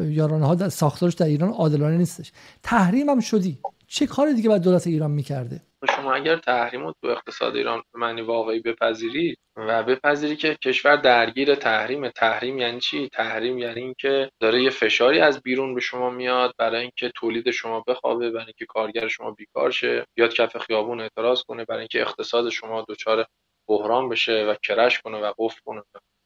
یارانه 0.01 0.47
ها 0.47 0.69
ساختارش 0.69 1.15
در 1.15 1.27
ایران 1.27 1.51
عادلانه 1.51 1.97
نیستش. 1.97 2.33
تحریم 2.63 3.09
هم 3.09 3.21
شدی. 3.21 3.59
چه 3.87 4.07
کار 4.07 4.33
دیگه 4.33 4.49
باید 4.49 4.63
دولت 4.63 4.87
ایران 4.87 5.11
می‌کرده؟ 5.11 5.61
شما 5.87 6.15
اگر 6.15 6.37
تحریم 6.37 6.87
رو 6.87 6.95
تو 7.03 7.09
اقتصاد 7.09 7.57
ایران 7.57 7.83
معنی 7.95 8.21
واقعی 8.21 8.61
بپذیرید 8.61 9.39
و 9.57 9.83
بپذیری 9.83 10.37
که 10.37 10.55
کشور 10.55 10.97
درگیر 10.97 11.55
تحریم. 11.55 12.09
تحریم 12.09 12.59
یعنی 12.59 12.81
چی؟ 12.81 13.09
تحریم 13.09 13.59
یعنی 13.59 13.81
اینکه 13.81 14.31
داره 14.41 14.63
یه 14.63 14.71
فشاری 14.71 15.21
از 15.21 15.43
بیرون 15.43 15.75
به 15.75 15.81
شما 15.81 16.11
میاد 16.11 16.55
برای 16.59 16.81
اینکه 16.81 17.13
تولید 17.15 17.51
شما 17.51 17.85
بخوابه 17.89 18.31
برای 18.31 18.47
اینکه 18.47 18.67
کارگر 18.67 19.09
شما 19.09 19.31
بیکار 19.31 19.71
شه 19.71 20.07
بیاد 20.15 20.35
کف 20.35 20.59
خیابون 20.59 21.01
اعتراض 21.01 21.43
کنه 21.43 21.65
برای 21.65 21.81
اینکه 21.81 22.01
اقتصاد 22.01 22.51
شما 22.51 22.85
دچار 22.89 23.27
بحران 23.69 24.09
بشه 24.09 24.45
و 24.45 24.55
کرش 24.63 25.01
کنه 25.01 25.19
و 25.19 25.33
قفل 25.39 25.61
کنه. 25.65 25.83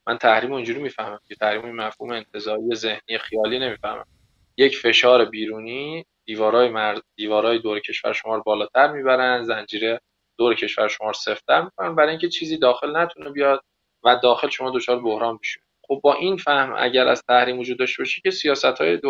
من 0.09 0.19
تحریم 0.19 0.53
اونجوری 0.53 0.83
می‌فهمم 0.83 1.21
که 1.29 1.35
تحریم 1.35 1.77
مفهوم 1.77 2.11
انتزاعی 2.13 2.75
ذهنی 2.75 3.19
خیالی 3.19 3.59
نمی‌فهمم. 3.59 4.18
یک 4.59 4.77
فشار 4.79 5.25
بیرونی 5.25 6.05
دیوارای 6.27 6.69
مرد 6.69 7.03
دیوارای 7.17 7.59
دور 7.59 7.81
کشور 7.81 8.13
شما 8.13 8.37
رو 8.37 8.43
بالاتر 8.47 8.93
می‌برن 8.93 9.45
زنجیره 9.45 10.01
دور 10.39 10.55
کشور 10.55 10.89
شما 10.89 11.07
رو 11.07 11.13
سفتر 11.13 11.63
می‌کنن 11.63 11.95
برای 11.95 12.11
اینکه 12.11 12.29
چیزی 12.29 12.59
داخل 12.59 12.97
نتونه 12.97 13.31
بیاد 13.31 13.65
و 14.05 14.17
داخل 14.23 14.49
شما 14.49 14.71
دچار 14.71 15.01
بحران 15.01 15.39
بشه. 15.43 15.61
خب 15.89 16.01
با 16.03 16.15
این 16.15 16.37
فهم 16.37 16.75
اگر 16.79 17.09
از 17.09 17.23
تحریم 17.29 17.59
وجود 17.59 17.79
داشته 17.79 18.03
باشه 18.03 18.21
که 18.21 18.31
سیاست 18.31 18.65
های 18.65 19.01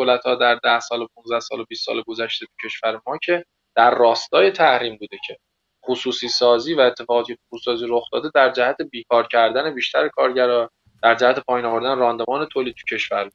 در 0.40 0.60
10 0.64 0.80
سال 0.80 1.02
و 1.02 1.06
15 1.16 1.40
سال 1.40 1.60
و 1.60 1.64
20 1.68 1.86
سال 1.86 2.02
گذشته 2.06 2.46
تو 2.46 2.68
کشور 2.68 3.00
ما 3.06 3.18
که 3.22 3.44
در 3.76 3.94
راستای 3.94 4.50
تحریم 4.50 4.96
بوده 4.96 5.18
که 5.26 5.36
خصوصی 5.86 6.28
سازی 6.28 6.74
و 6.74 6.80
اتفاقاتی 6.80 7.36
خصوصی 7.54 7.84
رخ 7.88 8.04
داده 8.12 8.30
در 8.34 8.50
جهت 8.50 8.76
بیکار 8.82 9.26
کردن 9.26 9.74
بیشتر 9.74 10.08
کارگرا 10.08 10.70
در 11.02 11.14
جهت 11.14 11.38
پایین 11.40 11.66
آوردن 11.66 11.98
راندمان 11.98 12.46
تولید 12.46 12.74
تو 12.74 12.96
کشور. 12.96 13.30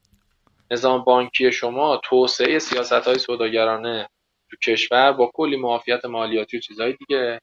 نظام 0.70 1.04
بانکی 1.04 1.52
شما 1.52 2.00
توسعه 2.04 2.58
سیاست 2.58 2.92
های 2.92 3.18
سوداگرانه 3.18 4.08
تو 4.50 4.56
کشور 4.56 5.12
با 5.12 5.30
کلی 5.34 5.56
معافیت 5.56 6.04
مالیاتی 6.04 6.56
و 6.56 6.60
چیزهای 6.60 6.92
دیگه 6.92 7.40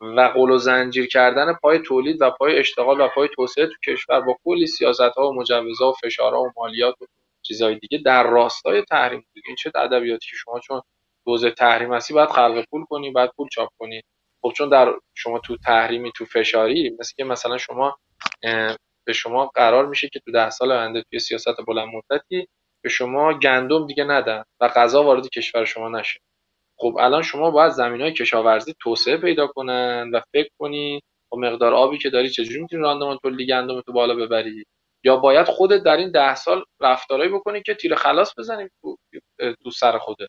و 0.00 0.20
قول 0.20 0.50
و 0.50 0.58
زنجیر 0.58 1.06
کردن 1.06 1.52
پای 1.62 1.78
تولید 1.78 2.22
و 2.22 2.30
پای 2.30 2.58
اشتغال 2.58 3.00
و 3.00 3.08
پای 3.14 3.28
توسعه 3.34 3.66
تو 3.66 3.92
کشور 3.92 4.20
با 4.20 4.36
کلی 4.44 4.66
سیاست 4.66 5.00
ها 5.00 5.30
و 5.30 5.34
مجوزها 5.34 5.90
و 5.90 5.92
فشارها 5.92 6.42
و 6.42 6.52
مالیات 6.56 7.02
و 7.02 7.06
چیزهای 7.42 7.78
دیگه 7.78 7.98
در 7.98 8.30
راستای 8.30 8.82
تحریم 8.82 9.20
بود. 9.34 9.42
این 9.46 9.56
چه 9.56 9.72
ادبیاتی 9.74 10.26
که 10.30 10.36
شما 10.36 10.60
چون 10.60 10.82
دوز 11.26 11.44
تحریم 11.46 11.94
هستی 11.94 12.14
باید 12.14 12.28
خلق 12.28 12.64
پول 12.70 12.84
کنی 12.84 13.10
بعد 13.10 13.32
پول 13.36 13.48
چاپ 13.48 13.68
کنی. 13.78 14.02
خب 14.42 14.52
چون 14.56 14.68
در 14.68 14.92
شما 15.14 15.38
تو 15.38 15.56
تحریمی 15.56 16.12
تو 16.16 16.24
فشاری 16.24 16.96
مثل 17.00 17.12
که 17.16 17.24
مثلا 17.24 17.58
شما 17.58 17.98
به 19.04 19.12
شما 19.12 19.46
قرار 19.46 19.86
میشه 19.86 20.08
که 20.08 20.20
تو 20.20 20.32
ده 20.32 20.50
سال 20.50 20.72
آینده 20.72 21.02
توی 21.10 21.18
سیاست 21.18 21.56
بلند 21.66 21.88
مدتی 21.94 22.48
به 22.82 22.88
شما 22.88 23.38
گندم 23.38 23.86
دیگه 23.86 24.04
ندن 24.04 24.44
و 24.60 24.68
غذا 24.68 25.02
وارد 25.02 25.28
کشور 25.28 25.64
شما 25.64 25.88
نشه. 25.88 26.20
خب 26.76 26.96
الان 27.00 27.22
شما 27.22 27.50
باید 27.50 27.72
زمین 27.72 28.00
های 28.00 28.12
کشاورزی 28.12 28.74
توسعه 28.80 29.16
پیدا 29.16 29.46
کنن 29.46 30.10
و 30.14 30.20
فکر 30.32 30.50
کنی 30.58 31.00
با 31.28 31.38
مقدار 31.38 31.74
آبی 31.74 31.98
که 31.98 32.10
داری 32.10 32.30
چجوری 32.30 32.60
می‌تونی 32.62 32.82
راندمان 32.82 33.18
تولیدی 33.22 33.46
گندم 33.46 33.80
تو 33.80 33.92
بالا 33.92 34.14
ببری؟ 34.14 34.64
یا 35.04 35.16
باید 35.16 35.46
خودت 35.46 35.82
در 35.82 35.96
این 35.96 36.10
ده 36.10 36.34
سال 36.34 36.64
رفتارهایی 36.80 37.32
بکنی 37.32 37.62
که 37.62 37.74
تیر 37.74 37.94
خلاص 37.94 38.34
بزنی 38.38 38.68
تو, 38.82 39.70
سر 39.70 39.98
خوده 39.98 40.26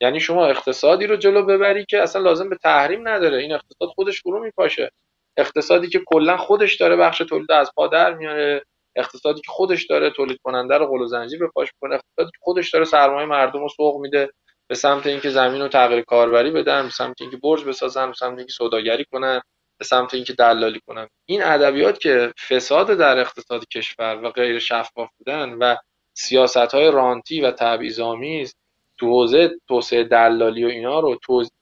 یعنی 0.00 0.20
شما 0.20 0.46
اقتصادی 0.46 1.06
رو 1.06 1.16
جلو 1.16 1.44
ببری 1.44 1.84
که 1.88 2.02
اصلا 2.02 2.22
لازم 2.22 2.48
به 2.48 2.56
تحریم 2.56 3.08
نداره. 3.08 3.38
این 3.42 3.52
اقتصاد 3.52 3.88
خودش 3.88 4.22
فرو 4.22 4.44
میپاشه. 4.44 4.90
اقتصادی 5.36 5.88
که 5.88 6.00
کلا 6.06 6.36
خودش 6.36 6.76
داره 6.76 6.96
بخش 6.96 7.18
تولید 7.18 7.52
از 7.52 7.70
پا 7.76 7.86
در 7.86 8.14
میاره. 8.14 8.62
اقتصادی 8.96 9.40
که 9.40 9.52
خودش 9.52 9.86
داره 9.86 10.10
تولید 10.10 10.38
کننده 10.44 10.78
رو 10.78 10.86
قل 10.86 11.00
و 11.00 11.06
زنجیر 11.06 11.38
به 11.38 11.48
پاش 11.48 11.68
کنه 11.80 11.94
اقتصادی 11.94 12.30
که 12.30 12.38
خودش 12.40 12.70
داره 12.70 12.84
سرمایه 12.84 13.26
مردم 13.26 13.60
رو 13.60 13.68
سوق 13.68 14.00
میده 14.00 14.30
به 14.68 14.74
سمت 14.74 15.06
اینکه 15.06 15.30
زمین 15.30 15.62
رو 15.62 15.68
تغییر 15.68 16.02
کاربری 16.02 16.50
بدن 16.50 16.82
به 16.82 16.90
سمت 16.90 17.20
اینکه 17.20 17.36
برج 17.36 17.64
بسازن 17.64 18.06
به 18.06 18.14
سمت 18.14 18.38
اینکه 18.38 18.52
سوداگری 18.52 19.04
کنن 19.04 19.40
به 19.78 19.84
سمت 19.84 20.14
اینکه 20.14 20.32
دلالی 20.32 20.80
کنن. 20.86 21.08
این 21.26 21.42
ادبیات 21.42 22.00
که 22.00 22.32
فساد 22.48 22.90
در 22.90 23.18
اقتصاد 23.18 23.68
کشور 23.68 24.20
و 24.24 24.30
غیر 24.30 24.58
شفاف 24.58 25.10
بودن 25.18 25.52
و 25.52 25.76
سیاست 26.14 26.56
های 26.56 26.90
رانتی 26.90 27.40
و 27.40 27.50
تبعیض‌آمیز 27.50 28.54
تو 28.98 29.06
حوزه 29.06 29.50
توسعه 29.68 30.04
دلالی 30.04 30.64
و 30.64 30.68
اینا 30.68 31.00
رو 31.00 31.18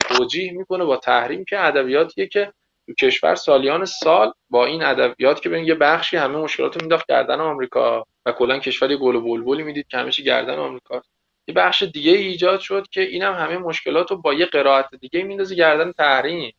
توجیه 0.09 0.53
می‌کنه 0.53 0.85
با 0.85 0.97
تحریم 0.97 1.45
که 1.45 1.67
ادبیاتیه 1.67 2.27
که 2.27 2.53
تو 2.89 2.95
کشور 2.95 3.35
سالیان 3.35 3.85
سال 3.85 4.33
با 4.51 4.67
این 4.67 4.83
ادبیات 4.83 5.43
که 5.43 5.49
ببین 5.49 5.65
یه 5.65 5.75
بخشی 5.75 6.17
همه 6.17 6.37
مشکلات 6.37 6.75
رو 6.75 6.81
مینداخت 6.81 7.07
گردن 7.09 7.41
آمریکا 7.41 8.05
و 8.27 8.33
کلا 8.33 8.59
کشور 8.59 8.97
گل 8.97 9.15
و 9.15 9.21
بلبلی 9.21 9.63
می‌دید 9.63 9.87
که 9.89 9.99
همیشه 9.99 10.23
گردن 10.23 10.59
آمریکا. 10.59 11.03
یه 11.49 11.55
بخش 11.55 11.83
دیگه 11.83 12.13
ایجاد 12.13 12.61
شد 12.61 12.87
که 12.91 13.01
اینم 13.01 13.35
همه 13.35 13.59
مشکلات 13.59 14.11
رو 14.11 14.17
با 14.17 14.35
یه 14.35 14.47
قرائت 14.47 14.95
دیگه 15.01 15.23
میندازه 15.23 15.55
گردن 15.55 15.93
تحریم. 15.93 16.55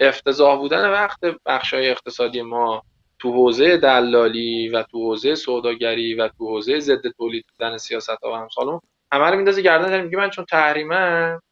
افتضاح 0.00 0.58
بودن 0.58 0.90
وقت 0.90 1.20
بخش 1.46 1.74
های 1.74 1.90
اقتصادی 1.90 2.42
ما 2.42 2.82
تو 3.18 3.32
حوزه 3.32 3.76
دلالی 3.76 4.68
و 4.68 4.82
تو 4.82 4.98
حوزه 4.98 5.34
سوداگری 5.34 6.14
و 6.14 6.28
تو 6.28 6.48
حوزه 6.48 6.80
ضد 6.80 7.08
تولید 7.16 7.44
بودن 7.52 7.78
سیاست 7.78 8.24
ها 8.24 8.32
و 8.32 8.36
همسالون 8.36 8.80
همه 9.12 9.24
رو 9.24 9.36
میندازه 9.36 9.62
گردن. 9.62 10.00
میگه 10.00 10.16
من 10.16 10.30
چون 10.30 10.44
تحریمم 10.44 11.42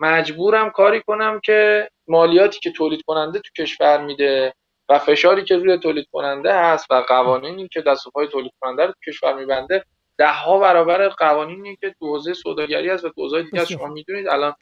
مجبورم 0.00 0.70
کاری 0.70 1.00
کنم 1.00 1.40
که 1.44 1.88
مالیاتی 2.08 2.60
که 2.60 2.70
تولید 2.70 3.02
کننده 3.06 3.38
تو 3.38 3.62
کشور 3.62 4.04
میده 4.04 4.54
و 4.88 4.98
فشاری 4.98 5.44
که 5.44 5.56
روی 5.56 5.78
تولید 5.78 6.06
کننده 6.12 6.54
هست 6.54 6.90
و 6.90 6.94
قوانینی 6.94 7.68
که 7.68 7.80
دست 7.80 8.06
و 8.06 8.10
پای 8.10 8.28
تولید 8.28 8.52
کننده 8.60 8.86
رو 8.86 8.92
تو 8.92 9.10
کشور 9.10 9.34
میبنده 9.34 9.84
ده 10.18 10.32
ها 10.32 10.58
برابر 10.58 11.08
قوانینی 11.08 11.76
که 11.76 11.94
تو 11.98 12.06
حوزه 12.06 12.34
سوداگری 12.34 12.90
هست 12.90 13.04
و 13.04 13.08
تو 13.08 13.22
حوزه 13.22 13.42
دیگه 13.42 13.64
شما 13.64 13.86
می‌دونید 13.86 14.28
الان 14.28 14.54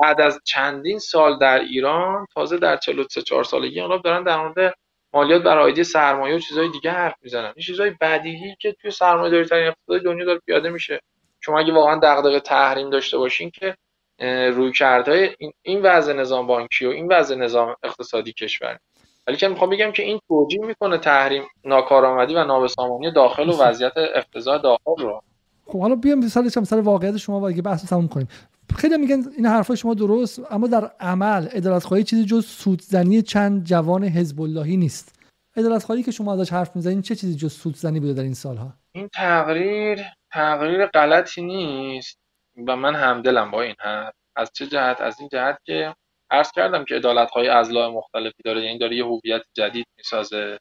بعد 0.00 0.20
از 0.20 0.40
چندین 0.44 0.98
سال 0.98 1.38
در 1.38 1.58
ایران 1.58 2.26
تازه 2.34 2.58
در 2.58 2.76
43 2.76 3.22
4 3.22 3.44
سالگی 3.44 3.80
انقلاب 3.80 4.02
دارن 4.02 4.24
در 4.24 4.36
مورد 4.36 4.74
مالیات 5.14 5.42
بر 5.42 5.58
عایدی 5.58 5.84
سرمایه 5.84 6.36
و 6.36 6.38
چیزهای 6.38 6.68
دیگه 6.68 6.90
حرف 6.90 7.14
می‌زنن. 7.22 7.52
این 7.56 7.64
چیزهای 7.66 7.90
بدیهی 8.00 8.56
که 8.60 8.72
توی 8.72 8.90
سرمایه 8.90 9.30
داری 9.30 9.44
ترین 9.44 9.66
اقتصاد 9.66 10.02
دنیا 10.02 10.24
داره 10.24 10.40
پیاده 10.46 10.70
میشه. 10.70 11.00
شما 11.40 11.58
اگه 11.58 11.72
واقعا 11.72 12.00
دغدغه 12.02 12.40
تحریم 12.40 12.90
داشته 12.90 13.18
باشین 13.18 13.50
که 13.50 13.76
روی 14.22 14.72
کرده 14.72 15.34
این, 15.38 15.52
این 15.62 15.82
وضع 15.82 16.12
نظام 16.12 16.46
بانکی 16.46 16.86
و 16.86 16.90
این 16.90 17.08
وضع 17.10 17.34
نظام 17.34 17.76
اقتصادی 17.82 18.32
کشور. 18.32 18.78
ولی 19.26 19.36
که 19.36 19.48
می‌خوام 19.48 19.70
بگم 19.70 19.92
که 19.92 20.02
این 20.02 20.20
توجیه 20.28 20.66
می‌کنه 20.66 20.98
تحریم 20.98 21.42
ناکارآمدی 21.64 22.34
و 22.34 22.44
نابسامانی 22.44 23.12
داخل 23.12 23.48
و 23.48 23.62
وضعیت 23.62 23.92
افتضاح 24.14 24.62
داخل 24.62 25.02
رو. 25.02 25.22
خب 25.66 25.80
حالا 25.80 25.94
بیام 25.94 26.18
مثال 26.18 26.44
مثلا 26.44 26.82
واقعیت 26.82 27.16
شما 27.16 27.40
با 27.40 27.48
اگه 27.48 27.62
بحث 27.62 27.84
تموم 27.84 28.08
کنیم. 28.08 28.28
خیلی 28.76 28.96
میگن 28.96 29.22
این 29.36 29.46
حرفای 29.46 29.76
شما 29.76 29.94
درست 29.94 30.52
اما 30.52 30.66
در 30.66 30.90
عمل 31.00 31.46
عدالت 31.46 31.84
خواهی 31.84 32.04
چیزی 32.04 32.24
جز 32.24 32.46
سودزنی 32.46 33.22
چند 33.22 33.64
جوان 33.64 34.04
حزب 34.04 34.40
اللهی 34.40 34.76
نیست. 34.76 35.18
عدالت 35.56 35.84
خواهی 35.84 36.02
که 36.02 36.10
شما 36.10 36.32
ازش 36.32 36.52
حرف 36.52 36.76
می‌زنین 36.76 37.02
چه 37.02 37.14
چیزی 37.14 37.34
جز 37.34 37.52
سودزنی 37.52 38.00
بوده 38.00 38.12
در 38.12 38.22
این 38.22 38.34
سالها؟ 38.34 38.72
این 38.92 39.08
تقریر 39.08 40.00
تقریر 40.32 40.86
غلطی 40.86 41.42
نیست. 41.42 42.21
و 42.68 42.76
من 42.76 42.94
همدلم 42.94 43.50
با 43.50 43.62
این 43.62 43.74
حرف. 43.78 44.14
از 44.36 44.50
چه 44.54 44.66
جهت؟ 44.66 45.00
از 45.00 45.20
این 45.20 45.28
جهت 45.32 45.58
که 45.64 45.94
عرض 46.30 46.52
کردم 46.52 46.84
که 46.84 46.96
ادالت 46.96 47.30
های 47.30 47.48
ازلاع 47.48 47.88
مختلفی 47.88 48.42
داره 48.44 48.64
یعنی 48.64 48.78
داره 48.78 48.96
یه 48.96 49.04
هویت 49.04 49.42
جدید 49.56 49.86
می‌سازه 49.96 50.58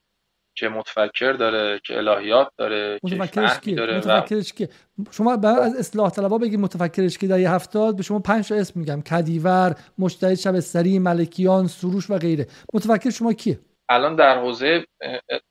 که 0.56 0.70
متفکر 0.70 1.34
داره 1.34 1.80
که 1.86 1.98
الهیات 1.98 2.48
داره 2.58 3.00
متفکرش 3.04 3.60
که 3.60 3.76
داره 3.76 3.98
متفکرش 3.98 4.54
که 4.54 4.70
شما 5.12 5.34
از 5.34 5.76
اصلاح 5.76 6.10
طلبا 6.10 6.38
بگید 6.38 6.60
متفکرش 6.60 7.18
که 7.18 7.28
در 7.28 7.40
یه 7.40 7.52
هفتاد 7.52 7.98
به 7.98 8.04
شما 8.04 8.20
پنج 8.20 8.48
تا 8.48 8.56
اسم 8.56 8.80
میگم. 8.80 9.02
کدیور 9.02 9.76
مجتهد 9.98 10.36
شبستری 10.36 11.00
ملکیان 11.00 11.68
سروش 11.68 12.10
و 12.10 12.18
غیره. 12.18 12.48
متفکر 12.74 13.10
شما 13.10 13.34
کیه؟ 13.34 13.60
الان 13.92 14.16
در 14.16 14.40
حوزه 14.40 14.86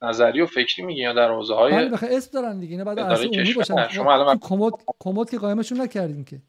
نظری 0.02 0.40
و 0.40 0.46
فکری 0.46 0.86
میگی 0.86 1.00
یا 1.00 1.12
در 1.12 1.28
حوزه 1.28 1.54
های 1.54 1.74
اسم 2.02 2.40
دارن 2.40 2.60
دیگه 2.60 2.76
نه 2.76 2.84
بعد 2.84 3.00
عمومی 3.00 3.52
باشن. 3.52 3.88
شما 3.88 4.12
الان 4.12 4.38
کمد 4.38 4.72
کمد 5.00 5.30
که 5.30 5.38
قائمشون 5.38 5.80
نکردین 5.80 6.24
که. 6.24 6.40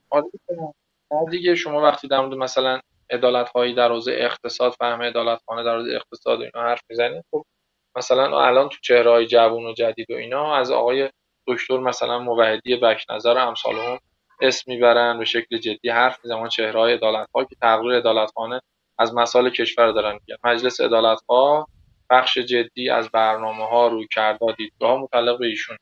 دیگه 1.31 1.55
شما 1.55 1.81
وقتی 1.81 2.07
در 2.07 2.19
مورد 2.19 2.34
مثلا 2.34 2.80
عدالت 3.09 3.49
هایی 3.49 3.73
در 3.73 3.91
حوزه 3.91 4.11
اقتصاد 4.11 4.72
فهم 4.72 5.01
عدالت 5.01 5.41
خانه 5.45 5.63
در 5.63 5.76
حوزه 5.76 5.95
اقتصاد 5.95 6.39
و 6.39 6.41
اینا 6.41 6.68
حرف 6.68 6.81
می‌زنید 6.89 7.23
خب 7.31 7.45
مثلا 7.97 8.45
الان 8.47 8.69
تو 8.69 8.77
چهره 8.81 9.11
های 9.11 9.27
جوون 9.27 9.65
و 9.65 9.73
جدید 9.73 10.11
و 10.11 10.13
اینا 10.13 10.55
از 10.55 10.72
آقای 10.72 11.09
دکتر 11.47 11.77
مثلا 11.77 12.19
موحدی 12.19 12.76
بک 12.76 13.05
نظر 13.09 13.38
امثال 13.38 13.76
هم 13.76 13.99
اسم 14.41 14.72
می‌برن 14.72 15.19
به 15.19 15.26
شکل 15.26 15.57
جدی 15.57 15.89
حرف 15.89 16.19
می‌زنن. 16.23 16.49
چهره 16.49 16.80
های 16.80 16.93
عدالت 16.93 17.27
ها 17.35 17.43
که 17.43 17.55
تغییر 17.61 17.97
عدالت 17.97 18.31
خانه 18.35 18.61
از 18.97 19.15
مسائل 19.15 19.49
کشور 19.49 19.91
دارن 19.91 20.13
میگن. 20.13 20.35
مجلس 20.43 20.81
عدالت 20.81 21.19
ها 21.30 21.68
بخش 22.12 22.38
جدی 22.38 22.90
از 22.90 23.10
برنامه 23.12 23.68
ها 23.68 23.88
روی 23.88 24.08
کرده 24.12 24.54
دیدگاه 24.58 24.98
متعلق 24.98 25.40
به 25.40 25.48
ایشون 25.48 25.78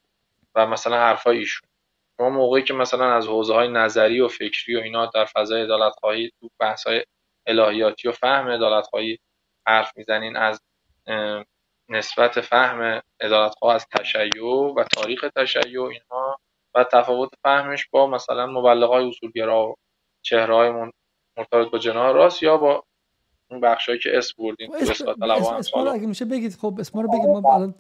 و 0.56 0.68
مثلا 0.68 0.98
حرفای 0.98 1.38
ایشون. 1.38 1.70
شما 2.18 2.30
موقعی 2.30 2.64
که 2.64 2.74
مثلا 2.74 3.14
از 3.14 3.28
حوزه 3.28 3.54
های 3.54 3.68
نظری 3.68 4.22
و 4.22 4.28
فکری 4.28 4.76
و 4.76 4.80
اینا 4.80 5.06
در 5.06 5.26
فضای 5.26 5.64
عدالت 5.64 5.94
خواهی 6.00 6.32
تو 6.40 6.50
بحث 6.60 6.88
های 6.88 7.04
الهیاتی 7.48 8.08
و 8.08 8.12
فهم 8.12 8.48
عدالت 8.48 8.86
خواهی 8.86 9.20
حرف 9.68 9.92
می‌زنین 9.98 10.38
از 10.38 10.62
نسبت 11.90 12.42
فهم 12.42 13.02
عدالت 13.22 13.64
از 13.64 13.88
تشیع 13.88 14.44
و 14.78 14.84
تاریخ 14.84 15.26
تشیع 15.36 15.84
اینها 15.84 16.40
و 16.76 16.84
تفاوت 16.84 17.30
فهمش 17.44 17.88
با 17.92 18.08
مثلا 18.08 18.48
مبلغ 18.48 18.90
های 18.90 19.10
اصولگرا 19.10 19.68
و 19.68 19.76
چهره 20.22 20.56
های 20.56 20.70
مرتبط 21.38 21.72
با 21.72 21.78
جناح 21.78 22.12
راست 22.12 22.44
یا 22.44 22.58
با 22.58 22.84
اون 23.52 23.62
بخشایی 23.62 24.00
که 24.00 24.18
اس 24.18 24.34
بردیم 24.34 24.70
اسم, 24.92 25.06
اسم, 25.58 25.78
اگه 25.78 26.08
میشه 26.08 26.26
بگید 26.26 26.56
خب 26.62 26.78
اسم 26.80 27.00
رو 27.00 27.08
بگید 27.08 27.26
ما 27.26 27.54
الان 27.54 27.74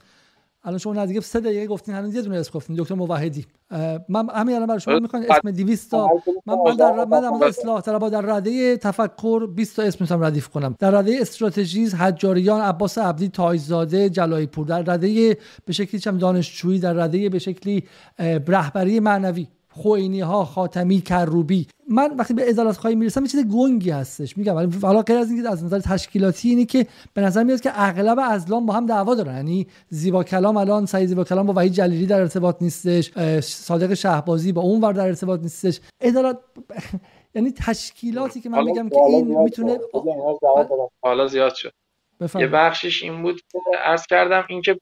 الان 0.64 0.78
شما 0.78 0.94
نزدیک 0.94 1.20
سه 1.20 1.40
دقیقه 1.40 1.68
گفتین 1.68 1.96
هنوز 1.96 2.16
یه 2.16 2.22
دونه 2.22 2.38
اسم 2.38 2.52
گفتین 2.54 2.76
دکتر 2.76 2.96
موحدی. 2.96 3.46
من 4.10 4.30
همین 4.30 4.56
الان 4.56 4.68
برای 4.68 4.80
شما 4.80 5.00
می‌خوام 5.00 5.26
اسم 5.30 5.52
200 5.52 5.92
تا 5.92 6.10
من 6.46 6.56
من 6.56 6.76
در 6.76 7.06
من 7.06 7.40
در 7.40 7.48
اصلاح 7.48 7.82
طلبا 7.82 8.10
در 8.10 8.22
رده 8.22 8.78
تفکر 8.78 9.48
20 9.48 9.76
تا 9.76 9.84
اسم 9.84 9.98
می‌تونم 10.02 10.24
ردیف 10.24 10.50
کنم. 10.50 10.76
در 10.80 10.92
رده 10.92 11.18
استراتژیز 11.22 11.96
حجاریان 11.96 12.62
عباس 12.62 12.98
عبدی 12.98 13.30
تایزاده 13.30 14.10
جلایی 14.10 14.48
پور 14.48 14.66
در 14.66 14.82
رده 14.82 15.38
به 15.66 15.74
شکلی 15.74 16.00
چم 16.00 16.18
دانشجویی 16.18 16.80
در 16.80 16.94
رده 16.94 17.30
به 17.30 17.40
شکلی 17.40 17.84
رهبری 18.48 19.00
معنوی. 19.00 19.48
خوینی 19.82 20.20
ها 20.20 20.46
خاتمی 20.46 21.02
کروبی. 21.02 21.68
من 21.90 22.16
وقتی 22.18 22.34
به 22.34 22.50
ادالت 22.50 22.78
خواهی 22.78 22.96
می‌رسم 22.96 23.22
یه 23.22 23.28
چیز 23.28 23.48
گنگی 23.48 23.90
هستش. 23.90 24.38
میگم 24.38 24.56
ولی 24.56 24.78
حالا 24.82 25.02
غیر 25.02 25.18
از 25.18 25.32
اینکه 25.32 25.50
از 25.50 25.64
نظر 25.64 25.80
تشکیلاتی 25.80 26.50
اینه 26.50 26.66
که 26.66 26.88
به 27.14 27.22
نظر 27.22 27.44
میاد 27.44 27.62
که 27.62 27.72
اغلب 27.74 28.20
ازلام 28.20 28.66
با 28.66 28.74
هم 28.74 28.86
دعوا 28.86 29.16
دارن. 29.16 29.36
یعنی 29.36 29.68
زیبا 29.90 30.24
کلام 30.24 30.58
الان 30.58 30.86
سعید 30.86 31.08
زیبا 31.08 31.24
کلام 31.24 31.46
با 31.46 31.54
وحید 31.56 31.74
جلیلی 31.74 32.06
در 32.06 32.22
ارتباط 32.22 32.56
نیستش. 32.62 33.12
صادق 33.42 33.94
شهبازی 33.94 34.52
با 34.52 34.62
اون 34.62 34.82
ور 34.82 34.94
در 34.94 35.08
ارتباط 35.08 35.40
نیستش. 35.40 35.80
ادالت 36.02 36.38
یعنی 37.36 37.52
تشکیلاتی 37.52 38.42
که 38.42 38.50
من 38.50 38.64
میگم 38.64 38.90
که 38.90 39.02
این 39.02 39.42
می‌تونه 39.42 39.80
حالا 41.02 41.28
زیاد 41.28 41.54
شد. 41.54 41.74
یه 42.36 42.48
بخشش 42.48 43.04
این 43.04 43.22
بود 43.22 43.42
که 43.52 43.60
عرض 43.86 44.08
کردم 44.08 44.44
اینکه 44.50 44.80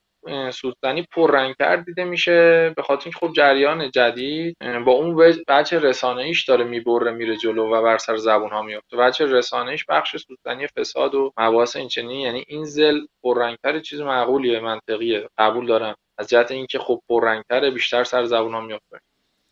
سوستنی 0.51 1.07
پررنگتر 1.11 1.75
دیده 1.75 2.03
میشه. 2.03 2.73
به 2.75 2.81
خاطر 2.81 3.03
اینکه 3.05 3.19
خب 3.19 3.33
جریان 3.33 3.91
جدید 3.91 4.57
با 4.85 4.91
اون 4.91 5.33
بچه 5.47 5.79
رسانه 5.79 6.21
ایش 6.21 6.45
داره 6.45 6.63
می‌بره 6.63 7.11
میره 7.11 7.37
جلو 7.37 7.73
و 7.73 7.81
بر 7.81 7.97
سر 7.97 8.15
زبون 8.15 8.49
ها 8.49 8.61
میفته 8.61 8.97
بچه 8.97 9.25
رسانه 9.25 9.71
ایش 9.71 9.85
بخش 9.89 10.17
سوستنی 10.17 10.67
فساد 10.67 11.15
و 11.15 11.33
مباحث 11.37 11.75
اینچنینی 11.75 12.21
یعنی 12.21 12.45
این 12.47 12.65
زل 12.65 12.99
پررنگتر 13.23 13.79
چیز 13.79 14.01
معقولیه 14.01 14.59
منطقیه. 14.59 15.29
قبول 15.37 15.67
دارم. 15.67 15.95
از 16.17 16.29
جهت 16.29 16.51
اینکه 16.51 16.79
خب 16.79 17.01
پررنگتره 17.09 17.71
بیشتر 17.71 18.03
سر 18.03 18.25
زبون 18.25 18.53
ها 18.53 18.61
میفته 18.61 18.99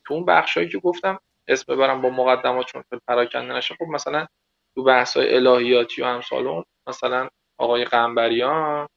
تو 0.08 0.14
اون 0.14 0.26
بخشایی 0.26 0.70
که 0.70 0.78
گفتم 0.78 1.20
اسم 1.48 1.76
ببرم 1.76 2.02
با 2.02 2.10
مقدمات 2.10 2.66
چون 2.66 2.84
پراکنده 3.08 3.54
نشه. 3.54 3.76
خب 3.76 3.86
مثلا 3.86 4.28
تو 4.76 4.84
بحث 4.84 5.18
های 5.18 5.36
الهیاتی 5.36 6.02
و 6.02 6.06
امثال 6.06 6.64
مثلا 6.88 7.30
آقای 7.58 7.86
قنبریان 7.86 8.88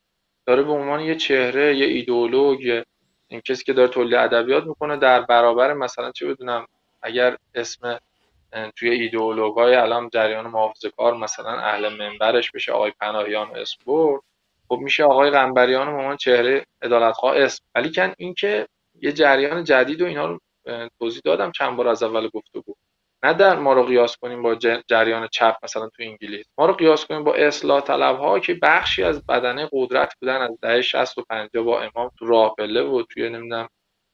داره 0.48 0.62
به 0.62 0.72
عنوان 0.72 1.00
یه 1.00 1.14
چهره 1.14 1.76
یه 1.76 1.86
ایدئولوگ 1.86 2.82
این 3.28 3.40
کسی 3.40 3.64
که 3.64 3.72
داره 3.72 3.88
تولید 3.88 4.14
ادبیات 4.14 4.64
می‌کنه 4.64 4.96
در 4.96 5.20
برابر 5.20 5.72
مثلا 5.72 6.12
چه 6.12 6.26
بدونم 6.26 6.66
اگر 7.02 7.36
اسم 7.54 7.98
توی 8.76 8.90
ایدئولوگای 8.90 9.74
الان 9.74 10.08
جریان 10.08 10.46
محافظه 10.46 10.90
کار 10.90 11.16
مثلا 11.16 11.50
اهل 11.50 11.88
منبرش 11.88 12.50
بشه 12.50 12.72
آقای 12.72 12.92
پناهیان 13.00 13.56
اسپورت 13.56 14.22
خب 14.68 14.78
میشه 14.78 15.04
آقای 15.04 15.30
قنبریان 15.30 15.86
به 15.86 15.98
عنوان 15.98 16.16
چهره 16.16 16.66
عدالتخواه 16.82 17.36
اسم. 17.36 17.64
ولی 17.74 17.92
کن 17.92 18.14
اینکه 18.18 18.68
یه 19.02 19.12
جریان 19.12 19.64
جدید 19.64 20.02
و 20.02 20.06
اینا 20.06 20.26
رو 20.26 20.40
توضیح 20.98 21.20
دادم 21.24 21.52
چند 21.52 21.76
بار 21.76 21.88
از 21.88 22.02
اول 22.02 22.28
گفتگو. 22.28 22.74
نه 23.22 23.32
در 23.34 23.58
ما 23.58 23.72
رو 23.72 23.82
قیاس 23.82 24.16
کنیم 24.16 24.42
با 24.42 24.54
جریان 24.88 25.28
چپ 25.32 25.56
مثلا 25.62 25.88
تو 25.88 26.02
انگلیس. 26.02 26.46
ما 26.58 26.66
رو 26.66 26.72
قیاس 26.72 27.06
کنیم 27.06 27.24
با 27.24 27.34
اصلاح 27.34 27.80
طلب 27.80 28.18
ها 28.18 28.38
که 28.38 28.54
بخشی 28.62 29.02
از 29.02 29.26
بدنه 29.26 29.68
قدرت 29.72 30.14
بودن 30.20 30.40
از 30.40 30.50
دهه 30.62 30.80
60 30.82 31.18
و 31.18 31.22
50 31.22 31.64
با 31.64 31.80
امام 31.80 32.10
تو 32.18 32.26
راه 32.26 32.54
پله 32.58 32.82
و 32.82 33.02
توی 33.02 33.30
نمی‌دونم 33.30 33.68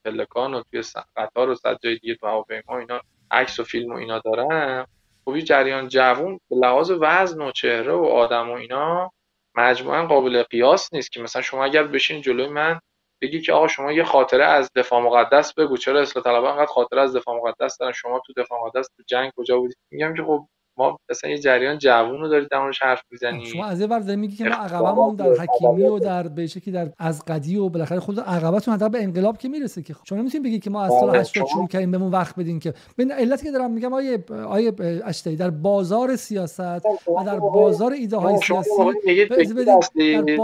پلکان 0.05 0.53
و 0.53 0.63
توی 0.71 0.83
قطار 1.15 1.49
و 1.49 1.55
صد 1.55 1.77
جای 1.83 1.97
دیگه 1.97 2.15
تو 2.15 2.27
هواپیما 2.27 2.79
اینا 2.79 3.01
عکس 3.31 3.59
و 3.59 3.63
فیلم 3.63 3.93
و 3.93 3.95
اینا 3.95 4.19
دارن. 4.19 4.85
خب 5.25 5.39
جریان 5.39 5.87
جوون 5.87 6.39
به 6.49 6.55
لحاظ 6.55 6.91
وزن 7.01 7.41
و 7.41 7.51
چهره 7.51 7.93
و 7.93 8.05
آدم 8.05 8.49
و 8.49 8.53
اینا 8.53 9.11
مجموعا 9.55 10.05
قابل 10.05 10.43
قیاس 10.43 10.93
نیست 10.93 11.11
که 11.11 11.21
مثلا 11.21 11.41
شما 11.41 11.65
اگر 11.65 11.83
بشین 11.83 12.21
جلوی 12.21 12.47
من 12.47 12.79
بگی 13.25 13.41
که 13.41 13.53
آقا 13.53 13.67
شما 13.67 13.91
یه 13.91 14.03
خاطره 14.03 14.45
از 14.45 14.69
دفاع 14.75 15.01
مقدس 15.01 15.53
بگو. 15.53 15.77
چرا 15.77 16.01
اصلاح 16.01 16.25
طلبا 16.25 16.51
انقدر 16.51 16.65
خاطره 16.65 17.01
از 17.01 17.15
دفاع 17.15 17.37
مقدس 17.37 17.77
دارن؟ 17.77 17.93
شما 17.93 18.21
تو 18.27 18.33
دفاع 18.37 18.59
مقدس 18.61 18.87
تو 18.97 19.03
جنگ 19.07 19.31
کجا 19.37 19.59
بودید 19.59 19.77
میگم 19.91 20.15
که 20.15 20.23
خب 20.23 20.47
ما 20.77 20.99
مثلا 21.09 21.29
یه 21.29 21.37
جریان 21.37 21.77
جوون 21.77 22.19
رو 22.19 22.27
دارید 22.27 22.49
درمونش 22.49 22.81
حرف 22.81 23.01
می‌زنی. 23.11 23.45
شما 23.45 23.65
از 23.65 24.09
این 24.09 24.19
میگی 24.19 24.35
که 24.35 24.43
ما 24.43 24.55
عقبمون 24.55 25.15
در 25.15 25.33
حکیمی 25.33 25.83
و 25.83 25.99
در 25.99 26.27
به 26.27 26.47
شکلی 26.47 26.73
در 26.73 26.91
از 26.99 27.25
قدی 27.25 27.57
و 27.57 27.69
بالاخره 27.69 27.99
خود 27.99 28.19
عقبتون 28.19 28.73
حتی 28.73 28.89
به 28.89 29.03
انقلاب 29.03 29.37
که 29.37 29.49
می‌رسه 29.49 29.81
که 29.81 29.95
شما 30.03 30.19
نمی‌تونید 30.19 30.47
بگید 30.47 30.63
که 30.63 30.69
ما 30.69 30.83
از 30.83 30.91
سال 30.99 31.15
80 31.15 31.43
بله، 31.43 31.53
شروع 31.53 31.67
کردیم 31.67 31.91
بهمون 31.91 32.11
وقت 32.11 32.39
بدین 32.39 32.59
که. 32.59 32.73
به 32.95 33.05
علتی 33.05 33.45
که 33.45 33.51
دارم 33.51 33.71
میگم 33.71 33.93
آیه 33.93 34.23
آیه 34.47 34.73
اشتری 35.05 35.35
در 35.35 35.49
بازار 35.49 36.15
سیاست 36.15 36.59
و 36.59 37.23
در 37.25 37.39
بازار 37.39 37.91
ایده 37.91 38.17
های 38.17 38.37
سیاسی 38.37 38.71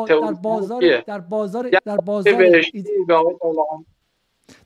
در 0.07 0.31
بازار 0.43 1.01
در 1.07 1.19
بازار 1.19 1.69
در 1.85 1.97
بازار 1.97 2.61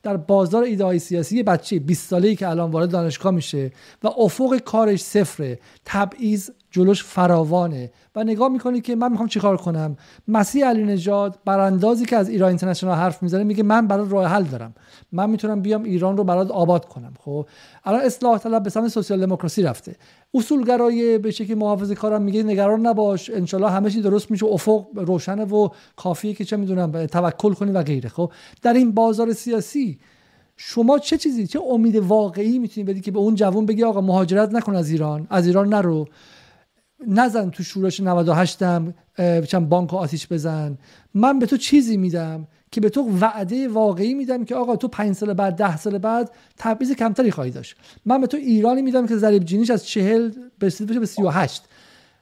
در 0.06 0.18
بازار 0.18 0.64
ایده 0.64 0.98
سیاسی 0.98 1.44
بچه 1.44 1.80
20 1.80 2.10
ساله‌ای 2.10 2.36
که 2.36 2.50
الان 2.50 2.72
وارد 2.72 2.92
دانشگاه 2.92 3.34
میشه 3.34 3.72
و 4.04 4.08
افق 4.08 4.58
کارش 4.58 5.02
صفره. 5.02 5.60
تبعیض 5.86 6.50
جلوش 6.76 7.04
فراوانه 7.04 7.92
و 8.16 8.24
نگاه 8.24 8.50
می‌کنی 8.50 8.82
که 8.82 8.96
من 8.96 9.12
می‌خوام 9.12 9.28
چیکار 9.28 9.58
کنم؟ 9.58 9.98
مسیح 10.28 10.68
علی 10.68 10.84
نژاد 10.84 11.40
براندازی 11.46 12.06
که 12.06 12.16
از 12.18 12.30
ایران 12.30 12.50
اینترنشنال 12.50 12.98
حرف 12.98 13.24
می‌زنه 13.24 13.44
میگه 13.44 13.64
من 13.64 13.88
برای 13.88 14.10
راه 14.10 14.28
حل 14.28 14.44
دارم. 14.44 14.74
من 15.12 15.30
می‌تونم 15.30 15.62
بیام 15.62 15.84
ایران 15.84 16.18
رو 16.18 16.24
برات 16.24 16.52
آباد 16.52 16.86
کنم 16.86 17.14
خب؟ 17.20 17.46
الان 17.86 18.02
اصلاح 18.02 18.38
طلب 18.38 18.64
به 18.64 18.70
سمت 18.70 18.88
سوسیال 18.88 19.26
دموکراسی 19.26 19.62
رفته. 19.62 19.96
اصولگرای 20.34 21.18
به 21.18 21.32
شکلی 21.32 21.56
محافظه 21.56 21.96
کارم 21.96 22.22
میگه 22.22 22.44
نگران 22.44 22.86
نباش 22.86 23.30
انشالله 23.30 23.70
همه 23.70 23.90
چی 23.90 24.02
درست 24.02 24.32
میشه 24.32 24.46
افق 24.46 24.86
روشنه 24.96 25.46
و 25.46 25.70
کافیه 25.96 26.34
که 26.34 26.46
چه 26.46 26.58
می‌دونم 26.58 27.06
توکل 27.06 27.54
کنی 27.54 27.72
و 27.72 27.84
غیره 27.84 28.10
خب؟ 28.10 28.32
در 28.62 28.74
این 28.74 28.92
بازار 28.92 29.34
سیاسی 29.34 30.00
شما 30.58 31.00
چه 31.00 31.18
چیزی 31.18 31.48
چه 31.48 31.60
امید 31.72 31.96
واقعی 31.96 32.60
می‌تونید 32.60 32.90
بدی 32.90 33.02
که 33.02 33.12
به 33.12 33.20
اون 33.20 33.36
جوان 33.36 33.66
بگی 33.66 33.84
آقا 33.84 34.02
مهاجرت 34.02 34.54
نکن 34.54 34.76
از 34.76 34.90
ایران 34.90 35.28
از 35.30 35.48
ایران 35.48 35.70
نرو؟ 35.70 36.08
نزن 37.08 37.50
تو 37.50 37.64
شورش 37.64 38.00
98 38.00 38.62
هم 38.62 38.94
چند 39.48 39.70
بانک 39.70 39.94
آتیش 39.94 40.28
بزن. 40.28 40.78
من 41.14 41.40
به 41.40 41.46
تو 41.46 41.58
چیزی 41.58 41.98
میدم 41.98 42.48
که 42.72 42.82
به 42.82 42.90
تو 42.90 43.10
وعده 43.20 43.68
واقعی 43.68 44.14
میدم 44.14 44.46
که 44.46 44.56
آقا 44.56 44.76
تو 44.76 44.88
پنج 44.88 45.16
سال 45.16 45.34
بعد 45.34 45.56
ده 45.56 45.78
سال 45.78 45.98
بعد 45.98 46.32
تبعیض 46.58 46.92
کمتری 46.92 47.32
خواهی 47.32 47.52
داشت. 47.52 47.76
من 48.06 48.22
به 48.22 48.28
تو 48.28 48.38
ایرانی 48.38 48.82
میدم 48.82 49.08
که 49.08 49.18
ضریب 49.18 49.44
جینیش 49.44 49.70
از 49.70 49.88
چهل 49.88 50.32
برسید 50.60 50.88
بشه 50.88 51.00
به 51.00 51.06
38 51.06 51.64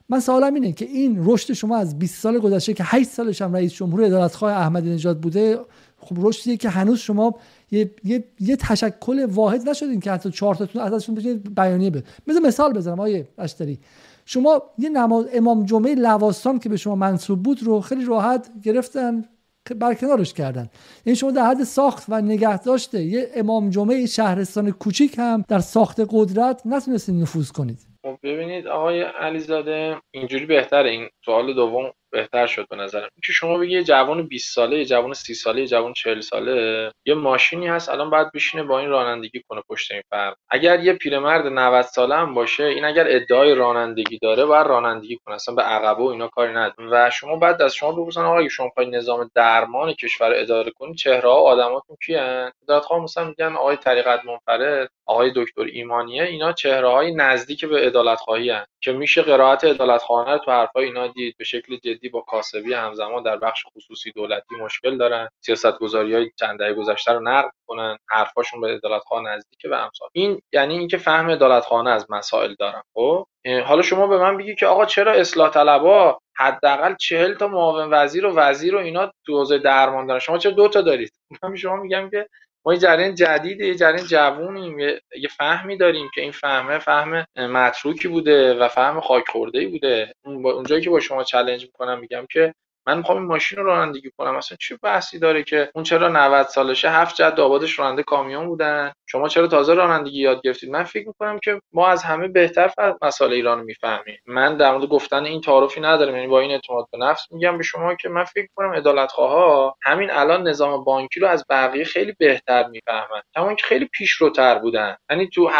من 0.08 0.20
سوالم 0.20 0.54
اینه 0.54 0.72
که 0.72 0.84
این 0.84 1.16
رشد 1.24 1.52
شما 1.52 1.76
از 1.76 1.98
20 1.98 2.22
سال 2.22 2.38
گذشته 2.38 2.74
که 2.74 2.84
8 2.86 3.08
سالش 3.08 3.42
هم 3.42 3.54
رئیس 3.54 3.72
جمهور 3.72 4.04
عدالتخواه 4.04 4.52
احمدی 4.52 4.90
نژاد 4.90 5.20
بوده 5.20 5.58
خب 5.98 6.16
رشدیه 6.18 6.56
که 6.56 6.68
هنوز 6.68 6.98
شما 6.98 7.34
یه, 7.70 7.90
یه،, 8.04 8.24
یه 8.40 8.56
تشکل 8.56 9.24
واحد 9.24 9.68
نشدین 9.68 10.00
که 10.00 10.12
حتی 10.12 10.30
چهار 10.30 10.54
تاتون 10.54 10.82
ازشون 10.82 11.14
بتونید 11.14 11.54
بیانیه 11.54 11.90
بده. 11.90 12.04
مثال 12.44 12.72
بزنم 12.72 13.00
آیه 13.00 13.28
اشتری. 13.38 13.78
شما 14.26 14.62
یه 14.78 14.88
نماز 14.88 15.28
امام 15.32 15.64
جمعه 15.64 15.94
لواستان 15.94 16.58
که 16.58 16.68
به 16.68 16.76
شما 16.76 16.94
منصوب 16.94 17.42
بود 17.42 17.62
رو 17.62 17.80
خیلی 17.80 18.04
راحت 18.04 18.50
گرفتن 18.62 19.24
برکنارش 19.72 20.34
کردن. 20.34 20.68
یعنی 21.06 21.16
شما 21.16 21.30
در 21.30 21.46
حد 21.46 21.64
ساخت 21.64 22.04
و 22.08 22.20
نگه 22.20 22.58
داشته 22.58 23.02
یه 23.02 23.30
امام 23.34 23.70
جمعه 23.70 24.06
شهرستان 24.06 24.70
کوچیک 24.70 25.18
هم 25.18 25.44
در 25.48 25.58
ساخت 25.58 26.00
قدرت 26.10 26.62
نتونستید 26.66 27.14
نفوذ 27.14 27.50
کنید. 27.50 27.78
خب 28.02 28.18
ببینید 28.22 28.66
آقای 28.66 29.02
علیزاده 29.02 29.96
اینجوری 30.10 30.46
بهتره. 30.46 30.90
این 30.90 31.08
سوال 31.24 31.54
دوم 31.54 31.92
بهتر 32.14 32.46
شد 32.46 32.66
به 32.70 32.76
نظرم. 32.76 33.08
که 33.26 33.32
شما 33.32 33.58
بگی 33.58 33.72
یه 33.72 33.84
جوان 33.84 34.26
20 34.28 34.54
ساله 34.54 34.78
یه 34.78 34.84
جوان 34.84 35.12
30 35.12 35.34
ساله 35.34 35.60
یه 35.60 35.66
جوان 35.66 35.92
40 35.92 36.20
ساله 36.20 36.92
یه 37.06 37.14
ماشینی 37.14 37.66
هست 37.68 37.88
الان 37.88 38.10
باید 38.10 38.32
بشینه 38.34 38.62
با 38.62 38.78
این 38.80 38.88
رانندگی 38.88 39.42
کنه 39.48 39.62
پشت 39.68 39.92
این 39.92 40.02
فرد 40.10 40.36
اگر 40.50 40.80
یه 40.80 40.92
پیرمرد 40.92 41.46
90 41.46 41.82
ساله 41.82 42.16
هم 42.16 42.34
باشه 42.34 42.64
این 42.64 42.84
اگر 42.84 43.06
ادعای 43.08 43.54
رانندگی 43.54 44.18
داره 44.22 44.44
باید 44.44 44.66
رانندگی 44.66 45.18
کنه. 45.24 45.34
اصلا 45.34 45.54
به 45.54 45.62
عقبه 45.62 46.02
و 46.02 46.06
اینا 46.06 46.28
کاری 46.28 46.52
نداره. 46.52 46.88
و 46.90 47.10
شما 47.10 47.36
بعد 47.36 47.62
از 47.62 47.74
شما 47.74 47.92
بپرسن 47.92 48.20
آقا 48.20 48.48
شما 48.48 48.68
پای 48.76 48.86
نظام 48.90 49.30
درمان 49.34 49.92
کشور 49.92 50.32
اداره 50.34 50.70
کنید 50.70 50.96
چهره 50.96 51.30
ها 51.30 51.36
آدماتون 51.36 51.96
کیان؟ 52.06 52.52
دادخواه 52.68 53.02
مثلا 53.02 53.24
میگن 53.24 53.56
آقای 53.56 53.76
طریقت 53.76 54.20
منفرد 54.24 54.88
آقای 55.06 55.32
دکتر 55.36 55.62
ایمانیه 55.62 56.22
اینا 56.22 56.52
چهره 56.52 56.88
های 56.88 57.14
نزدیک 57.14 57.64
به 57.64 57.80
عدالت 57.86 58.18
خواهی 58.18 58.50
هن. 58.50 58.66
که 58.84 58.92
میشه 58.92 59.22
قرائت 59.22 59.64
عدالت 59.64 60.02
خانه 60.02 60.38
تو 60.38 60.50
حرفای 60.50 60.84
اینا 60.84 61.06
دید 61.06 61.36
به 61.38 61.44
شکل 61.44 61.76
جدی 61.76 62.08
با 62.08 62.20
کاسبی 62.20 62.74
همزمان 62.74 63.22
در 63.22 63.36
بخش 63.36 63.64
خصوصی 63.76 64.12
دولتی 64.12 64.54
مشکل 64.60 64.98
دارن 64.98 65.28
سیاست 65.40 65.78
گذاری 65.78 66.14
های 66.14 66.30
چند 66.36 66.58
دهه 66.58 66.74
گذشته 66.74 67.12
رو 67.12 67.20
نقد 67.20 67.50
کنن 67.66 67.98
حرفاشون 68.08 68.60
به 68.60 68.74
عدالت 68.74 69.02
خانه 69.02 69.30
نزدیک 69.30 69.66
به 69.66 69.76
امثال. 69.76 70.08
این 70.12 70.42
یعنی 70.52 70.78
اینکه 70.78 70.96
فهم 70.96 71.30
عدالت 71.30 71.62
خانه 71.62 71.90
از 71.90 72.06
مسائل 72.10 72.54
دارن 72.58 72.82
خب؟ 72.94 73.26
حالا 73.64 73.82
شما 73.82 74.06
به 74.06 74.18
من 74.18 74.36
بگی 74.36 74.54
که 74.54 74.66
آقا 74.66 74.84
چرا 74.84 75.12
اصلاح 75.12 75.50
طلبا 75.50 76.18
حداقل 76.36 76.94
چهل 76.94 77.34
تا 77.34 77.48
معاون 77.48 77.88
وزیر 77.92 78.26
و 78.26 78.34
وزیر 78.34 78.76
و 78.76 78.78
اینا 78.78 79.12
تو 79.26 79.38
حوزه 79.38 79.58
درمان 79.58 80.06
دارن؟ 80.06 80.18
شما 80.18 80.38
چرا 80.38 80.52
دو 80.52 80.68
تا 80.68 80.80
دارید؟ 80.80 81.12
من 81.42 81.56
شما 81.56 81.76
میگم 81.76 82.10
که 82.10 82.28
ما 82.66 82.74
یه 82.74 82.80
جریان 82.80 83.14
جدید 83.14 83.60
یه 83.60 83.74
جریان 83.74 84.06
جوونیم 84.06 84.78
یه 84.78 85.28
فهمی 85.36 85.76
داریم 85.76 86.10
که 86.14 86.20
این 86.20 86.32
فهمه 86.32 86.78
فهم 86.78 87.26
متروکی 87.36 88.08
بوده 88.08 88.54
و 88.54 88.68
فهم 88.68 89.00
خاک 89.00 89.28
خورده 89.28 89.68
بوده 89.68 90.14
اونجایی 90.24 90.82
که 90.82 90.90
با 90.90 91.00
شما 91.00 91.24
چالش 91.24 91.62
می‌کنم 91.62 92.00
میگم 92.00 92.26
که 92.30 92.54
من 92.86 92.98
می‌خوام 92.98 93.18
این 93.18 93.26
ماشین 93.26 93.58
رو 93.58 93.64
رانندگی 93.64 94.10
کنم. 94.18 94.36
اصلا 94.36 94.58
چه 94.60 94.78
بحثی 94.82 95.18
داره 95.18 95.42
که 95.42 95.70
اون 95.74 95.84
چرا 95.84 96.08
90 96.08 96.46
سالشه 96.46 96.90
هفت 96.90 97.16
جد 97.16 97.40
آبادش 97.40 97.78
راننده 97.78 98.02
کامیون 98.02 98.46
بودن؟ 98.46 98.92
شما 99.06 99.28
چرا 99.28 99.46
تازه 99.46 99.74
رانندگی 99.74 100.20
یاد 100.20 100.42
گرفتید؟ 100.42 100.70
من 100.70 100.84
فکر 100.84 101.06
می‌کنم 101.06 101.38
که 101.38 101.60
ما 101.72 101.88
از 101.88 102.02
همه 102.02 102.28
بهتر 102.28 102.70
مسائل 103.02 103.32
ایران 103.32 103.60
می‌فهمیم. 103.60 104.18
من 104.26 104.56
در 104.56 104.72
مورد 104.72 104.84
گفتن 104.84 105.24
این 105.24 105.40
تعارفی 105.40 105.80
ندارم. 105.80 106.14
یعنی 106.16 106.26
با 106.26 106.40
این 106.40 106.50
اعتماد 106.50 106.86
به 106.92 106.98
نفس 106.98 107.32
میگم 107.32 107.58
به 107.58 107.64
شما 107.64 107.94
که 107.94 108.08
من 108.08 108.24
فکر 108.24 108.42
می‌کنم 108.42 108.72
عدالت 108.72 109.12
ها 109.12 109.76
همین 109.82 110.10
الان 110.10 110.48
نظام 110.48 110.84
بانکی 110.84 111.20
رو 111.20 111.28
از 111.28 111.44
بقیه 111.50 111.84
خیلی 111.84 112.14
بهتر 112.18 112.66
می‌فهمن. 112.66 113.22
کما 113.36 113.54
که 113.54 113.66
خیلی 113.66 113.84
پیشروتر 113.92 114.58
بودن. 114.58 114.96
یعنی 115.10 115.28
تو 115.28 115.50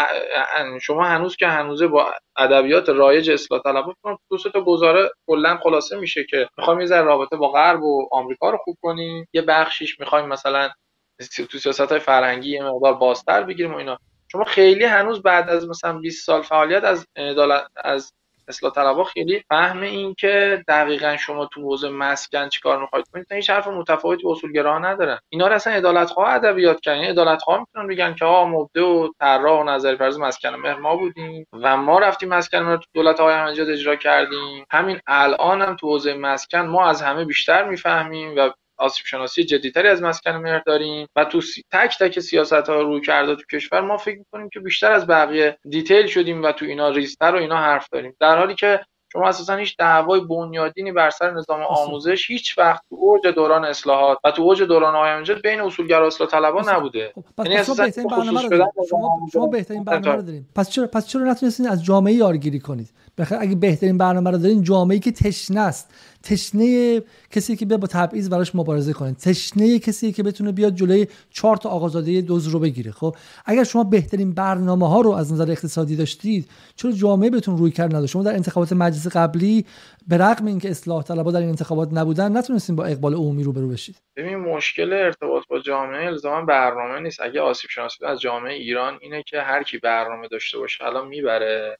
شما 0.81 1.03
هنوز 1.03 1.35
که 1.35 1.47
هنوزه 1.47 1.87
با 1.87 2.11
ادبیات 2.37 2.89
رایج 2.89 3.31
اصلاح 3.31 3.61
طلبها 3.61 3.95
دو 4.29 4.37
سه 4.37 4.49
تا 4.49 4.61
گزاره 4.61 5.09
کلا 5.27 5.57
خلاصه 5.63 5.97
میشه 5.97 6.23
که 6.23 6.49
می‌خوایم 6.57 6.81
یه 6.81 7.01
رابطه 7.01 7.37
با 7.37 7.51
غرب 7.51 7.83
و 7.83 8.07
آمریکا 8.11 8.49
رو 8.49 8.57
خوب 8.57 8.77
کنیم. 8.81 9.27
یه 9.33 9.41
بخشیش 9.41 9.99
می‌خوایم 9.99 10.25
مثلا 10.25 10.69
تو 11.49 11.57
سیاست 11.57 11.91
های 11.91 11.99
فرهنگی 11.99 12.51
یه 12.51 12.63
مقدار 12.63 12.93
بازتر 12.93 13.43
بگیریم 13.43 13.73
و 13.73 13.77
اینا. 13.77 13.97
شما 14.31 14.43
خیلی 14.43 14.83
هنوز 14.83 15.21
بعد 15.21 15.49
از 15.49 15.67
مثلا 15.69 15.99
20 15.99 16.25
سال 16.25 16.41
فعالیت 16.41 16.83
از 16.83 17.07
از 17.75 18.13
اصلاح 18.47 18.73
طلبها 18.73 19.03
خیلی 19.03 19.43
فهم 19.49 19.81
این 19.81 20.15
که 20.17 20.63
دقیقا 20.67 21.17
شما 21.17 21.45
تو 21.45 21.61
حوزه 21.61 21.89
مسکن 21.89 22.49
چیکار 22.49 22.81
می‌خواید 22.81 23.05
کنید 23.13 23.31
هیچ 23.31 23.49
حرف 23.49 23.67
متفاوتی 23.67 24.23
با 24.23 24.31
اصولگراها 24.31 24.79
ندارن. 24.79 25.19
اینا 25.29 25.47
رو 25.47 25.55
اصلا 25.55 25.73
عدالت 25.73 26.09
خواه 26.09 26.29
ادبیات 26.29 26.81
کردن. 26.81 26.97
یعنی 26.97 27.09
عدالت 27.09 27.41
خواه 27.41 27.59
می‌تونن 27.59 27.87
بگن 27.87 28.15
که 28.15 28.25
آقا 28.25 28.45
مبده 28.45 28.81
و 28.81 29.09
طراح 29.19 29.61
و 29.61 29.63
نظری 29.63 29.97
فرض 29.97 30.19
مسکن 30.19 30.55
مهر 30.55 30.75
ما 30.75 30.95
بودیم 30.95 31.47
و 31.53 31.77
ما 31.77 31.99
رفتیم 31.99 32.29
مسکن 32.29 32.59
مهر 32.59 32.77
تو 32.77 32.85
دولت 32.93 33.19
های 33.19 33.33
احمدی 33.33 33.61
اجرا 33.61 33.95
کردیم. 33.95 34.65
همین 34.71 34.99
الان 35.07 35.61
هم 35.61 35.75
تو 35.75 35.87
حوزه 35.87 36.13
مسکن 36.13 36.59
ما 36.59 36.85
از 36.85 37.01
همه 37.01 37.25
بیشتر 37.25 37.69
می‌فهمیم 37.69 38.35
و 38.37 38.49
آسیب 38.77 39.05
شناسی 39.05 39.43
جدیتری 39.43 39.87
از 39.87 40.01
مسکن 40.01 40.31
مهر 40.31 40.59
داریم 40.59 41.07
و 41.15 41.25
تو 41.25 41.41
تک 41.71 41.97
تک 41.99 42.19
سیاست 42.19 42.53
ها 42.53 42.81
روی 42.81 43.01
کرده 43.01 43.35
تو 43.35 43.41
کشور 43.51 43.81
ما 43.81 43.97
فکر 43.97 44.17
می‌کنیم 44.17 44.49
که 44.49 44.59
بیشتر 44.59 44.91
از 44.91 45.07
بقیه 45.07 45.57
دیتیل 45.69 46.07
شدیم 46.07 46.43
و 46.43 46.51
تو 46.51 46.65
اینا 46.65 46.89
ریزتر 46.89 47.35
و 47.35 47.37
اینا 47.37 47.57
حرف 47.57 47.87
داریم. 47.91 48.15
در 48.19 48.37
حالی 48.37 48.55
که 48.55 48.79
شما 49.13 49.27
اساسا 49.27 49.55
هیچ 49.55 49.77
دعوای 49.77 50.19
بنیادینی 50.19 50.91
بر 50.91 51.09
سر 51.09 51.31
نظام 51.31 51.61
آموزش 51.61 52.29
هیچ 52.29 52.57
وقت 52.57 52.81
تو 52.89 52.95
اوج 52.95 53.27
دوران 53.27 53.65
اصلاحات 53.65 54.17
و 54.23 54.31
تو 54.31 54.41
اوج 54.41 54.63
دوران 54.63 54.95
آقای 54.95 55.41
بین 55.43 55.61
اصولگرا 55.61 56.03
و 56.03 56.07
اصلاح 56.07 56.29
طلبا 56.29 56.61
نبوده. 56.61 57.13
پس 57.37 57.45
یعنی 57.45 57.65
شما 57.65 57.75
بهترین 57.75 58.07
برنامه 58.07 58.41
رو 58.41 58.65
شما 58.89 59.19
شما 59.33 59.47
بهترین 59.47 59.83
برنامه 59.83 60.15
رو 60.15 60.21
دارید 60.21 60.45
پس 60.55 60.69
چرا 60.69 60.87
پس 60.87 61.07
چرا 61.07 61.21
نتونستین 61.21 61.67
از 61.67 61.85
جامعه 61.85 62.13
یارگیری 62.13 62.59
کنید؟ 62.59 62.89
بخاطر 63.17 63.41
اگه 63.41 63.55
بهترین 63.55 63.97
برنامه 63.97 64.31
رو 64.31 64.37
دارین 64.37 64.63
جامعه‌ای 64.63 64.99
که 64.99 65.11
تشنه 65.11 65.59
است. 65.59 65.93
تشنه 66.23 67.01
کسی 67.31 67.55
که 67.55 67.65
بیا 67.65 67.77
با 67.77 67.87
تبعیض 67.87 68.29
براش 68.29 68.55
مبارزه 68.55 68.93
کنه. 68.93 69.13
تشنه 69.13 69.79
کسی 69.79 70.11
که 70.11 70.23
بتونه 70.23 70.51
بیاد 70.51 70.75
جلوی 70.75 71.07
چهار 71.29 71.57
تا 71.57 71.69
آقازاده 71.69 72.21
دوز 72.21 72.47
رو 72.47 72.59
بگیره. 72.59 72.91
خب 72.91 73.15
اگر 73.45 73.63
شما 73.63 73.83
بهترین 73.83 74.33
برنامه 74.33 74.89
ها 74.89 75.01
رو 75.01 75.11
از 75.11 75.33
نظر 75.33 75.51
اقتصادی 75.51 75.95
داشتید 75.95 76.49
چرا 76.75 76.91
جامعه 76.91 77.29
بهتون 77.29 77.57
روی 77.57 77.71
کرد 77.71 77.95
نداشت؟ 77.95 78.13
شما 78.13 78.23
در 78.23 78.33
انتخابات 78.33 78.73
مجلس 78.73 79.07
قبلی 79.07 79.65
به 80.07 80.17
رغم 80.17 80.45
اینکه 80.45 80.69
اصلاح 80.69 81.03
طلبها 81.03 81.31
در 81.31 81.39
این 81.39 81.49
انتخابات 81.49 81.89
نبودن 81.93 82.37
نتونستین 82.37 82.75
با 82.75 82.85
اقبال 82.85 83.13
عمومی 83.13 83.43
روبرو 83.43 83.67
بشید. 83.67 83.95
ببین 84.17 84.35
مشکل 84.35 84.93
ارتباط 84.93 85.43
با 85.49 85.59
جامعه 85.59 86.05
الزاما 86.05 86.45
برنامه 86.45 86.99
نیست. 86.99 87.21
اگه 87.21 87.41
آسیب 87.41 87.69
شناسی 87.69 88.05
از 88.05 88.21
جامعه 88.21 88.53
ایران 88.53 88.97
اینه 89.01 89.23
که 89.27 89.41
هر 89.41 89.63
کی 89.63 89.77
برنامه 89.77 90.27
داشته 90.27 90.57
باشه 90.57 90.83
الان 90.83 91.07
می‌بره. 91.07 91.77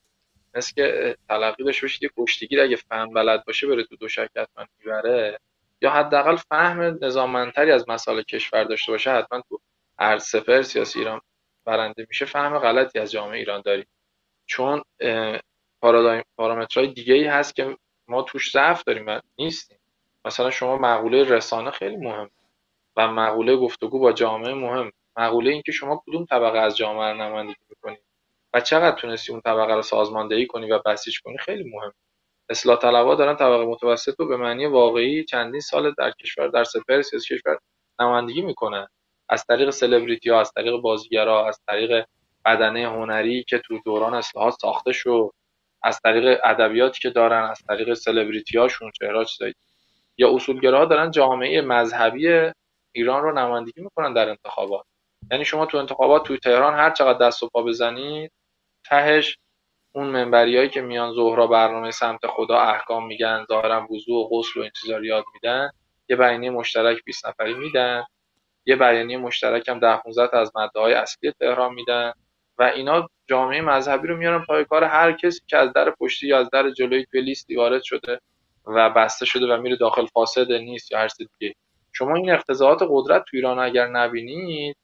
مثل 0.55 0.73
که 0.75 1.17
تلقی 1.29 1.63
داشته 1.63 1.85
باشید 1.85 2.03
یه 2.03 2.09
کشتیگیر 2.17 2.61
اگه 2.61 2.75
فهم 2.75 3.13
بلد 3.13 3.45
باشه 3.45 3.67
بره 3.67 3.83
تو 3.83 3.95
دو 3.95 4.07
حتما 4.07 4.65
می‌بره. 4.79 5.39
یا 5.81 5.91
حداقل 5.91 6.35
فهم 6.35 6.99
نظاممندتری 7.01 7.71
از 7.71 7.89
مسائل 7.89 8.21
کشور 8.21 8.63
داشته 8.63 8.91
باشه 8.91 9.11
حتما 9.11 9.41
تو 9.49 9.59
هر 9.99 10.17
سپر 10.17 10.61
سیاسی 10.61 10.99
ایران 10.99 11.21
برنده 11.65 12.05
میشه. 12.09 12.25
فهم 12.25 12.59
غلطی 12.59 12.99
از 12.99 13.11
جامعه 13.11 13.37
ایران 13.39 13.61
داریم 13.65 13.87
چون 14.45 14.83
پارادایم 15.81 16.23
پارامترهای 16.37 16.93
دیگه 16.93 17.13
ای 17.13 17.23
هست 17.23 17.55
که 17.55 17.77
ما 18.07 18.21
توش 18.21 18.51
ضعف 18.51 18.83
داریم 18.83 19.07
و 19.07 19.19
نیستیم. 19.37 19.79
مثلا 20.25 20.51
شما 20.51 20.77
مقوله 20.77 21.23
رسانه 21.23 21.71
خیلی 21.71 21.97
مهم. 21.97 22.29
و 22.95 23.07
مقوله 23.07 23.55
گفتگو 23.55 23.99
با 23.99 24.11
جامعه 24.11 24.53
مهم. 24.53 24.91
مقوله 25.17 25.51
اینکه 25.51 25.71
شما 25.71 26.03
کدوم 26.07 26.25
طبقه 26.25 26.57
از 26.59 26.77
جامعه 26.77 27.13
نمایندگی 27.13 27.55
و 28.55 28.61
چقدر 28.61 28.95
تونستی 28.95 29.31
اون 29.31 29.41
طبقه 29.41 29.75
رو 29.75 29.81
سازماندهی 29.81 30.47
کنی 30.47 30.71
و 30.71 30.79
بسیج 30.85 31.19
کنی 31.21 31.37
خیلی 31.37 31.71
مهم. 31.71 31.93
اصلاح 32.49 32.77
طلبها 32.79 33.15
دارن 33.15 33.35
طبقه 33.35 33.65
متوسط 33.65 34.15
رو 34.19 34.27
به 34.27 34.37
معنی 34.37 34.65
واقعی 34.65 35.25
چندین 35.25 35.61
سال 35.61 35.93
در 35.97 36.11
کشور 36.11 36.47
در 36.47 36.63
سپر 36.63 37.01
کشور 37.01 37.59
نمایندگی 37.99 38.41
می‌کنن. 38.41 38.87
از 39.29 39.45
طریق 39.45 39.69
سلبریتی 39.69 40.29
ها 40.29 40.39
از 40.39 40.51
طریق 40.55 40.75
بازیگرا 40.77 41.47
از 41.47 41.59
طریق 41.67 42.05
بدنه 42.45 42.89
هنری 42.89 43.43
که 43.43 43.59
تو 43.59 43.79
دوران 43.85 44.13
اصلاحات 44.13 44.53
ساخته 44.61 44.91
شد 44.91 45.31
از 45.83 45.99
طریق 46.03 46.39
ادبیاتی 46.43 46.99
که 47.01 47.09
دارن 47.09 47.49
از 47.49 47.59
طریق 47.67 47.93
سلبریتی 47.93 48.57
هاشون 48.57 48.91
چهره 48.99 49.25
یا 50.17 50.35
اصولگراها 50.35 50.85
دارن 50.85 51.11
جامعه 51.11 51.61
مذهبی 51.61 52.51
ایران 52.91 53.23
رو 53.23 53.39
نمایندگی 53.39 53.81
می‌کنن 53.81 54.13
در 54.13 54.29
انتخابات. 54.29 54.85
یعنی 55.31 55.45
شما 55.45 55.65
تو 55.65 55.77
انتخابات 55.77 56.23
توی 56.23 56.37
تهران 56.37 56.73
هر 56.73 56.91
چقدر 56.91 57.27
دست 57.27 57.43
و 57.43 57.49
پا 57.49 57.63
بزنید 57.63 58.31
تهش 58.89 59.37
اون 59.95 60.07
منبریایی 60.07 60.69
که 60.69 60.81
میان 60.81 61.13
ظهرا 61.13 61.47
برنامه 61.47 61.91
سمت 61.91 62.27
خدا 62.27 62.59
احکام 62.59 63.07
میگن 63.07 63.45
ظاهرا 63.47 63.87
وضوع 63.91 64.25
و 64.25 64.29
غسل 64.29 64.59
و 64.59 64.63
این 64.63 65.03
یاد 65.03 65.25
میدن 65.33 65.69
یه 66.09 66.15
بیانیه 66.15 66.49
مشترک 66.49 67.03
20 67.05 67.27
نفری 67.27 67.53
میدن 67.53 68.03
یه 68.65 68.75
بیانیه 68.75 69.17
مشترک 69.17 69.69
هم 69.69 69.79
ده 69.79 69.97
15 69.97 70.37
از 70.37 70.51
ماده 70.55 70.79
های 70.79 70.93
اصلی 70.93 71.31
تهران 71.31 71.73
میدن 71.73 72.13
و 72.57 72.63
اینا 72.63 73.09
جامعه 73.29 73.61
مذهبی 73.61 74.07
رو 74.07 74.17
میارن 74.17 74.45
پای 74.45 74.65
کار 74.65 74.83
هر 74.83 75.11
کسی 75.11 75.39
که 75.47 75.57
از 75.57 75.73
در 75.73 75.91
پشتی 75.91 76.27
یا 76.27 76.39
از 76.39 76.49
در 76.49 76.69
جلوی 76.69 77.05
توی 77.11 77.21
لیستی 77.21 77.55
وارد 77.55 77.83
شده 77.83 78.19
و 78.65 78.89
بسته 78.89 79.25
شده 79.25 79.45
و 79.53 79.61
میره 79.61 79.75
داخل 79.75 80.05
فاسد 80.05 80.51
نیست 80.51 80.91
یا 80.91 80.99
هر 80.99 81.07
دیگه. 81.39 81.55
شما 81.91 82.15
این 82.15 82.31
اقتضاعات 82.31 82.79
قدرت 82.89 83.23
تو 83.23 83.37
ایران 83.37 83.59
اگر 83.59 83.87
نبینید 83.87 84.77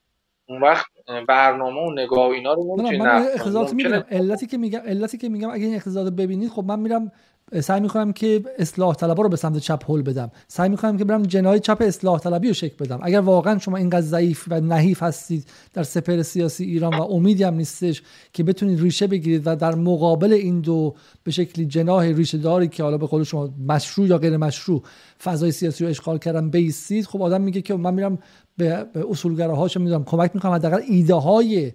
اون 0.52 0.62
وقت 0.62 0.86
برنامه 1.28 1.80
و 1.80 1.92
نگاه 1.92 2.28
و 2.28 2.30
اینا 2.30 2.52
رو 2.52 2.76
نمی‌تونید 2.76 3.02
من 3.02 3.26
می‌بینم 3.74 4.04
علتی 4.10 4.46
که 4.46 4.58
میگم 4.58 4.80
علتی 4.86 5.18
که 5.18 5.28
میگم 5.28 5.50
اگه 5.50 5.66
این 5.66 5.74
اقتضاعات 5.74 6.12
ببینید 6.12 6.50
خب 6.50 6.64
من 6.64 6.80
میرم 6.80 7.12
سعی 7.60 7.80
می‌کنم 7.80 8.12
که 8.12 8.42
اصلاح 8.58 8.94
طلبا 8.94 9.22
رو 9.22 9.28
به 9.28 9.36
سمت 9.36 9.58
چپ 9.58 9.90
هل 9.90 10.02
بدم. 10.02 10.30
سعی 10.48 10.68
می‌کنم 10.68 10.96
که 10.96 11.04
برم 11.04 11.22
جنای 11.22 11.60
چپ 11.60 11.76
اصلاح 11.80 12.18
طلبی 12.18 12.48
رو 12.48 12.54
شکل 12.54 12.84
بدم. 12.84 13.00
اگر 13.02 13.20
واقعا 13.20 13.58
شما 13.58 13.76
اینقدر 13.76 14.00
ضعیف 14.00 14.44
و 14.48 14.60
نحیف 14.60 15.02
هستید 15.02 15.48
در 15.74 15.82
سپر 15.82 16.22
سیاسی 16.22 16.64
ایران 16.64 16.94
و 16.94 17.02
امیدی 17.02 17.44
هم 17.44 17.54
نیستش 17.54 18.02
که 18.32 18.42
بتونید 18.42 18.80
ریشه 18.80 19.06
بگیرید 19.06 19.42
و 19.46 19.56
در 19.56 19.74
مقابل 19.74 20.32
این 20.32 20.60
دو 20.60 20.94
به 21.24 21.30
شکلی 21.30 21.66
جناه 21.66 22.12
ریشه 22.12 22.38
داری 22.38 22.68
که 22.68 22.82
حالا 22.82 22.98
به 22.98 23.06
قول 23.06 23.24
شما 23.24 23.50
مشروع 23.68 24.08
یا 24.08 24.18
غیر 24.18 24.36
مشروع 24.36 24.82
فضای 25.24 25.52
سیاسی 25.52 25.84
رو 25.84 25.90
اشغال 25.90 26.18
کردن 26.18 26.50
بیستید 26.50 27.06
خب 27.06 27.22
آدم 27.22 27.40
میگه 27.40 27.62
که 27.62 27.74
من 27.74 27.94
میرم 27.94 28.18
به 28.56 28.86
اصولگراهاش 29.10 29.76
می‌دونم. 29.76 30.04
کمک 30.04 30.30
می‌کنم 30.34 30.52
حداقل 30.52 30.80
ایده 30.88 31.14
های 31.14 31.72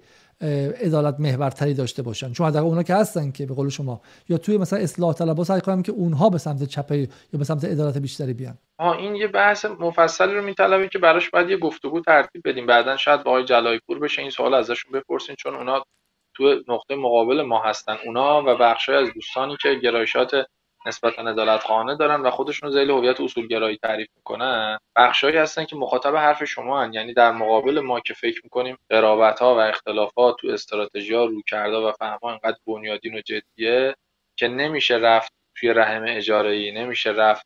عدالت 0.82 1.20
محورتری 1.20 1.74
داشته 1.74 2.02
باشن. 2.02 2.32
چون 2.32 2.48
حداقل 2.48 2.66
اونا 2.66 2.84
که 2.84 2.95
هستن 2.95 3.32
که 3.32 3.45
به 3.45 3.54
قول 3.54 3.70
شما 3.70 4.02
یا 4.30 4.38
توی 4.38 4.58
مثلا 4.58 4.80
اصلاح 4.80 5.14
طلبها 5.14 5.44
سعی 5.44 5.62
کنم 5.62 5.82
که 5.82 5.91
اونها 5.91 6.30
به 6.30 6.38
سمت 6.38 6.64
چپ 6.64 6.91
یا 6.91 7.08
به 7.34 7.44
سمت 7.44 7.66
عدالت 7.66 7.98
بیشتری 7.98 8.34
بیان. 8.34 8.58
آه 8.80 8.98
این 8.98 9.16
یه 9.16 9.28
بحث 9.28 9.66
مفصلی 9.66 10.36
رو 10.36 10.44
میطلبه 10.44 10.88
که 10.88 10.99
براش 10.99 11.30
باید 11.30 11.49
یه 11.49 11.58
گفتگو 11.58 12.02
ترتیب 12.02 12.41
بدیم. 12.45 12.66
بعدا 12.66 12.98
شاید 12.98 13.24
با 13.24 13.32
آقای 13.32 13.80
پور 13.88 13.99
بشه 13.99 14.22
این 14.22 14.32
سوال 14.32 14.54
ازشون 14.54 14.91
بپرسین 14.91 15.36
چون 15.40 15.56
اونا 15.56 15.84
تو 16.36 16.56
نقطه 16.68 16.95
مقابل 16.95 17.41
ما 17.41 17.62
هستن. 17.64 17.95
اونا 18.06 18.44
و 18.45 18.58
بخشای 18.58 18.95
از 18.95 19.14
دوستانی 19.14 19.58
که 19.62 19.76
گرایشات 19.84 20.32
نسبتا 20.88 21.22
عدالت 21.22 21.64
خانه 21.64 21.95
دارن 21.95 22.22
و 22.22 22.31
خودشون 22.31 22.72
زیل 22.72 22.89
هویت 22.89 23.22
اصولگرایی 23.22 23.77
تعریف 23.84 24.07
می‌کنن. 24.15 24.77
بخشایی 24.95 25.38
هستن 25.38 25.65
که 25.65 25.76
مخاطب 25.76 26.15
حرف 26.15 26.43
شما 26.43 26.84
هن. 26.84 26.93
یعنی 26.93 27.14
در 27.14 27.31
مقابل 27.31 27.80
ما 27.80 27.99
که 27.99 28.14
فکر 28.14 28.41
می‌کنیم 28.43 28.77
قرابت 28.89 29.39
ها 29.39 29.55
و 29.55 29.59
اختلافات 29.59 30.35
تو 30.39 30.47
استراتژی 30.47 31.14
ها 31.14 31.26
رو 31.26 31.41
کرده 31.47 31.77
و 31.77 31.91
فهم 31.91 32.19
ها 32.23 32.30
اینقدر 32.30 32.57
بنیادین 32.68 33.15
و 33.15 33.22
جدیه 33.22 33.95
که 34.39 34.47
نمیشه 34.47 34.95
رفت 34.95 35.34
توی 35.55 35.73
رحم 35.73 36.05
اجاره 36.07 36.49
ای 36.49 36.72
نمیشه 36.72 37.09
رفت 37.09 37.45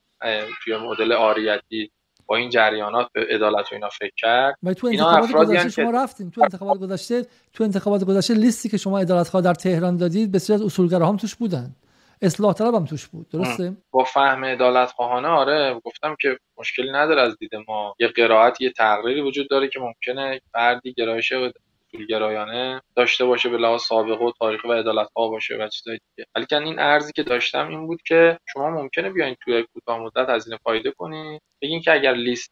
توی 0.63 0.77
مدل 0.77 1.11
آریتی 1.11 1.91
با 2.25 2.35
این 2.35 2.49
جریانات 2.49 3.07
به 3.13 3.27
عدالت 3.29 3.71
و 3.71 3.75
اینا 3.75 3.89
فکر 3.89 4.13
کرد. 4.17 4.55
و 4.63 4.73
تو 4.73 4.87
انتخابات 4.87 5.31
گذشته 5.31 5.69
شما 5.69 5.91
رفتیم 5.91 6.29
تو 6.29 6.43
انتخابات 6.43 6.79
گذشته 6.79 7.25
تو 7.53 7.63
انتخابات 7.63 8.03
گذشته 8.03 8.33
لیستی 8.33 8.69
که 8.69 8.77
شما 8.77 8.99
عدالت 8.99 9.37
در 9.37 9.53
تهران 9.53 9.97
دادید 9.97 10.31
بسیار 10.31 10.59
از 10.59 10.65
اصولگراها 10.65 11.09
هم 11.09 11.17
توش 11.17 11.35
بودن. 11.35 11.75
اصلاح 12.21 12.53
طلب 12.53 12.75
هم 12.75 12.85
توش 12.85 13.07
بود 13.07 13.29
درسته؟ 13.29 13.77
با 13.91 14.03
فهم 14.03 14.45
عدالت 14.45 14.91
خواهانه 14.91 15.27
آره 15.27 15.79
گفتم 15.83 16.15
که 16.21 16.37
مشکلی 16.57 16.91
نداره 16.91 17.21
از 17.21 17.37
دید 17.37 17.55
ما. 17.67 17.95
یه 17.99 18.07
قرائت 18.07 18.61
یه 18.61 18.71
تقریری 18.71 19.21
وجود 19.21 19.49
داره 19.49 19.67
که 19.67 19.79
ممکنه 19.79 20.41
فردی 20.51 20.93
گرایش 20.93 21.33
گرایانه 22.09 22.81
داشته 22.95 23.25
باشه 23.25 23.49
به 23.49 23.57
لحاظ 23.57 23.81
سابقه 23.81 24.25
و 24.25 24.31
تاریخ 24.39 24.63
و 24.63 24.71
عدالت 24.71 25.07
ها 25.15 25.27
باشه 25.27 25.55
و 25.55 25.67
چیزای 25.67 25.99
دیگه. 26.15 26.27
ولی 26.35 26.45
که 26.45 26.57
این 26.57 26.79
ارزی 26.79 27.11
که 27.11 27.23
داشتم 27.23 27.67
این 27.67 27.87
بود 27.87 28.01
که 28.01 28.37
شما 28.53 28.69
ممکنه 28.69 29.09
بیاین 29.09 29.35
توی 29.43 29.63
کوتاه 29.73 29.99
مدت 29.99 30.29
هزینه 30.29 30.57
فایده 30.63 30.91
کنید 30.91 31.41
بگین 31.61 31.81
که 31.81 31.93
اگر 31.93 32.13
لیست 32.13 32.51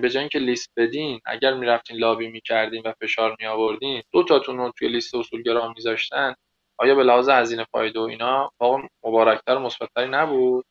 به 0.00 0.10
جای 0.10 0.20
اینکه 0.20 0.38
لیست 0.38 0.72
بدین 0.76 1.20
اگر 1.26 1.54
می‌رفتین 1.54 1.96
لابی 1.96 2.28
می‌کردین 2.28 2.82
و 2.84 2.92
فشار 3.00 3.36
می 3.40 3.46
آوردین 3.46 4.02
دو 4.12 4.22
تاتون 4.22 4.56
رو 4.58 4.72
توی 4.78 4.88
لیست 4.88 5.14
اصولگرا 5.14 5.72
میذاشتن. 5.72 6.34
آیا 6.78 6.94
به 6.94 7.02
لحاظ 7.04 7.28
هزینه 7.28 7.64
فایده 7.72 8.00
و 8.00 8.02
اینا 8.02 8.50
واقعا 8.60 8.88
مبارکتر 9.04 9.56
و 9.56 9.58
مثبتتری 9.58 10.08
نبود؟ 10.08 10.64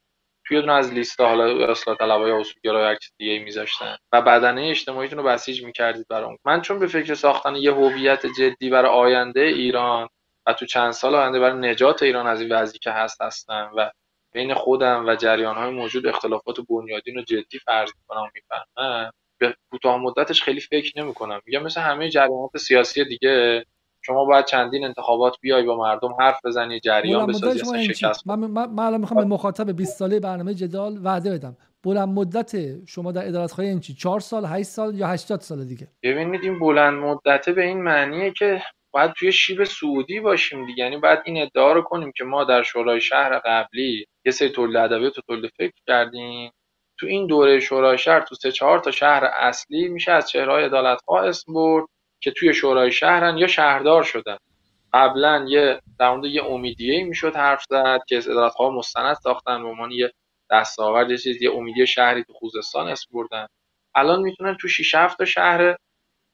توی 0.48 0.62
دونه 0.62 0.74
از 0.74 0.94
لیست 0.94 1.22
حالا 1.22 1.72
اصلاح 1.72 1.98
طلبای 1.98 2.32
اصولگرا 2.32 2.88
هر 2.88 2.96
چیز 2.96 3.12
دیگه 3.18 3.44
میذاشتن. 3.44 3.98
و 4.14 4.22
بدنه 4.22 4.62
اجتماعیتون 4.70 5.20
رو 5.20 5.26
بسیج 5.26 5.64
می‌کردید 5.64 6.06
برام 6.10 6.38
من 6.46 6.62
چون 6.62 6.80
به 6.80 6.88
فکر 6.88 7.14
ساختن 7.14 7.56
یه 7.56 7.74
هویت 7.74 8.26
جدی 8.26 8.70
برای 8.70 8.92
آینده 8.92 9.42
ایران 9.42 10.10
و 10.48 10.54
تو 10.54 10.66
چند 10.66 10.92
سال 10.92 11.16
آینده 11.16 11.40
برای 11.40 11.72
نجات 11.72 12.04
ایران 12.04 12.28
از 12.28 12.42
این 12.42 12.52
وضعی 12.52 12.80
که 12.80 12.92
هست 12.92 13.22
هستم 13.22 13.72
و 13.78 13.92
بین 14.34 14.54
خودم 14.54 15.06
و 15.08 15.16
جریان 15.16 15.56
های 15.56 15.72
موجود 15.72 16.08
اختلافات 16.08 16.58
بنیادین 16.70 17.18
و 17.20 17.22
جدی 17.22 17.60
فرض 17.66 17.92
می‌کنم 17.98 18.32
می‌فهمم 18.36 19.12
به 19.40 19.56
کوتاه 19.72 19.98
مدتش 19.98 20.44
خیلی 20.44 20.60
فکر 20.60 21.00
نمی‌کنم. 21.02 21.42
میگم 21.46 21.64
مثل 21.64 21.82
همه 21.82 22.10
جریانات 22.10 22.58
سیاسی 22.58 23.06
دیگه 23.06 23.66
شما 24.06 24.26
باید 24.26 24.46
چندین 24.46 24.86
انتخابات 24.86 25.38
بیای 25.42 25.64
با 25.64 25.78
مردم 25.78 26.14
حرف 26.20 26.46
بزنی 26.46 26.80
جریان 26.80 27.28
بسازی 27.28 27.94
شکست 27.94 28.28
من, 28.28 28.40
من, 28.40 28.70
من 28.70 28.84
الان 28.84 29.02
می‌خوام 29.02 29.20
به 29.20 29.30
مخاطب 29.30 29.72
20 29.72 29.98
ساله 29.98 30.20
برنامه 30.20 30.54
جدال 30.54 31.00
وعده 31.04 31.34
بدم. 31.34 31.58
بلند 31.84 32.10
مدت 32.10 32.86
شما 32.86 33.12
در 33.12 33.28
ادارت 33.28 33.52
خواهی 33.52 33.70
این 33.70 33.80
چی 33.80 33.94
4 33.94 34.20
سال 34.20 34.46
8 34.46 34.64
سال 34.64 34.96
یا 34.96 35.08
80 35.08 35.40
سال 35.40 35.66
دیگه؟ 35.66 35.88
ببینید 36.04 36.44
این 36.44 36.60
بلند 36.60 36.94
مدته 36.94 37.52
به 37.52 37.66
این 37.66 37.82
معنیه 37.82 38.32
که 38.32 38.62
باید 38.94 39.12
توی 39.12 39.32
شیب 39.32 39.64
سعودی 39.64 40.20
باشیم 40.20 40.66
دیگه. 40.66 40.84
یعنی 40.84 40.98
باید 40.98 41.20
این 41.26 41.42
ادعا 41.42 41.72
رو 41.72 41.82
کنیم 41.82 42.12
که 42.16 42.24
ما 42.24 42.44
در 42.44 42.64
شورای 42.64 43.02
شهر 43.02 43.40
قبلی 43.46 44.06
یه 44.26 44.32
سری 44.32 44.50
تولید 44.50 44.76
ادبیات 44.76 45.18
و 45.18 45.22
تولید 45.28 45.52
فکر 45.58 45.74
کردیم. 45.88 46.52
تو 47.00 47.08
این 47.08 47.28
دوره 47.28 47.60
شورای 47.60 47.98
شهر 47.98 48.22
تو 48.22 48.36
سه 48.36 48.52
چهار 48.52 48.80
تا 48.80 48.92
شهر 48.92 49.24
اصلی 49.40 49.88
میشه 49.88 50.12
از 50.12 50.30
چهرهای 50.30 50.64
عدالتخواه 50.64 51.28
اسم 51.28 51.54
برد. 51.54 51.86
که 52.24 52.32
توی 52.32 52.54
شورای 52.54 52.91
شهرن 52.91 53.38
یا 53.38 53.48
شهردار 53.48 54.04
شدن. 54.04 54.38
قبلا 54.94 55.45
یه 55.50 55.82
در 56.00 56.12
مورد 56.12 56.26
یه 56.26 56.44
امیدیه 56.45 57.04
می‌شد 57.04 57.36
حرف 57.36 57.64
زد 57.70 58.02
که 58.08 58.22
ها 58.60 58.70
مستند 58.70 59.16
ساختن 59.16 59.64
به 59.64 59.70
عنوان 59.70 59.91
یه 59.91 60.12
دستاورد 60.52 61.12
یه 61.12 61.18
چیز 61.18 61.41
یه 61.41 61.52
امیدیه 61.52 61.86
شهری 61.86 62.24
تو 62.24 62.34
خوزستان 62.34 62.88
اسم 62.88 63.10
بردن. 63.14 63.48
الان 63.95 64.22
می‌تونن 64.22 64.58
تو 64.62 64.68
6 64.68 64.95
7 64.95 65.18
تا 65.18 65.26
شهر 65.26 65.76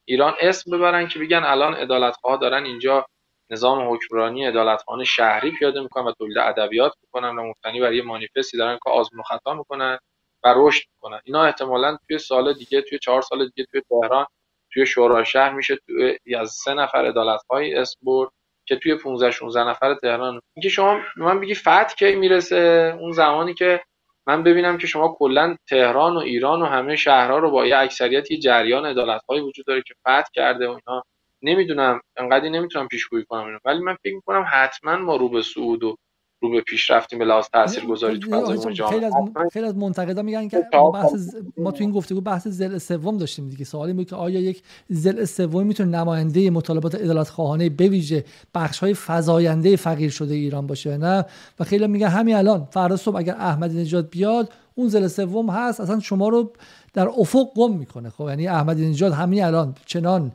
ایران 0.08 0.34
اسم 0.40 0.70
ببرن 0.76 1.08
که 1.08 1.18
بگن 1.18 1.42
الان 1.44 1.74
عدالتخواه 1.74 2.40
دارن 2.40 2.64
اینجا 2.64 3.06
نظام 3.50 3.94
حکمرانی 3.94 4.46
عدالتخانه 4.46 5.04
شهری 5.04 5.50
پیاده 5.50 5.80
می‌کنن 5.80 6.04
و 6.04 6.12
تولید 6.12 6.38
ادبیات 6.38 6.92
می‌کنن 7.02 7.38
و 7.38 7.42
مبتنی 7.48 7.80
بر 7.80 7.92
یه 7.92 8.02
مانیفستی 8.02 8.58
دارن 8.58 8.78
که 8.84 8.90
آزمون 8.90 9.22
خطا 9.22 9.54
می‌کنن 9.54 9.98
و 10.44 10.54
رشد 10.56 10.82
می‌کنن. 10.94 11.20
اینا 11.24 11.44
احتمالا 11.44 11.98
توی 12.08 12.18
سال 12.18 12.52
دیگه 12.54 12.82
توی 12.82 12.98
چهار 12.98 13.22
سال 13.22 13.48
دیگه 13.48 13.66
توی 13.72 13.82
تهران 13.90 14.26
توی 14.72 14.86
شورای 14.86 15.24
شهر 15.24 15.52
میشه 15.52 15.76
توی 15.86 16.34
از 16.34 16.50
سه 16.50 16.74
نفر 16.74 16.98
عدالت 16.98 17.40
های 17.50 17.74
اسم 17.74 17.98
برد 18.02 18.30
که 18.66 18.76
توی 18.76 18.94
15 18.94 19.30
16 19.30 19.64
نفر 19.64 19.94
تهران. 19.94 20.40
اینکه 20.56 20.68
شما 20.68 21.00
من 21.16 21.40
بگی 21.40 21.54
فتح 21.54 21.94
کی 21.98 22.14
می‌رسه؟ 22.14 22.96
اون 23.00 23.12
زمانی 23.12 23.54
که 23.54 23.80
من 24.26 24.42
ببینم 24.42 24.78
که 24.78 24.86
شما 24.86 25.16
کلا 25.18 25.56
تهران 25.68 26.16
و 26.16 26.18
ایران 26.18 26.62
و 26.62 26.64
همه 26.64 26.96
شهرها 26.96 27.38
رو 27.38 27.50
با 27.50 27.66
یه 27.66 27.76
اکثریت 27.76 28.30
یه 28.30 28.38
جریان 28.38 28.86
های 29.28 29.40
وجود 29.40 29.66
داره 29.66 29.82
که 29.86 29.94
فتح 30.00 30.30
کرده 30.34 30.68
و 30.68 30.70
اینا. 30.70 31.02
نمی‌دونم 31.42 32.00
انقدری 32.16 32.50
نمی‌تونم 32.50 32.88
پیشگویی 32.88 33.24
کنم 33.24 33.44
اینو. 33.44 33.58
ولی 33.64 33.78
من 33.78 33.96
فکر 34.02 34.14
می‌کنم 34.14 34.44
حتما 34.52 34.96
ما 34.96 35.16
رو 35.16 35.28
به 35.28 35.42
صعود 35.42 35.84
و 35.84 35.96
رو 36.40 36.50
به 36.50 36.60
پیش 36.60 36.90
رفتیم 36.90 37.18
به 37.18 37.24
لحاظ 37.24 37.44
تاثیرگذاری 37.52 38.18
تو 38.18 38.30
فضای 38.30 38.74
جامعه 38.74 38.92
خیلی 38.92 39.04
از 39.04 39.12
خیلی 39.52 39.66
از 39.66 39.76
منتقدا 39.76 40.22
میگن 40.22 40.48
که 40.48 40.66
ما 40.74 40.90
بحث 40.90 41.34
ما 41.56 41.70
تو 41.70 41.84
این 41.84 41.90
گفتگو 41.90 42.20
بحث 42.20 42.48
زل 42.48 42.78
سوم 42.78 43.16
داشتیم 43.16 43.48
دیگه. 43.48 43.64
سوالی 43.64 43.92
بود 43.92 44.08
که 44.08 44.16
آیا 44.16 44.40
یک 44.40 44.62
زل 44.88 45.24
سوم 45.24 45.66
می‌تونه 45.66 45.98
نماینده 45.98 46.50
مطالبات 46.50 46.94
عدالت 46.94 47.28
خواهانه 47.28 47.68
به 47.68 47.88
ویژه 47.88 48.24
بخش 48.54 48.78
های 48.78 48.94
فزاینده 48.94 49.76
فقیر 49.76 50.10
شده 50.10 50.34
ایران 50.34 50.66
باشه 50.66 50.96
نه؟ 50.96 51.24
و 51.60 51.64
خیلی 51.64 51.86
میگن 51.86 52.08
همین 52.08 52.36
الان 52.36 52.68
فردا 52.70 52.96
صبح 52.96 53.16
اگر 53.16 53.34
احمدی 53.34 53.80
نژاد 53.80 54.10
بیاد 54.10 54.52
اون 54.74 54.88
زل 54.88 55.06
سوم 55.06 55.50
هست 55.50 55.80
اصلا 55.80 56.00
شما 56.00 56.28
رو 56.28 56.52
در 56.92 57.08
افق 57.18 57.46
گم 57.56 57.76
می‌کنه. 57.76 58.10
خب 58.10 58.28
یعنی 58.28 58.48
احمدی 58.48 58.90
نژاد 58.90 59.12
همین 59.12 59.44
الان 59.44 59.74
چنان 59.86 60.32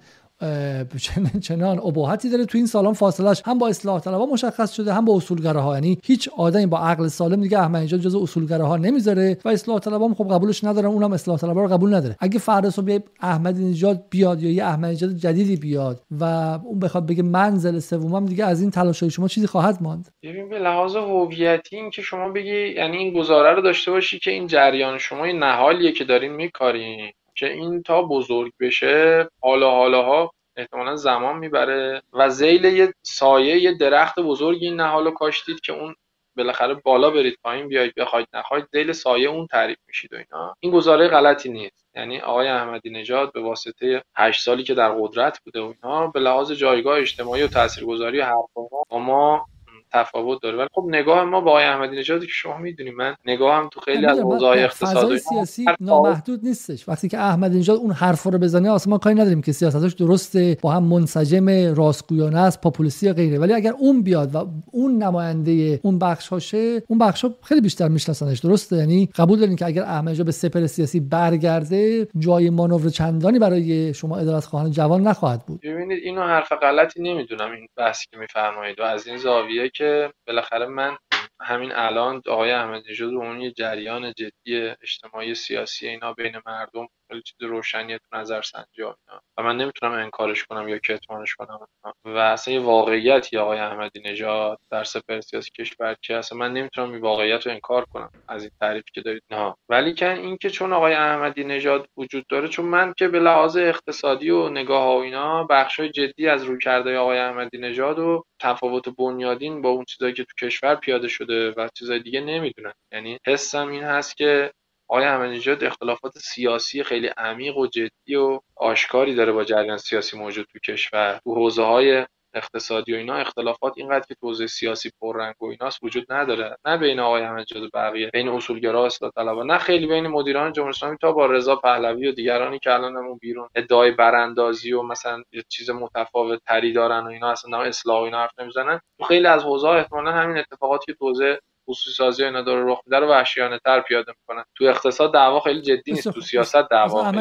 چنان 1.41 1.79
ابهتی 1.79 2.29
داره 2.29 2.45
تو 2.45 2.57
این 2.57 2.67
سالان 2.67 2.93
فاصلش 2.93 3.41
هم 3.45 3.57
با 3.57 3.67
اصلاح 3.67 3.99
طلبها 3.99 4.25
مشخص 4.25 4.73
شده 4.73 4.93
هم 4.93 5.05
با 5.05 5.15
اصولگراها. 5.15 5.73
یعنی 5.73 5.97
هیچ 6.03 6.29
آدمی 6.37 6.65
با 6.65 6.79
عقل 6.79 7.07
سالم 7.07 7.41
دیگه 7.41 7.59
احمد 7.59 7.83
نژاد 7.83 7.99
جزء 7.99 8.21
اصولگراها 8.21 8.77
نمی‌ذاره 8.77 9.37
و 9.45 9.49
اصلاح 9.49 9.79
طلبها 9.79 10.13
خب 10.13 10.33
قبولش 10.33 10.63
ندارن 10.63 10.87
اونم 10.87 11.13
اصلاح 11.13 11.37
طلبها 11.37 11.63
رو 11.63 11.67
قبول 11.67 11.93
نداره. 11.93 12.15
اگه 12.19 12.39
فردا 12.39 12.69
صبح 12.69 12.97
احمدی 13.21 13.65
نژاد 13.65 14.03
بیاد 14.09 14.43
یا 14.43 14.51
یه 14.51 14.65
احمدی 14.65 14.93
نژاد 14.93 15.09
جدیدی 15.09 15.55
بیاد 15.55 16.01
و 16.11 16.23
اون 16.63 16.79
بخواد 16.79 17.05
بگه 17.05 17.23
منزل 17.23 17.79
سومم 17.79 18.25
دیگه 18.25 18.45
از 18.45 18.61
این 18.61 18.71
تلاشای 18.71 19.09
شما 19.09 19.27
چیزی 19.27 19.47
خواهد 19.47 19.77
ماند. 19.81 20.09
ببین 20.23 20.49
به 20.49 20.59
لحاظ 20.59 20.95
هویتی 20.95 21.75
این 21.75 21.89
که 21.89 22.01
شما 22.01 22.29
بگی 22.29 22.67
یعنی 22.67 22.97
این 22.97 23.13
گزاره 23.13 23.55
رو 23.55 23.61
داشته 23.61 23.91
باشی 23.91 24.19
که 24.19 24.31
این 24.31 24.47
جریان 24.47 24.97
شما 24.97 25.25
این 25.25 25.39
نهالیه 25.39 25.91
که 25.91 26.03
دارین 26.03 26.31
میکارین. 26.31 27.11
که 27.35 27.53
این 27.53 27.83
تا 27.83 28.01
بزرگ 28.01 28.51
بشه 28.59 29.29
حالا 29.41 29.71
حالاها 29.71 30.31
احتمالا 30.55 30.95
زمان 30.95 31.37
می‌بره 31.37 32.01
و 32.13 32.29
زیل 32.29 32.65
یه 32.65 32.93
سایه 33.03 33.57
یه 33.57 33.73
درخت 33.73 34.19
بزرگی 34.19 34.65
این 34.65 34.75
نهالو 34.75 35.11
کاشتید 35.11 35.59
که 35.59 35.73
اون 35.73 35.95
بالاخره 36.37 36.73
بالا 36.73 37.09
برید 37.09 37.37
پایین 37.43 37.67
بیاید 37.67 37.95
بخواید 37.95 38.27
نخواید 38.33 38.65
زیل 38.73 38.91
سایه 38.91 39.29
اون 39.29 39.47
تعریف 39.47 39.77
میشید 39.87 40.13
و 40.13 40.15
اینا. 40.17 40.55
این 40.59 40.71
گزاره 40.71 41.07
غلطی 41.07 41.49
نیست. 41.49 41.85
یعنی 41.95 42.19
آقای 42.19 42.47
احمدی 42.47 42.89
نژاد 42.89 43.33
به 43.33 43.41
واسطه 43.41 44.03
هشت 44.15 44.43
سالی 44.43 44.63
که 44.63 44.73
در 44.73 44.91
قدرت 44.91 45.39
بوده 45.45 45.61
و 45.61 45.73
اینا 45.83 46.07
به 46.07 46.19
لحاظ 46.19 46.51
جایگاه 46.51 46.99
اجتماعی 46.99 47.43
و 47.43 47.47
تاثیرگذاری 47.47 48.19
حرفا 48.21 48.99
ما 48.99 49.45
تفاوت 49.93 50.41
داره. 50.41 50.57
ولی 50.57 50.67
خب 50.73 50.85
نگاه 50.87 51.23
ما 51.23 51.41
با 51.41 51.51
آقای 51.51 51.63
احمدی 51.63 51.97
نژادی 51.97 52.25
که 52.25 52.31
شما 52.31 52.57
می‌دونید 52.57 52.93
من 52.93 53.15
نگاهم 53.25 53.69
تو 53.69 53.79
خیلی 53.79 54.05
از 54.05 54.19
اوضاع 54.19 54.57
اقتصادی 54.57 55.17
سیاسی 55.17 55.65
نامحدود 55.79 56.39
نیستش. 56.43 56.89
وقتی 56.89 57.09
که 57.09 57.17
احمدی 57.17 57.59
نژاد 57.59 57.77
اون 57.77 57.91
حرف 57.91 58.23
رو 58.23 58.31
بزنه 58.31 58.73
اصلا 58.73 58.91
ما 58.91 58.97
کاری 58.97 59.15
نداریم 59.15 59.41
که 59.41 59.51
سیاستش 59.51 59.93
درسته 59.93 60.57
با 60.61 60.71
هم 60.71 60.83
منسجم 60.83 61.75
راستگویانه 61.75 62.39
است 62.39 62.61
پاپولیستی 62.61 63.05
یا 63.05 63.13
غیره. 63.13 63.39
ولی 63.39 63.53
اگر 63.53 63.73
اون 63.79 64.01
بیاد 64.01 64.35
و 64.35 64.47
اون 64.71 65.03
نماینده 65.03 65.79
اون 65.83 65.99
بخش 65.99 66.27
هاشه 66.27 66.83
اون 66.87 66.99
بخش 66.99 67.25
ها 67.25 67.35
خیلی 67.43 67.61
بیشتر 67.61 67.87
میشناسنش. 67.87 68.39
درسته؟ 68.39 68.75
یعنی 68.75 69.09
قبول 69.15 69.39
دارین 69.39 69.55
که 69.55 69.65
اگر 69.65 69.83
احمدی 69.83 70.23
به 70.23 70.31
سپر 70.31 70.67
سیاسی 70.67 70.99
برگرده 70.99 72.07
جای 72.19 72.49
مانور 72.49 72.89
چندانی 72.89 73.39
برای 73.39 73.93
شما 73.93 74.17
عدالت 74.17 74.45
خواهان 74.45 74.71
جوان 74.71 75.01
نخواهد 75.01 75.45
بود. 75.45 75.61
ببینید 75.61 75.99
اینو 76.03 76.21
حرف 76.21 76.51
غلطی 76.51 77.01
نمی‌دونم 77.01 77.51
این 77.51 77.67
بحثی 77.77 78.05
که 78.11 78.17
میفرمایید 78.17 78.79
و 78.79 78.83
از 78.83 79.07
این 79.07 79.17
زاویه 79.17 79.69
که 79.69 79.84
بالاخره 80.27 80.65
من 80.67 80.97
همین 81.41 81.71
الان 81.73 82.21
آقای 82.27 82.51
احمدی 82.51 82.91
نژاد 82.91 83.13
اون 83.13 83.41
یه 83.41 83.51
جریان 83.51 84.13
جدی 84.13 84.57
اجتماعی 84.83 85.35
سیاسی 85.35 85.87
اینا 85.87 86.13
بین 86.13 86.33
مردم 86.45 86.87
چیز 87.25 87.35
روشنی 87.41 87.97
تو 87.97 88.17
نظر 88.17 88.41
اینا. 88.41 88.97
و 89.37 89.43
من 89.43 89.57
نمی‌تونم 89.57 89.91
انکارش 89.91 90.43
کنم 90.43 90.67
یا 90.69 90.77
کتمانش 90.77 91.35
کنم 91.35 91.67
و 92.05 92.09
اصلا 92.17 92.53
یه 92.53 92.59
واقعیتی 92.59 93.37
آقای 93.37 93.59
احمدی 93.59 94.01
نژاد 94.05 94.59
در 94.71 94.83
سپر 94.83 95.21
سیاسی 95.21 95.51
کشور 95.51 95.95
چی 96.01 96.13
اصلا 96.13 96.37
من 96.37 96.53
نمی‌تونم 96.53 96.91
این 96.91 97.01
واقعیت 97.01 97.45
رو 97.45 97.51
انکار 97.53 97.85
کنم 97.85 98.11
از 98.27 98.41
این 98.41 98.51
تعریفی 98.59 98.91
که 98.93 99.01
دارید. 99.01 99.23
نه. 99.31 99.55
ولی 99.69 99.93
که 99.93 100.49
چون 100.49 100.73
آقای 100.73 100.93
احمدی 100.93 101.43
نژاد 101.43 101.87
وجود 101.97 102.25
داره 102.29 102.47
چون 102.47 102.65
من 102.65 102.93
که 102.97 103.07
به 103.07 103.19
لحاظ 103.19 103.57
اقتصادی 103.57 104.29
و 104.29 104.49
نگاه 104.49 104.95
و 104.95 104.99
اینا 104.99 105.43
بخشای 105.43 105.89
جدی 105.89 106.27
از 106.27 106.43
رویکرد 106.43 106.87
آقای 106.87 107.17
احمدی 107.17 107.57
نژاد 107.57 107.99
و 107.99 108.23
تفاوت 108.41 108.89
بنیادین 108.89 109.61
با 109.61 109.69
اون 109.69 109.85
چیزایی 109.85 110.13
که 110.13 110.23
تو 110.23 110.47
کشور 110.47 110.75
پیاده 110.75 111.07
شده 111.07 111.51
و 111.51 111.69
چیزای 111.77 111.99
دیگه 111.99 112.21
نمی‌دونن 112.21 112.73
یعنی 112.91 113.19
حسم 113.27 113.67
این 113.67 113.83
هست 113.83 114.17
که 114.17 114.51
آقای 114.87 115.05
احمدی 115.05 115.51
اختلافات 115.65 116.17
سیاسی 116.17 116.83
خیلی 116.83 117.07
عمیق 117.07 117.57
و 117.57 117.67
جدی 117.67 118.15
و 118.15 118.39
آشکاری 118.55 119.15
داره 119.15 119.31
با 119.31 119.43
جریان 119.43 119.77
سیاسی 119.77 120.17
موجود 120.17 120.47
تو 120.53 120.59
کشور. 120.59 121.19
تو 121.23 121.35
حوزه 121.35 121.63
های 121.63 122.05
اقتصادی 122.33 122.93
و 122.93 122.95
اینا 122.97 123.15
اختلافات 123.15 123.73
اینقدر 123.77 124.05
که 124.07 124.15
توزیع 124.15 124.47
سیاسی 124.47 124.91
پررنگ 125.01 125.35
و 125.41 125.45
ایناست 125.45 125.83
وجود 125.83 126.13
نداره. 126.13 126.57
نه 126.65 126.77
بین 126.77 126.99
آقای 126.99 127.23
احمدی 127.23 127.59
و 127.59 127.69
بقیه 127.73 128.09
بین 128.13 128.29
اصولگرا 128.29 128.85
اصلاح 128.85 129.11
طلبا 129.15 129.43
نه 129.43 129.57
خیلی 129.57 129.87
بین 129.87 130.07
مدیران 130.07 130.53
جمهوری 130.53 130.69
اسلامی 130.75 130.97
تا 131.01 131.11
با 131.11 131.25
رضا 131.25 131.55
پهلوی 131.55 132.07
و 132.07 132.11
دیگرانی 132.11 132.59
که 132.59 132.73
الان 132.73 132.97
همون 132.97 133.17
بیرون 133.17 133.49
ادعای 133.55 133.91
براندازی 133.91 134.73
و 134.73 134.81
مثلا 134.81 135.23
چیز 135.49 135.69
متفاوت 135.69 136.39
تری 136.47 136.73
دارن 136.73 137.03
و 137.03 137.07
اینا 137.07 137.31
اصلا 137.31 137.61
اصلاح 137.61 137.99
و 137.99 138.03
اینا 138.03 138.17
حرف 138.19 138.39
نمی‌زنن. 138.39 138.79
خیلی 139.07 139.27
از 139.27 139.43
حوزه 139.43 139.67
احتمالاً 139.67 140.11
همین 140.11 140.37
اتفاقاتی 140.37 140.85
که 140.85 140.93
توزیع 140.93 141.37
خصوصی 141.69 141.95
سازی 141.95 142.23
اینا 142.23 142.41
داره 142.41 142.71
رخ 142.71 142.81
میده 142.85 142.99
رو 142.99 143.09
وحشیانه 143.09 143.59
تر 143.65 143.81
پیاده 143.81 144.13
می‌کنن 144.21 144.43
تو 144.55 144.65
اقتصاد 144.65 145.13
دعوا 145.13 145.39
خیلی 145.39 145.61
جدی 145.61 145.91
نیست 145.91 146.09
تو 146.09 146.21
سیاست 146.21 146.69
دعوا 146.71 147.11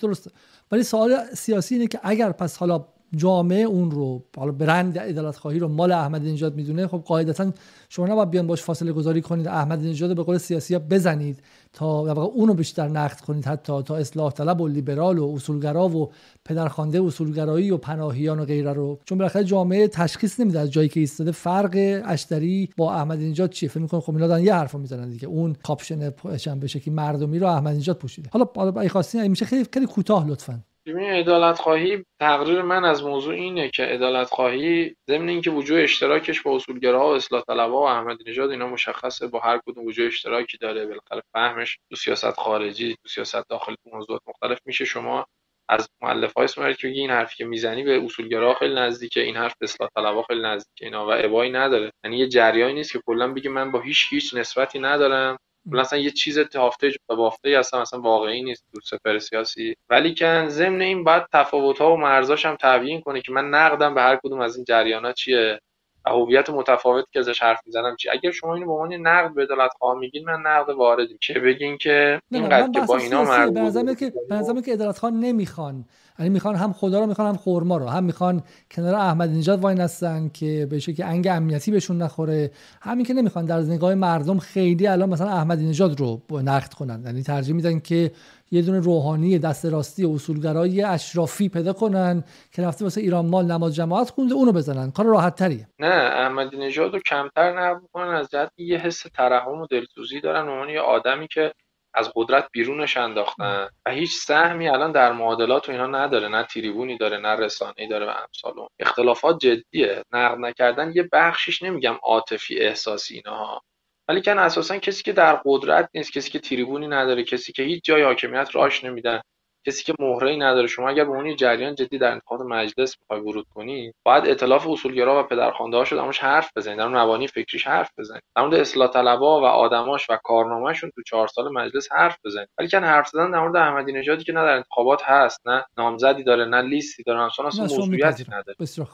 درسته. 0.00 0.30
ولی 0.72 0.82
سوال 0.82 1.24
سیاسی 1.24 1.74
اینه 1.74 1.86
که 1.86 2.00
اگر 2.02 2.32
پس 2.32 2.56
حالا 2.56 2.84
جامعه 3.16 3.62
اون 3.62 3.90
رو 3.90 4.24
حالا 4.36 4.52
برند 4.52 4.98
عدالت 4.98 5.36
خواهی 5.36 5.58
رو 5.58 5.68
مال 5.68 5.92
احمدی 5.92 6.24
نژاد 6.24 6.56
می‌دونه 6.56 6.86
خب 6.86 7.02
قاعدتا 7.06 7.52
شما 7.88 8.06
نباید 8.06 8.30
بیان 8.30 8.46
باش 8.46 8.62
فاصله 8.62 8.92
گذاری 8.92 9.22
کنید 9.22 9.48
احمدی 9.48 9.82
نژاد 9.84 10.16
به 10.16 10.22
قول 10.22 10.38
سیاسی 10.38 10.74
ها 10.74 10.80
بزنید 10.90 11.42
تا 11.72 12.06
در 12.06 12.12
واقع 12.12 12.34
اونو 12.34 12.54
بیشتر 12.54 12.88
نقد 12.88 13.20
کنید 13.20 13.44
حتی 13.44 13.82
تا 13.82 13.96
اصلاح 13.96 14.32
طلب 14.32 14.60
و 14.60 14.68
لیبرال 14.68 15.18
و 15.18 15.32
اصولگرا 15.34 15.88
و 15.88 16.10
پدرخوانده 16.44 17.02
اصولگرایی 17.02 17.70
و 17.70 17.76
پناهیان 17.76 18.40
و 18.40 18.44
غیره 18.44 18.72
رو. 18.72 18.98
چون 19.04 19.18
بالاخره 19.18 19.44
جامعه 19.44 19.88
تشخیص 19.88 20.40
نمیده 20.40 20.60
از 20.60 20.70
جایی 20.70 20.88
که 20.88 21.00
ایستاده 21.00 21.30
فرق 21.30 22.02
اشتری 22.04 22.70
با 22.76 22.94
احمدی 22.94 23.18
نژاد 23.18 23.50
چیه. 23.50 23.68
فکر 23.68 23.80
می‌کنه 23.80 24.00
خب 24.00 24.14
اینا 24.14 24.26
دارن 24.26 24.44
یه 24.44 24.54
حرفو 24.54 24.78
می‌زنن 24.78 25.08
دیگه. 25.08 25.28
اون 25.28 25.56
کاپشن 25.62 26.10
پشن 26.10 26.60
بشه 26.60 26.80
که 26.80 26.90
مردمی 26.90 27.38
رو 27.38 27.46
احمدی 27.46 27.76
نژاد 27.76 27.96
پوشیده. 27.96 28.30
حالا 28.32 28.46
حالا 28.56 29.28
میشه 29.28 29.44
خیلی 29.44 29.66
خیلی 29.72 29.86
کوتاه 29.86 30.28
لطفا. 30.28 30.64
ببین 30.88 31.10
عدالت 31.10 31.58
خواهی 31.58 32.04
تقریر 32.20 32.62
من 32.62 32.84
از 32.84 33.04
موضوع 33.04 33.34
اینه 33.34 33.70
که 33.70 33.82
عدالت 33.82 34.26
خواهی 34.28 34.96
ضمن 35.10 35.28
اینکه 35.28 35.50
وجود 35.50 35.78
اشتراکش 35.78 36.42
با 36.42 36.56
اصولگراها 36.56 37.08
و 37.12 37.14
اصلاح 37.14 37.42
طلبها 37.42 37.80
و 37.80 37.88
احمدی 37.88 38.24
نژاد 38.30 38.50
اینا 38.50 38.66
مشخصه 38.66 39.26
با 39.26 39.38
هر 39.40 39.60
کدوم 39.66 39.84
وجود 39.86 40.06
اشتراکی 40.06 40.58
داره. 40.58 40.86
بالاخره 40.86 41.22
فهمش 41.32 41.78
تو 41.90 41.96
سیاست 41.96 42.30
خارجی 42.30 42.94
تو 43.02 43.08
سیاست 43.08 43.48
داخلی 43.48 43.76
تو 43.84 43.90
موضوعات 43.96 44.22
مختلف 44.28 44.58
میشه. 44.66 44.84
شما 44.84 45.26
از 45.68 45.88
مؤلف 46.02 46.32
های 46.32 46.44
اسم 46.44 46.72
که 46.72 46.88
این 46.88 47.10
حرفی 47.10 47.36
که 47.36 47.44
می‌زنی 47.44 47.82
به 47.82 48.04
اصولگرا 48.04 48.54
خیلی 48.54 48.74
نزدیکه 48.74 49.20
این 49.20 49.36
حرف 49.36 49.54
اصلاح 49.62 49.90
طلبها 49.96 50.22
خیلی 50.22 50.42
نزدیکه 50.42 50.84
اینا 50.84 51.06
و 51.06 51.10
ابایی 51.12 51.52
نداره. 51.52 51.92
یعنی 52.04 52.18
یه 52.18 52.28
جریانی 52.28 52.74
نیست 52.74 52.92
که 52.92 53.00
کلا 53.06 53.32
بگه 53.32 53.50
من 53.50 53.72
با 53.72 53.80
هیچ 53.80 54.06
هیچ 54.10 54.34
نسبتی 54.34 54.78
ندارم. 54.78 55.38
مثلا 55.66 55.98
یه 55.98 56.10
چیز 56.10 56.38
تافته 56.38 56.90
بافته 57.06 57.50
اصلا 57.50 57.80
مثلا 57.80 58.00
واقعی 58.00 58.42
نیست. 58.42 58.64
تو 58.74 58.80
سپر 58.80 59.18
سیاسی. 59.18 59.74
ولی 59.90 60.14
که 60.14 60.44
ضمن 60.48 60.80
این 60.80 61.04
باید 61.04 61.22
تفاوت 61.32 61.78
ها 61.78 61.92
و 61.92 61.96
مرزاش 61.96 62.46
هم 62.46 62.56
تبیین 62.60 63.00
کنه 63.00 63.20
که 63.20 63.32
من 63.32 63.50
نقدم 63.50 63.94
به 63.94 64.02
هر 64.02 64.16
کدوم 64.16 64.40
از 64.40 64.56
این 64.56 64.64
جریانات 64.64 65.14
چیه. 65.14 65.60
هویت 66.06 66.50
متفاوتی 66.50 67.08
که 67.12 67.18
ازش 67.18 67.42
حرف 67.42 67.60
می‌زنم 67.66 67.96
چی 67.96 68.08
اگر 68.08 68.30
شما 68.30 68.54
اینو 68.54 68.66
به 68.66 68.72
عنوان 68.72 68.92
نقد 68.94 69.34
به 69.34 69.42
عدالت 69.42 69.70
خواه 69.78 69.98
میگین 69.98 70.24
من 70.24 70.40
نقد 70.40 70.70
واردی. 70.70 71.18
که 71.20 71.34
بگین 71.34 71.78
که 71.78 72.22
اینقدر 72.30 72.70
که 72.70 72.80
با 72.80 72.96
اینا 72.96 73.24
مربوط 73.24 73.98
که 73.98 74.12
به 74.54 74.62
که 74.62 74.72
عدالت 74.72 74.98
خواه 74.98 75.12
نمی‌خوان. 75.12 75.84
یعنی 76.18 76.30
می‌خوان 76.30 76.54
هم 76.54 76.72
خدا 76.72 77.00
رو 77.00 77.06
می‌خوان 77.06 77.28
هم 77.28 77.36
خورما 77.36 77.76
رو. 77.76 77.86
هم 77.86 78.04
می‌خوان 78.04 78.42
کنار 78.70 78.94
احمد 78.94 79.30
نژاد 79.30 79.60
وای 79.60 79.74
نستن 79.74 80.28
که 80.28 80.66
به 80.70 80.80
که 80.80 81.04
انگ 81.04 81.28
امنیتی 81.28 81.70
بهشون 81.70 82.02
نخوره. 82.02 82.50
همین 82.80 83.06
که 83.06 83.14
نمی‌خوان 83.14 83.44
در 83.44 83.60
نگاه 83.60 83.94
مردم 83.94 84.38
خیلی 84.38 84.86
الان 84.86 85.08
مثلا 85.08 85.30
احمدی 85.30 85.68
نژاد 85.68 86.00
رو 86.00 86.22
نقد 86.30 86.74
کنن. 86.74 87.02
یعنی 87.06 87.22
ترجیح 87.22 87.54
میدن 87.54 87.80
که 87.80 88.12
یه 88.50 88.62
دونه 88.62 88.80
روحانی 88.80 89.38
دست 89.38 89.66
راستی 89.66 90.04
اصولگرایی 90.04 90.82
اشرافی 90.82 91.48
پیدا 91.48 91.72
کنن 91.72 92.24
که 92.52 92.62
رفته 92.62 92.84
واسه 92.84 93.00
ایران 93.00 93.26
مال 93.26 93.46
نماز 93.46 93.74
جماعت 93.74 94.10
خونده 94.10 94.34
اونو 94.34 94.52
بزنن. 94.52 94.90
کار 94.90 95.06
راحت 95.06 95.34
تریه. 95.34 95.68
نه 95.78 96.10
احمدی 96.14 96.56
نژاد 96.56 96.92
رو 96.92 97.00
کمتر 97.00 97.60
نقد 97.60 97.82
می‌کنن 97.82 98.14
از 98.14 98.30
جهت 98.30 98.50
یه 98.58 98.78
حس 98.78 99.02
ترحم 99.14 99.60
و 99.60 99.66
دلسوزی 99.66 100.20
دارن. 100.20 100.48
عنوان 100.48 100.68
یه 100.68 100.80
آدمی 100.80 101.28
که 101.28 101.52
از 101.98 102.12
قدرت 102.14 102.48
بیرونش 102.52 102.96
انداختن 102.96 103.68
و 103.86 103.90
هیچ 103.90 104.10
سهمی 104.14 104.68
الان 104.68 104.92
در 104.92 105.12
معادلات 105.12 105.68
و 105.68 105.72
اینا 105.72 105.86
نداره 105.86 106.28
نه 106.28 106.44
تریبونی 106.44 106.98
داره 106.98 107.18
نه 107.18 107.28
رسانه‌ای 107.28 107.88
داره 107.88 108.06
و 108.06 108.08
امثال 108.10 108.68
اختلافات 108.80 109.38
جدیه. 109.38 110.02
نقد 110.12 110.38
نکردن 110.38 110.92
یه 110.94 111.08
بخشیش 111.12 111.62
نمیگم 111.62 111.98
عاطفی 112.02 112.58
احساسی 112.60 113.14
اینها. 113.14 113.62
ولی 114.08 114.22
کن 114.22 114.38
اساسا 114.38 114.78
کسی 114.78 115.02
که 115.02 115.12
در 115.12 115.40
قدرت 115.44 115.90
نیست 115.94 116.12
کسی 116.12 116.30
که 116.30 116.38
تریبونی 116.38 116.88
نداره 116.88 117.24
کسی 117.24 117.52
که 117.52 117.62
هیچ 117.62 117.84
جای 117.84 118.02
حاکمیت 118.02 118.48
راش 118.54 118.84
نمیدن. 118.84 119.20
کسی 119.66 119.84
که 119.84 119.94
مهره 119.98 120.36
نداره 120.36 120.66
شما 120.66 120.88
اگر 120.88 121.04
به 121.04 121.10
اون 121.10 121.36
جریان 121.36 121.74
جدی 121.74 121.98
در 121.98 122.12
انتخابات 122.12 122.46
مجلس 122.46 122.96
می‌خوای 123.00 123.20
ورود 123.20 123.46
کنی 123.54 123.92
باید 124.04 124.26
ائتلاف 124.26 124.66
اصولگرا 124.66 125.20
و 125.20 125.26
پدرخوانده 125.26 125.76
هاشو 125.76 125.96
درموش 125.96 126.18
حرف 126.18 126.50
بزنید 126.56 126.78
در 126.78 126.88
مبانی 126.88 127.26
فکریش 127.28 127.66
حرف 127.66 127.90
بزنید 127.98 128.22
در 128.36 128.42
مورد 128.42 128.54
اصلاح 128.54 128.90
طلبا 128.90 129.40
و 129.40 129.44
آدماش 129.44 130.10
و 130.10 130.16
کارنامهشون 130.24 130.90
تو 130.90 131.02
چهار 131.02 131.28
سال 131.28 131.52
مجلس 131.52 131.92
حرف 131.92 132.18
بزنید 132.24 132.48
ولی 132.58 132.68
کن 132.68 132.84
حرف 132.84 133.08
زدن 133.08 133.30
در 133.30 133.40
مورد 133.40 133.56
احمدی 133.56 133.92
نژادی 133.92 134.24
که 134.24 134.32
نه 134.32 134.44
در 134.44 134.56
انتخابات 134.56 135.02
هست 135.04 135.46
نه 135.46 135.64
نامزدی 135.78 136.24
داره 136.24 136.44
نه 136.44 136.60
لیستی 136.62 137.02
داره 137.02 137.22
اصلا 137.22 137.46
اصلا 137.46 137.64
موضوعیتی 137.64 138.24
نداره. 138.28 138.56
بسیار 138.60 138.88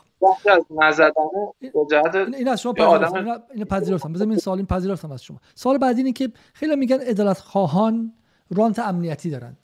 از 0.46 0.66
نزدن 0.70 1.12
این 2.34 2.48
از 2.48 2.62
شما 2.62 2.72
پذیرفتم 2.72 3.38
پذیرفتم. 3.70 4.12
بذار 4.12 4.28
این 4.28 4.38
سوال 4.38 4.58
این 4.58 4.66
پذیرفتم 4.66 5.12
از 5.12 5.24
شما. 5.24 5.40
سوال 5.54 5.78
بعدی 5.78 6.00
اینه 6.00 6.12
که 6.12 6.28
خیلی 6.54 6.76
میگن 6.76 7.00
عدالت 7.00 7.38
خواهان 7.38 8.12
رانت 8.50 8.78
امنیتی 8.78 9.30
دارن. 9.30 9.56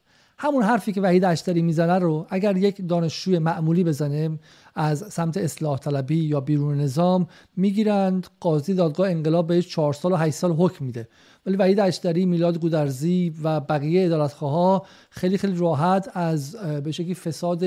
همون 0.42 0.62
حرفی 0.62 0.92
که 0.92 1.00
وحید 1.00 1.24
اشتری 1.24 1.62
می‌زنه 1.62 1.98
رو 1.98 2.26
اگر 2.30 2.56
یک 2.56 2.88
دانشجوی 2.88 3.38
معمولی 3.38 3.84
بزنه 3.84 4.38
از 4.74 5.04
سمت 5.12 5.36
اصلاح 5.36 5.78
طلبی 5.78 6.16
یا 6.16 6.40
بیرون 6.40 6.80
نظام 6.80 7.26
می‌گیرند. 7.56 8.26
قاضی 8.40 8.74
دادگاه 8.74 9.10
انقلاب 9.10 9.46
بهش 9.46 9.68
4 9.68 9.92
سال 9.92 10.12
و 10.12 10.16
8 10.16 10.36
سال 10.36 10.52
حکم 10.52 10.84
میده. 10.84 11.08
ولی 11.46 11.56
وحید 11.56 11.80
اشتری 11.80 12.26
میلاد 12.26 12.58
گودرزی 12.58 13.34
و 13.42 13.60
بقیه 13.60 14.06
ادالتخواه 14.06 14.86
خیلی 15.10 15.38
خیلی 15.38 15.58
راحت 15.58 16.10
از 16.14 16.56
به 16.84 16.92
شکلی 16.92 17.14
فساد 17.14 17.64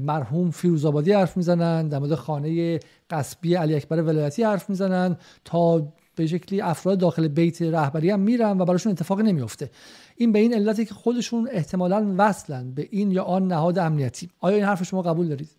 مرحوم 0.00 0.50
فیروزآبادی 0.50 1.12
حرف 1.12 1.36
می‌زنن 1.36 1.88
در 1.88 1.98
مورد 1.98 2.14
خانه 2.14 2.80
قصبی 3.10 3.54
علی 3.54 3.74
اکبر 3.74 4.02
ولایتی 4.02 4.42
حرف 4.42 4.70
می‌زنن 4.70 5.16
تا 5.44 5.92
به 6.16 6.26
شکلی 6.26 6.60
افراد 6.60 6.98
داخل 6.98 7.28
بیت 7.28 7.62
رهبری 7.62 8.10
هم 8.10 8.20
میرن 8.20 8.60
و 8.60 8.64
براشون 8.64 8.92
اتفاق 8.92 9.20
نمیفته. 9.20 9.70
این 10.16 10.32
به 10.32 10.38
این 10.38 10.54
علتی 10.54 10.84
که 10.84 10.94
خودشون 10.94 11.48
احتمالا 11.52 12.14
وصلن 12.18 12.74
به 12.74 12.88
این 12.90 13.10
یا 13.10 13.24
آن 13.24 13.46
نهاد 13.46 13.78
امنیتی. 13.78 14.30
آیا 14.40 14.56
این 14.56 14.64
حرف 14.64 14.82
شما 14.82 15.02
قبول 15.02 15.28
دارید؟ 15.28 15.50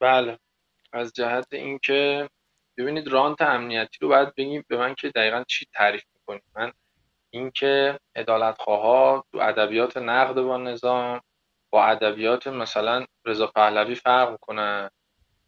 بله. 0.00 0.38
از 0.92 1.12
جهت 1.12 1.46
اینکه 1.52 2.28
ببینید 2.78 3.08
رانت 3.08 3.42
امنیتی 3.42 3.98
رو 4.00 4.08
باید 4.08 4.34
بگیم 4.34 4.64
به 4.68 4.76
من 4.76 4.94
که 4.94 5.08
دقیقا 5.08 5.44
چی 5.48 5.66
تعریف 5.74 6.02
می‌کنید 6.14 6.42
من 6.56 6.72
اینکه 7.30 7.98
عدالت 8.16 8.58
ها 8.58 9.24
تو 9.32 9.38
ادبیات 9.38 9.96
نقد 9.96 10.34
با 10.34 10.56
نظام 10.56 11.20
با 11.70 11.84
ادبیات 11.84 12.46
مثلا 12.46 13.04
رضا 13.24 13.46
پهلوی 13.46 13.94
فرق 13.94 14.30
می‌کنن 14.30 14.90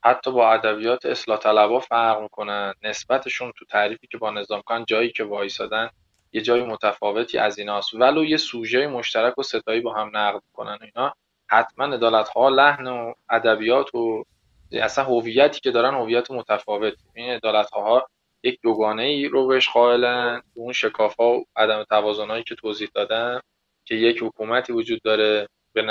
حتی 0.05 0.33
با 0.33 0.53
ادبیات 0.53 1.07
اصلاح 1.07 1.39
طلبا 1.39 1.81
فرق 1.81 2.23
می‌کنن. 2.23 2.75
نسبتشون 2.83 3.53
تو 3.57 3.65
تعریفی 3.65 4.07
که 4.07 4.19
با 4.19 4.31
نظام 4.31 4.63
کن 4.67 4.85
جایی 4.85 5.11
که 5.11 5.25
وایسادن 5.25 5.91
یه 6.33 6.41
جای 6.43 6.65
متفاوتی 6.65 7.39
از 7.39 7.59
ایناست 7.59 7.95
ولو 7.95 8.25
یه 8.25 8.37
سوژه 8.37 8.87
مشترک 8.87 9.39
و 9.39 9.43
ستایی 9.43 9.81
با 9.81 9.95
هم 9.95 10.11
نقد 10.17 10.43
کنن 10.53 10.79
اینا 10.83 11.15
حتما 11.49 11.95
ادالت 11.95 12.29
ها 12.29 12.49
لحن 12.49 12.87
و 12.87 13.13
ادبیات 13.31 13.95
و 13.95 14.25
اصلا 14.73 15.05
هویتی 15.05 15.61
که 15.61 15.71
دارن 15.71 15.95
هویت 15.95 16.31
متفاوت. 16.31 16.95
این 17.15 17.35
ادالت 17.35 17.71
ها 17.71 18.09
یک 18.43 18.59
دوگانه 18.63 19.03
ای 19.03 19.29
رو 19.29 19.47
بهش 19.47 19.69
قائلن 19.69 20.43
اون 20.55 20.73
شکاف 20.73 21.17
ها 21.17 21.39
و 21.39 21.45
عدم 21.57 21.85
توازن 21.85 22.43
که 22.43 22.55
توضیح 22.55 22.89
دادن 22.95 23.41
که 23.85 23.95
یک 23.95 24.23
حکومتی 24.23 24.73
وجود 24.73 25.03
داره 25.03 25.49
به 25.73 25.83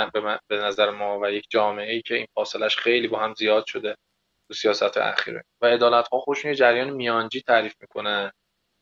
نظر 0.51 0.89
ما 0.91 1.19
و 1.19 1.31
یک 1.31 1.45
جامعه 1.49 1.93
ای 1.93 2.01
که 2.01 2.15
این 2.15 2.27
فاصلش 2.33 2.77
خیلی 2.77 3.07
با 3.07 3.19
هم 3.19 3.33
زیاد 3.33 3.65
شده 3.65 3.95
تو 4.47 4.53
سیاست 4.53 4.97
اخیره. 4.97 5.43
و 5.61 5.65
عدالت 5.65 6.07
ها 6.07 6.19
خوشون 6.19 6.51
یه 6.51 6.55
جریان 6.57 6.89
میانجی 6.89 7.41
تعریف 7.41 7.75
می‌کنن. 7.81 8.31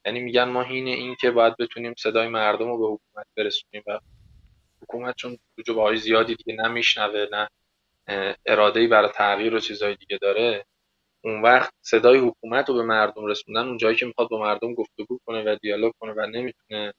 یعنی 0.05 0.19
میگن 0.19 0.43
ما 0.43 0.61
این 0.63 1.15
که 1.15 1.31
باید 1.31 1.57
بتونیم 1.57 1.93
صدای 1.97 2.27
مردم 2.27 2.67
رو 2.67 2.77
به 2.77 2.85
حکومت 2.85 3.27
برسونیم 3.37 3.83
و 3.87 3.99
حکومت 4.81 5.15
چون 5.15 5.37
جوابهای 5.65 5.97
زیادی 5.97 6.35
دیگه 6.35 6.53
نه 6.63 6.67
میشنوه 6.67 7.25
نه 7.31 7.49
اراده 8.45 8.87
برای 8.87 9.09
تغییر 9.09 9.55
و 9.55 9.59
چیزهای 9.59 9.95
دیگه 9.95 10.17
داره. 10.21 10.65
اون 11.23 11.41
وقت 11.41 11.73
صدای 11.85 12.19
حکومت 12.19 12.69
رو 12.69 12.75
به 12.75 12.83
مردم 12.83 13.25
رسوندن 13.25 13.67
اون 13.67 13.77
جایی 13.77 13.95
که 13.95 14.05
می‌خواد 14.05 14.29
با 14.29 14.39
مردم 14.39 14.73
گفتگو 14.73 15.19
کنه 15.25 15.43
و 15.43 15.57
دیالوگ 15.61 15.93
کنه 15.99 16.13
و 16.13 16.25
نمی‌تونه 16.25 16.93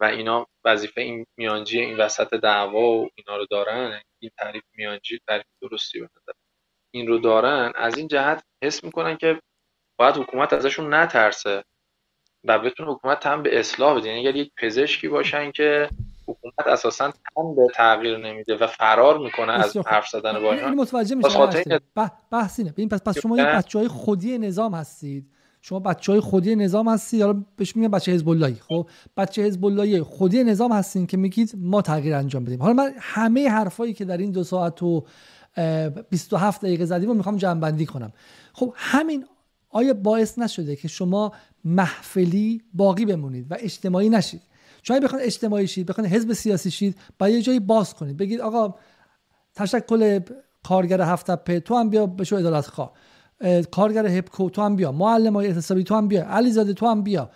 و 0.00 0.04
اینا 0.04 0.46
وظیفه 0.64 1.00
این 1.00 1.26
میانجی 1.38 1.80
این 1.80 1.96
وسط 1.96 2.34
دعوا 2.34 2.80
و 2.80 3.08
اینا 3.14 3.36
رو 3.36 3.46
دارن 3.50 4.02
این 4.22 4.30
تعریف 4.38 4.64
میانجی 4.74 5.20
تعریف 5.28 5.46
درستی 5.62 6.00
به 6.00 6.08
این 6.94 7.06
رو 7.06 7.18
دارن 7.18 7.72
از 7.76 7.98
این 7.98 8.08
جهت 8.08 8.44
حس 8.64 8.84
می‌کنن 8.84 9.16
که 9.16 9.40
باید 9.98 10.16
حکومت 10.16 10.52
ازشون 10.52 10.94
نترسه. 10.94 11.64
و 12.44 12.58
بتونه 12.58 12.90
حکومت 12.92 13.26
هم 13.26 13.42
به 13.42 13.58
اصلاح 13.58 13.98
بده. 13.98 14.08
یعنی 14.08 14.20
اگر 14.20 14.36
یک 14.36 14.50
پزشکی 14.56 15.08
باشن 15.08 15.50
که 15.52 15.88
حکومت 16.26 16.66
اساسا 16.66 17.10
تن 17.10 17.54
به 17.56 17.66
تغییر 17.74 18.16
نمیده 18.16 18.56
و 18.56 18.66
فرار 18.66 19.18
می‌کنه 19.18 19.52
از 19.52 19.76
حرف 19.76 20.08
زدن 20.08 20.42
با 20.42 20.52
اینا 20.52 20.68
متوجه 20.68 21.14
میشه 21.14 21.38
بحث 22.30 22.58
اینه 22.58 22.72
پس 22.72 23.02
پس 23.02 23.18
شما 23.18 23.36
یه 23.36 23.44
بچهای 23.44 23.88
خودی 23.88 24.38
نظام 24.38 24.74
هستید. 24.74 25.26
شما 25.60 25.80
بچه 25.80 26.12
های 26.12 26.20
خودی 26.20 26.56
نظام 26.56 26.88
هستید. 26.88 27.22
حالا 27.22 27.44
بهش 27.56 27.76
میگن 27.76 27.88
بچه 27.88 28.12
حزب 28.12 28.28
اللهی 28.28 28.56
خب 28.68 28.88
بچه 29.16 29.42
حزب 29.42 29.64
اللهی 29.64 30.02
خودی 30.02 30.44
نظام 30.44 30.72
هستین 30.72 31.06
که 31.06 31.16
میگید 31.16 31.52
ما 31.56 31.82
تغییر 31.82 32.14
انجام 32.14 32.44
بدیم. 32.44 32.62
حالا 32.62 32.74
من 32.74 32.92
همه 32.98 33.48
حرفایی 33.48 33.92
که 33.94 34.04
در 34.04 34.16
این 34.16 34.30
دو 34.30 34.44
ساعت 34.44 34.82
و 34.82 35.04
27 36.10 36.62
دقیقه 36.62 36.84
زدیم 36.84 37.08
رو 37.08 37.14
می‌خوام 37.14 37.36
جمع 37.36 37.60
بندی 37.60 37.86
کنم. 37.86 38.12
خب 38.52 38.72
همین 38.76 39.26
آیا 39.70 39.94
باعث 39.94 40.38
نشده 40.38 40.76
که 40.76 40.88
شما 40.88 41.32
محفلی 41.64 42.62
باقی 42.74 43.04
بمونید 43.04 43.52
و 43.52 43.56
اجتماعی 43.60 44.08
نشید؟ 44.08 44.42
شما 44.82 45.00
بخواید 45.00 45.26
اجتماعی 45.26 45.66
شید 45.66 45.86
بخواید 45.86 46.10
حزب 46.10 46.32
سیاسی 46.32 46.70
شید 46.70 46.96
باید 47.18 47.34
یه 47.34 47.42
جایی 47.42 47.60
باز 47.60 47.94
کنید. 47.94 48.16
بگید 48.16 48.40
آقا 48.40 48.74
تشکل 49.54 50.20
کارگر 50.64 51.00
هفت 51.00 51.58
تو 51.58 51.76
هم 51.76 51.90
بیا 51.90 52.06
بشو 52.06 52.36
ادالت 52.36 52.66
خواه. 52.66 52.92
کارگر 53.70 54.06
هپکو 54.06 54.50
تو 54.50 54.62
هم 54.62 54.76
بیا. 54.76 54.92
معلم 54.92 55.36
های 55.36 55.46
اعتصابی 55.46 55.84
تو 55.84 55.94
هم 55.94 56.08
بیا. 56.08 56.24
علیزاده 56.24 56.72
تو 56.72 56.86
هم 56.86 57.02
بیا. 57.02 57.30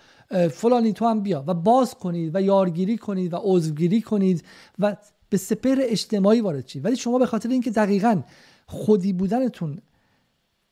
فلانی 0.51 0.93
تو 0.93 1.07
هم 1.07 1.21
بیا. 1.21 1.45
و 1.47 1.55
باز 1.55 1.95
کنید 1.95 2.35
و 2.35 2.41
یارگیری 2.41 2.99
کنید 2.99 3.35
و 3.35 3.41
عضوگیری 3.43 4.03
کنید 4.03 4.45
و 4.79 4.97
به 5.29 5.37
سپر 5.37 5.77
اجتماعی 5.81 6.41
وارد 6.41 6.69
شید. 6.69 6.85
ولی 6.85 6.97
شما 6.97 7.19
به 7.19 7.27
خاطر 7.27 7.49
اینکه 7.49 7.71
دقیقا 7.71 8.23
خودی 8.67 9.13
بودنتون 9.13 9.79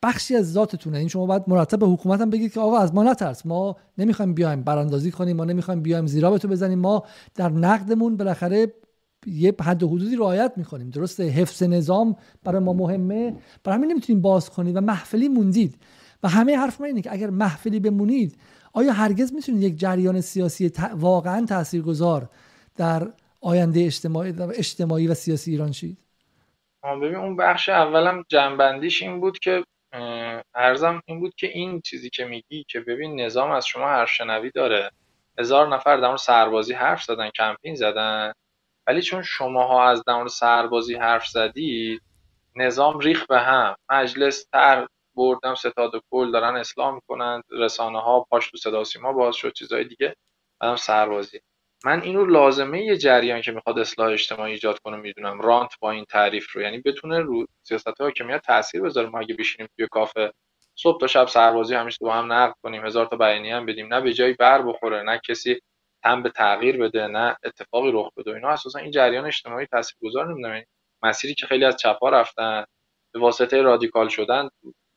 بخشی 0.03 0.37
از 0.37 0.53
ذاتتونه. 0.53 0.99
این 0.99 1.09
شما 1.09 1.27
باید 1.27 1.43
مرتب 1.47 1.79
به 1.79 1.87
حکومت 1.87 2.21
هم 2.21 2.31
بگید 2.31 2.53
که 2.53 2.61
آقا 2.61 2.79
از 2.79 2.95
ما 2.95 3.03
نترس. 3.03 3.47
ما 3.47 3.77
نمی‌خوایم 3.99 4.35
بیایم 4.35 4.63
براندازی 4.63 5.11
کنیم 5.11 5.37
ما 5.37 5.45
نمی‌خوایم 5.45 5.83
بیایم 5.83 6.07
زیرا 6.07 6.31
به 6.31 6.39
تو 6.39 6.49
بزنیم. 6.49 6.79
ما 6.79 7.03
در 7.35 7.49
نقدمون 7.49 8.17
بالاخره 8.17 8.75
یه 9.27 9.55
حد 9.61 9.83
و 9.83 9.89
حدودی 9.89 10.17
رعایت 10.17 10.53
می‌کنیم. 10.57 10.91
درسته؟ 10.91 11.25
حفظ 11.25 11.63
نظام 11.63 12.17
برای 12.45 12.63
ما 12.63 12.73
مهمه. 12.73 13.37
برای 13.65 13.79
همین 13.79 13.91
نمی‌تونیم 13.91 14.23
باز 14.23 14.51
کنید 14.51 14.77
و 14.77 14.81
محفلی 14.81 15.29
موندید. 15.29 15.79
و 16.23 16.29
همه 16.29 16.57
حرف 16.57 16.81
ما 16.81 16.87
اینه 16.87 17.03
که 17.03 17.13
اگر 17.13 17.31
محفلی 17.31 17.81
بمونید 17.81 18.37
آیا 18.73 18.93
هرگز 18.93 19.33
می‌تونید 19.33 19.63
یک 19.63 19.79
جریان 19.79 20.21
سیاسی 20.21 20.73
واقعا 20.95 21.47
تاثیرگذار 21.47 22.29
در 22.77 23.13
آینده 23.41 23.81
اجتماعی, 23.81 24.35
اجتماعی 24.41 25.09
و 25.09 25.15
سیاسی 25.15 25.51
ایران 25.51 25.73
شید؟ 25.73 25.99
ببین 27.03 27.15
اون 27.15 27.37
بخش 27.37 27.69
اولم 27.69 28.25
جنبندیش 28.29 29.03
این 29.03 29.21
بود 29.21 29.39
که 29.39 29.65
ارزم 30.55 31.03
این 31.07 31.21
بود 31.21 31.35
که 31.35 31.47
این 31.49 31.81
چیزی 31.81 32.11
که 32.11 32.25
میگی 32.25 32.65
که 32.69 32.81
ببین 32.81 33.21
نظام 33.21 33.51
از 33.51 33.67
شما 33.67 33.85
حرف 33.89 34.11
شنوی 34.11 34.51
داره. 34.51 34.91
هزار 35.39 35.69
نفر 35.69 35.97
در 35.97 36.17
سربازی 36.17 36.73
حرف 36.75 37.03
زدن 37.03 37.31
کمپین 37.31 37.75
زدن. 37.75 38.33
ولی 38.87 39.03
چون 39.03 39.23
شماها 39.23 39.89
از 39.89 40.05
در 40.07 40.27
سربازی 40.27 40.95
حرف 40.95 41.27
زدید 41.27 42.03
نظام 42.57 42.99
ریخ 42.99 43.27
به 43.27 43.41
هم. 43.41 43.77
مجلس 43.91 44.45
تر 44.53 44.87
بردم 45.17 45.55
ستاد 45.55 45.95
و 45.95 46.01
کل 46.11 46.33
دارن 46.33 46.57
اصلاح 46.57 46.95
می‌کنن. 46.95 47.43
رسانه 47.51 48.01
ها 48.01 48.27
پاش 48.31 48.51
تو 48.51 48.57
صدا 48.57 48.85
سیما 48.85 49.13
باز 49.13 49.37
شد 49.37 49.53
چیزهای 49.53 49.85
دیگه. 49.85 50.17
بعدم 50.61 50.77
سربازی. 50.77 51.41
من 51.85 52.03
اینو 52.03 52.25
لازمه 52.25 52.83
یه 52.85 52.97
جریان 52.97 53.41
که 53.41 53.53
می‌خواد 53.53 53.79
اصلاح 53.79 54.09
اجتماعی 54.09 54.53
ایجاد 54.53 54.79
کنه 54.79 54.97
می‌دونم. 54.97 55.41
رانت 55.41 55.71
با 55.81 55.91
این 55.91 56.05
تعریف 56.05 56.51
رو. 56.53 56.63
یعنی 56.63 56.79
بتونه 56.79 57.19
رو 57.21 57.47
سیاست 57.63 58.01
حاکمیت 58.01 58.43
تاثیر 58.43 58.83
بذاره. 58.83 59.09
ما 59.09 59.19
اگه 59.21 59.35
بشینیم 59.35 59.69
توی 59.77 59.89
کافه 59.91 60.33
صبح 60.77 61.01
تا 61.01 61.07
شب 61.07 61.27
سربازی 61.27 61.75
همیشه 61.75 61.99
با 62.01 62.13
هم 62.15 62.33
نقد 62.33 62.55
کنیم. 62.63 62.87
هزار 62.87 63.07
تا 63.07 63.17
بیانیه 63.17 63.57
هم 63.57 63.67
بدیم. 63.67 63.95
نه 63.95 64.01
به 64.01 64.13
جای 64.13 64.33
بر 64.33 64.63
بخوره 64.63 65.03
نه 65.03 65.21
کسی 65.29 65.61
هم 66.05 66.23
به 66.23 66.31
تغییر 66.31 66.77
بده 66.79 67.07
نه 67.07 67.37
اتفاقی 67.45 67.91
رخ 67.93 68.11
بده. 68.17 68.35
اینا 68.35 68.49
اساسا 68.49 68.79
این 68.79 68.91
جریان 68.91 69.27
اجتماعی 69.27 69.67
تاثیرگذار 69.67 70.27
نمی‌دونم. 70.27 70.55
یعنی 70.55 70.67
مسیری 71.03 71.35
که 71.35 71.47
خیلی 71.47 71.65
از 71.65 71.77
چپا 71.77 72.09
رفتن 72.09 72.65
به 73.15 73.21
واسطه 73.21 73.63
رادیکال 73.63 74.09
شدن 74.09 74.49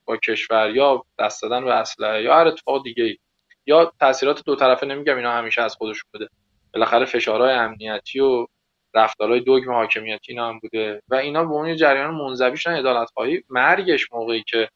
با 0.05 0.17
کشور 0.17 0.69
یا 0.69 1.03
دست 1.19 1.41
دادن 1.41 1.65
به 1.65 1.73
اسلحه 1.73 2.23
یا 2.23 2.35
هر 2.35 2.47
اتفاق 2.47 2.83
دیگه 2.83 3.03
ای 3.03 3.17
یا 3.65 3.93
تاثیرات 3.99 4.43
دو 4.45 4.55
طرفه 4.55 4.85
نمیگم 4.85 5.17
اینا 5.17 5.31
همیشه 5.31 5.61
از 5.61 5.75
خودشون 5.75 6.09
بوده. 6.13 6.29
بالاخره 6.73 7.05
فشارهای 7.05 7.53
امنیتی 7.53 8.19
و 8.19 8.47
رفتارهای 8.93 9.39
دوگم 9.39 9.71
حاکمیتی 9.71 10.31
اینا 10.31 10.49
هم 10.49 10.59
بوده. 10.59 11.01
و 11.07 11.15
اینا 11.15 11.43
به 11.45 11.51
اون 11.51 11.75
جریان 11.75 12.11
منزوی 12.13 12.57
شدن 12.57 12.75
عدالت 12.75 13.09
خواهی 13.13 13.43
مرگش 13.49 14.11
موقعی 14.11 14.43
که 14.47 14.69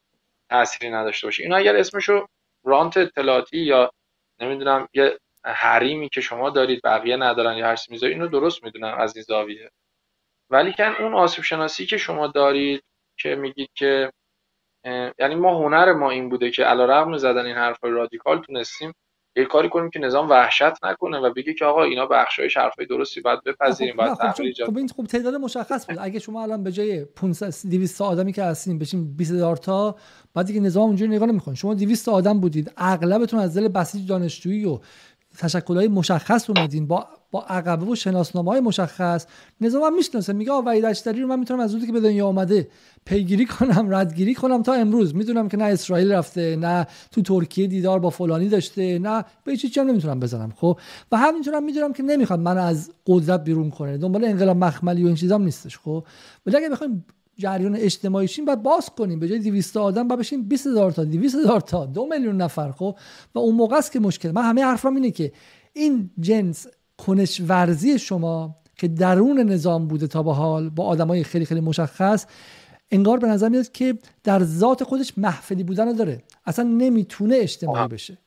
تأثیری 0.50 0.92
نداشته 0.92 1.28
باشه. 1.28 1.44
اینا 1.44 1.56
اگر 1.58 1.76
اسمشو 1.76 2.28
رانت 2.64 2.98
اطلاعاتی 2.98 3.58
یا 3.58 3.92
نمی‌دونم 4.40 4.88
یه 4.94 5.20
حریمی 5.46 6.10
که 6.10 6.22
شما 6.22 6.50
دارید 6.50 6.82
بقیه 6.84 7.18
ندارن 7.18 7.58
یا 7.58 7.68
هر 7.68 7.76
چیزی 7.76 8.08
اینو 8.08 8.28
درست 8.28 8.64
می‌دونم 8.64 8.98
از 8.98 9.16
این 9.16 9.24
زاویه. 9.24 9.72
ولی 10.50 10.74
کن 10.74 10.96
اون 11.00 11.14
آسیب 11.14 11.44
شناسی 11.44 11.86
که 11.86 11.98
شما 11.98 12.28
دارید 12.28 12.84
که 13.18 13.36
میگید 13.36 13.70
که 13.76 14.12
یعنی 15.20 15.36
ما 15.36 15.58
هنر 15.58 15.94
ما 15.94 16.12
این 16.12 16.30
بوده 16.30 16.52
که 16.52 16.64
علیرغم 16.64 17.18
زدن 17.18 17.46
این 17.46 17.56
حرف 17.56 17.84
رادیکال 17.84 18.42
تونستیم 18.42 18.94
یه 19.38 19.46
کاری 19.46 19.70
کنیم 19.70 19.90
که 19.90 20.00
نظام 20.00 20.30
وحشت 20.30 20.86
نکنه 20.86 21.18
و 21.18 21.34
بگه 21.34 21.54
که 21.54 21.66
آقا 21.66 21.84
اینا 21.84 22.06
بخشای 22.06 22.50
حرفای 22.56 22.86
درستی 22.86 23.22
باید 23.22 23.44
بپذیریم 23.44 23.96
باید 23.96 24.14
خب, 24.14 24.66
خب 24.66 24.78
این 24.78 24.88
خب 24.88 25.04
تعداد 25.04 25.36
مشخص 25.36 25.86
بود. 25.86 25.98
اگه 26.02 26.20
شما 26.20 26.44
الان 26.44 26.64
به 26.64 26.72
جای 26.72 27.06
500 27.06 27.70
200 27.70 28.02
آدمی 28.02 28.34
که 28.34 28.44
هستین 28.44 28.80
بشین 28.80 29.16
20000 29.16 29.58
تا 29.58 29.96
بعد 30.34 30.46
دیگه 30.46 30.60
نظام 30.60 30.84
اونجوری 30.84 31.16
نگاه 31.16 31.28
نمی‌کنه 31.28 31.56
شما 31.56 31.74
200 31.74 32.10
آدم 32.10 32.40
بودید. 32.40 32.72
اغلبتون 32.78 33.40
از 33.40 33.58
دل 33.58 33.68
بسیج 33.68 34.10
دانشجویی 34.10 34.66
و 34.66 34.80
های 35.70 35.88
مشخص 35.88 36.50
اومدین 36.50 36.88
با 36.88 37.08
با 37.32 37.42
عقبه 37.42 37.86
و 37.86 37.96
شناسنامه 37.96 38.52
های 38.52 38.60
مشخص. 38.60 39.26
نظام 39.62 39.84
هم 39.84 39.96
می‌شناسه 39.96 40.34
میگه 40.34 40.52
آ 40.52 40.62
وحید 40.62 40.86
اشتری 40.86 41.22
رو 41.22 41.28
من 41.28 41.40
می‌تونم 41.40 41.60
از 41.60 41.74
روزی 41.74 41.86
که 41.86 41.92
به 41.92 42.00
دنیا 42.00 42.28
آمده 42.28 42.68
پیگیری 43.06 43.46
کنم 43.46 43.90
ردگیری 43.90 44.36
کنم 44.36 44.64
تا 44.64 44.74
امروز. 44.74 45.16
می‌دونم 45.16 45.50
که 45.50 45.58
نه 45.58 45.64
اسرائیل 45.64 46.12
رفته 46.12 46.56
نه 46.56 46.88
تو 47.12 47.22
ترکیه 47.22 47.68
دیدار 47.68 48.00
با 48.00 48.10
فلانی 48.10 48.50
داشته 48.50 49.00
نه 49.00 49.26
به 49.44 49.58
چیزی 49.58 49.80
هم 49.80 49.88
نمی‌تونم 49.88 50.20
بزنم 50.20 50.54
خب؟ 50.56 50.80
و 51.12 51.18
همینطورم 51.18 51.64
می‌دونم 51.64 51.94
که 51.94 52.04
نمی‌خواد 52.04 52.40
من 52.40 52.58
از 52.58 52.92
قدرت 53.08 53.44
بیرون 53.44 53.70
کنه. 53.70 53.98
دنبال 53.98 54.26
انقلاب 54.26 54.58
مخملی 54.58 55.04
و 55.04 55.08
این 55.08 55.16
چیزام 55.16 55.44
نیستش 55.44 55.78
خب؟ 55.78 56.04
ولی 56.46 56.58
اگه 56.58 56.70
بخوایم 56.70 57.06
جریان 57.38 57.76
اجتماعی 57.76 58.28
شیم 58.28 58.46
باید 58.46 58.64
باز 58.64 58.90
کنیم. 58.90 59.20
به 59.20 59.28
جای 59.28 59.40
200 59.40 59.78
آدم 59.78 60.08
باید 60.08 60.20
بشیم 60.20 60.48
20 60.48 60.68
هزار 60.68 60.92
تا 60.92 61.04
200 61.04 61.36
هزار 61.36 61.62
تا 61.62 61.86
دو 61.86 62.06
میلیون 62.06 62.38
نفر 62.38 62.72
خب؟ 62.72 62.98
و 63.36 63.40
اون 63.40 63.56
موقع 63.56 63.78
است 63.78 63.92
که 63.92 64.00
مشکل. 64.00 64.32
من 64.32 64.42
همه 64.42 64.64
حرفم 64.64 64.96
اینه 64.96 65.12
که 65.12 65.32
این 65.74 66.10
جنس 66.20 66.68
کنش 66.98 67.42
ورزی 67.48 68.00
شما 68.00 68.56
که 68.76 68.88
درون 68.88 69.40
نظام 69.40 69.88
بوده 69.88 70.08
تا 70.08 70.24
به 70.24 70.34
حال 70.34 70.70
با 70.70 70.86
آدمای 70.86 71.24
خیلی 71.24 71.46
خیلی 71.46 71.62
مشخص 71.62 72.26
انگار 72.92 73.18
به 73.18 73.28
نظر 73.28 73.50
میاد 73.50 73.72
که 73.72 73.98
در 74.24 74.44
ذات 74.44 74.84
خودش 74.84 75.14
محفلی 75.18 75.64
بودن 75.64 75.94
داره. 75.94 76.24
اصلا 76.46 76.66
نمی‌تونه 76.66 77.36
اجتماعی 77.36 77.88
بشه. 77.88 78.18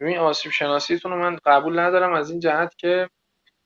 ببین 0.00 0.18
آسیب 0.18 0.52
شناسیتون 0.52 1.12
رو 1.12 1.18
من 1.18 1.38
قبول 1.46 1.78
ندارم 1.78 2.12
از 2.12 2.30
این 2.30 2.40
جهت 2.40 2.76
که 2.76 3.08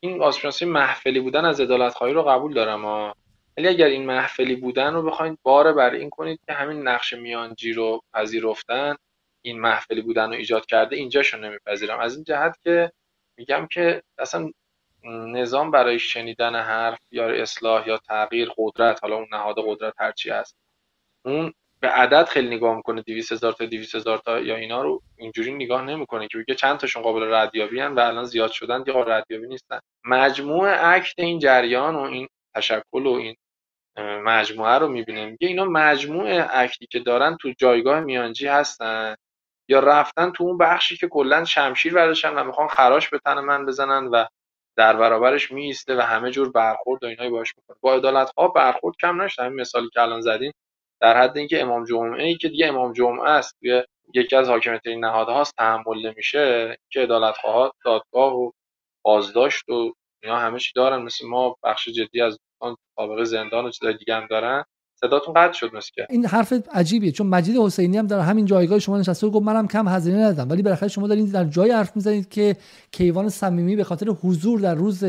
این 0.00 0.23
آسیب 0.23 0.42
شناسی 0.42 0.65
محفلی 0.65 1.20
بودن 1.20 1.44
از 1.44 1.60
عدالت 1.60 1.94
خواهی 1.94 2.12
رو 2.12 2.23
قبول 2.23 2.55
دارم 2.55 3.12
ولی 3.57 3.68
اگر 3.68 3.86
این 3.86 4.07
محفلی 4.07 4.57
بودن 4.57 4.94
رو 4.94 5.02
بخواید 5.02 5.39
بار 5.42 5.73
بر 5.73 5.91
این 5.91 6.10
کنید 6.10 6.41
که 6.47 6.52
همین 6.52 6.89
نقش 6.89 7.12
میانجی 7.12 7.73
رو 7.73 8.02
پذیرفتن 8.12 8.97
این 9.42 9.60
محفلی 9.60 10.00
بودن 10.00 10.26
رو 10.26 10.33
ایجاد 10.33 10.66
کرده 10.66 10.97
اینجاشو 10.97 11.39
نمیپذیرم. 11.39 11.99
از 11.99 12.15
این 12.15 12.24
جهت 12.24 12.57
که 12.65 12.92
میگم 13.39 13.66
که 13.70 14.02
اصلا 14.18 14.50
نظام 15.26 15.70
برای 15.70 15.99
شنیدن 15.99 16.55
حرف 16.55 16.99
یا 17.10 17.28
اصلاح 17.28 17.89
یا 17.89 17.99
تغییر 17.99 18.50
قدرت 18.57 18.99
حالا 19.02 19.16
اون 19.16 19.28
نهاد 19.33 19.57
قدرت 19.66 19.94
هرچی 19.99 20.31
هست 20.31 20.57
اون 21.24 21.52
به 21.81 21.89
عدد 21.89 22.24
خیلی 22.24 22.57
نگاه 22.57 22.76
می‌کنه 22.76 23.02
200 23.02 23.33
هزار 23.33 23.52
تا 23.52 23.66
200 23.66 23.94
هزار 23.94 24.18
تا 24.18 24.41
یا 24.41 24.57
اینا 24.57 24.83
رو 24.83 25.02
اینجوری 25.16 25.55
نگاه 25.55 25.84
نمی‌کنه 25.84 26.28
که 26.28 26.39
بگه 26.39 26.55
چند 26.55 26.78
تاشون 26.78 27.02
قابل 27.02 27.34
ردیابی 27.34 27.81
و 27.81 28.00
الان 28.00 28.24
زیاد 28.24 28.50
شدن 28.50 28.83
دیگه 28.83 29.05
ردیابی 29.07 29.47
نیستن. 29.47 29.81
مجموع 30.05 30.70
عکت 30.70 31.18
این 31.18 31.39
جریان 31.39 31.97
و 31.97 32.00
این 32.00 32.28
تشکل 32.55 33.07
و 33.07 33.12
این 33.12 33.36
مجموعه 34.02 34.78
رو 34.78 34.89
می‌بینه 34.89 35.26
میگه 35.26 35.48
اینا 35.48 35.64
مجموع 35.64 36.40
عکتی 36.40 36.86
که 36.86 36.98
دارن 36.98 37.36
تو 37.40 37.52
جایگاه 37.58 38.00
میانجی 38.00 38.47
هستن 38.47 39.14
یا 39.68 39.81
رفتن 39.81 40.31
تو 40.31 40.44
اون 40.44 40.58
بخشی 40.58 40.97
که 40.97 41.08
کلا 41.08 41.44
شمشیر 41.44 41.94
برداشتن 41.94 42.34
و 42.34 42.44
می‌خوان 42.44 42.68
خراش 42.68 43.08
به 43.08 43.18
تن 43.24 43.40
من 43.40 43.66
بزنن 43.66 44.06
و 44.06 44.24
در 44.76 44.97
برابرش 44.97 45.52
میسته 45.52 45.97
و 45.97 46.00
همه 46.00 46.31
جور 46.31 46.50
برخورد 46.52 47.05
و 47.05 47.06
اینایی 47.06 47.31
باش 47.31 47.55
می‌کنه 47.56 47.76
با 47.81 47.94
عدالت 47.94 48.32
ها 48.39 48.48
برخورد 48.48 48.97
کم 49.00 49.23
نشد. 49.23 49.42
همین 49.42 49.60
مثالی 49.60 49.89
که 49.92 50.02
الان 50.02 50.20
زدین. 50.20 50.52
در 51.00 51.23
حد 51.23 51.39
اینکه 51.39 51.62
امام 51.62 51.84
جمعه 51.84 52.24
ای 52.24 52.36
که 52.36 52.48
دیگه 52.48 52.66
امام 52.66 52.92
جمعه 52.92 53.28
است. 53.28 53.56
توی 53.60 53.82
یکی 54.14 54.36
از 54.36 54.48
حاکمیت 54.48 54.86
نهادهاست 54.86 55.55
تحمل 55.56 56.06
نمیشه. 56.06 56.76
که 56.90 57.00
عدالت 57.00 57.36
ها 57.36 57.73
دادگاه 57.84 58.34
و 58.34 58.50
بازداشت 59.05 59.68
و 59.68 59.92
اینا 60.23 60.39
همه 60.39 60.58
چی 60.58 60.73
دارن. 60.76 61.02
مثل 61.02 61.26
ما 61.26 61.56
بخش 61.62 61.89
جدی 61.89 62.20
از 62.20 62.39
سابقه 62.97 63.24
زندان 63.24 63.65
و 63.65 63.70
چیزای 63.70 63.97
دیگه 63.97 64.15
هم 64.15 64.26
دارن. 64.31 64.65
صداتون 65.00 65.34
قطع 65.34 65.52
شد 65.52 65.70
مسکه 65.74 66.07
این 66.10 66.26
حرف 66.26 66.52
عجیبیه 66.73 67.12
چون 67.12 67.26
مجید 67.26 67.57
حسینی 67.57 67.97
هم 67.97 68.07
در 68.07 68.20
همین 68.20 68.44
جایگاه 68.44 68.78
شما 68.78 68.99
نشسته 68.99 69.28
گفت 69.28 69.47
منم 69.47 69.68
کم 69.68 69.89
هزینه 69.89 70.18
ندادم. 70.18 70.50
ولی 70.50 70.62
بالاخره 70.62 70.89
شما 70.89 71.07
دارین 71.07 71.26
در 71.26 71.44
جای 71.44 71.70
حرف 71.70 71.97
می‌زنید 71.97 72.28
که 72.28 72.57
کیوان 72.92 73.28
صمیمی 73.28 73.76
به 73.76 73.84
خاطر 73.84 74.08
حضور 74.08 74.60
در 74.60 74.74
روز 74.74 75.05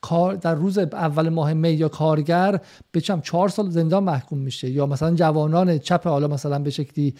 کار 0.00 0.34
در 0.34 0.54
روز 0.54 0.78
اول 0.78 1.28
ماه 1.28 1.52
می 1.52 1.70
یا 1.70 1.88
کارگر 1.88 2.60
به 2.92 3.00
چم 3.00 3.20
چهار 3.20 3.48
سال 3.48 3.70
زندان 3.70 4.04
محکوم 4.04 4.38
میشه. 4.38 4.70
یا 4.70 4.86
مثلا 4.86 5.14
جوانان 5.14 5.78
چپ 5.78 6.06
حالا 6.06 6.28
مثلا 6.28 6.58
به 6.58 6.70
شکلی 6.70 7.14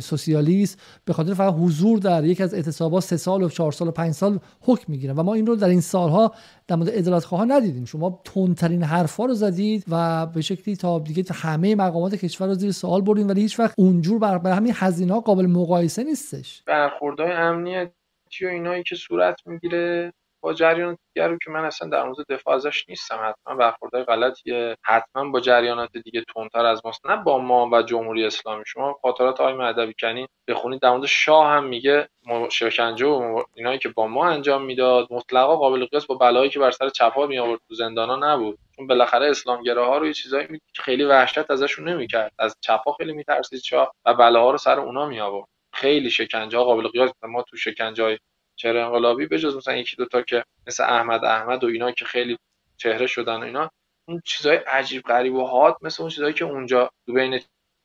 سوسیالیست 0.00 0.80
به 1.04 1.12
خاطر 1.12 1.34
فقط 1.34 1.54
حضور 1.54 1.98
در 1.98 2.24
یک 2.24 2.40
از 2.40 2.54
اعتصابات 2.54 3.02
سه 3.02 3.16
سال 3.16 3.42
و 3.42 3.48
چهار 3.48 3.72
سال 3.72 3.88
و 3.88 3.90
پنج 3.90 4.14
سال 4.14 4.38
حکم 4.60 4.84
می‌گیرن. 4.88 5.16
و 5.16 5.22
ما 5.22 5.34
این 5.34 5.46
رو 5.46 5.56
در 5.56 5.68
این 5.68 5.80
سالها 5.80 6.34
در 6.68 6.76
مورد 6.76 6.90
عدالت 6.90 7.24
خواه 7.24 7.44
ندیدیم 7.44 7.84
شما 7.84 8.20
تندترین 8.24 8.82
حرفا 8.82 9.24
رو 9.24 9.34
زدید 9.34 9.84
و 9.90 10.26
به 10.26 10.40
شکلی 10.40 10.76
تا 10.76 10.98
دیگه 10.98 11.24
همه 11.34 11.74
مقامات 11.74 12.14
کشور 12.14 12.46
رو 12.46 12.54
زیر 12.54 12.72
سوال 12.72 13.00
بردین 13.00 13.26
ولی 13.26 13.40
هیچ 13.40 13.60
وقت 13.60 13.74
اونجور 13.78 14.18
بر, 14.18 14.38
بر 14.38 14.52
همین 14.52 14.72
هزینه 14.76 15.20
قابل 15.20 15.46
مقایسه 15.46 16.04
نیستش. 16.04 16.62
برخوردهای 16.66 17.32
امنیتی 17.32 18.44
و 18.44 18.48
اینایی 18.48 18.82
که 18.82 18.96
صورت 18.96 19.40
می‌گیره 19.46 20.12
با 20.44 20.52
دیگر 20.52 21.28
رو 21.28 21.38
که 21.44 21.50
من 21.50 21.64
اصلا 21.64 21.88
در 21.88 22.04
مورد 22.04 22.16
دفاع 22.28 22.54
ازش 22.54 22.88
نیستم. 22.88 23.18
حتما 23.28 23.54
برخوردهای 23.54 24.04
غلطیه. 24.04 24.76
حتما 24.82 25.30
با 25.30 25.40
جریانات 25.40 25.96
دیگه 25.96 26.24
تندتر 26.34 26.64
از 26.64 26.80
ماست. 26.84 27.06
نه 27.06 27.16
با 27.16 27.38
ما 27.38 27.68
و 27.72 27.82
جمهوری 27.82 28.24
اسلامی. 28.24 28.64
شما 28.66 28.98
خاطرات 29.02 29.40
آقای 29.40 29.54
مهدوی 29.54 29.94
کنی 30.00 30.28
بخونید 30.48 30.80
در 30.80 30.90
مورد 30.90 31.06
شاه 31.06 31.46
هم 31.46 31.64
میگه 31.64 32.08
شکنجه 32.50 33.06
و 33.06 33.42
اینایی 33.54 33.78
که 33.78 33.88
با 33.88 34.06
ما 34.06 34.26
انجام 34.26 34.64
می‌داد 34.64 35.06
مطلقا 35.10 35.56
قابل 35.56 35.86
قیاس 35.86 36.06
با 36.06 36.14
بلایی 36.14 36.50
که 36.50 36.58
بر 36.58 36.70
سر 36.70 36.88
چپا 36.88 37.26
می 37.26 37.38
آورد 37.38 37.60
تو 37.68 37.74
زندانا 37.74 38.16
نبود. 38.16 38.58
چون 38.76 38.86
بالاخره 38.86 39.30
اسلامگراها 39.30 39.98
رو 39.98 40.06
یه 40.06 40.12
چیزایی 40.12 40.46
می... 40.50 40.60
خیلی 40.74 41.04
وحشت 41.04 41.50
ازشون 41.50 41.88
نمی‌کرد. 41.88 42.32
از 42.38 42.56
چپا 42.60 42.92
خیلی 42.92 43.12
میترسید 43.12 43.60
شاه 43.60 43.94
و 44.04 44.14
بلاها 44.14 44.50
رو 44.50 44.58
سر 44.58 44.80
اونا 44.80 45.06
می 45.06 45.20
آورد 45.20 45.48
خیلی 45.72 46.10
شکنجه 46.10 46.58
ها 46.58 46.64
قابل 46.64 46.88
قیاس 46.88 47.10
ما 47.22 47.42
تو 47.42 47.56
شکنجه 47.56 48.18
چهره 48.56 48.80
انقلابی 48.80 49.26
بجز 49.26 49.56
مثلا 49.56 49.76
یکی 49.76 49.96
دوتا 49.96 50.22
که 50.22 50.44
مثل 50.66 50.84
احمد 50.84 51.24
احمد 51.24 51.64
و 51.64 51.66
اینا 51.66 51.90
که 51.90 52.04
خیلی 52.04 52.38
چهره 52.76 53.06
شدن 53.06 53.36
و 53.36 53.42
اینا 53.42 53.70
اون 54.08 54.20
چیزای 54.24 54.56
عجیب 54.56 55.02
غریب 55.02 55.34
و 55.34 55.46
حاد 55.46 55.76
مثل 55.82 56.02
اون 56.02 56.10
چیزایی 56.10 56.34
که 56.34 56.44
اونجا 56.44 56.90
بین 57.06 57.40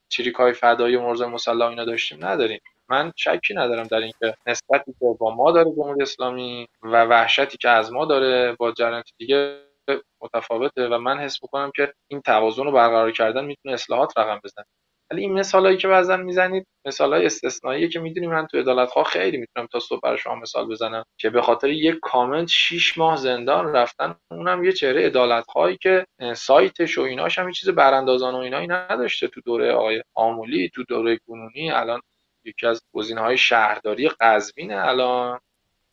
چریکای 0.10 0.54
فدایی 0.54 0.96
و 0.96 1.02
مرزا 1.02 1.28
مسلح 1.30 1.66
اینا 1.68 1.86
داشتیم 1.86 2.26
نداریم. 2.26 2.60
من 2.90 3.14
شکی 3.16 3.54
ندارم 3.54 3.84
در 3.84 3.98
اینکه 3.98 4.36
نسبتی 4.48 4.92
که 5.00 5.06
با 5.20 5.36
ما 5.36 5.52
داره 5.52 5.72
جمهوری 5.72 6.02
اسلامی 6.02 6.68
و 6.82 7.06
وحشتی 7.06 7.58
که 7.58 7.70
از 7.70 7.92
ما 7.94 8.06
داره 8.06 8.56
با 8.60 8.72
جریانات 8.72 9.10
دیگه 9.18 9.60
متفاوته 10.22 10.88
و 10.88 10.98
من 10.98 11.18
حس 11.20 11.44
می‌کنم 11.44 11.72
که 11.76 11.94
این 12.08 12.22
توازن 12.22 12.64
رو 12.64 12.72
برقرار 12.72 13.12
کردن 13.12 13.46
می‌تونه 13.46 13.74
اصلاحات 13.74 14.18
رقم 14.18 14.40
بزنه. 14.44 14.66
ولی 15.12 15.22
این 15.22 15.34
مثالایی 15.34 15.78
که 15.78 15.88
بعضا 15.88 16.18
می‌زنید 16.18 16.68
مثالای 16.86 17.26
استثنائیه 17.26 17.88
که 17.88 18.00
می‌دونی 18.00 18.28
من 18.28 18.48
تو 18.48 18.58
عدالت 18.58 18.90
خواه 18.90 19.06
خیلی 19.06 19.38
می‌تونم 19.38 19.68
تا 19.68 19.80
صبح 19.80 20.00
برای 20.04 20.18
شما 20.18 20.36
مثال 20.36 20.68
بزنم 20.68 21.04
که 21.18 21.30
به 21.30 21.42
خاطر 21.42 21.70
یک 21.70 22.00
کامنت 22.02 22.48
6 22.48 22.98
ماه 22.98 23.18
زندان 23.18 23.74
رفتن 23.74 24.16
اونم 24.32 24.64
یه 24.64 24.72
چهره 24.72 25.06
عدالت 25.06 25.46
خواهی 25.48 25.78
که 25.78 26.06
سایتش 26.36 26.98
و 26.98 27.02
ایناش 27.02 27.40
هم 27.40 27.48
یه 27.48 27.54
چیز 27.54 27.70
براندازان 27.70 28.36
و 28.36 28.38
اینایی 28.38 28.68
نداشته 28.68 29.28
تو 29.28 29.42
دوره 29.42 29.72
آقای 29.72 30.04
آمولی 30.16 30.70
تو 30.70 30.84
دوره 30.84 31.20
کنونی 31.28 31.72
الان 31.72 32.02
یکی 32.46 32.68
از 32.68 32.82
های 33.18 33.38
شهرداری 33.38 34.10
قزوین 34.10 34.74
الان. 34.74 35.40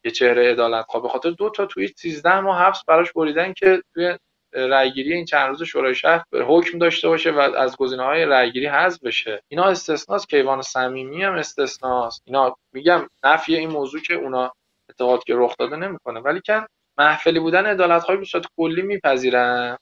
یه 0.04 0.10
چهره 0.10 0.50
عدالت 0.50 0.86
به 1.02 1.08
خاطر 1.08 1.30
دو 1.30 1.50
تا 1.50 1.66
توییت 1.66 1.98
13 1.98 2.40
ماه 2.40 2.58
حبس 2.62 2.84
براش 2.88 3.12
بریدن 3.12 3.52
که 3.52 3.82
توی 3.94 4.18
رأیگیری 4.57 5.12
این 5.15 5.25
چند 5.25 5.49
روز 5.49 5.62
شورای 5.62 5.94
شهر 5.94 6.25
حکم 6.33 6.78
داشته 6.78 7.09
باشه 7.09 7.31
و 7.31 7.39
از 7.39 7.76
های 7.81 8.25
رأیگیری 8.25 8.67
حذف 8.67 9.02
بشه. 9.05 9.43
اینا 9.49 9.65
استثناست 9.65 10.28
کیوان 10.28 10.62
صمیمی 10.62 11.23
هم 11.23 11.35
استثناست. 11.35 12.23
اینا 12.26 12.57
میگم 12.73 13.07
نفی 13.25 13.57
این 13.57 13.70
موضوع 13.70 14.01
که 14.01 14.15
اونا 14.15 14.52
اتفاقات 14.91 15.25
که 15.25 15.35
رخ 15.36 15.55
داده 15.59 15.76
نمی‌کنه. 15.76 16.20
ولی 16.20 16.41
که 16.41 16.67
محفلی 16.99 17.41
بودن 17.41 17.67
عدالت 17.67 18.05
های 18.05 18.17
به 18.17 18.25
صورت 18.25 18.44
کلی 18.57 18.83
میپذیرن. 18.83 19.76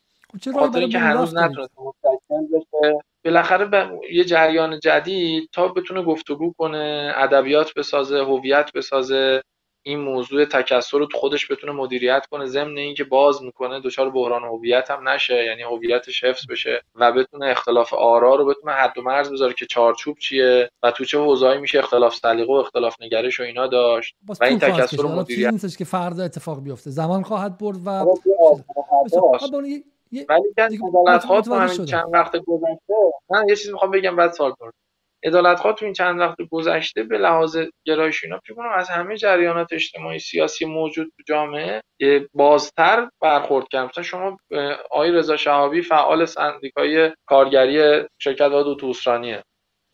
خب 0.44 0.52
خاطر 0.52 0.78
اینکه 0.78 0.98
هنوز 0.98 1.34
نتونسته 1.36 1.82
مستقل 1.82 2.46
بشه. 2.52 2.98
بالاخره 3.24 3.64
به 3.64 3.90
یه 4.10 4.24
جریان 4.24 4.80
جدید 4.80 5.48
تا 5.52 5.68
بتونه 5.68 6.02
گفتگو 6.02 6.54
کنه 6.58 7.12
ادبیات 7.16 7.74
بسازه 7.74 8.24
هویت 8.24 8.72
بسازه. 8.72 9.42
این 9.86 10.00
موضوع 10.00 10.44
تکثر 10.44 10.98
رو 10.98 11.08
خودش 11.14 11.50
بتونه 11.50 11.72
مدیریت 11.72 12.26
کنه. 12.30 12.46
ضمن 12.46 12.78
اینکه 12.78 13.04
باز 13.04 13.42
می‌کنه 13.42 13.80
دچار 13.80 14.10
بحران 14.10 14.42
هویت 14.44 14.90
هم 14.90 15.08
نشه 15.08 15.44
یعنی 15.44 15.62
هویتش 15.62 16.24
حفظ 16.24 16.46
بشه 16.50 16.82
و 16.94 17.12
بتونه 17.12 17.46
اختلاف 17.46 17.94
آرا 17.94 18.34
رو 18.34 18.46
بتونه 18.46 18.72
حد 18.72 18.98
و 18.98 19.02
مرز 19.02 19.32
بذاره 19.32 19.52
که 19.52 19.66
چارچوب 19.66 20.18
چیه 20.18 20.70
و 20.82 20.90
تو 20.90 21.04
چه 21.04 21.18
حوزه‌ای 21.18 21.58
میشه 21.58 21.78
اختلاف 21.78 22.14
سلیقه 22.14 22.52
و 22.52 22.56
اختلاف 22.56 22.96
نگرش 23.00 23.40
و 23.40 23.42
اینا 23.42 23.66
داشت. 23.66 24.14
و 24.40 24.44
این 24.44 24.58
تکثر 24.58 24.96
رو 24.96 25.08
مدیریت 25.08 25.52
نیستش 25.52 25.76
که 25.76 25.84
فردا 25.84 26.24
اتفاق 26.24 26.62
بیفته. 26.62 26.90
زمان 26.90 27.22
خواهد 27.22 27.58
برد 27.58 27.76
و 27.86 27.90
ولی 29.50 29.84
چند 31.86 32.06
وقت 32.12 32.36
گذشته 32.36 32.94
من 33.30 33.48
یه 33.48 33.56
چیزی 33.56 33.72
می‌خوام 33.72 33.90
بگم 33.90 34.16
بعد 34.16 34.32
سال 34.32 34.52
کنم. 34.52 34.72
عدالت 35.24 35.60
ها 35.60 35.72
تو 35.72 35.84
این 35.84 35.94
چند 35.94 36.20
وقت 36.20 36.36
گذشته 36.50 37.02
به 37.02 37.18
لحاظ 37.18 37.58
گرایش 37.86 38.24
اینا 38.24 38.40
فکر 38.46 38.62
از 38.66 38.88
همه 38.90 39.16
جریانات 39.16 39.72
اجتماعی 39.72 40.18
سیاسی 40.18 40.64
موجود 40.64 41.06
تو 41.16 41.22
جامعه 41.28 41.82
بازتر 42.34 43.08
برخورد 43.22 43.68
کردن 43.68 43.86
مثلا 43.86 44.04
شما 44.04 44.38
آقای 44.90 45.12
رضا 45.12 45.36
شهابی 45.36 45.82
فعال 45.82 46.24
سندیکای 46.24 47.12
کارگری 47.26 48.04
شرکت 48.18 48.52
اتوبوسرانیه 48.52 49.44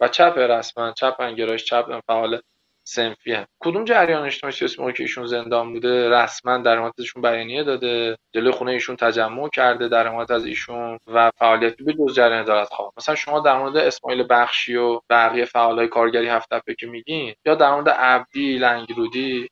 و 0.00 0.09
چپ 0.09 0.39
رسما 0.39 0.92
چپ 0.92 1.34
گرایش 1.34 1.65
چپ 1.65 2.00
فعال 2.09 2.41
سنفی 2.90 3.32
هم. 3.32 3.46
کدوم 3.60 3.84
جریان 3.84 4.24
اجتماعی 4.26 4.56
سیاسی 4.56 4.80
موقع 4.80 4.92
که 4.92 5.02
ایشون 5.02 5.26
زندان 5.26 5.72
بوده 5.72 6.10
رسما 6.10 6.58
در 6.58 6.78
بیانیه 7.22 7.64
داده 7.64 8.18
جلوی 8.34 8.52
خونه 8.52 8.72
ایشون 8.72 8.96
تجمع 8.96 9.48
کرده 9.48 9.88
در 9.88 10.08
از 10.32 10.46
ایشون 10.46 10.98
و 11.06 11.30
فعالیتی 11.36 11.84
به 11.84 11.92
جز 11.92 12.14
جریان 12.14 12.42
عدالت 12.42 12.68
خواه 12.68 12.92
مثلا 12.96 13.14
شما 13.14 13.40
در 13.40 13.58
مورد 13.58 13.76
اسماعیل 13.76 14.26
بخشی 14.30 14.76
و 14.76 15.00
بقیه 15.10 15.44
فعالای 15.44 15.88
کارگری 15.88 16.28
هفت 16.28 16.48
که 16.78 16.86
میگین 16.86 17.34
یا 17.46 17.54
در 17.54 17.74
مورد 17.74 17.88
عبدی 17.88 18.58
لنگرودی 18.58 19.48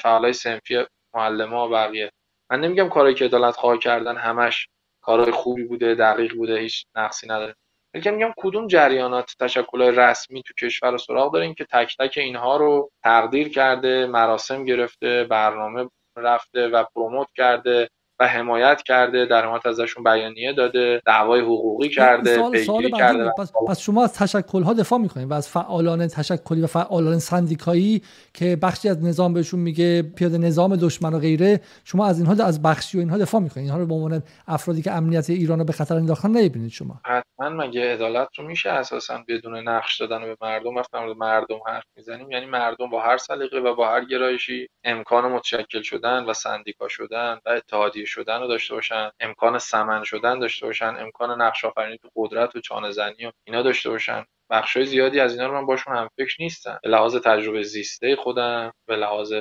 فعالای 0.00 0.32
سنفی 0.32 0.76
و 0.76 1.68
بقیه. 1.68 2.10
من 2.50 2.60
نمیگم 2.60 2.88
کاری 2.88 3.14
که 3.14 3.24
عدالت 3.24 3.56
خواه 3.56 3.78
کردن 3.78 4.16
همش 4.16 4.68
کارهای 5.00 5.32
خوبی 5.32 5.64
بوده 5.64 5.94
دقیق 5.94 6.34
بوده 6.34 6.58
هیچ 6.58 6.86
نقصی 6.96 7.26
نداره. 7.26 7.54
بلکه 7.96 8.10
میگم 8.10 8.32
کدوم 8.36 8.66
جریانات 8.66 9.32
تشکل 9.40 9.82
رسمی 9.82 10.42
تو 10.42 10.54
کشور 10.54 10.90
رو 10.90 10.98
سراغ 10.98 11.32
داریم 11.32 11.54
که 11.54 11.64
تک 11.64 11.96
تک 11.98 12.14
اینها 12.16 12.56
رو 12.56 12.90
تقدیر 13.04 13.48
کرده 13.48 14.06
مراسم 14.06 14.64
گرفته 14.64 15.24
برنامه 15.24 15.90
رفته 16.16 16.68
و 16.68 16.84
پروموت 16.94 17.28
کرده؟ 17.36 17.88
و 18.20 18.26
حمایت 18.26 18.82
کرده 18.82 19.26
در 19.26 19.44
حمایت 19.44 19.66
ازشون 19.66 20.04
بیانیه 20.04 20.52
داده 20.52 21.02
دعوای 21.06 21.40
حقوقی 21.40 21.88
کرده 21.88 22.34
سوال, 22.34 22.58
سوال 22.58 22.90
کرده 22.90 23.30
پس, 23.38 23.52
پس 23.68 23.80
شما 23.80 24.04
از 24.04 24.12
تشکل 24.12 24.62
ها 24.62 24.72
دفاع 24.72 24.98
می‌کنید 24.98 25.30
و 25.30 25.34
از 25.34 25.48
فعالان 25.48 26.06
تشکلی 26.06 26.62
و 26.62 26.66
فعالان 26.66 27.18
سندیکایی 27.18 28.02
که 28.34 28.56
بخشی 28.56 28.88
از 28.88 29.04
نظام 29.04 29.32
بهشون 29.32 29.60
میگه 29.60 30.02
پیاده 30.02 30.38
نظام 30.38 30.76
دشمن 30.76 31.14
و 31.14 31.18
غیره 31.18 31.60
شما 31.84 32.06
از 32.06 32.18
اینها 32.18 32.44
از 32.44 32.62
بخشی 32.62 32.98
و 32.98 33.00
اینها 33.00 33.18
دفاع 33.18 33.40
می‌کنید 33.40 33.64
اینها 33.64 33.78
رو 33.78 33.86
به 33.86 33.94
عنوان 33.94 34.22
افرادی 34.46 34.82
که 34.82 34.92
امنیت 34.92 35.30
ایران 35.30 35.58
رو 35.58 35.64
به 35.64 35.72
خطر 35.72 35.94
انداختن 35.94 36.30
نمی‌بینید 36.30 36.70
شما. 36.70 37.00
حتما 37.04 37.48
مگه 37.48 37.92
عدالت 37.92 38.28
رو 38.38 38.46
میشه 38.46 38.70
اساسا 38.70 39.24
بدون 39.28 39.68
نقش 39.68 40.00
دادن 40.00 40.20
به 40.20 40.36
مردم؟ 40.40 40.74
وقتی 40.74 40.98
مردم 41.16 41.58
حرف 41.66 41.84
می‌زنیم 41.96 42.30
یعنی 42.30 42.46
مردم 42.46 42.90
با 42.90 43.02
هر 43.02 43.16
سلیقه 43.16 43.58
و 43.58 43.74
با 43.74 43.88
هر 43.88 44.04
گرایشی 44.04 44.68
امکان 44.84 45.32
متشکل 45.32 45.82
شدن 45.82 46.24
و 46.24 46.32
سندیکا 46.32 46.88
شدن 46.88 47.38
و 47.46 47.50
اتحادیه 47.50 48.04
شدن 48.06 48.40
رو 48.40 48.46
داشته 48.46 48.74
باشن 48.74 49.10
امکان 49.20 49.58
سمن 49.58 50.04
شدن 50.04 50.38
داشته 50.38 50.66
باشن 50.66 50.96
امکان 50.98 51.42
نقش 51.42 51.64
آفرینی 51.64 51.98
تو 51.98 52.08
قدرت 52.16 52.56
و 52.56 52.60
چانه 52.60 52.90
زنی 52.90 53.26
و 53.26 53.30
اینا 53.46 53.62
داشته 53.62 53.90
باشن. 53.90 54.24
بخشای 54.50 54.86
زیادی 54.86 55.20
از 55.20 55.32
اینا 55.32 55.46
رو 55.46 55.60
من 55.60 55.66
باشون 55.66 55.96
هم 55.96 56.08
فکر 56.16 56.36
نیستم. 56.40 56.78
به 56.82 56.88
لحاظ 56.88 57.16
تجربه 57.16 57.62
زیسته 57.62 58.16
خودم 58.16 58.72
به 58.88 58.96
لحاظ 58.96 59.34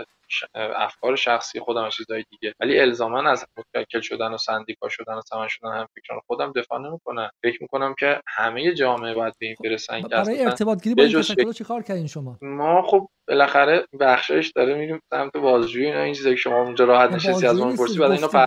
افکار 0.56 1.16
شخصی 1.16 1.60
خودم 1.60 1.86
و 1.86 1.90
چیزهای 1.90 2.24
دیگه. 2.30 2.54
ولی 2.60 2.80
الزاما 2.80 3.30
از 3.30 3.46
متکل 3.58 4.02
شدن 4.02 4.32
و 4.32 4.38
سندیکا 4.38 4.90
شدن 4.90 5.14
و 5.14 5.22
سمن 5.22 5.48
شدن 5.48 5.70
هم 5.70 5.88
فکران 5.96 6.22
خودم 6.28 6.52
دفاع 6.52 6.80
نمی‌کنم. 6.80 7.30
فکر 7.44 7.58
می‌کنم 7.62 7.96
که 8.00 8.22
همه 8.28 8.74
جامعه 8.74 9.14
باید 9.14 9.34
به 9.40 9.46
این 9.46 9.56
برسن 9.64 10.02
که 10.02 10.08
برای 10.08 10.46
ارتباط 10.46 10.84
گیری 10.84 10.96
با 10.96 11.04
این 11.04 11.54
چیکار 11.54 11.84
کردین 11.84 12.08
شما؟ 12.08 12.38
ما 12.42 12.82
خب 12.82 13.10
بالاخره 13.28 13.86
بخشش 14.00 14.52
داره 14.56 14.74
میریم 14.76 15.02
سمت 15.10 15.38
بازجویی 15.38 15.86
اینا 15.86 16.02
این 16.02 16.14
چیزایی 16.14 16.36
که 16.36 16.42
شما 16.42 16.62
اونجا 16.62 16.86
راحت 16.86 17.12
نشستی 17.12 17.48
از 17.48 17.60
اون 17.60 17.76
پرسی 17.76 18.00
بعد 18.00 18.12
اینا 18.12 18.28
پر... 18.28 18.46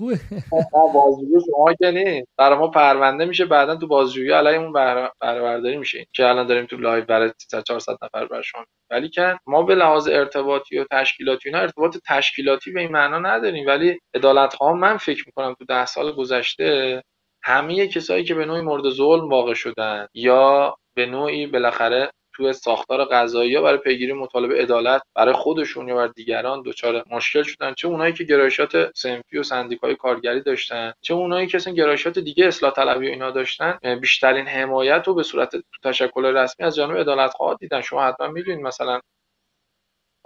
بازجویی 0.95 1.41
شما 1.47 1.75
که 1.75 1.91
نه 1.91 2.27
برای 2.39 2.59
ما 2.59 2.69
پرونده 2.69 3.25
میشه 3.25 3.45
بعدا 3.45 3.77
تو 3.77 3.87
بازجویی 3.87 4.33
علیمون 4.33 4.73
برداری 5.21 5.77
میشه. 5.77 6.07
که 6.13 6.27
الان 6.29 6.47
داریم 6.47 6.67
تو 6.67 6.77
لایو 6.77 7.05
برای 7.05 7.33
300 7.39 7.63
400 7.63 7.93
نفر 8.03 8.27
بر 8.27 8.43
شما 8.43 8.65
ولی 8.91 9.09
که 9.09 9.39
ما 9.47 9.63
به 9.63 9.75
لحاظ 9.75 10.09
ارتباطی 10.09 10.79
و 10.79 10.85
تشکیلاتی 10.91 11.49
اینا 11.49 11.61
ارتباط 11.61 11.97
تشکیلاتی 12.09 12.71
به 12.73 12.81
این 12.81 12.93
معنا 12.93 13.19
نداریم. 13.19 13.67
ولی 13.67 13.99
عدالت 14.15 14.55
ها 14.55 14.73
من 14.73 14.97
فکر 14.97 15.25
می‌کنم 15.27 15.55
تو 15.59 15.65
ده 15.65 15.87
سال 15.87 16.13
گذشته 16.13 17.03
همه 17.43 17.89
کسایی 17.89 18.25
که 18.25 18.35
به 18.35 18.45
نوعی 18.47 18.61
مورد 18.61 18.91
ظلم 18.91 19.29
واقع 19.29 19.55
شدن 19.55 20.07
یا 20.15 20.77
به 20.97 21.07
نوعی 21.07 21.47
بالاخره 21.47 22.11
توی 22.39 22.53
ساختار 22.53 23.05
قضایی 23.05 23.51
یا 23.51 23.63
برای 23.63 23.79
پیگیری 23.79 24.13
مطالبه 24.13 24.63
عدالت 24.63 25.03
برای 25.15 25.35
خودشون 25.35 25.89
یا 25.89 25.95
برای 25.95 26.11
دیگران 26.17 26.63
دچار 26.67 27.05
مشکل 27.11 27.43
شدن. 27.43 27.75
چه 27.75 27.89
اونایی 27.89 28.13
که 28.13 28.25
گرایشات 28.25 28.97
سنفی 28.97 29.39
و 29.39 29.43
سندیکای 29.43 29.95
کارگری 29.95 30.41
داشتن 30.43 30.93
چه 31.01 31.15
اونایی 31.15 31.47
که 31.47 31.57
اصلا 31.57 31.75
گرایشات 31.75 32.19
دیگه 32.19 32.47
اصلاح 32.47 32.73
طلبی 32.73 33.07
و 33.09 33.11
اینا 33.11 33.31
داشتن 33.31 33.79
بیشترین 34.01 34.47
حمایت 34.47 35.03
رو 35.07 35.15
به 35.15 35.23
صورت 35.23 35.57
تشکل 35.85 36.25
رسمی 36.25 36.67
از 36.67 36.77
جانب 36.77 36.99
عدالت 36.99 37.31
خواهد 37.31 37.59
دیدن. 37.59 37.81
شما 37.81 38.05
حتما 38.05 38.29
می‌دونید 38.29 38.61
مثلا 38.61 39.01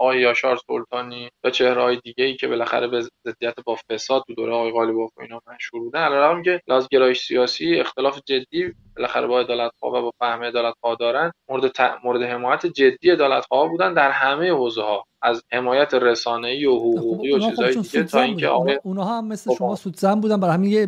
آقای 0.03 0.21
یاشار 0.21 0.57
سلطانی 0.57 1.31
یا 1.45 1.51
چهرهای 1.51 2.01
دیگه 2.05 2.25
ای 2.25 2.37
که 2.37 2.49
بالاخره 2.49 2.89
به 2.89 3.03
ضدیت 3.27 3.55
با 3.67 3.77
فساد 3.91 4.23
تو 4.27 4.35
دوره 4.35 4.53
آقای 4.53 4.73
غالباف 4.73 5.11
و 5.17 5.23
اینا 5.23 5.41
مشهور 5.55 5.83
بودن. 5.83 6.01
علیرغم 6.01 6.43
که 6.43 6.61
لاز 6.69 6.89
گرایش 6.93 7.21
سیاسی 7.21 7.81
اختلاف 7.81 8.21
جدی 8.27 8.75
بالاخره 8.97 9.27
با 9.27 9.41
عدالت 9.41 9.73
و 9.83 9.91
با 9.91 10.13
فهم 10.19 10.43
عدالت 10.43 10.75
دارن 11.01 11.33
مورد 11.49 11.81
مورد 12.05 12.23
حمایت 12.23 12.67
جدی 12.67 13.11
عدالت 13.11 13.47
بودن 13.51 13.95
در 13.95 14.11
همه 14.11 14.51
حوزه 14.51 14.83
ها 14.83 15.05
از 15.23 15.43
حمایت 15.53 15.95
رسانه‌ای 15.95 16.67
و 16.67 16.77
حقوقی 16.77 17.33
و 17.33 17.39
خب 17.39 17.51
چیزهای 17.51 17.75
دیگه 17.75 18.03
تا 18.03 18.21
اینکه 18.21 18.49
آقای 18.49 18.81
اونها 18.83 19.19
هم 19.19 19.29
مثل 19.29 19.51
خب. 19.51 19.57
شما 19.57 19.77
سودزن 19.77 20.21
بودن. 20.21 20.41
برای 20.41 20.55
همین 20.55 20.71
یه 20.71 20.87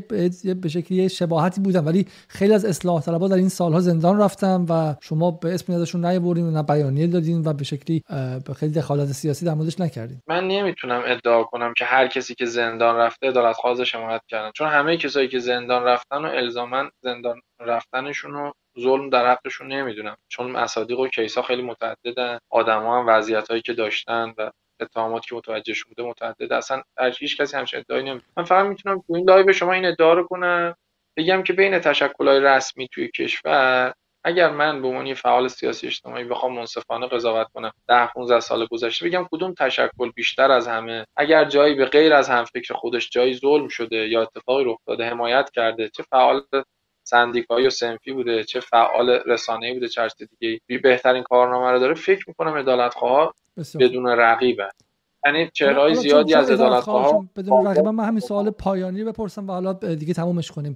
به 0.55 0.69
شکلی 0.69 1.09
شباهتی 1.09 1.61
بودن. 1.61 1.85
ولی 1.85 2.07
خیلی 2.29 2.55
از 2.55 2.65
اصلاح 2.65 3.03
طلبها 3.03 3.29
در 3.29 3.37
این 3.37 3.49
سالها 3.49 3.81
زندان 3.81 4.21
رفتن 4.21 4.67
و 4.69 4.95
شما 5.01 5.31
به 5.31 5.55
اسم 5.55 5.73
ازشون 5.73 6.05
نیاوردین 6.05 6.51
نه 6.51 6.63
بیانیه 6.63 7.07
دادین 7.07 7.43
و 7.45 7.53
به 7.53 7.65
شکلی 7.65 8.03
به 8.47 8.55
خیلی 8.55 8.73
دخالت 8.73 9.07
سیاسی 9.07 9.47
در 9.47 9.55
موردش 9.55 9.81
نکردین. 9.81 10.21
من 10.29 10.49
نمی‌تونم 10.49 11.03
ادعا 11.07 11.43
کنم 11.43 11.75
که 11.79 11.85
هر 11.85 12.07
کسی 12.07 12.35
که 12.35 12.45
زندان 12.45 12.97
رفته 12.97 13.29
عدالت 13.29 13.57
خواهش 13.57 13.95
حمایت 13.95 14.23
کردن. 14.29 14.51
چون 14.55 14.69
همه 14.69 14.97
کسایی 14.97 15.29
که 15.29 15.39
زندان 15.39 15.83
رفتن 15.83 16.17
و 16.17 16.29
الزاما 16.29 16.85
زندان 17.03 17.41
رفتنشون 17.61 18.33
رو 18.33 18.53
ظلم 18.81 19.11
در 19.11 19.31
حقشون 19.31 19.73
نمی‌دونم. 19.73 20.17
چون 20.29 20.51
مصادیق 20.51 20.99
و 20.99 21.09
case 21.09 21.36
ا 21.36 21.43
خیلی 21.43 21.63
متعددن. 21.63 22.39
آدما 22.51 23.01
هم 23.01 23.07
وضعیت 23.09 23.49
هایی 23.49 23.63
که 23.63 23.73
داشتن 23.73 24.35
و 24.39 24.51
اتهاماتی 24.81 25.29
که 25.29 25.35
متوجه 25.35 25.75
شده 25.75 26.03
متعدد. 26.03 26.53
اصلا 26.53 26.83
هیچ 27.19 27.41
کسی 27.41 27.57
همچین 27.57 27.81
ادعایی 27.81 28.05
نمی‌تونه 28.05 28.33
من 28.37 28.45
فقط 28.45 28.67
می‌تونم 28.67 29.03
تو 29.07 29.15
این 29.15 29.29
live 29.29 29.53
شما 29.53 29.73
این 29.73 29.87
ادعا 29.87 30.13
رو 30.13 30.27
کنم. 30.27 30.75
بگم 31.17 31.43
که 31.43 31.53
بین 31.53 31.81
های 32.21 32.41
رسمی 32.41 32.89
توی 32.89 33.09
کشور 33.09 33.95
اگر 34.27 34.51
من 34.51 34.83
به 34.83 34.89
عنوان 34.89 35.15
فعال 35.15 35.49
سیاسی 35.49 35.87
اجتماعی 35.87 36.25
بخوام 36.25 36.55
منصفانه 36.55 37.07
قضاوت 37.07 37.47
کنم 37.55 37.71
10 37.89 38.07
15 38.07 38.41
سال 38.41 38.67
گذشته 38.67 39.07
بگم 39.07 39.27
کدوم 39.33 39.55
تشکل 39.59 40.11
بیشتر 40.15 40.51
از 40.51 40.69
همه؟ 40.69 41.07
اگر 41.17 41.45
جایی 41.45 41.75
به 41.75 41.85
غیر 41.85 42.15
از 42.15 42.29
هم 42.29 42.45
فکر 42.45 42.75
خودش 42.75 43.11
جایی 43.11 43.35
ظلم 43.35 43.69
شده 43.69 43.97
یا 43.97 44.23
اتفاقی 44.23 44.65
رخ 44.65 44.79
داده 44.87 45.05
حمایت 45.05 45.51
کرده 45.51 45.89
چه 45.89 46.03
فعال 46.03 46.43
سندیکایی 47.05 47.67
و 47.67 47.71
سنفی 47.71 48.13
بوده 48.13 48.45
چه 48.45 48.61
فعال 48.61 49.11
رسانه‌ای 49.27 49.75
بوده 49.75 49.89
چه 49.89 50.09
دیگه 50.39 50.61
بی 50.67 50.79
بهترین 50.79 51.23
کارنامه 51.23 51.71
رو 51.71 51.79
داره. 51.79 51.95
فکر 51.95 52.25
می‌کنم 52.29 52.55
عدالتخواه 52.55 53.35
بدون 53.81 54.07
رقیبه 54.07 54.69
یعنی 55.27 55.51
چهرهای 55.55 55.95
زیادی 55.95 56.35
از 56.35 56.51
عدالتخواه 56.51 57.25
بدون 57.37 57.67
رقیبه 57.67 57.91
من 57.91 58.05
همین 58.05 58.21
سوال 58.21 58.51
پایانی 58.51 59.05
بپرسم 59.05 59.49
و 59.49 59.53
حالا 59.53 59.73
دیگه 59.73 60.15
تمومش 60.15 60.51
کنیم. 60.51 60.75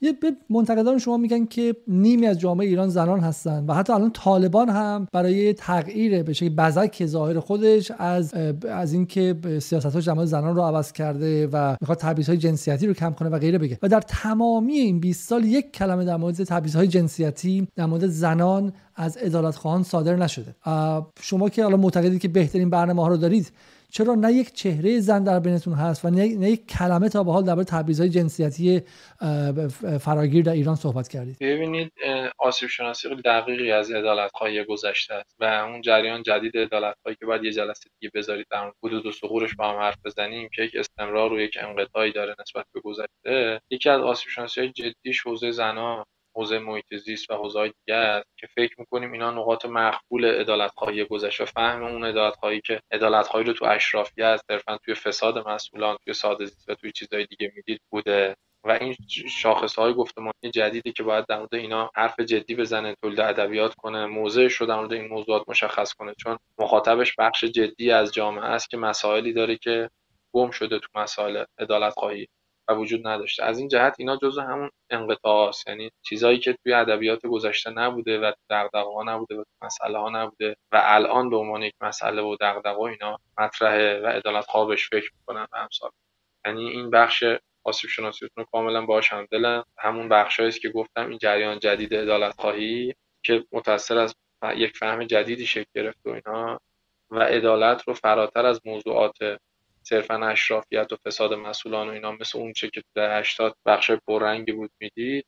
یه 0.00 0.14
منتقدان 0.50 0.98
شما 0.98 1.16
میگن 1.16 1.44
که 1.44 1.76
نیمی 1.88 2.26
از 2.26 2.38
جامعه 2.38 2.66
ایران 2.66 2.88
زنان 2.88 3.20
هستن 3.20 3.64
و 3.66 3.74
حتی 3.74 3.92
الان 3.92 4.10
طالبان 4.10 4.68
هم 4.68 5.08
برای 5.12 5.52
تغییر 5.52 6.22
به 6.22 6.32
شکل 6.32 6.48
بزک 6.48 7.06
ظاهر 7.06 7.40
خودش 7.40 7.92
از 7.98 8.34
از 8.70 8.92
اینکه 8.92 9.36
سیاست‌های 9.62 10.02
جمعه 10.02 10.24
زنان 10.24 10.56
رو 10.56 10.62
عوض 10.62 10.92
کرده 10.92 11.46
و 11.46 11.76
می‌خواد 11.80 11.98
تبعیض‌های 11.98 12.38
جنسیتی 12.38 12.86
رو 12.86 12.92
کم 12.92 13.12
کنه 13.12 13.28
و 13.28 13.38
غیره 13.38 13.58
بگه. 13.58 13.78
و 13.82 13.88
در 13.88 14.00
تمامی 14.00 14.72
این 14.72 15.00
20 15.00 15.28
سال 15.28 15.44
یک 15.44 15.72
کلمه 15.72 16.04
در 16.04 16.16
مورد 16.16 16.44
تبعیض‌های 16.44 16.88
جنسیتی 16.88 17.68
در 17.76 17.86
مورد 17.86 18.06
زنان 18.06 18.72
از 18.96 19.16
عدالت 19.16 19.56
خواهان 19.56 19.82
صادر 19.82 20.16
نشده. 20.16 20.54
شما 21.20 21.48
که 21.48 21.64
الان 21.64 21.80
معتقدید 21.80 22.20
که 22.20 22.28
بهترین 22.28 22.70
برنامه 22.70 23.02
ها 23.02 23.08
رو 23.08 23.16
دارید 23.16 23.52
چرا 23.92 24.14
نه 24.14 24.32
یک 24.32 24.52
چهره 24.52 25.00
زن 25.00 25.24
در 25.24 25.40
بینتون 25.40 25.74
هست 25.74 26.04
و 26.04 26.10
نه 26.10 26.28
یک 26.28 26.66
کلمه 26.66 27.08
تا 27.08 27.24
به 27.24 27.32
حال 27.32 27.44
درباره 27.44 27.64
تبعیض‌های 27.64 28.08
جنسیتی 28.08 28.82
فراگیر 30.00 30.44
در 30.44 30.52
ایران 30.52 30.74
صحبت 30.74 31.08
کردید؟ 31.08 31.36
ببینید 31.40 31.92
آسیب 32.38 32.68
شناسی 32.68 33.08
دقیقی 33.24 33.72
از 33.72 33.90
عدالت 33.90 34.30
خواهی 34.34 34.64
گذشته 34.64 35.14
است 35.14 35.36
و 35.38 35.44
اون 35.44 35.82
جریان 35.82 36.22
جدید 36.22 36.56
عدالت 36.56 36.94
خواهی 37.02 37.16
که 37.20 37.26
باید 37.26 37.44
یه 37.44 37.52
جلسه 37.52 37.90
دیگه 38.00 38.10
بذارید 38.14 38.46
در 38.50 38.72
حدود 38.84 39.06
و 39.06 39.12
سقورش 39.12 39.54
با 39.54 39.70
هم 39.70 39.76
حرف 39.76 39.96
بزنیم 40.04 40.48
که 40.54 40.62
یک 40.62 40.76
استمرار 40.76 41.32
و 41.32 41.40
یک 41.40 41.58
انقطاعی 41.60 42.12
داره 42.12 42.34
نسبت 42.40 42.64
به 42.74 42.80
گذشته. 42.80 43.60
یکی 43.70 43.90
از 43.90 44.00
آسیب 44.00 44.28
شناسی 44.30 44.60
های 44.60 44.72
حوزه 45.24 45.50
زنا 45.50 46.06
حوزه 46.38 46.58
محیط 46.58 46.94
زیست 46.94 47.30
و 47.30 47.34
حوزه 47.34 47.62
دیگه 47.62 47.94
است 47.94 48.26
که 48.36 48.46
فکر 48.46 48.74
می‌کنیم 48.78 49.12
اینا 49.12 49.30
نقاط 49.30 49.66
مقبول 49.66 50.24
عدالت 50.24 50.70
خواهی 50.76 51.04
گذشته 51.04 51.44
فهم 51.44 51.82
اون 51.82 52.04
عدالت 52.04 52.34
خواهی 52.34 52.60
که 52.60 52.80
عدالت 52.92 53.26
خواهی 53.26 53.46
رو 53.46 53.52
تو 53.52 53.64
اشرافیت 53.64 54.40
صرفا 54.50 54.76
توی 54.84 54.94
فساد 54.94 55.48
مسئولان 55.48 55.96
توی 56.04 56.14
ساده 56.14 56.46
زیست 56.46 56.68
و 56.68 56.74
توی 56.74 56.92
چیزهای 56.92 57.26
دیگه 57.26 57.52
می‌دید 57.56 57.80
بوده. 57.90 58.36
و 58.64 58.70
این 58.70 58.96
شاخص 59.42 59.74
های 59.78 59.94
گفتمانی 59.94 60.50
جدیدی 60.54 60.92
که 60.92 61.02
باید 61.02 61.26
در 61.28 61.38
مورد 61.38 61.54
اینا 61.54 61.90
حرف 61.94 62.20
جدی 62.20 62.54
بزنه 62.54 62.94
تولید 63.02 63.20
ادبیات 63.20 63.74
کنه 63.74 64.06
موضعش 64.06 64.54
رو 64.54 64.66
در 64.66 64.76
مورد 64.76 64.92
این 64.92 65.08
موضوعات 65.08 65.48
مشخص 65.48 65.92
کنه. 65.92 66.14
چون 66.14 66.38
مخاطبش 66.58 67.14
بخش 67.18 67.44
جدی 67.44 67.90
از 67.90 68.14
جامعه 68.14 68.44
است 68.44 68.70
که 68.70 68.76
مسائلی 68.76 69.32
داره 69.32 69.56
که 69.56 69.90
گم 70.34 70.50
شده 70.50 70.78
تو 70.78 70.88
مسائل 70.94 71.44
عدالت 71.58 71.92
خواهی 71.92 72.28
و 72.68 72.74
وجود 72.74 73.06
نداشته. 73.06 73.44
از 73.44 73.58
این 73.58 73.68
جهت 73.68 73.94
اینا 73.98 74.16
جزو 74.16 74.40
همون 74.40 74.70
انقطاع 74.90 75.48
است 75.48 75.68
یعنی 75.68 75.90
چیزایی 76.02 76.38
که 76.38 76.52
توی 76.64 76.72
ادبیات 76.72 77.26
گذشته 77.26 77.70
نبوده 77.70 78.18
و 78.18 78.32
دغدغه 78.50 78.94
ها 78.94 79.02
نبوده 79.02 79.36
و 79.36 79.44
مسئله 79.62 79.98
ها 79.98 80.08
نبوده 80.10 80.56
و 80.72 80.80
الان 80.84 81.30
به 81.30 81.36
عنوان 81.36 81.62
یک 81.62 81.74
مسئله 81.80 82.22
و 82.22 82.36
دغدغه 82.40 82.80
اینا 82.80 83.18
مطرحه 83.38 84.00
و 84.00 84.06
عدالت 84.06 84.44
خوابش 84.44 84.88
فکر 84.90 85.10
می‌کنن 85.18 85.46
و 85.52 85.58
همسال. 85.58 85.90
یعنی 86.46 86.68
این 86.68 86.90
بخش 86.90 87.24
آسیب 87.64 87.90
شناسیتون 87.90 88.44
کاملا 88.52 88.86
باهاش 88.86 89.12
همدلم 89.12 89.64
همون 89.78 90.08
بخشایی 90.08 90.48
است 90.48 90.60
که 90.60 90.68
گفتم 90.68 91.08
این 91.08 91.18
جریان 91.18 91.58
جدید 91.58 91.94
عدالت 91.94 92.40
خواهی 92.40 92.94
که 93.22 93.44
متأثر 93.52 93.98
از 93.98 94.14
یک 94.56 94.76
فهم 94.76 95.04
جدیدی 95.04 95.46
شکل 95.46 95.70
گرفت 95.74 96.06
و 96.06 96.10
اینا 96.10 96.60
و 97.10 97.20
عدالت 97.20 97.82
رو 97.88 97.94
فراتر 97.94 98.46
از 98.46 98.60
موضوعات 98.64 99.16
صرفا 99.88 100.28
اشرافیت 100.28 100.92
و 100.92 100.96
فساد 101.06 101.34
مسئولان 101.34 101.88
و 101.88 101.92
اینا 101.92 102.12
مثل 102.12 102.38
اون 102.38 102.54
چه 102.54 102.70
که 102.74 102.82
در 102.96 103.20
80 103.20 103.56
بخش 103.66 103.90
پررنگی 103.92 104.52
بود 104.52 104.70
می‌دید. 104.80 105.26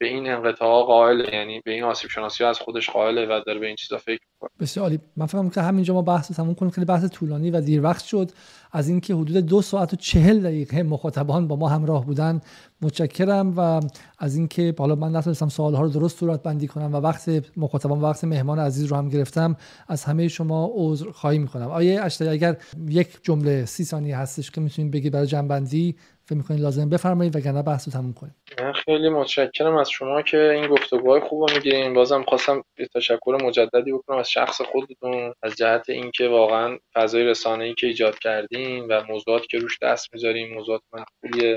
به 0.00 0.06
این 0.06 0.30
انقطاع 0.30 0.84
قائل 0.84 1.20
یعنی 1.32 1.60
به 1.64 1.72
این 1.72 1.84
آسیب 1.84 2.10
شناسی 2.10 2.44
از 2.44 2.58
خودش 2.58 2.90
قائله 2.90 3.26
و 3.26 3.40
داره 3.46 3.58
به 3.58 3.66
این 3.66 3.76
چیزا 3.76 3.98
فکر 3.98 4.20
می‌کنه. 4.32 4.50
بسیار 4.60 4.84
عالی. 4.84 5.00
من 5.16 5.26
فکر 5.26 5.48
که 5.48 5.60
همینجا 5.60 5.94
ما 5.94 6.02
بحث 6.02 6.32
تموم 6.32 6.54
کنیم. 6.54 6.70
خیلی 6.70 6.84
بحث 6.84 7.04
طولانی 7.04 7.50
و 7.50 7.60
دیر 7.60 7.82
وقت 7.82 8.04
شد. 8.04 8.30
از 8.72 8.88
اینکه 8.88 9.14
حدود 9.14 9.36
دو 9.36 9.62
ساعت 9.62 9.92
و 9.92 9.96
چهل 9.96 10.40
دقیقه 10.40 10.82
مخاطبان 10.82 11.48
با 11.48 11.56
ما 11.56 11.68
همراه 11.68 12.06
بودن 12.06 12.40
متشکرم. 12.82 13.54
و 13.56 13.80
از 14.18 14.36
اینکه 14.36 14.74
حالا 14.78 14.94
من 14.94 15.16
نتونستم 15.16 15.48
سوالها 15.48 15.82
رو 15.82 15.88
درست 15.88 16.18
صورت 16.18 16.42
بندی 16.42 16.66
کنم 16.66 16.92
و 16.92 16.96
وقت 16.96 17.30
مخاطبان 17.56 17.98
و 17.98 18.02
وقت 18.02 18.24
مهمان 18.24 18.58
عزیز 18.58 18.84
رو 18.84 18.96
هم 18.96 19.08
گرفتم 19.08 19.56
از 19.88 20.04
همه 20.04 20.28
شما 20.28 20.70
عذر 20.74 21.10
خواهی 21.10 21.38
می‌کنم. 21.38 21.70
اشتری 21.70 22.28
اگر 22.28 22.56
یک 22.88 23.18
جمله 23.22 23.64
سی 23.64 23.84
ثانیه 23.84 24.16
هستش 24.16 24.50
که 24.50 24.60
می‌تونید 24.60 24.90
بگی 24.90 25.10
برای 25.10 25.26
جنبندی 25.26 25.96
فکر 26.28 26.38
می‌کنید 26.38 26.60
لازم 26.60 26.88
بفرمایید 26.88 27.36
وگرنه 27.36 27.62
بحث 27.62 27.88
رو 27.88 27.92
تموم 27.92 28.12
کنیم. 28.12 28.34
خیلی 28.72 29.08
متشکرم 29.08 29.76
از 29.76 29.90
شما 29.90 30.22
که 30.22 30.50
این 30.50 30.66
گفتگوهای 30.66 31.20
خوب 31.20 31.50
می‌گیرین 31.50 31.94
بازم 31.94 32.22
خواستم 32.22 32.64
تشکر 32.94 33.38
مجددی 33.42 33.92
بکنم 33.92 34.18
از 34.18 34.30
شخص 34.30 34.60
خودتون 34.60 35.34
از 35.42 35.56
جهت 35.56 35.90
اینکه 35.90 36.28
واقعا 36.28 36.78
فضای 36.94 37.24
رسانه‌ای 37.24 37.74
که 37.74 37.86
ایجاد 37.86 38.18
کردین 38.18 38.86
و 38.86 39.02
موضوعاتی 39.08 39.46
که 39.46 39.58
روش 39.58 39.78
دست 39.82 40.14
می‌ذارین 40.14 40.54
موضوعات 40.54 40.82
مقبولیه 40.92 41.56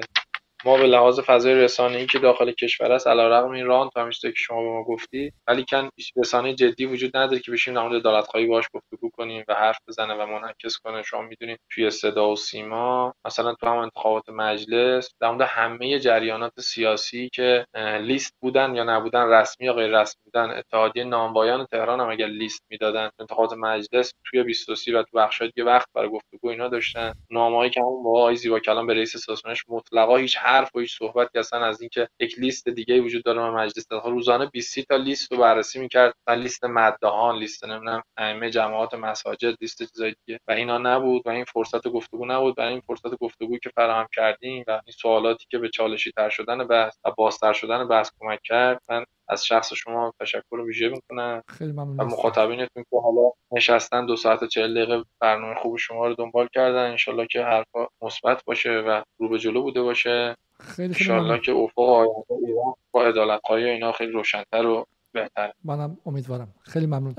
ما 0.66 0.78
به 0.78 0.88
لحاظ 0.88 1.20
فضای 1.20 1.56
رسانه‌ای 1.56 2.06
که 2.06 2.20
داخل 2.20 2.52
کشور 2.52 2.92
است 2.92 3.08
علیرغم 3.08 3.52
این 3.52 3.66
ران 3.66 3.90
همیشه 3.96 4.32
که 4.32 4.38
شما 4.38 4.62
به 4.62 4.70
ما 4.70 4.84
گفتی 4.84 5.34
ولی 5.48 5.66
کن 5.66 5.90
رسانه 6.18 6.54
جدی 6.54 6.86
وجود 6.86 7.18
نداره 7.18 7.40
که 7.40 7.52
بشیم 7.52 7.74
در 7.74 7.82
مورد 7.82 7.96
عدالت‌خواهی 7.96 8.46
باهاش 8.46 8.66
گفتگو 8.74 9.10
کنیم 9.10 9.44
و 9.48 9.54
حرف 9.54 9.78
بزنه 9.88 10.14
و 10.14 10.26
منعکس 10.26 10.78
کنه. 10.84 11.04
شما 11.04 11.22
می‌دونید 11.22 11.60
توی 11.70 11.90
صدا 11.90 12.30
و 12.30 12.36
سیما 12.36 13.14
مثلا 13.26 13.54
تو 13.54 13.68
هم 13.68 13.78
انتخابات 13.78 14.30
مجلس 14.30 15.10
در 15.22 15.32
مورد 15.32 15.42
همه 15.42 16.00
جریانات 16.00 16.60
سیاسی 16.60 17.30
که 17.34 17.66
لیست 18.02 18.34
بودن 18.42 18.76
یا 18.76 18.84
نبودن 18.84 19.30
رسمی 19.30 19.66
یا 19.66 19.74
غیر 19.74 20.02
رسمی 20.02 20.22
بودن 20.24 20.50
اتحادیه 20.50 21.04
نامبایان 21.04 21.66
تهران 21.72 22.00
هم 22.00 22.10
اگر 22.10 22.28
لیست 22.28 22.64
می‌دادن 22.70 23.10
انتخابات 23.20 23.54
مجلس 23.54 24.14
توی 24.26 24.44
23 24.44 25.00
و 25.00 25.04
تو 25.04 25.18
بخشای 25.18 25.48
دیگه 25.56 25.64
وقت 25.64 25.88
برای 25.96 26.10
گفتگو 26.10 26.50
اینا 26.50 26.68
داشتن. 26.68 27.14
نامه‌ای 27.30 27.70
که 27.70 27.80
همون 27.80 28.04
موقع 28.04 28.34
زیبا 28.34 28.60
کلام 28.60 28.88
به 28.88 28.94
رئیس 28.94 29.18
سازمانش 29.18 29.64
مطلقا 29.68 30.18
هیچ 30.18 30.38
حرف 30.52 30.76
و 30.76 30.80
هیچ 30.80 30.98
صحبتی 30.98 31.40
اصلا 31.40 31.66
از 31.66 31.82
اینکه 31.82 32.08
یک 32.20 32.40
لیست 32.40 32.70
دیگه 32.70 33.02
وجود 33.02 33.24
داره 33.24 33.42
و 33.42 33.58
مجلس 33.58 33.92
روزانه 33.92 34.46
20 34.46 34.80
تا 34.80 34.96
لیست 34.96 35.32
رو 35.32 35.38
بررسی 35.38 35.80
می‌کرد. 35.80 36.14
لیست 36.30 36.66
مدهان 36.66 37.38
لیست 37.38 37.66
نمی‌دونم 37.66 38.04
ائمه 38.18 38.50
جماعات 38.50 38.94
مساجد 38.94 39.56
لیست 39.62 39.84
چیزای 39.84 40.16
دیگه. 40.26 40.40
و 40.48 40.52
اینا 40.52 40.78
نبود 40.78 41.22
و 41.26 41.30
این 41.30 41.46
فرصت 41.46 41.88
گفتگو 41.88 42.26
نبود. 42.26 42.56
برای 42.56 42.72
این 42.72 42.82
فرصت 42.82 43.18
گفتگویی 43.18 43.60
که 43.64 43.70
فراهم 43.76 44.08
کردیم 44.16 44.64
و 44.68 44.72
این 44.72 44.94
سوالاتی 45.02 45.46
که 45.50 45.58
به 45.58 45.70
چالشی 45.70 46.12
تر 46.12 46.30
شدن 46.30 46.68
بحث 46.68 46.98
و 47.06 47.12
بازتر 47.18 47.54
شدن 47.54 47.88
بحث 47.88 48.12
کمک 48.20 48.40
کرد. 48.44 48.82
من 48.90 49.06
از 49.28 49.46
شخص 49.46 49.74
شما 49.74 50.14
تشکر 50.20 50.56
ویژه 50.56 50.90
می‌کنم. 50.90 51.44
خیلی 51.48 51.72
ممنون. 51.72 52.00
و 52.00 52.06
مخاطبینتون 52.06 52.84
که 52.84 52.98
حالا 53.04 53.32
نشستن 53.52 54.06
دو 54.06 54.16
ساعت 54.16 54.44
و 54.44 54.48
چهل 54.48 54.74
دقیقه 54.74 55.04
برنامه 55.20 55.56
خوب 55.56 55.78
شما 55.78 56.08
رو 56.08 56.16
دنبال 56.16 56.48
کردن. 56.54 56.90
انشالله 56.90 57.28
که 57.28 57.44
حرفا 57.44 57.88
مثبت 58.02 58.44
باشه 58.46 58.72
و 58.72 59.02
رو 59.20 59.30
به 59.30 59.40
جلو 59.40 59.62
بوده 59.62 59.82
باشه. 59.82 60.36
خیلی 60.62 60.94
خیلی 60.94 61.40
که 61.40 61.52
افق 61.52 61.80
آینده 61.80 62.34
ایران 62.48 62.74
با 62.92 63.04
عدالت 63.04 63.42
اینا 63.52 63.92
خیلی 63.92 64.12
روشنتر 64.12 64.66
و 64.66 64.86
بهتر 65.14 65.52
منم 65.64 65.98
امیدوارم. 66.06 66.48
خیلی 66.62 66.86
ممنون. 66.86 67.14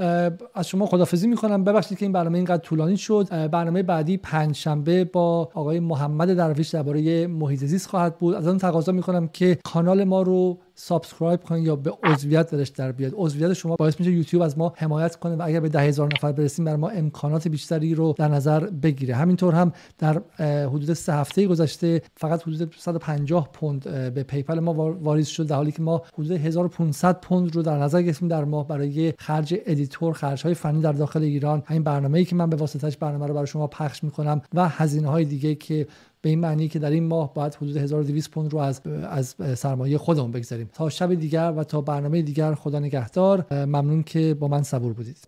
از 0.54 0.68
شما 0.68 0.86
خداحافظی 0.86 1.28
می‌کنم. 1.28 1.64
ببخشید 1.64 1.98
که 1.98 2.04
این 2.04 2.12
برنامه 2.12 2.38
اینقدر 2.38 2.62
طولانی 2.62 2.96
شد. 2.96 3.48
برنامه 3.50 3.82
بعدی 3.82 4.16
پنج 4.16 4.56
شنبه 4.56 5.04
با 5.04 5.50
آقای 5.54 5.80
محمد 5.80 6.34
درویش 6.36 6.68
درباره 6.68 7.26
محیط 7.26 7.60
زیست 7.60 7.88
خواهد 7.88 8.18
بود. 8.18 8.34
از 8.34 8.48
اون 8.48 8.58
تقاضا 8.58 8.92
می‌کنم 8.92 9.28
که 9.28 9.58
کانال 9.64 10.04
ما 10.04 10.22
رو 10.22 10.58
subscribe 10.74 11.42
کنید 11.42 11.66
یا 11.66 11.76
به 11.76 11.92
عضویت 12.04 12.50
درش 12.50 12.68
در 12.68 12.92
بیاد. 12.92 13.12
عضویت 13.16 13.52
شما 13.52 13.76
باعث 13.76 14.00
میشه 14.00 14.12
یوتیوب 14.12 14.42
از 14.42 14.58
ما 14.58 14.72
حمایت 14.76 15.16
کنه 15.16 15.36
و 15.36 15.42
اگر 15.44 15.60
به 15.60 15.68
ده 15.68 15.80
هزار 15.80 16.08
نفر 16.14 16.32
برسیم 16.32 16.64
بر 16.64 16.76
ما 16.76 16.88
امکانات 16.88 17.48
بیشتری 17.48 17.94
رو 17.94 18.14
در 18.18 18.28
نظر 18.28 18.60
بگیره. 18.60 19.14
همینطور 19.14 19.54
هم 19.54 19.72
در 19.98 20.22
حدود 20.66 20.92
سه 20.92 21.14
هفته 21.14 21.46
گذشته 21.46 22.02
فقط 22.16 22.42
حدود 22.42 22.74
150 22.78 23.48
پوند 23.52 23.84
به 24.14 24.22
PayPal 24.22 24.58
ما 24.60 24.74
واریز 24.74 25.26
شد 25.26 25.46
در 25.46 25.56
حالی 25.56 25.72
که 25.72 25.82
ما 25.82 26.02
حدود 26.14 26.30
1500 26.30 27.20
پوند 27.20 27.56
رو 27.56 27.62
در 27.62 27.78
نظر 27.78 28.02
گرفتیم 28.02 28.28
در 28.28 28.44
ماه 28.44 28.68
برای 28.68 29.14
خرج 29.18 29.54
editor 29.66 30.12
خرج 30.12 30.42
های 30.42 30.54
فنی 30.54 30.80
در 30.80 30.92
داخل 30.92 31.22
ایران. 31.22 31.62
همین 31.66 31.82
برنامه‌ای 31.82 32.24
که 32.24 32.36
من 32.36 32.50
به 32.50 32.56
واسطش 32.56 32.96
برنامه 32.96 33.26
رو 33.26 33.34
برای 33.34 33.46
شما 33.46 33.66
پخش 33.66 34.04
می‌کنم 34.04 34.42
و 34.54 34.68
هزینه 34.68 35.08
های 35.08 35.24
دیگه 35.24 35.54
که 35.54 35.86
به 36.22 36.28
این 36.28 36.40
معنی 36.40 36.68
که 36.68 36.78
در 36.78 36.90
این 36.90 37.04
ماه 37.04 37.34
باید 37.34 37.54
حدود 37.54 37.76
1200 37.76 38.30
پوند 38.30 38.52
رو 38.52 38.58
از 38.58 38.80
از 39.10 39.34
سرمایه 39.54 39.98
خودمون 39.98 40.32
بگذاریم. 40.32 40.70
تا 40.74 40.88
شب 40.88 41.14
دیگر 41.14 41.52
و 41.56 41.64
تا 41.64 41.80
برنامه 41.80 42.22
دیگر 42.22 42.54
خدا 42.54 42.78
نگهدار. 42.78 43.46
ممنون 43.50 44.02
که 44.02 44.34
با 44.34 44.48
من 44.48 44.62
صبور 44.62 44.92
بودید. 44.92 45.18